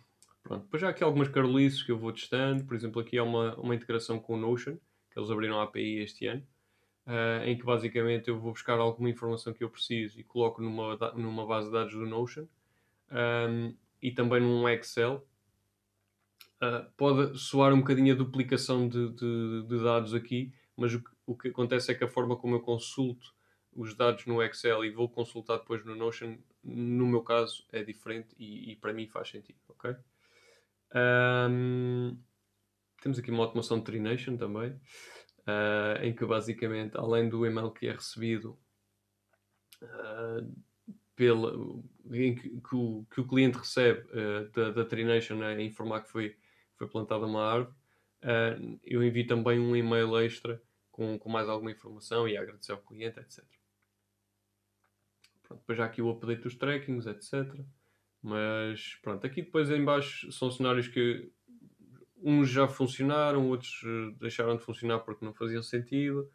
pronto. 0.43 0.65
Depois 0.65 0.81
já 0.81 0.89
aqui 0.89 1.05
algumas 1.05 1.29
carolices 1.29 1.83
que 1.83 1.93
eu 1.93 1.99
vou 1.99 2.13
testando. 2.13 2.65
Por 2.65 2.75
exemplo, 2.75 3.01
aqui 3.01 3.19
há 3.19 3.23
uma, 3.23 3.55
uma 3.57 3.75
integração 3.75 4.19
com 4.19 4.35
o 4.35 4.37
Notion, 4.37 4.77
que 5.11 5.19
eles 5.19 5.31
abriram 5.31 5.61
a 5.61 5.65
API 5.65 5.99
este 5.99 6.27
ano, 6.27 6.43
uh, 7.07 7.45
em 7.45 7.57
que 7.57 7.65
basicamente 7.65 8.29
eu 8.29 8.39
vou 8.39 8.53
buscar 8.53 8.79
alguma 8.79 9.11
informação 9.11 9.53
que 9.53 9.63
eu 9.63 9.71
preciso 9.71 10.19
e 10.19 10.25
coloco 10.25 10.63
numa, 10.63 10.97
numa 11.15 11.47
base 11.47 11.67
de 11.67 11.73
dados 11.73 11.93
do 11.93 12.07
Notion 12.07 12.47
um, 13.11 13.75
e 14.03 14.11
também 14.11 14.41
num 14.41 14.69
Excel. 14.69 15.27
Uh, 16.63 16.91
pode 16.97 17.39
soar 17.39 17.75
um 17.75 17.79
bocadinho 17.79 18.15
a 18.15 18.17
duplicação 18.17 18.89
de, 18.89 19.11
de, 19.11 19.67
de 19.69 19.83
dados 19.83 20.15
aqui, 20.15 20.55
mas 20.75 20.95
o 20.95 21.03
o 21.27 21.37
que 21.37 21.49
acontece 21.49 21.91
é 21.91 21.95
que 21.95 22.05
a 22.05 22.09
forma 22.09 22.37
como 22.37 22.55
eu 22.55 22.61
consulto 22.61 23.35
os 23.75 23.95
dados 23.95 24.25
no 24.27 24.43
Excel 24.43 24.85
e 24.85 24.91
vou 24.91 25.09
consultar 25.09 25.59
depois 25.59 25.85
no 25.85 25.95
Notion, 25.95 26.39
no 26.67 27.07
meu 27.07 27.23
caso, 27.23 27.65
é 27.73 27.83
diferente 27.83 28.35
e, 28.39 28.73
e 28.73 28.77
para 28.77 28.93
mim 28.93 29.07
faz 29.07 29.29
sentido, 29.29 29.59
ok? 29.69 29.95
Um, 30.95 32.19
temos 33.01 33.19
aqui 33.19 33.31
uma 33.31 33.45
automação 33.45 33.79
de 33.79 33.85
Trination 33.85 34.37
também, 34.37 34.73
uh, 34.73 36.03
em 36.03 36.15
que 36.15 36.25
basicamente, 36.27 36.97
além 36.97 37.29
do 37.29 37.47
email 37.47 37.71
que 37.71 37.87
é 37.87 37.93
recebido 37.93 38.59
uh, 39.83 40.63
pela, 41.15 41.53
que, 42.11 42.61
que, 42.61 42.75
o, 42.75 43.07
que, 43.11 43.21
o, 43.21 43.27
cliente 43.27 43.59
recebe 43.59 44.01
uh, 44.11 44.51
da, 44.51 44.71
da 44.71 44.85
Trination 44.85 45.43
a 45.43 45.61
informar 45.63 46.03
que 46.03 46.11
foi, 46.11 46.37
foi 46.77 46.89
plantada 46.89 47.27
uma 47.27 47.45
árvore, 47.45 47.75
eu 48.83 49.05
envio 49.05 49.25
também 49.25 49.61
um 49.61 49.77
e-mail 49.77 50.19
extra 50.19 50.61
com, 50.91 51.17
com 51.17 51.29
mais 51.29 51.49
alguma 51.49 51.71
informação 51.71 52.27
e 52.27 52.37
agradecer 52.37 52.73
ao 52.73 52.79
cliente, 52.79 53.21
etc. 53.21 53.45
Pronto, 55.47 55.61
depois 55.61 55.79
já 55.79 55.85
aqui 55.85 56.03
o 56.03 56.11
update 56.11 56.43
dos 56.43 56.55
trackings, 56.57 57.07
etc. 57.07 57.55
Mas 58.23 58.97
pronto, 59.03 59.25
aqui 59.27 59.43
depois 59.43 59.71
em 59.71 59.85
baixo 59.85 60.31
são 60.33 60.51
cenários 60.51 60.89
que 60.89 61.31
uns 62.23 62.49
já 62.49 62.67
funcionaram, 62.67 63.49
outros 63.49 63.83
eh, 63.85 64.15
deixaram 64.19 64.57
de 64.57 64.63
funcionar 64.63 65.01
porque 65.01 65.25
não 65.25 65.33
faziam 65.33 65.63
sentido, 65.63 66.29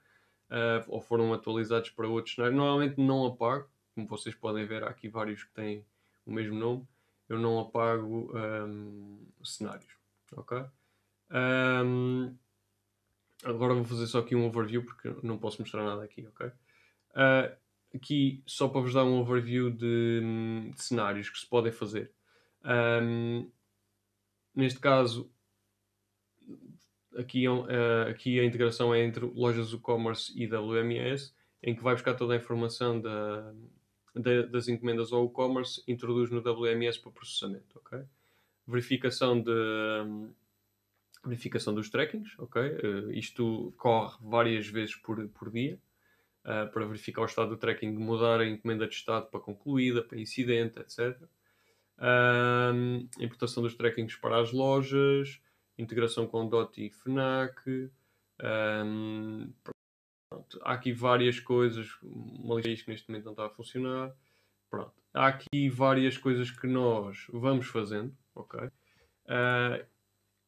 uh, 0.49 0.83
ou 0.87 1.01
foram 1.01 1.33
atualizados 1.33 1.89
para 1.89 2.07
outros 2.07 2.35
cenários. 2.35 2.57
Normalmente 2.57 3.01
não 3.01 3.25
apago, 3.25 3.69
como 3.93 4.07
vocês 4.07 4.35
podem 4.35 4.65
ver, 4.65 4.83
há 4.83 4.89
aqui 4.89 5.09
vários 5.09 5.43
que 5.43 5.51
têm 5.51 5.85
o 6.25 6.31
mesmo 6.31 6.57
nome. 6.57 6.87
Eu 7.27 7.39
não 7.39 7.59
apago 7.59 8.31
um, 8.37 9.25
cenários, 9.43 9.91
ok? 10.35 10.63
Um, 11.31 12.35
agora 13.43 13.73
vou 13.73 13.85
fazer 13.85 14.07
só 14.07 14.19
aqui 14.19 14.35
um 14.35 14.45
overview 14.45 14.83
porque 14.83 15.13
não 15.23 15.37
posso 15.37 15.61
mostrar 15.61 15.83
nada 15.83 16.03
aqui, 16.03 16.27
ok? 16.27 16.47
Uh, 16.47 17.60
aqui 17.93 18.41
só 18.45 18.67
para 18.67 18.81
vos 18.81 18.93
dar 18.93 19.03
um 19.03 19.19
overview 19.19 19.69
de, 19.69 20.21
de 20.73 20.81
cenários 20.81 21.29
que 21.29 21.39
se 21.39 21.45
podem 21.45 21.71
fazer. 21.71 22.11
Um, 22.63 23.49
neste 24.55 24.79
caso, 24.79 25.29
aqui, 27.17 27.47
uh, 27.47 27.65
aqui 28.09 28.39
a 28.39 28.45
integração 28.45 28.93
é 28.93 29.03
entre 29.03 29.25
lojas 29.25 29.71
e-commerce 29.73 30.31
e 30.35 30.47
WMS, 30.47 31.33
em 31.61 31.75
que 31.75 31.83
vai 31.83 31.93
buscar 31.93 32.15
toda 32.15 32.33
a 32.33 32.37
informação 32.37 32.99
da, 32.99 33.53
da, 34.15 34.41
das 34.43 34.67
encomendas 34.67 35.11
ao 35.11 35.25
e-commerce, 35.25 35.83
introduz 35.87 36.31
no 36.31 36.39
WMS 36.39 36.97
para 36.97 37.11
processamento, 37.11 37.77
ok? 37.77 37.99
Verificação 38.67 39.41
de 39.41 39.51
verificação 41.23 41.75
dos 41.75 41.89
trackings, 41.89 42.33
ok? 42.39 42.61
Uh, 42.61 43.11
isto 43.11 43.73
corre 43.77 44.17
várias 44.21 44.67
vezes 44.67 44.95
por, 44.95 45.27
por 45.29 45.51
dia 45.51 45.79
uh, 46.45 46.71
para 46.71 46.85
verificar 46.85 47.21
o 47.21 47.25
estado 47.25 47.49
do 47.49 47.57
tracking, 47.57 47.91
mudar 47.91 48.39
a 48.39 48.47
encomenda 48.47 48.87
de 48.87 48.95
estado 48.95 49.27
para 49.27 49.39
concluída, 49.39 50.03
para 50.03 50.19
incidente, 50.19 50.79
etc. 50.79 51.17
Importação 53.19 53.61
dos 53.61 53.75
trackings 53.75 54.15
para 54.15 54.39
as 54.39 54.51
lojas, 54.51 55.39
integração 55.77 56.25
com 56.25 56.47
DOT 56.47 56.85
e 56.85 56.89
FNAC. 56.89 57.91
Um, 58.43 59.53
há 60.63 60.73
aqui 60.73 60.91
várias 60.91 61.39
coisas, 61.39 61.87
uma 62.01 62.55
lista 62.55 62.85
que 62.85 62.91
neste 62.91 63.09
momento 63.09 63.25
não 63.25 63.33
está 63.33 63.45
a 63.45 63.49
funcionar. 63.49 64.11
Pronto. 64.69 64.93
Há 65.13 65.27
aqui 65.27 65.69
várias 65.69 66.17
coisas 66.17 66.49
que 66.49 66.65
nós 66.65 67.27
vamos 67.31 67.67
fazendo, 67.67 68.15
ok? 68.33 68.59
Uh, 68.61 69.85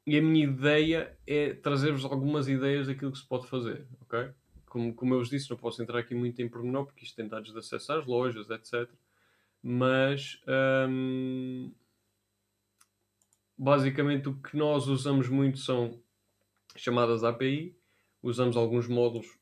e 0.08 0.18
a 0.18 0.22
minha 0.22 0.46
ideia 0.46 1.18
é 1.28 1.54
trazer-vos 1.54 2.06
algumas 2.06 2.48
ideias 2.48 2.88
daquilo 2.88 3.12
que 3.12 3.18
se 3.18 3.28
pode 3.28 3.48
fazer, 3.48 3.86
ok? 4.02 4.32
Como, 4.74 4.92
como 4.92 5.14
eu 5.14 5.20
vos 5.20 5.30
disse, 5.30 5.52
não 5.52 5.56
posso 5.56 5.84
entrar 5.84 6.00
aqui 6.00 6.16
muito 6.16 6.42
em 6.42 6.50
pormenor 6.50 6.88
porque 6.88 7.06
isto 7.06 7.16
tem 7.16 7.28
dados 7.28 7.54
de 7.54 7.60
acesso 7.60 7.94
às 7.94 8.08
lojas, 8.08 8.50
etc. 8.50 8.90
Mas 9.62 10.42
hum, 10.90 11.72
basicamente 13.56 14.30
o 14.30 14.34
que 14.34 14.58
nós 14.58 14.88
usamos 14.88 15.30
muito 15.30 15.60
são 15.60 16.02
chamadas 16.76 17.24
API, 17.24 17.78
usamos 18.24 18.58
alguns 18.58 18.88
módulos, 18.88 19.38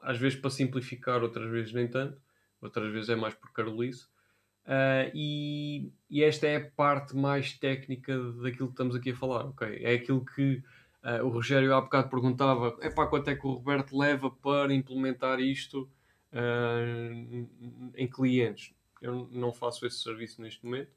às 0.00 0.18
vezes 0.18 0.38
para 0.38 0.50
simplificar, 0.50 1.20
outras 1.20 1.50
vezes 1.50 1.72
nem 1.72 1.88
tanto, 1.88 2.22
outras 2.62 2.92
vezes 2.92 3.08
é 3.08 3.16
mais 3.16 3.34
por 3.34 3.52
carolice. 3.52 4.06
Uh, 4.66 5.10
e, 5.12 5.92
e, 6.08 6.22
esta 6.22 6.46
é 6.46 6.56
a 6.58 6.70
parte 6.70 7.16
mais 7.16 7.58
técnica 7.58 8.16
daquilo 8.34 8.68
que 8.68 8.74
estamos 8.74 8.94
aqui 8.94 9.10
a 9.10 9.16
falar, 9.16 9.46
ok? 9.46 9.80
É 9.82 9.94
aquilo 9.94 10.24
que 10.24 10.62
uh, 11.06 11.24
o 11.24 11.28
Rogério 11.28 11.74
há 11.74 11.80
bocado 11.80 12.10
perguntava: 12.10 12.76
é 12.80 12.90
para 12.90 13.06
quanto 13.06 13.30
é 13.30 13.36
que 13.36 13.46
o 13.46 13.52
Roberto 13.52 13.96
leva 13.96 14.30
para 14.30 14.74
implementar 14.74 15.38
isto 15.38 15.88
uh, 16.32 17.92
em 17.94 18.08
clientes? 18.08 18.74
Eu 19.00 19.28
não 19.30 19.52
faço 19.52 19.86
esse 19.86 20.02
serviço 20.02 20.42
neste 20.42 20.64
momento, 20.64 20.90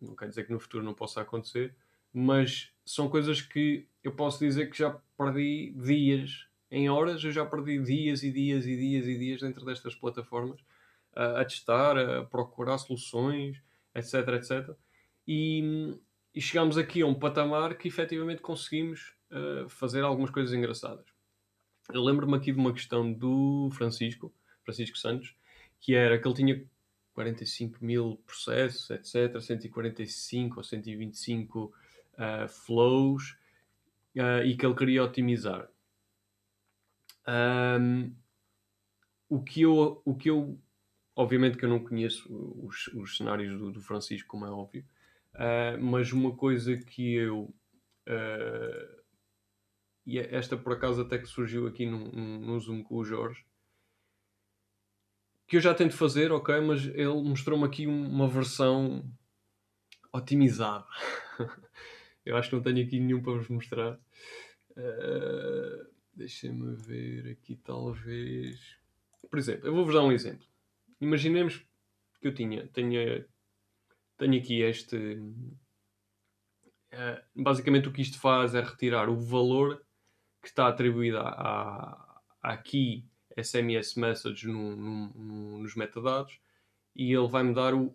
não 0.00 0.16
quer 0.16 0.28
dizer 0.28 0.44
que 0.44 0.52
no 0.52 0.58
futuro 0.58 0.84
não 0.84 0.94
possa 0.94 1.20
acontecer, 1.20 1.74
mas 2.12 2.72
são 2.84 3.08
coisas 3.08 3.40
que 3.40 3.86
eu 4.02 4.12
posso 4.12 4.38
dizer 4.38 4.70
que 4.70 4.78
já 4.78 4.98
perdi 5.16 5.72
dias, 5.76 6.48
em 6.70 6.88
horas, 6.88 7.22
eu 7.22 7.30
já 7.30 7.44
perdi 7.44 7.78
dias 7.82 8.22
e 8.22 8.32
dias 8.32 8.66
e 8.66 8.76
dias 8.76 9.06
e 9.06 9.18
dias 9.18 9.40
dentro 9.40 9.64
destas 9.64 9.94
plataformas 9.94 10.60
a, 11.14 11.40
a 11.40 11.44
testar, 11.44 11.98
a 11.98 12.24
procurar 12.24 12.78
soluções, 12.78 13.62
etc, 13.94 14.14
etc. 14.34 14.76
E, 15.26 15.94
e 16.34 16.40
chegamos 16.40 16.78
aqui 16.78 17.02
a 17.02 17.06
um 17.06 17.14
patamar 17.14 17.76
que 17.76 17.88
efetivamente 17.88 18.40
conseguimos 18.40 19.17
uh, 19.30 19.68
fazer 19.68 20.02
algumas 20.02 20.30
coisas 20.30 20.52
engraçadas. 20.52 21.06
Eu 21.92 22.02
lembro-me 22.02 22.36
aqui 22.36 22.52
de 22.52 22.58
uma 22.58 22.72
questão 22.72 23.10
do 23.12 23.70
Francisco, 23.72 24.32
Francisco 24.62 24.98
Santos, 24.98 25.34
que 25.80 25.94
era 25.94 26.18
que 26.18 26.28
ele 26.28 26.34
tinha 26.34 26.66
45 27.14 27.84
mil 27.84 28.20
processos, 28.26 28.90
etc., 28.90 29.40
145 29.40 30.58
ou 30.58 30.62
125 30.62 31.64
uh, 31.64 32.48
flows, 32.48 33.36
uh, 34.16 34.44
e 34.44 34.56
que 34.56 34.66
ele 34.66 34.74
queria 34.74 35.02
otimizar. 35.02 35.68
Um, 37.26 38.14
o, 39.28 39.42
que 39.42 39.62
eu, 39.62 40.00
o 40.04 40.14
que 40.14 40.30
eu, 40.30 40.58
obviamente 41.16 41.56
que 41.56 41.64
eu 41.64 41.68
não 41.68 41.80
conheço 41.80 42.28
os, 42.62 42.86
os 42.88 43.16
cenários 43.16 43.58
do, 43.58 43.72
do, 43.72 43.80
Francisco, 43.80 44.28
como 44.28 44.46
é 44.46 44.50
óbvio, 44.50 44.84
uh, 45.34 45.82
mas 45.82 46.12
uma 46.12 46.36
coisa 46.36 46.76
que 46.76 47.14
eu 47.14 47.52
e 50.08 50.18
é 50.18 50.34
esta 50.34 50.56
por 50.56 50.72
acaso 50.72 51.02
até 51.02 51.18
que 51.18 51.26
surgiu 51.26 51.66
aqui 51.66 51.84
num 51.84 52.58
Zoom 52.58 52.82
com 52.82 52.94
o 52.94 53.04
Jorge, 53.04 53.44
que 55.46 55.58
eu 55.58 55.60
já 55.60 55.74
tento 55.74 55.94
fazer, 55.94 56.32
ok, 56.32 56.58
mas 56.62 56.86
ele 56.86 57.22
mostrou-me 57.22 57.66
aqui 57.66 57.86
uma 57.86 58.26
versão 58.26 59.04
otimizada. 60.10 60.86
eu 62.24 62.38
acho 62.38 62.48
que 62.48 62.56
não 62.56 62.62
tenho 62.62 62.86
aqui 62.86 62.98
nenhum 62.98 63.22
para 63.22 63.34
vos 63.34 63.48
mostrar. 63.48 64.00
Uh, 64.70 65.86
Deixem-me 66.14 66.74
ver 66.74 67.32
aqui, 67.32 67.56
talvez. 67.56 68.78
Por 69.28 69.38
exemplo, 69.38 69.66
eu 69.68 69.74
vou-vos 69.74 69.94
dar 69.94 70.04
um 70.04 70.10
exemplo. 70.10 70.46
Imaginemos 71.02 71.58
que 72.18 72.28
eu 72.28 72.34
tinha, 72.34 72.66
tenho, 72.68 73.26
tenho 74.16 74.38
aqui 74.40 74.62
este. 74.62 74.96
Uh, 76.94 77.20
basicamente, 77.36 77.88
o 77.88 77.92
que 77.92 78.00
isto 78.00 78.18
faz 78.18 78.54
é 78.54 78.62
retirar 78.62 79.10
o 79.10 79.20
valor 79.20 79.86
que 80.42 80.48
está 80.48 80.68
atribuída 80.68 81.20
a, 81.20 81.92
a, 82.42 82.52
aqui 82.52 83.04
SMS 83.36 83.96
message 83.96 84.46
no, 84.46 84.76
no, 84.76 85.08
no, 85.14 85.58
nos 85.58 85.74
metadados 85.74 86.38
e 86.94 87.12
ele 87.12 87.28
vai-me 87.28 87.54
dar 87.54 87.74
o. 87.74 87.94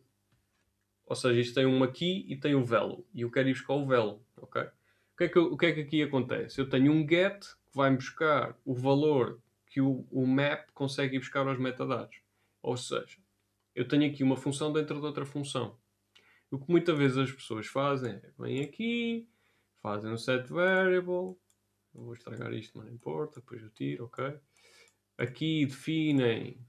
Ou 1.05 1.15
seja, 1.15 1.39
isto 1.39 1.55
tem 1.55 1.65
um 1.65 1.83
aqui 1.83 2.25
e 2.29 2.37
tem 2.37 2.55
o 2.55 2.63
velo. 2.63 3.05
E 3.13 3.21
eu 3.21 3.31
quero 3.31 3.49
ir 3.49 3.53
buscar 3.53 3.73
o 3.73 3.85
velo. 3.85 4.25
ok? 4.37 4.61
O 4.61 5.17
que, 5.17 5.23
é 5.25 5.29
que, 5.29 5.39
o 5.39 5.57
que 5.57 5.65
é 5.65 5.73
que 5.73 5.81
aqui 5.81 6.01
acontece? 6.01 6.59
Eu 6.59 6.69
tenho 6.69 6.91
um 6.91 7.07
get 7.07 7.41
que 7.41 7.75
vai 7.75 7.93
buscar 7.93 8.57
o 8.65 8.73
valor 8.73 9.39
que 9.67 9.81
o, 9.81 10.07
o 10.09 10.25
map 10.25 10.69
consegue 10.73 11.17
ir 11.17 11.19
buscar 11.19 11.47
aos 11.47 11.59
metadados. 11.59 12.21
Ou 12.61 12.77
seja, 12.77 13.17
eu 13.75 13.87
tenho 13.87 14.09
aqui 14.09 14.23
uma 14.23 14.37
função 14.37 14.71
dentro 14.71 14.99
de 14.99 15.05
outra 15.05 15.25
função. 15.25 15.77
O 16.49 16.59
que 16.59 16.71
muitas 16.71 16.97
vezes 16.97 17.17
as 17.17 17.31
pessoas 17.31 17.67
fazem 17.67 18.13
é 18.13 18.31
vêm 18.37 18.63
aqui, 18.63 19.27
fazem 19.81 20.11
um 20.11 20.17
set 20.17 20.47
variable, 20.47 21.35
eu 21.93 22.03
vou 22.03 22.13
estragar 22.13 22.53
isto, 22.53 22.77
mas 22.77 22.87
não 22.87 22.93
importa, 22.93 23.39
depois 23.39 23.61
eu 23.61 23.69
tiro, 23.69 24.05
ok? 24.05 24.39
Aqui 25.17 25.65
definem 25.65 26.59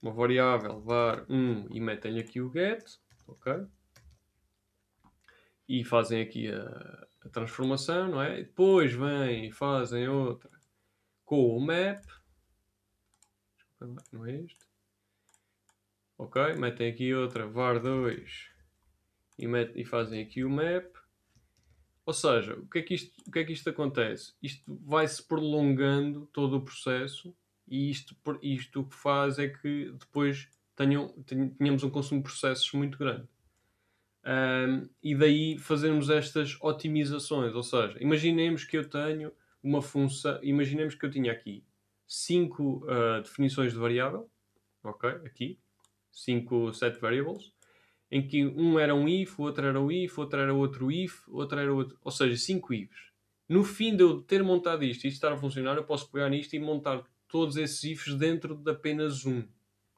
uma 0.00 0.12
variável 0.12 0.82
var1 0.82 1.68
e 1.70 1.80
metem 1.80 2.18
aqui 2.18 2.40
o 2.40 2.50
get, 2.52 2.98
ok? 3.26 3.66
E 5.68 5.84
fazem 5.84 6.20
aqui 6.20 6.50
a, 6.50 7.06
a 7.24 7.28
transformação, 7.28 8.10
não 8.10 8.22
é? 8.22 8.42
Depois 8.42 8.92
vêm 8.92 9.48
e 9.48 9.52
fazem 9.52 10.08
outra 10.08 10.50
com 11.24 11.56
o 11.56 11.60
map. 11.60 12.04
Não 14.12 14.26
é 14.26 14.36
este? 14.42 14.66
Ok, 16.18 16.54
metem 16.54 16.90
aqui 16.90 17.14
outra 17.14 17.48
var2 17.48 18.50
e, 19.38 19.46
met, 19.48 19.72
e 19.80 19.84
fazem 19.84 20.22
aqui 20.22 20.44
o 20.44 20.50
map. 20.50 21.01
Ou 22.04 22.12
seja, 22.12 22.54
o 22.54 22.66
que 22.66 22.78
é 22.80 22.82
que 22.82 22.94
isto, 22.94 23.12
o 23.26 23.30
que 23.30 23.38
é 23.38 23.44
que 23.44 23.52
isto 23.52 23.70
acontece? 23.70 24.34
Isto 24.42 24.62
vai-se 24.84 25.22
prolongando 25.22 26.28
todo 26.32 26.56
o 26.56 26.62
processo 26.62 27.34
e 27.68 27.90
isto, 27.90 28.16
isto 28.42 28.80
o 28.80 28.84
que 28.84 28.96
faz 28.96 29.38
é 29.38 29.48
que 29.48 29.92
depois 29.92 30.48
tenham, 30.74 31.08
tenhamos 31.58 31.84
um 31.84 31.90
consumo 31.90 32.20
de 32.20 32.28
processos 32.28 32.72
muito 32.72 32.98
grande. 32.98 33.28
Um, 34.24 34.88
e 35.02 35.14
daí 35.14 35.58
fazermos 35.58 36.10
estas 36.10 36.56
otimizações. 36.60 37.54
Ou 37.54 37.62
seja, 37.62 37.96
imaginemos 38.00 38.64
que 38.64 38.76
eu 38.76 38.88
tenho 38.88 39.32
uma 39.62 39.80
função, 39.80 40.38
imaginemos 40.42 40.94
que 40.94 41.06
eu 41.06 41.10
tinha 41.10 41.32
aqui 41.32 41.64
cinco 42.06 42.84
uh, 42.84 43.22
definições 43.22 43.72
de 43.72 43.78
variável, 43.78 44.28
ok? 44.82 45.08
Aqui, 45.24 45.58
cinco 46.10 46.72
set 46.72 47.00
variables, 47.00 47.52
em 48.12 48.28
que 48.28 48.44
um 48.44 48.78
era 48.78 48.94
um 48.94 49.08
if, 49.08 49.40
outro 49.40 49.66
era 49.66 49.80
o 49.80 49.90
if, 49.90 50.18
outro 50.18 50.38
era 50.38 50.52
outro 50.52 50.92
if, 50.92 51.26
outro 51.28 51.58
era 51.58 51.72
outro. 51.72 51.98
Ou 52.04 52.10
seja, 52.10 52.36
cinco 52.36 52.74
ifs. 52.74 53.10
No 53.48 53.64
fim 53.64 53.96
de 53.96 54.02
eu 54.02 54.20
ter 54.20 54.44
montado 54.44 54.84
isto 54.84 55.04
e 55.04 55.08
isto 55.08 55.16
estar 55.16 55.32
a 55.32 55.36
funcionar, 55.38 55.78
eu 55.78 55.84
posso 55.84 56.12
pegar 56.12 56.28
nisto 56.28 56.52
e 56.52 56.58
montar 56.58 57.02
todos 57.26 57.56
esses 57.56 57.82
ifs 57.84 58.14
dentro 58.14 58.54
de 58.54 58.70
apenas 58.70 59.24
um. 59.24 59.42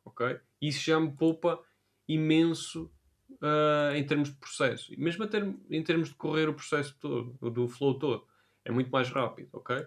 Ok? 0.04 0.38
Isso 0.62 0.84
já 0.84 1.00
me 1.00 1.10
poupa 1.10 1.60
imenso 2.06 2.88
uh, 3.32 3.96
em 3.96 4.06
termos 4.06 4.30
de 4.30 4.36
processo. 4.36 4.92
Mesmo 4.96 5.24
até 5.24 5.38
em 5.68 5.82
termos 5.82 6.10
de 6.10 6.14
correr 6.14 6.48
o 6.48 6.54
processo 6.54 6.96
todo, 7.00 7.36
do 7.50 7.66
flow 7.66 7.98
todo. 7.98 8.24
É 8.64 8.70
muito 8.70 8.90
mais 8.92 9.10
rápido, 9.10 9.48
ok? 9.52 9.84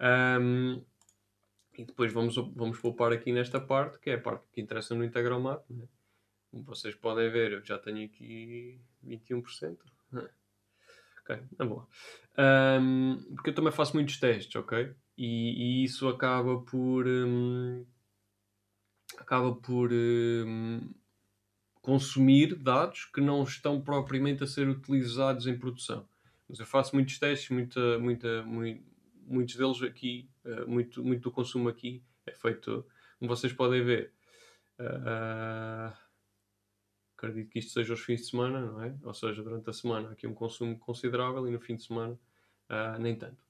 Um, 0.00 0.82
e 1.76 1.84
depois 1.84 2.14
vamos, 2.14 2.34
vamos 2.34 2.78
poupar 2.78 3.12
aqui 3.12 3.30
nesta 3.30 3.60
parte, 3.60 3.98
que 3.98 4.08
é 4.08 4.14
a 4.14 4.20
parte 4.20 4.46
que 4.50 4.60
interessa 4.62 4.94
no 4.94 5.04
Integromat. 5.04 5.62
Né? 5.68 5.84
Como 6.50 6.64
vocês 6.64 6.94
podem 6.94 7.30
ver, 7.30 7.52
eu 7.52 7.64
já 7.64 7.78
tenho 7.78 8.04
aqui 8.06 8.80
21%. 9.06 9.76
ok, 11.22 11.42
na 11.58 11.64
boa. 11.64 11.86
Um, 12.80 13.18
porque 13.34 13.50
eu 13.50 13.54
também 13.54 13.72
faço 13.72 13.94
muitos 13.94 14.18
testes, 14.18 14.54
ok? 14.56 14.94
E, 15.16 15.80
e 15.82 15.84
isso 15.84 16.08
acaba 16.08 16.60
por. 16.60 17.06
Um, 17.06 17.84
acaba 19.18 19.54
por 19.54 19.90
um, 19.92 20.94
consumir 21.82 22.54
dados 22.54 23.04
que 23.06 23.20
não 23.20 23.42
estão 23.42 23.80
propriamente 23.80 24.44
a 24.44 24.46
ser 24.46 24.68
utilizados 24.68 25.46
em 25.46 25.58
produção. 25.58 26.08
Mas 26.48 26.60
eu 26.60 26.66
faço 26.66 26.94
muitos 26.94 27.18
testes, 27.18 27.50
muita, 27.50 27.98
muita, 27.98 28.42
muito, 28.42 28.82
muitos 29.26 29.56
deles 29.56 29.82
aqui, 29.82 30.30
uh, 30.44 30.68
muito, 30.68 31.04
muito 31.04 31.22
do 31.22 31.30
consumo 31.30 31.68
aqui 31.68 32.02
é 32.26 32.34
feito, 32.34 32.86
como 33.18 33.28
vocês 33.28 33.52
podem 33.52 33.82
ver. 33.84 34.12
Uh, 34.78 35.92
acredito 37.18 37.50
que 37.50 37.58
isto 37.58 37.72
seja 37.72 37.92
os 37.92 38.00
fins 38.00 38.20
de 38.20 38.26
semana, 38.28 38.60
não 38.60 38.82
é? 38.82 38.96
Ou 39.02 39.12
seja, 39.12 39.42
durante 39.42 39.68
a 39.68 39.72
semana 39.72 40.08
há 40.08 40.12
aqui 40.12 40.26
um 40.26 40.34
consumo 40.34 40.78
considerável 40.78 41.46
e 41.48 41.50
no 41.50 41.60
fim 41.60 41.74
de 41.74 41.82
semana 41.82 42.18
uh, 42.70 42.98
nem 43.00 43.16
tanto. 43.16 43.42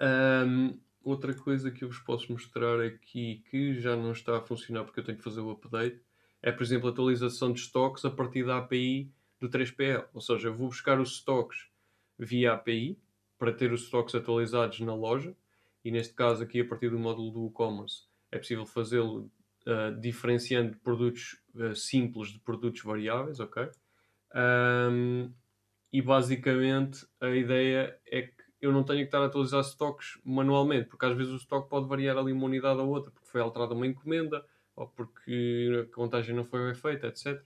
Um, 0.00 0.78
outra 1.02 1.34
coisa 1.34 1.70
que 1.72 1.82
eu 1.82 1.88
vos 1.88 1.98
posso 1.98 2.32
mostrar 2.32 2.80
aqui 2.80 3.42
que 3.50 3.80
já 3.80 3.96
não 3.96 4.12
está 4.12 4.38
a 4.38 4.40
funcionar 4.40 4.84
porque 4.84 5.00
eu 5.00 5.04
tenho 5.04 5.18
que 5.18 5.24
fazer 5.24 5.40
o 5.40 5.50
update 5.50 6.00
é, 6.40 6.52
por 6.52 6.62
exemplo, 6.62 6.88
a 6.88 6.92
atualização 6.92 7.52
de 7.52 7.60
stocks 7.60 8.04
a 8.04 8.10
partir 8.10 8.46
da 8.46 8.58
API 8.58 9.10
do 9.40 9.48
3PL. 9.48 10.06
Ou 10.12 10.20
seja, 10.20 10.48
eu 10.48 10.54
vou 10.54 10.68
buscar 10.68 11.00
os 11.00 11.16
stocks 11.16 11.68
via 12.18 12.52
API 12.52 12.98
para 13.38 13.52
ter 13.52 13.72
os 13.72 13.82
stocks 13.84 14.14
atualizados 14.14 14.78
na 14.80 14.94
loja 14.94 15.34
e 15.84 15.90
neste 15.90 16.14
caso 16.14 16.42
aqui 16.44 16.60
a 16.60 16.64
partir 16.64 16.90
do 16.90 16.98
módulo 16.98 17.30
do 17.30 17.46
e-commerce 17.48 18.04
é 18.30 18.38
possível 18.38 18.66
fazê-lo 18.66 19.30
uh, 19.66 19.98
diferenciando 20.00 20.76
produtos 20.78 21.40
uh, 21.54 21.74
simples 21.74 22.28
de 22.28 22.38
produtos 22.40 22.82
variáveis, 22.82 23.40
ok? 23.40 23.68
Um, 24.34 25.32
e 25.92 26.02
basicamente 26.02 27.06
a 27.20 27.30
ideia 27.30 27.98
é 28.06 28.22
que 28.22 28.44
eu 28.60 28.72
não 28.72 28.82
tenho 28.82 29.00
que 29.00 29.04
estar 29.04 29.22
a 29.22 29.26
atualizar 29.26 29.60
stocks 29.60 30.18
manualmente, 30.24 30.88
porque 30.88 31.06
às 31.06 31.16
vezes 31.16 31.32
o 31.32 31.36
stock 31.36 31.68
pode 31.68 31.86
variar 31.86 32.16
ali 32.16 32.32
uma 32.32 32.46
unidade 32.46 32.80
ou 32.80 32.88
outra, 32.88 33.10
porque 33.10 33.28
foi 33.28 33.40
alterada 33.40 33.74
uma 33.74 33.86
encomenda 33.86 34.44
ou 34.74 34.88
porque 34.88 35.86
a 35.88 35.94
contagem 35.94 36.34
não 36.34 36.44
foi 36.44 36.64
bem 36.64 36.74
feita, 36.74 37.06
etc. 37.06 37.40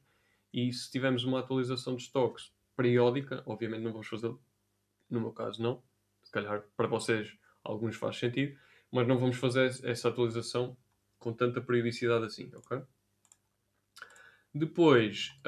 E 0.53 0.73
se 0.73 0.91
tivermos 0.91 1.25
uma 1.25 1.41
atualização 1.41 1.95
de 1.95 2.03
stocks 2.05 2.53
periódica, 2.77 3.43
obviamente 3.45 3.83
não 3.83 3.93
vamos 3.93 4.07
fazer, 4.07 4.33
no 5.11 5.21
meu 5.21 5.33
caso 5.33 5.63
não, 5.63 5.83
se 6.23 6.31
calhar 6.31 6.63
para 6.77 6.87
vocês 6.87 7.37
alguns 7.63 7.97
faz 7.97 8.17
sentido, 8.17 8.57
mas 8.91 9.07
não 9.07 9.19
vamos 9.19 9.37
fazer 9.37 9.67
essa 9.85 10.09
atualização 10.09 10.77
com 11.19 11.33
tanta 11.33 11.61
periodicidade 11.61 12.25
assim, 12.25 12.51
ok? 12.55 12.83
Depois, 14.55 15.39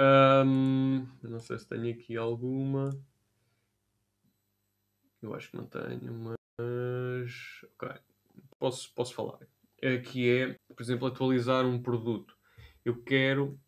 hum, 0.47 1.07
não 1.23 1.41
sei 1.41 1.59
se 1.59 1.67
tenho 1.67 1.93
aqui 1.93 2.17
alguma. 2.17 2.91
Eu 5.23 5.35
acho 5.35 5.51
que 5.51 5.57
não 5.57 5.67
tenho, 5.67 6.13
mas. 6.13 7.65
Ok. 7.75 7.89
Posso, 8.59 8.93
posso 8.95 9.15
falar. 9.15 9.39
É 9.81 9.99
que 9.99 10.31
é, 10.31 10.57
por 10.75 10.83
exemplo, 10.83 11.07
atualizar 11.09 11.65
um 11.67 11.83
produto. 11.83 12.37
Eu 12.85 13.03
quero. 13.03 13.59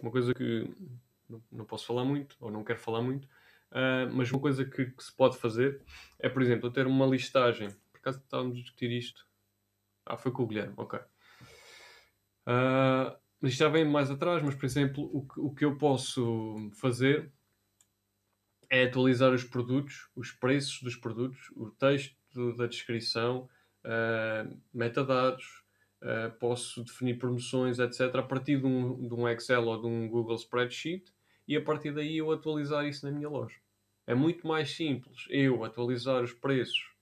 Uma 0.00 0.10
coisa 0.10 0.32
que 0.32 0.70
não, 1.28 1.42
não 1.52 1.64
posso 1.64 1.86
falar 1.86 2.04
muito, 2.04 2.36
ou 2.40 2.50
não 2.50 2.64
quero 2.64 2.78
falar 2.78 3.02
muito, 3.02 3.26
uh, 3.26 4.12
mas 4.12 4.30
uma 4.30 4.40
coisa 4.40 4.64
que, 4.64 4.86
que, 4.86 5.02
se 5.04 5.12
pode 5.12 5.36
fazer 5.36 5.82
é, 6.18 6.28
por 6.28 6.40
exemplo, 6.42 6.70
ter 6.70 6.86
uma 6.86 7.06
listagem. 7.06 7.70
Por 7.92 7.98
acaso 7.98 8.18
estávamos 8.18 8.56
a 8.56 8.60
discutir 8.60 8.90
isto. 8.90 9.26
Ah, 10.06 10.16
foi 10.16 10.32
com 10.32 10.44
o 10.44 10.46
Guilherme, 10.46 10.74
ok. 10.76 10.98
Uh, 12.48 13.46
isto 13.46 13.58
já 13.58 13.68
vem 13.68 13.84
mais 13.84 14.10
atrás, 14.10 14.42
mas 14.42 14.54
por 14.54 14.64
exemplo, 14.64 15.08
o 15.12 15.26
que, 15.26 15.40
o 15.40 15.54
que 15.54 15.64
eu 15.66 15.76
posso 15.76 16.70
fazer 16.80 17.30
é 18.70 18.84
atualizar 18.84 19.32
os 19.32 19.44
produtos, 19.44 20.08
os 20.16 20.32
preços 20.32 20.82
dos 20.82 20.96
produtos, 20.96 21.50
o 21.54 21.70
texto 21.70 22.16
da 22.56 22.66
descrição, 22.66 23.48
uh, 23.84 24.58
metadados, 24.72 25.44
uh, 26.02 26.30
posso 26.38 26.82
definir 26.84 27.18
promoções, 27.18 27.78
etc., 27.78 28.14
a 28.16 28.22
partir 28.22 28.58
de 28.60 28.66
um, 28.66 29.06
de 29.06 29.14
um 29.14 29.28
Excel 29.28 29.66
ou 29.66 29.80
de 29.80 29.86
um 29.86 30.08
Google 30.08 30.36
Spreadsheet 30.36 31.12
e 31.46 31.56
a 31.56 31.62
partir 31.62 31.92
daí 31.92 32.18
eu 32.18 32.32
atualizar 32.32 32.86
isso 32.86 33.06
na 33.06 33.12
minha 33.12 33.28
loja. 33.28 33.56
É 34.06 34.14
muito 34.14 34.46
mais 34.46 34.70
simples 34.70 35.26
eu 35.28 35.64
atualizar 35.64 36.22
os 36.22 36.32
preços 36.32 36.96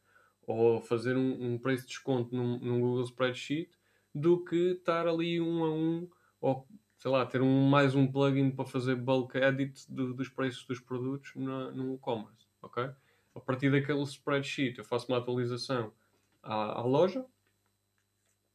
ou 0.46 0.80
fazer 0.80 1.16
um, 1.16 1.54
um 1.54 1.58
preço 1.58 1.82
de 1.82 1.88
desconto 1.88 2.34
num, 2.34 2.58
num, 2.58 2.80
Google 2.80 3.04
Spreadsheet 3.04 3.70
do 4.16 4.42
que 4.42 4.72
estar 4.72 5.06
ali 5.06 5.40
um 5.40 5.62
a 5.62 5.70
um 5.70 6.08
ou 6.40 6.66
sei 6.98 7.10
lá, 7.10 7.26
ter 7.26 7.42
um, 7.42 7.68
mais 7.68 7.94
um 7.94 8.10
plugin 8.10 8.50
para 8.50 8.64
fazer 8.64 8.96
bulk 8.96 9.36
edit 9.36 9.84
de, 9.92 10.14
dos 10.14 10.28
preços 10.30 10.64
dos 10.64 10.80
produtos 10.80 11.34
no 11.34 11.94
e-commerce, 11.94 12.46
ok? 12.62 12.90
A 13.34 13.40
partir 13.40 13.70
daquele 13.70 14.02
spreadsheet 14.04 14.78
eu 14.78 14.84
faço 14.84 15.06
uma 15.08 15.18
atualização 15.18 15.92
à, 16.42 16.80
à, 16.80 16.82
loja 16.82 17.26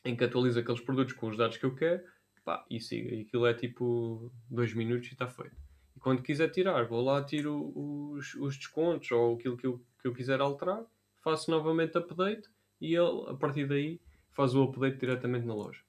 em 0.03 0.15
que 0.15 0.23
atualizo 0.23 0.59
aqueles 0.59 0.81
produtos 0.81 1.13
com 1.13 1.27
os 1.27 1.37
dados 1.37 1.57
que 1.57 1.65
eu 1.65 1.75
quero 1.75 2.03
pá, 2.43 2.65
e 2.67 2.79
siga. 2.79 3.13
E 3.13 3.21
aquilo 3.21 3.45
é 3.45 3.53
tipo 3.53 4.31
dois 4.49 4.73
minutos 4.73 5.09
e 5.09 5.13
está 5.13 5.27
feito. 5.27 5.55
E 5.95 5.99
quando 5.99 6.23
quiser 6.23 6.49
tirar, 6.49 6.87
vou 6.87 7.03
lá, 7.03 7.23
tiro 7.23 7.71
os, 7.75 8.33
os 8.33 8.57
descontos 8.57 9.11
ou 9.11 9.35
aquilo 9.35 9.55
que 9.55 9.67
eu, 9.67 9.85
que 10.01 10.07
eu 10.07 10.13
quiser 10.13 10.41
alterar, 10.41 10.83
faço 11.23 11.51
novamente 11.51 11.99
update 11.99 12.49
e 12.81 12.95
ele, 12.95 13.29
a 13.29 13.35
partir 13.35 13.67
daí, 13.67 14.01
faz 14.31 14.55
o 14.55 14.63
update 14.63 14.97
diretamente 14.97 15.45
na 15.45 15.53
loja. 15.53 15.81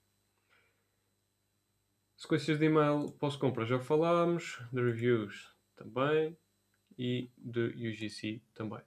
Sequências 2.16 2.58
de 2.58 2.66
e-mail 2.66 3.10
pós-compra 3.18 3.64
já 3.64 3.80
falámos, 3.80 4.62
de 4.72 4.80
reviews 4.80 5.56
também 5.74 6.36
e 6.96 7.30
de 7.36 7.88
UGC 7.88 8.42
também. 8.54 8.80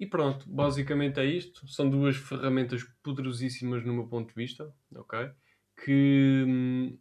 E 0.00 0.06
pronto, 0.06 0.48
basicamente 0.48 1.20
é 1.20 1.24
isto. 1.24 1.68
São 1.68 1.88
duas 1.88 2.16
ferramentas 2.16 2.82
poderosíssimas 3.02 3.84
no 3.84 3.92
meu 3.92 4.08
ponto 4.08 4.28
de 4.28 4.34
vista, 4.34 4.74
ok? 4.94 5.30
Que, 5.84 6.98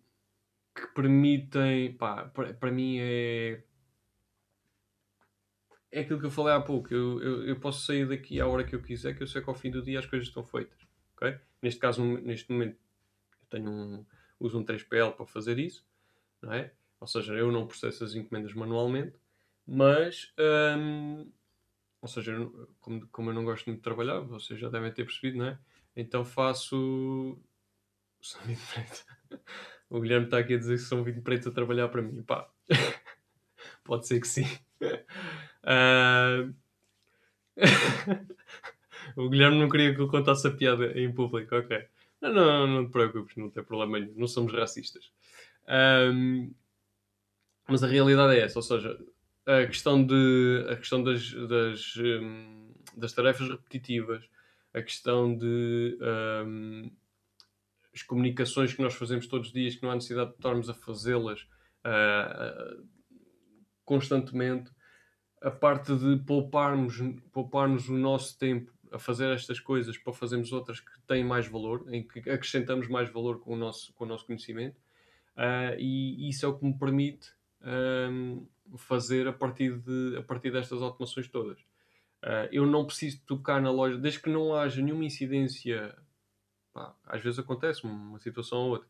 que 0.75 0.87
permitem, 0.93 1.97
pá, 1.97 2.25
para, 2.25 2.71
mim 2.71 2.97
é 2.99 3.63
é 5.91 6.01
aquilo 6.01 6.19
que 6.19 6.25
eu 6.25 6.31
falei 6.31 6.53
há 6.53 6.61
pouco. 6.61 6.93
Eu, 6.93 7.21
eu, 7.21 7.47
eu, 7.47 7.59
posso 7.59 7.85
sair 7.85 8.07
daqui 8.07 8.39
à 8.39 8.47
hora 8.47 8.63
que 8.63 8.75
eu 8.75 8.81
quiser, 8.81 9.15
que 9.15 9.23
eu 9.23 9.27
sei 9.27 9.41
que 9.41 9.49
ao 9.49 9.55
fim 9.55 9.71
do 9.71 9.81
dia 9.81 9.99
as 9.99 10.05
coisas 10.05 10.27
estão 10.27 10.43
feitas. 10.43 10.90
Okay? 11.21 11.39
Neste 11.61 11.79
caso, 11.79 12.03
neste 12.03 12.51
momento, 12.51 12.77
eu 13.41 13.47
tenho 13.49 13.69
um, 13.69 14.05
uso 14.39 14.57
um 14.57 14.65
3PL 14.65 15.13
para 15.13 15.25
fazer 15.27 15.59
isso, 15.59 15.85
não 16.41 16.51
é? 16.51 16.73
Ou 16.99 17.07
seja, 17.07 17.33
eu 17.35 17.51
não 17.51 17.67
processo 17.67 18.03
as 18.03 18.15
encomendas 18.15 18.53
manualmente, 18.53 19.15
mas, 19.65 20.33
hum, 20.77 21.31
ou 22.01 22.07
seja, 22.07 22.33
como, 22.79 23.07
como 23.07 23.29
eu 23.29 23.33
não 23.33 23.45
gosto 23.45 23.67
muito 23.67 23.77
de 23.77 23.83
trabalhar, 23.83 24.19
vocês 24.21 24.59
já 24.59 24.69
devem 24.69 24.91
ter 24.91 25.05
percebido, 25.05 25.37
não 25.37 25.45
é? 25.45 25.59
Então 25.95 26.25
faço. 26.25 27.39
São. 28.21 28.41
O 29.89 29.99
Guilherme 29.99 30.25
está 30.25 30.37
aqui 30.39 30.53
a 30.53 30.57
dizer 30.57 30.75
que 30.75 30.83
são 30.83 31.03
vinho 31.03 31.21
preto 31.21 31.49
a 31.49 31.51
trabalhar 31.51 31.89
para 31.89 32.01
mim. 32.01 32.23
Pá, 32.23 32.49
pode 33.83 34.07
ser 34.07 34.21
que 34.21 34.27
sim. 34.27 34.45
Uh... 35.63 36.53
o 39.15 39.29
Guilherme 39.29 39.59
não 39.59 39.69
queria 39.69 39.93
que 39.93 40.01
eu 40.01 40.07
contasse 40.07 40.47
a 40.47 40.51
piada 40.51 40.97
em 40.99 41.11
público, 41.11 41.55
ok. 41.55 41.85
Não, 42.21 42.33
não, 42.33 42.67
não 42.67 42.85
te 42.85 42.91
preocupes, 42.91 43.35
não 43.35 43.49
tem 43.49 43.63
problema 43.63 43.99
nenhum, 43.99 44.13
não 44.15 44.27
somos 44.27 44.53
racistas. 44.53 45.11
Um, 45.67 46.53
mas 47.67 47.83
a 47.83 47.87
realidade 47.87 48.35
é 48.35 48.41
essa, 48.41 48.59
ou 48.59 48.63
seja, 48.63 48.97
a 49.45 49.65
questão, 49.65 50.05
de, 50.05 50.65
a 50.69 50.75
questão 50.75 51.03
das, 51.03 51.31
das, 51.31 51.95
um, 51.97 52.73
das 52.95 53.13
tarefas 53.13 53.49
repetitivas, 53.49 54.23
a 54.73 54.81
questão 54.81 55.35
de 55.35 55.97
um, 56.45 56.91
as 57.93 58.03
comunicações 58.03 58.73
que 58.73 58.81
nós 58.81 58.93
fazemos 58.93 59.27
todos 59.27 59.47
os 59.47 59.53
dias, 59.53 59.75
que 59.75 59.83
não 59.83 59.91
há 59.91 59.95
necessidade 59.95 60.29
de 60.29 60.35
estarmos 60.35 60.69
a 60.69 60.73
fazê-las 60.73 61.41
uh, 61.85 62.87
constantemente, 63.83 64.71
a 65.41 65.49
parte 65.49 65.95
de 65.95 66.17
pouparmos, 66.23 66.97
pouparmos 67.31 67.89
o 67.89 67.93
nosso 67.93 68.37
tempo 68.37 68.71
a 68.91 68.99
fazer 68.99 69.33
estas 69.33 69.59
coisas 69.59 69.97
para 69.97 70.13
fazermos 70.13 70.51
outras 70.51 70.79
que 70.79 70.91
têm 71.07 71.23
mais 71.23 71.47
valor, 71.47 71.85
em 71.93 72.05
que 72.05 72.19
acrescentamos 72.29 72.87
mais 72.87 73.09
valor 73.09 73.39
com 73.39 73.53
o 73.53 73.57
nosso, 73.57 73.93
com 73.93 74.03
o 74.03 74.07
nosso 74.07 74.25
conhecimento. 74.25 74.77
Uh, 75.35 75.79
e 75.79 76.29
isso 76.29 76.45
é 76.45 76.49
o 76.49 76.57
que 76.57 76.65
me 76.65 76.77
permite 76.77 77.31
um, 77.61 78.45
fazer 78.77 79.27
a 79.27 79.33
partir, 79.33 79.77
de, 79.79 80.17
a 80.17 80.23
partir 80.23 80.51
destas 80.51 80.81
automações 80.81 81.27
todas. 81.29 81.59
Uh, 82.21 82.47
eu 82.51 82.65
não 82.65 82.85
preciso 82.85 83.21
tocar 83.25 83.61
na 83.61 83.71
loja, 83.71 83.97
desde 83.97 84.19
que 84.19 84.29
não 84.29 84.53
haja 84.53 84.81
nenhuma 84.81 85.05
incidência. 85.05 85.97
Pá, 86.73 86.93
às 87.05 87.21
vezes 87.21 87.39
acontece 87.39 87.83
uma 87.85 88.19
situação 88.19 88.59
ou 88.59 88.69
outra, 88.71 88.87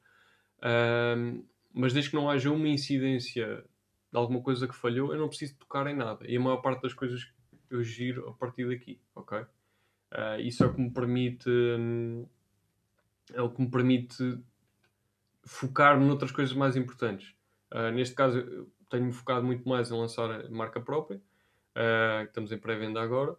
mas 1.74 1.94
desde 1.94 2.12
que 2.12 2.16
não 2.16 2.30
haja 2.30 2.52
uma 2.52 2.68
incidência 2.68 3.66
de 4.12 4.18
alguma 4.18 4.42
coisa 4.42 4.68
que 4.68 4.76
falhou, 4.76 5.14
eu 5.14 5.20
não 5.20 5.28
preciso 5.28 5.58
tocar 5.58 5.88
em 5.88 5.96
nada. 5.96 6.28
E 6.28 6.38
a 6.38 6.40
maior 6.40 6.58
parte 6.58 6.84
das 6.84 6.94
coisas 6.94 7.34
eu 7.72 7.84
giro 7.84 8.30
a 8.30 8.34
partir 8.34 8.68
daqui, 8.68 9.02
ok? 9.16 9.46
Uh, 10.12 10.42
isso 10.42 10.64
é 10.64 10.68
o 10.68 10.74
que 10.74 10.82
me 10.82 10.92
permite 10.92 11.50
hum, 11.50 12.28
é 13.34 13.42
o 13.42 13.50
que 13.50 13.62
me 13.62 13.70
permite 13.70 14.38
focar-me 15.44 16.06
noutras 16.06 16.32
coisas 16.32 16.54
mais 16.54 16.76
importantes. 16.76 17.34
Uh, 17.72 17.92
neste 17.92 18.14
caso, 18.14 18.68
tenho-me 18.90 19.14
focado 19.14 19.46
muito 19.46 19.68
mais 19.68 19.90
em 19.90 19.98
lançar 19.98 20.50
marca 20.50 20.82
própria, 20.82 21.18
uh, 21.18 22.24
estamos 22.26 22.52
em 22.52 22.58
pré-venda 22.58 23.02
agora, 23.02 23.36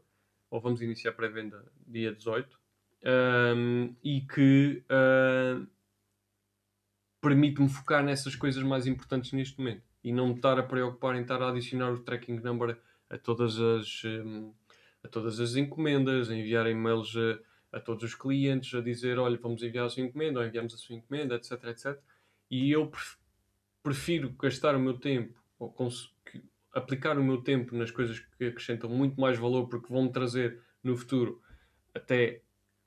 ou 0.51 0.61
vamos 0.61 0.81
iniciar 0.81 1.13
pré-venda 1.13 1.63
dia 1.87 2.13
18, 2.13 2.59
um, 3.05 3.95
e 4.03 4.23
que 4.23 4.85
permite-me 7.21 7.69
focar 7.69 8.03
nessas 8.03 8.35
coisas 8.35 8.63
mais 8.63 8.87
importantes 8.87 9.33
neste 9.33 9.59
momento 9.59 9.85
e 10.05 10.13
não 10.13 10.29
me 10.29 10.35
estar 10.35 10.59
a 10.59 10.63
preocupar 10.63 11.15
em 11.17 11.23
estar 11.23 11.41
a 11.41 11.49
adicionar 11.49 11.93
o 11.93 12.01
tracking 12.01 12.41
number 12.41 12.79
a 13.09 13.19
todas 13.19 13.59
as. 13.59 14.03
Um, 14.05 14.53
a 15.03 15.09
todas 15.09 15.41
as 15.41 15.57
encomendas, 15.57 16.31
a 16.31 16.35
enviar 16.35 16.67
e-mails 16.67 17.15
a, 17.17 17.77
a, 17.77 17.81
todos 17.81 18.05
os 18.05 18.15
clientes, 18.15 18.75
a 18.75 18.81
dizer, 18.81 19.19
olha, 19.19 19.39
vamos 19.39 19.63
enviar 19.63 19.87
a 19.87 19.89
sua 19.89 20.03
encomenda, 20.03 20.41
ou 20.41 20.47
enviamos 20.47 20.75
a 20.75 20.77
sua 20.77 20.97
encomenda, 20.97 21.35
etc, 21.35 21.65
etc. 21.65 21.99
E 22.51 22.71
eu 22.71 22.91
prefiro 23.83 24.31
gastar 24.31 24.77
o 24.77 24.81
meu 24.81 24.99
tempo, 24.99 25.43
ou 25.59 25.75
aplicar 26.73 27.19
o 27.19 27.25
meu 27.25 27.43
tempo 27.43 27.77
nas 27.77 27.91
coisas 27.91 28.21
que 28.21 28.45
acrescentam 28.47 28.89
muito 28.89 29.21
mais 29.21 29.39
valor, 29.39 29.69
porque 29.69 29.93
vão-me 29.93 30.13
trazer 30.13 30.61
no 30.83 30.97
futuro 30.97 31.43
até 31.95 32.43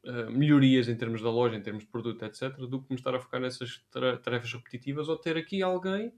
uh, 0.05 0.31
melhorias 0.31 0.87
em 0.87 0.95
termos 0.95 1.21
da 1.21 1.29
loja, 1.29 1.55
em 1.55 1.61
termos 1.61 1.83
de 1.83 1.89
produto, 1.89 2.23
etc., 2.23 2.55
do 2.55 2.81
que 2.81 2.89
me 2.89 2.95
estar 2.95 3.13
a 3.13 3.19
focar 3.19 3.39
nessas 3.39 3.85
tarefas 4.23 4.51
repetitivas, 4.53 5.07
ou 5.07 5.17
ter 5.17 5.37
aqui 5.37 5.61
alguém 5.61 6.13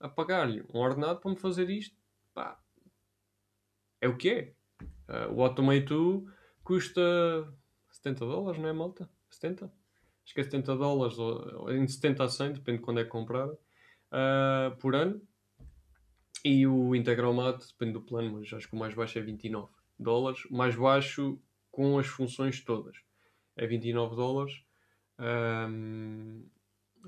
a 0.00 0.08
pagar-lhe 0.08 0.64
um 0.72 0.78
ordenado 0.78 1.20
para 1.20 1.30
me 1.30 1.36
fazer 1.36 1.70
isto. 1.70 1.96
Pá, 2.32 2.60
é 4.00 4.08
o 4.08 4.16
que 4.16 4.28
é. 4.28 4.54
Uh, 5.08 5.32
o 5.34 5.42
Automate 5.42 5.86
2 5.86 6.24
custa 6.62 7.00
70 7.90 8.26
dólares, 8.26 8.60
não 8.60 8.68
é, 8.68 8.72
malta? 8.72 9.08
70? 9.30 9.66
Acho 10.24 10.34
que 10.34 10.40
é 10.40 10.44
70 10.44 10.76
dólares, 10.76 11.18
ou, 11.18 11.70
em 11.72 11.86
70 11.86 12.24
a 12.24 12.28
100, 12.28 12.52
depende 12.54 12.78
de 12.78 12.84
quando 12.84 13.00
é 13.00 13.04
comprado, 13.04 13.52
uh, 14.12 14.74
por 14.78 14.94
ano. 14.94 15.20
E 16.44 16.66
o 16.66 16.94
Integromat, 16.94 17.64
depende 17.66 17.92
do 17.92 18.02
plano, 18.02 18.38
mas 18.38 18.52
acho 18.52 18.68
que 18.68 18.74
o 18.74 18.78
mais 18.78 18.94
baixo 18.94 19.18
é 19.18 19.22
29 19.22 19.68
dólares. 19.98 20.44
O 20.46 20.54
mais 20.54 20.76
baixo 20.76 21.38
com 21.70 21.98
as 21.98 22.06
funções 22.06 22.60
todas 22.62 22.96
é 23.56 23.66
29 23.66 24.14
dólares 24.14 24.62
um, 25.18 26.46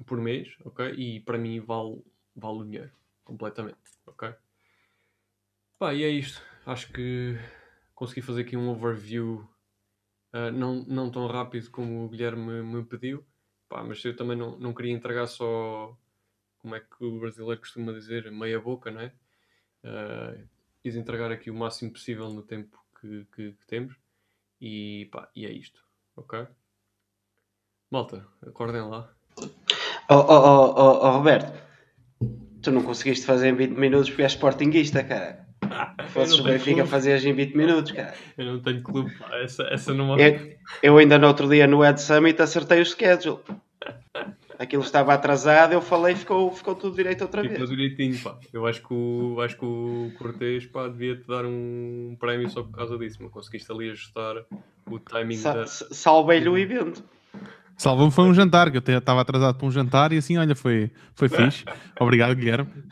por 0.06 0.18
mês, 0.18 0.56
ok? 0.64 0.92
E 0.94 1.20
para 1.20 1.38
mim 1.38 1.60
vale, 1.60 2.02
vale 2.34 2.58
o 2.58 2.64
dinheiro, 2.64 2.92
completamente, 3.24 3.78
ok? 4.06 4.34
Pá, 5.78 5.94
e 5.94 6.02
é 6.04 6.08
isto. 6.08 6.42
Acho 6.64 6.92
que 6.92 7.38
consegui 7.96 8.22
fazer 8.22 8.42
aqui 8.42 8.56
um 8.56 8.68
overview 8.68 9.48
uh, 10.32 10.52
não, 10.52 10.84
não 10.84 11.10
tão 11.10 11.26
rápido 11.26 11.70
como 11.70 12.04
o 12.04 12.08
Guilherme 12.08 12.62
me 12.62 12.84
pediu, 12.84 13.26
Pá, 13.68 13.82
mas 13.82 14.04
eu 14.04 14.14
também 14.14 14.36
não, 14.36 14.56
não 14.58 14.72
queria 14.72 14.92
entregar 14.92 15.26
só, 15.26 15.96
como 16.58 16.76
é 16.76 16.80
que 16.80 17.04
o 17.04 17.18
brasileiro 17.18 17.60
costuma 17.60 17.92
dizer, 17.92 18.30
meia 18.30 18.60
boca, 18.60 18.92
não 18.92 19.00
é? 19.00 19.12
Uh, 19.82 20.48
quis 20.80 20.94
entregar 20.94 21.32
aqui 21.32 21.50
o 21.50 21.54
máximo 21.54 21.92
possível 21.92 22.28
no 22.28 22.42
tempo 22.42 22.78
que, 23.00 23.26
que, 23.34 23.52
que 23.52 23.66
temos 23.66 23.96
e, 24.60 25.08
pá, 25.10 25.28
e 25.34 25.46
é 25.46 25.50
isto, 25.50 25.82
ok? 26.14 26.46
Malta, 27.90 28.26
acordem 28.46 28.82
lá. 28.82 29.12
Oh, 30.08 30.14
oh, 30.14 30.24
oh, 30.28 30.74
oh, 30.76 31.06
oh 31.06 31.10
Roberto, 31.18 31.52
tu 32.62 32.70
não 32.70 32.82
conseguiste 32.82 33.26
fazer 33.26 33.48
em 33.48 33.56
20 33.56 33.70
minutos 33.72 34.10
porque 34.10 34.22
és 34.22 34.32
sportinguista, 34.32 35.02
cara. 35.02 35.45
Fosses 36.08 36.38
o 36.38 36.42
Benfica 36.44 36.86
fazias 36.86 37.24
em 37.24 37.32
20 37.32 37.54
minutos, 37.56 37.92
cara. 37.92 38.14
Eu 38.36 38.44
não 38.46 38.60
tenho 38.60 38.82
clube, 38.82 39.12
essa, 39.42 39.64
essa 39.64 39.92
não 39.94 40.18
eu, 40.18 40.56
eu 40.82 40.98
ainda 40.98 41.18
no 41.18 41.26
outro 41.26 41.48
dia 41.48 41.66
no 41.66 41.84
Ed 41.84 42.00
Summit 42.00 42.40
acertei 42.40 42.80
o 42.80 42.86
schedule. 42.86 43.38
aquilo 44.58 44.82
estava 44.82 45.12
atrasado, 45.14 45.72
eu 45.72 45.82
falei 45.82 46.14
e 46.14 46.16
ficou, 46.16 46.50
ficou 46.52 46.74
tudo 46.74 46.96
direito 46.96 47.22
outra 47.22 47.42
Ficou 47.42 47.56
vez. 47.58 47.70
direitinho, 47.70 48.18
pá. 48.22 48.38
Eu 48.52 48.66
acho 48.66 48.80
que 48.82 48.92
o, 48.94 49.40
acho 49.40 49.56
que 49.56 49.64
o 49.64 50.12
Cortês, 50.18 50.64
pá, 50.66 50.88
devia-te 50.88 51.26
dar 51.26 51.44
um 51.44 52.16
prémio 52.18 52.48
só 52.48 52.62
por 52.62 52.72
causa 52.72 52.96
disso, 52.98 53.18
mas 53.20 53.30
conseguiste 53.30 53.70
ali 53.70 53.90
ajustar 53.90 54.36
o 54.90 54.98
timing 54.98 55.36
Sa- 55.36 55.52
da... 55.54 55.66
sa- 55.66 55.86
Salvei-lhe 55.90 56.48
o 56.48 56.56
evento. 56.56 57.04
Salvou-me 57.76 58.10
foi 58.10 58.24
um 58.24 58.34
jantar, 58.34 58.70
que 58.70 58.78
eu 58.78 58.98
estava 58.98 59.20
atrasado 59.20 59.58
para 59.58 59.66
um 59.66 59.70
jantar 59.70 60.12
e 60.12 60.18
assim, 60.18 60.38
olha, 60.38 60.56
foi, 60.56 60.90
foi 61.14 61.28
fixe. 61.28 61.64
Obrigado, 62.00 62.34
Guilherme. 62.34 62.70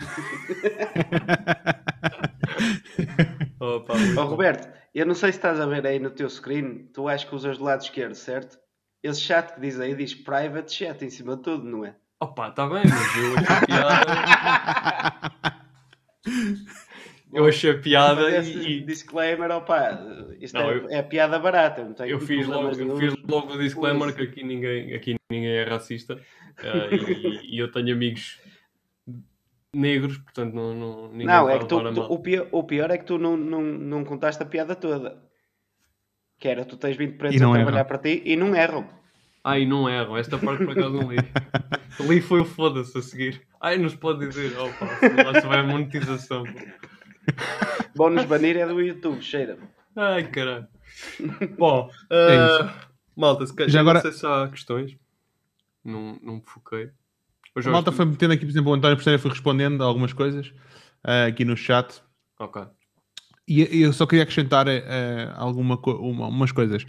Oh, 3.59 3.77
Ó 3.77 3.78
bom. 3.81 4.24
Roberto, 4.27 4.69
eu 4.94 5.06
não 5.06 5.15
sei 5.15 5.32
se 5.32 5.39
estás 5.39 5.59
a 5.59 5.66
ver 5.66 5.86
aí 5.86 5.98
no 5.98 6.11
teu 6.11 6.28
screen, 6.28 6.86
tu 6.93 7.09
acho 7.09 7.27
que 7.27 7.35
usas 7.35 7.56
do 7.56 7.65
lado 7.65 7.81
esquerdo, 7.81 8.15
certo? 8.15 8.59
Esse 9.02 9.20
chat 9.23 9.55
que 9.55 9.61
diz 9.61 9.81
aí 9.81 9.94
diz 9.94 10.15
private 10.15 10.73
chat 10.73 11.02
em 11.02 11.11
cima 11.11 11.36
de 11.36 11.43
tudo, 11.43 11.65
não 11.65 11.85
é? 11.85 11.97
Opa, 12.20 12.51
tá 12.51 12.66
bem, 12.66 12.82
mas 12.85 13.16
eu. 13.16 13.35
eu 17.35 17.47
achei 17.47 17.74
piada 17.74 18.23
Mas 18.23 18.47
esse 18.48 18.59
e, 18.59 18.81
disclaimer, 18.82 19.51
opá, 19.51 19.98
isto 20.40 20.55
Não, 20.55 20.70
é, 20.70 20.77
eu- 20.77 20.89
é 20.90 21.02
piada 21.02 21.39
barata. 21.39 21.81
eu 21.82 21.86
Não 21.89 21.94
tenho 21.94 22.11
eu 22.11 22.20
fiz 22.20 22.47
logo, 22.47 22.69
eu 22.69 22.97
fiz 22.97 23.15
logo 23.28 23.52
o 23.52 23.59
disclaimer 23.59 24.15
que 24.15 24.23
aqui 24.23 24.43
ninguém, 24.44 24.94
aqui 24.94 25.16
ninguém 25.31 25.51
é 25.51 25.65
racista 25.65 26.19
eh, 26.62 26.90
e, 26.94 27.56
e 27.56 27.59
eu 27.59 27.70
tenho 27.70 27.93
amigos 27.94 28.40
negros, 29.74 30.19
portanto 30.19 30.55
não, 30.55 30.74
não, 30.74 31.09
ninguém 31.09 31.27
Não, 31.27 31.44
vai 31.44 31.56
é 31.56 31.59
que 31.59 31.66
tu, 31.66 31.78
a 31.78 31.93
tu- 31.93 32.01
o, 32.02 32.19
pior, 32.20 32.48
o 32.52 32.62
pior 32.65 32.90
é 32.90 32.98
que 32.98 33.05
tu 33.05 33.19
não, 33.19 33.36
não, 33.36 33.61
não 33.62 34.05
contaste 34.05 34.43
a 34.43 34.47
piada 34.47 34.74
toda. 34.77 35.23
Que 36.39 36.48
era, 36.48 36.65
tu 36.65 36.77
tens 36.77 36.97
20 36.97 37.16
pretos 37.16 37.36
a 37.43 37.51
trabalhar 37.51 37.78
erram. 37.78 37.85
para 37.86 37.98
ti 37.98 38.23
e 38.24 38.36
não 38.36 38.55
erram. 38.55 38.89
Ai, 39.43 39.66
não 39.66 39.89
erram, 39.89 40.16
esta 40.16 40.39
parte 40.39 40.65
por 40.65 40.73
acaso 40.73 40.90
não 40.94 41.11
li. 41.12 41.16
li 42.01 42.20
foi 42.20 42.40
o 42.40 42.44
foda-se 42.44 42.97
a 42.97 43.02
seguir. 43.02 43.43
Ai, 43.61 43.77
nos 43.78 43.94
pode 43.94 44.27
dizer, 44.27 44.56
opa, 44.59 44.86
lá 45.24 45.40
se 45.40 45.47
vai 45.47 45.59
a 45.61 45.62
monetização. 45.65 46.44
pô. 46.44 46.59
Bom 47.96 48.10
nos 48.10 48.24
banir 48.24 48.56
é 48.56 48.66
do 48.66 48.80
YouTube, 48.80 49.20
cheira. 49.22 49.59
Ai, 49.96 50.28
caralho. 50.28 50.66
Bom, 51.56 51.90
É 52.10 52.36
ah, 52.36 52.88
malta, 53.16 53.46
se 53.46 53.55
calhar 53.55 53.70
Já 53.70 53.80
agora- 53.80 54.02
não 54.02 54.10
sei 54.10 54.12
se 54.12 54.26
há 54.26 54.48
questões. 54.48 54.96
Não, 55.84 56.18
não 56.22 56.34
me 56.36 56.42
foquei. 56.44 56.90
Hoje 57.55 57.68
A 57.68 57.72
malta 57.72 57.92
foi 57.92 58.05
metendo 58.05 58.32
aqui, 58.34 58.44
por 58.44 58.51
exemplo, 58.51 58.72
o 58.72 58.74
António 58.74 58.96
Porceira 58.96 59.18
foi 59.18 59.30
respondendo 59.30 59.82
a 59.82 59.86
algumas 59.86 60.12
coisas 60.12 60.52
ah, 61.05 61.26
aqui 61.26 61.44
no 61.44 61.56
chat. 61.56 62.02
Ok. 62.38 62.62
E 63.47 63.83
eu 63.83 63.93
só 63.93 64.07
queria 64.07 64.23
acrescentar 64.23 64.66
eh, 64.69 65.31
alguma 65.37 65.77
co- 65.77 65.97
uma- 65.99 66.29
umas 66.29 66.51
coisas 66.51 66.85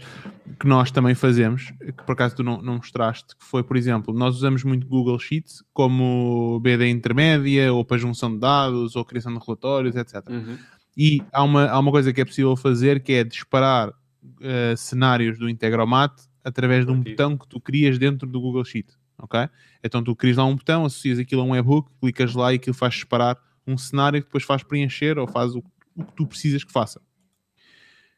que 0.58 0.66
nós 0.66 0.90
também 0.90 1.14
fazemos, 1.14 1.70
que 1.78 1.92
por 2.04 2.12
acaso 2.12 2.36
tu 2.36 2.42
não, 2.42 2.62
não 2.62 2.76
mostraste, 2.76 3.36
que 3.36 3.44
foi, 3.44 3.62
por 3.62 3.76
exemplo, 3.76 4.14
nós 4.14 4.36
usamos 4.36 4.64
muito 4.64 4.86
Google 4.86 5.18
Sheets 5.18 5.62
como 5.74 6.58
BD 6.60 6.88
intermédia, 6.88 7.74
ou 7.74 7.84
para 7.84 7.98
junção 7.98 8.32
de 8.32 8.38
dados, 8.38 8.96
ou 8.96 9.04
criação 9.04 9.34
de 9.34 9.44
relatórios, 9.44 9.94
etc. 9.96 10.26
Uhum. 10.30 10.56
E 10.96 11.22
há 11.30 11.42
uma, 11.42 11.66
há 11.66 11.78
uma 11.78 11.90
coisa 11.90 12.10
que 12.10 12.22
é 12.22 12.24
possível 12.24 12.56
fazer, 12.56 13.02
que 13.02 13.12
é 13.12 13.22
disparar 13.22 13.92
eh, 14.40 14.74
cenários 14.78 15.38
do 15.38 15.50
Integromat 15.50 16.12
através 16.42 16.86
de 16.86 16.90
um 16.92 17.02
botão 17.02 17.36
que 17.36 17.46
tu 17.48 17.60
crias 17.60 17.98
dentro 17.98 18.26
do 18.26 18.40
Google 18.40 18.64
Sheet, 18.64 18.88
ok? 19.18 19.46
Então 19.84 20.02
tu 20.02 20.16
crias 20.16 20.38
lá 20.38 20.46
um 20.46 20.56
botão, 20.56 20.86
associas 20.86 21.18
aquilo 21.18 21.42
a 21.42 21.44
um 21.44 21.50
webhook, 21.50 21.90
clicas 22.00 22.34
lá 22.34 22.50
e 22.52 22.56
aquilo 22.56 22.72
faz 22.74 22.94
disparar 22.94 23.36
um 23.66 23.76
cenário 23.76 24.20
que 24.22 24.26
depois 24.28 24.44
faz 24.44 24.62
preencher 24.62 25.18
ou 25.18 25.26
faz 25.26 25.54
o, 25.54 25.62
o 25.96 26.04
que 26.04 26.12
tu 26.12 26.26
precisas 26.26 26.62
que 26.64 26.72
faça. 26.72 27.00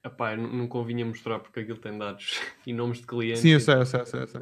Epá, 0.05 0.37
não, 0.37 0.49
não 0.49 0.69
convinha 0.69 1.05
mostrar 1.05 1.41
porque 1.41 1.61
aquilo 1.61 1.79
tem 1.79 1.99
dados 1.99 2.41
e 2.67 2.73
nomes 2.73 2.99
de 3.01 3.07
clientes. 3.07 3.41
Sim, 3.41 3.51
eu 3.51 3.61
sei, 3.61 3.75
eu 3.75 3.87
sei, 3.87 4.01
eu 4.01 4.07
sei. 4.07 4.21
eu 4.21 4.27
sei. 4.29 4.41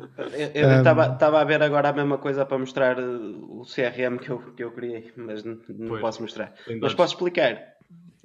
Eu 0.54 0.68
Um, 0.68 0.80
estava 1.12 1.40
a 1.40 1.44
ver 1.44 1.62
agora 1.62 1.88
a 1.88 1.92
mesma 1.92 2.18
coisa 2.18 2.44
para 2.44 2.58
mostrar 2.58 2.98
uh, 2.98 3.60
o 3.60 3.64
CRM 3.64 4.18
que 4.18 4.30
eu, 4.30 4.38
que 4.54 4.62
eu 4.62 4.70
criei, 4.72 5.12
mas 5.16 5.42
não 5.44 5.56
Pois. 5.88 6.00
posso 6.00 6.22
mostrar. 6.22 6.54
Mas 6.80 6.94
posso 6.94 7.14
explicar. 7.14 7.58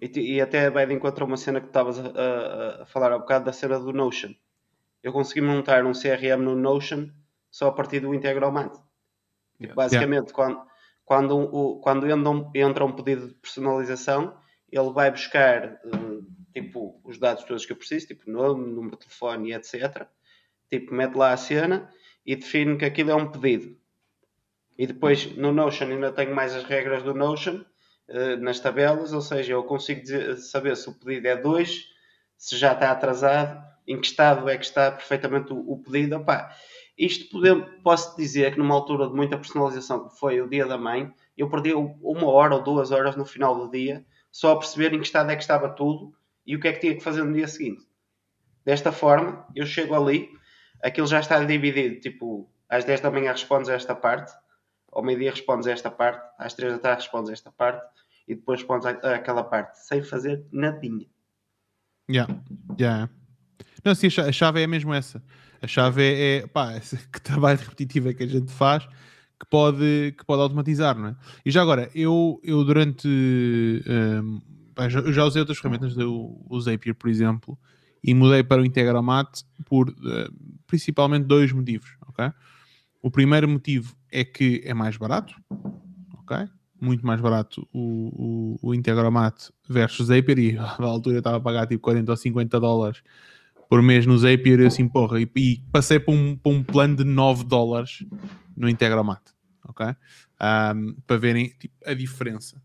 E, 0.01 0.35
e 0.35 0.41
até 0.41 0.69
vai 0.69 0.85
de 0.85 0.93
encontro 0.93 1.23
a 1.23 1.27
uma 1.27 1.37
cena 1.37 1.61
que 1.61 1.67
estavas 1.67 1.99
a, 1.99 2.07
a- 2.09 2.83
a 2.83 2.85
falar 2.85 3.11
há 3.13 3.19
bocado 3.19 3.45
da 3.45 3.53
cena 3.53 3.79
do 3.79 3.93
Notion. 3.93 4.33
Eu 5.01 5.13
consegui 5.13 5.41
montar 5.41 5.85
um 5.85 5.93
CRM 5.93 6.41
no 6.43 6.55
Notion 6.55 7.07
só 7.49 7.67
a 7.67 7.71
partir 7.71 8.01
do 8.01 8.13
Integromat. 8.13 8.73
Yeah. 9.59 9.75
Basicamente, 9.75 10.33
quando, 10.33 10.59
quando, 11.05 11.37
um- 11.37 11.43
o- 11.43 11.79
quando 11.79 12.09
entra, 12.09 12.29
um, 12.29 12.51
entra 12.53 12.83
um 12.85 12.91
pedido 12.91 13.27
de 13.29 13.33
personalização, 13.35 14.35
ele 14.71 14.91
vai 14.91 15.11
buscar 15.11 15.63
eh, 15.65 15.79
tipo, 16.53 16.99
os 17.03 17.17
dados 17.19 17.43
todos 17.43 17.65
que 17.65 17.71
eu 17.73 17.77
preciso, 17.77 18.07
tipo 18.07 18.29
nome, 18.31 18.65
número 18.73 18.95
de 18.97 19.05
telefone 19.05 19.53
etc. 19.53 20.09
Tipo, 20.69 20.93
mete 20.93 21.15
lá 21.15 21.33
a 21.33 21.37
cena 21.37 21.89
e 22.25 22.35
define 22.35 22.77
que 22.77 22.85
aquilo 22.85 23.11
é 23.11 23.15
um 23.15 23.31
pedido. 23.31 23.77
E 24.77 24.87
depois 24.87 25.25
no 25.37 25.51
Notion 25.51 25.87
ainda 25.87 26.11
tenho 26.11 26.33
mais 26.35 26.55
as 26.55 26.63
regras 26.63 27.03
do 27.03 27.13
Notion 27.13 27.63
eh, 28.07 28.35
nas 28.37 28.59
tabelas, 28.59 29.13
ou 29.13 29.21
seja, 29.21 29.53
eu 29.53 29.63
consigo 29.63 30.01
dizer- 30.01 30.37
saber 30.37 30.75
se 30.75 30.89
o 30.89 30.93
pedido 30.93 31.27
é 31.27 31.35
2, 31.35 31.85
se 32.37 32.57
já 32.57 32.73
está 32.73 32.91
atrasado, 32.91 33.61
em 33.87 33.99
que 33.99 34.07
estado 34.07 34.49
é 34.49 34.57
que 34.57 34.65
está 34.65 34.91
perfeitamente 34.91 35.53
o, 35.53 35.59
o 35.71 35.81
pedido. 35.83 36.17
Opá, 36.17 36.55
isto 36.97 37.29
podemos, 37.29 37.69
posso 37.83 38.15
dizer 38.17 38.53
que 38.53 38.59
numa 38.59 38.75
altura 38.75 39.07
de 39.07 39.13
muita 39.13 39.37
personalização, 39.37 40.07
que 40.09 40.17
foi 40.19 40.41
o 40.41 40.49
dia 40.49 40.65
da 40.65 40.77
mãe, 40.77 41.13
eu 41.37 41.49
perdi 41.49 41.73
uma 41.73 42.27
hora 42.29 42.55
ou 42.55 42.63
duas 42.63 42.91
horas 42.91 43.15
no 43.15 43.25
final 43.25 43.55
do 43.55 43.71
dia 43.71 44.05
só 44.31 44.53
a 44.53 44.59
perceber 44.59 44.93
em 44.93 44.99
que 44.99 45.05
estado 45.05 45.29
é 45.31 45.35
que 45.35 45.41
estava 45.41 45.69
tudo 45.69 46.15
e 46.45 46.55
o 46.55 46.59
que 46.59 46.67
é 46.67 46.73
que 46.73 46.79
tinha 46.79 46.95
que 46.95 47.03
fazer 47.03 47.23
no 47.23 47.33
dia 47.33 47.47
seguinte. 47.47 47.85
Desta 48.65 48.91
forma, 48.91 49.45
eu 49.55 49.65
chego 49.65 49.95
ali, 49.95 50.29
aquilo 50.81 51.07
já 51.07 51.19
está 51.19 51.43
dividido, 51.43 51.99
tipo, 51.99 52.49
às 52.69 52.85
10 52.85 53.01
da 53.01 53.11
manhã 53.11 53.31
respondes 53.31 53.69
a 53.69 53.73
esta 53.73 53.95
parte, 53.95 54.31
ao 54.91 55.03
meio-dia 55.03 55.31
respondes 55.31 55.67
a 55.67 55.71
esta 55.71 55.89
parte, 55.89 56.23
às 56.37 56.53
3 56.53 56.73
da 56.73 56.79
tarde 56.79 57.01
respondes 57.01 57.29
a 57.29 57.33
esta 57.33 57.51
parte 57.51 57.85
e 58.27 58.35
depois 58.35 58.59
respondes 58.59 58.85
àquela 58.85 59.43
parte, 59.43 59.77
sem 59.79 60.01
fazer 60.01 60.45
nadinha. 60.51 61.07
Yeah, 62.09 62.33
yeah. 62.79 63.09
Não, 63.83 63.95
sim, 63.95 64.07
a 64.07 64.09
cha- 64.09 64.25
a 64.25 64.31
chave 64.31 64.61
é 64.61 64.67
mesmo 64.67 64.93
essa. 64.93 65.23
A 65.61 65.67
chave 65.67 66.03
é, 66.03 66.37
é 66.37 66.47
pá, 66.47 66.73
que 67.11 67.21
trabalho 67.21 67.59
repetitivo 67.59 68.09
é 68.09 68.13
que 68.13 68.23
a 68.23 68.27
gente 68.27 68.51
faz 68.51 68.87
que 69.41 69.45
pode, 69.47 70.13
que 70.15 70.23
pode 70.23 70.39
automatizar, 70.43 70.95
não 70.95 71.09
é? 71.09 71.15
E 71.43 71.49
já 71.49 71.63
agora, 71.63 71.89
eu, 71.95 72.39
eu 72.43 72.63
durante. 72.63 73.07
hum, 73.07 74.39
eu 74.77 75.11
já 75.11 75.25
usei 75.25 75.39
outras 75.39 75.57
ferramentas, 75.57 75.97
eu 75.97 76.39
usei 76.47 76.75
Zapier, 76.75 76.95
por 76.95 77.09
exemplo, 77.09 77.57
e 78.03 78.13
mudei 78.13 78.43
para 78.43 78.61
o 78.61 78.65
Integromat 78.65 79.41
por 79.65 79.89
eh, 79.89 80.29
principalmente 80.67 81.25
dois 81.25 81.51
motivos, 81.51 81.89
ok? 82.07 82.31
O 83.01 83.09
primeiro 83.11 83.49
motivo 83.49 83.95
é 84.11 84.23
que 84.23 84.61
é 84.63 84.73
mais 84.73 84.95
barato, 84.95 85.35
ok? 86.19 86.47
Muito 86.79 87.05
mais 87.05 87.19
barato 87.19 87.67
o, 87.73 88.57
o, 88.61 88.69
o 88.69 88.73
Integromat 88.73 89.49
versus 89.67 90.07
Zapier 90.07 90.39
e 90.39 90.57
à 90.57 90.83
altura 90.83 91.15
eu 91.15 91.19
estava 91.19 91.37
a 91.37 91.41
pagar 91.41 91.67
tipo 91.67 91.81
40 91.81 92.11
ou 92.11 92.17
50 92.17 92.59
dólares 92.59 93.03
por 93.69 93.81
mês 93.81 94.05
no 94.05 94.17
Zapier 94.17 94.59
eu 94.59 94.67
assim, 94.67 94.87
porra, 94.87 95.19
e, 95.21 95.29
e 95.35 95.61
passei 95.71 95.99
para 95.99 96.13
um, 96.13 96.35
para 96.35 96.51
um 96.51 96.63
plano 96.63 96.95
de 96.95 97.03
9 97.03 97.43
dólares 97.43 98.03
no 98.61 98.69
Integromat, 98.69 99.21
ok? 99.67 99.87
Ahm, 100.39 100.93
para 101.07 101.17
verem 101.17 101.49
tipo, 101.59 101.73
a 101.85 101.93
diferença. 101.93 102.61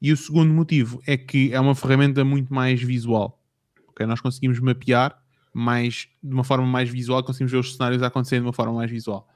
E 0.00 0.12
o 0.12 0.16
segundo 0.16 0.52
motivo 0.52 1.02
é 1.06 1.16
que 1.16 1.52
é 1.52 1.58
uma 1.58 1.74
ferramenta 1.74 2.22
muito 2.24 2.52
mais 2.52 2.82
visual, 2.82 3.42
ok? 3.88 4.06
Nós 4.06 4.20
conseguimos 4.20 4.60
mapear 4.60 5.18
mais, 5.52 6.08
de 6.22 6.34
uma 6.34 6.44
forma 6.44 6.66
mais 6.66 6.90
visual, 6.90 7.24
conseguimos 7.24 7.52
ver 7.52 7.58
os 7.58 7.74
cenários 7.74 8.02
a 8.02 8.08
acontecerem 8.08 8.42
de 8.42 8.46
uma 8.46 8.52
forma 8.52 8.74
mais 8.74 8.90
visual. 8.90 9.26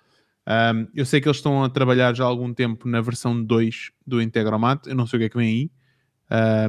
Um, 0.47 0.87
eu 0.95 1.07
sei 1.07 1.21
que 1.21 1.29
eles 1.29 1.39
estão 1.39 1.65
a 1.65 1.71
trabalhar 1.71 2.15
já 2.15 2.25
há 2.25 2.27
algum 2.27 2.53
tempo 2.53 2.87
na 2.87 3.01
versão 3.01 3.43
2 3.43 3.93
do 4.07 4.21
Integromat, 4.21 4.87
eu 4.87 4.95
não 4.95 5.07
sei 5.07 5.19
o 5.19 5.21
que 5.21 5.27
é 5.27 5.29
que 5.31 5.37
vem 5.37 5.49
aí. 5.49 5.71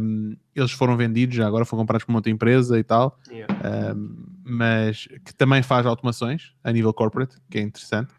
Um, 0.01 0.37
eles 0.55 0.71
foram 0.71 0.95
vendidos, 0.95 1.35
já 1.35 1.45
agora 1.45 1.65
foram 1.65 1.83
comprados 1.83 2.05
por 2.05 2.11
uma 2.11 2.19
outra 2.19 2.31
empresa 2.31 2.79
e 2.79 2.83
tal, 2.83 3.19
Yeah. 3.29 3.53
um, 3.93 4.25
mas 4.45 5.07
que 5.25 5.33
também 5.33 5.61
faz 5.61 5.85
automações 5.85 6.53
a 6.63 6.71
nível 6.71 6.93
corporate, 6.93 7.35
que 7.49 7.57
é 7.57 7.61
interessante. 7.61 8.13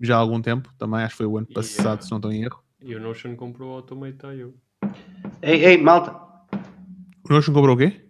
Já 0.00 0.16
há 0.16 0.18
algum 0.18 0.40
tempo, 0.40 0.72
também 0.78 1.00
acho 1.00 1.10
que 1.14 1.18
foi 1.18 1.26
o 1.26 1.38
ano 1.38 1.46
passado, 1.46 2.00
eh, 2.00 2.02
se 2.04 2.10
não 2.10 2.18
estou 2.18 2.32
em 2.32 2.42
erro. 2.44 2.62
E 2.80 2.94
o 2.94 3.00
Notion 3.00 3.34
comprou 3.36 3.72
o 3.72 3.74
Automate.io. 3.74 4.54
Ei, 5.42 5.64
ei, 5.64 5.76
malta, 5.78 6.12
O 7.28 7.32
Notion 7.32 7.52
comprou 7.52 7.74
o 7.74 7.78
quê? 7.78 8.00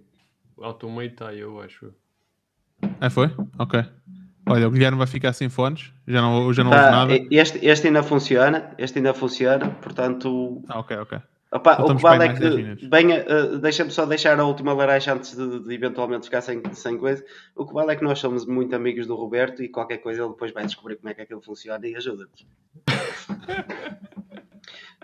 Automate.io, 0.60 1.60
acho 1.60 1.86
eu. 1.86 1.94
Ah, 3.00 3.10
foi? 3.10 3.30
Ok. 3.58 3.82
Olha, 4.46 4.66
o 4.66 4.70
Guilherme 4.70 4.96
vai 4.98 5.06
ficar 5.06 5.32
sem 5.34 5.48
fones, 5.48 5.92
já 6.06 6.22
não, 6.22 6.52
já 6.52 6.64
não 6.64 6.70
Tá, 6.70 6.78
ouve 6.80 6.90
nada. 6.90 7.26
este, 7.30 7.64
este 7.66 7.86
ainda 7.86 8.02
funciona, 8.02 8.74
este 8.78 8.98
ainda 8.98 9.12
funciona, 9.12 9.68
portanto, 9.70 10.62
Ah, 10.68 10.78
ok, 10.80 10.96
ok. 10.98 11.18
Opá, 11.52 11.82
o 11.82 11.96
que 11.96 12.02
vale 12.02 12.24
é 12.24 12.28
aí 12.28 12.28
mais 12.28 12.40
10 12.40 12.54
que, 12.54 12.62
minutos. 12.62 12.88
venha, 12.88 13.16
eh, 13.16 13.58
deixa-me 13.58 13.90
só 13.90 14.04
deixar 14.06 14.38
a 14.38 14.44
última 14.44 14.72
laranja 14.72 15.14
antes 15.14 15.36
de, 15.36 15.60
de 15.60 15.74
eventualmente 15.74 16.26
ficar 16.26 16.40
sem, 16.40 16.62
sem 16.72 16.98
coisa. 16.98 17.24
O 17.56 17.66
que 17.66 17.74
vale 17.74 17.92
é 17.92 17.96
que 17.96 18.04
nós 18.04 18.18
somos 18.18 18.46
muito 18.46 18.74
amigos 18.74 19.06
do 19.06 19.14
Roberto 19.14 19.62
e 19.62 19.68
qualquer 19.68 19.98
coisa 19.98 20.22
ele 20.22 20.30
depois 20.30 20.52
vai 20.52 20.64
descobrir 20.64 20.96
como 20.96 21.08
é 21.08 21.14
que 21.14 21.22
aquilo 21.22 21.40
funciona 21.42 21.86
e 21.86 21.96
ajuda-nos. 21.96 22.46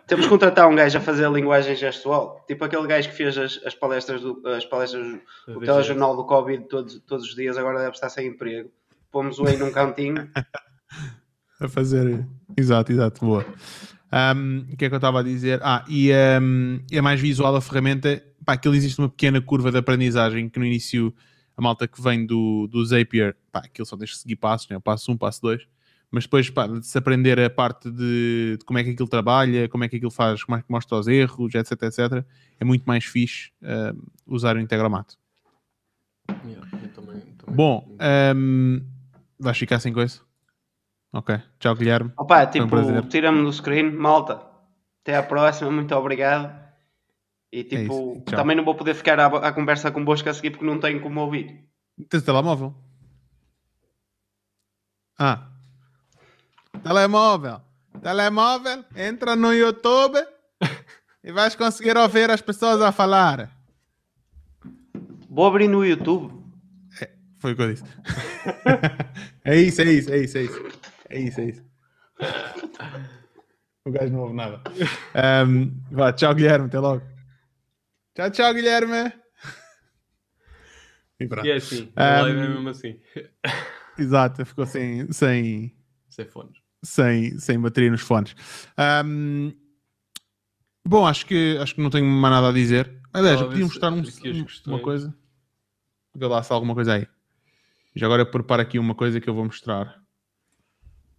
Temos 0.06 0.26
que 0.26 0.30
contratar 0.30 0.68
um 0.68 0.74
gajo 0.74 0.98
a 0.98 1.00
fazer 1.00 1.24
a 1.24 1.30
linguagem 1.30 1.74
gestual, 1.74 2.44
tipo 2.46 2.62
aquele 2.62 2.86
gajo 2.86 3.08
que 3.08 3.14
fez 3.14 3.38
as, 3.38 3.58
as 3.64 3.74
palestras 3.74 4.20
do, 4.20 4.42
as 4.48 4.66
palestras 4.66 5.18
o 5.48 5.60
telejornal 5.60 6.14
do 6.14 6.26
Covid 6.26 6.64
todos, 6.64 7.00
todos 7.06 7.24
os 7.26 7.34
dias, 7.34 7.56
agora 7.56 7.78
deve 7.78 7.92
estar 7.92 8.10
sem 8.10 8.28
emprego. 8.28 8.70
Pomos-o 9.10 9.46
aí 9.46 9.56
num 9.56 9.72
cantinho 9.72 10.28
a 11.58 11.68
fazer. 11.68 12.26
Exato, 12.56 12.92
exato, 12.92 13.24
boa. 13.24 13.46
Um, 14.14 14.72
o 14.72 14.76
que 14.76 14.84
é 14.84 14.88
que 14.88 14.94
eu 14.94 14.98
estava 14.98 15.20
a 15.20 15.22
dizer? 15.24 15.58
Ah, 15.62 15.84
e 15.88 16.12
um, 16.40 16.78
é 16.92 17.00
mais 17.00 17.20
visual 17.20 17.56
a 17.56 17.60
ferramenta. 17.60 18.22
Pá, 18.44 18.52
aquilo 18.52 18.76
existe 18.76 19.00
uma 19.00 19.08
pequena 19.08 19.40
curva 19.40 19.72
de 19.72 19.78
aprendizagem 19.78 20.48
que 20.48 20.58
no 20.58 20.64
início 20.64 21.12
a 21.56 21.62
malta 21.62 21.88
que 21.88 22.00
vem 22.00 22.24
do, 22.24 22.68
do 22.68 22.84
Zapier, 22.84 23.36
pá, 23.50 23.60
aquilo 23.60 23.86
só 23.86 23.96
deixa 23.96 24.16
seguir 24.16 24.36
passos, 24.36 24.68
né? 24.68 24.78
passo 24.78 25.10
1, 25.10 25.14
um, 25.14 25.16
passo 25.16 25.42
2, 25.42 25.66
mas 26.10 26.24
depois 26.24 26.48
pá, 26.50 26.66
de 26.66 26.86
se 26.86 26.96
aprender 26.96 27.40
a 27.40 27.50
parte 27.50 27.90
de, 27.90 28.56
de, 28.58 28.64
como 28.64 28.78
é 28.78 28.84
que 28.84 28.90
aquilo 28.90 29.08
trabalha, 29.08 29.68
como 29.68 29.82
é 29.84 29.88
que 29.88 29.96
aquilo 29.96 30.10
faz, 30.10 30.44
como 30.44 30.56
é 30.58 30.62
que 30.62 30.70
mostra 30.70 30.96
os 30.96 31.08
erros, 31.08 31.54
etc, 31.54 31.82
etc, 31.82 32.24
é 32.60 32.64
muito 32.64 32.84
mais 32.84 33.04
fixe 33.04 33.50
uh, 33.62 33.96
usar 34.26 34.56
o 34.56 34.60
Integromat. 34.60 35.14
Yeah, 36.44 36.66
também, 36.94 37.20
também. 37.20 37.54
Bom, 37.54 37.96
um, 38.36 38.80
vais 39.38 39.58
ficar 39.58 39.80
sem 39.80 39.92
coisa? 39.92 40.20
Ok. 41.14 41.40
Tchau, 41.60 41.76
Guilherme. 41.76 42.12
Opa, 42.16 42.44
tipo, 42.46 42.76
um 42.76 43.02
tira-me 43.02 43.44
do 43.44 43.52
screen, 43.52 43.92
malta. 43.92 44.42
Até 45.00 45.16
à 45.16 45.22
próxima, 45.22 45.70
muito 45.70 45.94
obrigado. 45.94 46.52
E 47.52 47.60
É 47.60 47.64
tipo, 47.64 48.20
tchau. 48.26 48.36
também 48.36 48.56
não 48.56 48.64
vou 48.64 48.74
poder 48.74 48.94
ficar 48.94 49.20
à, 49.20 49.26
à 49.26 49.52
conversa 49.52 49.92
convosco 49.92 50.28
a 50.28 50.34
seguir 50.34 50.50
porque 50.50 50.66
não 50.66 50.80
tenho 50.80 51.00
como 51.00 51.20
ouvir. 51.20 51.64
Tens 52.08 52.24
telemóvel? 52.24 52.74
Ah. 55.16 55.50
Telemóvel. 56.82 57.60
Telemóvel, 58.02 58.84
entra 58.96 59.36
no 59.36 59.52
YouTube 59.54 60.18
e 61.22 61.30
vais 61.30 61.54
conseguir 61.54 61.96
ouvir 61.96 62.28
as 62.28 62.40
pessoas 62.40 62.82
a 62.82 62.90
falar. 62.90 63.50
Vou 65.30 65.46
abrir 65.46 65.68
no 65.68 65.84
YouTube. 65.84 66.42
Foi 67.38 67.52
o 67.52 67.56
que 67.56 67.62
eu 67.62 67.72
disse. 67.72 67.84
é 69.44 69.56
isso, 69.56 69.82
é 69.82 69.84
isso, 69.84 70.10
é 70.10 70.18
isso, 70.18 70.38
é 70.38 70.42
isso. 70.42 70.83
É 71.14 71.20
isso, 71.20 71.40
é 71.40 71.44
isso. 71.44 71.64
O 73.86 73.90
gajo 73.90 74.10
não 74.14 74.20
ouve 74.20 74.34
nada. 74.34 74.62
Ahm, 75.14 75.78
vá, 75.92 76.10
tchau, 76.10 76.34
Guilherme. 76.34 76.68
Até 76.68 76.78
logo. 76.78 77.02
Tchau, 78.14 78.30
tchau, 78.30 78.54
Guilherme. 78.54 79.12
E 81.20 81.26
pronto. 81.28 81.46
E 81.46 81.50
é 81.50 81.56
assim, 81.56 81.92
live 81.94 82.38
é 82.38 82.44
Um, 82.48 82.52
mesmo 82.54 82.68
assim. 82.70 82.98
Exato, 83.98 84.44
ficou 84.46 84.64
sem, 84.64 85.12
sem, 85.12 85.76
Sem 86.08 86.24
fones. 86.26 86.56
sem, 86.82 87.38
sem 87.38 87.60
bateria 87.60 87.90
nos 87.90 88.00
fones. 88.00 88.34
Ahm, 88.78 89.52
bom, 90.82 91.06
acho 91.06 91.26
que, 91.26 91.58
acho 91.60 91.74
que 91.74 91.82
não 91.82 91.90
tenho 91.90 92.06
mais 92.06 92.34
nada 92.34 92.48
a 92.48 92.52
dizer. 92.52 92.90
Aliás, 93.12 93.38
eu 93.38 93.48
podia 93.48 93.64
mostrar 93.66 93.92
um- 93.92 94.02
uma 94.66 94.80
coisa. 94.80 95.14
Vê 96.16 96.26
lá 96.26 96.42
se 96.42 96.50
há 96.50 96.56
alguma 96.56 96.74
coisa 96.74 96.94
aí. 96.94 97.06
Já 97.94 98.06
agora 98.06 98.22
eu 98.22 98.30
preparo 98.30 98.62
aqui 98.62 98.78
uma 98.78 98.94
coisa 98.94 99.20
que 99.20 99.28
eu 99.28 99.34
vou 99.34 99.44
mostrar. 99.44 100.02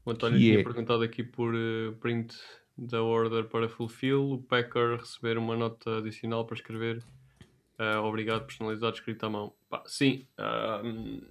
O 0.06 0.12
António 0.12 0.38
tinha 0.40 0.60
é- 0.60 0.64
perguntado 0.64 1.02
aqui 1.02 1.24
por 1.24 1.54
eh, 1.56 1.92
print 2.00 2.38
da 2.78 3.02
order 3.02 3.46
para 3.46 3.68
fulfill. 3.68 4.34
O 4.34 4.44
packer 4.44 5.00
receber 5.00 5.38
uma 5.38 5.56
nota 5.58 5.98
adicional 5.98 6.46
para 6.46 6.56
escrever 6.56 7.04
eh, 7.80 7.98
obrigado 7.98 8.46
personalizado 8.46 8.96
escrito 8.96 9.26
à 9.26 9.30
mão. 9.30 9.54
Pá, 9.70 9.84
sim, 9.86 10.28
hum, 10.84 11.22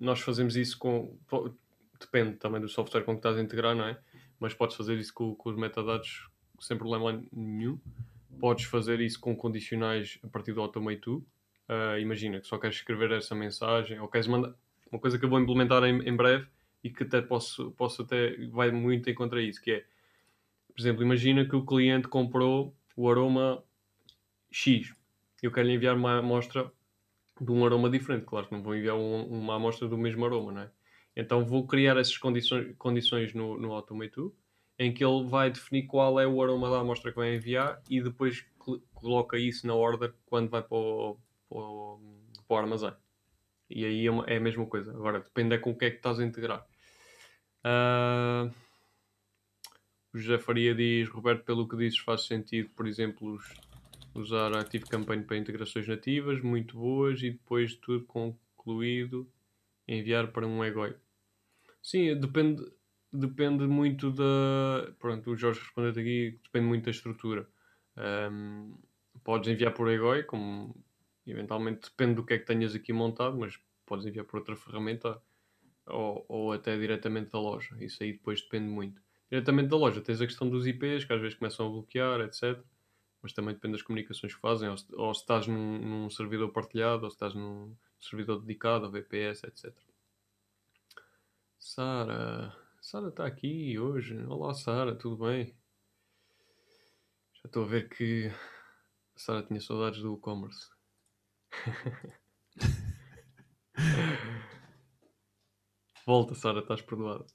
nós 0.00 0.20
fazemos 0.20 0.56
isso 0.56 0.76
com. 0.78 1.16
Depende 2.00 2.36
também 2.36 2.60
do 2.60 2.68
software 2.68 3.02
com 3.02 3.12
que 3.12 3.20
estás 3.20 3.36
a 3.38 3.40
integrar, 3.40 3.74
não 3.74 3.86
é? 3.86 3.98
Mas 4.38 4.52
podes 4.52 4.76
fazer 4.76 4.98
isso 4.98 5.14
com, 5.14 5.34
com 5.34 5.48
os 5.48 5.56
metadados 5.56 6.28
sem 6.60 6.76
problema 6.76 7.22
nenhum. 7.32 7.78
Podes 8.38 8.66
fazer 8.66 9.00
isso 9.00 9.18
com 9.18 9.34
condicionais 9.34 10.18
a 10.22 10.28
partir 10.28 10.52
do 10.52 10.60
Automate 10.60 11.00
2. 11.06 11.22
Ah, 11.68 11.98
imagina 11.98 12.38
que 12.38 12.46
só 12.46 12.58
queres 12.58 12.76
escrever 12.76 13.12
essa 13.12 13.34
mensagem 13.34 13.98
ou 13.98 14.08
queres 14.08 14.26
mandar. 14.26 14.52
Uma 14.92 15.00
coisa 15.00 15.18
que 15.18 15.24
eu 15.24 15.28
vou 15.28 15.40
implementar 15.40 15.82
em, 15.84 16.06
em 16.06 16.14
breve 16.14 16.46
e 16.86 16.90
que 16.90 17.02
até 17.04 17.20
posso, 17.22 17.70
posso 17.72 18.02
até 18.02 18.36
vai 18.48 18.70
muito 18.70 19.10
em 19.10 19.14
contra 19.14 19.42
isso, 19.42 19.60
que 19.62 19.72
é, 19.72 19.84
por 20.74 20.80
exemplo, 20.80 21.02
imagina 21.02 21.46
que 21.48 21.56
o 21.56 21.64
cliente 21.64 22.08
comprou 22.08 22.76
o 22.96 23.10
aroma 23.10 23.64
X. 24.50 24.94
Eu 25.42 25.52
quero 25.52 25.68
lhe 25.68 25.74
enviar 25.74 25.96
uma 25.96 26.18
amostra 26.18 26.70
de 27.40 27.50
um 27.52 27.64
aroma 27.64 27.90
diferente. 27.90 28.24
Claro 28.26 28.46
que 28.48 28.54
não 28.54 28.62
vou 28.62 28.76
enviar 28.76 28.96
um- 28.96 29.26
uma 29.26 29.56
amostra 29.56 29.88
do 29.88 29.98
mesmo 29.98 30.24
aroma, 30.24 30.52
não 30.52 30.62
é? 30.62 30.70
Então 31.16 31.44
vou 31.44 31.66
criar 31.66 31.96
essas 31.96 32.16
condições, 32.18 32.74
condições 32.78 33.34
no, 33.34 33.58
no 33.58 33.72
Automate 33.72 34.16
2, 34.16 34.32
em 34.78 34.92
que 34.92 35.04
ele 35.04 35.24
vai 35.26 35.50
definir 35.50 35.86
qual 35.86 36.20
é 36.20 36.26
o 36.26 36.42
aroma 36.42 36.70
da 36.70 36.80
amostra 36.80 37.10
que 37.10 37.18
vai 37.18 37.34
enviar 37.34 37.82
e 37.90 38.02
depois 38.02 38.46
coloca 38.94 39.38
isso 39.38 39.66
na 39.66 39.74
order 39.74 40.14
quando 40.26 40.50
vai 40.50 40.62
para 40.62 40.76
o, 40.76 41.18
para 41.48 41.58
o, 41.58 42.00
para 42.48 42.54
o 42.56 42.58
armazém. 42.58 42.92
E 43.70 43.84
aí 43.84 44.06
é, 44.06 44.34
é 44.34 44.36
a 44.36 44.40
mesma 44.40 44.66
coisa. 44.66 44.90
Agora, 44.92 45.20
depende 45.20 45.54
é 45.54 45.58
com 45.58 45.70
o 45.70 45.76
que 45.78 45.84
é 45.86 45.90
que 45.90 45.96
estás 45.96 46.18
a 46.20 46.24
integrar. 46.24 46.66
Ah, 47.68 48.48
o 50.12 50.18
José 50.18 50.38
Faria 50.38 50.74
diz, 50.74 51.08
Roberto, 51.08 51.44
pelo 51.44 51.68
que 51.68 51.76
dizes 51.76 51.98
faz 51.98 52.26
sentido, 52.26 52.70
por 52.70 52.86
exemplo, 52.86 53.34
os- 53.34 53.60
usar 54.14 54.52
a 54.52 54.60
Active 54.60 54.86
Campaign 54.86 55.24
para 55.24 55.36
integrações 55.36 55.86
nativas, 55.86 56.40
muito 56.42 56.76
boas, 56.78 57.22
e 57.22 57.30
depois 57.32 57.72
de 57.72 57.78
tudo 57.78 58.04
concluído, 58.06 59.30
enviar 59.88 60.32
para 60.32 60.46
um 60.46 60.64
EGOI. 60.64 60.96
Sim, 61.82 62.18
depende, 62.20 62.64
depende 63.12 63.66
muito 63.66 64.10
da... 64.12 64.92
Pronto, 64.98 65.30
o 65.32 65.36
Jorge 65.36 65.60
respondeu 65.60 65.90
aqui, 65.92 66.40
depende 66.44 66.66
muito 66.66 66.84
da 66.86 66.90
estrutura. 66.92 67.48
Ahm, 67.96 68.74
podes 69.24 69.50
enviar 69.50 69.74
por 69.74 69.88
EGOI, 69.90 70.24
como 70.24 70.74
eventualmente 71.26 71.90
depende 71.90 72.14
do 72.16 72.24
que 72.26 72.34
é 72.34 72.38
que 72.38 72.46
tenhas 72.46 72.74
aqui 72.74 72.92
montado, 72.92 73.36
mas 73.38 73.58
podes 73.86 74.06
enviar 74.06 74.24
por 74.26 74.38
outra 74.40 74.56
ferramenta 74.56 75.20
ou, 75.86 76.24
ou 76.28 76.52
até 76.52 76.76
diretamente 76.76 77.30
da 77.30 77.40
loja. 77.40 77.76
Isso 77.80 78.02
aí 78.02 78.12
depois 78.12 78.40
depende 78.40 78.68
muito. 78.68 79.00
Diretamente 79.30 79.68
da 79.68 79.76
loja 79.76 80.00
tens 80.00 80.20
a 80.20 80.26
questão 80.26 80.48
dos 80.48 80.66
IPs, 80.66 81.04
que 81.04 81.12
às 81.12 81.20
vezes 81.20 81.38
começam 81.38 81.66
a 81.66 81.70
bloquear, 81.70 82.20
etc. 82.20 82.58
Mas 83.22 83.32
também 83.32 83.54
depende 83.54 83.72
das 83.72 83.82
comunicações 83.82 84.34
que 84.34 84.40
fazem, 84.40 84.68
ou 84.68 84.76
se, 84.76 84.86
ou 84.94 85.14
se 85.14 85.20
estás 85.20 85.46
num, 85.46 85.78
num 85.78 86.10
servidor 86.10 86.52
partilhado, 86.52 87.04
ou 87.04 87.10
se 87.10 87.16
estás 87.16 87.34
num 87.34 87.74
servidor 88.00 88.40
dedicado, 88.40 88.86
ou 88.86 88.92
VPS, 88.92 89.44
etc. 89.44 89.74
Sara. 91.58 92.54
Sara 92.80 93.08
está 93.08 93.26
aqui 93.26 93.78
hoje. 93.78 94.16
Olá, 94.26 94.54
Sara, 94.54 94.94
tudo 94.94 95.26
bem? 95.26 95.54
Já 97.34 97.46
estou 97.46 97.64
a 97.64 97.66
ver 97.66 97.88
que 97.88 98.28
a 98.28 99.18
Sara 99.18 99.42
tinha 99.42 99.60
saudades 99.60 100.00
do 100.00 100.14
e-commerce. 100.14 100.70
Volta, 106.06 106.34
Sara, 106.34 106.60
estás 106.60 106.80
perdoada. 106.80 107.26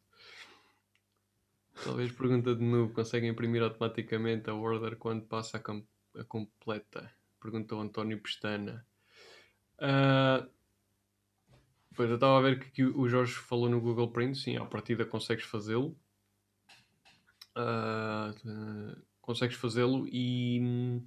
Talvez 1.83 2.11
pergunta 2.11 2.55
de 2.55 2.63
novo: 2.63 2.93
conseguem 2.93 3.29
imprimir 3.29 3.61
automaticamente 3.61 4.49
a 4.49 4.53
order 4.53 4.95
quando 4.97 5.25
passa 5.27 5.57
a, 5.57 5.59
com- 5.59 5.85
a 6.15 6.23
completa? 6.23 7.11
Perguntou 7.41 7.81
António 7.81 8.21
Pestana. 8.21 8.85
Ah, 9.79 10.47
pois 11.95 12.09
eu 12.09 12.15
estava 12.15 12.37
a 12.37 12.41
ver 12.41 12.59
que 12.59 12.67
aqui 12.67 12.83
o 12.83 13.07
Jorge 13.07 13.33
falou 13.33 13.69
no 13.69 13.79
Google 13.79 14.11
Print, 14.11 14.37
sim, 14.37 14.57
à 14.57 14.65
partida 14.65 15.05
consegues 15.05 15.45
fazê-lo. 15.45 15.97
Ah, 17.55 18.33
eh, 18.45 18.95
consegues 19.21 19.55
fazê-lo 19.57 20.07
e, 20.07 21.01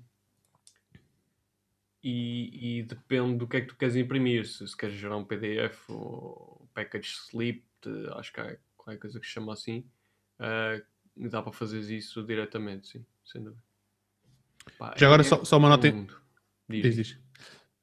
e, 2.02 2.78
e 2.80 2.82
depende 2.82 3.38
do 3.38 3.48
que 3.48 3.56
é 3.56 3.60
que 3.62 3.68
tu 3.68 3.76
queres 3.76 3.96
imprimir. 3.96 4.46
Se, 4.46 4.66
se 4.68 4.76
queres 4.76 4.96
gerar 4.96 5.16
um 5.16 5.24
PDF 5.24 5.90
ou 5.92 6.63
package 6.74 7.08
slip, 7.30 7.64
de- 7.82 8.08
acho 8.14 8.32
que 8.32 8.40
há 8.40 8.56
qualquer 8.76 8.98
coisa 9.00 9.20
que 9.20 9.26
se 9.26 9.32
chama 9.32 9.52
assim, 9.52 9.84
ah, 10.38 10.80
dá 11.16 11.40
para 11.42 11.52
fazer 11.52 11.80
isso 11.80 12.22
diretamente, 12.24 12.88
sim, 12.88 13.06
sem 13.24 13.42
dúvida. 13.42 13.62
Pá, 14.78 14.94
Já 14.96 15.06
agora 15.06 15.22
é- 15.22 15.24
só- 15.24 15.44
só 15.44 15.58
uma 15.58 15.68
um 15.68 15.70
nota 15.70 15.88
em-. 15.88 16.06
Diz, 16.68 16.94
Diz. 16.96 17.18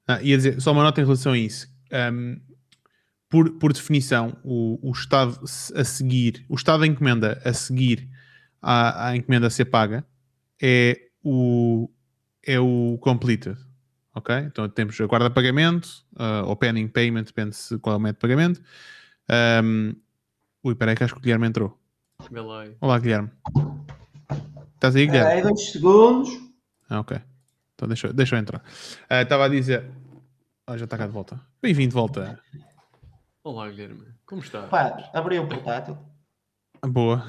Ah, 0.08 0.22
ia 0.22 0.36
dizer, 0.36 0.60
só 0.62 0.72
uma 0.72 0.84
nota 0.84 1.00
em 1.00 1.04
relação 1.04 1.34
a 1.34 1.38
isso. 1.38 1.68
Ahm, 1.92 2.40
por, 3.30 3.50
por 3.60 3.72
definição, 3.72 4.38
o, 4.44 4.80
o 4.90 4.92
estado 4.92 5.40
a 5.76 5.84
seguir, 5.86 6.46
o 6.50 6.56
estado 6.56 6.82
da 6.82 6.88
encomenda 6.88 7.42
a 7.46 7.54
seguir 7.54 8.10
à, 8.62 9.08
à 9.10 9.16
encomenda 9.16 9.48
a 9.48 9.50
ser 9.50 9.66
paga 9.66 10.06
é 10.62 11.10
o, 11.24 11.90
é 12.44 12.60
o 12.60 12.98
completed. 13.00 13.58
Ok? 14.14 14.36
Então 14.40 14.68
temos 14.70 15.00
a 15.00 15.06
guarda 15.06 15.30
de 15.30 15.36
pagamento, 15.36 15.88
ah, 16.18 16.44
ou 16.46 16.56
pending 16.56 16.88
payment, 16.88 17.24
depende 17.24 17.56
se 17.56 17.78
qual 17.80 17.96
é 17.96 17.98
o 17.98 18.02
método 18.02 18.18
de 18.18 18.22
pagamento. 18.36 18.62
Ahm, 19.30 19.94
ui, 20.64 20.76
peraí 20.76 20.96
que 20.96 21.04
acho 21.04 21.14
que 21.14 21.20
o 21.20 21.24
Guilherme 21.24 21.48
entrou. 21.48 21.78
Olá, 22.82 23.00
Guilherme. 23.00 23.30
Estás 24.76 24.96
aí, 24.96 25.06
Guilherme? 25.08 25.32
Aí, 25.32 25.42
dois 25.42 25.72
segundos. 25.72 26.30
Ah, 26.90 27.00
ok. 27.00 27.18
Então 27.76 27.88
deixa, 27.88 28.08
eu- 28.08 28.14
deixa 28.14 28.36
eu 28.36 28.40
entrar. 28.40 28.62
Ah, 29.10 29.22
Estava 29.22 29.46
a 29.46 29.50
dizer. 29.50 29.90
Ah, 30.68 30.78
já 30.78 30.84
está 30.86 30.98
cá 30.98 31.08
de 31.08 31.14
volta. 31.14 31.40
Bem-vindo 31.62 31.90
de 31.90 31.96
volta. 31.96 32.40
Olá, 33.44 33.70
Guilherme. 33.70 34.06
Como 34.26 34.42
está? 34.42 34.64
Pá, 34.64 35.10
abri 35.14 35.40
o 35.40 35.48
portátil. 35.48 35.98
Boa. 36.86 37.24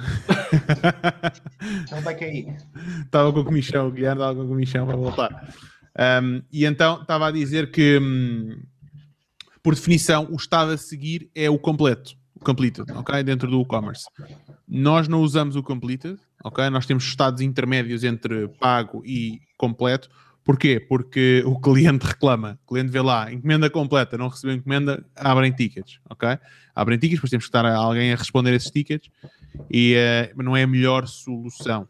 Ele 1.92 2.00
vai 2.00 2.14
cair. 2.16 2.56
Estava 3.04 3.32
com 3.32 3.44
comichão, 3.44 3.88
o 3.88 3.90
Guilherme 3.92 4.20
estava 4.20 4.34
com 4.40 4.48
comichão 4.48 4.86
para 4.86 4.96
voltar. 4.96 5.54
Ahm, 5.96 6.42
e 6.50 6.64
então 6.64 7.02
estava 7.02 7.28
a 7.28 7.30
dizer 7.30 7.70
que, 7.70 7.98
hum, 7.98 8.62
por 9.62 9.74
definição, 9.74 10.26
o 10.30 10.36
estado 10.36 10.72
a 10.72 10.76
seguir 10.76 11.30
é 11.34 11.50
o 11.50 11.58
completo. 11.58 12.16
completed, 12.44 12.90
ok? 12.92 13.22
Dentro 13.22 13.48
do 13.48 13.60
e-commerce. 13.60 14.04
Nós 14.66 15.06
não 15.06 15.20
usamos 15.20 15.54
o 15.54 15.62
completed, 15.62 16.18
ok? 16.42 16.68
Nós 16.70 16.86
temos 16.86 17.04
estados 17.04 17.40
intermédios 17.40 18.02
entre 18.02 18.48
pago 18.58 19.02
e 19.04 19.40
completo. 19.56 20.08
Porquê? 20.44 20.80
Porque 20.80 21.42
o 21.46 21.60
cliente 21.60 22.04
reclama. 22.04 22.58
O 22.64 22.74
cliente 22.74 22.90
vê 22.90 23.00
lá, 23.00 23.32
encomenda 23.32 23.70
completa, 23.70 24.18
não 24.18 24.26
recebeu 24.26 24.56
encomenda, 24.56 25.04
abrem 25.14 25.52
tickets, 25.52 26.00
ok? 26.10 26.36
Abrem 26.74 26.98
tickets, 26.98 27.18
depois 27.18 27.30
temos 27.30 27.44
que 27.44 27.48
estar 27.48 27.64
alguém 27.64 28.12
a 28.12 28.16
responder 28.16 28.52
esses 28.54 28.70
tickets 28.70 29.08
e 29.70 29.94
uh, 29.94 30.42
não 30.42 30.56
é 30.56 30.64
a 30.64 30.66
melhor 30.66 31.06
solução. 31.06 31.86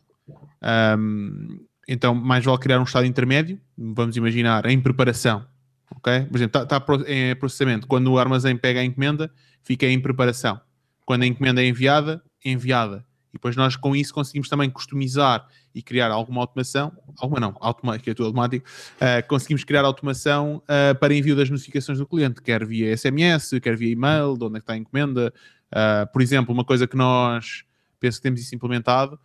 Um, 0.62 1.64
então, 1.88 2.14
mais 2.14 2.44
vale 2.44 2.58
criar 2.58 2.80
um 2.80 2.84
estado 2.84 3.06
intermédio, 3.06 3.60
vamos 3.76 4.16
imaginar, 4.16 4.66
em 4.66 4.80
preparação, 4.80 5.44
ok? 5.90 6.26
Por 6.26 6.36
exemplo, 6.36 6.62
está 6.62 6.80
tá 6.80 6.94
em 7.06 7.34
processamento. 7.36 7.86
Quando 7.86 8.12
o 8.12 8.18
armazém 8.18 8.56
pega 8.56 8.80
a 8.80 8.84
encomenda, 8.84 9.30
fica 9.62 9.86
em 9.86 10.00
preparação. 10.00 10.60
Quando 11.04 11.22
a 11.22 11.26
encomenda 11.26 11.62
é 11.62 11.66
enviada, 11.66 12.22
enviada. 12.44 13.04
E 13.30 13.34
depois 13.34 13.56
nós 13.56 13.76
com 13.76 13.96
isso 13.96 14.12
conseguimos 14.12 14.48
também 14.48 14.68
customizar 14.68 15.46
e 15.74 15.82
criar 15.82 16.10
alguma 16.10 16.42
automação, 16.42 16.92
alguma 17.16 17.40
não, 17.40 17.56
automática, 17.60 18.10
é 18.10 18.14
tudo 18.14 18.26
automático, 18.26 18.68
uh, 18.96 19.26
conseguimos 19.26 19.64
criar 19.64 19.84
automação 19.84 20.62
uh, 20.64 20.98
para 20.98 21.14
envio 21.14 21.34
das 21.34 21.48
notificações 21.48 21.98
do 21.98 22.06
cliente, 22.06 22.42
quer 22.42 22.64
via 22.66 22.94
SMS, 22.94 23.58
quer 23.60 23.74
via 23.74 23.90
e-mail, 23.90 24.36
de 24.36 24.44
onde 24.44 24.56
é 24.56 24.60
que 24.60 24.64
está 24.64 24.74
a 24.74 24.76
encomenda. 24.76 25.32
Uh, 25.72 26.12
por 26.12 26.20
exemplo, 26.20 26.52
uma 26.52 26.64
coisa 26.64 26.86
que 26.86 26.96
nós 26.96 27.64
penso 27.98 28.18
que 28.18 28.22
temos 28.22 28.40
isso 28.40 28.54
implementado, 28.54 29.18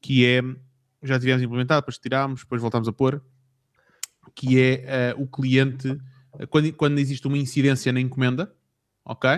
que 0.00 0.24
é, 0.24 0.40
já 1.02 1.18
tivemos 1.18 1.42
implementado, 1.42 1.80
depois 1.82 1.98
tirámos, 1.98 2.42
depois 2.42 2.60
voltámos 2.60 2.88
a 2.88 2.92
pôr, 2.92 3.22
que 4.34 4.60
é 4.60 5.14
o 5.16 5.26
cliente, 5.26 5.98
quando, 6.50 6.72
quando 6.74 6.98
existe 6.98 7.26
uma 7.26 7.38
incidência 7.38 7.92
na 7.92 8.00
encomenda, 8.00 8.52
ok? 9.04 9.30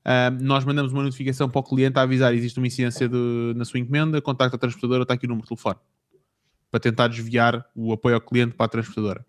Uh, 0.00 0.42
nós 0.42 0.64
mandamos 0.64 0.92
uma 0.92 1.02
notificação 1.02 1.48
para 1.50 1.58
o 1.60 1.62
cliente 1.62 1.98
a 1.98 2.02
avisar 2.02 2.32
existe 2.32 2.58
uma 2.58 2.66
incidência 2.66 3.06
de, 3.06 3.52
na 3.54 3.66
sua 3.66 3.78
encomenda, 3.78 4.20
contacta 4.22 4.56
a 4.56 4.58
transportadora, 4.58 5.02
está 5.02 5.12
aqui 5.12 5.26
o 5.26 5.28
número 5.28 5.44
de 5.44 5.48
telefone 5.48 5.78
para 6.70 6.80
tentar 6.80 7.08
desviar 7.08 7.66
o 7.74 7.92
apoio 7.92 8.14
ao 8.14 8.20
cliente 8.20 8.54
para 8.54 8.66
a 8.66 8.68
transportadora. 8.68 9.26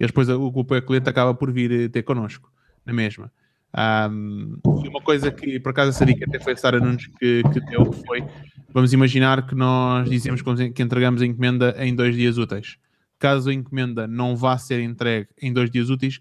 E 0.00 0.06
depois 0.06 0.28
o, 0.28 0.50
o 0.50 0.60
apoio 0.60 0.80
ao 0.80 0.86
cliente 0.86 1.08
acaba 1.08 1.34
por 1.34 1.52
vir 1.52 1.70
eh, 1.70 1.88
ter 1.88 2.02
connosco, 2.02 2.50
na 2.84 2.92
mesma. 2.92 3.30
Um, 3.76 4.58
e 4.82 4.88
uma 4.88 5.00
coisa 5.00 5.30
que, 5.30 5.60
por 5.60 5.70
acaso, 5.70 5.90
a 5.90 5.92
Sadiqa 5.92 6.24
até 6.26 6.40
foi 6.40 6.54
a 6.54 6.56
Sara 6.56 6.80
Nunes 6.80 7.06
que, 7.06 7.42
que 7.52 7.60
deu, 7.60 7.90
que 7.90 8.06
foi, 8.06 8.24
vamos 8.72 8.92
imaginar 8.92 9.46
que 9.46 9.54
nós 9.54 10.08
dizemos 10.08 10.42
que 10.42 10.82
entregamos 10.82 11.20
a 11.20 11.26
encomenda 11.26 11.74
em 11.78 11.94
dois 11.94 12.16
dias 12.16 12.38
úteis. 12.38 12.78
Caso 13.18 13.50
a 13.50 13.54
encomenda 13.54 14.06
não 14.06 14.36
vá 14.36 14.56
ser 14.56 14.80
entregue 14.80 15.28
em 15.40 15.52
dois 15.52 15.70
dias 15.70 15.90
úteis, 15.90 16.20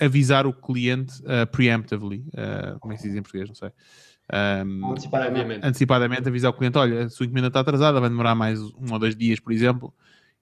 avisar 0.00 0.46
o 0.46 0.52
cliente 0.52 1.22
uh, 1.22 1.46
preemptively, 1.50 2.24
uh, 2.30 2.78
como 2.80 2.92
é 2.92 2.96
que 2.96 3.02
se 3.02 3.08
diz 3.08 3.16
em 3.16 3.22
português, 3.22 3.48
não 3.48 3.54
sei. 3.54 3.70
Um, 4.32 4.90
antecipadamente. 4.90 5.66
antecipadamente 5.66 6.28
avisar 6.28 6.50
o 6.50 6.54
cliente, 6.54 6.78
olha, 6.78 7.04
a 7.04 7.10
sua 7.10 7.26
encomenda 7.26 7.48
está 7.48 7.60
atrasada, 7.60 8.00
vai 8.00 8.08
demorar 8.08 8.34
mais 8.34 8.60
um 8.60 8.92
ou 8.92 8.98
dois 8.98 9.14
dias, 9.14 9.38
por 9.38 9.52
exemplo, 9.52 9.94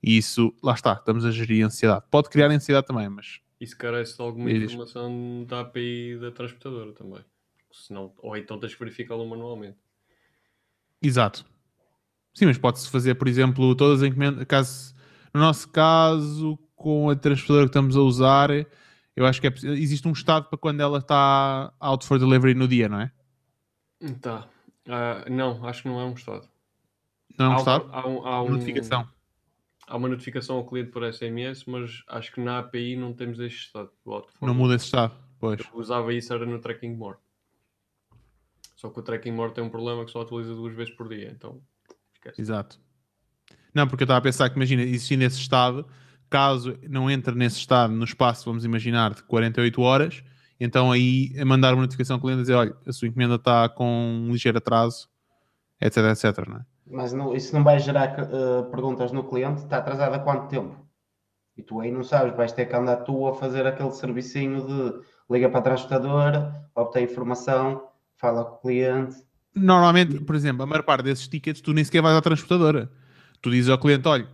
e 0.03 0.17
isso, 0.17 0.55
lá 0.63 0.73
está, 0.73 0.95
estamos 0.95 1.25
a 1.25 1.31
gerir 1.31 1.65
a 1.65 1.67
ansiedade. 1.67 2.05
Pode 2.11 2.31
criar 2.31 2.51
ansiedade 2.51 2.87
também, 2.87 3.09
mas... 3.09 3.42
Isso 3.63 3.79
carece 3.79 4.17
de 4.17 4.23
alguma 4.23 4.51
informação 4.51 5.45
da 5.47 5.61
API 5.61 6.19
da 6.19 6.33
transportadora 6.33 6.93
também. 6.95 7.25
Senão, 7.71 8.13
ou 8.19 8.37
então 8.37 8.59
tens 8.59 8.75
que 8.75 8.81
verificá-lo 8.81 9.25
manualmente. 9.25 9.79
Exato. 11.01 11.47
Sim, 12.35 12.47
mas 12.47 12.59
pode-se 12.59 12.91
fazer, 12.91 13.15
por 13.15 13.29
exemplo, 13.29 13.77
todas 13.77 14.03
as 14.03 14.09
encomendas, 14.09 14.45
caso, 14.47 14.93
no 15.33 15.41
nosso 15.41 15.69
caso, 15.69 16.59
com 16.75 17.09
a 17.09 17.15
transportadora 17.15 17.67
que 17.67 17.71
estamos 17.71 17.97
a 17.97 18.01
usar, 18.01 18.51
eu 19.15 19.25
acho 19.25 19.41
que 19.41 19.47
é, 19.47 19.53
existe 19.79 20.09
um 20.09 20.13
estado 20.13 20.49
para 20.49 20.59
quando 20.59 20.81
ela 20.81 20.99
está 20.99 21.73
out 21.79 22.05
for 22.05 22.19
delivery 22.19 22.55
no 22.55 22.67
dia, 22.67 22.89
não 22.89 23.01
é? 23.01 23.13
Tá. 24.21 24.49
Uh, 24.89 25.31
não, 25.31 25.65
acho 25.69 25.83
que 25.83 25.89
não 25.89 26.01
é 26.01 26.05
um 26.05 26.15
estado. 26.15 26.49
Não 27.39 27.47
é 27.47 27.49
um 27.51 27.53
há, 27.53 27.59
estado? 27.59 27.89
Há, 27.93 28.09
um, 28.09 28.27
há 28.27 28.43
uma 28.43 28.51
notificação. 28.51 29.09
Há 29.93 29.97
uma 29.99 30.09
notificação 30.09 30.57
ao 30.57 30.65
cliente 30.65 30.91
por 30.91 31.05
SMS, 31.05 31.67
mas 31.67 32.03
acho 32.09 32.33
que 32.33 32.41
na 32.41 32.61
API 32.61 32.97
não 32.97 33.13
temos 33.13 33.39
este 33.39 33.67
estado. 33.67 33.91
Não 34.41 34.55
muda 34.55 34.75
esse 34.75 34.87
estado, 34.87 35.15
pois. 35.39 35.61
Eu 35.61 35.79
usava 35.79 36.15
isso 36.15 36.33
era 36.33 36.47
no 36.47 36.59
tracking 36.59 36.95
more. 36.95 37.19
Só 38.75 38.89
que 38.89 38.99
o 38.99 39.03
tracking 39.03 39.33
more 39.33 39.53
tem 39.53 39.63
um 39.63 39.69
problema 39.69 40.03
que 40.07 40.11
só 40.11 40.23
atualiza 40.23 40.55
duas 40.55 40.75
vezes 40.75 40.95
por 40.95 41.11
dia, 41.11 41.31
então 41.31 41.61
esquece. 42.15 42.41
Exato. 42.41 42.81
Não, 43.75 43.87
porque 43.87 44.05
eu 44.05 44.07
estava 44.07 44.17
a 44.17 44.23
pensar 44.23 44.49
que, 44.49 44.57
imagina, 44.57 44.81
existir 44.81 45.19
nesse 45.19 45.39
estado, 45.39 45.87
caso 46.31 46.75
não 46.89 47.11
entre 47.11 47.35
nesse 47.35 47.59
estado 47.59 47.93
no 47.93 48.05
espaço, 48.05 48.47
vamos 48.47 48.65
imaginar, 48.65 49.13
de 49.13 49.23
48 49.25 49.79
horas, 49.83 50.25
então 50.59 50.91
aí 50.91 51.33
é 51.35 51.45
mandar 51.45 51.75
uma 51.75 51.83
notificação 51.83 52.17
ao 52.17 52.21
cliente 52.23 52.39
a 52.39 52.43
dizer, 52.45 52.55
olha, 52.55 52.75
a 52.87 52.93
sua 52.95 53.09
encomenda 53.09 53.35
está 53.35 53.69
com 53.69 53.87
um 53.87 54.33
ligeiro 54.33 54.57
atraso, 54.57 55.07
etc, 55.79 55.99
etc, 55.99 56.49
não 56.49 56.57
é? 56.57 56.72
Mas 56.93 57.13
não, 57.13 57.35
isso 57.35 57.55
não 57.55 57.65
vai 57.65 57.79
gerar 57.79 58.15
uh, 58.21 58.71
perguntas 58.71 59.11
no 59.13 59.25
cliente, 59.25 59.63
está 59.63 59.79
atrasado 59.79 60.15
há 60.15 60.19
quanto 60.19 60.49
tempo? 60.49 60.77
E 61.57 61.63
tu 61.63 61.81
aí 61.81 61.91
não 61.91 62.05
sabes, 62.05 62.37
vais 62.37 62.53
ter 62.53 62.67
que 62.67 62.77
andar 62.77 62.97
tu 62.97 63.27
a 63.27 63.35
fazer 63.35 63.67
aquele 63.67 63.91
servicinho 63.93 64.67
de 64.67 65.01
liga 65.31 65.49
para 65.49 65.61
a 65.61 65.63
transportadora, 65.63 66.67
obtém 66.75 67.05
informação, 67.05 67.89
fala 68.17 68.45
com 68.45 68.57
o 68.57 68.61
cliente. 68.61 69.17
Normalmente, 69.55 70.21
por 70.21 70.35
exemplo, 70.35 70.63
a 70.63 70.67
maior 70.67 70.83
parte 70.83 71.05
desses 71.05 71.27
tickets 71.29 71.61
tu 71.63 71.73
nem 71.73 71.83
sequer 71.83 72.03
vais 72.03 72.17
à 72.17 72.21
transportadora. 72.21 72.91
Tu 73.41 73.51
dizes 73.51 73.71
ao 73.71 73.79
cliente, 73.79 74.07
olha, 74.07 74.29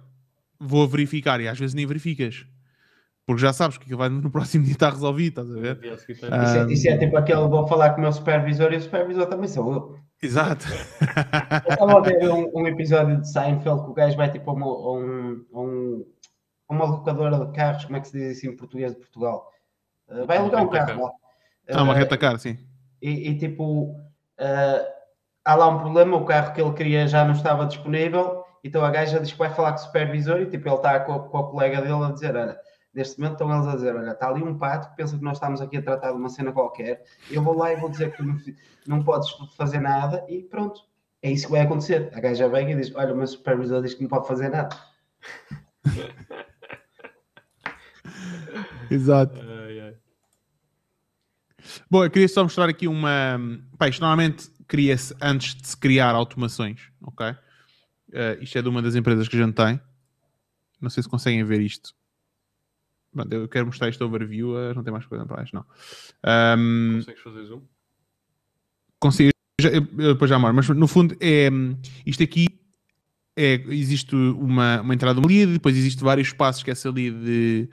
vou 0.59 0.87
verificar 0.87 1.41
e 1.41 1.49
às 1.49 1.59
vezes 1.59 1.75
nem 1.75 1.87
verificas. 1.87 2.45
Porque 3.25 3.43
já 3.43 3.53
sabes 3.53 3.79
que 3.79 3.95
vai 3.95 4.09
no 4.09 4.31
próximo 4.33 4.65
dia 4.65 4.73
está 4.73 4.91
resolvido, 4.91 5.41
estás 5.41 5.51
a 5.51 5.61
ver? 5.61 5.81
Isso 6.45 6.57
é, 6.57 6.73
isso 6.73 6.89
é 6.89 6.99
tipo 6.99 7.17
aquele, 7.17 7.47
vou 7.47 7.67
falar 7.69 7.91
com 7.91 7.99
o 7.99 8.01
meu 8.01 8.13
supervisor 8.13 8.73
e 8.73 8.77
o 8.77 8.81
supervisor 8.81 9.27
também 9.27 9.49
sou 9.49 9.73
eu. 9.73 10.08
Exato. 10.23 10.67
Eu 11.67 11.73
estava 11.73 11.99
a 11.99 12.01
ver 12.01 12.29
um, 12.29 12.51
um, 12.55 12.67
episódio 12.67 13.21
de 13.21 13.31
Seinfeld 13.31 13.85
que 13.85 13.91
o 13.91 13.95
gajo 13.95 14.17
vai 14.17 14.31
tipo 14.31 14.51
a, 14.51 14.55
uma, 14.55 14.67
a 14.67 14.93
um, 14.93 15.47
a 15.53 15.61
um, 15.61 16.07
uma 16.69 16.85
locadora 16.85 17.47
de 17.47 17.53
carros, 17.53 17.85
como 17.85 17.97
é 17.97 18.01
que 18.01 18.09
se 18.09 18.19
diz 18.19 18.39
assim 18.39 18.49
em 18.49 18.57
português 18.57 18.93
de 18.93 18.99
Portugal? 18.99 19.51
Uh, 20.09 20.27
vai 20.27 20.39
alugar 20.39 20.65
um 20.65 20.69
carro 20.69 21.05
lá. 21.05 21.13
Ah, 21.71 21.83
uma 21.83 21.95
reta 21.95 22.17
cara, 22.17 22.39
sim. 22.39 22.59
E, 23.01 23.31
e 23.31 23.39
tipo, 23.39 23.91
uh, 23.93 24.93
há 25.45 25.55
lá 25.55 25.69
um 25.69 25.79
problema, 25.79 26.17
o 26.17 26.25
carro 26.25 26.53
que 26.53 26.61
ele 26.61 26.73
queria 26.73 27.07
já 27.07 27.25
não 27.25 27.33
estava 27.33 27.67
disponível 27.67 28.45
então 28.63 28.85
a 28.85 28.91
gaja 28.91 29.21
diz 29.21 29.33
que 29.33 29.39
vai 29.39 29.51
falar 29.51 29.73
com 29.73 29.79
o 29.79 29.83
supervisor 29.83 30.41
e 30.41 30.47
tipo, 30.47 30.69
ele 30.69 30.77
está 30.77 31.01
com, 31.01 31.19
com 31.19 31.39
a 31.39 31.51
colega 31.51 31.81
dele 31.81 32.05
a 32.05 32.13
dizer: 32.13 32.37
Olha, 32.37 32.59
neste 32.99 33.19
momento 33.19 33.35
estão 33.35 33.55
eles 33.55 33.67
a 33.67 33.75
dizer: 33.77 33.95
Olha, 33.95 34.11
está 34.11 34.29
ali 34.29 34.43
um 34.43 34.59
pato 34.59 34.91
que 34.91 34.97
pensa 34.97 35.17
que 35.17 35.23
nós 35.23 35.37
estamos 35.37 35.61
aqui 35.61 35.77
a 35.77 35.83
tratar 35.83 36.11
de 36.11 36.19
uma 36.19 36.29
cena 36.29 36.53
qualquer. 36.53 37.05
Eu 37.31 37.43
vou 37.43 37.57
lá 37.57 37.73
e 37.73 37.77
vou 37.77 37.89
dizer 37.89 38.15
que 38.15 38.23
não, 38.23 38.37
não 38.87 39.03
podes 39.03 39.31
fazer 39.57 39.81
nada 39.81 40.27
e 40.29 40.43
pronto. 40.43 40.83
É 41.23 41.31
isso 41.31 41.47
que 41.47 41.53
vai 41.53 41.61
acontecer. 41.63 42.11
A 42.13 42.21
gaja 42.21 42.49
vem 42.49 42.73
e 42.73 42.75
diz: 42.75 42.95
Olha, 42.95 43.15
o 43.15 43.17
meu 43.17 43.27
supervisor 43.27 43.81
diz 43.83 43.95
que 43.95 44.03
não 44.03 44.09
pode 44.09 44.27
fazer 44.27 44.51
nada. 44.51 44.77
Exato. 48.91 49.39
Bom, 51.91 52.05
eu 52.05 52.11
queria 52.11 52.29
só 52.29 52.43
mostrar 52.43 52.69
aqui 52.69 52.89
uma. 52.89 53.39
Pá, 53.79 53.89
isto 53.89 54.01
normalmente 54.01 54.51
cria-se 54.67 55.15
antes 55.21 55.55
de 55.55 55.67
se 55.67 55.77
criar 55.77 56.15
automações, 56.15 56.91
ok? 57.03 57.31
Uh, 57.31 58.43
isto 58.43 58.59
é 58.59 58.63
de 58.63 58.69
uma 58.69 58.83
das 58.83 58.95
empresas 58.95 59.29
que 59.29 59.37
a 59.37 59.45
gente 59.45 59.55
tem. 59.55 59.81
Não 60.81 60.91
sei 60.91 61.03
se 61.03 61.09
conseguem 61.09 61.45
ver 61.45 61.61
isto. 61.61 61.98
Pronto, 63.13 63.33
eu 63.33 63.49
quero 63.49 63.67
mostrar 63.67 63.89
este 63.89 64.03
overview. 64.03 64.51
Uh, 64.51 64.75
não 64.75 64.83
tem 64.83 64.93
mais 64.93 65.07
coisa 65.07 65.25
para 65.27 65.43
isto, 65.43 65.55
não. 65.55 65.65
Um, 66.59 66.97
Consegues 66.97 67.23
fazer 67.23 67.45
zoom? 67.45 67.63
Consigo. 69.01 69.31
Já, 69.61 69.71
eu 69.71 70.13
depois 70.13 70.29
já 70.29 70.39
moro. 70.39 70.55
Mas 70.55 70.69
no 70.69 70.87
fundo, 70.87 71.17
é, 71.21 71.49
isto 72.07 72.23
aqui 72.23 72.47
é, 73.37 73.55
existe 73.69 74.15
uma, 74.15 74.81
uma 74.81 74.95
entrada 74.95 75.15
de 75.15 75.21
uma 75.21 75.29
lead, 75.29 75.53
depois 75.53 75.77
existe 75.77 76.03
vários 76.03 76.33
passos 76.33 76.63
que 76.63 76.71
essa 76.73 76.91
lead 76.91 77.69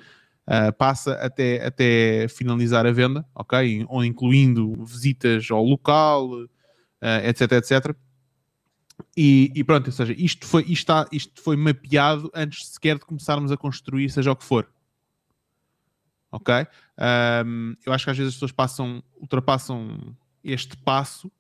uh, 0.47 0.73
passa 0.77 1.13
até, 1.13 1.65
até 1.65 2.27
finalizar 2.27 2.85
a 2.85 2.91
venda, 2.91 3.25
ok? 3.33 3.83
Ou 3.89 4.05
incluindo 4.05 4.73
visitas 4.85 5.49
ao 5.49 5.63
local, 5.63 6.29
uh, 6.33 6.47
etc, 7.23 7.51
etc. 7.53 7.95
E, 9.17 9.51
e, 9.55 9.63
pronto, 9.63 9.87
ou 9.87 9.91
seja, 9.91 10.13
isto 10.17 10.45
foi, 10.45 10.61
isto, 10.63 10.71
está, 10.73 11.07
isto 11.11 11.41
foi 11.41 11.55
mapeado 11.55 12.29
antes 12.33 12.67
sequer 12.67 12.97
de 12.97 13.05
começarmos 13.05 13.51
a 13.51 13.57
construir, 13.57 14.09
seja 14.09 14.31
o 14.31 14.35
que 14.35 14.45
for. 14.45 14.67
Ok? 16.35 16.53
Um, 17.45 17.75
eu 17.85 17.93
acho 17.93 18.05
que 18.05 18.11
às 18.11 18.17
vezes 18.17 18.29
as 18.29 18.35
pessoas 18.35 18.51
passam, 18.51 19.03
ultrapassam 19.19 20.15
este 20.43 20.77
passo 20.77 21.31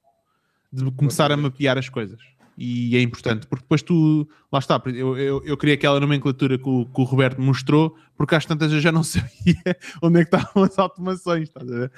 de 0.71 0.89
começar 0.91 1.31
a 1.31 1.37
mapear 1.37 1.77
as 1.77 1.89
coisas. 1.89 2.19
E 2.57 2.95
é 2.95 3.01
importante, 3.01 3.47
porque 3.47 3.63
depois 3.63 3.81
tu, 3.81 4.27
lá 4.49 4.59
está, 4.59 4.81
eu, 4.85 5.17
eu, 5.17 5.43
eu 5.43 5.57
queria 5.57 5.75
aquela 5.75 5.99
nomenclatura 5.99 6.57
que 6.57 6.69
o, 6.69 6.85
que 6.85 7.01
o 7.01 7.03
Roberto 7.03 7.41
mostrou, 7.41 7.97
porque 8.15 8.33
às 8.33 8.45
tantas 8.45 8.71
eu 8.71 8.79
já 8.79 8.93
não 8.93 9.03
sabia 9.05 9.77
onde 10.01 10.21
é 10.21 10.25
que 10.25 10.33
estavam 10.35 10.63
as 10.63 10.79
automações, 10.79 11.49
estás 11.49 11.69
a 11.69 11.75
ver? 11.75 11.91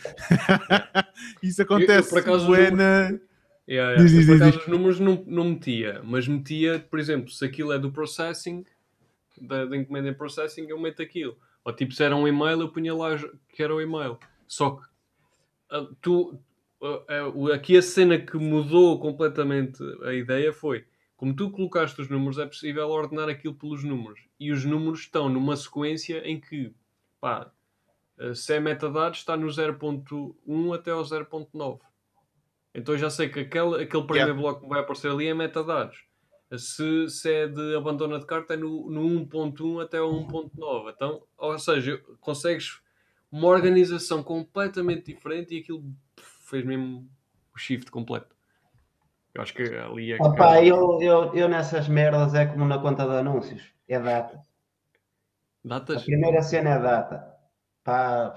Isso 1.44 1.62
acontece 1.62 2.12
eu, 2.12 2.18
eu, 2.18 2.24
por 2.24 2.32
acaso, 2.32 2.56
é 2.56 2.72
na 2.72 3.20
Yeah, 3.70 3.92
yeah. 3.92 4.02
Diz, 4.02 4.12
diz, 4.12 4.26
por 4.26 4.36
acaso, 4.38 4.60
os 4.60 4.68
números 4.68 5.00
não, 5.00 5.24
não 5.28 5.44
metia, 5.50 6.02
mas 6.04 6.26
metia, 6.26 6.80
por 6.90 7.00
exemplo, 7.00 7.30
se 7.30 7.44
aquilo 7.44 7.74
é 7.74 7.78
do 7.78 7.92
processing, 7.92 8.66
da, 9.42 9.66
da 9.66 9.76
encomenda 9.76 10.08
em 10.08 10.14
processing, 10.14 10.68
eu 10.70 10.80
meto 10.80 11.02
aquilo. 11.02 11.38
Ou 11.64 11.74
tipo, 11.74 11.94
se 11.94 12.04
era 12.04 12.16
um 12.16 12.28
e-mail, 12.28 12.62
eu 12.62 12.72
punha 12.72 12.94
lá 12.94 13.18
que 13.50 13.62
era 13.62 13.74
o 13.74 13.82
e-mail. 13.82 14.18
Só 14.48 14.72
que 14.72 14.84
uh, 15.76 15.96
tu, 16.02 16.40
uh, 16.82 17.52
aqui 17.52 17.78
a 17.78 17.82
cena 17.82 18.18
que 18.18 18.38
mudou 18.38 19.00
completamente 19.00 19.84
a 20.04 20.14
ideia 20.14 20.54
foi 20.54 20.86
como 21.18 21.36
tu 21.36 21.50
colocaste 21.50 22.00
os 22.00 22.10
números, 22.10 22.38
é 22.38 22.46
possível 22.46 22.88
ordenar 22.90 23.28
aquilo 23.28 23.56
pelos 23.56 23.84
números. 23.84 24.20
E 24.40 24.52
os 24.52 24.64
números 24.64 25.00
estão 25.00 25.28
numa 25.28 25.58
sequência 25.58 26.20
em 26.20 26.40
que, 26.40 26.72
pá, 27.20 27.52
uh, 28.20 28.36
se 28.36 28.54
é 28.54 28.60
metadados, 28.60 29.20
está 29.20 29.36
no 29.36 29.48
0.1 29.48 30.76
até 30.76 30.92
ao 30.92 31.02
0.9. 31.02 31.80
Então 32.74 32.94
eu 32.94 33.00
já 33.00 33.10
sei 33.10 33.28
que 33.30 33.40
aquele, 33.40 33.84
aquele 33.84 34.04
primeiro 34.04 34.30
Yeah. 34.30 34.42
bloco 34.42 34.62
que 34.62 34.70
vai 34.70 34.82
aparecer 34.82 35.10
ali 35.10 35.26
é 35.26 35.34
metadados. 35.34 36.07
Se, 36.56 37.10
se 37.10 37.34
é 37.34 37.48
de 37.48 37.76
abandona 37.76 38.20
de 38.20 38.26
carta, 38.26 38.54
é 38.54 38.58
no, 38.58 38.90
no 38.90 39.02
1.1 39.26 39.84
até 39.84 39.98
ao 39.98 40.10
1.9. 40.12 40.94
Então, 40.96 41.24
ou 41.38 41.60
seja, 41.60 42.02
consegues 42.22 42.80
uma 43.32 43.48
organização 43.48 44.24
completamente 44.24 45.14
diferente 45.14 45.56
e 45.56 45.60
aquilo 45.60 45.84
fez 46.18 46.64
mesmo 46.64 47.10
o 47.54 47.58
shift 47.58 47.92
completo. 47.92 48.36
Eu 49.34 49.42
acho 49.42 49.54
que 49.54 49.64
ali 49.64 50.14
é 50.14 50.18
que. 50.18 50.24
Opa, 50.24 50.64
eu, 50.64 51.02
eu, 51.02 51.34
eu 51.36 51.50
nessas 51.50 51.88
merdas 51.88 52.34
é 52.34 52.46
como 52.46 52.66
na 52.66 52.80
conta 52.80 53.06
de 53.06 53.16
anúncios. 53.18 53.74
É 53.88 54.00
data. 54.00 54.38
A 54.38 55.68
Datas? 55.68 56.04
primeira 56.04 56.42
cena 56.42 56.72
é 56.72 56.80
data. 56.80 57.36
Pá, 57.84 58.34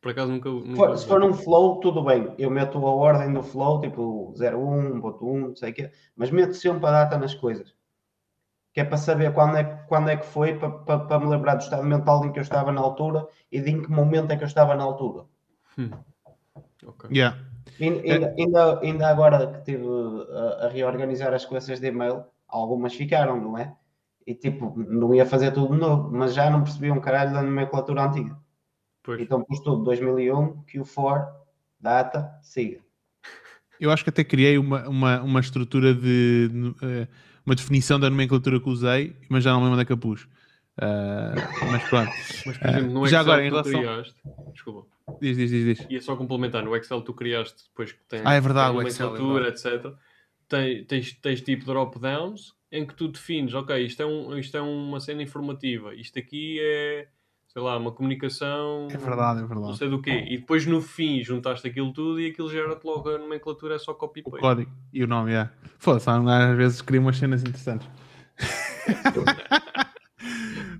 Por 0.00 0.12
acaso 0.12 0.32
nunca. 0.32 0.48
nunca 0.48 0.76
for- 0.76 0.96
se 0.98 1.06
for 1.06 1.20
num 1.20 1.34
flow, 1.34 1.78
tudo 1.80 2.02
bem. 2.02 2.34
Eu 2.38 2.50
meto 2.50 2.78
a 2.78 2.90
ordem 2.90 3.32
do 3.32 3.42
flow, 3.42 3.80
tipo 3.80 4.32
01, 4.38 4.98
1.1, 5.00 5.40
não 5.48 5.56
sei 5.56 5.70
o 5.70 5.74
quê. 5.74 5.90
Mas 6.16 6.30
meto 6.30 6.54
sempre 6.54 6.86
a 6.86 6.90
data 6.90 7.18
nas 7.18 7.34
coisas. 7.34 7.74
Que 8.72 8.80
é 8.80 8.84
para 8.84 8.96
saber 8.96 9.32
quando 9.34 9.56
é, 9.56 9.64
que- 9.64 9.88
quando 9.88 10.08
é 10.08 10.16
que 10.16 10.24
foi, 10.24 10.54
para, 10.58 10.70
para, 10.70 10.98
para 11.00 11.18
me 11.18 11.26
lembrar 11.26 11.56
do 11.56 11.62
estado 11.62 11.82
mental 11.84 12.24
em 12.24 12.32
que 12.32 12.38
eu 12.38 12.42
estava 12.42 12.72
na 12.72 12.80
altura 12.80 13.26
e 13.52 13.60
de 13.60 13.70
em 13.70 13.82
que 13.82 13.90
momento 13.90 14.30
é 14.30 14.36
que 14.36 14.44
eu 14.44 14.48
estava 14.48 14.74
na 14.74 14.84
altura. 14.84 15.24
Ok. 16.86 17.10
Yeah. 17.12 17.36
Ainda, 17.80 18.00
ainda, 18.12 18.34
ainda, 18.38 18.80
ainda 18.80 19.08
agora 19.08 19.46
que 19.52 19.58
estive 19.58 19.84
a, 20.32 20.66
a 20.66 20.68
reorganizar 20.68 21.32
as 21.34 21.44
coisas 21.44 21.78
de 21.80 21.86
e-mail, 21.86 22.24
algumas 22.48 22.94
ficaram, 22.94 23.40
não 23.40 23.56
é? 23.58 23.74
E 24.26 24.34
tipo, 24.34 24.74
não 24.76 25.14
ia 25.14 25.26
fazer 25.26 25.50
tudo 25.52 25.74
de 25.74 25.80
novo, 25.80 26.10
mas 26.10 26.34
já 26.34 26.48
não 26.50 26.62
percebi 26.62 26.90
um 26.90 27.00
caralho 27.00 27.32
da 27.32 27.42
nomenclatura 27.42 28.04
antiga. 28.04 28.36
Pois. 29.02 29.20
Então 29.20 29.42
pus 29.42 29.60
tudo 29.60 29.82
2001, 29.84 30.62
Q4, 30.64 31.28
data, 31.80 32.30
siga. 32.42 32.80
Eu 33.80 33.90
acho 33.90 34.04
que 34.04 34.10
até 34.10 34.22
criei 34.22 34.58
uma, 34.58 34.86
uma, 34.88 35.22
uma 35.22 35.40
estrutura 35.40 35.94
de 35.94 36.50
eh, 36.82 37.08
uma 37.46 37.54
definição 37.54 37.98
da 37.98 38.10
nomenclatura 38.10 38.60
que 38.60 38.68
usei, 38.68 39.16
mas 39.28 39.42
já 39.42 39.52
não 39.52 39.60
me 39.60 39.64
lembro 39.64 39.74
onde 39.78 39.82
é 39.82 39.86
que 39.86 39.92
a 39.92 39.96
pus. 39.96 40.28
Ah, 40.82 41.32
mas 41.70 41.82
pronto, 41.88 42.10
Mas, 42.46 42.58
por 42.58 42.68
exemplo, 42.68 42.90
no 42.92 43.06
Eh, 43.06 43.08
já 43.08 43.20
Excel 43.20 43.32
agora, 43.32 43.42
em 43.46 43.50
que 43.50 43.62
tu 43.62 43.68
relação- 43.68 43.80
criaste. 43.80 44.14
Desculpa. 44.52 44.86
diz, 45.20 45.36
diz, 45.36 45.50
diz, 45.50 45.64
diz. 45.78 45.86
Ia 45.90 46.00
só 46.02 46.14
complementar. 46.16 46.62
No 46.62 46.76
Excel 46.76 47.00
tu 47.02 47.14
criaste 47.14 47.64
depois 47.68 47.92
que 47.92 48.04
tem. 48.04 48.20
Ah, 48.24 48.34
é 48.34 48.40
verdade, 48.40 48.70
tem 48.76 48.84
o 48.84 48.88
Excel, 48.88 49.06
é 49.16 49.18
nomenclatura, 49.18 49.48
etc. 49.48 49.94
Tem, 50.48 50.84
tens, 50.84 51.12
tens 51.14 51.40
tipo 51.40 51.64
drop-downs 51.64 52.54
em 52.72 52.86
que 52.86 52.94
tu 52.94 53.08
defines, 53.08 53.52
ok, 53.54 53.76
isto 53.84 54.02
é, 54.02 54.06
um, 54.06 54.36
isto 54.38 54.56
é 54.56 54.60
uma 54.60 55.00
cena 55.00 55.22
informativa, 55.22 55.94
isto 55.94 56.18
aqui 56.18 56.58
é, 56.60 57.08
sei 57.52 57.60
lá, 57.62 57.76
uma 57.76 57.90
comunicação. 57.90 58.86
É 58.92 58.96
verdade, 58.96 59.38
é 59.38 59.42
Não 59.42 59.48
verdade. 59.48 59.76
sei 59.78 59.88
do 59.88 60.00
quê. 60.00 60.24
E 60.28 60.38
depois 60.38 60.64
no 60.66 60.80
fim 60.80 61.22
juntaste 61.22 61.66
aquilo 61.66 61.92
tudo 61.92 62.20
e 62.20 62.28
aquilo 62.30 62.48
gera-te 62.50 62.84
logo 62.84 63.08
a 63.10 63.18
nomenclatura, 63.18 63.74
é 63.74 63.78
só 63.78 63.92
O 63.92 63.94
copy-paste. 63.96 64.40
código 64.40 64.70
e 64.92 65.02
o 65.02 65.06
nome, 65.08 65.32
é. 65.32 65.50
Foda-se, 65.78 66.08
às 66.08 66.56
vezes 66.56 66.80
cria 66.80 67.00
umas 67.00 67.16
cenas 67.16 67.42
interessantes. 67.42 67.88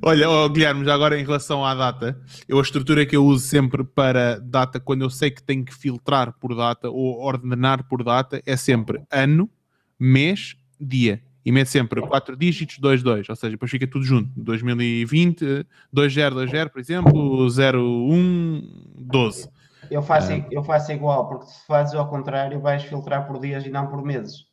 Olha, 0.02 0.31
ó, 0.31 0.49
Guilherme, 0.49 0.82
já 0.84 0.94
agora 0.94 1.18
em 1.20 1.24
relação 1.24 1.62
à 1.65 1.74
data, 1.74 2.18
eu 2.49 2.58
a 2.58 2.62
estrutura 2.62 3.05
que 3.05 3.15
eu 3.15 3.23
uso 3.24 3.47
sempre 3.47 3.84
para 3.84 4.39
data, 4.40 4.81
quando 4.81 5.02
eu 5.02 5.10
sei 5.10 5.31
que 5.31 5.42
tenho 5.42 5.62
que 5.62 5.74
filtrar 5.74 6.32
por 6.40 6.55
data 6.57 6.89
ou 6.89 7.20
ordenar 7.20 7.86
por 7.86 8.02
data, 8.02 8.40
é 8.47 8.57
sempre 8.57 9.02
ano, 9.10 9.50
mês, 9.99 10.57
dia. 10.81 11.23
E 11.44 11.51
mete 11.51 11.70
sempre 11.70 12.01
4 12.02 12.36
dígitos, 12.36 12.78
2, 12.78 13.02
2. 13.02 13.28
Ou 13.28 13.36
seja, 13.36 13.52
depois 13.52 13.70
fica 13.70 13.86
tudo 13.86 14.05
junto. 14.05 14.31
2020, 14.36 15.09
20, 15.09 15.67
20, 15.93 16.70
por 16.70 16.81
exemplo, 16.81 17.47
01, 17.49 18.94
12. 18.99 19.49
Eu 19.91 20.02
faço, 20.02 20.33
eu 20.51 20.62
faço 20.62 20.93
igual, 20.93 21.28
porque 21.28 21.47
se 21.47 21.67
fazes 21.67 21.94
ao 21.94 22.09
contrário, 22.09 22.60
vais 22.60 22.83
filtrar 22.85 23.27
por 23.27 23.41
dias 23.41 23.65
e 23.67 23.70
não 23.70 23.89
por 23.89 24.02
meses. 24.02 24.47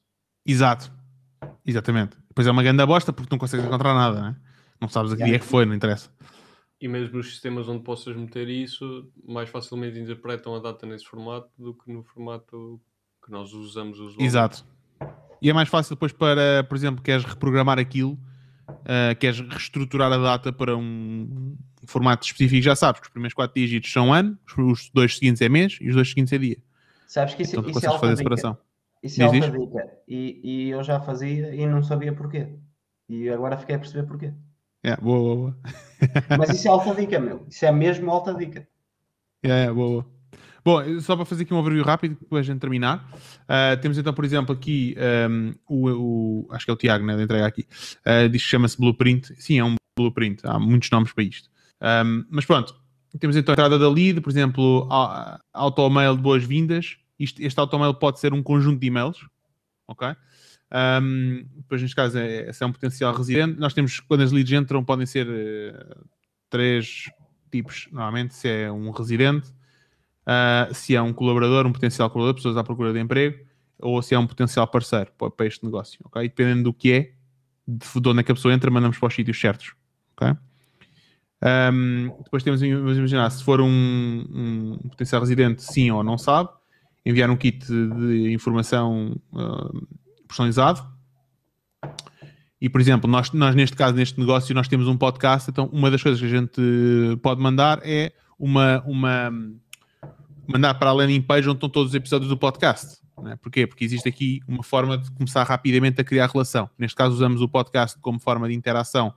Exato. 0.45 0.91
Exatamente. 1.65 2.17
Depois 2.29 2.47
é 2.47 2.51
uma 2.51 2.63
grande 2.63 2.85
bosta 2.85 3.11
porque 3.11 3.29
não 3.31 3.37
consegues 3.37 3.65
encontrar 3.65 3.93
nada, 3.93 4.21
né? 4.21 4.35
Não 4.79 4.87
sabes 4.87 5.11
a 5.11 5.15
que 5.15 5.21
Yeah. 5.21 5.31
dia 5.31 5.35
é 5.37 5.39
que 5.39 5.45
foi, 5.45 5.65
não 5.65 5.75
interessa. 5.75 6.09
E 6.79 6.87
mesmo 6.87 7.17
nos 7.17 7.29
sistemas 7.29 7.67
onde 7.67 7.83
possas 7.83 8.15
meter 8.15 8.47
isso, 8.47 9.11
mais 9.27 9.49
facilmente 9.49 9.99
interpretam 9.99 10.55
a 10.55 10.59
data 10.59 10.85
nesse 10.85 11.05
formato 11.05 11.49
do 11.57 11.73
que 11.73 11.91
no 11.91 12.03
formato 12.03 12.79
que 13.23 13.31
nós 13.31 13.51
usamos 13.53 13.99
usualmente. 13.99 14.23
Exato. 14.23 14.65
E 15.41 15.49
é 15.49 15.53
mais 15.53 15.69
fácil 15.69 15.95
depois 15.95 16.11
para, 16.11 16.63
por 16.63 16.75
exemplo, 16.75 17.03
queres 17.03 17.23
reprogramar 17.25 17.77
aquilo, 17.79 18.17
ah, 18.85 19.13
queres 19.15 19.39
reestruturar 19.39 20.11
a 20.11 20.17
data 20.17 20.51
para 20.51 20.75
um 20.75 21.55
formato 21.85 22.25
específico, 22.25 22.61
já 22.61 22.75
sabes 22.75 22.99
que 23.01 23.07
os 23.07 23.11
primeiros 23.11 23.33
4 23.33 23.53
dígitos 23.55 23.91
são 23.91 24.13
ano, 24.13 24.37
os- 24.57 24.89
dois 24.93 25.15
seguintes 25.15 25.41
é 25.41 25.47
mês 25.49 25.77
e 25.81 25.89
os 25.89 25.95
dois 25.95 26.09
seguintes 26.09 26.33
é 26.33 26.37
dia. 26.37 26.57
Sabes 27.07 27.33
que 27.35 27.43
isso, 27.43 27.57
Então 27.57 27.69
isso 27.69 27.79
é 27.85 27.89
fazer 27.91 28.05
a 28.05 28.09
dica. 28.09 28.17
separação. 28.17 28.57
Isso 29.03 29.21
é 29.21 29.27
Diz, 29.29 29.45
alta 29.45 29.57
dica. 29.59 29.89
E, 30.07 30.41
e 30.43 30.69
eu 30.69 30.83
já 30.83 30.99
fazia 30.99 31.53
e 31.55 31.65
não 31.65 31.81
sabia 31.83 32.11
porquê. 32.13 32.49
E 33.07 33.29
agora 33.29 33.55
fiquei 33.57 33.75
a 33.75 33.79
perceber 33.79 34.07
porquê. 34.07 34.33
É, 34.83 34.95
boa, 34.97 35.19
boa, 35.19 35.35
boa. 35.35 35.57
Mas 36.37 36.49
isso 36.49 36.67
é 36.67 36.71
alta 36.71 36.93
dica, 36.95 37.19
meu. 37.19 37.45
Isso 37.49 37.65
é 37.65 37.71
mesmo 37.71 38.09
alta 38.11 38.33
dica. 38.33 38.67
É, 39.43 39.65
é, 39.65 39.71
boa, 39.71 39.87
boa. 40.01 40.16
Bom, 40.67 40.99
só 40.99 41.15
para 41.15 41.23
fazer 41.23 41.43
aqui 41.43 41.53
um 41.53 41.57
overview 41.57 41.81
rápido, 41.85 42.17
depois 42.19 42.45
de 42.45 42.53
terminar. 42.55 43.09
ah, 43.47 43.77
temos 43.81 43.97
então, 43.97 44.13
por 44.13 44.25
exemplo, 44.25 44.53
aqui 44.53 44.97
um, 45.29 45.53
o, 45.65 45.89
o- 46.45 46.47
Acho 46.51 46.65
que 46.65 46.71
é 46.71 46.73
o 46.73 46.77
Tiago, 46.77 47.05
né? 47.05 47.15
De 47.15 47.23
entrega 47.23 47.45
aqui. 47.47 47.65
ah, 48.03 48.27
diz 48.27 48.43
que 48.43 48.49
chama-se 48.49 48.77
Blueprint. 48.77 49.33
Sim, 49.41 49.59
é 49.59 49.63
um 49.63 49.75
Blueprint. 49.97 50.41
Há 50.45 50.59
muitos 50.59 50.89
nomes 50.91 51.13
para 51.13 51.23
isto. 51.23 51.49
Um, 51.81 52.25
mas 52.29 52.43
pronto, 52.43 52.75
temos 53.17 53.37
então 53.37 53.53
a 53.53 53.55
entrada 53.55 53.79
da 53.79 53.89
lead, 53.89 54.19
por 54.19 54.29
exemplo, 54.29 54.85
a- 54.91 55.39
automail 55.53 56.17
de 56.17 56.21
boas-vindas. 56.21 56.97
Este 57.17 57.57
automail 57.61 57.93
pode 57.93 58.19
ser 58.19 58.33
um 58.33 58.43
conjunto 58.43 58.77
de 58.81 58.87
e-mails, 58.87 59.25
ok? 59.87 60.09
Um, 61.01 61.45
depois, 61.55 61.81
neste 61.81 61.95
caso, 61.95 62.17
é, 62.17 62.51
é 62.59 62.65
um 62.65 62.73
potencial 62.73 63.15
residente. 63.15 63.57
Nós 63.57 63.73
temos, 63.73 64.01
quando 64.01 64.19
as 64.21 64.33
leads 64.33 64.51
entram, 64.51 64.83
podem 64.83 65.05
ser 65.05 65.27
eh, 65.29 65.95
três 66.49 67.05
tipos. 67.49 67.87
Normalmente, 67.89 68.35
se 68.35 68.49
é 68.49 68.69
um 68.69 68.91
residente, 68.91 69.55
ah, 70.29 70.67
se 70.73 70.93
é 70.93 71.01
um 71.01 71.13
colaborador, 71.13 71.65
um 71.65 71.71
potencial 71.71 72.09
colaborador, 72.09 72.35
pessoas 72.35 72.57
à 72.57 72.63
procura 72.63 72.91
de 72.91 72.99
emprego, 72.99 73.39
ou 73.79 74.01
se 74.01 74.13
é 74.13 74.19
um 74.19 74.27
potencial 74.27 74.67
parceiro 74.67 75.09
para, 75.17 75.31
para 75.31 75.45
este 75.45 75.63
negócio, 75.63 76.01
ok? 76.03 76.21
E 76.21 76.27
dependendo 76.27 76.63
do 76.63 76.73
que 76.73 76.91
é, 76.91 77.11
de 77.65 78.01
de 78.01 78.09
onde 78.09 78.19
é 78.19 78.23
que 78.23 78.31
a 78.31 78.35
pessoa 78.35 78.53
entra, 78.53 78.69
mandamos 78.69 78.97
para 78.99 79.07
os 79.07 79.15
sítios 79.15 79.39
certos, 79.39 79.73
ok? 80.17 80.35
Um, 81.71 82.09
depois 82.23 82.43
temos, 82.43 82.59
vamos 82.59 82.97
imaginar, 82.97 83.29
se 83.29 83.41
for 83.41 83.61
um, 83.61 83.67
um 84.83 84.89
potencial 84.89 85.21
residente, 85.21 85.63
sim 85.63 85.91
ou 85.91 86.03
não 86.03 86.17
sabe, 86.17 86.49
enviar 87.05 87.29
um 87.29 87.37
kit 87.37 87.65
de 87.65 88.33
informação 88.33 89.15
ah, 89.33 89.71
personalizado. 90.27 90.85
E, 92.59 92.67
por 92.67 92.81
exemplo, 92.81 93.09
nós, 93.09 93.31
nós 93.31 93.55
neste 93.55 93.77
caso, 93.77 93.95
neste 93.95 94.19
negócio, 94.19 94.53
nós 94.53 94.67
temos 94.67 94.87
um 94.87 94.97
podcast, 94.97 95.49
então 95.49 95.69
uma 95.71 95.89
das 95.89 96.03
coisas 96.03 96.19
que 96.19 96.25
a 96.25 96.29
gente 96.29 96.59
pode 97.21 97.39
mandar 97.39 97.79
é 97.83 98.11
uma, 98.37 98.81
uma 98.85 99.31
mandar 100.47 100.73
para 100.75 100.89
a 100.89 100.93
landing 100.93 101.21
page 101.21 101.47
onde 101.47 101.57
estão 101.57 101.69
todos 101.69 101.91
os 101.91 101.95
episódios 101.95 102.29
do 102.29 102.37
podcast. 102.37 102.99
Né? 103.21 103.35
Porquê? 103.41 103.67
Porque 103.67 103.83
existe 103.83 104.07
aqui 104.07 104.39
uma 104.47 104.63
forma 104.63 104.97
de 104.97 105.11
começar 105.11 105.43
rapidamente 105.43 105.99
a 105.99 106.03
criar 106.03 106.27
relação. 106.27 106.69
Neste 106.77 106.95
caso, 106.95 107.15
usamos 107.15 107.41
o 107.41 107.49
podcast 107.49 107.97
como 107.99 108.19
forma 108.19 108.47
de 108.47 108.53
interação 108.53 109.13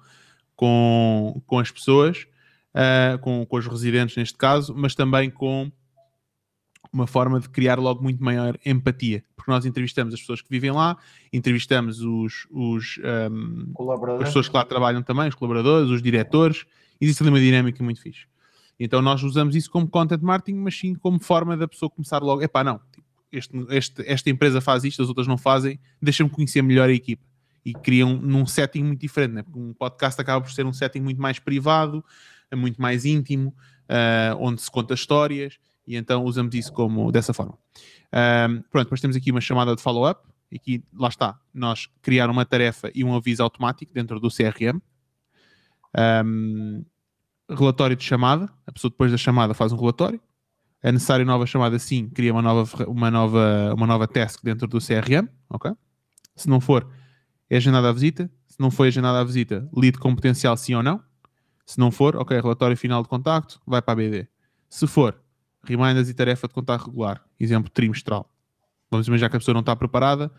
com, 0.56 1.40
com 1.46 1.58
as 1.58 1.70
pessoas, 1.70 2.26
ah, 2.74 3.18
com, 3.20 3.44
com 3.46 3.56
os 3.56 3.66
residentes 3.66 4.16
neste 4.16 4.36
caso, 4.36 4.74
mas 4.76 4.94
também 4.94 5.30
com 5.30 5.70
uma 6.92 7.06
forma 7.06 7.38
de 7.38 7.48
criar 7.48 7.78
logo 7.78 8.02
muito 8.02 8.22
maior 8.22 8.58
empatia. 8.64 9.24
Porque 9.36 9.50
nós 9.50 9.64
entrevistamos 9.64 10.12
as 10.12 10.20
pessoas 10.20 10.42
que 10.42 10.50
vivem 10.50 10.70
lá, 10.70 10.96
entrevistamos 11.32 12.00
os, 12.00 12.46
os, 12.50 13.00
ahm, 13.04 13.72
Colaborador. 13.72 14.22
as 14.22 14.28
pessoas 14.28 14.48
que 14.48 14.56
lá 14.56 14.64
trabalham 14.64 15.02
também, 15.02 15.28
os 15.28 15.34
colaboradores, 15.34 15.90
os 15.90 16.02
diretores, 16.02 16.66
existe 17.00 17.22
ali 17.22 17.30
uma 17.30 17.40
dinâmica 17.40 17.82
muito 17.82 18.00
fixe. 18.00 18.26
Então 18.80 19.02
nós 19.02 19.22
usamos 19.22 19.54
isso 19.54 19.70
como 19.70 19.86
content 19.86 20.22
marketing, 20.22 20.58
mas 20.58 20.76
sim 20.78 20.94
como 20.94 21.20
forma 21.20 21.54
da 21.56 21.68
pessoa 21.68 21.90
começar 21.90 22.22
logo, 22.22 22.42
epá, 22.42 22.64
não, 22.64 22.80
tipo, 22.90 23.06
este, 23.30 23.56
este- 23.68 24.02
esta 24.06 24.30
empresa 24.30 24.60
faz 24.60 24.82
isto, 24.84 25.02
as 25.02 25.08
outras 25.08 25.26
não 25.26 25.36
fazem, 25.36 25.78
deixa-me 26.00 26.30
conhecer 26.30 26.62
melhor 26.62 26.88
a 26.88 26.92
equipa. 26.92 27.22
E 27.62 27.74
criam 27.74 28.14
num 28.16 28.46
setting 28.46 28.82
muito 28.82 29.00
diferente, 29.00 29.34
né? 29.34 29.42
porque 29.42 29.58
um 29.58 29.74
podcast 29.74 30.18
acaba 30.18 30.40
por 30.42 30.50
ser 30.50 30.64
um 30.64 30.72
setting 30.72 31.00
muito 31.00 31.20
mais 31.20 31.38
privado, 31.38 32.02
muito 32.56 32.80
mais 32.80 33.04
íntimo, 33.04 33.54
ah, 33.86 34.34
onde 34.38 34.62
se 34.62 34.70
conta 34.70 34.94
histórias, 34.94 35.58
e 35.86 35.94
então 35.94 36.24
usamos 36.24 36.54
isso 36.54 36.72
como 36.72 37.12
dessa 37.12 37.34
forma. 37.34 37.58
Ahm, 38.10 38.62
pronto, 38.70 38.86
depois 38.86 39.00
temos 39.00 39.14
aqui 39.14 39.30
uma 39.30 39.40
chamada 39.42 39.76
de 39.76 39.82
follow-up, 39.82 40.26
e 40.50 40.56
aqui, 40.56 40.82
lá 40.96 41.08
está, 41.08 41.38
nós 41.52 41.86
criar 42.00 42.30
uma 42.30 42.44
tarefa 42.46 42.90
e 42.94 43.04
um 43.04 43.14
aviso 43.14 43.42
automático 43.42 43.92
dentro 43.92 44.18
do 44.18 44.28
CRM. 44.30 44.80
Ahm, 45.94 46.82
relatório 47.54 47.96
de 47.96 48.04
chamada, 48.04 48.48
a 48.66 48.72
pessoa 48.72 48.90
depois 48.90 49.10
da 49.10 49.18
chamada 49.18 49.54
faz 49.54 49.72
um 49.72 49.76
relatório, 49.76 50.20
É 50.82 50.90
necessário 50.90 51.26
nova 51.26 51.44
chamada? 51.44 51.78
Sim, 51.78 52.08
cria 52.08 52.32
uma 52.32 52.40
nova, 52.40 52.84
uma 52.88 53.10
nova, 53.10 53.74
uma 53.74 53.86
nova 53.86 54.08
task 54.08 54.42
dentro 54.42 54.66
do 54.66 54.78
CRM, 54.78 55.28
ok? 55.50 55.72
Se 56.34 56.48
não 56.48 56.58
for, 56.58 56.88
é 57.50 57.56
agendada 57.58 57.90
a 57.90 57.92
visita. 57.92 58.30
Se 58.48 58.58
não 58.58 58.70
foi 58.70 58.88
agendada 58.88 59.20
a 59.20 59.24
visita, 59.24 59.68
lead 59.76 59.98
com 59.98 60.14
potencial 60.14 60.56
sim 60.56 60.74
ou 60.74 60.82
não. 60.82 61.02
Se 61.66 61.78
não 61.78 61.90
for, 61.90 62.16
ok, 62.16 62.40
relatório 62.40 62.76
final 62.76 63.02
de 63.02 63.08
contacto, 63.08 63.60
vai 63.66 63.82
para 63.82 63.92
a 63.92 63.96
BD. 63.96 64.26
Se 64.68 64.86
for, 64.86 65.20
reminders 65.62 66.08
e 66.08 66.14
tarefa 66.14 66.48
de 66.48 66.54
contacto 66.54 66.86
regular, 66.86 67.22
exemplo 67.38 67.70
trimestral. 67.70 68.28
Vamos 68.90 69.06
imaginar 69.06 69.28
que 69.28 69.36
a 69.36 69.38
pessoa 69.38 69.52
não 69.52 69.60
está 69.60 69.76
preparada 69.76 70.32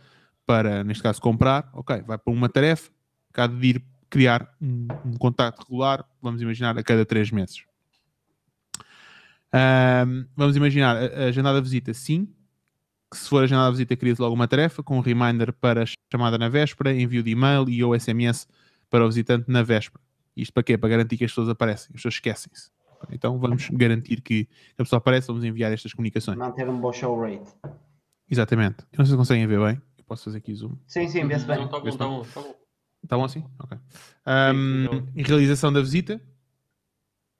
para, 0.45 0.83
neste 0.83 1.03
caso, 1.03 1.21
comprar, 1.21 1.69
ok, 1.73 2.01
vai 2.01 2.17
para 2.17 2.33
uma 2.33 2.49
tarefa, 2.49 2.91
cada 3.31 3.55
de 3.55 3.67
ir 3.67 3.85
criar 4.11 4.53
um, 4.61 4.87
um 5.05 5.13
contacto 5.13 5.63
regular, 5.63 6.05
vamos 6.21 6.41
imaginar, 6.41 6.77
a 6.77 6.83
cada 6.83 7.05
três 7.05 7.31
meses. 7.31 7.63
Um, 9.53 10.25
vamos 10.35 10.55
imaginar 10.55 10.97
a, 10.97 10.99
a 10.99 11.25
agendada 11.25 11.59
visita, 11.61 11.93
sim. 11.93 12.27
Que 13.09 13.17
se 13.17 13.27
for 13.27 13.43
agendada 13.43 13.71
visita, 13.71 13.95
cria-se 13.95 14.21
logo 14.21 14.35
uma 14.35 14.47
tarefa 14.47 14.83
com 14.83 14.97
um 14.97 15.01
reminder 15.01 15.51
para 15.53 15.85
chamada 16.11 16.37
na 16.37 16.49
véspera, 16.49 16.93
envio 16.93 17.23
de 17.23 17.31
e-mail 17.31 17.67
e 17.69 17.83
ou 17.83 17.97
SMS 17.97 18.47
para 18.89 19.03
o 19.03 19.07
visitante 19.07 19.49
na 19.49 19.63
véspera. 19.63 20.03
Isto 20.35 20.53
para 20.53 20.63
quê? 20.63 20.77
Para 20.77 20.89
garantir 20.89 21.17
que 21.17 21.25
as 21.25 21.31
pessoas 21.31 21.49
aparecem, 21.49 21.87
as 21.89 21.95
pessoas 21.95 22.13
esquecem-se. 22.15 22.69
Então 23.11 23.39
vamos 23.39 23.69
garantir 23.71 24.21
que 24.21 24.47
a 24.77 24.83
pessoa 24.83 24.97
aparece, 24.97 25.27
vamos 25.27 25.43
enviar 25.43 25.71
estas 25.71 25.93
comunicações. 25.93 26.37
Manter 26.37 26.69
um 26.69 26.79
bom 26.79 26.91
show 26.93 27.19
rate. 27.19 27.51
Exatamente. 28.29 28.83
Eu 28.91 28.99
não 28.99 29.05
sei 29.05 29.13
se 29.13 29.17
conseguem 29.17 29.47
ver 29.47 29.59
bem. 29.59 29.81
Eu 29.97 30.03
posso 30.05 30.25
fazer 30.25 30.37
aqui 30.37 30.53
zoom. 30.53 30.75
Sim, 30.87 31.07
sim, 31.07 31.25
vê-se 31.25 31.45
bem. 31.45 31.57
Não, 31.57 31.67
tá 31.67 31.79
bom, 31.79 31.97
tá 31.97 32.07
bom, 32.07 32.23
tá 32.23 32.41
bom. 32.41 32.60
Está 33.03 33.17
bom 33.17 33.25
assim? 33.25 33.43
Ok. 33.59 33.77
Um, 34.27 35.21
realização 35.21 35.71
da 35.73 35.81
visita. 35.81 36.21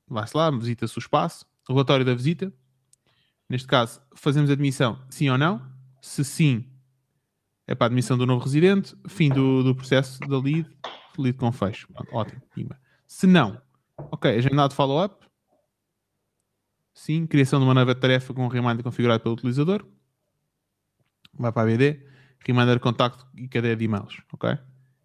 Vai-se 0.07 0.35
lá, 0.35 0.49
visita-se 0.51 0.98
o 0.98 0.99
espaço. 0.99 1.45
Relatório 1.67 2.06
da 2.06 2.14
visita. 2.14 2.51
Neste 3.48 3.67
caso, 3.67 4.01
fazemos 4.15 4.49
admissão, 4.49 5.03
sim 5.09 5.30
ou 5.30 5.38
não. 5.38 5.61
Se 6.01 6.23
sim, 6.23 6.65
é 7.67 7.75
para 7.75 7.85
a 7.85 7.90
admissão 7.90 8.17
do 8.17 8.25
novo 8.25 8.43
residente. 8.43 8.95
Fim 9.07 9.30
do, 9.30 9.64
do 9.64 9.75
processo 9.75 10.19
da 10.22 10.40
lead. 10.40 10.69
Lead 11.17 11.38
com 11.38 11.51
fecho. 11.51 11.88
Ótimo. 12.11 12.41
Se 13.06 13.27
não, 13.27 13.61
ok, 13.98 14.38
agendado 14.38 14.73
follow-up. 14.73 15.25
Sim, 16.93 17.25
criação 17.25 17.59
de 17.59 17.65
uma 17.65 17.73
nova 17.73 17.95
tarefa 17.95 18.33
com 18.33 18.45
um 18.45 18.48
reminder 18.48 18.83
configurado 18.83 19.22
pelo 19.23 19.35
utilizador. 19.35 19.85
Vai 21.33 21.51
para 21.51 21.64
a 21.64 21.65
BD. 21.65 22.06
Reminder 22.45 22.75
de 22.75 22.81
contacto 22.81 23.27
e 23.35 23.48
cadeia 23.48 23.75
de 23.75 23.85
e-mails. 23.85 24.22
Ok? 24.33 24.57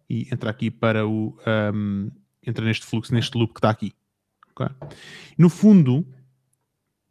E 0.09 0.27
entra 0.31 0.49
aqui 0.49 0.71
para 0.71 1.07
o. 1.07 1.37
Um, 1.73 2.11
entra 2.45 2.63
neste 2.63 2.85
fluxo, 2.85 3.13
neste 3.13 3.37
loop 3.37 3.53
que 3.53 3.59
está 3.59 3.69
aqui. 3.69 3.93
Okay? 4.51 4.73
No 5.37 5.49
fundo, 5.49 6.05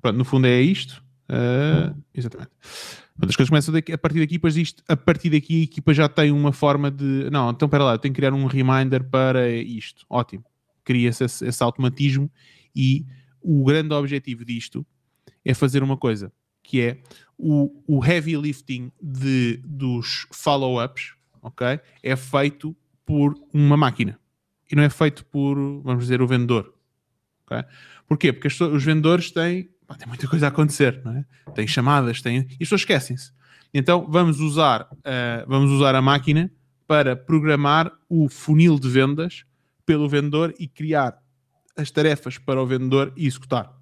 pronto, 0.00 0.16
no 0.16 0.24
fundo 0.24 0.46
é 0.46 0.60
isto. 0.60 1.02
Uh, 1.28 1.94
exatamente. 2.14 2.50
Pronto, 3.16 3.30
as 3.30 3.36
coisas 3.36 3.48
começam 3.48 3.74
daqui, 3.74 3.92
a 3.92 3.98
partir 3.98 4.20
daqui, 4.20 4.34
depois 4.34 4.56
isto, 4.56 4.82
a 4.88 4.96
partir 4.96 5.30
daqui 5.30 5.60
a 5.60 5.64
equipa 5.64 5.94
já 5.94 6.08
tem 6.08 6.30
uma 6.30 6.52
forma 6.52 6.90
de. 6.90 7.28
Não, 7.30 7.50
então 7.50 7.66
espera 7.66 7.84
lá, 7.84 7.98
tenho 7.98 8.14
que 8.14 8.18
criar 8.18 8.32
um 8.32 8.46
reminder 8.46 9.04
para 9.04 9.50
isto. 9.50 10.04
Ótimo. 10.08 10.44
Cria-se 10.84 11.24
esse, 11.24 11.46
esse 11.46 11.62
automatismo 11.62 12.30
e 12.74 13.04
o 13.40 13.64
grande 13.64 13.92
objetivo 13.94 14.44
disto 14.44 14.86
é 15.44 15.54
fazer 15.54 15.82
uma 15.82 15.96
coisa 15.96 16.32
que 16.62 16.80
é 16.80 16.98
o, 17.38 17.70
o 17.86 18.04
heavy 18.04 18.36
lifting 18.36 18.90
de, 19.00 19.58
dos 19.64 20.26
follow-ups, 20.32 21.14
ok? 21.40 21.78
É 22.02 22.16
feito 22.16 22.76
por 23.06 23.34
uma 23.52 23.76
máquina 23.76 24.18
e 24.70 24.74
não 24.74 24.82
é 24.82 24.90
feito 24.90 25.24
por, 25.24 25.54
vamos 25.82 26.04
dizer, 26.04 26.20
o 26.20 26.26
vendedor. 26.26 26.74
Okay? 27.44 27.64
Porquê? 28.06 28.32
Porque 28.32 28.48
os 28.48 28.84
vendedores 28.84 29.30
têm, 29.30 29.70
pá, 29.86 29.94
tem 29.94 30.08
muita 30.08 30.28
coisa 30.28 30.46
a 30.46 30.48
acontecer, 30.48 31.00
não 31.04 31.12
é? 31.12 31.24
Têm 31.54 31.66
chamadas, 31.66 32.20
têm, 32.20 32.38
e 32.38 32.52
as 32.52 32.58
pessoas 32.58 32.80
esquecem-se. 32.82 33.32
Então 33.72 34.06
vamos 34.08 34.40
usar, 34.40 34.82
uh, 34.82 35.46
vamos 35.46 35.70
usar 35.70 35.94
a 35.94 36.02
máquina 36.02 36.50
para 36.86 37.16
programar 37.16 37.92
o 38.08 38.28
funil 38.28 38.78
de 38.78 38.88
vendas 38.88 39.44
pelo 39.84 40.08
vendedor 40.08 40.54
e 40.58 40.66
criar 40.66 41.18
as 41.76 41.90
tarefas 41.90 42.38
para 42.38 42.60
o 42.60 42.66
vendedor 42.66 43.12
e 43.16 43.26
executar. 43.26 43.75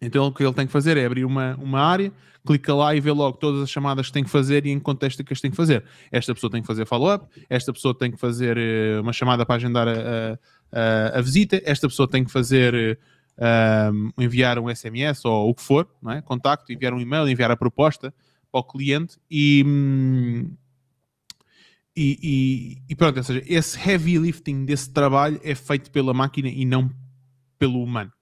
Então 0.00 0.26
o 0.26 0.32
que 0.32 0.42
ele 0.42 0.52
tem 0.52 0.66
que 0.66 0.72
fazer 0.72 0.96
é 0.96 1.06
abrir 1.06 1.24
uma, 1.24 1.54
uma 1.56 1.80
área, 1.80 2.12
clica 2.46 2.74
lá 2.74 2.94
e 2.94 3.00
vê 3.00 3.10
logo 3.10 3.38
todas 3.38 3.62
as 3.62 3.70
chamadas 3.70 4.08
que 4.08 4.12
tem 4.12 4.24
que 4.24 4.30
fazer 4.30 4.66
e 4.66 4.70
em 4.70 4.78
contexto 4.78 5.20
é 5.20 5.24
que 5.24 5.32
as 5.32 5.40
tem 5.40 5.50
que 5.50 5.56
fazer. 5.56 5.84
Esta 6.10 6.34
pessoa 6.34 6.50
tem 6.50 6.60
que 6.60 6.66
fazer 6.66 6.86
follow-up, 6.86 7.26
esta 7.48 7.72
pessoa 7.72 7.96
tem 7.96 8.10
que 8.10 8.18
fazer 8.18 8.56
uh, 8.56 9.00
uma 9.00 9.12
chamada 9.12 9.46
para 9.46 9.56
agendar 9.56 9.88
a, 9.88 10.38
a, 10.72 11.18
a, 11.18 11.20
visita, 11.22 11.60
esta 11.64 11.88
pessoa 11.88 12.08
tem 12.08 12.24
que 12.24 12.30
fazer 12.30 12.98
uh, 13.38 14.22
enviar 14.22 14.58
um 14.58 14.74
SMS 14.74 15.24
ou 15.24 15.50
o 15.50 15.54
que 15.54 15.62
for, 15.62 15.88
não 16.02 16.12
é? 16.12 16.20
contacto, 16.20 16.72
enviar 16.72 16.92
um 16.92 17.00
e-mail, 17.00 17.28
enviar 17.28 17.50
a 17.50 17.56
proposta 17.56 18.12
para 18.52 18.60
o 18.60 18.64
cliente 18.64 19.16
e, 19.30 19.64
hum, 19.66 20.50
e, 21.96 22.18
e, 22.22 22.82
e 22.88 22.94
pronto, 22.96 23.16
ou 23.16 23.22
seja, 23.22 23.42
esse 23.46 23.78
heavy 23.78 24.18
lifting 24.18 24.64
desse 24.64 24.92
trabalho 24.92 25.40
é 25.44 25.54
feito 25.54 25.90
pela 25.90 26.12
máquina 26.12 26.48
e 26.48 26.64
não 26.64 26.90
pelo 27.58 27.82
humano. 27.82 28.12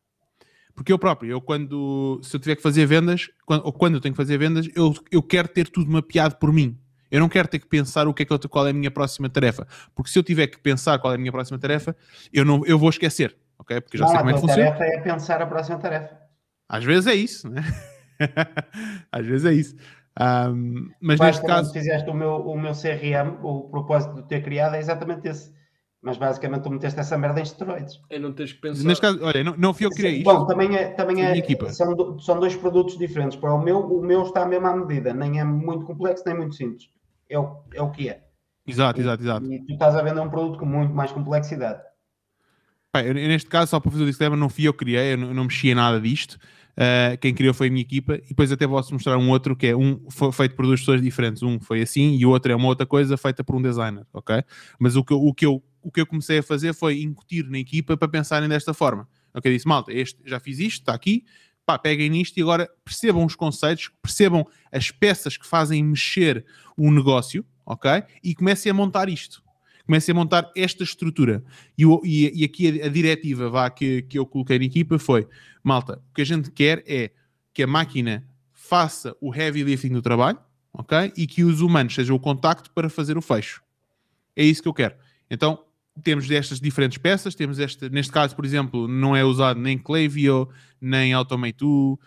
Porque 0.75 0.93
eu 0.93 0.99
próprio, 0.99 1.31
eu 1.31 1.41
quando, 1.41 2.21
se 2.23 2.35
eu 2.35 2.41
tiver 2.41 2.57
que 2.57 2.63
fazer 2.63 2.87
vendas, 2.87 3.29
quando, 3.45 3.65
ou 3.65 3.73
quando 3.73 3.95
eu 3.95 4.01
tenho 4.01 4.15
que 4.15 4.17
fazer 4.17 4.39
vendas, 4.39 4.69
eu, 4.75 4.95
eu 5.11 5.23
quero 5.23 5.49
ter 5.49 5.69
tudo 5.69 5.91
mapeado 5.91 6.37
por 6.37 6.53
mim. 6.53 6.79
Eu 7.11 7.21
não 7.21 7.29
quero 7.29 7.47
ter 7.47 7.59
que 7.59 7.67
pensar 7.67 8.09
o 8.09 8.15
que 8.15 8.23
é 8.23 8.27
que 8.27 8.33
eu, 8.33 8.39
qual 8.49 8.67
é 8.67 8.71
a 8.71 8.73
minha 8.73 8.91
próxima 8.91 9.29
tarefa. 9.29 9.67
Porque 9.95 10.11
se 10.11 10.19
eu 10.19 10.23
tiver 10.23 10.47
que 10.47 10.59
pensar 10.59 10.99
qual 10.99 11.13
é 11.13 11.17
a 11.17 11.19
minha 11.19 11.31
próxima 11.31 11.59
tarefa, 11.59 11.95
eu, 12.33 12.43
não, 12.43 12.65
eu 12.65 12.79
vou 12.79 12.89
esquecer. 12.89 13.37
Ok? 13.59 13.81
Porque 13.83 13.99
já 13.99 14.05
não, 14.05 14.11
sei 14.11 14.19
como 14.19 14.31
é 14.31 14.33
que 14.33 14.41
funciona. 14.41 14.69
A 14.71 14.73
tarefa 14.73 14.99
é 14.99 15.01
pensar 15.03 15.43
a 15.43 15.47
próxima 15.47 15.79
tarefa. 15.79 16.19
Às 16.69 16.85
vezes 16.85 17.07
é 17.07 17.15
isso, 17.15 17.51
né? 17.51 17.63
Às 19.13 19.27
vezes 19.27 19.45
é 19.45 19.53
isso. 19.53 19.77
Um, 20.19 20.91
mas 21.01 21.19
Vais, 21.19 21.37
neste 21.37 21.47
caso. 21.47 21.73
fizeste 21.73 22.09
o 22.09 22.15
meu, 22.15 22.37
o 22.37 22.59
meu 22.59 22.73
CRM, 22.73 23.39
o 23.43 23.69
propósito 23.69 24.15
de 24.15 24.29
ter 24.29 24.43
criado 24.43 24.75
é 24.75 24.79
exatamente 24.79 25.29
esse 25.29 25.53
mas 26.03 26.19
basicamente 26.19 26.65
tu 26.65 26.71
meteste 26.71 26.99
essa 26.99 27.17
merda 27.17 27.39
em 27.39 27.45
esteroides. 27.45 28.01
É 28.11 28.19
não 28.19 28.33
tens 28.33 28.53
que 28.53 28.61
pensar. 28.61 28.85
Neste 28.85 29.01
caso, 29.01 29.21
olha, 29.23 29.45
não, 29.45 29.57
não 29.57 29.73
fui 29.73 29.87
eu 29.87 29.91
que 29.91 29.97
criei 29.97 30.17
isto. 30.17 30.25
Bom, 30.25 30.45
também 30.47 30.77
é, 30.77 30.89
também 30.89 31.25
é 31.25 31.71
são, 31.71 31.95
do, 31.95 32.19
são 32.19 32.41
dois 32.41 32.57
produtos 32.57 32.99
diferentes. 32.99 33.39
Para 33.39 33.55
o 33.55 33.63
meu, 33.63 33.79
o 33.79 34.05
meu 34.05 34.23
está 34.25 34.45
mesmo 34.45 34.67
à 34.67 34.77
medida, 34.77 35.15
nem 35.15 35.39
é 35.39 35.45
muito 35.45 35.87
complexo, 35.87 36.25
nem 36.27 36.37
muito 36.37 36.57
simples. 36.57 36.89
É 37.31 37.39
o, 37.39 37.63
é 37.73 37.81
o 37.81 37.91
que 37.93 38.09
é. 38.09 38.25
Exato, 38.67 38.99
e, 38.99 39.03
exato, 39.03 39.23
exato. 39.23 39.47
E 39.47 39.65
tu 39.65 39.73
estás 39.75 39.95
a 39.95 40.03
vender 40.03 40.21
um 40.21 40.29
produto 40.29 40.59
com 40.59 40.67
muito 40.67 40.93
mais 40.93 41.13
complexidade. 41.13 41.81
Bem, 42.93 43.07
eu, 43.07 43.15
neste 43.15 43.49
caso, 43.49 43.71
só 43.71 43.79
para 43.79 43.91
fazer 43.91 44.03
o 44.03 44.07
disclaimer, 44.07 44.39
não 44.39 44.49
fui 44.49 44.67
eu 44.67 44.73
que 44.73 44.81
criei, 44.81 45.15
eu 45.15 45.19
não, 45.19 45.33
não 45.33 45.45
mexia 45.45 45.75
nada 45.75 46.01
disto. 46.01 46.37
Uh, 46.73 47.17
quem 47.21 47.35
criou 47.35 47.55
foi 47.55 47.69
a 47.69 47.71
minha 47.71 47.83
equipa, 47.83 48.15
e 48.17 48.29
depois 48.29 48.51
até 48.51 48.67
posso 48.67 48.93
mostrar 48.93 49.19
um 49.19 49.31
outro 49.31 49.55
que 49.55 49.69
é 49.69 49.77
um 49.77 50.01
foi 50.11 50.33
feito 50.33 50.57
por 50.57 50.67
duas 50.67 50.81
pessoas 50.81 51.01
diferentes. 51.01 51.43
Um 51.43 51.61
foi 51.61 51.83
assim 51.83 52.17
e 52.17 52.27
o 52.27 52.31
outro 52.31 52.51
é 52.51 52.57
uma 52.57 52.67
outra 52.67 52.87
coisa 52.87 53.17
feita 53.17 53.45
por 53.45 53.55
um 53.55 53.63
designer, 53.63 54.05
ok? 54.13 54.43
Mas 54.81 54.97
o 54.97 55.05
que, 55.05 55.15
o 55.15 55.33
que 55.33 55.47
eu 55.47 55.63
o 55.83 55.91
que 55.91 56.01
eu 56.01 56.07
comecei 56.07 56.39
a 56.39 56.43
fazer 56.43 56.73
foi 56.73 57.03
incutir 57.03 57.49
na 57.49 57.59
equipa 57.59 57.97
para 57.97 58.09
pensarem 58.09 58.49
desta 58.49 58.73
forma. 58.73 59.09
Ok, 59.35 59.53
disse, 59.53 59.67
malta, 59.67 59.93
este, 59.93 60.21
já 60.25 60.39
fiz 60.39 60.59
isto, 60.59 60.81
está 60.81 60.95
aqui, 60.95 61.25
pá, 61.65 61.79
peguem 61.79 62.11
nisto 62.11 62.37
e 62.37 62.43
agora 62.43 62.71
percebam 62.85 63.25
os 63.25 63.35
conceitos, 63.35 63.91
percebam 64.01 64.47
as 64.71 64.91
peças 64.91 65.37
que 65.37 65.47
fazem 65.47 65.83
mexer 65.83 66.45
o 66.77 66.91
negócio, 66.91 67.45
ok? 67.65 68.03
E 68.23 68.35
comecem 68.35 68.71
a 68.71 68.75
montar 68.75 69.09
isto. 69.09 69.43
Comecem 69.87 70.13
a 70.13 70.17
montar 70.17 70.51
esta 70.57 70.85
estrutura. 70.85 71.43
E, 71.77 71.85
e, 72.05 72.43
e 72.43 72.45
aqui 72.45 72.81
a, 72.81 72.87
a, 72.87 72.89
diretiva 72.89 73.49
vá, 73.49 73.69
que, 73.69 74.03
que 74.03 74.19
eu 74.19 74.27
coloquei 74.27 74.59
na 74.59 74.65
equipa 74.65 74.99
foi, 74.99 75.27
malta, 75.63 76.01
o 76.11 76.15
que 76.15 76.23
a 76.23 76.27
gente 76.27 76.51
quer 76.51 76.85
é 76.87 77.11
que 77.53 77.63
a 77.63 77.67
máquina 77.67 78.27
faça 78.53 79.17
o 79.21 79.35
heavy 79.35 79.63
lifting 79.65 79.93
do 79.93 80.03
trabalho, 80.03 80.39
ok? 80.73 81.13
E 81.17 81.27
que 81.27 81.43
os 81.43 81.61
humanos 81.61 81.95
sejam 81.95 82.17
o 82.17 82.21
contacto 82.21 82.71
para 82.71 82.89
fazer 82.89 83.19
o 83.19 83.23
fecho. 83.23 83.63
É 84.37 84.45
isso 84.45 84.63
que 84.63 84.69
eu 84.69 84.75
quero. 84.75 84.95
Então, 85.31 85.65
temos 86.03 86.27
destas 86.27 86.61
diferentes 86.61 86.99
peças, 86.99 87.35
temos 87.35 87.59
este, 87.59 87.89
neste 87.91 88.13
caso, 88.13 88.35
por 88.35 88.45
exemplo, 88.45 88.89
não 88.89 89.15
é 89.15 89.25
usado 89.25 89.61
nem 89.61 89.79
Klaviyo, 89.79 90.49
nem 90.81 91.13
Automate2, 91.13 91.95
uh, 91.95 91.99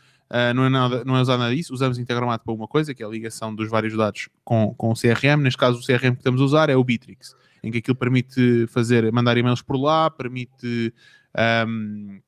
não, 0.55 0.65
é 0.65 0.69
nada, 0.69 1.05
não 1.05 1.15
é 1.15 1.21
usado 1.21 1.39
nada 1.39 1.55
disso, 1.55 1.73
usamos 1.73 1.99
Integromat 1.99 2.41
para 2.43 2.53
uma 2.53 2.67
coisa, 2.67 2.93
que 2.93 3.03
é 3.03 3.05
a 3.05 3.09
ligação 3.09 3.53
dos 3.53 3.69
vários 3.69 3.95
dados 3.95 4.29
com, 4.43 4.73
com 4.75 4.91
o 4.91 4.95
CRM, 4.95 5.41
neste 5.41 5.57
caso 5.57 5.79
o 5.79 5.85
CRM 5.85 6.13
que 6.13 6.19
estamos 6.19 6.41
a 6.41 6.43
usar 6.43 6.69
é 6.69 6.75
o 6.75 6.83
Bitrix, 6.83 7.35
em 7.61 7.71
que 7.71 7.77
aquilo 7.77 7.95
permite 7.95 8.65
fazer, 8.67 9.11
mandar 9.11 9.37
e-mails 9.37 9.61
por 9.61 9.77
lá, 9.77 10.09
permite... 10.09 10.93
Um, 11.67 12.19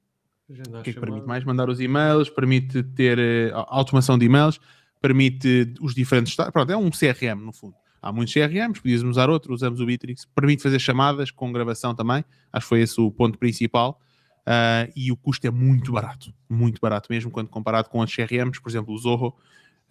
o 0.50 0.82
que 0.82 0.92
é 0.92 0.94
que 0.94 1.00
permite 1.00 1.28
mais? 1.28 1.44
Mandar 1.44 1.70
os 1.70 1.82
e-mails, 1.82 2.30
permite 2.30 2.82
ter 2.82 3.20
uh, 3.20 3.66
automação 3.68 4.18
de 4.18 4.26
e-mails, 4.26 4.62
permite 5.02 5.74
os 5.82 5.94
diferentes... 5.94 6.36
Pronto, 6.54 6.72
é 6.72 6.78
um 6.78 6.90
CRM 6.90 7.42
no 7.44 7.52
fundo. 7.52 7.76
Há 8.08 8.12
muitos 8.14 8.34
CRMs, 8.34 8.80
podíamos 8.80 9.04
usar 9.04 9.30
outro, 9.30 9.54
usamos 9.54 9.82
o 9.82 9.86
Bitrix, 9.86 10.24
permite 10.34 10.64
fazer 10.64 10.80
chamadas 10.80 11.30
com 11.30 11.52
gravação 11.52 11.94
também, 11.94 12.24
acho 12.54 12.66
que 12.66 12.70
foi 12.70 12.80
esse 12.80 13.02
o 13.02 13.12
ponto 13.12 13.38
principal. 13.38 14.00
Uh, 14.48 14.88
e 14.96 15.12
o 15.12 15.18
custo 15.18 15.46
é 15.46 15.52
muito 15.52 15.92
barato, 15.92 16.34
muito 16.50 16.80
barato 16.80 17.10
mesmo 17.12 17.30
quando 17.30 17.50
comparado 17.50 17.90
com 17.90 17.98
outros 18.00 18.16
CRMs, 18.16 18.62
por 18.62 18.70
exemplo, 18.70 18.94
o 18.94 18.98
Zorro, 18.98 19.36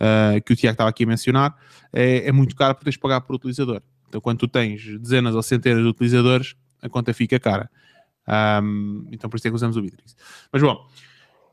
uh, 0.01 0.43
que 0.43 0.55
o 0.55 0.57
Tiago 0.57 0.73
estava 0.73 0.89
aqui 0.89 1.05
a 1.05 1.07
mencionar, 1.07 1.55
é, 1.93 2.29
é 2.29 2.33
muito 2.33 2.57
caro 2.57 2.75
porque 2.75 2.87
tens 2.87 2.95
de 2.95 3.01
pagar 3.01 3.21
por 3.21 3.37
utilizador. 3.37 3.83
Então, 4.09 4.19
quando 4.19 4.39
tu 4.39 4.49
tens 4.49 4.99
dezenas 4.99 5.35
ou 5.35 5.43
centenas 5.43 5.83
de 5.83 5.89
utilizadores, 5.91 6.57
a 6.81 6.89
conta 6.89 7.13
fica 7.13 7.39
cara. 7.39 7.71
Um, 8.63 9.07
então, 9.13 9.29
por 9.29 9.37
isso 9.37 9.47
é 9.47 9.51
que 9.51 9.57
usamos 9.57 9.77
o 9.77 9.83
Bitrix. 9.83 10.17
Mas 10.51 10.63
bom, 10.63 10.89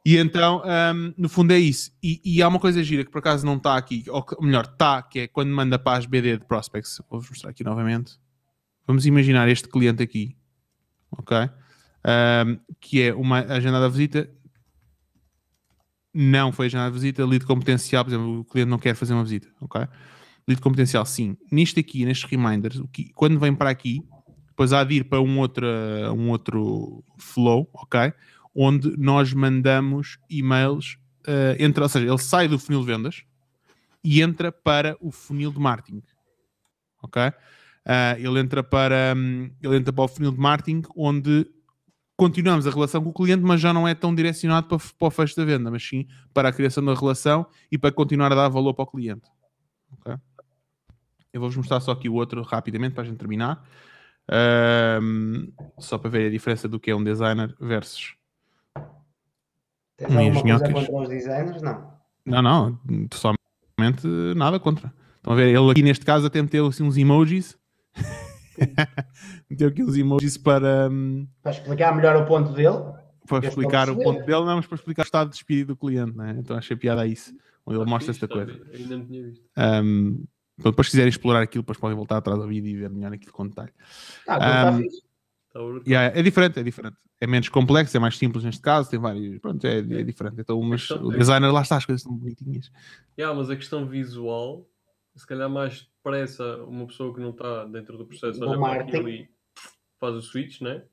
E 0.05 0.17
então, 0.17 0.61
um, 0.65 1.13
no 1.17 1.29
fundo 1.29 1.53
é 1.53 1.59
isso. 1.59 1.91
E, 2.03 2.21
e, 2.25 2.41
há 2.41 2.47
uma 2.47 2.59
coisa 2.59 2.83
gira 2.83 3.05
que 3.05 3.11
por 3.11 3.19
acaso 3.19 3.45
não 3.45 3.55
está 3.55 3.77
aqui, 3.77 4.03
ou, 4.09 4.21
que, 4.21 4.35
melhor, 4.43 4.65
está, 4.65 5.01
que 5.01 5.19
é 5.19 5.27
quando 5.27 5.49
manda 5.49 5.79
para 5.79 5.97
as 5.97 6.05
BD 6.05 6.37
de 6.37 6.45
Prospects. 6.45 7.01
Vou-vos 7.09 7.29
mostrar 7.29 7.51
aqui 7.51 7.63
novamente. 7.63 8.19
Vamos 8.85 9.05
imaginar 9.05 9.47
este 9.47 9.69
cliente 9.69 10.03
aqui, 10.03 10.35
ok? 11.09 11.37
Um, 12.05 12.59
que 12.81 13.01
é 13.01 13.13
uma 13.13 13.39
agendada 13.39 13.87
visita. 13.87 14.29
Não 16.13 16.51
foi 16.51 16.65
agendada 16.65 16.91
visita, 16.91 17.25
lead 17.25 17.45
com 17.45 17.57
potencial, 17.57 18.03
por 18.03 18.11
exemplo, 18.11 18.39
o 18.41 18.45
cliente 18.45 18.69
não 18.69 18.77
quer 18.77 18.95
fazer 18.95 19.13
uma 19.13 19.23
visita, 19.23 19.47
ok? 19.61 19.87
Lead 20.45 20.61
com 20.61 20.69
potencial, 20.69 21.05
sim. 21.05 21.37
Nisto 21.49 21.79
aqui, 21.79 22.05
nestes 22.05 22.29
reminders, 22.29 22.77
o 22.77 22.87
que, 22.89 23.09
quando 23.13 23.39
vem 23.39 23.55
para 23.55 23.69
aqui, 23.69 24.03
depois 24.49 24.73
há 24.73 24.83
de 24.83 24.95
ir 24.95 25.05
para 25.05 25.21
um 25.21 25.39
outro, 25.39 25.65
um 26.13 26.29
outro 26.29 27.03
flow, 27.17 27.69
ok? 27.73 28.13
Onde 28.55 28.95
nós 28.97 29.33
mandamos 29.33 30.17
e-mails, 30.29 30.97
uh, 31.27 31.55
entra, 31.59 31.83
ou 31.83 31.89
seja, 31.89 32.07
ele 32.07 32.17
sai 32.17 32.47
do 32.47 32.59
funil 32.59 32.81
de 32.81 32.87
vendas 32.87 33.23
e 34.03 34.21
entra 34.21 34.51
para 34.51 34.97
o 34.99 35.11
funil 35.11 35.51
de 35.51 35.59
marketing. 35.59 36.03
Ok? 37.01 37.21
Uh, 37.21 38.17
ele, 38.17 38.39
entra 38.39 38.63
para, 38.63 39.13
um, 39.15 39.49
ele 39.61 39.77
entra 39.77 39.91
para 39.91 40.03
o 40.03 40.07
funil 40.07 40.31
de 40.31 40.39
marketing 40.39 40.83
onde 40.95 41.45
continuamos 42.15 42.67
a 42.67 42.69
relação 42.69 43.03
com 43.03 43.09
o 43.09 43.13
cliente, 43.13 43.43
mas 43.43 43.59
já 43.59 43.73
não 43.73 43.87
é 43.87 43.95
tão 43.95 44.13
direcionado 44.13 44.67
para, 44.67 44.77
para 44.77 45.07
o 45.07 45.11
fecho 45.11 45.35
da 45.35 45.43
venda, 45.43 45.71
mas 45.71 45.83
sim 45.83 46.07
para 46.33 46.49
a 46.49 46.53
criação 46.53 46.83
da 46.83 46.93
relação 46.93 47.45
e 47.71 47.77
para 47.77 47.91
continuar 47.91 48.31
a 48.31 48.35
dar 48.35 48.49
valor 48.49 48.73
para 48.73 48.83
o 48.83 48.87
cliente. 48.87 49.27
Ok? 49.91 50.15
Eu 51.33 51.41
vou-vos 51.41 51.57
mostrar 51.57 51.79
só 51.79 51.91
aqui 51.91 52.07
o 52.07 52.13
outro 52.13 52.43
rapidamente 52.43 52.93
para 52.93 53.03
a 53.03 53.05
gente 53.05 53.17
terminar. 53.17 53.67
Um, 55.01 55.51
só 55.79 55.97
para 55.97 56.09
ver 56.09 56.27
a 56.27 56.29
diferença 56.29 56.67
do 56.69 56.79
que 56.79 56.91
é 56.91 56.95
um 56.95 57.03
designer 57.03 57.53
versus 57.59 58.15
Tens 59.97 60.15
alguma 60.15 60.41
coisa 60.41 60.73
contra 60.73 61.01
os 61.01 61.09
designers? 61.09 61.61
Não. 61.61 61.93
Não, 62.25 62.41
não, 62.41 62.79
somente 63.13 64.07
nada 64.35 64.59
contra. 64.59 64.93
Estão 65.17 65.33
a 65.33 65.35
ver, 65.35 65.55
ele 65.55 65.71
aqui 65.71 65.83
neste 65.83 66.05
caso 66.05 66.27
até 66.27 66.41
meteu 66.41 66.67
assim, 66.67 66.83
uns 66.83 66.97
emojis. 66.97 67.57
meteu 69.49 69.67
aqui 69.69 69.83
uns 69.83 69.97
emojis 69.97 70.37
para. 70.37 70.89
Um... 70.89 71.27
Para 71.41 71.51
explicar 71.51 71.95
melhor 71.95 72.15
o 72.17 72.25
ponto 72.25 72.53
dele. 72.53 72.77
Para 73.27 73.47
explicar 73.47 73.89
o 73.89 73.97
ponto 73.97 74.19
dele, 74.25 74.45
não, 74.45 74.57
mas 74.57 74.65
para 74.65 74.75
explicar 74.75 75.03
o 75.03 75.05
estado 75.05 75.29
de 75.29 75.35
espírito 75.35 75.67
do 75.67 75.77
cliente, 75.77 76.15
né? 76.17 76.35
Então 76.37 76.57
achei 76.57 76.75
piada 76.75 77.01
a 77.01 77.07
isso. 77.07 77.33
Onde 77.65 77.79
ele 77.79 77.89
mostra 77.89 78.11
esta 78.11 78.27
coisa. 78.27 78.51
Ainda 78.73 78.97
não 78.97 79.05
tinha 79.05 79.23
visto. 79.23 79.45
Um, 79.57 80.25
então, 80.59 80.71
depois, 80.71 80.87
se 80.87 80.91
quiserem 80.91 81.09
explorar 81.09 81.41
aquilo, 81.41 81.63
depois 81.63 81.77
podem 81.77 81.95
voltar 81.95 82.17
atrás 82.17 82.39
do 82.39 82.47
vídeo 82.47 82.69
e 82.69 82.75
ver 82.75 82.89
melhor 82.89 83.13
aquilo 83.13 83.31
com 83.31 83.47
detalhe. 83.47 83.71
Ah, 84.27 84.35
então 84.35 84.47
um, 84.47 84.51
está 84.51 84.73
fixe. 84.77 85.12
Yeah, 85.85 86.17
é 86.17 86.21
diferente, 86.23 86.59
é 86.59 86.63
diferente. 86.63 86.97
É 87.21 87.27
menos 87.27 87.47
complexo, 87.47 87.95
é 87.95 87.99
mais 87.99 88.17
simples 88.17 88.43
neste 88.43 88.61
caso, 88.61 88.89
tem 88.89 88.99
vários. 88.99 89.39
Pronto, 89.39 89.65
é, 89.65 89.77
é 89.77 90.03
diferente. 90.03 90.35
Então, 90.39 90.59
mas 90.61 90.89
o 90.89 91.11
designer 91.11 91.51
lá 91.51 91.61
está, 91.61 91.77
as 91.77 91.85
coisas 91.85 92.01
estão 92.01 92.17
bonitinhas. 92.17 92.71
Yeah, 93.17 93.37
mas 93.37 93.49
a 93.49 93.55
questão 93.55 93.85
visual, 93.85 94.67
se 95.15 95.27
calhar 95.27 95.49
mais 95.49 95.87
depressa 95.97 96.57
uma 96.63 96.87
pessoa 96.87 97.13
que 97.13 97.21
não 97.21 97.29
está 97.29 97.65
dentro 97.65 97.97
do 97.97 98.05
processo 98.05 98.43
olha 98.43 98.59
para 98.59 98.81
aquilo 98.81 99.09
e 99.09 99.29
faz 99.99 100.15
o 100.15 100.21
switch, 100.21 100.61
né? 100.61 100.83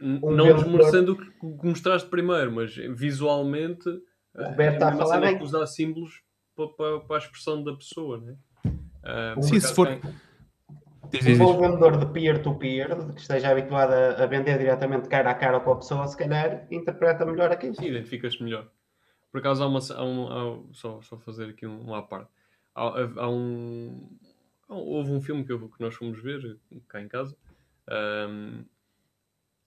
Um 0.00 0.30
não 0.30 0.54
desmerecendo 0.54 1.12
o 1.12 1.16
que, 1.58 1.66
mostraste 1.66 2.08
primeiro, 2.08 2.52
mas 2.52 2.74
visualmente 2.74 3.88
o 3.88 4.44
Roberto 4.44 4.60
é 4.60 4.74
está 4.74 4.88
a 4.90 4.96
falar 4.96 5.20
bem. 5.20 5.42
usar 5.42 5.66
símbolos 5.66 6.22
para, 6.54 6.68
para, 6.68 7.00
para, 7.00 7.16
a 7.16 7.18
expressão 7.18 7.64
da 7.64 7.74
pessoa, 7.74 8.18
né? 8.18 8.36
Uh, 8.64 9.42
Sim, 9.42 9.58
se 9.58 9.74
for. 9.74 9.86
Tem 9.86 10.00
se 11.12 11.36
for 11.36 11.56
um 11.56 11.60
vendedor 11.60 11.98
de 11.98 12.06
peer-to-peer, 12.12 12.88
-peer, 12.88 13.14
que 13.14 13.20
esteja 13.20 13.50
habituado 13.50 13.92
a, 13.92 14.26
vender 14.26 14.58
diretamente 14.58 15.08
cara 15.08 15.30
a 15.30 15.34
cara 15.34 15.60
com 15.60 15.72
a 15.72 15.76
pessoa, 15.76 16.06
se 16.06 16.16
calhar 16.16 16.66
interpreta 16.70 17.24
melhor 17.24 17.50
aquilo. 17.50 17.74
Sim, 17.74 17.86
identificas 17.86 18.38
melhor. 18.38 18.68
Por 19.30 19.38
acaso 19.38 19.62
há 19.62 19.66
uma. 19.66 19.78
Há 19.78 20.04
um, 20.04 20.26
há, 20.26 20.74
só, 20.74 21.00
só 21.02 21.18
fazer 21.18 21.50
aqui 21.50 21.66
um, 21.66 21.90
um 21.90 21.94
à 21.94 22.02
parte. 22.02 22.30
Há, 22.74 22.82
há 23.16 23.28
um. 23.28 24.08
Houve 24.68 25.12
um 25.12 25.20
filme 25.20 25.44
que, 25.44 25.52
eu, 25.52 25.68
que 25.68 25.80
nós 25.80 25.94
fomos 25.94 26.22
ver 26.22 26.58
cá 26.88 27.00
em 27.00 27.08
casa. 27.08 27.36
Um, 27.90 28.64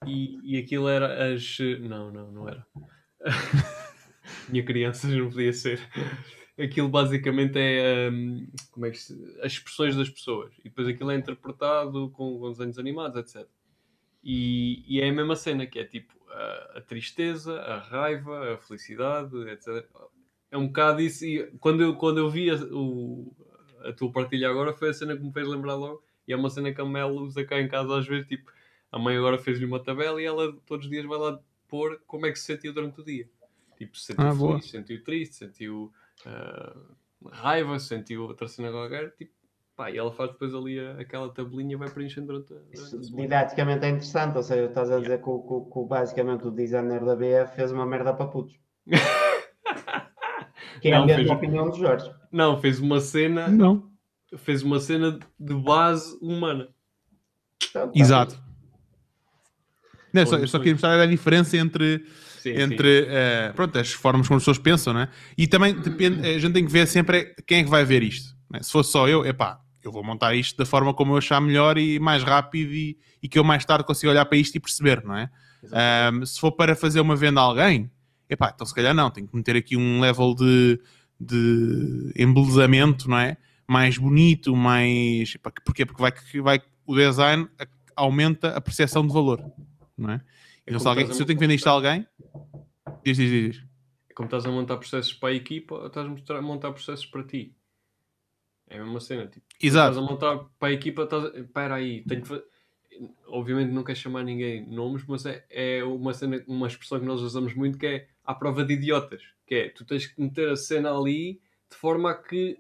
e, 0.05 0.39
e 0.43 0.57
aquilo 0.57 0.87
era 0.87 1.33
as. 1.33 1.57
Não, 1.79 2.11
não, 2.11 2.31
não 2.31 2.49
era. 2.49 2.65
Minha 4.49 4.63
criança 4.63 5.07
não 5.07 5.29
podia 5.29 5.53
ser 5.53 5.79
aquilo 6.63 6.89
basicamente 6.89 7.57
é 7.57 8.09
um, 8.11 8.47
como 8.71 8.85
é 8.85 8.91
que 8.91 8.97
se, 8.97 9.13
as 9.41 9.53
expressões 9.53 9.95
das 9.95 10.09
pessoas 10.09 10.53
e 10.59 10.63
depois 10.63 10.87
aquilo 10.87 11.11
é 11.11 11.15
interpretado 11.15 12.09
com, 12.11 12.39
com 12.39 12.51
desenhos 12.51 12.77
animados, 12.77 13.17
etc. 13.17 13.47
E, 14.23 14.83
e, 14.87 15.01
é 15.01 15.09
a 15.09 15.13
mesma 15.13 15.35
cena 15.35 15.65
que 15.65 15.79
é 15.79 15.83
tipo 15.83 16.13
a, 16.29 16.77
a, 16.77 16.81
tristeza, 16.81 17.59
a 17.59 17.79
raiva, 17.79 18.53
a 18.53 18.57
felicidade, 18.57 19.35
etc. 19.49 19.85
É 20.51 20.57
um 20.57 20.67
bocado 20.67 21.01
isso. 21.01 21.25
E 21.25 21.47
quando 21.59 21.81
eu, 21.81 21.95
quando 21.95 22.19
eu 22.19 22.29
vi 22.29 22.49
a, 22.49 22.55
o, 22.55 23.33
a 23.83 23.93
tua 23.93 24.11
partilha 24.11 24.49
agora, 24.49 24.73
foi 24.73 24.89
a 24.89 24.93
cena 24.93 25.17
que 25.17 25.23
me 25.23 25.33
fez 25.33 25.47
lembrar 25.47 25.75
logo. 25.75 26.03
E 26.27 26.33
é 26.33 26.35
uma 26.35 26.49
cena 26.49 26.71
que 26.71 26.79
a 26.79 26.85
Mel 26.85 27.09
usa 27.15 27.43
cá 27.43 27.59
em 27.59 27.67
casa 27.67 27.97
às 27.97 28.07
vezes. 28.07 28.27
Tipo, 28.27 28.51
a 28.91 28.99
mãe 28.99 29.17
agora 29.17 29.39
fez-lhe 29.39 29.65
uma 29.65 29.79
tabela 29.79 30.21
e 30.21 30.25
ela 30.25 30.53
todos 30.65 30.85
os 30.85 30.91
dias 30.91 31.05
vai 31.05 31.17
lá 31.17 31.39
pôr 31.67 31.99
como 32.05 32.25
é 32.25 32.31
que 32.31 32.37
se 32.37 32.45
sentiu 32.45 32.73
durante 32.73 32.99
o 33.01 33.03
dia. 33.03 33.27
Tipo, 33.77 33.97
se 33.97 34.05
sentiu 34.07 34.27
ah, 34.27 34.35
feliz, 34.35 34.69
sentiu 34.69 35.03
triste, 35.03 35.35
sentiu 35.35 35.91
uh, 36.25 37.29
raiva, 37.31 37.79
sentiu 37.79 38.23
outra 38.23 38.47
cena 38.47 38.71
qualquer, 38.71 39.11
tipo, 39.15 39.33
pá, 39.75 39.89
e 39.91 39.97
ela 39.97 40.11
faz 40.11 40.31
depois 40.31 40.53
ali 40.53 40.79
a, 40.79 40.99
aquela 40.99 41.29
tabelinha 41.29 41.73
e 41.73 41.77
vai 41.77 41.89
preenchendo 41.89 42.27
durante, 42.27 42.53
durante 42.53 43.11
Didaticamente 43.15 43.85
é 43.85 43.89
interessante, 43.89 44.37
ou 44.37 44.43
seja, 44.43 44.65
estás 44.65 44.91
a 44.91 44.99
dizer 44.99 45.19
yeah. 45.19 45.23
que, 45.23 45.31
que, 45.31 45.71
que, 45.73 45.87
basicamente 45.87 46.47
o 46.47 46.51
designer 46.51 47.03
da 47.03 47.15
BF 47.15 47.55
fez 47.55 47.71
uma 47.71 47.85
merda 47.85 48.13
para 48.13 48.27
putos. 48.27 48.59
que 50.81 50.87
é 50.87 50.91
não, 50.91 51.03
a 51.03 51.05
mesma 51.05 51.23
fez... 51.23 51.31
opinião 51.31 51.69
do 51.69 51.77
Jorge. 51.77 52.11
Não, 52.31 52.59
fez 52.59 52.79
uma 52.79 52.99
cena. 52.99 53.47
Não. 53.47 53.89
Fez 54.37 54.63
uma 54.63 54.79
cena 54.79 55.19
de 55.39 55.53
base 55.53 56.17
humana. 56.21 56.69
Então, 57.69 57.87
tá 57.87 57.99
Exato. 57.99 58.41
Não, 60.13 60.25
só, 60.25 60.37
eu 60.37 60.47
só 60.47 60.57
queria 60.57 60.73
mostrar 60.73 60.99
a 60.99 61.05
diferença 61.05 61.57
entre 61.57 62.05
sim, 62.41 62.49
entre 62.51 63.03
sim. 63.03 63.09
Uh, 63.09 63.53
pronto, 63.53 63.77
as 63.77 63.91
formas 63.91 64.27
como 64.27 64.37
as 64.37 64.43
pessoas 64.43 64.57
pensam, 64.57 64.93
né? 64.93 65.09
E 65.37 65.47
também 65.47 65.73
depende, 65.73 66.27
a 66.27 66.39
gente 66.39 66.53
tem 66.53 66.65
que 66.65 66.71
ver 66.71 66.87
sempre 66.87 67.35
quem 67.45 67.59
é 67.59 67.63
que 67.63 67.69
vai 67.69 67.85
ver 67.85 68.03
isto. 68.03 68.35
Né? 68.49 68.61
Se 68.61 68.71
fosse 68.71 68.91
só 68.91 69.07
eu, 69.07 69.25
epá, 69.25 69.59
eu 69.83 69.91
vou 69.91 70.03
montar 70.03 70.35
isto 70.35 70.57
da 70.57 70.65
forma 70.65 70.93
como 70.93 71.13
eu 71.13 71.17
achar 71.17 71.39
melhor 71.41 71.77
e 71.77 71.99
mais 71.99 72.23
rápido 72.23 72.73
e, 72.73 72.97
e 73.21 73.27
que 73.27 73.39
eu 73.39 73.43
mais 73.43 73.65
tarde 73.65 73.83
consiga 73.83 74.11
olhar 74.11 74.25
para 74.25 74.37
isto 74.37 74.55
e 74.55 74.59
perceber, 74.59 75.03
não 75.03 75.15
é? 75.15 75.29
Um, 76.11 76.25
se 76.25 76.39
for 76.39 76.51
para 76.51 76.75
fazer 76.75 76.99
uma 76.99 77.15
venda 77.15 77.39
a 77.39 77.43
alguém, 77.43 77.91
epá, 78.29 78.51
então 78.53 78.65
se 78.65 78.73
calhar 78.73 78.93
não, 78.93 79.09
tenho 79.09 79.27
que 79.27 79.35
meter 79.35 79.55
aqui 79.55 79.77
um 79.77 79.99
level 79.99 80.33
de, 80.33 80.79
de 81.19 82.13
embelezamento, 82.15 83.09
não 83.09 83.17
é? 83.17 83.37
Mais 83.67 83.97
bonito, 83.97 84.55
mais. 84.55 85.35
Epá, 85.35 85.51
porquê? 85.63 85.85
Porque 85.85 86.01
vai, 86.01 86.11
vai, 86.41 86.61
o 86.85 86.95
design 86.95 87.47
aumenta 87.95 88.49
a 88.49 88.61
percepção 88.61 89.05
de 89.05 89.13
valor, 89.13 89.43
não 89.97 90.11
é? 90.11 90.21
Então, 90.71 90.79
se, 90.79 90.87
alguém, 90.87 91.11
se 91.11 91.21
eu 91.21 91.25
tenho 91.25 91.37
que 91.37 91.43
vender 91.43 91.55
isto 91.55 91.67
a 91.67 91.71
alguém, 91.71 92.07
diz, 93.03 93.17
diz, 93.17 93.29
diz. 93.29 93.63
É 94.09 94.13
como 94.13 94.27
estás 94.27 94.45
a 94.45 94.49
montar 94.49 94.77
processos 94.77 95.13
para 95.13 95.29
a 95.29 95.33
equipa, 95.33 95.85
estás 95.85 96.07
a 96.29 96.41
montar 96.41 96.71
processos 96.71 97.05
para 97.05 97.23
ti. 97.25 97.53
É 98.69 98.77
a 98.77 98.83
mesma 98.83 99.01
cena. 99.01 99.27
Tipo, 99.27 99.45
Exato. 99.61 99.91
Estás 99.91 99.97
a 99.97 100.09
montar 100.09 100.49
para 100.57 100.69
a 100.69 100.71
equipa, 100.71 101.03
estás. 101.03 101.35
Espera 101.35 101.75
aí, 101.75 102.05
tenho 102.05 102.21
que. 102.21 102.43
Obviamente 103.27 103.71
não 103.71 103.83
quero 103.83 103.97
chamar 103.97 104.23
ninguém 104.23 104.65
nomes, 104.65 105.03
mas 105.05 105.25
é, 105.25 105.45
é 105.49 105.83
uma 105.83 106.13
cena, 106.13 106.41
uma 106.47 106.67
expressão 106.67 106.99
que 106.99 107.05
nós 107.05 107.19
usamos 107.19 107.53
muito 107.53 107.77
que 107.77 107.87
é 107.87 108.07
à 108.23 108.33
prova 108.33 108.63
de 108.63 108.73
idiotas. 108.73 109.23
Que 109.45 109.55
é, 109.55 109.69
tu 109.69 109.83
tens 109.83 110.07
que 110.07 110.21
meter 110.21 110.49
a 110.49 110.55
cena 110.55 110.97
ali 110.97 111.41
de 111.69 111.75
forma 111.75 112.11
a 112.11 112.15
que 112.15 112.57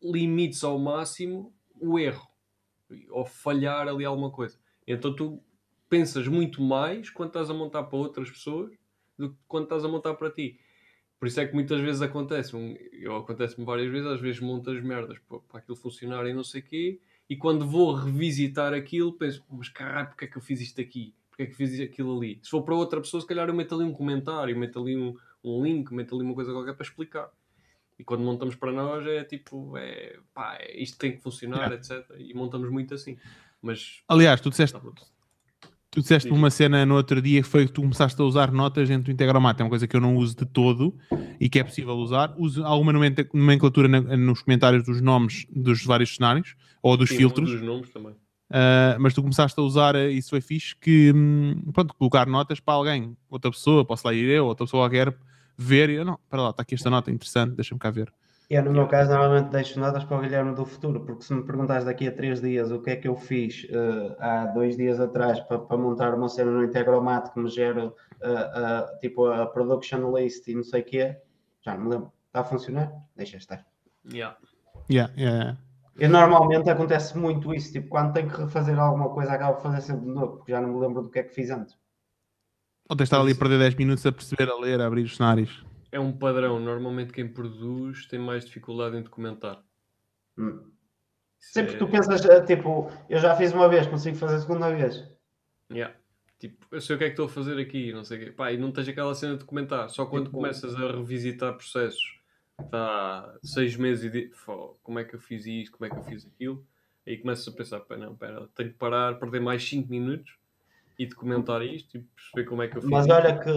limites 0.00 0.62
ao 0.62 0.78
máximo 0.78 1.52
o 1.80 1.98
erro. 1.98 2.28
Ou 3.10 3.24
falhar 3.24 3.88
ali 3.88 4.04
alguma 4.04 4.30
coisa. 4.30 4.60
Então 4.86 5.14
tu 5.14 5.42
pensas 5.92 6.26
muito 6.26 6.62
mais 6.62 7.10
quando 7.10 7.28
estás 7.28 7.50
a 7.50 7.52
montar 7.52 7.82
para 7.82 7.98
outras 7.98 8.30
pessoas 8.30 8.72
do 9.18 9.28
que 9.28 9.36
quando 9.46 9.64
estás 9.64 9.84
a 9.84 9.88
montar 9.88 10.14
para 10.14 10.30
ti. 10.30 10.58
Por 11.20 11.28
isso 11.28 11.38
é 11.38 11.46
que 11.46 11.52
muitas 11.52 11.82
vezes 11.82 12.00
acontece, 12.00 12.56
eu 12.94 13.14
acontece-me 13.14 13.66
várias 13.66 13.92
vezes, 13.92 14.06
às 14.06 14.18
vezes 14.18 14.40
monto 14.40 14.70
as 14.70 14.82
merdas 14.82 15.18
para, 15.28 15.38
para 15.40 15.58
aquilo 15.58 15.76
funcionar 15.76 16.26
e 16.26 16.32
não 16.32 16.42
sei 16.42 16.62
o 16.62 16.64
quê, 16.64 16.98
e 17.28 17.36
quando 17.36 17.66
vou 17.68 17.92
revisitar 17.92 18.72
aquilo, 18.72 19.12
penso, 19.12 19.44
mas 19.50 19.68
caralho, 19.68 20.08
porque 20.08 20.24
é 20.24 20.28
que 20.28 20.38
eu 20.38 20.40
fiz 20.40 20.62
isto 20.62 20.80
aqui? 20.80 21.14
Porque 21.28 21.42
é 21.42 21.46
que 21.46 21.54
fiz 21.54 21.78
aquilo 21.78 22.16
ali? 22.16 22.40
Se 22.42 22.48
for 22.48 22.62
para 22.62 22.74
outra 22.74 22.98
pessoa, 22.98 23.20
se 23.20 23.26
calhar 23.26 23.46
eu 23.46 23.54
meto 23.54 23.74
ali 23.74 23.84
um 23.84 23.92
comentário, 23.92 24.58
meto 24.58 24.80
ali 24.80 24.96
um, 24.96 25.14
um 25.44 25.62
link, 25.62 25.92
meto 25.92 26.14
ali 26.14 26.24
uma 26.24 26.34
coisa 26.34 26.52
qualquer 26.52 26.72
para 26.72 26.86
explicar. 26.86 27.30
E 27.98 28.02
quando 28.02 28.22
montamos 28.22 28.54
para 28.54 28.72
nós 28.72 29.06
é 29.06 29.24
tipo, 29.24 29.76
é, 29.76 30.18
pá, 30.32 30.58
isto 30.74 30.96
tem 30.96 31.12
que 31.12 31.22
funcionar, 31.22 31.70
etc. 31.74 32.02
E 32.16 32.32
montamos 32.32 32.70
muito 32.70 32.94
assim. 32.94 33.18
Mas, 33.60 34.02
Aliás, 34.08 34.40
tu 34.40 34.48
disseste, 34.48 34.72
tá 34.72 34.80
Tu 35.92 36.00
disseste 36.00 36.30
Sim. 36.30 36.34
uma 36.34 36.48
cena 36.48 36.86
no 36.86 36.94
outro 36.94 37.20
dia 37.20 37.42
que 37.42 37.46
foi 37.46 37.66
que 37.66 37.72
tu 37.72 37.82
começaste 37.82 38.18
a 38.18 38.24
usar 38.24 38.50
notas 38.50 38.88
dentro 38.88 39.04
do 39.04 39.10
Integromat. 39.10 39.60
É 39.60 39.62
uma 39.62 39.68
coisa 39.68 39.86
que 39.86 39.94
eu 39.94 40.00
não 40.00 40.16
uso 40.16 40.34
de 40.34 40.46
todo 40.46 40.96
e 41.38 41.50
que 41.50 41.58
é 41.58 41.64
possível 41.64 41.92
usar. 41.96 42.34
Uso 42.38 42.64
alguma 42.64 42.94
nomenclatura 42.94 43.88
nos 44.16 44.40
comentários 44.40 44.86
dos 44.86 45.02
nomes 45.02 45.46
dos 45.54 45.84
vários 45.84 46.14
cenários 46.14 46.56
ou 46.82 46.96
dos 46.96 47.10
Sim, 47.10 47.16
filtros. 47.16 47.50
Dos 47.50 47.60
nomes 47.60 47.90
também. 47.90 48.12
Uh, 48.12 48.96
mas 49.00 49.12
tu 49.12 49.20
começaste 49.20 49.60
a 49.60 49.62
usar, 49.62 49.94
uh, 49.94 50.08
isso 50.08 50.30
foi 50.30 50.40
fixe, 50.40 50.74
que 50.76 51.12
hum, 51.14 51.62
pronto, 51.74 51.94
colocar 51.94 52.26
notas 52.26 52.58
para 52.58 52.74
alguém, 52.74 53.14
outra 53.30 53.50
pessoa, 53.50 53.84
posso 53.84 54.06
lá 54.06 54.14
ir 54.14 54.28
eu, 54.28 54.46
outra 54.46 54.64
pessoa 54.66 54.82
qualquer, 54.82 55.14
ver 55.56 55.90
e 55.90 55.94
eu, 55.94 56.04
não, 56.04 56.18
para 56.28 56.42
lá, 56.42 56.50
está 56.50 56.62
aqui 56.62 56.74
esta 56.74 56.90
nota 56.90 57.10
interessante, 57.10 57.54
deixa-me 57.54 57.78
cá 57.78 57.90
ver. 57.90 58.12
Eu, 58.50 58.62
no 58.62 58.72
meu 58.72 58.86
caso, 58.86 59.10
normalmente 59.10 59.50
deixo 59.50 59.80
notas 59.80 60.04
para 60.04 60.18
o 60.18 60.20
Guilherme 60.20 60.54
do 60.54 60.66
futuro, 60.66 61.00
porque 61.00 61.22
se 61.22 61.32
me 61.32 61.42
perguntares 61.42 61.84
daqui 61.84 62.06
a 62.06 62.12
três 62.12 62.40
dias 62.40 62.70
o 62.70 62.80
que 62.82 62.90
é 62.90 62.96
que 62.96 63.08
eu 63.08 63.16
fiz 63.16 63.64
uh, 63.70 64.14
há 64.18 64.46
dois 64.46 64.76
dias 64.76 65.00
atrás 65.00 65.40
para, 65.40 65.58
para, 65.58 65.76
montar 65.76 66.14
uma 66.14 66.28
cena 66.28 66.50
no 66.50 66.64
Integromat 66.64 67.32
que 67.32 67.40
me 67.40 67.48
gera 67.48 67.86
uh, 67.86 67.90
uh, 67.90 68.98
tipo 69.00 69.26
a 69.26 69.46
production 69.46 70.14
list 70.14 70.46
e 70.48 70.54
não 70.54 70.64
sei 70.64 70.82
o 70.82 70.84
quê, 70.84 71.16
já 71.62 71.74
não 71.74 71.84
me 71.84 71.90
lembro. 71.90 72.12
Está 72.26 72.40
a 72.40 72.44
funcionar? 72.44 72.92
Deixa 73.16 73.36
estar. 73.36 73.64
Yeah. 74.12 74.36
Yeah, 74.90 75.12
yeah. 75.16 75.58
Eu 75.98 76.08
normalmente 76.08 76.68
acontece 76.70 77.16
muito 77.16 77.54
isso, 77.54 77.72
tipo, 77.72 77.88
quando 77.88 78.14
tenho 78.14 78.30
que 78.30 78.40
refazer 78.40 78.78
alguma 78.78 79.10
coisa, 79.10 79.32
acabo 79.32 79.56
de 79.56 79.62
fazer 79.62 79.80
sempre 79.82 80.06
de 80.06 80.12
novo, 80.12 80.36
porque 80.38 80.52
já 80.52 80.60
não 80.60 80.70
me 80.70 80.80
lembro 80.80 81.02
do 81.02 81.10
que 81.10 81.18
é 81.18 81.22
que 81.22 81.34
fiz 81.34 81.50
antes. 81.50 81.76
Ou 82.88 82.96
tens 82.96 83.04
estar 83.04 83.20
ali 83.20 83.32
a 83.32 83.36
perder 83.36 83.58
10 83.58 83.74
minutos 83.76 84.04
a 84.06 84.12
perceber, 84.12 84.50
a 84.50 84.56
ler, 84.56 84.80
a 84.80 84.86
abrir 84.86 85.02
os 85.02 85.16
cenários. 85.16 85.64
É 85.92 86.00
um 86.00 86.10
padrão. 86.10 86.58
Normalmente 86.58 87.12
quem 87.12 87.28
produz 87.28 88.06
tem 88.06 88.18
mais 88.18 88.44
dificuldade 88.44 88.96
em 88.96 89.02
documentar. 89.02 89.62
Hum. 90.38 90.72
Sempre 91.38 91.74
é... 91.74 91.78
tu 91.78 91.86
pensas, 91.86 92.24
eh, 92.24 92.40
tipo, 92.44 92.90
eu 93.08 93.18
já 93.18 93.36
fiz 93.36 93.52
uma 93.52 93.68
vez, 93.68 93.86
consigo 93.86 94.16
fazer 94.16 94.36
a 94.36 94.40
segunda 94.40 94.74
vez. 94.74 95.08
Yeah. 95.70 95.94
Tipo, 96.38 96.66
eu 96.70 96.80
sei 96.80 96.96
o 96.96 96.98
que 96.98 97.04
é 97.04 97.06
que 97.08 97.12
estou 97.12 97.26
a 97.26 97.28
fazer 97.28 97.60
aqui, 97.60 97.92
não 97.92 98.04
sei 98.04 98.18
o 98.18 98.24
quê. 98.24 98.32
Pá, 98.32 98.50
e 98.50 98.56
não 98.56 98.72
tens 98.72 98.88
aquela 98.88 99.14
cena 99.14 99.34
de 99.34 99.40
documentar. 99.40 99.88
Só 99.90 100.06
quando 100.06 100.26
tipo... 100.26 100.36
começas 100.36 100.74
a 100.74 100.90
revisitar 100.90 101.54
processos, 101.54 102.20
está 102.60 103.38
seis 103.42 103.76
meses 103.76 104.04
e 104.04 104.10
de... 104.10 104.30
como 104.82 104.98
é 104.98 105.04
que 105.04 105.14
eu 105.14 105.20
fiz 105.20 105.46
isto, 105.46 105.76
como 105.76 105.86
é 105.86 105.90
que 105.90 105.98
eu 105.98 106.04
fiz 106.04 106.26
aquilo, 106.26 106.66
aí 107.06 107.18
começas 107.18 107.46
a 107.46 107.56
pensar, 107.56 107.80
pá, 107.80 107.96
não, 107.96 108.16
pera, 108.16 108.48
tenho 108.54 108.70
que 108.70 108.78
parar, 108.78 109.18
perder 109.18 109.40
mais 109.40 109.68
5 109.68 109.88
minutos 109.90 110.36
e 111.02 111.06
documentar 111.06 111.62
isto 111.62 111.96
e 111.96 112.00
perceber 112.00 112.48
como 112.48 112.62
é 112.62 112.68
que 112.68 112.76
eu 112.76 112.80
fiz. 112.80 112.90
Mas 112.90 113.08
olha 113.08 113.36
que 113.38 113.50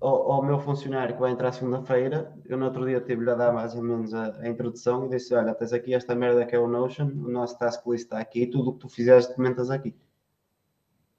ao, 0.00 0.32
ao 0.32 0.42
meu 0.42 0.58
funcionário 0.58 1.14
que 1.14 1.20
vai 1.20 1.32
entrar 1.32 1.50
segunda-feira, 1.52 2.32
eu 2.44 2.58
no 2.58 2.66
outro 2.66 2.86
dia 2.86 3.00
tive-lhe 3.00 3.30
a 3.30 3.34
dar 3.34 3.52
mais 3.52 3.74
ou 3.74 3.82
menos 3.82 4.12
a, 4.12 4.38
a, 4.40 4.48
introdução 4.48 5.06
e 5.06 5.08
disse: 5.08 5.34
Olha, 5.34 5.54
tens 5.54 5.72
aqui 5.72 5.94
esta 5.94 6.14
merda 6.14 6.44
que 6.44 6.54
é 6.54 6.58
o 6.58 6.68
Notion, 6.68 7.06
o 7.06 7.30
nosso 7.30 7.58
task 7.58 7.86
list 7.86 8.04
está 8.04 8.18
aqui, 8.18 8.42
e 8.42 8.46
tudo 8.46 8.70
o 8.70 8.72
que 8.74 8.80
tu 8.80 8.88
fizeres 8.88 9.26
documentas 9.26 9.70
aqui. 9.70 9.96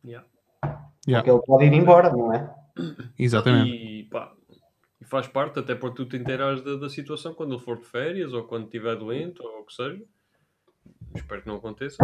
Yeah. 0.05 0.27
Yeah. 1.07 1.23
Porque 1.23 1.31
ele 1.31 1.41
pode 1.45 1.65
ir 1.65 1.73
embora, 1.73 2.11
não 2.11 2.31
é? 2.31 2.53
Exatamente. 3.17 3.71
E, 3.71 4.03
pá, 4.03 4.33
e 4.99 5.05
faz 5.05 5.27
parte, 5.27 5.59
até 5.59 5.73
para 5.73 5.91
tu 5.91 6.05
te 6.05 6.15
inteirares 6.15 6.61
da, 6.61 6.75
da 6.75 6.89
situação 6.89 7.33
quando 7.33 7.55
ele 7.55 7.63
for 7.63 7.79
de 7.79 7.85
férias 7.85 8.33
ou 8.33 8.43
quando 8.43 8.65
estiver 8.65 8.95
doente 8.95 9.41
ou 9.41 9.61
o 9.61 9.65
que 9.65 9.73
seja. 9.73 10.03
Espero 11.15 11.41
que 11.41 11.47
não 11.47 11.55
aconteça. 11.55 11.97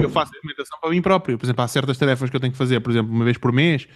Eu 0.00 0.08
faço 0.10 0.32
documentação 0.32 0.78
para 0.80 0.90
mim 0.90 1.02
próprio. 1.02 1.38
Por 1.38 1.46
exemplo, 1.46 1.64
há 1.64 1.68
certas 1.68 1.98
tarefas 1.98 2.30
que 2.30 2.36
eu 2.36 2.40
tenho 2.40 2.52
que 2.52 2.58
fazer, 2.58 2.80
por 2.80 2.90
exemplo, 2.90 3.12
uma 3.12 3.24
vez 3.24 3.36
por 3.36 3.52
mês, 3.52 3.88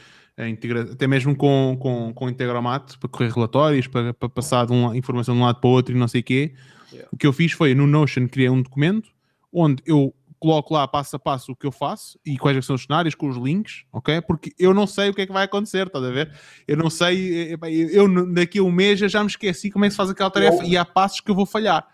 até 0.93 1.07
mesmo 1.07 1.37
com, 1.37 1.77
com, 1.81 2.13
com 2.15 2.29
Integromat, 2.29 2.97
para 2.99 3.09
correr 3.09 3.31
relatórios, 3.33 3.87
para, 3.87 4.13
para 4.15 4.29
passar 4.29 4.67
de 4.67 4.73
uma 4.73 4.97
informação 4.97 5.35
de 5.35 5.41
um 5.41 5.45
lado 5.45 5.61
para 5.61 5.69
o 5.69 5.73
outro 5.73 5.95
e 5.95 5.99
não 5.99 6.09
sei 6.09 6.21
o 6.21 6.25
quê. 6.25 6.55
Yeah. 6.93 7.09
O 7.13 7.17
que 7.17 7.27
eu 7.27 7.33
fiz 7.33 7.53
foi, 7.53 7.75
no 7.75 7.87
Notion, 7.87 8.29
criei 8.29 8.51
um 8.51 8.63
documento 8.63 9.11
onde 9.53 9.83
eu 9.87 10.15
coloco 10.43 10.75
lá 10.75 10.89
passo 10.89 11.15
a 11.15 11.19
passo 11.21 11.53
o 11.53 11.57
que 11.57 11.65
eu 11.65 11.71
faço 11.71 12.19
e 12.27 12.37
quais 12.37 12.57
é 12.57 12.63
são 12.63 12.75
os 12.75 12.83
cenários 12.83 13.15
com 13.15 13.29
os 13.29 13.37
links, 13.37 13.85
ok? 13.93 14.21
Porque 14.23 14.53
eu 14.59 14.75
não 14.75 14.89
sei 14.89 15.09
o 15.09 15.15
que 15.15 15.23
é 15.23 15.27
que 15.27 15.33
vai 15.33 15.45
acontecer, 15.45 15.87
estás 15.87 16.05
a 16.05 16.11
ver? 16.11 16.33
Eu 16.67 16.77
não 16.77 16.91
sei, 16.91 17.57
eu 17.93 18.33
daqui 18.33 18.59
a 18.59 18.63
um 18.63 18.73
mês 18.73 18.99
já 18.99 19.23
me 19.23 19.29
esqueci 19.29 19.71
como 19.71 19.85
é 19.85 19.89
que 19.89 19.93
se 19.93 19.97
faz 19.97 20.11
aquela 20.11 20.31
tarefa 20.31 20.65
eu... 20.65 20.69
e 20.69 20.77
há 20.77 20.85
passos 20.85 21.21
que 21.21 21.31
eu 21.31 21.35
vou 21.35 21.47
falhar. 21.47 21.87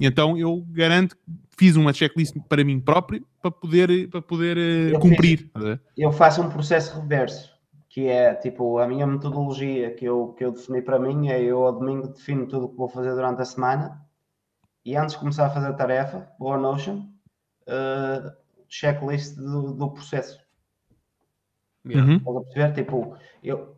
Então 0.00 0.36
eu 0.36 0.64
garanto 0.70 1.14
que 1.14 1.22
fiz 1.58 1.76
uma 1.76 1.92
checklist 1.92 2.34
para 2.48 2.64
mim 2.64 2.80
próprio 2.80 3.24
para 3.42 3.50
poder, 3.50 4.08
para 4.08 4.22
poder 4.22 4.56
eu 4.56 4.98
cumprir. 4.98 5.50
Fiz, 5.56 5.78
eu 5.96 6.10
faço 6.10 6.40
um 6.40 6.48
processo 6.48 6.98
reverso, 6.98 7.54
que 7.88 8.08
é 8.08 8.34
tipo 8.34 8.78
a 8.78 8.88
minha 8.88 9.06
metodologia 9.06 9.94
que 9.94 10.06
eu, 10.06 10.28
que 10.28 10.42
eu 10.42 10.52
defini 10.52 10.80
para 10.80 10.98
mim 10.98 11.28
é 11.28 11.42
eu 11.42 11.66
ao 11.66 11.78
domingo 11.78 12.08
defino 12.08 12.46
tudo 12.46 12.64
o 12.64 12.68
que 12.70 12.76
vou 12.76 12.88
fazer 12.88 13.14
durante 13.14 13.42
a 13.42 13.44
semana 13.44 14.00
e 14.84 14.96
antes 14.96 15.14
de 15.14 15.20
começar 15.20 15.46
a 15.46 15.50
fazer 15.50 15.68
a 15.68 15.74
tarefa, 15.74 16.32
vou 16.38 16.54
ao 16.54 16.60
Notion, 16.60 17.06
uh, 17.68 18.32
checklist 18.66 19.36
do, 19.36 19.74
do 19.74 19.90
processo. 19.90 20.40
Uhum. 21.84 22.16
Estás 22.16 22.36
a 22.36 22.40
perceber? 22.40 22.72
Tipo, 22.72 23.16
eu, 23.42 23.76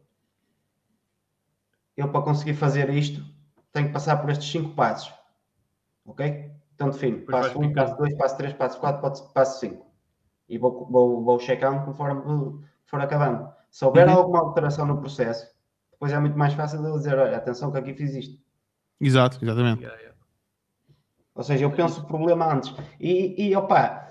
eu 1.96 2.08
para 2.08 2.22
conseguir 2.22 2.54
fazer 2.54 2.88
isto 2.90 3.24
tenho 3.72 3.88
que 3.88 3.92
passar 3.92 4.18
por 4.18 4.30
estes 4.30 4.48
cinco 4.48 4.70
passos 4.74 5.12
Ok? 6.04 6.50
Então 6.74 6.90
defino 6.90 7.24
passo 7.26 7.58
1, 7.58 7.62
um, 7.62 7.72
passo 7.72 7.96
2, 7.96 8.16
passo 8.16 8.36
3, 8.36 8.54
passo 8.54 8.80
4, 8.80 9.32
passo 9.32 9.60
5. 9.60 9.86
E 10.48 10.58
vou, 10.58 10.86
vou, 10.90 11.22
vou 11.22 11.38
checando 11.38 11.84
conforme 11.84 12.22
for 12.84 13.00
acabando. 13.00 13.52
Se 13.70 13.84
houver 13.84 14.08
uhum. 14.08 14.14
alguma 14.14 14.40
alteração 14.40 14.84
no 14.86 14.98
processo, 14.98 15.46
depois 15.92 16.12
é 16.12 16.18
muito 16.18 16.36
mais 16.36 16.52
fácil 16.54 16.82
de 16.82 16.92
dizer, 16.92 17.18
olha, 17.18 17.36
atenção 17.36 17.70
que 17.70 17.78
aqui 17.78 17.94
fiz 17.94 18.14
isto. 18.14 18.42
Exato, 19.00 19.38
exatamente. 19.42 19.82
Yeah, 19.82 20.00
yeah. 20.00 20.18
Ou 21.34 21.42
seja, 21.42 21.64
eu 21.64 21.70
penso 21.70 22.02
o 22.02 22.06
problema 22.06 22.52
antes. 22.52 22.74
E, 23.00 23.48
e 23.48 23.56
opa, 23.56 24.08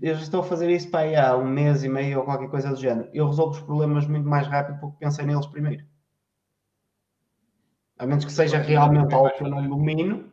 eu 0.00 0.14
já 0.14 0.22
estou 0.22 0.40
a 0.40 0.44
fazer 0.44 0.70
isso 0.70 0.90
para 0.90 1.00
aí 1.00 1.16
há 1.16 1.36
um 1.36 1.44
mês 1.44 1.84
e 1.84 1.88
meio 1.88 2.20
ou 2.20 2.24
qualquer 2.24 2.48
coisa 2.48 2.70
do 2.70 2.76
género. 2.76 3.10
Eu 3.12 3.26
resolvo 3.26 3.52
os 3.52 3.60
problemas 3.60 4.06
muito 4.06 4.28
mais 4.28 4.46
rápido 4.46 4.78
porque 4.80 5.04
pensei 5.04 5.26
neles 5.26 5.46
primeiro. 5.46 5.84
A 7.98 8.06
menos 8.06 8.24
que 8.24 8.32
seja 8.32 8.58
realmente 8.58 9.14
algo 9.14 9.30
que 9.30 9.42
eu 9.42 9.48
não 9.48 9.66
domino, 9.68 10.32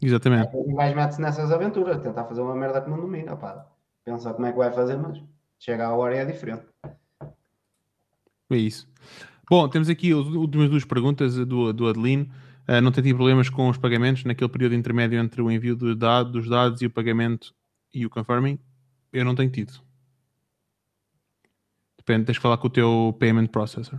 Exatamente. 0.00 0.50
E 0.54 0.72
mais 0.72 0.94
mete-se 0.94 1.20
nessas 1.20 1.50
aventuras, 1.50 2.00
tentar 2.02 2.24
fazer 2.24 2.40
uma 2.40 2.54
merda 2.54 2.80
que 2.80 2.90
não 2.90 3.00
domina, 3.00 3.36
pá. 3.36 3.66
Pensa 4.04 4.32
como 4.32 4.46
é 4.46 4.52
que 4.52 4.58
vai 4.58 4.72
fazer, 4.72 4.96
mas 4.96 5.20
chega 5.58 5.86
a 5.86 5.94
hora 5.94 6.14
e 6.14 6.18
é 6.18 6.24
diferente. 6.24 6.64
É 8.50 8.56
isso. 8.56 8.88
Bom, 9.50 9.68
temos 9.68 9.88
aqui 9.88 10.12
as 10.12 10.26
últimas 10.26 10.70
duas 10.70 10.84
perguntas 10.84 11.36
do, 11.36 11.72
do 11.72 11.88
Adelino. 11.88 12.24
Uh, 12.68 12.80
não 12.80 12.90
tem 12.90 13.02
tido 13.02 13.16
problemas 13.16 13.48
com 13.48 13.68
os 13.68 13.78
pagamentos 13.78 14.24
naquele 14.24 14.50
período 14.50 14.74
intermédio 14.74 15.18
entre 15.20 15.40
o 15.40 15.50
envio 15.50 15.76
do 15.76 15.94
dado, 15.94 16.32
dos 16.32 16.48
dados 16.48 16.82
e 16.82 16.86
o 16.86 16.90
pagamento 16.90 17.54
e 17.94 18.04
o 18.04 18.10
confirming? 18.10 18.58
Eu 19.12 19.24
não 19.24 19.34
tenho 19.34 19.50
tido. 19.50 19.72
Depende, 21.96 22.26
tens 22.26 22.38
que 22.38 22.42
falar 22.42 22.58
com 22.58 22.66
o 22.66 22.70
teu 22.70 23.16
payment 23.18 23.46
processor. 23.46 23.98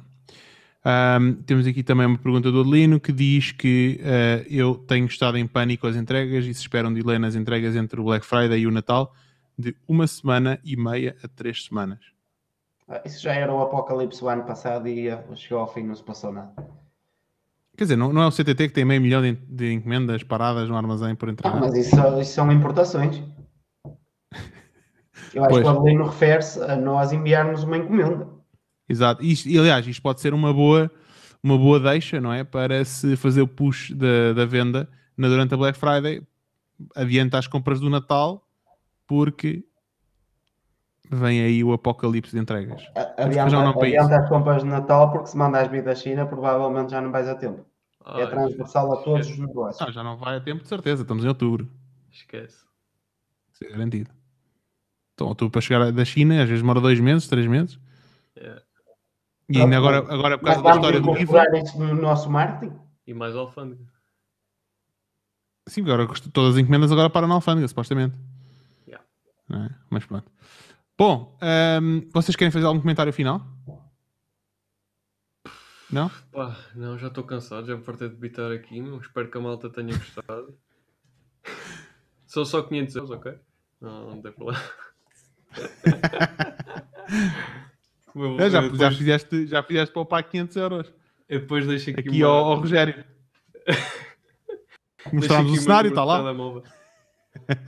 Um, 0.88 1.34
temos 1.44 1.68
aqui 1.68 1.84
também 1.84 2.06
uma 2.06 2.18
pergunta 2.18 2.50
do 2.50 2.62
Adelino 2.62 2.98
que 2.98 3.12
diz 3.12 3.52
que 3.52 4.00
uh, 4.00 4.48
eu 4.50 4.76
tenho 4.76 5.06
estado 5.06 5.38
em 5.38 5.46
pânico 5.46 5.86
às 5.86 5.98
entregas 5.98 6.46
e 6.46 6.54
se 6.54 6.62
esperam 6.62 6.94
de 6.94 7.02
ler 7.02 7.20
nas 7.20 7.36
entregas 7.36 7.76
entre 7.76 8.00
o 8.00 8.06
Black 8.06 8.26
Friday 8.26 8.62
e 8.62 8.68
o 8.68 8.72
Natal 8.72 9.14
de 9.60 9.76
uma 9.86 10.08
semana 10.08 10.58
e 10.64 10.78
meia 10.78 11.18
a 11.22 11.28
três 11.28 11.66
semanas. 11.66 12.00
Ah, 12.88 13.02
isso 13.04 13.22
já 13.22 13.34
era 13.34 13.54
o 13.54 13.62
apocalipse 13.62 14.24
o 14.24 14.30
ano 14.30 14.46
passado 14.46 14.88
e 14.88 15.10
chegou 15.36 15.60
ao 15.60 15.68
fim 15.68 15.84
não 15.84 15.94
se 15.94 16.04
passou 16.04 16.32
nada. 16.32 16.54
Quer 17.76 17.84
dizer, 17.84 17.98
não, 17.98 18.14
não 18.14 18.22
é 18.22 18.28
o 18.28 18.32
CTT 18.32 18.70
que 18.70 18.74
tem 18.74 18.86
meio 18.86 19.02
milhão 19.02 19.22
de, 19.22 19.34
de 19.34 19.74
encomendas 19.74 20.24
paradas 20.24 20.70
no 20.70 20.78
armazém 20.78 21.14
por 21.16 21.28
entregar? 21.28 21.58
Ah, 21.58 21.60
mas 21.60 21.76
isso, 21.76 21.96
isso 22.22 22.32
são 22.32 22.50
importações. 22.50 23.22
Eu 25.36 25.44
acho 25.44 25.50
pois. 25.54 25.64
que 25.64 25.70
o 25.70 25.70
Adelino 25.70 26.06
refere-se 26.06 26.64
a 26.64 26.78
nós 26.78 27.12
enviarmos 27.12 27.64
uma 27.64 27.78
encomenda. 27.78 28.37
Exato. 28.88 29.24
E, 29.24 29.34
e, 29.46 29.60
aliás, 29.60 29.86
isto 29.86 30.02
pode 30.02 30.22
ser 30.22 30.34
uma 30.34 30.54
boa, 30.54 30.90
uma 31.44 31.58
boa 31.58 31.80
deixa, 31.80 32.22
não 32.22 32.32
é? 32.32 32.44
Para 32.44 32.84
se 32.86 33.16
fazer 33.16 33.42
o 33.42 33.48
push 33.48 33.92
da, 33.92 34.34
da 34.34 34.46
venda 34.46 34.90
na, 35.18 35.28
durante 35.28 35.54
a 35.54 35.58
Black 35.58 35.78
Friday, 35.78 36.22
adianta 36.96 37.38
as 37.38 37.48
compras 37.48 37.80
do 37.80 37.90
Natal, 37.90 38.48
porque 39.06 39.66
vem 41.10 41.42
aí 41.42 41.64
o 41.64 41.74
apocalipse 41.74 42.32
de 42.32 42.40
entregas. 42.40 42.84
Adianta, 43.18 43.60
um 43.60 43.82
adianta 43.82 44.18
as 44.18 44.30
compras 44.30 44.64
de 44.64 44.70
Natal, 44.70 45.12
porque 45.12 45.28
se 45.28 45.38
mandas 45.38 45.68
vir 45.68 45.84
da 45.84 45.96
China, 45.96 46.26
provavelmente 46.26 46.92
já 46.92 47.02
não 47.02 47.12
vais 47.12 47.28
a 47.28 47.36
tempo. 47.36 47.66
é 48.06 48.26
transversal 48.26 48.94
a 48.94 49.04
todos 49.04 49.28
os 49.30 49.38
negócios. 49.38 49.82
Ah, 49.82 49.92
já 49.92 50.04
não 50.04 50.18
vai 50.18 50.38
a 50.38 50.42
tempo, 50.42 50.64
de 50.64 50.70
certeza. 50.70 51.02
Estamos 51.02 51.26
em 51.26 51.28
outubro. 51.28 51.70
Esquece. 52.12 52.66
Isso 53.54 53.66
é 53.66 53.70
garantido. 53.70 54.12
Então, 55.14 55.28
outubro 55.28 55.52
para 55.52 55.62
chegar 55.62 55.92
da 55.92 56.06
China, 56.06 56.42
às 56.42 56.48
vezes 56.48 56.62
demora 56.62 56.80
dois 56.80 57.00
meses, 57.00 57.28
três 57.28 57.48
meses. 57.48 57.80
Yeah. 58.38 58.62
E 59.50 59.61
ainda 59.61 59.77
agora, 59.77 60.00
agora 60.00 60.38
por 60.38 60.45
causa 60.45 60.61
da 60.61 60.72
história 60.72 61.00
do 61.00 61.14
livro. 61.14 61.58
isso 61.58 61.80
no 61.80 61.95
nosso 61.95 62.30
marketing? 62.30 62.77
E 63.06 63.14
mais 63.14 63.35
alfândega. 63.35 63.85
Sim, 65.67 65.82
agora 65.82 66.08
todas 66.34 66.56
as 66.56 66.61
encomendas 66.61 66.92
agora 66.92 67.09
param 67.09 67.27
na 67.27 67.35
alfândega, 67.35 67.67
supostamente. 67.67 68.17
Yeah. 68.88 69.06
É? 69.51 69.69
Mas 69.90 70.06
pronto. 70.06 70.30
Bom, 70.98 71.38
um, 71.82 72.09
vocês 72.11 72.35
querem 72.35 72.51
fazer 72.51 72.66
algum 72.66 72.82
comentário 72.82 73.14
final? 73.14 73.42
Não? 75.90 76.09
Pá, 76.32 76.58
não, 76.76 76.98
já 76.98 77.08
estou 77.08 77.24
cansado, 77.24 77.67
já 77.67 77.77
me 77.77 77.84
fartei 77.84 78.09
de 78.09 78.16
bitar 78.16 78.51
aqui, 78.51 78.82
meu. 78.82 79.00
espero 79.00 79.32
que 79.32 79.38
a 79.38 79.42
malta 79.42 79.69
tenha 79.69 79.95
gostado. 79.95 80.58
São 82.26 82.43
só 82.43 82.61
500 82.61 82.95
euros, 82.98 83.11
ok? 83.11 83.40
Não, 83.80 84.09
não 84.09 84.22
tem 84.22 84.34
problema. 84.34 84.61
É, 88.40 88.50
já, 88.50 88.62
depois... 88.62 88.80
já, 88.80 88.92
fizeste, 88.92 89.48
já 89.48 89.64
fizeste 89.64 89.94
poupar 89.94 90.24
500 90.24 90.56
euros. 90.58 90.94
Eu 91.28 91.42
depois 91.42 91.68
deixo 91.68 91.90
aqui, 91.92 92.00
aqui 92.00 92.24
uma... 92.24 92.32
ao, 92.32 92.46
ao 92.46 92.60
Rogério. 92.60 93.04
Mostramos 95.12 95.52
o 95.52 95.56
cenário, 95.58 95.90
está 95.90 96.04
lá. 96.04 96.34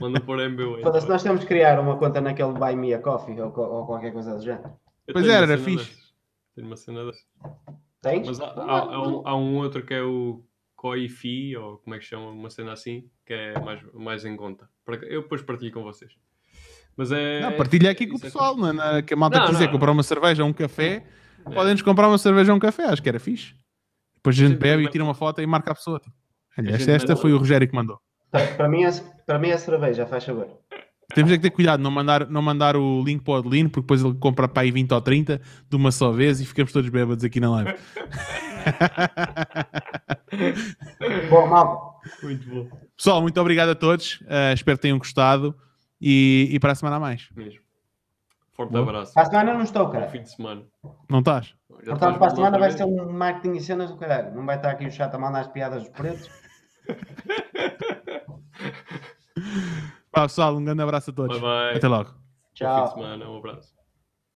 Manda 0.00 0.20
pôr 0.20 0.38
MBA. 0.48 0.82
Foda-se, 0.82 1.08
nós 1.08 1.22
temos 1.22 1.40
que 1.40 1.46
criar 1.46 1.78
uma 1.78 1.96
conta 1.96 2.20
naquele 2.20 2.52
Buy 2.52 2.74
Me 2.76 2.92
a 2.94 2.98
Coffee 2.98 3.40
ou, 3.40 3.56
ou 3.56 3.86
qualquer 3.86 4.12
coisa 4.12 4.34
do 4.34 4.42
género. 4.42 4.72
Eu 5.06 5.14
Pois 5.14 5.26
era, 5.26 5.46
era 5.46 5.58
fixe. 5.58 5.86
dessas. 5.86 6.14
Tenho 6.54 6.66
uma 6.66 6.76
cena 6.76 7.04
dessas. 7.04 7.26
Tens? 8.02 8.26
Mas 8.26 8.40
há, 8.40 8.46
há- 8.46 8.80
há 8.94 9.08
um, 9.08 9.28
há 9.28 9.36
um 9.36 9.56
outro 9.58 9.84
que 9.84 9.94
é 9.94 10.02
o 10.02 10.42
Coifi, 10.74 11.56
ou 11.56 11.78
como 11.78 11.94
é 11.94 11.98
que 11.98 12.04
chama, 12.04 12.30
uma 12.30 12.50
cena 12.50 12.72
assim, 12.72 13.08
que 13.24 13.32
é 13.32 13.58
mais, 13.60 13.80
mais 13.92 14.24
em 14.24 14.36
conta. 14.36 14.68
Eu 15.02 15.22
depois 15.22 15.42
partilho 15.42 15.72
com 15.72 15.82
vocês. 15.82 16.12
Mas 17.00 17.10
é. 17.12 17.40
Não, 17.40 17.52
partilha 17.56 17.90
aqui 17.90 18.06
com 18.06 18.16
o 18.16 18.18
é 18.18 18.20
pessoal, 18.20 18.54
não 18.54 18.68
é? 18.68 18.72
Na- 18.74 19.00
que 19.02 19.14
a 19.14 19.16
malta 19.16 19.38
Não, 19.38 19.46
quiser 19.46 19.64
não. 19.64 19.72
comprar 19.72 19.90
uma 19.90 20.02
cerveja 20.02 20.42
ou 20.44 20.50
um 20.50 20.52
café, 20.52 21.02
É. 21.46 21.50
podem-nos 21.54 21.80
comprar 21.80 22.06
uma 22.08 22.18
cerveja 22.18 22.52
ou 22.52 22.56
um 22.58 22.60
café, 22.60 22.84
acho 22.84 23.02
que 23.02 23.08
era 23.08 23.18
fixe. 23.18 23.54
Depois 24.16 24.36
a 24.38 24.46
gente 24.46 24.58
bebe 24.58 24.82
e 24.82 24.84
mas- 24.84 24.92
tira 24.92 25.02
uma 25.02 25.14
foto 25.14 25.40
e 25.40 25.46
marca 25.46 25.72
a 25.72 25.74
pessoa. 25.74 25.98
tipo, 25.98 26.14
Olha, 26.58 26.72
esta, 26.74 26.90
esta 26.92 27.16
foi 27.16 27.32
o 27.32 27.38
Rogério 27.38 27.66
que 27.66 27.74
mandou. 27.74 27.98
Tá, 28.30 28.38
Para 28.54 28.68
mim, 28.68 28.84
é, 28.84 28.90
para 29.26 29.38
mim 29.38 29.48
é 29.48 29.56
cerveja, 29.56 30.04
faz 30.06 30.24
favor. 30.26 30.46
Temos 31.14 31.32
é 31.32 31.36
que 31.36 31.42
ter 31.42 31.50
cuidado, 31.50 31.80
não 31.82 31.90
mandar, 31.90 32.28
não 32.28 32.42
mandar 32.42 32.76
o 32.76 33.02
link 33.02 33.24
para 33.24 33.32
o 33.32 33.36
Adelino, 33.38 33.70
porque 33.70 33.80
depois 33.80 34.02
ele 34.04 34.14
compra 34.20 34.46
para 34.46 34.62
aí 34.62 34.70
20 34.70 34.92
ou 34.92 35.00
30 35.00 35.40
de 35.70 35.76
uma 35.76 35.90
só 35.90 36.12
vez 36.12 36.38
e 36.40 36.44
ficamos 36.44 36.70
todos 36.70 36.90
bêbados 36.90 37.24
aqui 37.24 37.40
na 37.40 37.50
live. 37.50 37.74
Bom, 41.30 41.46
mal. 41.48 42.00
Muito 42.22 42.48
bom. 42.48 42.68
Pessoal, 42.96 43.22
muito 43.22 43.40
obrigado 43.40 43.70
a 43.70 43.74
todos. 43.74 44.22
eh, 44.28 44.52
espero 44.52 44.76
que 44.76 44.82
tenham 44.82 44.98
gostado 44.98 45.56
e, 46.00 46.48
e 46.50 46.60
para 46.60 46.72
a 46.72 46.74
semana 46.74 46.96
a 46.96 47.00
mais. 47.00 47.28
Mesmo. 47.34 47.60
Forte 48.52 48.72
Boa. 48.72 48.82
abraço. 48.84 49.14
Para 49.14 49.22
a 49.22 49.26
semana 49.26 49.54
não 49.54 49.62
estou, 49.62 49.86
Bom 49.86 49.92
cara. 49.92 50.08
fim 50.08 50.22
de 50.22 50.30
semana. 50.30 50.62
Não 51.08 51.20
estás? 51.20 51.46
Já 51.46 51.54
Portanto, 51.92 51.94
estás 51.94 52.16
para 52.18 52.26
a 52.26 52.30
bom 52.30 52.36
semana 52.36 52.58
vai 52.58 52.70
ser 52.72 52.84
um 52.84 53.12
marketing 53.12 53.56
e 53.56 53.60
cenas 53.60 53.90
do 53.90 53.96
caralho. 53.96 54.34
Não 54.34 54.44
vai 54.44 54.56
estar 54.56 54.70
aqui 54.70 54.86
o 54.86 54.90
chato 54.90 55.14
a 55.14 55.18
mandar 55.18 55.40
as 55.40 55.48
piadas 55.48 55.84
dos 55.84 55.92
pretos. 55.92 56.28
Pá, 60.10 60.22
pessoal, 60.22 60.56
um 60.56 60.64
grande 60.64 60.82
abraço 60.82 61.10
a 61.10 61.14
todos. 61.14 61.38
Bye 61.40 61.68
bye. 61.70 61.76
Até 61.76 61.88
logo. 61.88 62.10
Bom 62.10 62.16
fim 62.16 62.54
Tchau. 62.54 62.88
de 62.88 62.94
semana. 62.94 63.30
Um 63.30 63.38
abraço. 63.38 63.79